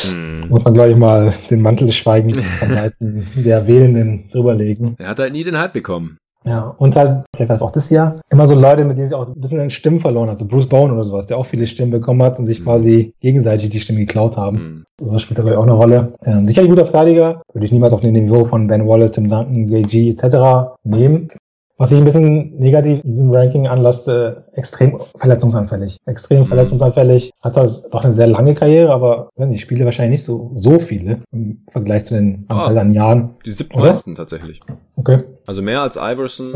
hm. 0.04 0.48
Muss 0.48 0.64
man, 0.64 0.74
glaube 0.74 0.90
ich, 0.90 0.96
mal 0.96 1.32
den 1.50 1.62
Mantel 1.62 1.86
des 1.86 1.96
Schweigens 1.96 2.42
von 2.58 2.70
Seiten 2.70 3.26
der 3.34 3.66
Wählenden 3.66 4.28
drüberlegen. 4.30 4.96
Er 4.98 5.08
hat 5.08 5.18
halt 5.18 5.32
nie 5.32 5.44
den 5.44 5.58
Hype 5.58 5.72
bekommen. 5.72 6.18
Ja, 6.44 6.74
und 6.78 6.96
halt, 6.96 7.24
vielleicht 7.36 7.50
war 7.50 7.56
es 7.56 7.62
auch 7.62 7.70
das 7.70 7.90
Jahr, 7.90 8.16
immer 8.30 8.46
so 8.46 8.58
Leute, 8.58 8.86
mit 8.86 8.96
denen 8.96 9.10
sie 9.10 9.16
auch 9.16 9.28
ein 9.28 9.40
bisschen 9.40 9.60
an 9.60 9.68
Stimmen 9.68 10.00
verloren 10.00 10.30
hat. 10.30 10.38
So 10.38 10.46
Bruce 10.46 10.68
Bowen 10.68 10.90
oder 10.90 11.04
sowas, 11.04 11.26
der 11.26 11.36
auch 11.36 11.44
viele 11.44 11.66
Stimmen 11.66 11.90
bekommen 11.90 12.22
hat 12.22 12.38
und 12.38 12.46
sich 12.46 12.60
mhm. 12.60 12.64
quasi 12.64 13.14
gegenseitig 13.20 13.68
die 13.68 13.80
Stimmen 13.80 13.98
geklaut 13.98 14.38
haben. 14.38 14.84
Mhm. 14.98 15.12
Das 15.12 15.22
spielt 15.22 15.38
dabei 15.38 15.58
auch 15.58 15.64
eine 15.64 15.72
Rolle. 15.72 16.14
Ähm, 16.24 16.46
sicherlich 16.46 16.70
guter 16.70 16.86
Verteidiger, 16.86 17.42
würde 17.52 17.64
ich 17.64 17.72
niemals 17.72 17.92
auf 17.92 18.00
dem 18.00 18.12
Niveau 18.12 18.44
von 18.44 18.66
Ben 18.68 18.86
Wallace, 18.86 19.12
Tim 19.12 19.28
Duncan, 19.28 19.68
JG 19.68 20.10
etc. 20.10 20.76
nehmen. 20.82 21.28
Was 21.80 21.92
ich 21.92 21.98
ein 21.98 22.04
bisschen 22.04 22.58
negativ 22.58 23.02
in 23.04 23.12
diesem 23.12 23.32
Ranking 23.32 23.66
anlasste, 23.66 24.44
extrem 24.52 25.00
verletzungsanfällig. 25.16 25.96
Extrem 26.04 26.40
mhm. 26.40 26.46
verletzungsanfällig. 26.46 27.32
Hat 27.42 27.56
halt 27.56 27.84
doch 27.90 28.04
eine 28.04 28.12
sehr 28.12 28.26
lange 28.26 28.52
Karriere, 28.52 28.92
aber 28.92 29.30
ich 29.50 29.62
spiele 29.62 29.86
wahrscheinlich 29.86 30.20
nicht 30.20 30.24
so, 30.26 30.52
so 30.56 30.78
viele 30.78 31.22
im 31.32 31.62
Vergleich 31.70 32.04
zu 32.04 32.12
den 32.12 32.44
Anzahl 32.48 32.76
ah, 32.76 32.82
an 32.82 32.92
Jahren. 32.92 33.30
Die 33.46 33.50
siebten 33.50 33.78
meisten 33.78 34.14
tatsächlich. 34.14 34.60
Okay. 34.96 35.24
Also 35.46 35.62
mehr 35.62 35.80
als 35.80 35.96
Iverson, 35.96 36.52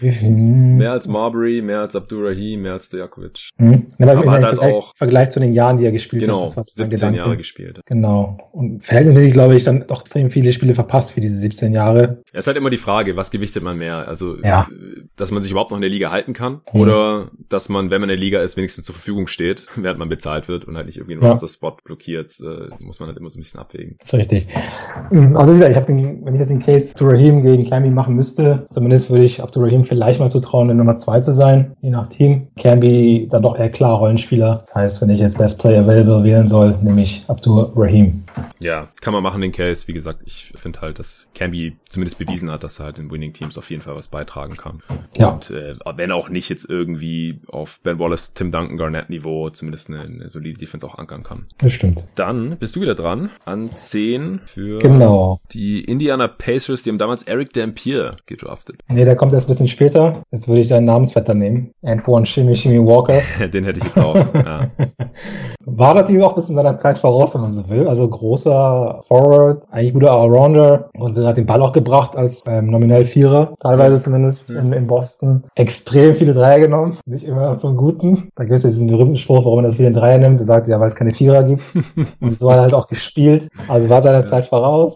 mehr 0.78 0.92
als 0.92 1.08
Marbury, 1.08 1.60
mehr 1.60 1.80
als 1.80 1.96
Abdurrahim, 1.96 2.62
mehr 2.62 2.74
als 2.74 2.86
Stojakovic. 2.86 3.50
Mhm. 3.58 3.86
Aber, 3.98 4.12
aber 4.12 4.30
hat 4.30 4.44
halt 4.44 4.54
Vergleich, 4.54 4.74
auch 4.76 4.92
Vergleich 4.96 5.30
zu 5.30 5.40
den 5.40 5.52
Jahren, 5.52 5.76
die 5.76 5.84
er 5.84 5.92
gespielt 5.92 6.22
genau, 6.22 6.48
hat. 6.48 6.56
War 6.56 6.64
17 6.64 6.90
Gedanke. 6.90 7.18
Jahre 7.18 7.36
gespielt. 7.36 7.80
Genau. 7.86 8.38
Und 8.52 8.84
verhältnismäßig, 8.84 9.32
glaube 9.32 9.56
ich, 9.56 9.64
dann 9.64 9.84
doch 9.88 10.02
extrem 10.02 10.30
viele 10.30 10.52
Spiele 10.52 10.74
verpasst 10.74 11.12
für 11.12 11.20
diese 11.20 11.34
17 11.34 11.74
Jahre. 11.74 12.22
Es 12.32 12.40
ist 12.40 12.46
halt 12.46 12.56
immer 12.56 12.70
die 12.70 12.76
Frage, 12.76 13.16
was 13.16 13.30
gewichtet 13.32 13.64
man 13.64 13.76
mehr? 13.76 14.06
Also, 14.06 14.27
ja. 14.42 14.68
dass 15.16 15.30
man 15.30 15.42
sich 15.42 15.50
überhaupt 15.50 15.70
noch 15.70 15.78
in 15.78 15.82
der 15.82 15.90
Liga 15.90 16.10
halten 16.10 16.32
kann 16.32 16.60
mhm. 16.72 16.80
oder 16.80 17.30
dass 17.48 17.68
man, 17.68 17.90
wenn 17.90 18.00
man 18.00 18.10
in 18.10 18.16
der 18.16 18.24
Liga 18.24 18.40
ist, 18.42 18.56
wenigstens 18.56 18.84
zur 18.84 18.94
Verfügung 18.94 19.26
steht, 19.26 19.66
während 19.76 19.98
man 19.98 20.08
bezahlt 20.08 20.48
wird 20.48 20.64
und 20.64 20.76
halt 20.76 20.86
nicht 20.86 20.96
irgendwie 20.96 21.14
einen 21.14 21.22
ja. 21.22 21.30
Roster-Spot 21.30 21.76
blockiert, 21.84 22.38
äh, 22.40 22.68
muss 22.78 23.00
man 23.00 23.08
halt 23.08 23.18
immer 23.18 23.28
so 23.28 23.38
ein 23.38 23.42
bisschen 23.42 23.60
abwägen. 23.60 23.96
Das 24.00 24.12
ist 24.12 24.18
richtig. 24.18 24.48
Also 25.34 25.52
wie 25.52 25.58
gesagt, 25.58 25.70
ich 25.70 25.76
habe 25.76 25.86
den, 25.86 26.24
wenn 26.24 26.34
ich 26.34 26.40
jetzt 26.40 26.50
den 26.50 26.60
Case 26.60 26.94
zu 26.94 27.06
Raheem 27.06 27.42
gegen 27.42 27.68
Camby 27.68 27.90
machen 27.90 28.14
müsste, 28.14 28.66
zumindest 28.70 29.10
würde 29.10 29.24
ich 29.24 29.42
Abdurrahim 29.42 29.84
vielleicht 29.84 30.20
mal 30.20 30.30
zutrauen, 30.30 30.70
in 30.70 30.76
Nummer 30.76 30.98
zwei 30.98 31.20
zu 31.20 31.32
sein, 31.32 31.74
je 31.80 31.90
nach 31.90 32.08
Team. 32.08 32.48
Camby 32.56 33.28
dann 33.30 33.42
doch 33.42 33.58
eher 33.58 33.70
klar 33.70 33.98
Rollenspieler. 33.98 34.58
Das 34.60 34.74
heißt, 34.74 35.02
wenn 35.02 35.10
ich 35.10 35.20
jetzt 35.20 35.38
Best 35.38 35.60
Player 35.60 35.82
Available 35.82 36.24
wählen 36.24 36.48
soll, 36.48 36.76
nehme 36.82 37.02
ich 37.02 37.24
Abdurrahim. 37.28 38.22
Ja, 38.60 38.88
kann 39.00 39.12
man 39.12 39.22
machen 39.22 39.40
den 39.40 39.52
Case. 39.52 39.88
Wie 39.88 39.92
gesagt, 39.92 40.20
ich 40.24 40.52
finde 40.56 40.80
halt, 40.80 40.98
dass 40.98 41.28
Camby 41.34 41.76
zumindest 41.86 42.18
bewiesen 42.18 42.50
hat, 42.50 42.62
dass 42.64 42.78
er 42.78 42.86
halt 42.86 42.98
in 42.98 43.10
Winning 43.10 43.32
Teams 43.32 43.56
auf 43.56 43.70
jeden 43.70 43.82
Fall 43.82 43.96
was 43.96 44.08
beitragen 44.08 44.56
kann. 44.56 44.80
Ja. 45.16 45.30
Und 45.30 45.50
äh, 45.50 45.74
wenn 45.96 46.12
auch 46.12 46.28
nicht 46.28 46.48
jetzt 46.48 46.68
irgendwie 46.68 47.40
auf 47.48 47.80
Ben 47.82 47.98
Wallace, 47.98 48.34
Tim 48.34 48.50
Duncan, 48.50 48.76
Garnett 48.76 49.10
Niveau 49.10 49.50
zumindest 49.50 49.88
eine, 49.88 50.02
eine 50.02 50.28
solide 50.28 50.58
Defense 50.58 50.86
auch 50.86 50.98
ankern 50.98 51.22
kann. 51.22 51.46
Das 51.58 51.72
stimmt. 51.72 52.06
Dann 52.14 52.56
bist 52.58 52.76
du 52.76 52.80
wieder 52.80 52.94
dran 52.94 53.30
an 53.44 53.70
10 53.74 54.40
für 54.44 54.78
genau. 54.78 54.97
Die 55.52 55.84
Indiana 55.84 56.28
Pacers, 56.28 56.82
die 56.82 56.90
haben 56.90 56.98
damals 56.98 57.24
Eric 57.24 57.52
Dampier 57.52 58.16
gedraftet. 58.26 58.80
Nee, 58.88 59.04
der 59.04 59.16
kommt 59.16 59.32
erst 59.32 59.46
ein 59.46 59.52
bisschen 59.52 59.68
später. 59.68 60.22
Jetzt 60.30 60.48
würde 60.48 60.60
ich 60.60 60.68
deinen 60.68 60.86
Namensvetter 60.86 61.34
nehmen. 61.34 61.72
Antoine 61.84 62.26
Shimmy 62.26 62.56
Shimmy 62.56 62.84
Walker. 62.84 63.20
Den 63.52 63.64
hätte 63.64 63.78
ich 63.80 63.84
jetzt 63.84 63.98
auch, 63.98 64.16
ja. 64.34 64.70
War 65.64 65.94
natürlich 65.94 66.24
auch 66.24 66.30
ein 66.30 66.36
bisschen 66.36 66.56
seiner 66.56 66.78
Zeit 66.78 66.98
voraus, 66.98 67.34
wenn 67.34 67.42
man 67.42 67.52
so 67.52 67.68
will. 67.68 67.88
Also 67.88 68.08
großer 68.08 69.02
Forward, 69.06 69.64
eigentlich 69.70 69.92
guter 69.92 70.12
Allrounder 70.12 70.90
und 70.94 71.16
er 71.16 71.26
hat 71.26 71.36
den 71.36 71.46
Ball 71.46 71.62
auch 71.62 71.72
gebracht 71.72 72.16
als 72.16 72.42
ähm, 72.46 72.70
nominell 72.70 73.04
Vierer, 73.04 73.54
teilweise 73.60 74.00
zumindest 74.00 74.50
in, 74.50 74.72
in 74.72 74.86
Boston. 74.86 75.42
Extrem 75.54 76.14
viele 76.14 76.34
Dreier 76.34 76.60
genommen, 76.60 76.98
nicht 77.06 77.24
immer 77.24 77.58
zum 77.58 77.76
Guten. 77.76 78.30
Da 78.36 78.44
gibt 78.44 78.56
es 78.56 78.62
diesen 78.62 78.88
berühmten 78.88 79.16
Spruch, 79.16 79.44
warum 79.44 79.60
er 79.60 79.64
das 79.64 79.76
viele 79.76 79.92
Dreier 79.92 80.18
nimmt. 80.18 80.40
Er 80.40 80.46
sagt 80.46 80.68
ja, 80.68 80.80
weil 80.80 80.88
es 80.88 80.94
keine 80.94 81.12
Vierer 81.12 81.44
gibt. 81.44 81.62
und 82.20 82.38
so 82.38 82.50
hat 82.50 82.58
er 82.58 82.62
halt 82.62 82.74
auch 82.74 82.86
gespielt. 82.86 83.48
Also 83.68 83.90
war 83.90 84.02
seiner 84.02 84.26
Zeit 84.26 84.46
voraus 84.46 84.87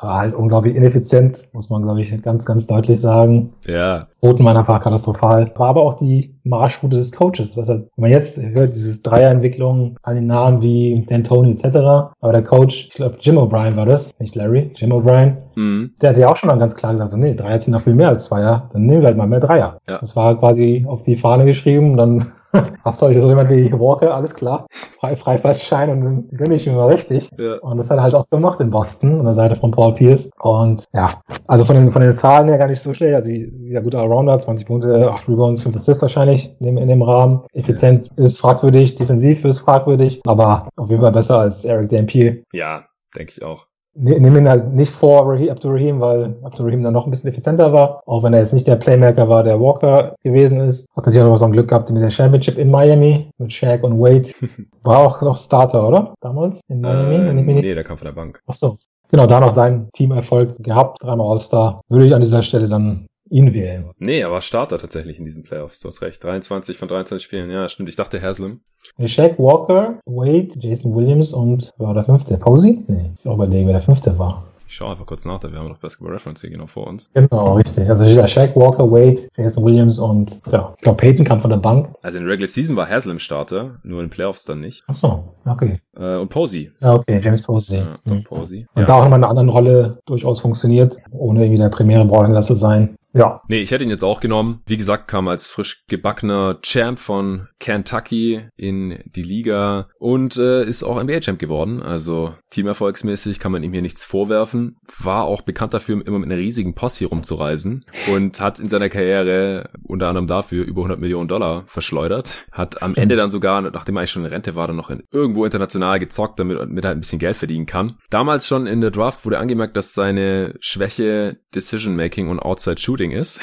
aber 0.00 0.14
halt 0.16 0.34
unglaublich 0.34 0.74
ineffizient, 0.74 1.48
muss 1.52 1.68
man, 1.68 1.82
glaube 1.82 2.00
ich, 2.00 2.22
ganz, 2.22 2.46
ganz 2.46 2.66
deutlich 2.66 3.00
sagen. 3.00 3.52
Ja. 3.66 4.06
Roten 4.22 4.44
waren 4.44 4.56
einfach 4.56 4.80
katastrophal. 4.80 5.52
War 5.56 5.68
aber 5.68 5.82
auch 5.82 5.94
die 5.94 6.34
Marschroute 6.44 6.96
des 6.96 7.12
Coaches. 7.12 7.56
Was 7.56 7.68
halt, 7.68 7.88
wenn 7.96 8.02
man 8.02 8.10
jetzt 8.10 8.40
hört, 8.40 8.74
dieses 8.74 9.02
Dreierentwicklung 9.02 9.96
an 10.02 10.14
den 10.14 10.26
Namen 10.26 10.62
wie 10.62 11.06
D'Antoni 11.08 11.52
etc., 11.52 11.76
aber 12.20 12.32
der 12.32 12.42
Coach, 12.42 12.86
ich 12.88 12.94
glaube 12.94 13.18
Jim 13.20 13.36
O'Brien 13.36 13.76
war 13.76 13.86
das, 13.86 14.18
nicht 14.18 14.34
Larry, 14.34 14.70
Jim 14.74 14.92
O'Brien, 14.92 15.36
mhm. 15.54 15.92
der 16.00 16.10
hat 16.10 16.16
ja 16.16 16.28
auch 16.28 16.36
schon 16.36 16.48
mal 16.48 16.58
ganz 16.58 16.74
klar 16.74 16.92
gesagt, 16.92 17.10
so 17.10 17.18
nee, 17.18 17.34
Dreier 17.34 17.60
ziehen 17.60 17.72
noch 17.72 17.82
viel 17.82 17.94
mehr 17.94 18.08
als 18.08 18.24
Zweier, 18.24 18.70
dann 18.72 18.86
nehmen 18.86 19.02
wir 19.02 19.08
halt 19.08 19.18
mal 19.18 19.26
mehr 19.26 19.40
Dreier. 19.40 19.78
Ja. 19.86 19.98
Das 19.98 20.16
war 20.16 20.38
quasi 20.38 20.84
auf 20.86 21.02
die 21.02 21.16
Fahne 21.16 21.44
geschrieben, 21.44 21.96
dann 21.96 22.32
Hast 22.84 23.02
du 23.02 23.12
so 23.12 23.28
jemand 23.28 23.50
wie 23.50 23.72
Walker, 23.72 24.14
alles 24.14 24.34
klar, 24.34 24.66
Frei, 24.98 25.16
Freifahrtschein 25.16 25.90
und 25.90 26.00
dann 26.04 26.28
gönne 26.32 26.54
ich 26.54 26.66
ihm 26.66 26.74
mal 26.74 26.88
richtig. 26.88 27.30
Ja. 27.38 27.58
Und 27.60 27.78
das 27.78 27.90
hat 27.90 27.98
er 27.98 28.02
halt 28.02 28.14
auch 28.14 28.28
gemacht 28.28 28.60
in 28.60 28.70
Boston 28.70 29.20
an 29.20 29.24
der 29.24 29.34
Seite 29.34 29.56
von 29.56 29.70
Paul 29.70 29.94
Pierce. 29.94 30.30
Und 30.40 30.84
ja, 30.92 31.20
also 31.46 31.64
von 31.64 31.76
den, 31.76 31.90
von 31.92 32.02
den 32.02 32.14
Zahlen 32.14 32.48
her 32.48 32.58
gar 32.58 32.68
nicht 32.68 32.80
so 32.80 32.92
schlecht. 32.92 33.14
Also 33.14 33.30
wieder 33.30 33.82
guter 33.82 34.00
Allrounder, 34.00 34.38
20 34.38 34.66
Punkte, 34.66 35.10
8 35.10 35.28
Rebounds, 35.28 35.62
5 35.62 35.76
Assists 35.76 36.02
wahrscheinlich 36.02 36.54
in 36.60 36.66
dem, 36.66 36.78
in 36.78 36.88
dem 36.88 37.02
Rahmen. 37.02 37.40
Effizient 37.52 38.10
ja. 38.16 38.24
ist 38.24 38.38
fragwürdig, 38.38 38.94
defensiv 38.94 39.44
ist 39.44 39.60
fragwürdig, 39.60 40.20
aber 40.26 40.68
auf 40.76 40.90
jeden 40.90 41.02
Fall 41.02 41.12
besser 41.12 41.38
als 41.38 41.64
Eric 41.64 41.90
Dampier. 41.90 42.42
Ja, 42.52 42.84
denke 43.14 43.32
ich 43.36 43.42
auch. 43.42 43.69
Ne, 43.94 44.20
nehme 44.20 44.38
ihn 44.38 44.48
halt 44.48 44.72
nicht 44.72 44.92
vor 44.92 45.28
Rahim, 45.28 45.50
Abdurrahim, 45.50 46.00
weil 46.00 46.36
Abdurrahim 46.42 46.82
dann 46.82 46.92
noch 46.92 47.06
ein 47.06 47.10
bisschen 47.10 47.30
effizienter 47.30 47.72
war. 47.72 48.02
Auch 48.06 48.22
wenn 48.22 48.32
er 48.32 48.40
jetzt 48.40 48.52
nicht 48.52 48.66
der 48.66 48.76
Playmaker 48.76 49.28
war, 49.28 49.42
der 49.42 49.60
Walker 49.60 50.14
gewesen 50.22 50.60
ist. 50.60 50.86
Hat 50.96 51.06
natürlich 51.06 51.24
auch 51.24 51.30
noch 51.30 51.38
so 51.38 51.46
ein 51.46 51.52
Glück 51.52 51.68
gehabt 51.68 51.90
mit 51.90 52.00
der 52.00 52.10
Championship 52.10 52.56
in 52.56 52.70
Miami, 52.70 53.30
mit 53.38 53.52
Shaq 53.52 53.82
und 53.82 53.98
Wade. 53.98 54.30
War 54.84 54.98
auch 54.98 55.20
noch 55.22 55.36
Starter, 55.36 55.86
oder? 55.86 56.14
Damals 56.20 56.60
in 56.68 56.80
Miami? 56.80 57.14
Äh, 57.14 57.62
nee, 57.62 57.74
der 57.74 57.84
kam 57.84 57.98
von 57.98 58.06
der 58.06 58.12
Bank. 58.12 58.40
Ach 58.46 58.54
so. 58.54 58.78
Genau, 59.10 59.26
da 59.26 59.40
noch 59.40 59.50
seinen 59.50 59.90
Teamerfolg 59.92 60.56
gehabt, 60.62 61.02
dreimal 61.02 61.32
All-Star. 61.32 61.80
Würde 61.88 62.06
ich 62.06 62.14
an 62.14 62.20
dieser 62.20 62.44
Stelle 62.44 62.68
dann 62.68 63.06
ihn 63.30 63.54
wählen. 63.54 63.90
Nee, 63.98 64.20
er 64.20 64.30
war 64.30 64.42
Starter 64.42 64.78
tatsächlich 64.78 65.18
in 65.18 65.24
diesen 65.24 65.42
Playoffs. 65.42 65.80
Du 65.80 65.88
hast 65.88 66.02
recht. 66.02 66.22
23 66.22 66.76
von 66.76 66.88
23 66.88 67.24
Spielen. 67.24 67.50
Ja, 67.50 67.68
stimmt. 67.68 67.88
Ich 67.88 67.96
dachte 67.96 68.20
Haslam. 68.20 68.60
Shaq 69.06 69.38
Walker, 69.38 70.00
Wade, 70.04 70.50
Jason 70.58 70.94
Williams 70.94 71.32
und 71.32 71.72
war 71.78 71.94
der 71.94 72.04
fünfte? 72.04 72.36
Posey? 72.36 72.82
Nee, 72.88 73.10
ist 73.12 73.26
auch 73.26 73.34
überlegen, 73.34 73.66
wer 73.66 73.74
der 73.74 73.82
fünfte 73.82 74.18
war. 74.18 74.44
Ich 74.70 74.76
schaue 74.76 74.92
einfach 74.92 75.06
kurz 75.06 75.24
nach, 75.24 75.40
da 75.40 75.50
wir 75.50 75.58
haben 75.58 75.68
noch 75.68 75.78
Basketball 75.78 76.12
Reference 76.12 76.42
hier 76.42 76.50
genau 76.50 76.68
vor 76.68 76.86
uns. 76.86 77.10
Genau, 77.12 77.54
richtig. 77.54 77.90
Also 77.90 78.04
Shaq 78.28 78.54
Walker, 78.54 78.88
Wade, 78.88 79.20
Jason 79.36 79.64
Williams 79.64 79.98
und 79.98 80.40
ja, 80.48 80.74
ich 80.76 80.82
glaube 80.82 80.96
Peyton 80.96 81.24
kam 81.24 81.40
von 81.40 81.50
der 81.50 81.56
Bank. 81.56 81.92
Also 82.02 82.18
in 82.18 82.24
der 82.24 82.32
Regular 82.32 82.46
Season 82.46 82.76
war 82.76 82.88
Haslam 82.88 83.18
Starter, 83.18 83.80
nur 83.82 84.00
in 84.00 84.10
Playoffs 84.10 84.44
dann 84.44 84.60
nicht. 84.60 84.84
Ach 84.86 84.94
so, 84.94 85.34
okay. 85.44 85.80
Äh, 85.96 86.18
und 86.18 86.28
Posey. 86.28 86.70
Ja, 86.80 86.94
okay, 86.94 87.20
James 87.20 87.42
Posey. 87.42 87.78
Ja, 87.78 87.98
mhm. 88.04 88.22
Posey. 88.22 88.68
Und 88.72 88.82
ja. 88.82 88.86
da 88.86 88.94
auch 88.94 89.06
in 89.06 89.12
einer 89.12 89.28
anderen 89.28 89.48
Rolle 89.48 89.98
durchaus 90.06 90.38
funktioniert, 90.38 90.96
ohne 91.10 91.40
irgendwie 91.40 91.58
der 91.58 91.68
primäre 91.70 92.04
Ballhändler 92.04 92.42
zu 92.42 92.54
sein. 92.54 92.96
Ja. 93.12 93.42
Nee, 93.48 93.60
ich 93.60 93.70
hätte 93.70 93.84
ihn 93.84 93.90
jetzt 93.90 94.04
auch 94.04 94.20
genommen. 94.20 94.62
Wie 94.66 94.76
gesagt, 94.76 95.08
kam 95.08 95.28
als 95.28 95.48
frisch 95.48 95.84
gebackener 95.88 96.60
Champ 96.62 96.98
von 96.98 97.48
Kentucky 97.58 98.42
in 98.56 99.00
die 99.04 99.22
Liga 99.22 99.88
und 99.98 100.36
äh, 100.36 100.64
ist 100.64 100.82
auch 100.82 101.02
NBA-Champ 101.02 101.38
geworden. 101.38 101.82
Also 101.82 102.34
teamerfolgsmäßig 102.50 103.40
kann 103.40 103.52
man 103.52 103.62
ihm 103.62 103.72
hier 103.72 103.82
nichts 103.82 104.04
vorwerfen. 104.04 104.76
War 104.98 105.24
auch 105.24 105.42
bekannt 105.42 105.74
dafür, 105.74 106.04
immer 106.06 106.18
mit 106.18 106.30
einer 106.30 106.40
riesigen 106.40 106.74
Posse 106.74 107.06
rumzureisen 107.06 107.84
und 108.12 108.40
hat 108.40 108.58
in 108.58 108.66
seiner 108.66 108.88
Karriere 108.88 109.70
unter 109.82 110.08
anderem 110.08 110.26
dafür 110.26 110.64
über 110.64 110.82
100 110.82 111.00
Millionen 111.00 111.28
Dollar 111.28 111.64
verschleudert. 111.66 112.46
Hat 112.52 112.82
am 112.82 112.94
Ende 112.94 113.16
dann 113.16 113.30
sogar, 113.30 113.60
nachdem 113.60 113.96
er 113.96 114.00
eigentlich 114.00 114.10
schon 114.10 114.24
in 114.24 114.32
Rente 114.32 114.54
war, 114.54 114.66
dann 114.66 114.76
noch 114.76 114.90
in, 114.90 115.02
irgendwo 115.10 115.44
international 115.44 115.98
gezockt, 115.98 116.38
damit, 116.38 116.58
damit 116.58 116.84
er 116.84 116.90
ein 116.92 117.00
bisschen 117.00 117.18
Geld 117.18 117.36
verdienen 117.36 117.66
kann. 117.66 117.96
Damals 118.08 118.46
schon 118.46 118.66
in 118.66 118.80
der 118.80 118.90
Draft 118.90 119.24
wurde 119.24 119.38
angemerkt, 119.38 119.76
dass 119.76 119.94
seine 119.94 120.54
Schwäche 120.60 121.38
Decision 121.54 121.96
Making 121.96 122.28
und 122.28 122.38
Outside 122.38 122.80
Shooting 123.00 123.12
ist. 123.12 123.40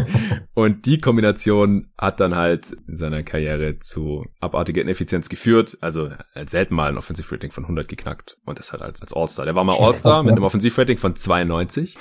und 0.54 0.86
die 0.86 0.98
Kombination 0.98 1.86
hat 1.96 2.20
dann 2.20 2.36
halt 2.36 2.66
in 2.86 2.96
seiner 2.96 3.22
Karriere 3.22 3.78
zu 3.78 4.26
abartiger 4.40 4.82
Ineffizienz 4.82 5.28
geführt. 5.28 5.78
Also 5.80 6.10
selten 6.46 6.74
mal 6.74 6.90
ein 6.90 6.98
Offensive 6.98 7.34
Rating 7.34 7.50
von 7.50 7.64
100 7.64 7.88
geknackt 7.88 8.36
und 8.44 8.58
das 8.58 8.72
halt 8.72 8.82
als, 8.82 9.00
als 9.00 9.12
All-Star. 9.12 9.46
Der 9.46 9.54
war 9.54 9.64
mal 9.64 9.78
All-Star 9.78 10.22
mit 10.22 10.32
einem 10.32 10.44
Offensive 10.44 10.78
Rating 10.78 10.98
von 10.98 11.16
92. 11.16 11.96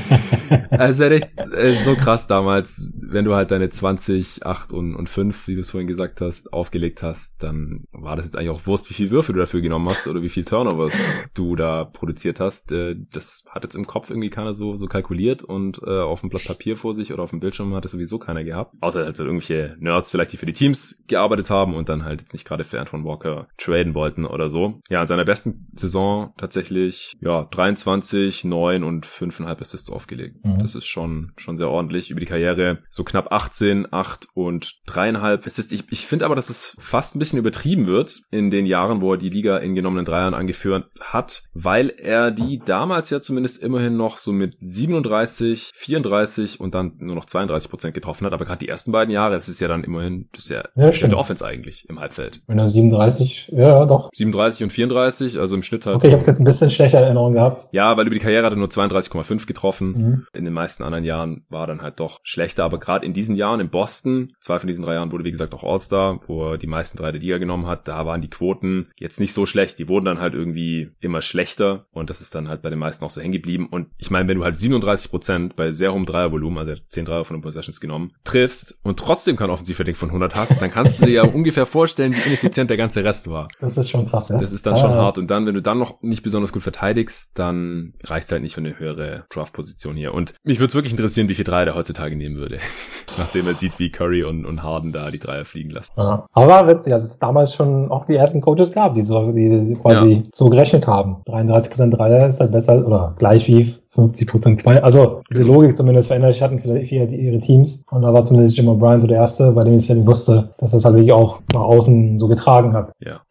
also 0.70 1.04
echt, 1.04 1.28
äh, 1.36 1.72
so 1.72 1.94
krass 1.94 2.26
damals, 2.26 2.88
wenn 2.94 3.24
du 3.24 3.34
halt 3.34 3.50
deine 3.50 3.68
20, 3.68 4.46
8 4.46 4.72
und, 4.72 4.94
und 4.94 5.08
5, 5.08 5.48
wie 5.48 5.54
du 5.54 5.60
es 5.60 5.70
vorhin 5.70 5.88
gesagt 5.88 6.20
hast, 6.20 6.52
aufgelegt 6.52 7.02
hast, 7.02 7.42
dann 7.42 7.84
war 7.92 8.16
das 8.16 8.24
jetzt 8.24 8.36
eigentlich 8.36 8.50
auch 8.50 8.66
Wurst, 8.66 8.88
wie 8.88 8.94
viel 8.94 9.10
Würfe 9.10 9.32
du 9.32 9.38
dafür 9.38 9.60
genommen 9.60 9.88
hast 9.88 10.06
oder 10.06 10.22
wie 10.22 10.28
viel 10.28 10.44
Turnovers 10.44 10.94
du 11.34 11.54
da 11.56 11.84
produziert 11.84 12.40
hast. 12.40 12.72
Äh, 12.72 12.96
das 13.12 13.44
hat 13.50 13.64
jetzt 13.64 13.74
im 13.74 13.86
Kopf 13.86 14.10
irgendwie 14.10 14.30
keiner 14.30 14.54
so, 14.54 14.76
so 14.76 14.86
kalkuliert 14.86 15.42
und 15.42 15.80
äh, 15.84 16.00
auf 16.00 16.20
dem 16.20 16.29
Blatt 16.30 16.44
Papier 16.46 16.76
vor 16.76 16.94
sich 16.94 17.12
oder 17.12 17.22
auf 17.22 17.30
dem 17.30 17.40
Bildschirm 17.40 17.74
hat 17.74 17.84
es 17.84 17.92
sowieso 17.92 18.18
keiner 18.18 18.44
gehabt. 18.44 18.76
Außer 18.80 19.04
halt 19.04 19.16
so 19.16 19.24
irgendwelche 19.24 19.76
Nerds 19.78 20.10
vielleicht, 20.10 20.32
die 20.32 20.36
für 20.36 20.46
die 20.46 20.52
Teams 20.52 21.04
gearbeitet 21.06 21.50
haben 21.50 21.74
und 21.74 21.88
dann 21.88 22.04
halt 22.04 22.20
jetzt 22.20 22.32
nicht 22.32 22.46
gerade 22.46 22.64
für 22.64 22.80
Antoine 22.80 23.04
Walker 23.04 23.48
traden 23.58 23.94
wollten 23.94 24.24
oder 24.24 24.48
so. 24.48 24.80
Ja, 24.88 25.02
in 25.02 25.06
seiner 25.06 25.24
besten 25.24 25.68
Saison 25.74 26.32
tatsächlich, 26.36 27.16
ja, 27.20 27.44
23, 27.44 28.44
9 28.44 28.84
und 28.84 29.06
5,5 29.06 29.60
Assists 29.60 29.90
aufgelegt. 29.90 30.44
Mhm. 30.44 30.58
Das 30.60 30.74
ist 30.74 30.86
schon, 30.86 31.32
schon 31.36 31.56
sehr 31.56 31.68
ordentlich. 31.68 32.10
Über 32.10 32.20
die 32.20 32.26
Karriere 32.26 32.78
so 32.88 33.04
knapp 33.04 33.32
18, 33.32 33.92
8 33.92 34.28
und 34.34 34.76
3,5 34.88 35.46
Assists. 35.46 35.72
Ich, 35.72 35.84
ich 35.90 36.06
finde 36.06 36.24
aber, 36.24 36.36
dass 36.36 36.50
es 36.50 36.76
fast 36.78 37.14
ein 37.14 37.18
bisschen 37.18 37.38
übertrieben 37.38 37.86
wird 37.86 38.20
in 38.30 38.50
den 38.50 38.66
Jahren, 38.66 39.00
wo 39.00 39.12
er 39.12 39.18
die 39.18 39.30
Liga 39.30 39.58
in 39.58 39.74
genommenen 39.74 40.04
Dreiern 40.04 40.34
angeführt 40.34 40.90
hat, 41.00 41.42
weil 41.52 41.90
er 41.90 42.30
die 42.30 42.58
damals 42.58 43.10
ja 43.10 43.20
zumindest 43.20 43.62
immerhin 43.62 43.96
noch 43.96 44.18
so 44.18 44.32
mit 44.32 44.56
37, 44.60 45.70
34 45.74 46.19
35 46.20 46.60
und 46.60 46.74
dann 46.74 46.92
nur 46.98 47.14
noch 47.14 47.24
32 47.24 47.70
Prozent 47.70 47.94
getroffen 47.94 48.26
hat. 48.26 48.32
Aber 48.32 48.44
gerade 48.44 48.58
die 48.58 48.68
ersten 48.68 48.92
beiden 48.92 49.12
Jahre, 49.12 49.34
das 49.34 49.48
ist 49.48 49.60
ja 49.60 49.68
dann 49.68 49.84
immerhin, 49.84 50.28
das 50.32 50.44
ist 50.44 50.50
ja, 50.50 50.62
ja 50.74 50.90
der 50.90 51.18
Offense 51.18 51.44
eigentlich 51.44 51.88
im 51.88 52.00
Halbfeld. 52.00 52.40
Wenn 52.46 52.58
er 52.58 52.68
37, 52.68 53.50
ja, 53.52 53.86
doch. 53.86 54.10
37 54.14 54.64
und 54.64 54.70
34, 54.70 55.38
also 55.38 55.54
im 55.56 55.62
Schnitt 55.62 55.86
halt. 55.86 55.96
Okay, 55.96 56.06
so. 56.06 56.08
ich 56.08 56.14
habe 56.14 56.24
jetzt 56.24 56.40
ein 56.40 56.44
bisschen 56.44 56.70
schlechter 56.70 56.98
Erinnerung 56.98 57.32
gehabt. 57.34 57.68
Ja, 57.72 57.96
weil 57.96 58.06
über 58.06 58.14
die 58.14 58.20
Karriere 58.20 58.44
hat 58.44 58.52
er 58.52 58.56
nur 58.56 58.68
32,5 58.68 59.46
getroffen. 59.46 59.92
Mhm. 59.92 60.26
In 60.32 60.44
den 60.44 60.54
meisten 60.54 60.82
anderen 60.82 61.04
Jahren 61.04 61.44
war 61.48 61.64
er 61.64 61.66
dann 61.68 61.82
halt 61.82 62.00
doch 62.00 62.20
schlechter. 62.22 62.64
Aber 62.64 62.78
gerade 62.78 63.06
in 63.06 63.12
diesen 63.12 63.36
Jahren 63.36 63.60
in 63.60 63.70
Boston, 63.70 64.32
zwei 64.40 64.58
von 64.58 64.66
diesen 64.66 64.84
drei 64.84 64.94
Jahren 64.94 65.12
wurde 65.12 65.24
wie 65.24 65.30
gesagt 65.30 65.54
auch 65.54 65.64
All-Star, 65.64 66.20
wo 66.26 66.50
er 66.50 66.58
die 66.58 66.66
meisten 66.66 66.98
drei 66.98 67.12
der 67.12 67.20
Liga 67.20 67.38
genommen 67.38 67.66
hat, 67.66 67.88
da 67.88 68.06
waren 68.06 68.20
die 68.20 68.30
Quoten 68.30 68.88
jetzt 68.96 69.20
nicht 69.20 69.32
so 69.32 69.46
schlecht. 69.46 69.78
Die 69.78 69.88
wurden 69.88 70.04
dann 70.04 70.20
halt 70.20 70.34
irgendwie 70.34 70.90
immer 71.00 71.22
schlechter 71.22 71.86
und 71.92 72.10
das 72.10 72.20
ist 72.20 72.34
dann 72.34 72.48
halt 72.48 72.62
bei 72.62 72.70
den 72.70 72.78
meisten 72.78 73.04
auch 73.04 73.10
so 73.10 73.20
hängen 73.20 73.32
geblieben. 73.32 73.68
Und 73.70 73.88
ich 73.98 74.10
meine, 74.10 74.28
wenn 74.28 74.38
du 74.38 74.44
halt 74.44 74.58
37 74.58 75.10
Prozent 75.10 75.56
bei 75.56 75.72
sehr 75.72 75.92
hohem 75.92 76.06
Dreiervolumen, 76.10 76.58
also 76.58 76.80
10 76.88 77.04
Dreier 77.04 77.24
von 77.24 77.36
den 77.36 77.42
Possessions 77.42 77.80
genommen, 77.80 78.12
triffst 78.24 78.78
und 78.82 78.98
trotzdem 78.98 79.36
kein 79.36 79.50
Offensivrating 79.50 79.94
von 79.94 80.08
100 80.08 80.34
hast, 80.34 80.60
dann 80.60 80.70
kannst 80.70 81.00
du 81.00 81.06
dir 81.06 81.12
ja 81.12 81.22
ungefähr 81.24 81.66
vorstellen, 81.66 82.14
wie 82.14 82.28
ineffizient 82.28 82.70
der 82.70 82.76
ganze 82.76 83.04
Rest 83.04 83.28
war. 83.30 83.48
Das 83.60 83.76
ist 83.76 83.90
schon 83.90 84.06
krass, 84.06 84.28
ja. 84.28 84.38
Das 84.38 84.52
ist 84.52 84.66
dann 84.66 84.74
ah, 84.74 84.78
schon 84.78 84.90
hart. 84.92 85.18
Und 85.18 85.30
dann, 85.30 85.46
wenn 85.46 85.54
du 85.54 85.62
dann 85.62 85.78
noch 85.78 86.02
nicht 86.02 86.22
besonders 86.22 86.52
gut 86.52 86.62
verteidigst, 86.62 87.38
dann 87.38 87.94
reicht's 88.04 88.30
halt 88.32 88.42
nicht 88.42 88.54
für 88.54 88.60
eine 88.60 88.78
höhere 88.78 89.24
Draft-Position 89.30 89.96
hier. 89.96 90.14
Und 90.14 90.34
mich 90.42 90.58
würde 90.58 90.68
es 90.68 90.74
wirklich 90.74 90.92
interessieren, 90.92 91.28
wie 91.28 91.34
viel 91.34 91.44
Dreier 91.44 91.64
der 91.64 91.74
heutzutage 91.74 92.16
nehmen 92.16 92.36
würde. 92.36 92.58
Nachdem 93.18 93.46
er 93.46 93.54
sieht, 93.54 93.78
wie 93.78 93.90
Curry 93.90 94.24
und, 94.24 94.44
und 94.44 94.62
Harden 94.62 94.92
da 94.92 95.10
die 95.10 95.18
Dreier 95.18 95.44
fliegen 95.44 95.70
lassen. 95.70 95.92
Ja. 95.96 96.26
Aber 96.32 96.68
witzig, 96.68 96.92
also 96.92 97.06
es 97.06 97.18
damals 97.18 97.54
schon 97.54 97.90
auch 97.90 98.04
die 98.04 98.16
ersten 98.16 98.40
Coaches 98.40 98.72
gab, 98.72 98.94
die 98.94 99.02
so, 99.02 99.32
die 99.32 99.76
quasi 99.80 100.12
ja. 100.12 100.22
so 100.32 100.48
gerechnet 100.48 100.86
haben. 100.86 101.22
33% 101.26 101.90
Dreier 101.90 102.26
ist 102.28 102.40
halt 102.40 102.52
besser 102.52 102.86
oder 102.86 103.14
gleich 103.18 103.46
wie 103.48 103.74
50 103.92 104.28
Prozent 104.28 104.60
zwei. 104.60 104.82
Also 104.82 105.22
diese 105.30 105.42
Logik 105.42 105.76
zumindest 105.76 106.08
verändert 106.08 106.32
sich 106.32 106.42
hatten 106.42 106.60
vielleicht 106.60 106.92
ihre 106.92 107.40
Teams. 107.40 107.84
Und 107.90 108.02
da 108.02 108.12
war 108.12 108.24
zumindest 108.24 108.56
Jim 108.56 108.68
O'Brien 108.68 109.00
so 109.00 109.06
der 109.06 109.18
Erste, 109.18 109.52
bei 109.52 109.64
dem 109.64 109.74
ich 109.74 109.82
es 109.82 109.88
ja 109.88 110.06
wusste, 110.06 110.54
dass 110.58 110.70
das 110.70 110.84
halt 110.84 110.94
wirklich 110.94 111.12
auch 111.12 111.40
nach 111.52 111.60
außen 111.60 112.18
so 112.18 112.28
getragen 112.28 112.72
hat. 112.72 112.92
Ja. 113.00 113.22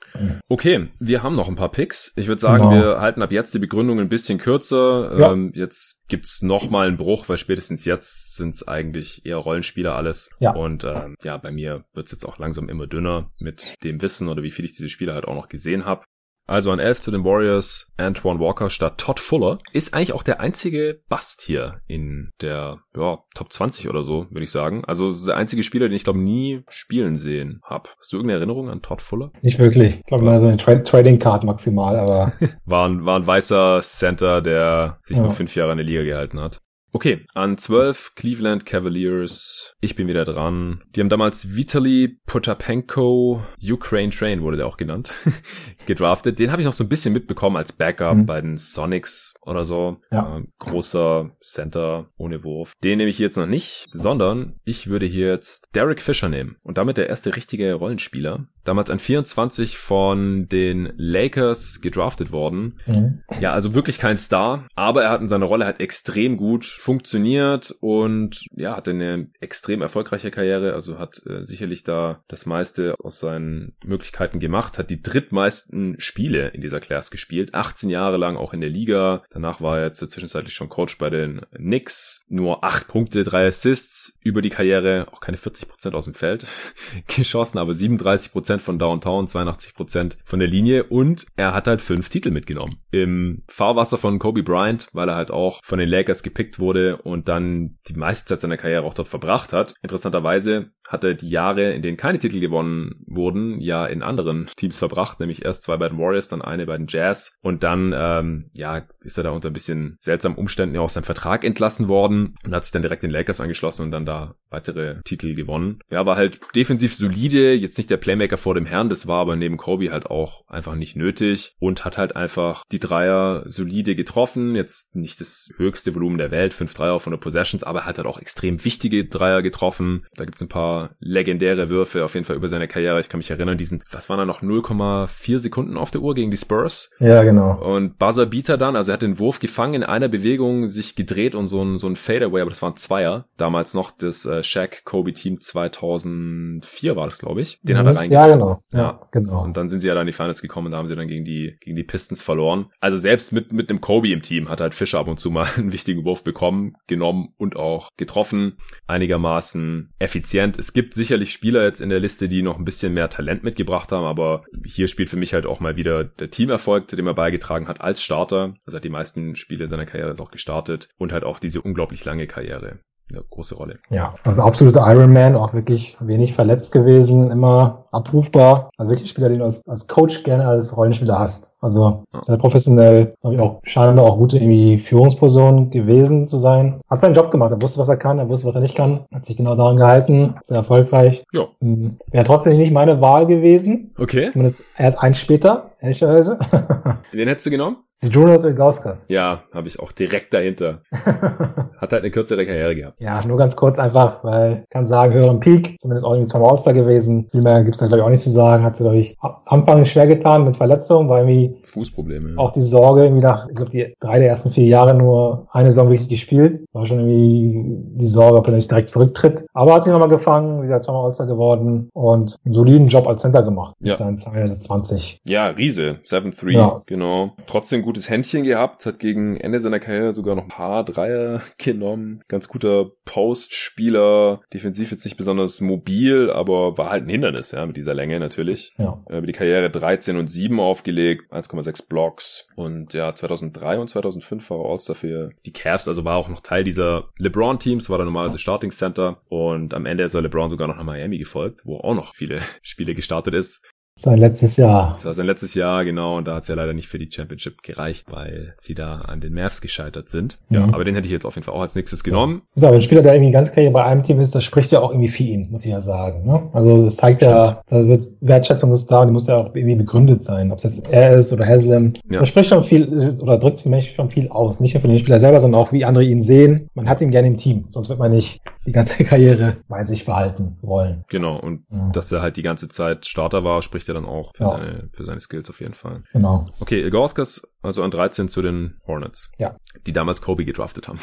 Okay, 0.48 0.90
wir 1.00 1.24
haben 1.24 1.36
noch 1.36 1.48
ein 1.48 1.56
paar 1.56 1.70
Picks. 1.70 2.14
Ich 2.16 2.28
würde 2.28 2.42
sagen, 2.42 2.70
genau. 2.70 2.76
wir 2.76 3.00
halten 3.00 3.22
ab 3.22 3.32
jetzt 3.32 3.54
die 3.54 3.60
Begründung 3.60 4.00
ein 4.00 4.10
bisschen 4.10 4.38
kürzer. 4.38 5.18
Ja. 5.18 5.32
Ähm, 5.32 5.52
jetzt 5.54 6.02
gibt's 6.08 6.42
noch 6.42 6.70
mal 6.70 6.88
einen 6.88 6.98
Bruch, 6.98 7.30
weil 7.30 7.38
spätestens 7.38 7.86
jetzt 7.86 8.36
sind's 8.36 8.68
eigentlich 8.68 9.26
eher 9.26 9.38
Rollenspieler 9.38 9.96
alles. 9.96 10.30
Ja. 10.40 10.52
Und 10.52 10.84
ähm, 10.84 11.16
ja, 11.24 11.38
bei 11.38 11.52
mir 11.52 11.86
wird's 11.94 12.12
jetzt 12.12 12.26
auch 12.26 12.38
langsam 12.38 12.70
immer 12.70 12.88
dünner 12.88 13.30
mit 13.40 13.76
dem 13.84 14.02
Wissen 14.02 14.28
oder 14.28 14.44
wie 14.44 14.52
viel 14.52 14.66
ich 14.66 14.74
diese 14.74 14.90
Spieler 14.90 15.14
halt 15.14 15.26
auch 15.26 15.36
noch 15.36 15.48
gesehen 15.48 15.86
habe. 15.86 16.04
Also 16.50 16.72
an 16.72 16.80
11 16.80 17.02
zu 17.02 17.12
den 17.12 17.24
Warriors, 17.24 17.92
Antoine 17.98 18.40
Walker 18.40 18.72
statt 18.72 18.98
Todd 18.98 19.20
Fuller. 19.20 19.60
Ist 19.72 19.94
eigentlich 19.94 20.14
auch 20.14 20.24
der 20.24 20.40
einzige 20.40 21.00
Bust 21.08 21.44
hier 21.44 21.82
in 21.86 22.32
der 22.42 22.80
ja, 22.98 23.20
Top 23.36 23.54
20 23.54 23.88
oder 23.88 24.02
so, 24.02 24.26
würde 24.32 24.44
ich 24.44 24.52
sagen. 24.52 24.84
Also 24.86 25.14
der 25.28 25.38
einzige 25.38 25.62
Spieler, 25.62 25.88
den 25.88 25.96
ich 25.96 26.04
glaube 26.04 26.18
nie 26.18 26.64
spielen 26.68 27.16
sehen 27.16 27.62
habe. 27.64 27.90
Hast 28.00 28.12
du 28.12 28.18
irgendeine 28.18 28.40
Erinnerung 28.40 28.68
an 28.68 28.82
Todd 28.82 29.04
Fuller? 29.04 29.32
Nicht 29.44 29.60
wirklich. 29.60 30.00
Ich 30.00 30.06
glaube 30.06 30.24
mal 30.24 30.40
so 30.40 30.48
eine 30.48 30.58
Tra 30.58 30.74
Trading 30.76 31.20
Card 31.20 31.44
maximal, 31.44 32.00
aber. 32.00 32.34
war, 32.66 32.90
ein, 32.90 33.06
war 33.06 33.20
ein 33.20 33.28
weißer 33.28 33.82
Center, 33.84 34.42
der 34.42 34.98
sich 35.04 35.18
ja. 35.18 35.24
nur 35.24 35.32
fünf 35.32 35.56
Jahre 35.56 35.74
in 35.74 35.78
der 35.78 35.86
Liga 35.86 36.04
gehalten 36.04 36.40
hat. 36.40 36.62
Okay, 36.92 37.26
an 37.36 37.58
12 37.58 38.16
Cleveland 38.16 38.66
Cavaliers. 38.66 39.76
Ich 39.80 39.96
bin 39.96 40.08
wieder 40.08 40.26
dran. 40.26 40.82
Die 40.96 41.02
haben 41.02 41.10
damals 41.10 41.56
Vitaly 41.56 42.20
Potapenko, 42.26 43.44
Ukraine 43.62 44.12
Train 44.12 44.42
wurde 44.42 44.58
der 44.58 44.68
auch 44.68 44.78
genannt, 44.78 45.14
gedraftet. 45.86 46.40
Den 46.40 46.52
habe 46.52 46.62
ich 46.62 46.66
noch 46.66 46.74
so 46.74 46.84
ein 46.84 46.90
bisschen 46.90 47.14
mitbekommen 47.14 47.58
als 47.58 47.74
Backup 47.74 48.18
mhm. 48.18 48.26
bei 48.26 48.42
den 48.42 48.58
Sonics 48.58 49.36
oder 49.42 49.64
so. 49.64 49.98
Ja. 50.12 50.38
Äh, 50.38 50.44
großer 50.58 51.32
Center 51.42 52.10
ohne 52.18 52.44
Wurf. 52.44 52.74
Den 52.84 52.98
nehme 52.98 53.10
ich 53.10 53.20
jetzt 53.20 53.38
noch 53.38 53.48
nicht, 53.48 53.88
sondern 53.94 54.56
ich 54.64 54.88
würde 54.88 55.06
hier 55.06 55.28
jetzt 55.28 55.76
Derek 55.76 56.02
Fisher 56.02 56.30
nehmen. 56.30 56.58
Und 56.64 56.78
damit 56.78 56.98
der 56.98 57.10
erste 57.10 57.36
richtige 57.36 57.74
Rollenspieler. 57.74 58.48
Damals 58.66 58.90
an 58.90 59.00
24 59.00 59.78
von 59.78 60.48
den 60.48 60.94
Lakers 60.98 61.82
gedraftet 61.82 62.32
worden. 62.32 62.80
Mhm. 62.88 63.24
Ja, 63.40 63.52
also 63.52 63.74
wirklich 63.74 64.00
kein 64.00 64.18
Star, 64.18 64.68
aber 64.76 65.04
er 65.04 65.12
hat 65.12 65.22
in 65.22 65.30
seiner 65.30 65.46
Rolle 65.46 65.66
halt 65.66 65.80
extrem 65.80 66.38
gut 66.38 66.66
funktioniert 66.80 67.76
und 67.82 68.46
ja, 68.56 68.78
hatte 68.78 68.92
eine 68.92 69.28
extrem 69.42 69.82
erfolgreiche 69.82 70.32
Karriere, 70.32 70.74
also 70.74 70.98
hat 70.98 71.22
äh, 71.28 71.44
sicherlich 71.44 71.84
da 71.84 72.24
das 72.30 72.46
meiste 72.46 72.96
aus 73.04 73.20
seinen 73.20 73.74
Möglichkeiten 73.84 74.40
gemacht, 74.40 74.78
hat 74.78 74.90
die 74.90 75.02
drittmeisten 75.02 75.98
Spiele 76.00 76.48
in 76.50 76.62
dieser 76.62 76.80
Class 76.80 77.12
gespielt, 77.12 77.54
18 77.54 77.90
Jahre 77.90 78.16
lang 78.16 78.38
auch 78.38 78.54
in 78.54 78.62
der 78.62 78.70
Liga. 78.70 79.24
Danach 79.30 79.60
war 79.60 79.80
er 79.80 79.88
jetzt 79.88 80.00
zwischenzeitlich 80.10 80.54
schon 80.54 80.70
Coach 80.70 80.98
bei 80.98 81.10
den 81.10 81.42
Knicks, 81.54 82.24
nur 82.30 82.64
8 82.64 82.88
Punkte, 82.88 83.26
3 83.26 83.48
Assists 83.48 84.18
über 84.22 84.42
die 84.42 84.50
Karriere, 84.50 85.08
auch 85.12 85.20
keine 85.20 85.38
40 85.38 85.68
Prozent 85.68 85.96
aus 85.96 86.06
dem 86.06 86.14
Feld 86.14 86.48
geschossen, 87.08 87.58
aber 87.58 87.74
37 87.74 88.32
Prozent 88.32 88.62
von 88.62 88.80
Downtown, 88.80 89.28
82 89.28 89.74
Prozent 89.74 90.18
von 90.24 90.40
der 90.40 90.48
Linie 90.48 90.86
und 90.86 91.26
er 91.36 91.54
hat 91.54 91.68
halt 91.68 91.82
fünf 91.82 92.08
Titel 92.08 92.32
mitgenommen. 92.32 92.78
Im 92.90 93.44
Fahrwasser 93.50 93.98
von 93.98 94.18
Kobe 94.18 94.44
Bryant, 94.44 94.88
weil 94.94 95.10
er 95.10 95.16
halt 95.16 95.32
auch 95.32 95.60
von 95.66 95.78
den 95.78 95.90
Lakers 95.90 96.24
gepickt 96.24 96.58
wurde 96.58 96.69
und 96.78 97.28
dann 97.28 97.78
die 97.88 97.94
meiste 97.94 98.28
Zeit 98.28 98.42
seiner 98.42 98.58
Karriere 98.58 98.84
auch 98.84 98.94
dort 98.94 99.08
verbracht 99.08 99.54
hat. 99.54 99.74
Interessanterweise 99.82 100.72
hat 100.90 101.04
er 101.04 101.14
die 101.14 101.30
Jahre, 101.30 101.72
in 101.72 101.84
denen 101.84 101.98
keine 101.98 102.18
Titel 102.18 102.40
gewonnen 102.40 103.06
wurden, 103.06 103.62
ja 103.62 103.86
in 103.86 104.02
anderen 104.02 104.48
Teams 104.58 104.80
verbracht, 104.80 105.20
nämlich 105.20 105.46
erst 105.46 105.64
zwei 105.64 105.78
bei 105.78 105.88
den 105.88 106.00
Warriors, 106.00 106.28
dann 106.28 106.42
eine 106.42 106.66
bei 106.66 106.76
den 106.78 106.88
Jazz 106.90 107.38
und 107.42 107.64
dann 107.64 107.94
ähm, 107.96 108.50
ja 108.54 108.82
ist 109.02 109.18
er 109.18 109.24
da 109.24 109.30
unter 109.30 109.50
ein 109.50 109.54
bisschen 109.54 109.96
seltsamen 110.00 110.38
Umständen 110.38 110.76
ja 110.76 110.82
auch 110.82 110.90
sein 110.90 111.04
Vertrag 111.04 111.44
entlassen 111.44 111.88
worden 111.88 112.34
und 112.44 112.54
hat 112.54 112.64
sich 112.64 112.72
dann 112.72 112.82
direkt 112.82 113.04
den 113.04 113.12
Lakers 113.12 113.40
angeschlossen 113.40 113.84
und 113.84 113.92
dann 113.92 114.06
da 114.06 114.36
weitere 114.50 115.02
Titel 115.04 115.36
gewonnen. 115.36 115.80
Ja, 115.92 116.08
war 116.08 116.16
halt 116.16 116.40
defensiv 116.56 116.96
solide, 116.96 117.54
jetzt 117.54 117.78
nicht 117.78 117.92
der 117.92 117.98
Playmaker 117.98 118.38
vor 118.38 118.56
dem 118.56 118.66
Herrn, 118.66 118.90
das 118.90 119.06
war 119.06 119.22
aber 119.22 119.36
neben 119.36 119.58
Kobe 119.58 119.92
halt 119.92 120.08
auch 120.08 120.42
einfach 120.48 120.74
nicht 120.74 120.96
nötig 120.96 121.56
und 121.60 121.86
hat 121.86 122.00
halt 122.00 122.16
einfach 122.16 122.64
die 122.72 122.80
Dreier 122.80 123.44
solide 123.46 123.96
getroffen, 123.96 124.56
jetzt 124.56 124.96
nicht 124.96 125.22
das 125.22 125.52
höchste 125.58 125.94
Volumen 125.94 126.18
der 126.18 126.32
Welt, 126.32 126.56
fünf 126.56 126.74
Dreier 126.74 127.00
von 127.00 127.12
der 127.12 127.20
Possessions, 127.20 127.64
aber 127.64 127.86
hat 127.86 127.98
halt 127.98 128.08
auch 128.08 128.20
extrem 128.20 128.66
wichtige 128.66 129.06
Dreier 129.06 129.44
getroffen. 129.44 130.06
Da 130.16 130.26
gibt's 130.26 130.42
ein 130.42 130.50
paar 130.50 130.79
legendäre 131.00 131.70
Würfe 131.70 132.06
auf 132.06 132.14
jeden 132.14 132.26
Fall 132.26 132.36
über 132.36 132.48
seine 132.48 132.68
Karriere. 132.68 133.00
Ich 133.00 133.10
kann 133.10 133.20
mich 133.20 133.30
erinnern, 133.30 133.58
diesen, 133.58 133.84
was 133.92 134.10
waren 134.10 134.20
da 134.20 134.26
noch 134.26 134.42
0,4 134.42 135.40
Sekunden 135.40 135.78
auf 135.78 135.92
der 135.92 136.02
Uhr 136.02 136.16
gegen 136.16 136.32
die 136.32 136.38
Spurs? 136.38 136.92
Ja, 137.00 137.24
genau. 137.24 137.62
Und 137.62 137.98
Buzzer 137.98 138.26
Beater 138.26 138.58
dann, 138.58 138.76
also 138.76 138.92
er 138.92 138.94
hat 138.94 139.02
den 139.02 139.20
Wurf 139.20 139.40
gefangen 139.40 139.76
in 139.76 139.84
einer 139.84 140.08
Bewegung, 140.08 140.68
sich 140.68 140.96
gedreht 140.96 141.36
und 141.36 141.48
so 141.48 141.62
ein, 141.62 141.78
so 141.78 141.88
ein 141.88 141.96
Fadeaway, 141.96 142.42
aber 142.42 142.50
das 142.50 142.62
waren 142.62 142.76
Zweier. 142.76 143.26
Damals 143.38 143.74
noch 143.74 143.92
das 143.92 144.26
äh, 144.26 144.44
Shaq 144.44 144.84
Kobe 144.86 145.14
Team 145.14 145.40
2004 145.42 146.96
war 146.96 147.06
das, 147.06 147.20
glaube 147.20 147.42
ich. 147.42 147.60
Den 147.62 147.76
das, 147.76 147.86
hat 147.86 147.96
er 147.96 148.00
eigentlich. 148.02 148.12
Ja, 148.12 148.28
genau. 148.28 148.60
Ja, 148.72 149.02
genau. 149.12 149.44
Und 149.44 149.58
dann 149.58 149.70
sind 149.70 149.82
sie 149.82 149.88
ja 149.88 149.94
dann 149.94 150.02
in 150.02 150.08
die 150.08 150.14
Finals 150.14 150.42
gekommen 150.42 150.68
und 150.68 150.72
da 150.72 150.78
haben 150.78 150.88
sie 150.88 150.96
dann 150.96 151.08
gegen 151.08 151.26
die, 151.26 151.58
gegen 151.62 151.76
die 151.76 151.84
Pistons 151.84 152.22
verloren. 152.22 152.68
Also 152.80 152.98
selbst 152.98 153.32
mit, 153.32 153.54
mit 153.54 153.70
einem 153.70 153.82
Kobe 153.82 154.10
im 154.10 154.22
Team 154.22 154.50
hat 154.50 154.62
halt 154.62 154.74
Fischer 154.74 155.00
ab 155.00 155.08
und 155.08 155.20
zu 155.20 155.32
mal 155.32 155.48
einen 155.58 155.72
wichtigen 155.72 156.06
Wurf 156.06 156.24
bekommen, 156.24 156.76
genommen 156.88 157.34
und 157.38 157.56
auch 157.56 157.90
getroffen. 157.98 158.58
Einigermaßen 158.88 159.94
effizient. 160.00 160.58
Es 160.70 160.74
gibt 160.74 160.94
sicherlich 160.94 161.34
Spieler 161.34 161.64
jetzt 161.64 161.82
in 161.82 161.90
der 161.90 162.00
Liste, 162.00 162.30
die 162.30 162.44
noch 162.44 162.60
ein 162.60 162.64
bisschen 162.64 162.94
mehr 162.94 163.10
Talent 163.10 163.44
mitgebracht 163.44 163.92
haben, 163.92 164.06
aber 164.06 164.44
hier 164.64 164.88
spielt 164.88 165.10
für 165.10 165.18
mich 165.18 165.34
halt 165.34 165.48
auch 165.48 165.60
mal 165.60 165.78
wieder 165.78 166.04
der 166.04 166.30
Teamerfolg, 166.30 166.88
zu 166.88 166.96
dem 166.96 167.08
er 167.08 167.16
beigetragen 167.16 167.68
hat 167.68 167.82
als 167.82 168.04
Starter. 168.04 168.54
Also 168.68 168.76
hat 168.76 168.84
die 168.84 168.90
meisten 168.90 169.36
Spiele 169.36 169.68
seiner 169.68 169.88
Karriere 169.88 170.10
jetzt 170.10 170.22
auch 170.22 170.30
gestartet 170.30 170.88
und 171.00 171.12
halt 171.12 171.24
auch 171.24 171.40
diese 171.40 171.64
unglaublich 171.64 172.06
lange 172.06 172.28
Karriere 172.28 172.82
eine 173.12 173.24
große 173.30 173.56
Rolle. 173.56 173.80
Ja, 173.90 174.14
also 174.24 174.42
absolute 174.42 174.80
Ironman, 174.80 175.36
auch 175.36 175.54
wirklich 175.54 175.98
wenig 176.00 176.34
verletzt 176.34 176.72
gewesen, 176.72 177.32
immer 177.32 177.86
abrufbar. 177.92 178.70
Also 178.78 178.92
wirklich 178.92 179.08
ein 179.08 179.12
Spieler, 179.12 179.30
den 179.30 179.40
du 179.40 179.46
als, 179.46 179.68
als 179.68 179.88
Coach 179.88 180.24
gerne 180.24 180.48
als 180.48 180.76
Rollenspieler 180.76 181.18
hast. 181.18 181.52
Also 181.62 182.04
sehr 182.24 182.38
professionell, 182.38 183.14
glaube 183.22 183.36
ich 183.36 183.42
auch 183.42 183.60
scheinbar 183.64 184.06
auch 184.06 184.18
gute 184.18 184.38
irgendwie 184.38 184.80
Führungsperson 184.80 185.72
gewesen 185.72 186.28
zu 186.28 186.38
sein. 186.38 186.80
Hat 186.90 187.02
seinen 187.02 187.16
Job 187.16 187.32
gemacht, 187.32 187.52
er 187.52 187.62
wusste, 187.62 187.80
was 187.80 187.90
er 187.90 187.98
kann, 187.98 188.20
er 188.20 188.30
wusste, 188.30 188.48
was 188.48 188.56
er 188.56 188.62
nicht 188.62 188.76
kann, 188.76 189.06
hat 189.14 189.26
sich 189.26 189.36
genau 189.36 189.56
daran 189.56 189.76
gehalten, 189.76 190.36
sehr 190.46 190.58
erfolgreich. 190.58 191.24
Ja. 191.34 191.48
Hm, 191.62 191.98
wäre 192.12 192.24
trotzdem 192.24 192.58
nicht 192.58 192.72
meine 192.72 193.02
Wahl 193.02 193.26
gewesen. 193.26 193.94
Okay. 193.98 194.30
Zumindest 194.32 194.64
erst 194.78 195.00
ein 195.00 195.16
später, 195.16 195.72
ehrlicherweise. 195.82 196.40
Wen 197.12 197.28
hättest 197.28 197.48
du 197.48 197.52
genommen? 197.52 197.78
Jonas 198.02 198.44
Ilgauskas. 198.44 199.08
Ja, 199.10 199.44
habe 199.54 199.68
ich 199.68 199.80
auch 199.80 199.92
direkt 199.92 200.34
dahinter. 200.34 200.82
Hat 200.92 201.92
halt 201.92 202.04
eine 202.04 202.12
kürzere 202.12 202.46
Karriere 202.46 202.76
gehabt. 202.76 203.00
Ja, 203.00 203.26
nur 203.26 203.38
ganz 203.38 203.56
kurz 203.56 203.80
einfach, 203.80 204.24
weil 204.24 204.62
ich 204.64 204.70
kann 204.70 204.88
sagen, 204.88 205.14
höheren 205.14 205.40
Peak, 205.40 205.80
zumindest 205.80 206.06
auch 206.06 206.14
irgendwie 206.14 206.32
zweimal 206.32 206.52
All-Star 206.52 206.74
gewesen. 206.74 207.28
Viel 207.32 207.42
mehr 207.42 207.64
gibt's 207.64 207.80
da 207.80 207.88
glaube 207.88 208.00
ich 208.00 208.06
auch 208.06 208.10
nicht 208.10 208.22
zu 208.22 208.30
sagen. 208.30 208.64
Hat 208.64 208.78
sie, 208.78 208.84
glaube 208.84 208.98
ich, 208.98 209.18
Anfang 209.46 209.86
schwer 209.86 210.08
getan 210.08 210.46
mit 210.46 210.56
Verletzungen, 210.56 211.10
weil 211.10 211.28
irgendwie 211.28 211.62
Fußprobleme. 211.66 212.32
Ja. 212.32 212.38
Auch 212.38 212.52
die 212.52 212.62
Sorge, 212.62 213.04
irgendwie 213.04 213.24
nach, 213.24 213.48
ich 213.48 213.56
glaube, 213.56 213.72
die 213.72 213.94
drei 214.00 214.20
der 214.20 214.30
ersten 214.30 214.52
vier 214.52 214.66
Jahre 214.66 214.94
nur 214.94 215.48
eine 215.52 215.70
Saison 215.70 215.88
richtig 215.88 216.10
gespielt. 216.10 216.66
War 216.72 216.86
schon 216.86 217.00
irgendwie 217.00 218.00
die 218.00 218.08
Sorge, 218.08 218.38
ob 218.38 218.48
er 218.48 218.54
nicht 218.54 218.72
direkt 218.72 218.90
zurücktritt. 218.90 219.46
Aber 219.54 219.74
hat 219.74 219.84
sich 219.84 219.92
nochmal 219.92 220.10
gefangen, 220.10 220.60
wie 220.60 220.64
gesagt, 220.64 220.86
zweimal 220.86 221.06
All-Star 221.06 221.28
geworden 221.28 221.90
und 221.94 222.38
einen 222.46 222.54
soliden 222.54 222.88
Job 222.88 223.08
als 223.08 223.22
Center 223.22 223.44
gemacht. 223.44 223.76
Ja. 223.80 223.92
Mit 223.92 223.98
seinen 223.98 224.18
20. 224.18 225.22
Ja, 225.28 225.48
Riese. 225.48 225.98
7-3. 226.06 226.52
Ja. 226.52 226.82
Genau. 226.86 227.32
Trotzdem 227.48 227.82
gutes 227.90 228.08
Händchen 228.08 228.44
gehabt, 228.44 228.86
hat 228.86 229.00
gegen 229.00 229.36
Ende 229.38 229.60
seiner 229.60 229.80
Karriere 229.80 230.14
sogar 230.14 230.36
noch 230.36 230.44
ein 230.44 230.48
paar 230.48 230.86
Dreier 230.86 231.42
genommen. 231.58 232.22
Ganz 232.28 232.48
guter 232.48 232.92
Postspieler. 233.04 234.42
Defensiv 234.54 234.92
jetzt 234.92 235.06
nicht 235.06 235.18
besonders 235.18 235.60
mobil, 235.60 236.30
aber 236.30 236.78
war 236.78 236.92
halt 236.92 237.06
ein 237.06 237.10
Hindernis, 237.10 237.52
ja, 237.52 237.66
mit 237.66 237.78
dieser 237.78 237.96
Länge 237.96 238.20
natürlich. 238.20 238.74
Ja. 238.78 239.04
Über 239.10 239.26
die 239.26 239.34
Karriere 239.34 239.72
13 239.72 240.18
und 240.18 240.28
7 240.28 240.60
aufgelegt, 240.60 241.34
1,6 241.34 241.90
Blocks. 241.90 242.48
Und 242.56 242.94
ja, 242.94 243.16
2003 243.16 243.80
und 243.80 243.90
2005 243.90 244.48
war 244.52 244.60
er 244.60 244.70
All-Star 244.70 244.96
für 244.96 245.32
die 245.48 245.52
Cavs, 245.52 245.88
also 245.88 246.06
war 246.06 246.18
auch 246.18 246.30
noch 246.30 246.42
Teil 246.42 246.64
dieser 246.64 247.10
LeBron-Teams, 247.18 247.90
war 247.90 247.98
da 247.98 248.06
normalerweise 248.06 248.38
Starting 248.38 248.70
Center. 248.70 249.24
Und 249.30 249.74
am 249.74 249.88
Ende 249.88 250.04
ist 250.04 250.14
er 250.14 250.22
LeBron 250.22 250.50
sogar 250.50 250.68
noch 250.68 250.78
nach 250.78 250.84
Miami 250.84 251.18
gefolgt, 251.18 251.62
wo 251.64 251.78
auch 251.78 251.96
noch 251.96 252.14
viele 252.14 252.40
Spiele 252.62 252.94
gestartet 252.94 253.34
ist. 253.34 253.66
Sein 254.02 254.18
letztes 254.18 254.56
Jahr. 254.56 254.94
Das 254.94 255.06
war 255.06 255.14
sein 255.14 255.26
letztes 255.26 255.54
Jahr, 255.56 255.84
genau. 255.84 256.18
Und 256.18 256.28
da 256.28 256.36
hat 256.36 256.44
es 256.44 256.48
ja 256.48 256.56
leider 256.56 256.74
nicht 256.74 256.88
für 256.88 257.00
die 257.00 257.10
Championship 257.12 257.64
gereicht, 257.64 258.08
weil 258.10 258.56
sie 258.58 258.74
da 258.74 259.02
an 259.02 259.20
den 259.20 259.34
Mavs 259.34 259.60
gescheitert 259.60 260.08
sind. 260.08 260.38
Mhm. 260.48 260.56
Ja, 260.56 260.64
aber 260.72 260.86
den 260.86 260.96
hätte 260.96 261.06
ich 261.06 261.12
jetzt 261.12 261.26
auf 261.26 261.36
jeden 261.36 261.44
Fall 261.44 261.54
auch 261.54 261.62
als 261.62 261.76
nächstes 261.76 262.04
genommen. 262.06 262.44
Ja. 262.56 262.62
So, 262.62 262.68
aber 262.68 262.78
ein 262.78 262.82
Spieler, 262.82 263.02
der 263.02 263.14
irgendwie 263.14 263.34
ganz 263.34 263.52
Karriere 263.52 263.74
bei 263.74 263.84
einem 263.84 264.04
Team 264.04 264.22
ist, 264.22 264.34
das 264.34 264.46
spricht 264.46 264.72
ja 264.72 264.80
auch 264.80 264.92
irgendwie 264.92 265.10
für 265.10 265.24
ihn, 265.24 265.50
muss 265.52 265.66
ich 265.66 265.72
ja 265.72 265.82
sagen. 265.82 266.26
Ne? 266.26 266.50
Also 266.54 266.86
das 266.86 266.96
zeigt 266.96 267.20
Stimmt. 267.20 267.34
ja, 267.34 267.62
da 267.68 267.88
wird 267.88 268.08
Wertschätzung 268.22 268.72
ist 268.72 268.88
da, 268.88 269.06
die 269.06 269.12
muss 269.12 269.28
ja 269.28 269.36
auch 269.36 269.54
irgendwie 269.54 269.76
begründet 269.76 270.24
sein. 270.24 270.52
Ob 270.54 270.60
es 270.60 270.64
jetzt 270.64 270.88
er 270.90 271.16
ist 271.16 271.34
oder 271.34 271.46
Haslam. 271.46 271.94
Ja. 272.10 272.20
Das 272.20 272.30
spricht 272.30 272.50
schon 272.50 272.64
viel 272.64 273.18
oder 273.22 273.38
drückt 273.38 273.60
für 273.60 273.70
mich 273.70 273.96
schon 273.96 274.10
viel 274.10 274.30
aus. 274.30 274.62
Nicht 274.62 274.76
nur 274.76 274.82
für 274.82 274.88
den 274.88 275.00
Spieler 275.00 275.20
selber, 275.20 275.42
sondern 275.42 275.60
auch 275.60 275.74
wie 275.74 275.84
andere 275.84 276.06
ihn 276.06 276.22
sehen. 276.22 276.70
Man 276.74 276.88
hat 276.88 277.02
ihn 277.02 277.12
gerne 277.12 277.28
im 277.28 277.36
Team, 277.36 277.64
sonst 277.68 277.90
wird 277.90 278.00
man 278.00 278.12
nicht 278.12 278.42
die 278.66 278.72
ganze 278.72 279.04
Karriere 279.04 279.58
bei 279.68 279.84
sich 279.84 280.06
behalten 280.06 280.58
wollen. 280.62 281.04
Genau, 281.10 281.38
und 281.38 281.64
ja. 281.70 281.90
dass 281.92 282.12
er 282.12 282.22
halt 282.22 282.38
die 282.38 282.44
ganze 282.44 282.70
Zeit 282.70 283.06
Starter 283.06 283.44
war, 283.44 283.62
spricht 283.62 283.89
ja 283.90 283.94
dann 283.94 284.06
auch 284.06 284.32
für, 284.36 284.44
ja. 284.44 284.50
seine, 284.50 284.90
für 284.94 285.06
seine 285.06 285.20
Skills 285.20 285.50
auf 285.50 285.60
jeden 285.60 285.74
Fall. 285.74 286.04
Genau. 286.14 286.48
Okay, 286.60 286.82
Ilgauskas 286.82 287.42
also 287.62 287.84
an 287.84 287.92
13 287.92 288.30
zu 288.30 288.42
den 288.42 288.80
Hornets. 288.88 289.32
Ja. 289.38 289.58
Die 289.86 289.94
damals 289.94 290.22
Kobe 290.22 290.46
gedraftet 290.46 290.88
haben. 290.88 291.00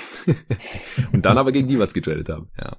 und 1.12 1.26
dann 1.26 1.38
aber 1.38 1.52
gegen 1.52 1.68
Divas 1.68 1.92
getradet 1.92 2.28
haben. 2.28 2.50
Ja. 2.58 2.76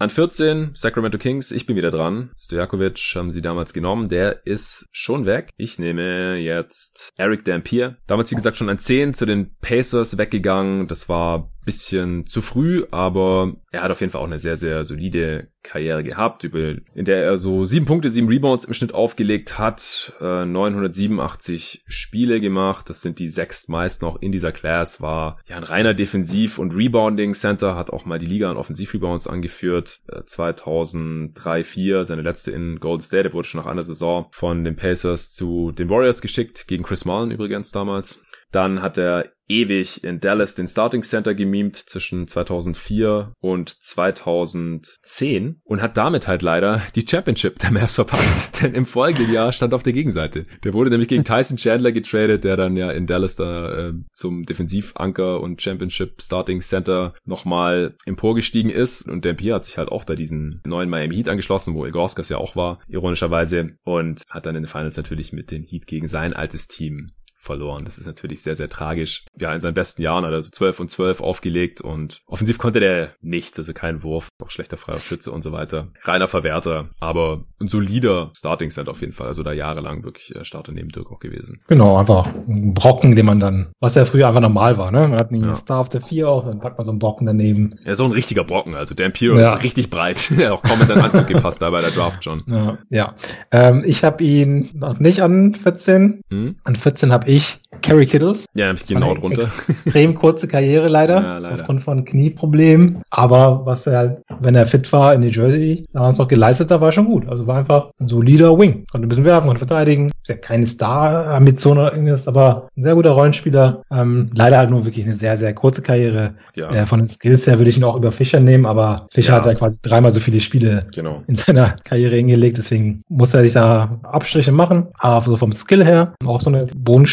An 0.00 0.10
14 0.10 0.70
Sacramento 0.74 1.18
Kings, 1.18 1.50
ich 1.50 1.66
bin 1.66 1.74
wieder 1.74 1.90
dran. 1.90 2.30
Stojakovic 2.38 3.00
haben 3.16 3.32
sie 3.32 3.42
damals 3.42 3.72
genommen, 3.72 4.08
der 4.08 4.46
ist 4.46 4.86
schon 4.92 5.26
weg. 5.26 5.50
Ich 5.56 5.80
nehme 5.80 6.36
jetzt 6.36 7.10
Eric 7.18 7.44
Dampier. 7.44 7.96
Damals 8.06 8.30
wie 8.30 8.36
gesagt 8.36 8.56
schon 8.56 8.68
an 8.68 8.78
10 8.78 9.12
zu 9.14 9.26
den 9.26 9.56
Pacers 9.56 10.16
weggegangen. 10.16 10.86
Das 10.86 11.08
war 11.08 11.52
bisschen 11.68 12.26
zu 12.26 12.40
früh, 12.40 12.86
aber 12.90 13.52
er 13.70 13.82
hat 13.82 13.90
auf 13.90 14.00
jeden 14.00 14.10
Fall 14.10 14.22
auch 14.22 14.26
eine 14.26 14.38
sehr, 14.38 14.56
sehr 14.56 14.86
solide 14.86 15.48
Karriere 15.62 16.02
gehabt, 16.02 16.44
in 16.44 17.04
der 17.04 17.22
er 17.22 17.36
so 17.36 17.66
sieben 17.66 17.84
Punkte, 17.84 18.08
sieben 18.08 18.28
Rebounds 18.28 18.64
im 18.64 18.72
Schnitt 18.72 18.94
aufgelegt 18.94 19.58
hat, 19.58 20.14
äh, 20.18 20.46
987 20.46 21.82
Spiele 21.86 22.40
gemacht, 22.40 22.88
das 22.88 23.02
sind 23.02 23.18
die 23.18 23.28
sechstmeisten 23.28 24.08
auch 24.08 24.16
in 24.22 24.32
dieser 24.32 24.50
Class, 24.50 25.02
war 25.02 25.36
ja 25.46 25.58
ein 25.58 25.62
reiner 25.62 25.92
Defensiv- 25.92 26.58
und 26.58 26.74
Rebounding-Center, 26.74 27.76
hat 27.76 27.90
auch 27.90 28.06
mal 28.06 28.18
die 28.18 28.24
Liga 28.24 28.50
an 28.50 28.56
Offensiv-Rebounds 28.56 29.26
angeführt, 29.26 30.00
äh, 30.08 30.24
2003, 30.24 31.64
4, 31.64 32.04
seine 32.06 32.22
letzte 32.22 32.50
in 32.50 32.80
Golden 32.80 33.02
State, 33.02 33.28
er 33.28 33.34
wurde 33.34 33.46
schon 33.46 33.60
nach 33.60 33.70
einer 33.70 33.82
Saison 33.82 34.28
von 34.30 34.64
den 34.64 34.76
Pacers 34.76 35.34
zu 35.34 35.72
den 35.72 35.90
Warriors 35.90 36.22
geschickt, 36.22 36.66
gegen 36.66 36.82
Chris 36.82 37.04
Mullen 37.04 37.30
übrigens 37.30 37.72
damals. 37.72 38.24
Dann 38.50 38.82
hat 38.82 38.98
er 38.98 39.30
ewig 39.48 40.04
in 40.04 40.20
Dallas 40.20 40.54
den 40.54 40.68
Starting 40.68 41.02
Center 41.02 41.34
gemimt 41.34 41.76
zwischen 41.76 42.28
2004 42.28 43.32
und 43.40 43.70
2010 43.70 45.60
und 45.64 45.82
hat 45.82 45.96
damit 45.96 46.28
halt 46.28 46.42
leider 46.42 46.82
die 46.94 47.06
Championship 47.06 47.58
der 47.58 47.70
Mavs 47.70 47.94
verpasst, 47.94 48.62
denn 48.62 48.74
im 48.74 48.86
folgenden 48.86 49.32
Jahr 49.32 49.52
stand 49.52 49.74
auf 49.74 49.82
der 49.82 49.92
Gegenseite. 49.92 50.44
Der 50.64 50.74
wurde 50.74 50.90
nämlich 50.90 51.08
gegen 51.08 51.24
Tyson 51.24 51.56
Chandler 51.56 51.92
getradet, 51.92 52.44
der 52.44 52.56
dann 52.56 52.76
ja 52.76 52.90
in 52.90 53.06
Dallas 53.06 53.36
da 53.36 53.88
äh, 53.88 53.92
zum 54.12 54.44
Defensivanker 54.44 55.40
und 55.40 55.62
Championship 55.62 56.22
Starting 56.22 56.60
Center 56.60 57.14
nochmal 57.24 57.96
emporgestiegen 58.04 58.70
ist 58.70 59.08
und 59.08 59.24
Dampier 59.24 59.54
hat 59.54 59.64
sich 59.64 59.78
halt 59.78 59.88
auch 59.88 60.04
da 60.04 60.14
diesen 60.14 60.60
neuen 60.66 60.90
Miami 60.90 61.16
Heat 61.16 61.28
angeschlossen, 61.28 61.74
wo 61.74 61.84
Ilgauskas 61.84 62.28
ja 62.28 62.36
auch 62.36 62.56
war, 62.56 62.80
ironischerweise 62.88 63.70
und 63.84 64.22
hat 64.28 64.46
dann 64.46 64.56
in 64.56 64.64
den 64.64 64.68
Finals 64.68 64.96
natürlich 64.96 65.32
mit 65.32 65.50
den 65.50 65.62
Heat 65.62 65.86
gegen 65.86 66.06
sein 66.06 66.32
altes 66.32 66.68
Team 66.68 67.12
verloren. 67.38 67.84
Das 67.84 67.98
ist 67.98 68.06
natürlich 68.06 68.42
sehr, 68.42 68.56
sehr 68.56 68.68
tragisch. 68.68 69.24
Ja, 69.38 69.54
in 69.54 69.60
seinen 69.60 69.74
besten 69.74 70.02
Jahren 70.02 70.24
hat 70.24 70.32
er 70.32 70.42
so 70.42 70.50
12 70.50 70.80
und 70.80 70.90
12 70.90 71.20
aufgelegt 71.20 71.80
und 71.80 72.20
offensiv 72.26 72.58
konnte 72.58 72.80
der 72.80 73.10
nichts, 73.22 73.58
also 73.58 73.72
kein 73.72 74.02
Wurf, 74.02 74.28
auch 74.42 74.50
schlechter 74.50 74.76
freier 74.76 74.98
Schütze 74.98 75.30
und 75.32 75.42
so 75.42 75.52
weiter. 75.52 75.88
Reiner 76.02 76.28
Verwerter, 76.28 76.88
aber 77.00 77.44
ein 77.60 77.68
solider 77.68 78.30
Starting 78.36 78.70
Set 78.70 78.88
auf 78.88 79.00
jeden 79.00 79.12
Fall. 79.12 79.28
Also 79.28 79.42
da 79.42 79.52
jahrelang 79.52 80.04
wirklich 80.04 80.34
äh, 80.34 80.44
Starter 80.44 80.72
neben 80.72 80.90
Dirk 80.90 81.10
auch 81.10 81.20
gewesen. 81.20 81.60
Genau, 81.68 81.96
einfach 81.96 82.26
ein 82.48 82.74
Brocken, 82.74 83.16
den 83.16 83.26
man 83.26 83.40
dann, 83.40 83.68
was 83.80 83.94
ja 83.94 84.04
früher 84.04 84.28
einfach 84.28 84.40
normal 84.40 84.78
war, 84.78 84.90
ne? 84.90 85.08
Man 85.08 85.18
hat 85.18 85.30
einen 85.30 85.44
ja. 85.44 85.56
Star 85.56 85.80
auf 85.80 85.88
der 85.88 86.00
4 86.00 86.28
auch, 86.28 86.44
dann 86.44 86.58
packt 86.58 86.78
man 86.78 86.84
so 86.84 86.90
einen 86.90 86.98
Brocken 86.98 87.26
daneben. 87.26 87.70
Ja, 87.84 87.94
so 87.94 88.04
ein 88.04 88.12
richtiger 88.12 88.44
Brocken, 88.44 88.74
also 88.74 88.94
der 88.94 89.06
Imperial 89.06 89.38
ja. 89.38 89.54
ist 89.54 89.62
richtig 89.62 89.90
breit. 89.90 90.30
ja, 90.36 90.52
auch 90.52 90.62
kaum 90.62 90.80
in 90.80 90.86
seinen 90.86 91.02
Anzug 91.02 91.26
gepasst 91.26 91.62
da 91.62 91.70
bei 91.70 91.80
der 91.80 91.90
Draft 91.90 92.24
schon. 92.24 92.42
Ja, 92.46 92.78
ja. 92.90 93.14
Ähm, 93.50 93.82
ich 93.84 94.04
habe 94.04 94.24
ihn 94.24 94.70
noch 94.74 94.98
nicht 94.98 95.22
an 95.22 95.54
14. 95.54 96.22
Hm? 96.30 96.56
An 96.64 96.76
14 96.76 97.12
habe 97.12 97.27
ich 97.28 97.60
Kerry 97.82 98.06
Kittles. 98.06 98.46
Ja, 98.54 98.72
ich 98.72 98.84
genau 98.84 99.14
drunter. 99.14 99.46
Extrem 99.84 100.14
kurze 100.14 100.48
Karriere 100.48 100.88
leider, 100.88 101.22
ja, 101.22 101.38
leider, 101.38 101.54
aufgrund 101.54 101.82
von 101.82 102.04
Knieproblemen. 102.04 103.02
Aber 103.10 103.66
was 103.66 103.86
er 103.86 103.98
halt, 103.98 104.18
wenn 104.40 104.54
er 104.54 104.66
fit 104.66 104.90
war 104.92 105.14
in 105.14 105.20
New 105.20 105.28
Jersey, 105.28 105.84
damals 105.92 106.18
noch 106.18 106.28
geleistet 106.28 106.70
hat, 106.70 106.80
war 106.80 106.90
schon 106.90 107.04
gut. 107.04 107.28
Also 107.28 107.46
war 107.46 107.58
einfach 107.58 107.90
ein 108.00 108.08
solider 108.08 108.58
Wing. 108.58 108.84
Konnte 108.90 109.06
ein 109.06 109.08
bisschen 109.08 109.24
werfen, 109.24 109.46
konnte 109.46 109.66
verteidigen. 109.66 110.06
Ist 110.22 110.28
ja 110.28 110.36
keine 110.36 110.66
Star-Ambition 110.66 111.78
oder 111.78 111.92
irgendwas, 111.92 112.26
aber 112.26 112.68
ein 112.76 112.82
sehr 112.82 112.94
guter 112.94 113.10
Rollenspieler. 113.10 113.82
Ähm, 113.90 114.30
leider 114.34 114.58
halt 114.58 114.70
nur 114.70 114.86
wirklich 114.86 115.04
eine 115.04 115.14
sehr, 115.14 115.36
sehr 115.36 115.54
kurze 115.54 115.82
Karriere. 115.82 116.32
Ja. 116.54 116.70
Äh, 116.70 116.86
von 116.86 117.00
den 117.00 117.08
Skills 117.08 117.46
her 117.46 117.58
würde 117.58 117.70
ich 117.70 117.76
ihn 117.76 117.84
auch 117.84 117.96
über 117.96 118.12
Fischer 118.12 118.40
nehmen, 118.40 118.64
aber 118.64 119.06
Fischer 119.12 119.34
ja. 119.34 119.38
hat 119.38 119.46
ja 119.46 119.54
quasi 119.54 119.78
dreimal 119.82 120.10
so 120.10 120.20
viele 120.20 120.40
Spiele 120.40 120.84
genau. 120.94 121.22
in 121.26 121.36
seiner 121.36 121.76
Karriere 121.84 122.16
hingelegt. 122.16 122.56
Deswegen 122.58 123.02
muss 123.08 123.34
er 123.34 123.42
sich 123.42 123.52
da 123.52 124.00
Abstriche 124.02 124.52
machen. 124.52 124.88
Aber 124.98 125.22
so 125.22 125.36
vom 125.36 125.52
Skill 125.52 125.84
her 125.84 126.14
auch 126.24 126.40
so 126.40 126.50
eine 126.50 126.66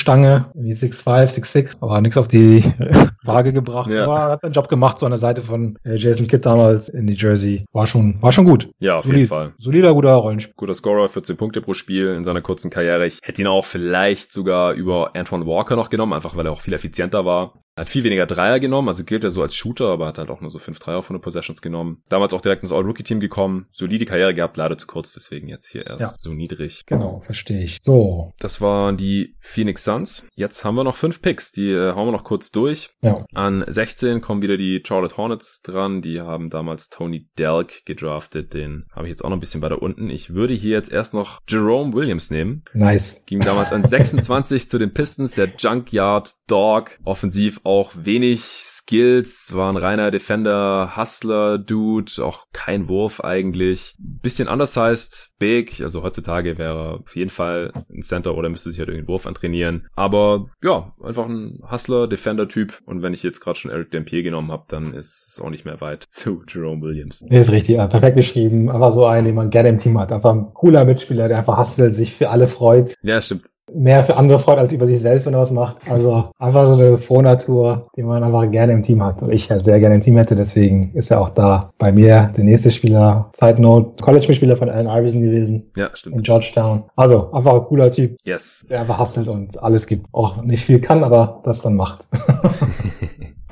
Bodenstange 0.05 0.45
wie 0.53 0.73
6'5, 0.73 1.35
6'6, 1.35 1.77
aber 1.81 1.99
nichts 2.01 2.17
auf 2.17 2.27
die 2.27 2.63
Waage 3.23 3.53
gebracht. 3.53 3.89
Ja. 3.89 4.03
Aber 4.03 4.21
hat 4.31 4.41
seinen 4.41 4.53
Job 4.53 4.69
gemacht, 4.69 4.99
so 4.99 5.05
an 5.05 5.11
der 5.11 5.19
Seite 5.19 5.41
von 5.41 5.77
äh, 5.83 5.95
Jason 5.95 6.27
Kidd 6.27 6.45
damals 6.45 6.89
in 6.89 7.05
New 7.05 7.13
Jersey. 7.13 7.65
War 7.73 7.87
schon, 7.87 8.21
war 8.21 8.31
schon 8.31 8.45
gut. 8.45 8.69
Ja, 8.79 8.97
auf 8.97 9.05
Solid, 9.05 9.17
jeden 9.17 9.29
Fall. 9.29 9.53
Solider, 9.57 9.93
guter 9.93 10.13
Rollenspiel. 10.13 10.53
Guter 10.55 10.75
Scorer, 10.75 11.09
14 11.09 11.37
Punkte 11.37 11.61
pro 11.61 11.73
Spiel 11.73 12.13
in 12.13 12.23
seiner 12.23 12.41
kurzen 12.41 12.69
Karriere. 12.69 13.07
Ich 13.07 13.19
hätte 13.23 13.41
ihn 13.41 13.47
auch 13.47 13.65
vielleicht 13.65 14.31
sogar 14.31 14.73
über 14.73 15.15
Antoine 15.15 15.45
Walker 15.45 15.75
noch 15.75 15.89
genommen, 15.89 16.13
einfach 16.13 16.35
weil 16.35 16.45
er 16.45 16.51
auch 16.51 16.61
viel 16.61 16.73
effizienter 16.73 17.25
war. 17.25 17.53
Hat 17.77 17.89
viel 17.89 18.05
weniger 18.05 18.25
Dreier 18.25 18.61
genommen, 18.61 18.87
also 18.87 19.03
gilt 19.03 19.25
er 19.25 19.31
so 19.31 19.41
als 19.41 19.53
Shooter, 19.53 19.87
aber 19.87 20.07
hat 20.07 20.17
halt 20.17 20.29
auch 20.29 20.39
nur 20.39 20.49
so 20.49 20.59
fünf 20.59 20.79
Dreier 20.79 21.03
von 21.03 21.17
den 21.17 21.21
Possessions 21.21 21.61
genommen. 21.61 22.01
Damals 22.07 22.33
auch 22.33 22.39
direkt 22.39 22.63
ins 22.63 22.71
All-Rookie-Team 22.71 23.19
gekommen. 23.19 23.67
Solide 23.73 24.05
Karriere 24.05 24.33
gehabt, 24.33 24.55
leider 24.55 24.77
zu 24.77 24.87
kurz, 24.87 25.13
deswegen 25.13 25.49
jetzt 25.49 25.67
hier 25.67 25.85
erst 25.85 26.01
ja. 26.01 26.13
so 26.17 26.31
niedrig. 26.31 26.85
Genau, 26.85 27.21
verstehe 27.25 27.63
ich. 27.63 27.79
So. 27.81 28.33
Das 28.39 28.61
waren 28.61 28.95
die 28.95 29.35
Phoenix 29.41 29.83
Suns. 29.83 30.29
Jetzt 30.35 30.63
haben 30.63 30.75
wir 30.75 30.85
noch 30.85 30.95
fünf 30.95 31.21
Picks, 31.21 31.51
die 31.51 31.69
äh, 31.71 31.93
hauen 31.93 32.07
wir 32.07 32.11
noch 32.13 32.23
kurz 32.23 32.51
durch. 32.51 32.91
Ja. 33.01 33.25
An 33.33 33.65
16 33.67 34.21
kommen 34.21 34.41
wieder 34.41 34.55
die 34.55 34.81
Charlotte 34.85 35.17
Hornets 35.17 35.61
dran. 35.61 36.01
Die 36.01 36.21
haben 36.21 36.49
damals 36.49 36.87
Tony 36.87 37.27
Delk 37.37 37.85
gedraftet. 37.85 38.53
Den 38.53 38.85
habe 38.93 39.07
ich 39.07 39.09
jetzt 39.09 39.25
auch 39.25 39.29
noch 39.29 39.37
ein 39.37 39.41
bisschen 39.41 39.61
weiter 39.61 39.81
unten. 39.81 40.09
Ich 40.09 40.33
würde 40.33 40.53
hier 40.53 40.71
jetzt 40.71 40.93
erst 40.93 41.13
noch 41.13 41.41
Jerome 41.45 41.93
Williams 41.93 42.31
nehmen. 42.31 42.63
Nice. 42.73 43.23
Ging 43.25 43.41
damals 43.41 43.73
an 43.73 43.85
26 43.85 44.69
zu 44.69 44.77
den 44.77 44.93
Pistons, 44.93 45.33
der 45.33 45.49
Junkyard 45.57 46.35
Dog. 46.47 46.99
Offensiv 47.03 47.59
auch 47.65 47.91
wenig 47.95 48.41
Skills, 48.41 49.53
war 49.53 49.71
ein 49.71 49.77
reiner 49.77 50.11
Defender, 50.11 50.95
Hustler, 50.95 51.57
Dude, 51.57 52.11
auch 52.23 52.45
kein 52.53 52.87
Wurf 52.87 53.21
eigentlich. 53.21 53.95
Bisschen 53.99 54.47
undersized, 54.47 55.31
big, 55.39 55.81
also 55.81 56.03
heutzutage 56.03 56.57
wäre 56.57 56.77
er 56.77 56.99
auf 57.01 57.15
jeden 57.15 57.29
Fall 57.29 57.71
ein 57.89 58.01
Center 58.01 58.35
oder 58.35 58.49
müsste 58.49 58.69
sich 58.69 58.79
halt 58.79 58.89
irgendwie 58.89 59.07
Wurf 59.07 59.25
antrainieren. 59.25 59.87
Aber 59.95 60.47
ja, 60.63 60.93
einfach 61.01 61.27
ein 61.27 61.59
Hustler, 61.69 62.07
Defender-Typ. 62.07 62.81
Und 62.85 63.01
wenn 63.01 63.13
ich 63.13 63.23
jetzt 63.23 63.39
gerade 63.39 63.57
schon 63.57 63.71
Eric 63.71 63.91
Dampier 63.91 64.23
genommen 64.23 64.51
habe, 64.51 64.65
dann 64.67 64.93
ist 64.93 65.29
es 65.31 65.41
auch 65.41 65.49
nicht 65.49 65.65
mehr 65.65 65.81
weit 65.81 66.03
zu 66.09 66.43
Jerome 66.47 66.81
Williams. 66.81 67.23
Ist 67.29 67.51
richtig, 67.51 67.75
ja, 67.75 67.87
perfekt 67.87 68.15
beschrieben. 68.15 68.69
Einfach 68.69 68.93
so 68.93 69.05
einen, 69.05 69.25
den 69.25 69.35
man 69.35 69.49
gerne 69.49 69.69
im 69.69 69.77
Team 69.77 69.99
hat. 69.99 70.11
Einfach 70.11 70.33
ein 70.33 70.53
cooler 70.53 70.85
Mitspieler, 70.85 71.27
der 71.27 71.39
einfach 71.39 71.57
hustelt, 71.57 71.95
sich 71.95 72.13
für 72.13 72.29
alle 72.29 72.47
freut. 72.47 72.95
Ja, 73.01 73.21
stimmt 73.21 73.45
mehr 73.73 74.03
für 74.03 74.17
andere 74.17 74.39
freut 74.39 74.57
als 74.57 74.71
über 74.71 74.87
sich 74.87 74.99
selbst, 74.99 75.25
wenn 75.25 75.33
er 75.33 75.41
was 75.41 75.51
macht. 75.51 75.77
Also 75.89 76.29
einfach 76.37 76.67
so 76.67 76.73
eine 76.73 76.97
Frohnatur, 76.97 77.83
die 77.95 78.03
man 78.03 78.23
einfach 78.23 78.49
gerne 78.51 78.73
im 78.73 78.83
Team 78.83 79.03
hat. 79.03 79.21
Und 79.21 79.31
ich 79.31 79.49
halt 79.49 79.65
sehr 79.65 79.79
gerne 79.79 79.95
im 79.95 80.01
Team 80.01 80.17
hätte, 80.17 80.35
deswegen 80.35 80.91
ist 80.93 81.11
er 81.11 81.21
auch 81.21 81.29
da 81.29 81.71
bei 81.77 81.91
mir 81.91 82.31
der 82.35 82.43
nächste 82.43 82.71
Spieler. 82.71 83.31
Note, 83.57 84.03
College-Mitspieler 84.03 84.55
von 84.55 84.69
Allen 84.69 84.87
Iverson 84.87 85.21
gewesen. 85.21 85.71
Ja, 85.75 85.89
stimmt. 85.93 86.17
In 86.17 86.23
Georgetown. 86.23 86.83
Also 86.95 87.31
einfach 87.31 87.53
ein 87.53 87.63
cooler 87.63 87.91
Typ. 87.91 88.17
Yes. 88.23 88.65
Der 88.69 88.81
einfach 88.81 88.99
hustelt 88.99 89.27
und 89.27 89.61
alles 89.61 89.87
gibt. 89.87 90.07
Auch 90.11 90.41
nicht 90.41 90.63
viel 90.63 90.79
kann, 90.79 91.03
aber 91.03 91.41
das 91.43 91.61
dann 91.61 91.75
macht. 91.75 92.05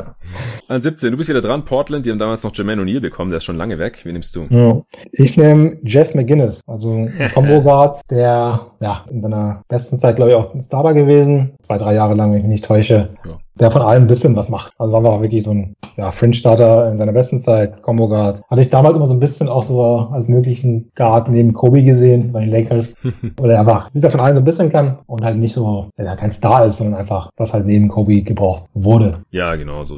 An 0.67 0.81
17, 0.81 1.11
du 1.11 1.17
bist 1.17 1.29
wieder 1.29 1.41
dran. 1.41 1.65
Portland, 1.65 2.05
die 2.05 2.11
haben 2.11 2.19
damals 2.19 2.43
noch 2.43 2.55
Jermaine 2.55 2.81
O'Neal 2.81 3.01
bekommen, 3.01 3.31
der 3.31 3.37
ist 3.37 3.43
schon 3.43 3.57
lange 3.57 3.79
weg. 3.79 3.99
Wie 4.03 4.11
nimmst 4.11 4.35
du? 4.35 4.47
Ja. 4.49 4.81
Ich 5.11 5.37
nehme 5.37 5.77
Jeff 5.83 6.15
McGinnis, 6.15 6.61
also 6.67 7.09
Combo 7.33 7.61
Guard, 7.61 8.01
der 8.09 8.67
ja 8.79 9.05
in 9.11 9.21
seiner 9.21 9.63
besten 9.67 9.99
Zeit, 9.99 10.15
glaube 10.15 10.31
ich, 10.31 10.37
auch 10.37 10.53
ein 10.53 10.63
Starter 10.63 10.93
gewesen. 10.93 11.53
Zwei, 11.61 11.77
drei 11.77 11.93
Jahre 11.93 12.15
lang, 12.15 12.31
wenn 12.31 12.37
ich 12.37 12.43
mich 12.43 12.51
nicht 12.51 12.65
täusche. 12.65 13.09
Ja 13.25 13.39
der 13.59 13.71
von 13.71 13.81
allem 13.81 14.03
ein 14.03 14.07
bisschen 14.07 14.35
was 14.35 14.49
macht. 14.49 14.73
Also 14.77 14.91
war 14.93 15.21
wirklich 15.21 15.43
so 15.43 15.51
ein 15.51 15.75
ja, 15.97 16.11
Fringe-Starter 16.11 16.89
in 16.91 16.97
seiner 16.97 17.11
besten 17.11 17.41
Zeit, 17.41 17.81
Combo 17.81 18.07
Guard. 18.07 18.41
Hatte 18.49 18.61
ich 18.61 18.69
damals 18.69 18.97
immer 18.97 19.07
so 19.07 19.13
ein 19.13 19.19
bisschen 19.19 19.47
auch 19.47 19.63
so 19.63 20.09
als 20.11 20.27
möglichen 20.27 20.91
Guard 20.95 21.30
neben 21.30 21.53
Kobe 21.53 21.84
gesehen 21.84 22.31
bei 22.31 22.41
den 22.41 22.49
Lakers. 22.49 22.95
Weil 23.38 23.51
er 23.51 23.59
einfach, 23.59 23.89
wie 23.93 24.01
er 24.01 24.11
von 24.11 24.19
allem 24.19 24.35
so 24.35 24.41
ein 24.41 24.45
bisschen 24.45 24.69
kann 24.69 24.99
und 25.05 25.23
halt 25.23 25.38
nicht 25.38 25.53
so, 25.53 25.89
ja, 25.97 26.15
kein 26.15 26.31
Star 26.31 26.65
ist, 26.65 26.77
sondern 26.77 26.99
einfach, 26.99 27.30
was 27.38 27.53
halt 27.53 27.65
neben 27.65 27.89
Kobe 27.89 28.21
gebraucht 28.21 28.65
wurde. 28.73 29.23
Ja, 29.31 29.55
genau, 29.55 29.84
so 29.84 29.97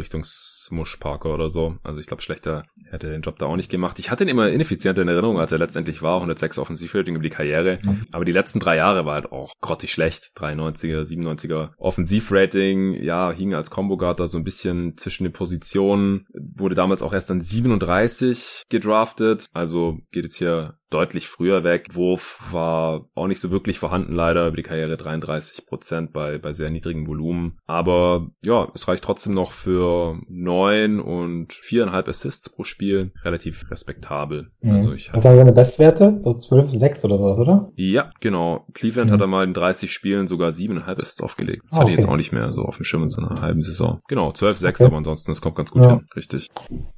Smush 0.66 0.98
Parker 0.98 1.34
oder 1.34 1.50
so. 1.50 1.78
Also 1.84 2.00
ich 2.00 2.08
glaube, 2.08 2.24
schlechter 2.24 2.64
hätte 2.90 3.10
den 3.10 3.22
Job 3.22 3.38
da 3.40 3.46
auch 3.46 3.56
nicht 3.56 3.70
gemacht. 3.70 4.00
Ich 4.00 4.12
hatte 4.12 4.24
ihn 4.24 4.30
immer 4.30 4.50
ineffizienter 4.50 5.02
in 5.02 5.08
Erinnerung, 5.08 5.40
als 5.40 5.52
er 5.52 5.60
letztendlich 5.60 6.02
war. 6.02 6.16
106 6.16 6.58
Offensivrating 6.58 7.16
über 7.16 7.24
die 7.24 7.30
Karriere. 7.30 7.80
Mhm. 7.82 8.04
Aber 8.12 8.26
die 8.26 8.32
letzten 8.32 8.60
drei 8.60 8.78
Jahre 8.78 9.06
war 9.06 9.14
halt 9.14 9.32
auch 9.32 9.54
grottig 9.62 9.92
schlecht. 9.92 10.32
93er, 10.36 11.04
97er 11.04 11.70
Offensivrating, 11.78 12.94
ja, 12.94 13.32
hing 13.32 13.54
als 13.54 13.70
Combo 13.70 13.98
Guard 13.98 14.20
da 14.20 14.28
so 14.28 14.38
ein 14.38 14.44
bisschen 14.44 14.98
zwischen 14.98 15.24
den 15.24 15.34
Positionen. 15.34 16.26
Wurde 16.34 16.76
damals 16.76 17.02
auch 17.02 17.14
erst 17.14 17.32
an 17.32 17.42
37 17.42 18.64
gedraftet. 18.70 19.48
Also 19.54 20.00
geht 20.12 20.24
jetzt 20.24 20.38
hier 20.38 20.78
deutlich 20.90 21.28
früher 21.28 21.64
weg. 21.64 21.88
Wurf 21.94 22.42
war 22.52 23.06
auch 23.16 23.28
nicht 23.28 23.40
so 23.40 23.52
wirklich 23.52 23.80
vorhanden 23.80 24.14
leider 24.14 24.48
über 24.48 24.58
die 24.58 24.64
Karriere 24.64 24.98
33 24.98 25.66
Prozent 25.66 26.14
bei, 26.14 26.38
bei 26.38 26.54
sehr 26.54 26.70
niedrigem 26.70 27.08
Volumen. 27.08 27.58
Aber 27.66 28.28
ja, 28.44 28.68
es 28.74 28.88
reicht 28.88 29.04
trotzdem 29.04 29.34
noch 29.34 29.52
für 29.52 30.20
neun 30.28 31.00
und 31.00 31.54
viereinhalb 31.54 32.08
Assists 32.08 32.50
pro 32.50 32.64
Spiel. 32.64 33.12
Relativ 33.24 33.70
respektabel. 33.72 34.52
Mhm. 34.62 34.72
Also 34.72 34.94
ich 34.94 35.14
Was 35.14 35.26
waren 35.26 35.38
seine 35.38 35.54
Bestwerte? 35.54 36.18
So 36.22 36.34
12, 36.34 36.72
6 36.72 37.06
oder 37.06 37.18
sowas, 37.18 37.40
oder? 37.40 37.72
Ja, 37.76 38.12
genau. 38.20 38.66
Cleveland 38.74 39.10
mhm. 39.10 39.14
hat 39.14 39.22
er 39.22 39.28
mal 39.28 39.44
in 39.44 39.54
30 39.54 39.92
Spielen 39.92 40.28
sogar 40.28 40.52
siebeneinhalb 40.52 41.00
Assists 41.00 41.22
aufgelegt. 41.22 41.64
Das 41.70 41.78
ah, 41.78 41.82
hatte 41.82 41.92
ich 41.92 41.98
jetzt 41.98 42.08
auch 42.08 42.16
nicht 42.16 42.32
mehr 42.32 42.54
so 42.54 42.62
auf 42.62 42.78
dem 42.78 42.86
Schirm 42.86 43.04
in 43.04 43.10
so 43.10 43.22
einer 43.22 43.42
halben 43.42 43.62
Saison. 43.62 44.02
Genau, 44.08 44.32
12, 44.32 44.58
6, 44.58 44.82
okay. 44.82 44.88
aber 44.88 44.98
ansonsten, 44.98 45.32
das 45.32 45.42
kommt 45.42 45.56
ganz 45.56 45.72
gut 45.72 45.84
ja. 45.84 45.90
hin. 45.92 46.08
Richtig. 46.16 46.50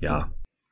Ja, 0.01 0.29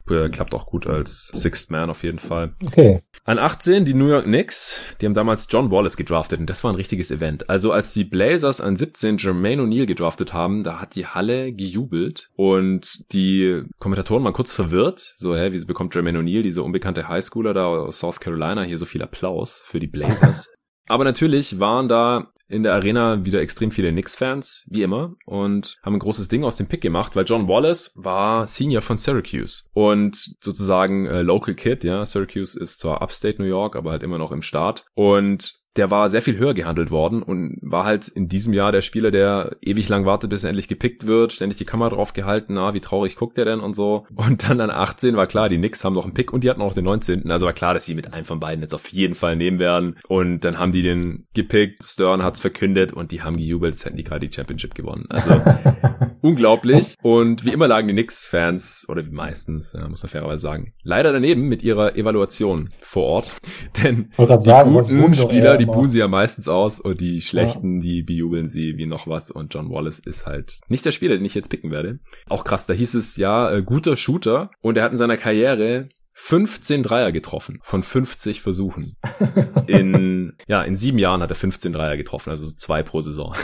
äh, 0.09 0.29
klappt 0.29 0.53
auch 0.53 0.65
gut 0.65 0.87
als 0.87 1.27
Sixth 1.33 1.71
Man 1.71 1.89
auf 1.89 2.03
jeden 2.03 2.19
Fall. 2.19 2.55
Okay. 2.63 3.01
An 3.23 3.39
18 3.39 3.85
die 3.85 3.93
New 3.93 4.07
York 4.07 4.25
Knicks, 4.25 4.81
die 5.01 5.05
haben 5.05 5.13
damals 5.13 5.47
John 5.49 5.71
Wallace 5.71 5.97
gedraftet 5.97 6.39
und 6.39 6.49
das 6.49 6.63
war 6.63 6.71
ein 6.71 6.75
richtiges 6.75 7.11
Event. 7.11 7.49
Also 7.49 7.71
als 7.71 7.93
die 7.93 8.03
Blazers 8.03 8.61
an 8.61 8.77
17 8.77 9.17
Jermaine 9.17 9.63
O'Neal 9.63 9.85
gedraftet 9.85 10.33
haben, 10.33 10.63
da 10.63 10.79
hat 10.79 10.95
die 10.95 11.07
Halle 11.07 11.51
gejubelt 11.53 12.29
und 12.35 13.11
die 13.13 13.61
Kommentatoren 13.79 14.23
waren 14.23 14.33
kurz 14.33 14.53
verwirrt. 14.53 14.99
So, 14.99 15.35
hä, 15.35 15.49
wieso 15.51 15.65
bekommt 15.65 15.95
Jermaine 15.95 16.19
O'Neal, 16.19 16.43
dieser 16.43 16.63
unbekannte 16.63 17.07
Highschooler 17.07 17.53
da 17.53 17.65
aus 17.65 17.99
South 17.99 18.19
Carolina, 18.19 18.63
hier 18.63 18.77
so 18.77 18.85
viel 18.85 19.01
Applaus 19.01 19.63
für 19.65 19.79
die 19.79 19.87
Blazers? 19.87 20.53
Aber 20.87 21.03
natürlich 21.03 21.59
waren 21.59 21.87
da 21.87 22.31
in 22.47 22.63
der 22.63 22.73
Arena 22.73 23.25
wieder 23.25 23.41
extrem 23.41 23.71
viele 23.71 23.91
Knicks-Fans, 23.91 24.67
wie 24.69 24.83
immer, 24.83 25.15
und 25.25 25.77
haben 25.81 25.95
ein 25.95 25.99
großes 25.99 26.27
Ding 26.27 26.43
aus 26.43 26.57
dem 26.57 26.67
Pick 26.67 26.81
gemacht, 26.81 27.15
weil 27.15 27.25
John 27.25 27.47
Wallace 27.47 27.93
war 27.95 28.47
Senior 28.47 28.81
von 28.81 28.97
Syracuse 28.97 29.63
und 29.73 30.35
sozusagen 30.39 31.05
äh, 31.07 31.21
Local 31.21 31.55
Kid, 31.55 31.83
ja. 31.83 32.05
Syracuse 32.05 32.59
ist 32.59 32.79
zwar 32.79 33.01
Upstate 33.01 33.41
New 33.41 33.47
York, 33.47 33.75
aber 33.75 33.91
halt 33.91 34.03
immer 34.03 34.17
noch 34.17 34.31
im 34.31 34.41
Staat. 34.41 34.85
Und 34.93 35.64
der 35.75 35.91
war 35.91 36.09
sehr 36.09 36.21
viel 36.21 36.37
höher 36.37 36.53
gehandelt 36.53 36.89
worden 36.91 37.21
und 37.21 37.57
war 37.61 37.83
halt 37.83 38.07
in 38.07 38.29
diesem 38.29 38.53
Jahr 38.53 38.71
der 38.71 38.81
Spieler, 38.81 39.11
der 39.11 39.57
ewig 39.61 39.89
lang 39.89 40.05
wartet, 40.05 40.29
bis 40.29 40.43
er 40.43 40.49
endlich 40.49 40.67
gepickt 40.67 41.05
wird, 41.05 41.33
ständig 41.33 41.57
die 41.57 41.65
Kamera 41.65 41.89
drauf 41.89 42.13
gehalten, 42.13 42.57
ah, 42.57 42.73
wie 42.73 42.79
traurig 42.79 43.15
guckt 43.15 43.37
der 43.37 43.45
denn 43.45 43.59
und 43.59 43.75
so. 43.75 44.05
Und 44.15 44.49
dann 44.49 44.61
an 44.61 44.69
18 44.69 45.15
war 45.15 45.27
klar, 45.27 45.49
die 45.49 45.57
Knicks 45.57 45.83
haben 45.83 45.93
noch 45.93 46.05
einen 46.05 46.13
Pick 46.13 46.31
und 46.31 46.43
die 46.43 46.49
hatten 46.49 46.61
auch 46.61 46.73
den 46.73 46.85
19. 46.85 47.29
Also 47.29 47.45
war 47.45 47.53
klar, 47.53 47.73
dass 47.73 47.85
sie 47.85 47.95
mit 47.95 48.13
einem 48.13 48.25
von 48.25 48.39
beiden 48.39 48.61
jetzt 48.61 48.73
auf 48.73 48.87
jeden 48.89 49.15
Fall 49.15 49.35
nehmen 49.35 49.59
werden. 49.59 49.97
Und 50.07 50.41
dann 50.45 50.59
haben 50.59 50.71
die 50.71 50.81
den 50.81 51.25
gepickt, 51.33 51.83
Stern 51.83 52.23
hat's 52.23 52.39
verkündet 52.39 52.93
und 52.93 53.11
die 53.11 53.21
haben 53.21 53.37
gejubelt, 53.37 53.73
als 53.73 53.85
hätten 53.85 53.97
die 53.97 54.03
gerade 54.03 54.27
die 54.27 54.33
Championship 54.33 54.75
gewonnen. 54.75 55.05
Also 55.09 55.41
unglaublich. 56.21 56.95
Und 57.01 57.45
wie 57.45 57.51
immer 57.51 57.67
lagen 57.67 57.87
die 57.87 57.93
Knicks-Fans, 57.93 58.85
oder 58.87 59.05
wie 59.05 59.11
meistens, 59.11 59.73
ja, 59.73 59.87
muss 59.87 60.03
man 60.03 60.09
fairerweise 60.09 60.41
sagen, 60.41 60.73
leider 60.83 61.11
daneben 61.11 61.47
mit 61.47 61.63
ihrer 61.63 61.95
Evaluation 61.95 62.69
vor 62.81 63.03
Ort. 63.03 63.35
Denn 63.83 64.11
die 64.17 64.41
sagen, 64.41 64.71
guten 64.73 65.13
Spieler, 65.13 65.57
die 65.57 65.64
buhen 65.65 65.89
sie 65.89 65.99
ja 65.99 66.07
meistens 66.07 66.47
aus 66.47 66.79
und 66.79 67.01
die 67.01 67.21
schlechten, 67.21 67.77
ja. 67.77 67.81
die 67.81 68.01
bejubeln 68.03 68.47
sie 68.47 68.77
wie 68.77 68.85
noch 68.85 69.07
was. 69.07 69.31
Und 69.31 69.53
John 69.53 69.69
Wallace 69.69 69.99
ist 69.99 70.25
halt 70.25 70.59
nicht 70.67 70.85
der 70.85 70.91
Spieler, 70.91 71.15
den 71.15 71.25
ich 71.25 71.35
jetzt 71.35 71.49
picken 71.49 71.71
werde. 71.71 71.99
Auch 72.27 72.43
krass, 72.43 72.65
da 72.65 72.73
hieß 72.73 72.93
es 72.95 73.17
ja, 73.17 73.51
äh, 73.51 73.63
guter 73.63 73.95
Shooter. 73.95 74.51
Und 74.61 74.77
er 74.77 74.83
hat 74.83 74.91
in 74.91 74.97
seiner 74.97 75.17
Karriere 75.17 75.89
15 76.17 76.81
Dreier 76.81 77.11
getroffen 77.11 77.59
von 77.61 77.83
50 77.83 78.41
Versuchen. 78.41 78.95
In, 79.67 80.33
ja, 80.47 80.61
in 80.63 80.75
sieben 80.75 80.97
Jahren 80.97 81.21
hat 81.21 81.29
er 81.29 81.35
15 81.35 81.73
Dreier 81.73 81.97
getroffen, 81.97 82.29
also 82.29 82.49
zwei 82.55 82.83
pro 82.83 83.01
Saison. 83.01 83.35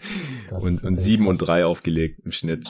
und, 0.50 0.82
und 0.84 0.96
sieben 0.96 1.26
und 1.26 1.38
drei 1.38 1.66
aufgelegt 1.66 2.20
im 2.24 2.32
Schnitt. 2.32 2.66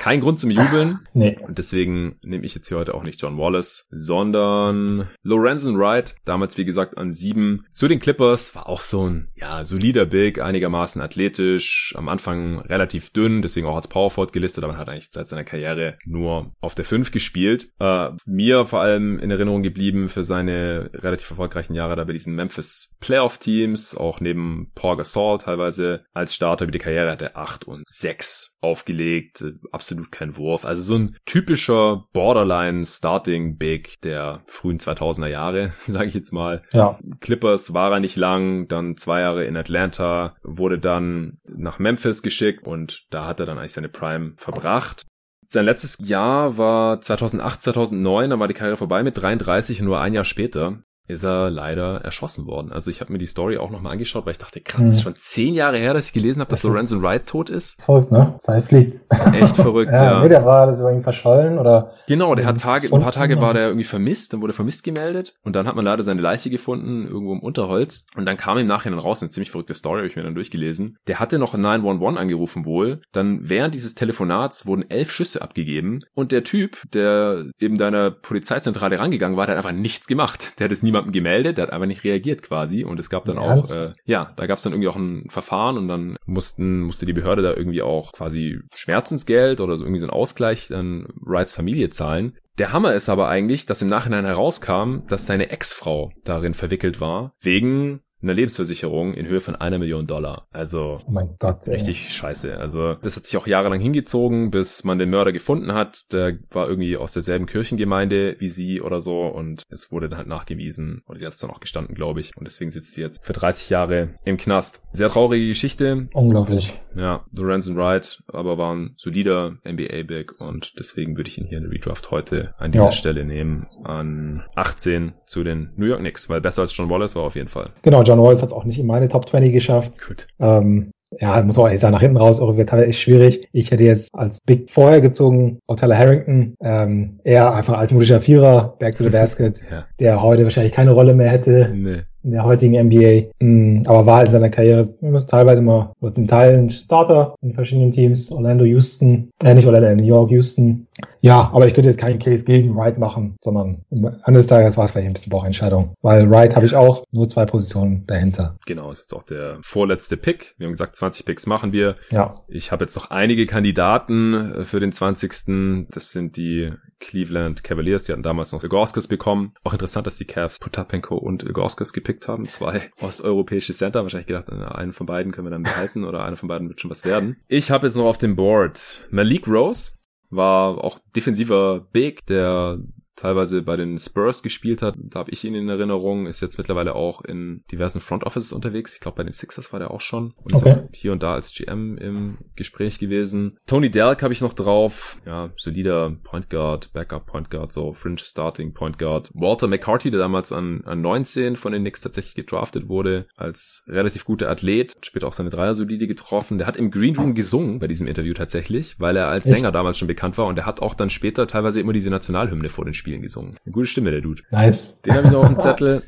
Kein 0.00 0.20
Grund 0.20 0.38
zum 0.38 0.50
Jubeln. 0.50 0.98
Nee. 1.12 1.36
Und 1.40 1.58
deswegen 1.58 2.18
nehme 2.22 2.46
ich 2.46 2.54
jetzt 2.54 2.68
hier 2.68 2.78
heute 2.78 2.94
auch 2.94 3.02
nicht 3.02 3.20
John 3.20 3.36
Wallace, 3.36 3.88
sondern 3.90 5.08
Lorenzen 5.22 5.76
Wright, 5.76 6.14
damals 6.24 6.56
wie 6.56 6.64
gesagt 6.64 6.96
an 6.96 7.10
sieben. 7.10 7.64
Zu 7.70 7.88
den 7.88 7.98
Clippers 7.98 8.54
war 8.54 8.68
auch 8.68 8.80
so 8.80 9.08
ein, 9.08 9.28
ja, 9.34 9.64
solider 9.64 10.06
Big, 10.06 10.40
einigermaßen 10.40 11.02
athletisch, 11.02 11.92
am 11.96 12.08
Anfang 12.08 12.60
relativ 12.60 13.10
dünn, 13.10 13.42
deswegen 13.42 13.66
auch 13.66 13.76
als 13.76 13.88
Powerforward 13.88 14.32
gelistet, 14.32 14.62
aber 14.62 14.74
man 14.74 14.80
hat 14.80 14.88
eigentlich 14.88 15.10
seit 15.10 15.26
seiner 15.26 15.44
Karriere 15.44 15.98
nur 16.04 16.52
auf 16.60 16.74
der 16.74 16.84
5 16.84 17.10
gespielt. 17.10 17.70
Äh, 17.80 18.10
mir 18.24 18.66
vor 18.66 18.80
allem 18.80 18.89
in 18.96 19.30
Erinnerung 19.30 19.62
geblieben 19.62 20.08
für 20.08 20.24
seine 20.24 20.90
relativ 20.94 21.30
erfolgreichen 21.30 21.74
Jahre 21.74 21.96
da 21.96 22.04
bei 22.04 22.12
diesen 22.12 22.34
Memphis 22.34 22.96
Playoff 23.00 23.38
Teams, 23.38 23.96
auch 23.96 24.20
neben 24.20 24.70
Paul 24.74 24.96
Gasol 24.96 25.38
teilweise 25.38 26.04
als 26.12 26.34
Starter 26.34 26.66
wie 26.66 26.72
die 26.72 26.78
Karriere 26.78 27.10
hat 27.10 27.22
er 27.22 27.36
8 27.36 27.64
und 27.64 27.84
6 27.88 28.58
aufgelegt, 28.60 29.44
absolut 29.72 30.12
kein 30.12 30.36
Wurf. 30.36 30.64
Also 30.64 30.82
so 30.82 30.96
ein 30.96 31.16
typischer 31.24 32.06
Borderline 32.12 32.84
Starting 32.84 33.56
Big 33.56 34.00
der 34.02 34.42
frühen 34.46 34.78
2000er 34.78 35.28
Jahre, 35.28 35.72
sage 35.80 36.06
ich 36.06 36.14
jetzt 36.14 36.32
mal. 36.32 36.62
Ja. 36.72 36.98
Clippers 37.20 37.72
war 37.74 37.92
er 37.92 38.00
nicht 38.00 38.16
lang, 38.16 38.68
dann 38.68 38.96
zwei 38.96 39.20
Jahre 39.20 39.44
in 39.44 39.56
Atlanta, 39.56 40.36
wurde 40.42 40.78
dann 40.78 41.38
nach 41.44 41.78
Memphis 41.78 42.22
geschickt 42.22 42.66
und 42.66 43.06
da 43.10 43.26
hat 43.26 43.40
er 43.40 43.46
dann 43.46 43.58
eigentlich 43.58 43.72
seine 43.72 43.88
Prime 43.88 44.34
verbracht. 44.36 45.06
Sein 45.52 45.64
letztes 45.64 45.98
Jahr 45.98 46.58
war 46.58 47.00
2008, 47.00 47.62
2009, 47.62 48.30
da 48.30 48.38
war 48.38 48.46
die 48.46 48.54
Karriere 48.54 48.76
vorbei 48.76 49.02
mit 49.02 49.20
33 49.20 49.80
und 49.80 49.86
nur 49.86 50.00
ein 50.00 50.14
Jahr 50.14 50.24
später 50.24 50.84
ist 51.10 51.24
er 51.24 51.50
leider 51.50 52.00
erschossen 52.02 52.46
worden. 52.46 52.72
Also 52.72 52.90
ich 52.90 53.00
habe 53.00 53.12
mir 53.12 53.18
die 53.18 53.26
Story 53.26 53.58
auch 53.58 53.70
nochmal 53.70 53.92
angeschaut, 53.92 54.26
weil 54.26 54.32
ich 54.32 54.38
dachte, 54.38 54.60
krass, 54.60 54.80
das 54.80 54.90
ist 54.90 54.98
mhm. 54.98 55.02
schon 55.02 55.14
zehn 55.16 55.54
Jahre 55.54 55.78
her, 55.78 55.94
dass 55.94 56.06
ich 56.06 56.12
gelesen 56.12 56.40
habe, 56.40 56.50
dass 56.50 56.62
Lorenzo 56.62 57.02
Wright 57.02 57.26
tot 57.26 57.50
ist. 57.50 57.82
Verrückt, 57.82 58.12
ne? 58.12 58.34
Zeit 58.40 58.64
fliegt. 58.64 59.00
Echt 59.32 59.56
verrückt, 59.56 59.92
ja. 59.92 60.04
ja. 60.04 60.22
Nee, 60.22 60.28
der 60.28 60.44
war 60.44 60.66
das 60.66 60.80
irgendwie 60.80 61.02
verschollen 61.02 61.58
oder. 61.58 61.92
Genau, 62.06 62.34
der 62.34 62.46
hat 62.46 62.60
Tage, 62.60 62.92
ein 62.92 63.00
paar 63.02 63.12
Tage 63.12 63.40
war 63.40 63.54
der 63.54 63.68
irgendwie 63.68 63.84
vermisst, 63.84 64.32
dann 64.32 64.40
wurde 64.40 64.52
vermisst 64.52 64.84
gemeldet 64.84 65.34
und 65.42 65.56
dann 65.56 65.66
hat 65.66 65.76
man 65.76 65.84
leider 65.84 66.02
seine 66.02 66.20
Leiche 66.20 66.50
gefunden, 66.50 67.06
irgendwo 67.06 67.32
im 67.32 67.40
Unterholz. 67.40 68.06
Und 68.16 68.26
dann 68.26 68.36
kam 68.36 68.58
im 68.58 68.66
Nachhinein 68.66 68.98
raus, 68.98 69.22
eine 69.22 69.30
ziemlich 69.30 69.50
verrückte 69.50 69.74
Story, 69.74 69.98
habe 69.98 70.08
ich 70.08 70.16
mir 70.16 70.22
dann 70.22 70.34
durchgelesen. 70.34 70.96
Der 71.06 71.20
hatte 71.20 71.38
noch 71.38 71.54
911 71.54 72.18
angerufen 72.18 72.64
wohl. 72.64 73.00
Dann 73.12 73.40
während 73.42 73.74
dieses 73.74 73.94
Telefonats 73.94 74.66
wurden 74.66 74.88
elf 74.88 75.10
Schüsse 75.10 75.42
abgegeben 75.42 76.00
und 76.14 76.32
der 76.32 76.44
Typ, 76.44 76.78
der 76.92 77.46
eben 77.58 77.78
deiner 77.78 78.10
Polizeizentrale 78.10 78.98
rangegangen 78.98 79.36
war, 79.36 79.46
der 79.46 79.56
hat 79.56 79.64
einfach 79.64 79.78
nichts 79.78 80.06
gemacht. 80.06 80.58
Der 80.58 80.66
hat 80.66 80.72
es 80.72 80.82
niemandem 81.00 81.12
gemeldet, 81.12 81.58
der 81.58 81.64
hat 81.66 81.72
einfach 81.72 81.86
nicht 81.86 82.04
reagiert 82.04 82.42
quasi 82.42 82.84
und 82.84 82.98
es 82.98 83.10
gab 83.10 83.24
dann 83.24 83.38
auch, 83.38 83.70
äh, 83.70 83.92
ja, 84.04 84.32
da 84.36 84.46
gab 84.46 84.58
es 84.58 84.64
dann 84.64 84.72
irgendwie 84.72 84.88
auch 84.88 84.96
ein 84.96 85.28
Verfahren 85.28 85.76
und 85.78 85.88
dann 85.88 86.16
mussten, 86.26 86.82
musste 86.82 87.06
die 87.06 87.12
Behörde 87.12 87.42
da 87.42 87.54
irgendwie 87.54 87.82
auch 87.82 88.12
quasi 88.12 88.60
Schmerzensgeld 88.74 89.60
oder 89.60 89.76
so 89.76 89.84
irgendwie 89.84 90.00
so 90.00 90.06
ein 90.06 90.12
Ausgleich 90.12 90.68
dann 90.68 91.06
Wrights 91.20 91.52
Familie 91.52 91.90
zahlen. 91.90 92.36
Der 92.58 92.72
Hammer 92.72 92.94
ist 92.94 93.08
aber 93.08 93.28
eigentlich, 93.28 93.66
dass 93.66 93.82
im 93.82 93.88
Nachhinein 93.88 94.26
herauskam, 94.26 95.00
dass 95.08 95.26
seine 95.26 95.50
Ex-Frau 95.50 96.12
darin 96.24 96.54
verwickelt 96.54 97.00
war, 97.00 97.32
wegen 97.40 98.00
eine 98.22 98.32
Lebensversicherung 98.32 99.14
in 99.14 99.26
Höhe 99.26 99.40
von 99.40 99.56
einer 99.56 99.78
Million 99.78 100.06
Dollar. 100.06 100.46
Also 100.52 100.98
oh 101.06 101.10
mein 101.10 101.36
Gott, 101.38 101.66
ey. 101.66 101.74
richtig 101.74 102.12
scheiße. 102.12 102.58
Also 102.58 102.94
das 102.94 103.16
hat 103.16 103.24
sich 103.24 103.36
auch 103.36 103.46
jahrelang 103.46 103.80
hingezogen, 103.80 104.50
bis 104.50 104.84
man 104.84 104.98
den 104.98 105.10
Mörder 105.10 105.32
gefunden 105.32 105.72
hat. 105.72 106.12
Der 106.12 106.38
war 106.50 106.68
irgendwie 106.68 106.96
aus 106.96 107.12
derselben 107.12 107.46
Kirchengemeinde 107.46 108.36
wie 108.38 108.48
sie 108.48 108.80
oder 108.80 109.00
so 109.00 109.26
und 109.26 109.62
es 109.70 109.90
wurde 109.92 110.08
dann 110.08 110.18
halt 110.18 110.28
nachgewiesen 110.28 111.02
oder 111.06 111.18
sie 111.18 111.26
hat 111.26 111.32
es 111.32 111.38
dann 111.38 111.50
auch 111.50 111.60
gestanden, 111.60 111.94
glaube 111.94 112.20
ich. 112.20 112.36
Und 112.36 112.44
deswegen 112.44 112.70
sitzt 112.70 112.94
sie 112.94 113.00
jetzt 113.00 113.24
für 113.24 113.32
30 113.32 113.70
Jahre 113.70 114.10
im 114.24 114.36
Knast. 114.36 114.84
Sehr 114.92 115.08
traurige 115.08 115.46
Geschichte. 115.46 116.08
Unglaublich. 116.12 116.78
Ja, 116.94 117.22
Lorenzen 117.32 117.76
Wright, 117.76 118.22
aber 118.28 118.58
war 118.58 118.74
ein 118.74 118.94
solider 118.96 119.56
NBA-Big 119.64 120.40
und 120.40 120.74
deswegen 120.78 121.16
würde 121.16 121.28
ich 121.28 121.38
ihn 121.38 121.46
hier 121.46 121.58
in 121.58 121.64
der 121.64 121.72
Redraft 121.72 122.10
heute 122.10 122.54
an 122.58 122.72
dieser 122.72 122.86
ja. 122.86 122.92
Stelle 122.92 123.24
nehmen 123.24 123.66
an 123.84 124.44
18 124.54 125.14
zu 125.26 125.44
den 125.44 125.72
New 125.76 125.86
York 125.86 126.00
Knicks, 126.00 126.28
weil 126.28 126.40
besser 126.40 126.62
als 126.62 126.76
John 126.76 126.90
Wallace 126.90 127.16
war 127.16 127.22
auf 127.22 127.36
jeden 127.36 127.48
Fall. 127.48 127.70
Genau, 127.82 128.02
John 128.10 128.20
Walls 128.20 128.42
hat 128.42 128.48
es 128.48 128.52
auch 128.52 128.64
nicht 128.64 128.80
in 128.80 128.86
meine 128.86 129.08
Top 129.08 129.28
20 129.28 129.52
geschafft. 129.52 129.92
Gut. 130.04 130.26
Ähm, 130.40 130.90
ja, 131.20 131.40
muss 131.42 131.58
auch 131.58 131.66
ehrlich 131.66 131.80
sagen, 131.80 131.92
nach 131.92 132.00
hinten 132.00 132.16
raus 132.16 132.40
auch 132.40 132.56
wird 132.56 132.72
echt 132.72 133.00
schwierig. 133.00 133.48
Ich 133.52 133.70
hätte 133.70 133.84
jetzt 133.84 134.14
als 134.14 134.40
Big 134.40 134.68
vorher 134.68 135.00
gezogen, 135.00 135.58
Otella 135.68 135.96
Harrington, 135.96 136.54
ähm, 136.60 137.20
eher 137.24 137.52
einfach 137.52 137.78
altmodischer 137.78 138.20
Vierer, 138.20 138.74
Back 138.78 138.96
to 138.96 139.04
the 139.04 139.10
Basket, 139.10 139.60
ja. 139.70 139.86
der 140.00 140.22
heute 140.22 140.44
wahrscheinlich 140.44 140.72
keine 140.72 140.92
Rolle 140.92 141.14
mehr 141.14 141.30
hätte. 141.30 141.72
Nee 141.72 142.02
in 142.22 142.32
der 142.32 142.44
heutigen 142.44 142.86
NBA, 142.86 143.30
mm, 143.40 143.82
aber 143.86 144.06
war 144.06 144.16
halt 144.18 144.28
in 144.28 144.32
seiner 144.32 144.50
Karriere 144.50 144.86
teilweise 145.26 145.62
mal 145.62 145.92
in 146.16 146.28
Teilen 146.28 146.70
Starter 146.70 147.34
in 147.42 147.54
verschiedenen 147.54 147.92
Teams, 147.92 148.30
Orlando, 148.30 148.64
Houston, 148.64 149.30
äh, 149.42 149.54
nicht 149.54 149.66
Orlando, 149.66 149.94
New 149.94 150.06
York, 150.06 150.30
Houston. 150.30 150.86
Ja, 151.20 151.50
aber 151.52 151.66
ich 151.66 151.74
könnte 151.74 151.90
jetzt 151.90 151.98
keinen 151.98 152.18
Case 152.18 152.44
gegen 152.44 152.74
Wright 152.76 152.98
machen, 152.98 153.36
sondern 153.42 153.84
am 153.90 154.18
Ende 154.24 154.40
des 154.40 154.46
Tages 154.46 154.76
war 154.76 154.84
es 154.84 154.92
vielleicht 154.92 155.06
ein 155.06 155.12
bisschen 155.12 155.30
Bauchentscheidung, 155.30 155.94
weil 156.00 156.30
Wright 156.30 156.56
habe 156.56 156.66
ich 156.66 156.74
auch 156.74 157.04
nur 157.10 157.28
zwei 157.28 157.44
Positionen 157.44 158.06
dahinter. 158.06 158.56
Genau, 158.66 158.90
ist 158.90 159.00
jetzt 159.00 159.14
auch 159.14 159.22
der 159.22 159.58
vorletzte 159.62 160.16
Pick. 160.16 160.54
Wir 160.58 160.66
haben 160.66 160.72
gesagt, 160.72 160.96
20 160.96 161.24
Picks 161.24 161.46
machen 161.46 161.72
wir. 161.72 161.96
Ja. 162.10 162.42
Ich 162.48 162.72
habe 162.72 162.84
jetzt 162.84 162.96
noch 162.96 163.10
einige 163.10 163.46
Kandidaten 163.46 164.34
äh, 164.34 164.64
für 164.64 164.80
den 164.80 164.92
20. 164.92 165.88
Das 165.90 166.10
sind 166.10 166.36
die 166.36 166.72
Cleveland 167.00 167.64
Cavaliers, 167.64 168.04
die 168.04 168.12
hatten 168.12 168.22
damals 168.22 168.52
noch 168.52 168.62
Gorskis 168.62 169.06
bekommen. 169.06 169.54
Auch 169.64 169.72
interessant, 169.72 170.06
dass 170.06 170.18
die 170.18 170.26
Cavs 170.26 170.58
Potapenko 170.58 171.16
und 171.16 171.50
Gorskis 171.52 171.92
gepickt 171.92 172.28
haben. 172.28 172.46
Zwei 172.46 172.90
osteuropäische 173.00 173.72
Center. 173.72 174.02
Wahrscheinlich 174.02 174.26
gedacht, 174.26 174.50
einen 174.50 174.92
von 174.92 175.06
beiden 175.06 175.32
können 175.32 175.46
wir 175.46 175.50
dann 175.50 175.62
behalten 175.62 176.04
oder 176.04 176.24
einer 176.24 176.36
von 176.36 176.48
beiden 176.48 176.68
wird 176.68 176.80
schon 176.80 176.90
was 176.90 177.04
werden. 177.04 177.36
Ich 177.48 177.70
habe 177.70 177.86
jetzt 177.86 177.96
noch 177.96 178.04
auf 178.04 178.18
dem 178.18 178.36
Board 178.36 179.06
Malik 179.10 179.48
Rose. 179.48 179.92
War 180.30 180.82
auch 180.82 180.98
defensiver 181.14 181.80
Big, 181.92 182.24
der 182.26 182.78
teilweise 183.20 183.62
bei 183.62 183.76
den 183.76 183.98
Spurs 183.98 184.42
gespielt 184.42 184.82
hat. 184.82 184.94
Da 184.96 185.20
habe 185.20 185.30
ich 185.30 185.44
ihn 185.44 185.54
in 185.54 185.68
Erinnerung. 185.68 186.26
Ist 186.26 186.40
jetzt 186.40 186.58
mittlerweile 186.58 186.94
auch 186.94 187.22
in 187.22 187.62
diversen 187.70 188.00
Front 188.00 188.24
Offices 188.24 188.52
unterwegs. 188.52 188.94
Ich 188.94 189.00
glaube, 189.00 189.16
bei 189.16 189.24
den 189.24 189.32
Sixers 189.32 189.72
war 189.72 189.78
der 189.78 189.90
auch 189.90 190.00
schon. 190.00 190.32
Und 190.42 190.54
okay. 190.54 190.70
ist 190.70 190.76
auch 190.76 190.88
hier 190.92 191.12
und 191.12 191.22
da 191.22 191.34
als 191.34 191.52
GM 191.52 191.98
im 191.98 192.38
Gespräch 192.56 192.98
gewesen. 192.98 193.58
Tony 193.66 193.90
Delk 193.90 194.22
habe 194.22 194.32
ich 194.32 194.40
noch 194.40 194.54
drauf. 194.54 195.18
Ja, 195.26 195.50
solider 195.56 196.16
Point 196.22 196.48
Guard, 196.48 196.92
Backup 196.92 197.26
Point 197.26 197.50
Guard, 197.50 197.72
so 197.72 197.92
Fringe 197.92 198.18
Starting 198.18 198.72
Point 198.72 198.98
Guard. 198.98 199.30
Walter 199.34 199.66
McCarthy, 199.66 200.10
der 200.10 200.20
damals 200.20 200.50
an, 200.52 200.82
an 200.84 201.02
19 201.02 201.56
von 201.56 201.72
den 201.72 201.82
Knicks 201.82 202.00
tatsächlich 202.00 202.34
gedraftet 202.34 202.88
wurde, 202.88 203.26
als 203.36 203.84
relativ 203.86 204.24
guter 204.24 204.48
Athlet. 204.48 204.94
Später 205.02 205.28
auch 205.28 205.34
seine 205.34 205.50
Dreier 205.50 205.74
solide 205.74 206.06
getroffen. 206.06 206.58
Der 206.58 206.66
hat 206.66 206.76
im 206.76 206.90
Green 206.90 207.16
Room 207.16 207.34
gesungen 207.34 207.80
bei 207.80 207.86
diesem 207.86 208.06
Interview 208.06 208.32
tatsächlich, 208.32 208.98
weil 208.98 209.16
er 209.16 209.28
als 209.28 209.44
Sänger 209.44 209.72
damals 209.72 209.98
schon 209.98 210.08
bekannt 210.08 210.38
war 210.38 210.46
und 210.46 210.58
er 210.58 210.66
hat 210.66 210.80
auch 210.80 210.94
dann 210.94 211.10
später 211.10 211.46
teilweise 211.46 211.80
immer 211.80 211.92
diese 211.92 212.08
Nationalhymne 212.08 212.68
vor 212.68 212.84
den 212.84 212.94
Spielen 212.94 213.09
Spielen 213.10 213.22
gesungen. 213.22 213.56
Eine 213.64 213.72
gute 213.72 213.86
Stimme, 213.86 214.10
der 214.10 214.20
Dude. 214.20 214.42
Nice. 214.50 215.00
Den 215.02 215.14
habe 215.14 215.26
ich 215.26 215.32
noch 215.32 215.40
auf 215.40 215.48
dem 215.48 215.60
Zettel. 215.60 216.02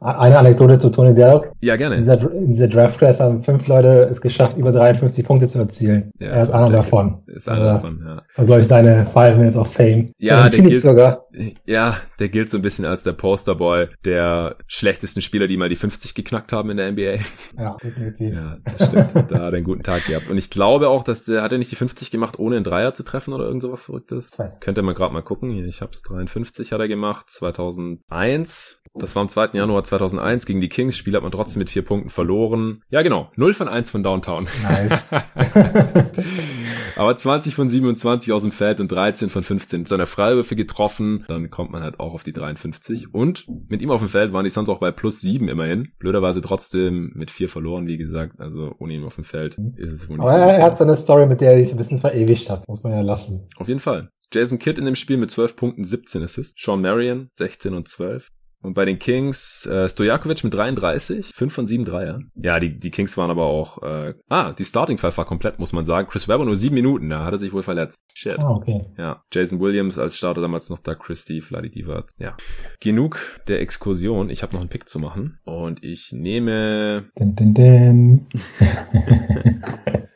Eine 0.00 0.38
Anekdote 0.38 0.78
zu 0.78 0.90
Tony 0.90 1.14
Delk. 1.14 1.50
Ja, 1.60 1.76
gerne. 1.76 1.96
In 1.96 2.02
dieser, 2.02 2.30
in 2.30 2.48
dieser 2.48 2.68
Draft 2.68 2.98
Class 2.98 3.20
haben 3.20 3.42
fünf 3.42 3.66
Leute 3.66 4.08
es 4.10 4.20
geschafft, 4.20 4.58
über 4.58 4.72
53 4.72 5.24
Punkte 5.24 5.48
zu 5.48 5.58
erzielen. 5.58 6.10
Ja, 6.18 6.28
er 6.28 6.42
ist 6.42 6.50
einer 6.50 6.70
davon. 6.70 7.22
Ist 7.26 7.48
einer 7.48 7.64
davon, 7.64 8.02
ja. 8.04 8.22
Das 8.26 8.38
war, 8.38 8.44
glaube 8.44 8.60
ich, 8.60 8.66
seine 8.68 9.06
Five 9.06 9.36
Minutes 9.36 9.56
of 9.56 9.72
Fame. 9.72 10.10
Ja, 10.18 10.48
der 10.48 10.60
gilt, 10.60 10.82
sogar. 10.82 11.25
Ja, 11.66 12.00
der 12.18 12.28
gilt 12.28 12.50
so 12.50 12.56
ein 12.56 12.62
bisschen 12.62 12.84
als 12.84 13.02
der 13.02 13.12
Posterboy 13.12 13.88
der 14.04 14.56
schlechtesten 14.66 15.20
Spieler, 15.20 15.46
die 15.46 15.56
mal 15.56 15.68
die 15.68 15.76
50 15.76 16.14
geknackt 16.14 16.52
haben 16.52 16.70
in 16.70 16.76
der 16.78 16.92
NBA. 16.92 17.22
Ja, 17.58 17.76
definitiv. 17.82 18.34
Ja, 18.34 18.58
das 18.64 18.88
stimmt. 18.88 19.14
da 19.14 19.20
hat 19.20 19.30
er 19.30 19.52
einen 19.52 19.64
guten 19.64 19.82
Tag 19.82 20.06
gehabt. 20.06 20.28
Und 20.28 20.38
ich 20.38 20.50
glaube 20.50 20.88
auch, 20.88 21.04
dass 21.04 21.24
der, 21.24 21.42
hat 21.42 21.52
er 21.52 21.58
nicht 21.58 21.70
die 21.70 21.76
50 21.76 22.10
gemacht, 22.10 22.38
ohne 22.38 22.56
einen 22.56 22.64
Dreier 22.64 22.94
zu 22.94 23.02
treffen 23.02 23.34
oder 23.34 23.44
irgend 23.44 23.62
sowas 23.62 23.84
Verrücktes? 23.84 24.30
Könnte 24.60 24.82
man 24.82 24.94
gerade 24.94 25.12
mal 25.12 25.22
gucken. 25.22 25.50
Hier, 25.50 25.66
ich 25.66 25.82
hab's 25.82 26.02
53 26.02 26.72
hat 26.72 26.80
er 26.80 26.88
gemacht, 26.88 27.28
2001 27.30 28.82
Das 28.98 29.14
war 29.14 29.22
am 29.22 29.28
2. 29.28 29.50
Januar 29.52 29.84
2001 29.84 30.46
gegen 30.46 30.60
die 30.60 30.68
Kings. 30.68 30.96
Spiel 30.96 31.14
hat 31.14 31.22
man 31.22 31.32
trotzdem 31.32 31.60
mit 31.60 31.70
vier 31.70 31.82
Punkten 31.82 32.10
verloren. 32.10 32.82
Ja, 32.88 33.02
genau. 33.02 33.30
0 33.36 33.54
von 33.54 33.68
1 33.68 33.90
von 33.90 34.02
Downtown. 34.02 34.48
Nice. 34.62 35.06
Aber 36.96 37.16
20 37.16 37.54
von 37.54 37.68
27 37.68 38.32
aus 38.32 38.42
dem 38.42 38.52
Feld 38.52 38.80
und 38.80 38.90
13 38.90 39.28
von 39.28 39.42
15 39.42 39.84
seiner 39.86 40.06
Freiwürfe 40.06 40.56
getroffen. 40.56 41.24
Dann 41.28 41.50
kommt 41.50 41.70
man 41.70 41.82
halt 41.82 42.00
auch 42.00 42.14
auf 42.14 42.24
die 42.24 42.32
53. 42.32 43.12
Und 43.12 43.46
mit 43.68 43.82
ihm 43.82 43.90
auf 43.90 44.00
dem 44.00 44.08
Feld 44.08 44.32
waren 44.32 44.44
die 44.44 44.50
Suns 44.50 44.68
auch 44.68 44.80
bei 44.80 44.92
plus 44.92 45.20
7 45.20 45.48
immerhin. 45.48 45.92
Blöderweise 45.98 46.40
trotzdem 46.40 47.12
mit 47.14 47.30
vier 47.30 47.48
verloren, 47.48 47.86
wie 47.86 47.98
gesagt. 47.98 48.40
Also 48.40 48.74
ohne 48.78 48.94
ihn 48.94 49.04
auf 49.04 49.16
dem 49.16 49.24
Feld 49.24 49.58
ist 49.76 49.92
es 49.92 50.08
wohl 50.08 50.16
nicht 50.16 50.26
Aber 50.26 50.38
so 50.38 50.44
er 50.54 50.62
hat 50.62 50.78
so 50.78 50.84
eine 50.84 50.96
Story, 50.96 51.26
mit 51.26 51.40
der 51.40 51.52
er 51.52 51.60
sich 51.60 51.72
ein 51.72 51.78
bisschen 51.78 52.00
verewigt 52.00 52.48
hat. 52.48 52.66
Muss 52.66 52.82
man 52.82 52.92
ja 52.92 53.02
lassen. 53.02 53.46
Auf 53.56 53.68
jeden 53.68 53.80
Fall. 53.80 54.10
Jason 54.32 54.58
Kidd 54.58 54.78
in 54.78 54.86
dem 54.86 54.96
Spiel 54.96 55.18
mit 55.18 55.30
12 55.30 55.56
Punkten, 55.56 55.84
17 55.84 56.22
Assists. 56.22 56.60
Sean 56.60 56.80
Marion 56.80 57.28
16 57.32 57.74
und 57.74 57.88
12. 57.88 58.28
Und 58.62 58.74
bei 58.74 58.84
den 58.84 58.98
Kings 58.98 59.66
äh, 59.66 59.88
Stojakovic 59.88 60.42
mit 60.42 60.54
33, 60.54 61.32
5 61.34 61.52
von 61.52 61.66
7 61.66 61.84
Dreier. 61.84 62.20
Ja, 62.34 62.58
die, 62.58 62.78
die 62.78 62.90
Kings 62.90 63.16
waren 63.16 63.30
aber 63.30 63.44
auch, 63.44 63.82
äh, 63.82 64.14
ah, 64.28 64.52
die 64.52 64.64
Starting 64.64 64.98
Five 64.98 65.16
war 65.18 65.24
komplett, 65.24 65.58
muss 65.58 65.72
man 65.72 65.84
sagen. 65.84 66.08
Chris 66.08 66.28
Webber 66.28 66.44
nur 66.44 66.56
7 66.56 66.74
Minuten, 66.74 67.08
da 67.10 67.24
hat 67.24 67.32
er 67.32 67.38
sich 67.38 67.52
wohl 67.52 67.62
verletzt. 67.62 67.96
Shit. 68.14 68.38
Ah, 68.38 68.50
okay. 68.50 68.86
Ja, 68.98 69.22
Jason 69.32 69.60
Williams 69.60 69.98
als 69.98 70.16
Starter 70.16 70.40
damals 70.40 70.70
noch 70.70 70.78
da, 70.78 70.94
Christy, 70.94 71.42
Vladi 71.42 71.70
Divac. 71.70 72.08
Ja. 72.18 72.36
Genug 72.80 73.18
der 73.46 73.60
Exkursion. 73.60 74.30
Ich 74.30 74.42
habe 74.42 74.54
noch 74.54 74.60
einen 74.60 74.70
Pick 74.70 74.88
zu 74.88 74.98
machen. 74.98 75.38
Und 75.44 75.84
ich 75.84 76.12
nehme... 76.12 77.10
Din, 77.18 77.34
din, 77.36 77.54
din. 77.54 78.26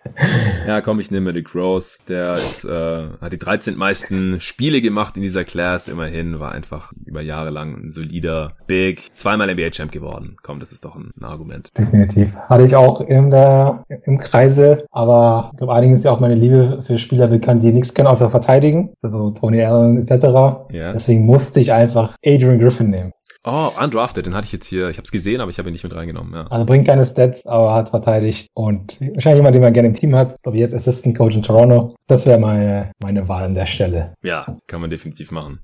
ja, 0.66 0.81
komm, 0.81 1.01
ich 1.01 1.11
nehme 1.11 1.35
Rick 1.35 1.55
Rose. 1.55 1.99
Der 2.09 2.37
ist, 2.37 2.65
äh, 2.65 3.09
hat 3.20 3.32
die 3.32 3.39
13 3.39 3.77
meisten 3.77 4.41
Spiele 4.41 4.81
gemacht 4.81 5.16
in 5.16 5.23
dieser 5.23 5.45
Class 5.45 5.89
immerhin, 5.89 6.41
war 6.41 6.53
einfach 6.53 6.93
über 7.05 7.23
Jahre 7.23 7.51
lang 7.51 7.74
ein 7.74 7.93
solider 7.93 8.53
Big, 8.66 9.11
zweimal 9.15 9.53
NBA-Champ 9.55 9.93
geworden. 9.93 10.37
Komm, 10.43 10.59
das 10.61 10.73
ist 10.73 10.85
doch 10.85 10.97
ein, 10.97 11.11
ein, 11.19 11.24
Argument. 11.24 11.70
Definitiv. 11.77 12.37
Hatte 12.37 12.65
ich 12.65 12.77
auch 12.77 13.01
in 13.01 13.31
der, 13.31 13.85
im 14.05 14.19
Kreise, 14.19 14.85
aber 14.91 15.51
ich 15.53 15.59
glaube, 15.59 15.74
einigen 15.74 15.95
ist 15.95 16.05
ja 16.05 16.11
auch 16.11 16.20
meine 16.20 16.35
Liebe 16.35 16.82
für 16.82 16.99
Spieler 16.99 17.28
bekannt, 17.28 17.62
die 17.62 17.73
nichts 17.73 17.95
können 17.95 18.09
außer 18.09 18.31
verteidigen, 18.31 18.91
also 19.03 19.31
Tony 19.31 19.62
Allen 19.62 20.07
etc. 20.07 20.24
Ja. 20.73 20.93
Deswegen 20.93 21.24
musste 21.24 21.61
ich 21.61 21.73
einfach 21.73 22.16
Adrian 22.24 22.59
Griffin 22.59 22.91
nehmen. 22.91 23.12
Oh, 23.43 23.71
undrafted, 23.83 24.27
den 24.27 24.35
hatte 24.35 24.45
ich 24.45 24.53
jetzt 24.53 24.67
hier. 24.67 24.91
Ich 24.91 24.99
habe 24.99 25.05
es 25.05 25.11
gesehen, 25.11 25.41
aber 25.41 25.51
ich 25.51 25.59
habe 25.59 25.71
ihn 25.71 25.73
nicht 25.73 25.85
mit 25.85 25.95
reingenommen. 25.95 26.35
Ja. 26.35 26.47
Also 26.49 26.67
bringt 26.67 26.87
keine 26.87 27.07
Stats, 27.07 27.47
aber 27.47 27.73
hat 27.73 27.89
verteidigt 27.89 28.49
und 28.53 29.01
wahrscheinlich 29.01 29.39
jemand, 29.39 29.55
den 29.55 29.62
man 29.62 29.73
gerne 29.73 29.89
im 29.89 29.95
Team 29.95 30.15
hat. 30.15 30.35
Ich 30.35 30.43
glaube 30.43 30.59
jetzt 30.59 30.75
Assistant 30.75 31.17
Coach 31.17 31.37
in 31.37 31.43
Toronto. 31.43 31.95
Das 32.11 32.27
wäre 32.27 32.41
meine 32.41 32.91
meine 32.99 33.28
Wahl 33.28 33.45
an 33.45 33.55
der 33.55 33.66
Stelle. 33.66 34.15
Ja, 34.20 34.59
kann 34.66 34.81
man 34.81 34.91
definitiv 34.91 35.31
machen. 35.31 35.61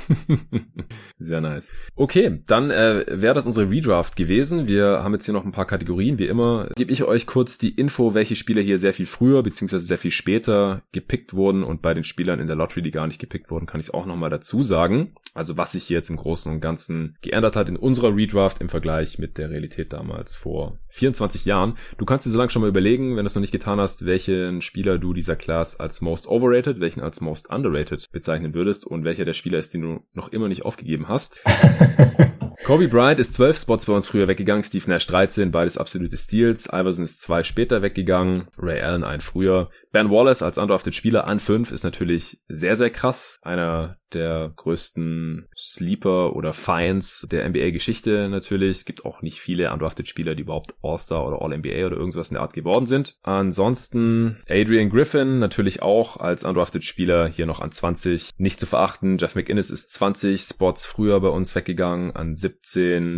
Sehr 1.18 1.40
nice. 1.40 1.72
Okay, 1.96 2.40
dann 2.46 2.70
äh, 2.70 3.04
wäre 3.08 3.34
das 3.34 3.48
unsere 3.48 3.68
Redraft 3.68 4.14
gewesen. 4.14 4.68
Wir 4.68 5.02
haben 5.02 5.12
jetzt 5.12 5.24
hier 5.24 5.34
noch 5.34 5.44
ein 5.44 5.50
paar 5.50 5.66
Kategorien. 5.66 6.20
Wie 6.20 6.28
immer 6.28 6.68
gebe 6.76 6.92
ich 6.92 7.02
euch 7.02 7.26
kurz 7.26 7.58
die 7.58 7.70
Info, 7.70 8.14
welche 8.14 8.36
Spieler 8.36 8.62
hier 8.62 8.78
sehr 8.78 8.92
viel 8.92 9.06
früher 9.06 9.42
beziehungsweise 9.42 9.86
sehr 9.86 9.98
viel 9.98 10.12
später 10.12 10.82
gepickt 10.92 11.34
wurden 11.34 11.64
und 11.64 11.82
bei 11.82 11.94
den 11.94 12.04
Spielern 12.04 12.38
in 12.38 12.46
der 12.46 12.54
Lottery, 12.54 12.82
die 12.82 12.92
gar 12.92 13.08
nicht 13.08 13.18
gepickt 13.18 13.50
wurden, 13.50 13.66
kann 13.66 13.80
ich 13.80 13.88
es 13.88 13.94
auch 13.94 14.06
nochmal 14.06 14.30
dazu 14.30 14.62
sagen. 14.62 15.16
Also 15.34 15.56
was 15.56 15.72
sich 15.72 15.82
hier 15.82 15.96
jetzt 15.96 16.10
im 16.10 16.16
Großen 16.16 16.52
und 16.52 16.60
Ganzen 16.60 17.16
geändert 17.22 17.56
hat 17.56 17.68
in 17.68 17.76
unserer 17.76 18.14
Redraft 18.14 18.60
im 18.60 18.68
Vergleich 18.68 19.18
mit 19.18 19.36
der 19.36 19.50
Realität 19.50 19.92
damals 19.92 20.36
vor 20.36 20.78
24 20.96 21.44
Jahren. 21.44 21.76
Du 21.98 22.04
kannst 22.04 22.26
dir 22.26 22.30
so 22.30 22.38
lange 22.38 22.50
schon 22.50 22.62
mal 22.62 22.68
überlegen, 22.68 23.16
wenn 23.16 23.24
du 23.24 23.26
es 23.26 23.34
noch 23.34 23.40
nicht 23.40 23.52
getan 23.52 23.80
hast, 23.80 24.06
welchen 24.06 24.62
Spieler 24.62 24.98
du 24.98 25.12
dieser 25.12 25.36
Class 25.36 25.78
als 25.78 26.00
most 26.00 26.26
overrated, 26.26 26.80
welchen 26.80 27.00
als 27.00 27.20
most 27.20 27.50
underrated 27.50 28.10
bezeichnen 28.12 28.54
würdest 28.54 28.86
und 28.86 29.04
welcher 29.04 29.24
der 29.24 29.34
Spieler 29.34 29.58
ist, 29.58 29.74
den 29.74 29.82
du 29.82 30.02
noch 30.14 30.28
immer 30.28 30.48
nicht 30.48 30.64
aufgegeben 30.64 31.08
hast. 31.08 31.40
Kobe 32.64 32.88
Bryant 32.88 33.20
ist 33.20 33.34
12 33.34 33.58
Spots 33.60 33.86
bei 33.86 33.92
uns 33.92 34.08
früher 34.08 34.28
weggegangen, 34.28 34.64
Steve 34.64 34.88
Nash 34.88 35.06
13, 35.06 35.50
beides 35.50 35.78
absolute 35.78 36.16
Steals. 36.16 36.66
Iverson 36.72 37.04
ist 37.04 37.20
zwei 37.20 37.42
später 37.44 37.82
weggegangen, 37.82 38.48
Ray 38.58 38.80
Allen 38.80 39.04
ein 39.04 39.20
früher. 39.20 39.70
Ben 39.92 40.10
Wallace 40.10 40.42
als 40.42 40.58
undrafted 40.58 40.94
Spieler 40.94 41.26
an 41.26 41.40
5 41.40 41.72
ist 41.72 41.84
natürlich 41.84 42.40
sehr, 42.48 42.76
sehr 42.76 42.90
krass. 42.90 43.38
Einer 43.42 43.98
der 44.12 44.52
größten 44.54 45.48
Sleeper 45.56 46.36
oder 46.36 46.52
Finds 46.52 47.26
der 47.30 47.48
NBA-Geschichte 47.48 48.28
natürlich. 48.28 48.78
Es 48.78 48.84
gibt 48.84 49.04
auch 49.04 49.22
nicht 49.22 49.40
viele 49.40 49.72
undrafted 49.72 50.08
Spieler, 50.08 50.34
die 50.34 50.42
überhaupt 50.42 50.74
All-Star 50.82 51.26
oder 51.26 51.42
All-NBA 51.42 51.86
oder 51.86 51.96
irgendwas 51.96 52.30
in 52.30 52.34
der 52.34 52.42
Art 52.42 52.52
geworden 52.52 52.86
sind. 52.86 53.16
Ansonsten 53.22 54.38
Adrian 54.48 54.90
Griffin 54.90 55.38
natürlich 55.38 55.82
auch 55.82 56.18
als 56.18 56.44
undrafted 56.44 56.84
Spieler 56.84 57.28
hier 57.28 57.46
noch 57.46 57.60
an 57.60 57.72
20 57.72 58.30
nicht 58.38 58.60
zu 58.60 58.66
verachten. 58.66 59.18
Jeff 59.18 59.34
McInnes 59.34 59.70
ist 59.70 59.92
20 59.92 60.42
Spots 60.42 60.86
früher 60.86 61.20
bei 61.20 61.28
uns 61.28 61.54
weggegangen 61.54 62.14
an 62.14 62.34
17. 62.34 62.45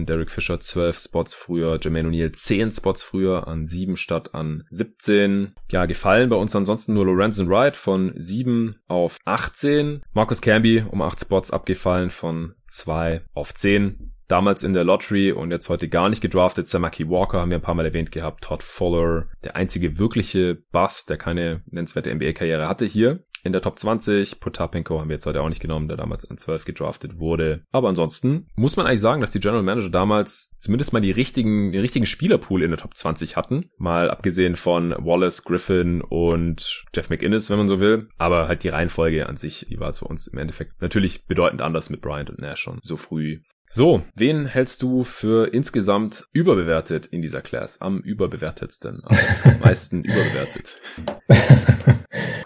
Derek 0.07 0.31
Fisher 0.31 0.61
12 0.61 0.99
Spots 0.99 1.35
früher. 1.35 1.79
Jermaine 1.81 2.09
O'Neal 2.09 2.33
10 2.33 2.73
Spots 2.73 3.03
früher 3.03 3.47
an 3.49 3.67
7 3.67 3.97
statt 3.97 4.35
an 4.35 4.65
17. 4.71 5.55
Ja, 5.71 5.87
gefallen 5.87 6.29
bei 6.29 6.37
uns 6.37 6.55
ansonsten 6.55 6.95
nur 6.95 7.07
Lorenzen 7.07 7.49
Wright 7.49 7.77
von 7.77 8.13
7 8.17 8.77
auf 8.87 9.19
18. 9.25 10.03
Marcus 10.13 10.41
Camby 10.41 10.85
um 10.91 11.03
8 11.03 11.21
Spots 11.21 11.51
abgefallen 11.51 12.11
von 12.11 12.55
2 12.67 13.23
auf 13.35 13.55
10 13.55 14.13
damals 14.29 14.63
in 14.63 14.75
der 14.75 14.85
Lottery 14.85 15.33
und 15.33 15.51
jetzt 15.51 15.69
heute 15.69 15.89
gar 15.89 16.09
nicht 16.09 16.21
gedraftet. 16.21 16.69
Samaki 16.69 17.09
Walker 17.09 17.41
haben 17.41 17.51
wir 17.51 17.59
ein 17.59 17.63
paar 17.63 17.75
Mal 17.75 17.87
erwähnt 17.87 18.13
gehabt. 18.13 18.45
Todd 18.45 18.63
Fuller, 18.63 19.27
der 19.43 19.57
einzige 19.57 19.99
wirkliche 19.99 20.63
Bass, 20.71 21.07
der 21.07 21.17
keine 21.17 21.63
nennenswerte 21.67 22.15
NBA-Karriere 22.15 22.69
hatte 22.69 22.85
hier 22.85 23.25
in 23.49 23.53
der 23.53 23.62
Top 23.62 23.79
20. 23.79 24.39
Potapenko 24.39 25.01
haben 25.01 25.09
wir 25.09 25.15
jetzt 25.15 25.27
heute 25.27 25.43
auch 25.43 25.49
nicht 25.49 25.61
genommen, 25.61 25.89
der 25.89 25.97
damals 25.97 26.31
an 26.31 26.39
12 26.39 26.65
gedraftet 26.65 27.19
wurde. 27.19 27.65
Aber 27.73 27.89
ansonsten 27.89 28.47
muss 28.55 28.77
man 28.77 28.87
eigentlich 28.87 29.01
sagen, 29.01 29.20
dass 29.20 29.33
die 29.33 29.41
General 29.41 29.62
Manager 29.62 29.91
damals 29.91 30.57
zumindest 30.61 30.93
mal 30.93 31.01
die 31.01 31.11
richtigen, 31.11 31.73
den 31.73 31.81
richtigen 31.81 32.07
Spielerpool 32.07 32.62
in 32.62 32.70
der 32.70 32.79
Top 32.79 32.95
20 32.95 33.37
hatten. 33.37 33.70
Mal 33.79 34.11
abgesehen 34.11 34.55
von 34.55 34.95
Wallace, 34.99 35.43
Griffin 35.45 36.03
und 36.03 36.85
Jeff 36.95 37.11
McInnes, 37.11 37.51
wenn 37.51 37.59
man 37.59 37.69
so 37.69 37.81
will. 37.81 38.09
Aber 38.19 38.47
halt 38.47 38.62
die 38.62 38.69
Reihenfolge 38.69 39.29
an 39.29 39.37
sich, 39.37 39.66
die 39.69 39.81
war 39.81 39.93
für 39.93 40.05
uns 40.05 40.27
im 40.27 40.39
Endeffekt 40.39 40.83
natürlich 40.83 41.27
bedeutend 41.27 41.62
anders 41.62 41.91
mit 41.91 42.03
Bryant 42.03 42.31
und 42.31 42.39
Nash 42.39 42.61
schon 42.61 42.79
so 42.83 42.97
früh 42.97 43.41
so, 43.70 44.03
wen 44.15 44.47
hältst 44.47 44.82
du 44.82 45.05
für 45.05 45.53
insgesamt 45.53 46.27
überbewertet 46.32 47.07
in 47.07 47.23
dieser 47.23 47.43
Class? 47.43 47.81
Am 47.81 47.99
überbewertetsten, 48.01 49.03
am 49.05 49.16
meisten 49.61 50.05
überbewertet? 50.05 50.81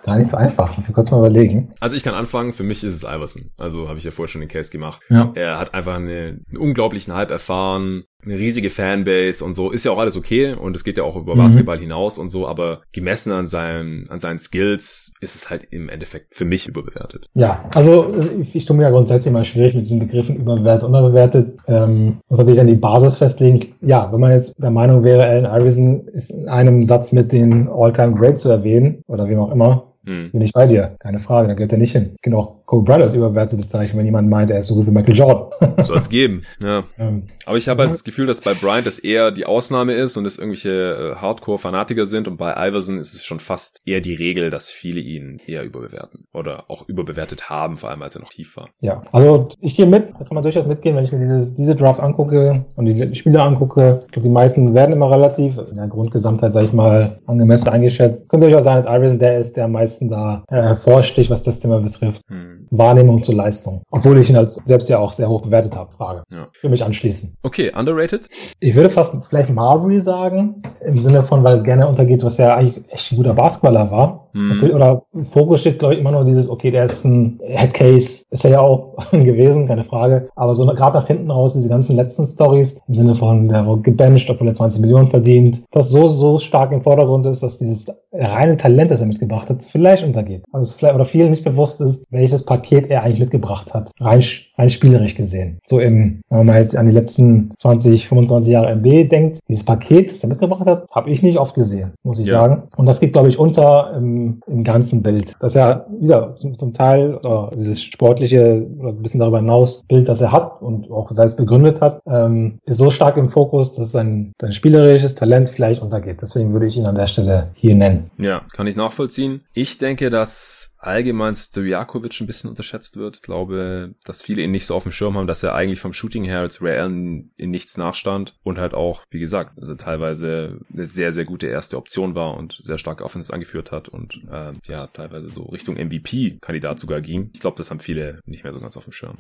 Gar 0.02 0.18
nicht 0.18 0.30
so 0.30 0.36
einfach. 0.36 0.76
Ich 0.78 0.88
will 0.88 0.94
kurz 0.94 1.12
mal 1.12 1.18
überlegen. 1.18 1.72
Also 1.78 1.94
ich 1.94 2.02
kann 2.02 2.14
anfangen. 2.14 2.52
Für 2.52 2.64
mich 2.64 2.82
ist 2.82 2.94
es 2.94 3.04
Iverson. 3.04 3.50
Also 3.56 3.88
habe 3.88 3.98
ich 3.98 4.04
ja 4.04 4.10
vorher 4.10 4.28
schon 4.28 4.40
den 4.40 4.48
Case 4.48 4.72
gemacht. 4.72 5.00
Ja. 5.08 5.30
Er 5.36 5.58
hat 5.58 5.74
einfach 5.74 5.94
eine, 5.94 6.40
einen 6.48 6.56
unglaublichen 6.56 7.14
Hype 7.14 7.30
erfahren 7.30 8.02
eine 8.24 8.38
riesige 8.38 8.70
Fanbase 8.70 9.44
und 9.44 9.54
so 9.54 9.70
ist 9.70 9.84
ja 9.84 9.90
auch 9.90 9.98
alles 9.98 10.16
okay 10.16 10.54
und 10.54 10.76
es 10.76 10.84
geht 10.84 10.96
ja 10.96 11.04
auch 11.04 11.16
über 11.16 11.34
mhm. 11.34 11.40
Basketball 11.40 11.78
hinaus 11.78 12.18
und 12.18 12.28
so, 12.28 12.46
aber 12.46 12.82
gemessen 12.92 13.32
an 13.32 13.46
seinen 13.46 14.08
an 14.10 14.20
seinen 14.20 14.38
Skills 14.38 15.12
ist 15.20 15.34
es 15.34 15.50
halt 15.50 15.66
im 15.70 15.88
Endeffekt 15.88 16.34
für 16.36 16.44
mich 16.44 16.68
überbewertet. 16.68 17.26
Ja, 17.34 17.68
also 17.74 18.14
ich, 18.40 18.54
ich 18.54 18.64
tue 18.64 18.76
mir 18.76 18.84
ja 18.84 18.90
grundsätzlich 18.90 19.32
mal 19.32 19.44
schwierig 19.44 19.74
mit 19.74 19.86
diesen 19.86 19.98
Begriffen 19.98 20.36
überbewertet, 20.36 20.84
unterbewertet. 20.84 21.58
Ähm, 21.66 22.18
muss 22.28 22.38
natürlich 22.38 22.58
dann 22.58 22.66
die 22.68 22.74
Basis 22.74 23.18
festlegen. 23.18 23.74
Ja, 23.80 24.12
wenn 24.12 24.20
man 24.20 24.32
jetzt 24.32 24.54
der 24.62 24.70
Meinung 24.70 25.04
wäre, 25.04 25.24
Allen 25.24 25.44
Iverson 25.44 26.06
ist 26.08 26.30
in 26.30 26.48
einem 26.48 26.84
Satz 26.84 27.12
mit 27.12 27.32
den 27.32 27.68
All-Time 27.68 28.14
Great 28.14 28.38
zu 28.38 28.48
erwähnen 28.48 29.02
oder 29.06 29.28
wie 29.28 29.36
auch 29.36 29.50
immer, 29.50 29.92
hm. 30.04 30.32
Bin 30.32 30.40
ich 30.40 30.52
bei 30.52 30.66
dir, 30.66 30.96
keine 30.98 31.20
Frage, 31.20 31.48
da 31.48 31.54
gehört 31.54 31.72
er 31.72 31.78
nicht 31.78 31.92
hin. 31.92 32.16
Genau, 32.22 32.61
Kobe 32.72 32.84
Bryant 32.84 33.02
als 33.02 33.14
überbewertet 33.14 33.60
bezeichnen, 33.60 33.98
wenn 33.98 34.06
jemand 34.06 34.30
meint, 34.30 34.50
er 34.50 34.60
ist 34.60 34.68
so 34.68 34.74
gut 34.74 34.86
wie 34.86 34.90
Michael 34.92 35.14
Jordan. 35.14 35.74
Soll 35.82 35.98
es 35.98 36.08
geben, 36.08 36.44
ja. 36.64 36.84
Ähm, 36.98 37.24
Aber 37.44 37.58
ich 37.58 37.68
habe 37.68 37.82
halt 37.82 37.92
das 37.92 38.02
Gefühl, 38.02 38.24
dass 38.24 38.40
bei 38.40 38.54
Bryant 38.54 38.86
das 38.86 38.98
eher 38.98 39.30
die 39.30 39.44
Ausnahme 39.44 39.92
ist 39.92 40.16
und 40.16 40.24
es 40.24 40.38
irgendwelche 40.38 40.70
äh, 40.70 41.14
Hardcore-Fanatiker 41.16 42.06
sind 42.06 42.28
und 42.28 42.38
bei 42.38 42.54
Iverson 42.56 42.98
ist 42.98 43.12
es 43.12 43.26
schon 43.26 43.40
fast 43.40 43.82
eher 43.84 44.00
die 44.00 44.14
Regel, 44.14 44.48
dass 44.48 44.70
viele 44.70 45.00
ihn 45.00 45.38
eher 45.46 45.64
überbewerten 45.64 46.24
oder 46.32 46.64
auch 46.70 46.88
überbewertet 46.88 47.50
haben, 47.50 47.76
vor 47.76 47.90
allem 47.90 48.00
als 48.00 48.14
er 48.14 48.22
noch 48.22 48.30
tief 48.30 48.56
war. 48.56 48.70
Ja, 48.80 49.02
also 49.12 49.50
ich 49.60 49.76
gehe 49.76 49.84
mit, 49.84 50.08
da 50.08 50.24
kann 50.24 50.34
man 50.34 50.42
durchaus 50.42 50.64
mitgehen, 50.64 50.96
wenn 50.96 51.04
ich 51.04 51.12
mir 51.12 51.18
dieses, 51.18 51.54
diese 51.54 51.76
Drafts 51.76 52.00
angucke 52.00 52.64
und 52.76 52.86
die 52.86 53.14
Spieler 53.14 53.44
angucke. 53.44 54.00
Ich 54.06 54.12
glaube, 54.12 54.26
die 54.26 54.32
meisten 54.32 54.72
werden 54.72 54.92
immer 54.92 55.10
relativ 55.10 55.58
in 55.58 55.74
der 55.74 55.88
Grundgesamtheit, 55.88 56.54
sage 56.54 56.64
ich 56.68 56.72
mal, 56.72 57.16
angemessen 57.26 57.68
eingeschätzt. 57.68 58.22
Es 58.22 58.28
könnte 58.30 58.46
durchaus 58.46 58.64
sein, 58.64 58.76
dass 58.76 58.86
Iverson 58.86 59.18
der 59.18 59.40
ist, 59.40 59.58
der 59.58 59.66
am 59.66 59.72
meisten 59.72 60.08
da 60.08 60.42
äh, 60.48 60.54
hervorsticht, 60.54 61.28
was 61.28 61.42
das 61.42 61.60
Thema 61.60 61.78
betrifft. 61.78 62.22
Hm. 62.30 62.61
Wahrnehmung 62.72 63.22
zur 63.22 63.34
Leistung. 63.34 63.82
Obwohl 63.90 64.18
ich 64.18 64.30
ihn 64.30 64.36
halt 64.36 64.56
selbst 64.64 64.88
ja 64.88 64.98
auch 64.98 65.12
sehr 65.12 65.28
hoch 65.28 65.42
bewertet 65.42 65.76
habe. 65.76 65.92
Frage. 65.92 66.22
Ja. 66.32 66.48
Für 66.52 66.68
mich 66.68 66.82
anschließen. 66.82 67.36
Okay, 67.42 67.70
underrated? 67.74 68.28
Ich 68.60 68.74
würde 68.74 68.88
fast 68.88 69.14
vielleicht 69.28 69.50
Marbury 69.50 70.00
sagen, 70.00 70.62
im 70.84 71.00
Sinne 71.00 71.22
von, 71.22 71.44
weil 71.44 71.58
er 71.58 71.62
gerne 71.62 71.86
untergeht, 71.86 72.24
was 72.24 72.38
ja 72.38 72.54
eigentlich 72.56 72.84
echt 72.90 73.12
ein 73.12 73.16
guter 73.16 73.34
Basketballer 73.34 73.90
war 73.90 74.30
Mhm. 74.32 74.70
Oder 74.74 75.02
im 75.12 75.26
Fokus 75.26 75.60
steht, 75.60 75.78
glaube 75.78 75.94
ich, 75.94 76.00
immer 76.00 76.12
nur 76.12 76.24
dieses, 76.24 76.48
okay, 76.48 76.70
der 76.70 76.84
ist 76.84 77.04
ein 77.04 77.40
Headcase, 77.42 78.24
ist 78.30 78.44
er 78.44 78.50
ja 78.50 78.60
auch 78.60 78.96
gewesen, 79.10 79.66
keine 79.66 79.84
Frage. 79.84 80.28
Aber 80.36 80.54
so 80.54 80.66
gerade 80.66 80.98
nach 80.98 81.06
hinten 81.06 81.30
raus, 81.30 81.54
diese 81.54 81.68
ganzen 81.68 81.96
letzten 81.96 82.24
Stories, 82.24 82.80
im 82.88 82.94
Sinne 82.94 83.14
von, 83.14 83.48
der 83.48 83.66
wurde 83.66 83.82
gebancht, 83.82 84.30
obwohl 84.30 84.48
er 84.48 84.54
20 84.54 84.80
Millionen 84.80 85.08
verdient, 85.08 85.62
das 85.70 85.90
so, 85.90 86.06
so 86.06 86.38
stark 86.38 86.72
im 86.72 86.82
Vordergrund 86.82 87.26
ist, 87.26 87.42
dass 87.42 87.58
dieses 87.58 87.86
reine 88.12 88.56
Talent, 88.56 88.90
das 88.90 89.00
er 89.00 89.06
mitgebracht 89.06 89.48
hat, 89.48 89.64
vielleicht 89.64 90.04
untergeht. 90.04 90.44
Also 90.52 90.76
vielleicht 90.76 90.94
oder 90.94 91.04
vielen 91.04 91.30
nicht 91.30 91.44
bewusst 91.44 91.80
ist, 91.80 92.04
welches 92.10 92.44
Paket 92.44 92.90
er 92.90 93.02
eigentlich 93.02 93.20
mitgebracht 93.20 93.72
hat. 93.74 93.90
Rein, 94.00 94.22
rein 94.58 94.70
spielerisch 94.70 95.14
gesehen. 95.14 95.58
So 95.66 95.80
im, 95.80 96.20
wenn 96.28 96.46
man 96.46 96.56
jetzt 96.56 96.76
an 96.76 96.86
die 96.86 96.92
letzten 96.92 97.52
20, 97.58 98.08
25 98.08 98.52
Jahre 98.52 98.70
MB 98.72 99.08
denkt, 99.08 99.38
dieses 99.48 99.64
Paket, 99.64 100.10
das 100.10 100.22
er 100.22 100.28
mitgebracht 100.28 100.66
hat, 100.66 100.86
habe 100.94 101.10
ich 101.10 101.22
nicht 101.22 101.38
oft 101.38 101.54
gesehen, 101.54 101.92
muss 102.02 102.18
ich 102.18 102.28
ja. 102.28 102.34
sagen. 102.34 102.64
Und 102.76 102.86
das 102.86 103.00
geht, 103.00 103.12
glaube 103.12 103.28
ich, 103.28 103.38
unter 103.38 103.94
im, 103.96 104.21
im 104.46 104.64
ganzen 104.64 105.02
Bild. 105.02 105.34
Das 105.40 105.54
ja, 105.54 105.86
wie 105.90 106.00
gesagt, 106.00 106.38
zum, 106.38 106.58
zum 106.58 106.72
Teil 106.72 107.14
oder 107.14 107.50
dieses 107.54 107.82
sportliche 107.82 108.66
oder 108.78 108.90
ein 108.90 109.02
bisschen 109.02 109.20
darüber 109.20 109.38
hinaus 109.38 109.82
Bild, 109.88 110.08
das 110.08 110.20
er 110.20 110.32
hat 110.32 110.62
und 110.62 110.90
auch 110.90 111.10
selbst 111.10 111.36
begründet 111.36 111.80
hat, 111.80 112.00
ähm, 112.06 112.58
ist 112.64 112.78
so 112.78 112.90
stark 112.90 113.16
im 113.16 113.28
Fokus, 113.28 113.74
dass 113.74 113.92
sein, 113.92 114.32
sein 114.40 114.52
spielerisches 114.52 115.14
Talent 115.14 115.48
vielleicht 115.48 115.82
untergeht. 115.82 116.18
Deswegen 116.22 116.52
würde 116.52 116.66
ich 116.66 116.76
ihn 116.76 116.86
an 116.86 116.94
der 116.94 117.06
Stelle 117.06 117.50
hier 117.54 117.74
nennen. 117.74 118.10
Ja, 118.18 118.42
kann 118.52 118.66
ich 118.66 118.76
nachvollziehen. 118.76 119.44
Ich 119.54 119.78
denke, 119.78 120.10
dass 120.10 120.71
allgemein 120.82 121.34
Stojakovic 121.34 122.20
ein 122.20 122.26
bisschen 122.26 122.50
unterschätzt 122.50 122.96
wird. 122.96 123.16
Ich 123.16 123.22
glaube, 123.22 123.94
dass 124.04 124.20
viele 124.20 124.42
ihn 124.42 124.50
nicht 124.50 124.66
so 124.66 124.74
auf 124.74 124.82
dem 124.82 124.92
Schirm 124.92 125.16
haben, 125.16 125.26
dass 125.26 125.42
er 125.42 125.54
eigentlich 125.54 125.80
vom 125.80 125.92
Shooting 125.92 126.24
her 126.24 126.40
als 126.40 126.60
Ray 126.60 126.78
Allen 126.78 127.30
in 127.36 127.50
nichts 127.50 127.76
nachstand 127.76 128.34
und 128.42 128.58
halt 128.58 128.74
auch, 128.74 129.02
wie 129.10 129.20
gesagt, 129.20 129.58
also 129.58 129.74
teilweise 129.76 130.58
eine 130.72 130.86
sehr, 130.86 131.12
sehr 131.12 131.24
gute 131.24 131.46
erste 131.46 131.76
Option 131.76 132.14
war 132.14 132.36
und 132.36 132.60
sehr 132.64 132.78
stark 132.78 133.00
Offense 133.00 133.32
angeführt 133.32 133.70
hat 133.70 133.88
und 133.88 134.20
äh, 134.30 134.52
ja, 134.66 134.88
teilweise 134.88 135.28
so 135.28 135.44
Richtung 135.44 135.76
MVP-Kandidat 135.76 136.78
sogar 136.80 137.00
ging. 137.00 137.30
Ich 137.32 137.40
glaube, 137.40 137.56
das 137.56 137.70
haben 137.70 137.80
viele 137.80 138.20
nicht 138.26 138.44
mehr 138.44 138.52
so 138.52 138.60
ganz 138.60 138.76
auf 138.76 138.84
dem 138.84 138.92
Schirm. 138.92 139.16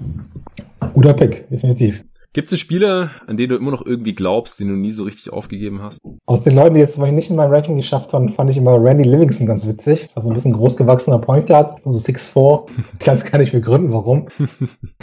Guter 0.94 1.14
Pick, 1.14 1.48
definitiv. 1.48 2.04
Gibt 2.34 2.50
es 2.50 2.58
Spieler, 2.58 3.10
an 3.26 3.36
denen 3.36 3.50
du 3.50 3.56
immer 3.56 3.70
noch 3.70 3.84
irgendwie 3.84 4.14
glaubst, 4.14 4.58
die 4.58 4.64
du 4.64 4.70
nie 4.70 4.90
so 4.90 5.04
richtig 5.04 5.30
aufgegeben 5.34 5.82
hast? 5.82 6.00
Aus 6.24 6.40
den 6.40 6.54
Leuten, 6.54 6.72
die 6.72 6.80
jetzt 6.80 6.96
nicht 6.96 7.28
in 7.28 7.36
mein 7.36 7.50
Ranking 7.50 7.76
geschafft 7.76 8.14
haben, 8.14 8.30
fand 8.30 8.48
ich 8.48 8.56
immer 8.56 8.82
Randy 8.82 9.06
Livingston 9.06 9.46
ganz 9.46 9.66
witzig. 9.66 10.08
Also 10.14 10.30
ein 10.30 10.34
bisschen 10.34 10.54
großgewachsener 10.54 11.18
Point 11.18 11.46
Guard, 11.46 11.76
so 11.84 11.90
6'4. 11.90 12.70
Ganz 13.04 13.24
kann 13.26 13.42
ich 13.42 13.52
begründen, 13.52 13.92
warum. 13.92 14.28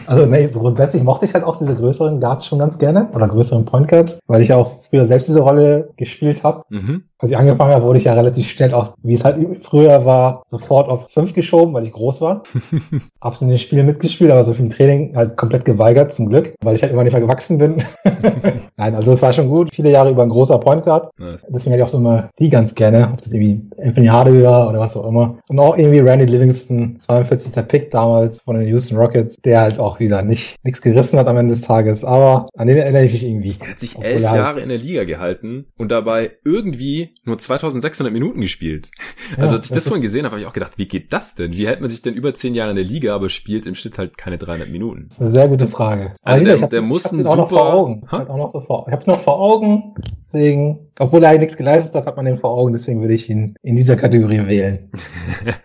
Also 0.07 0.25
nee, 0.25 0.47
so 0.47 0.59
grundsätzlich 0.59 1.03
mochte 1.03 1.25
ich 1.25 1.35
halt 1.35 1.43
auch 1.43 1.57
diese 1.57 1.75
größeren 1.75 2.19
Guards 2.19 2.47
schon 2.47 2.57
ganz 2.57 2.79
gerne 2.79 3.11
oder 3.13 3.27
größeren 3.27 3.63
Point 3.65 3.89
Guards, 3.89 4.17
weil 4.25 4.41
ich 4.41 4.51
auch 4.51 4.81
früher 4.89 5.05
selbst 5.05 5.27
diese 5.27 5.41
Rolle 5.41 5.91
gespielt 5.97 6.43
habe. 6.43 6.63
Mhm 6.69 7.08
als 7.19 7.31
ich 7.31 7.37
angefangen 7.37 7.73
habe, 7.73 7.83
wurde 7.83 7.99
ich 7.99 8.05
ja 8.05 8.13
relativ 8.13 8.49
schnell 8.49 8.73
auch, 8.73 8.93
wie 9.03 9.13
es 9.13 9.25
halt 9.25 9.37
früher 9.61 10.05
war, 10.05 10.43
sofort 10.47 10.87
auf 10.87 11.09
fünf 11.09 11.33
geschoben, 11.33 11.73
weil 11.73 11.83
ich 11.83 11.91
groß 11.91 12.21
war. 12.21 12.43
Hab's 13.21 13.41
in 13.41 13.49
den 13.49 13.59
Spielen 13.59 13.85
mitgespielt, 13.85 14.31
aber 14.31 14.43
so 14.45 14.53
viel 14.53 14.65
im 14.65 14.71
Training 14.71 15.15
halt 15.15 15.35
komplett 15.35 15.65
geweigert, 15.65 16.13
zum 16.13 16.29
Glück, 16.29 16.53
weil 16.63 16.75
ich 16.75 16.81
halt 16.81 16.93
immer 16.93 17.03
nicht 17.03 17.11
mehr 17.11 17.21
gewachsen 17.21 17.57
bin. 17.57 17.83
Nein, 18.77 18.95
also 18.95 19.11
es 19.11 19.21
war 19.21 19.33
schon 19.33 19.49
gut. 19.49 19.69
Viele 19.73 19.91
Jahre 19.91 20.11
über 20.11 20.23
ein 20.23 20.29
großer 20.29 20.57
Point 20.59 20.85
Guard. 20.85 21.11
Nice. 21.19 21.45
Deswegen 21.49 21.71
hätte 21.71 21.81
ich 21.81 21.83
auch 21.83 21.89
so 21.89 21.97
immer 21.97 22.29
die 22.39 22.49
ganz 22.49 22.73
gerne, 22.73 23.09
ob 23.11 23.17
das 23.17 23.33
irgendwie 23.33 23.61
Anthony 23.77 24.07
Hardaway 24.07 24.39
oder 24.39 24.79
was 24.79 24.95
auch 24.95 25.05
immer. 25.05 25.39
Und 25.49 25.59
auch 25.59 25.77
irgendwie 25.77 25.99
Randy 25.99 26.25
Livingston, 26.25 26.97
42. 26.99 27.67
Pick 27.67 27.91
damals 27.91 28.41
von 28.41 28.57
den 28.57 28.67
Houston 28.69 28.95
Rockets, 28.95 29.35
der 29.41 29.59
halt 29.59 29.79
auch, 29.79 29.99
wie 29.99 30.05
gesagt, 30.05 30.25
nicht 30.25 30.55
nichts 30.63 30.81
gerissen 30.81 31.19
hat 31.19 31.27
am 31.27 31.35
Ende 31.35 31.53
des 31.53 31.61
Tages. 31.61 32.05
Aber 32.05 32.47
an 32.55 32.67
den 32.67 32.77
erinnere 32.77 33.03
ich 33.03 33.11
mich 33.11 33.25
irgendwie. 33.25 33.55
Er 33.59 33.71
hat 33.71 33.79
sich 33.81 33.99
elf 33.99 34.21
Jahre 34.21 34.45
halt 34.45 34.57
in 34.57 34.69
der 34.69 34.77
Liga 34.77 35.03
gehalten 35.03 35.65
und 35.77 35.89
dabei 35.91 36.31
irgendwie 36.45 37.08
nur 37.23 37.37
2600 37.37 38.11
Minuten 38.13 38.41
gespielt. 38.41 38.89
Ja, 39.37 39.43
also 39.43 39.57
als 39.57 39.67
ich 39.67 39.69
das, 39.69 39.83
das 39.83 39.87
vorhin 39.89 40.01
gesehen 40.01 40.25
habe, 40.25 40.31
habe 40.31 40.41
ich 40.41 40.47
auch 40.47 40.53
gedacht, 40.53 40.73
wie 40.77 40.87
geht 40.87 41.13
das 41.13 41.35
denn? 41.35 41.53
Wie 41.53 41.67
hält 41.67 41.81
man 41.81 41.89
sich 41.89 42.01
denn 42.01 42.15
über 42.15 42.33
10 42.33 42.55
Jahre 42.55 42.71
in 42.71 42.77
der 42.77 42.85
Liga, 42.85 43.13
aber 43.13 43.29
spielt 43.29 43.67
im 43.67 43.75
Schnitt 43.75 43.99
halt 43.99 44.17
keine 44.17 44.39
300 44.39 44.69
Minuten? 44.69 45.07
Sehr 45.11 45.47
gute 45.47 45.67
Frage. 45.67 46.15
Also 46.23 46.43
der, 46.43 46.67
der 46.67 46.81
muss 46.81 47.05
ein 47.05 47.19
super... 47.19 47.29
Auch 47.29 47.35
noch 47.35 47.49
vor 47.49 47.71
Augen. 47.71 48.07
Ha? 48.11 48.23
Auch 48.23 48.37
noch 48.37 48.49
so 48.49 48.61
vor, 48.61 48.85
ich 48.87 48.91
habe 48.91 49.01
es 49.01 49.07
noch 49.07 49.21
vor 49.21 49.39
Augen, 49.39 49.93
deswegen 50.23 50.89
obwohl 50.99 51.23
er 51.23 51.37
nichts 51.37 51.55
geleistet 51.55 51.95
hat, 51.95 52.05
hat 52.05 52.17
man 52.17 52.27
ihn 52.27 52.37
vor 52.37 52.51
Augen, 52.51 52.73
deswegen 52.73 52.99
würde 52.99 53.13
ich 53.13 53.29
ihn 53.29 53.55
in 53.61 53.77
dieser 53.77 53.95
Kategorie 53.95 54.45
wählen. 54.45 54.91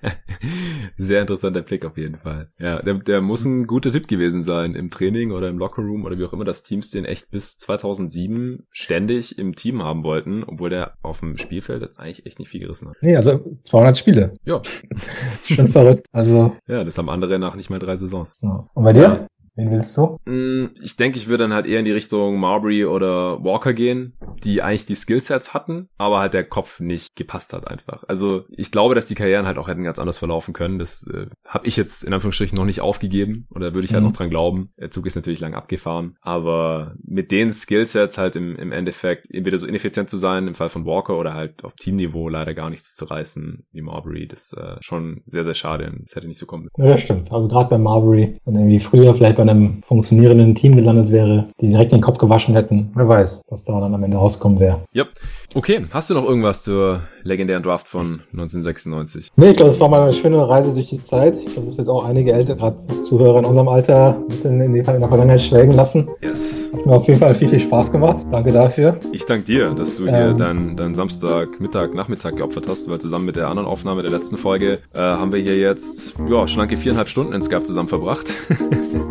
Sehr 0.96 1.20
interessanter 1.20 1.62
Blick 1.62 1.84
auf 1.84 1.98
jeden 1.98 2.16
Fall. 2.18 2.50
Ja, 2.58 2.80
der, 2.80 2.94
der 2.94 3.20
muss 3.20 3.44
ein 3.44 3.66
guter 3.66 3.90
Tipp 3.90 4.06
gewesen 4.06 4.44
sein 4.44 4.74
im 4.74 4.90
Training 4.90 5.32
oder 5.32 5.48
im 5.48 5.58
Lockerroom 5.58 6.04
oder 6.04 6.16
wie 6.18 6.24
auch 6.24 6.32
immer, 6.32 6.44
dass 6.44 6.62
Teams 6.62 6.90
den 6.90 7.04
echt 7.04 7.32
bis 7.32 7.58
2007 7.58 8.66
ständig 8.70 9.36
im 9.36 9.56
Team 9.56 9.82
haben 9.82 10.04
wollten, 10.04 10.44
obwohl 10.44 10.70
der 10.70 10.94
auf 11.02 11.18
dem 11.18 11.33
Spielfeld 11.38 11.82
jetzt 11.82 12.00
eigentlich 12.00 12.26
echt 12.26 12.38
nicht 12.38 12.48
viel 12.48 12.60
gerissen 12.60 12.88
hat. 12.88 12.96
Nee, 13.00 13.16
also 13.16 13.58
200 13.64 13.96
Spiele. 13.96 14.34
Ja. 14.44 14.62
Schon 15.44 15.68
verrückt. 15.68 16.06
Also. 16.12 16.54
Ja, 16.66 16.84
das 16.84 16.98
haben 16.98 17.08
andere 17.08 17.38
nach 17.38 17.54
nicht 17.54 17.70
mal 17.70 17.78
drei 17.78 17.96
Saisons. 17.96 18.38
Ja. 18.42 18.66
Und 18.74 18.84
bei 18.84 18.92
dir? 18.92 19.02
Ja. 19.02 19.26
Wen 19.56 19.70
willst 19.70 19.96
du? 19.96 20.18
Mm, 20.24 20.70
ich 20.82 20.96
denke, 20.96 21.16
ich 21.16 21.28
würde 21.28 21.44
dann 21.44 21.52
halt 21.52 21.66
eher 21.66 21.78
in 21.78 21.84
die 21.84 21.92
Richtung 21.92 22.38
Marbury 22.38 22.84
oder 22.86 23.42
Walker 23.44 23.72
gehen, 23.72 24.14
die 24.42 24.62
eigentlich 24.62 24.86
die 24.86 24.96
Skillsets 24.96 25.54
hatten, 25.54 25.88
aber 25.96 26.18
halt 26.18 26.34
der 26.34 26.44
Kopf 26.44 26.80
nicht 26.80 27.14
gepasst 27.14 27.52
hat 27.52 27.68
einfach. 27.68 28.02
Also 28.08 28.44
ich 28.50 28.72
glaube, 28.72 28.94
dass 28.94 29.06
die 29.06 29.14
Karrieren 29.14 29.46
halt 29.46 29.58
auch 29.58 29.68
hätten 29.68 29.84
ganz 29.84 29.98
anders 29.98 30.18
verlaufen 30.18 30.54
können. 30.54 30.78
Das 30.78 31.06
äh, 31.06 31.26
habe 31.46 31.66
ich 31.66 31.76
jetzt 31.76 32.02
in 32.02 32.12
Anführungsstrichen 32.12 32.56
noch 32.56 32.64
nicht 32.64 32.80
aufgegeben 32.80 33.46
oder 33.54 33.74
würde 33.74 33.84
ich 33.84 33.92
halt 33.92 34.02
mhm. 34.02 34.08
noch 34.08 34.16
dran 34.16 34.30
glauben. 34.30 34.72
Der 34.78 34.90
Zug 34.90 35.06
ist 35.06 35.14
natürlich 35.14 35.40
lang 35.40 35.54
abgefahren, 35.54 36.16
aber 36.20 36.94
mit 37.04 37.30
den 37.30 37.52
Skillsets 37.52 38.18
halt 38.18 38.34
im, 38.34 38.56
im 38.56 38.72
Endeffekt 38.72 39.32
entweder 39.32 39.58
so 39.58 39.66
ineffizient 39.66 40.10
zu 40.10 40.16
sein 40.16 40.48
im 40.48 40.54
Fall 40.54 40.68
von 40.68 40.84
Walker 40.84 41.16
oder 41.16 41.34
halt 41.34 41.64
auf 41.64 41.74
Teamniveau 41.74 42.28
leider 42.28 42.54
gar 42.54 42.70
nichts 42.70 42.96
zu 42.96 43.04
reißen 43.04 43.66
wie 43.70 43.82
Marbury, 43.82 44.26
das 44.26 44.52
ist 44.52 44.54
äh, 44.54 44.76
schon 44.80 45.22
sehr, 45.26 45.44
sehr 45.44 45.54
schade. 45.54 45.92
Das 46.00 46.16
hätte 46.16 46.26
nicht 46.26 46.40
so 46.40 46.46
kommen. 46.46 46.68
Ja, 46.76 46.86
das 46.86 47.02
stimmt. 47.02 47.30
Also 47.30 47.46
gerade 47.46 47.70
bei 47.70 47.78
Marbury 47.78 48.34
und 48.44 48.56
irgendwie 48.56 48.80
früher 48.80 49.14
vielleicht 49.14 49.36
bei 49.36 49.43
bei 49.43 49.43
einem 49.50 49.82
funktionierenden 49.82 50.54
Team 50.54 50.76
gelandet 50.76 51.10
wäre, 51.10 51.48
die 51.60 51.68
direkt 51.68 51.92
den 51.92 52.00
Kopf 52.00 52.18
gewaschen 52.18 52.54
hätten. 52.54 52.90
Wer 52.94 53.08
weiß, 53.08 53.42
was 53.48 53.64
da 53.64 53.78
dann 53.80 53.94
am 53.94 54.04
Ende 54.04 54.16
rauskommen 54.16 54.60
wäre. 54.60 54.82
Ja. 54.92 55.06
Okay, 55.56 55.84
hast 55.92 56.10
du 56.10 56.14
noch 56.14 56.26
irgendwas 56.26 56.64
zur 56.64 57.02
legendären 57.22 57.62
Draft 57.62 57.86
von 57.86 58.22
1996? 58.32 59.28
Nee, 59.36 59.50
ich 59.50 59.56
glaube, 59.56 59.70
es 59.70 59.78
war 59.78 59.88
mal 59.88 60.02
eine 60.02 60.12
schöne 60.12 60.48
Reise 60.48 60.74
durch 60.74 60.88
die 60.88 61.00
Zeit. 61.00 61.36
Ich 61.36 61.46
glaube, 61.46 61.62
das 61.62 61.78
wird 61.78 61.88
auch 61.88 62.04
einige 62.04 62.32
ältere, 62.32 62.76
Zuhörer 63.02 63.38
in 63.38 63.44
unserem 63.44 63.68
Alter, 63.68 64.16
ein 64.16 64.26
bisschen 64.26 64.60
in, 64.60 64.72
die, 64.72 64.80
in 64.80 64.84
der 64.84 65.08
Vergangenheit 65.08 65.40
schwelgen 65.40 65.76
lassen. 65.76 66.08
Yes. 66.20 66.70
Hat 66.72 66.84
mir 66.84 66.92
auf 66.92 67.06
jeden 67.06 67.20
Fall 67.20 67.36
viel, 67.36 67.46
viel 67.46 67.60
Spaß 67.60 67.92
gemacht. 67.92 68.26
Danke 68.32 68.50
dafür. 68.50 68.98
Ich 69.12 69.26
danke 69.26 69.44
dir, 69.44 69.70
dass 69.74 69.94
du 69.94 70.08
hier 70.08 70.30
ähm, 70.30 70.36
deinen 70.36 70.76
dein 70.76 70.96
Samstag, 70.96 71.60
Mittag, 71.60 71.94
Nachmittag 71.94 72.36
geopfert 72.36 72.66
hast, 72.68 72.90
weil 72.90 73.00
zusammen 73.00 73.26
mit 73.26 73.36
der 73.36 73.46
anderen 73.46 73.68
Aufnahme 73.68 74.02
der 74.02 74.10
letzten 74.10 74.36
Folge 74.36 74.80
äh, 74.92 74.98
haben 74.98 75.32
wir 75.32 75.40
hier 75.40 75.56
jetzt, 75.56 76.14
ja, 76.28 76.48
schlanke 76.48 76.76
viereinhalb 76.76 77.08
Stunden 77.08 77.32
in 77.32 77.42
Skype 77.42 77.62
zusammen 77.62 77.88
verbracht. 77.88 78.26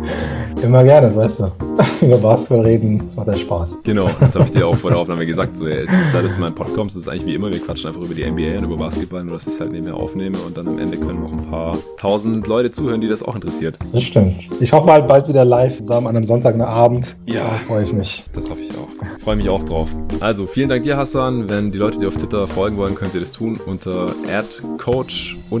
Immer 0.62 0.84
gerne, 0.84 1.08
das 1.08 1.16
weißt 1.16 1.40
du. 1.40 1.52
Über 2.06 2.18
Basketball 2.18 2.64
reden, 2.64 3.02
das 3.06 3.16
macht 3.16 3.28
ja 3.28 3.34
Spaß. 3.34 3.78
Genau, 3.82 4.08
das 4.20 4.34
habe 4.34 4.44
ich 4.44 4.52
dir 4.52 4.66
auch 4.66 4.76
vor 4.76 4.90
der 4.90 4.98
Aufnahme 4.98 5.26
gesagt. 5.26 5.56
So, 5.56 5.66
ey, 5.66 5.86
seit 6.12 6.24
du 6.34 6.40
in 6.40 6.42
meinen 6.42 6.54
Pod 6.54 6.74
kommst, 6.74 6.96
ist 6.96 7.02
es 7.02 7.08
eigentlich 7.08 7.26
wie 7.26 7.34
immer, 7.34 7.50
wir 7.52 7.58
quatschen 7.60 7.88
einfach 7.88 8.02
über 8.02 8.14
die 8.14 8.24
NBA 8.24 8.58
und 8.58 8.64
über 8.64 8.76
Basketball, 8.76 9.24
nur 9.24 9.34
dass 9.34 9.46
ich 9.46 9.54
es 9.54 9.60
halt 9.60 9.72
nebenher 9.72 9.96
aufnehme 9.96 10.38
und 10.38 10.56
dann 10.56 10.68
am 10.68 10.78
Ende 10.78 10.96
können 10.96 11.20
noch 11.22 11.32
ein 11.32 11.50
paar 11.50 11.76
tausend 11.96 12.46
Leute 12.46 12.70
zuhören, 12.70 13.00
die 13.00 13.08
das 13.08 13.22
auch 13.22 13.34
interessiert. 13.34 13.78
Das 13.92 14.02
stimmt. 14.02 14.48
Ich 14.60 14.72
hoffe 14.72 14.90
halt 14.90 15.06
bald 15.06 15.28
wieder 15.28 15.44
live 15.44 15.76
zusammen 15.76 16.06
an 16.08 16.16
einem 16.16 16.24
Sonntagabend. 16.26 17.16
Ja, 17.26 17.44
freue 17.66 17.84
ich 17.84 17.92
mich. 17.92 18.24
Das 18.32 18.50
hoffe 18.50 18.62
ich 18.62 18.70
auch. 18.72 18.88
Freue 19.22 19.36
mich 19.36 19.48
auch 19.48 19.64
drauf. 19.64 19.94
Also, 20.20 20.46
vielen 20.46 20.68
Dank 20.68 20.84
dir, 20.84 20.96
Hassan. 20.96 21.48
Wenn 21.48 21.72
die 21.72 21.78
Leute 21.78 21.98
dir 21.98 22.08
auf 22.08 22.16
Twitter 22.16 22.46
folgen 22.46 22.76
wollen, 22.76 22.94
könnt 22.94 23.14
ihr 23.14 23.20
das 23.20 23.32
tun 23.32 23.58
unter 23.64 24.14
adcoach-hmo, 24.30 25.60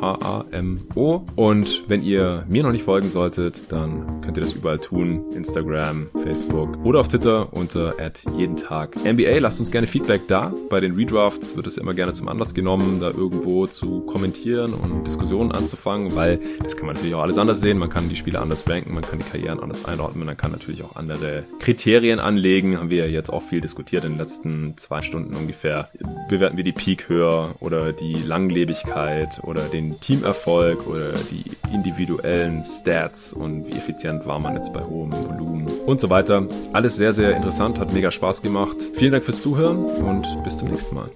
H-A-M-O. 0.00 1.22
Und 1.36 1.84
wenn 1.88 2.02
ihr 2.02 2.44
mir 2.48 2.62
noch 2.62 2.72
nicht 2.72 2.84
folgen 2.84 3.10
solltet, 3.10 3.64
dann 3.70 4.20
könnt 4.22 4.36
ihr 4.36 4.42
das 4.42 4.52
überall 4.52 4.78
tun. 4.78 5.24
Instagram, 5.34 6.06
Facebook 6.24 6.78
oder 6.84 7.00
auf 7.00 7.08
Twitter 7.08 7.48
unter 7.52 7.94
jeden 8.36 8.56
Tag 8.56 8.96
NBA. 9.04 9.39
Lasst 9.40 9.58
uns 9.58 9.70
gerne 9.70 9.86
Feedback 9.86 10.28
da. 10.28 10.52
Bei 10.68 10.80
den 10.80 10.94
Redrafts 10.94 11.56
wird 11.56 11.66
es 11.66 11.78
immer 11.78 11.94
gerne 11.94 12.12
zum 12.12 12.28
Anlass 12.28 12.52
genommen, 12.52 13.00
da 13.00 13.06
irgendwo 13.06 13.66
zu 13.66 14.00
kommentieren 14.02 14.74
und 14.74 15.06
Diskussionen 15.06 15.50
anzufangen, 15.50 16.14
weil 16.14 16.38
das 16.62 16.76
kann 16.76 16.84
man 16.84 16.94
natürlich 16.94 17.14
auch 17.14 17.22
alles 17.22 17.38
anders 17.38 17.62
sehen. 17.62 17.78
Man 17.78 17.88
kann 17.88 18.10
die 18.10 18.16
Spiele 18.16 18.38
anders 18.38 18.68
ranken, 18.68 18.92
man 18.92 19.02
kann 19.02 19.18
die 19.18 19.24
Karrieren 19.24 19.58
anders 19.58 19.86
einordnen, 19.86 20.26
man 20.26 20.36
kann 20.36 20.52
natürlich 20.52 20.82
auch 20.82 20.94
andere 20.94 21.44
Kriterien 21.58 22.18
anlegen. 22.18 22.76
Haben 22.76 22.90
wir 22.90 23.10
jetzt 23.10 23.30
auch 23.30 23.42
viel 23.42 23.62
diskutiert 23.62 24.04
in 24.04 24.12
den 24.12 24.18
letzten 24.18 24.76
zwei 24.76 25.00
Stunden 25.00 25.34
ungefähr. 25.34 25.88
Bewerten 26.28 26.58
wir 26.58 26.64
die 26.64 26.72
Peak 26.72 27.08
höher 27.08 27.54
oder 27.60 27.94
die 27.94 28.16
Langlebigkeit 28.22 29.40
oder 29.42 29.62
den 29.62 29.98
Teamerfolg 30.00 30.86
oder 30.86 31.14
die 31.30 31.44
individuellen 31.72 32.62
Stats 32.62 33.32
und 33.32 33.66
wie 33.66 33.72
effizient 33.72 34.26
war 34.26 34.38
man 34.38 34.54
jetzt 34.56 34.74
bei 34.74 34.84
hohem 34.84 35.12
Volumen 35.12 35.66
und 35.86 35.98
so 35.98 36.10
weiter. 36.10 36.46
Alles 36.74 36.96
sehr, 36.96 37.14
sehr 37.14 37.34
interessant, 37.34 37.78
hat 37.78 37.92
mega 37.94 38.10
Spaß 38.10 38.42
gemacht. 38.42 38.76
Vielen 38.94 39.12
Dank 39.12 39.24
fürs 39.30 39.42
Zuhören 39.42 39.84
und 39.84 40.42
bis 40.42 40.56
zum 40.56 40.68
nächsten 40.68 40.96
Mal. 40.96 41.08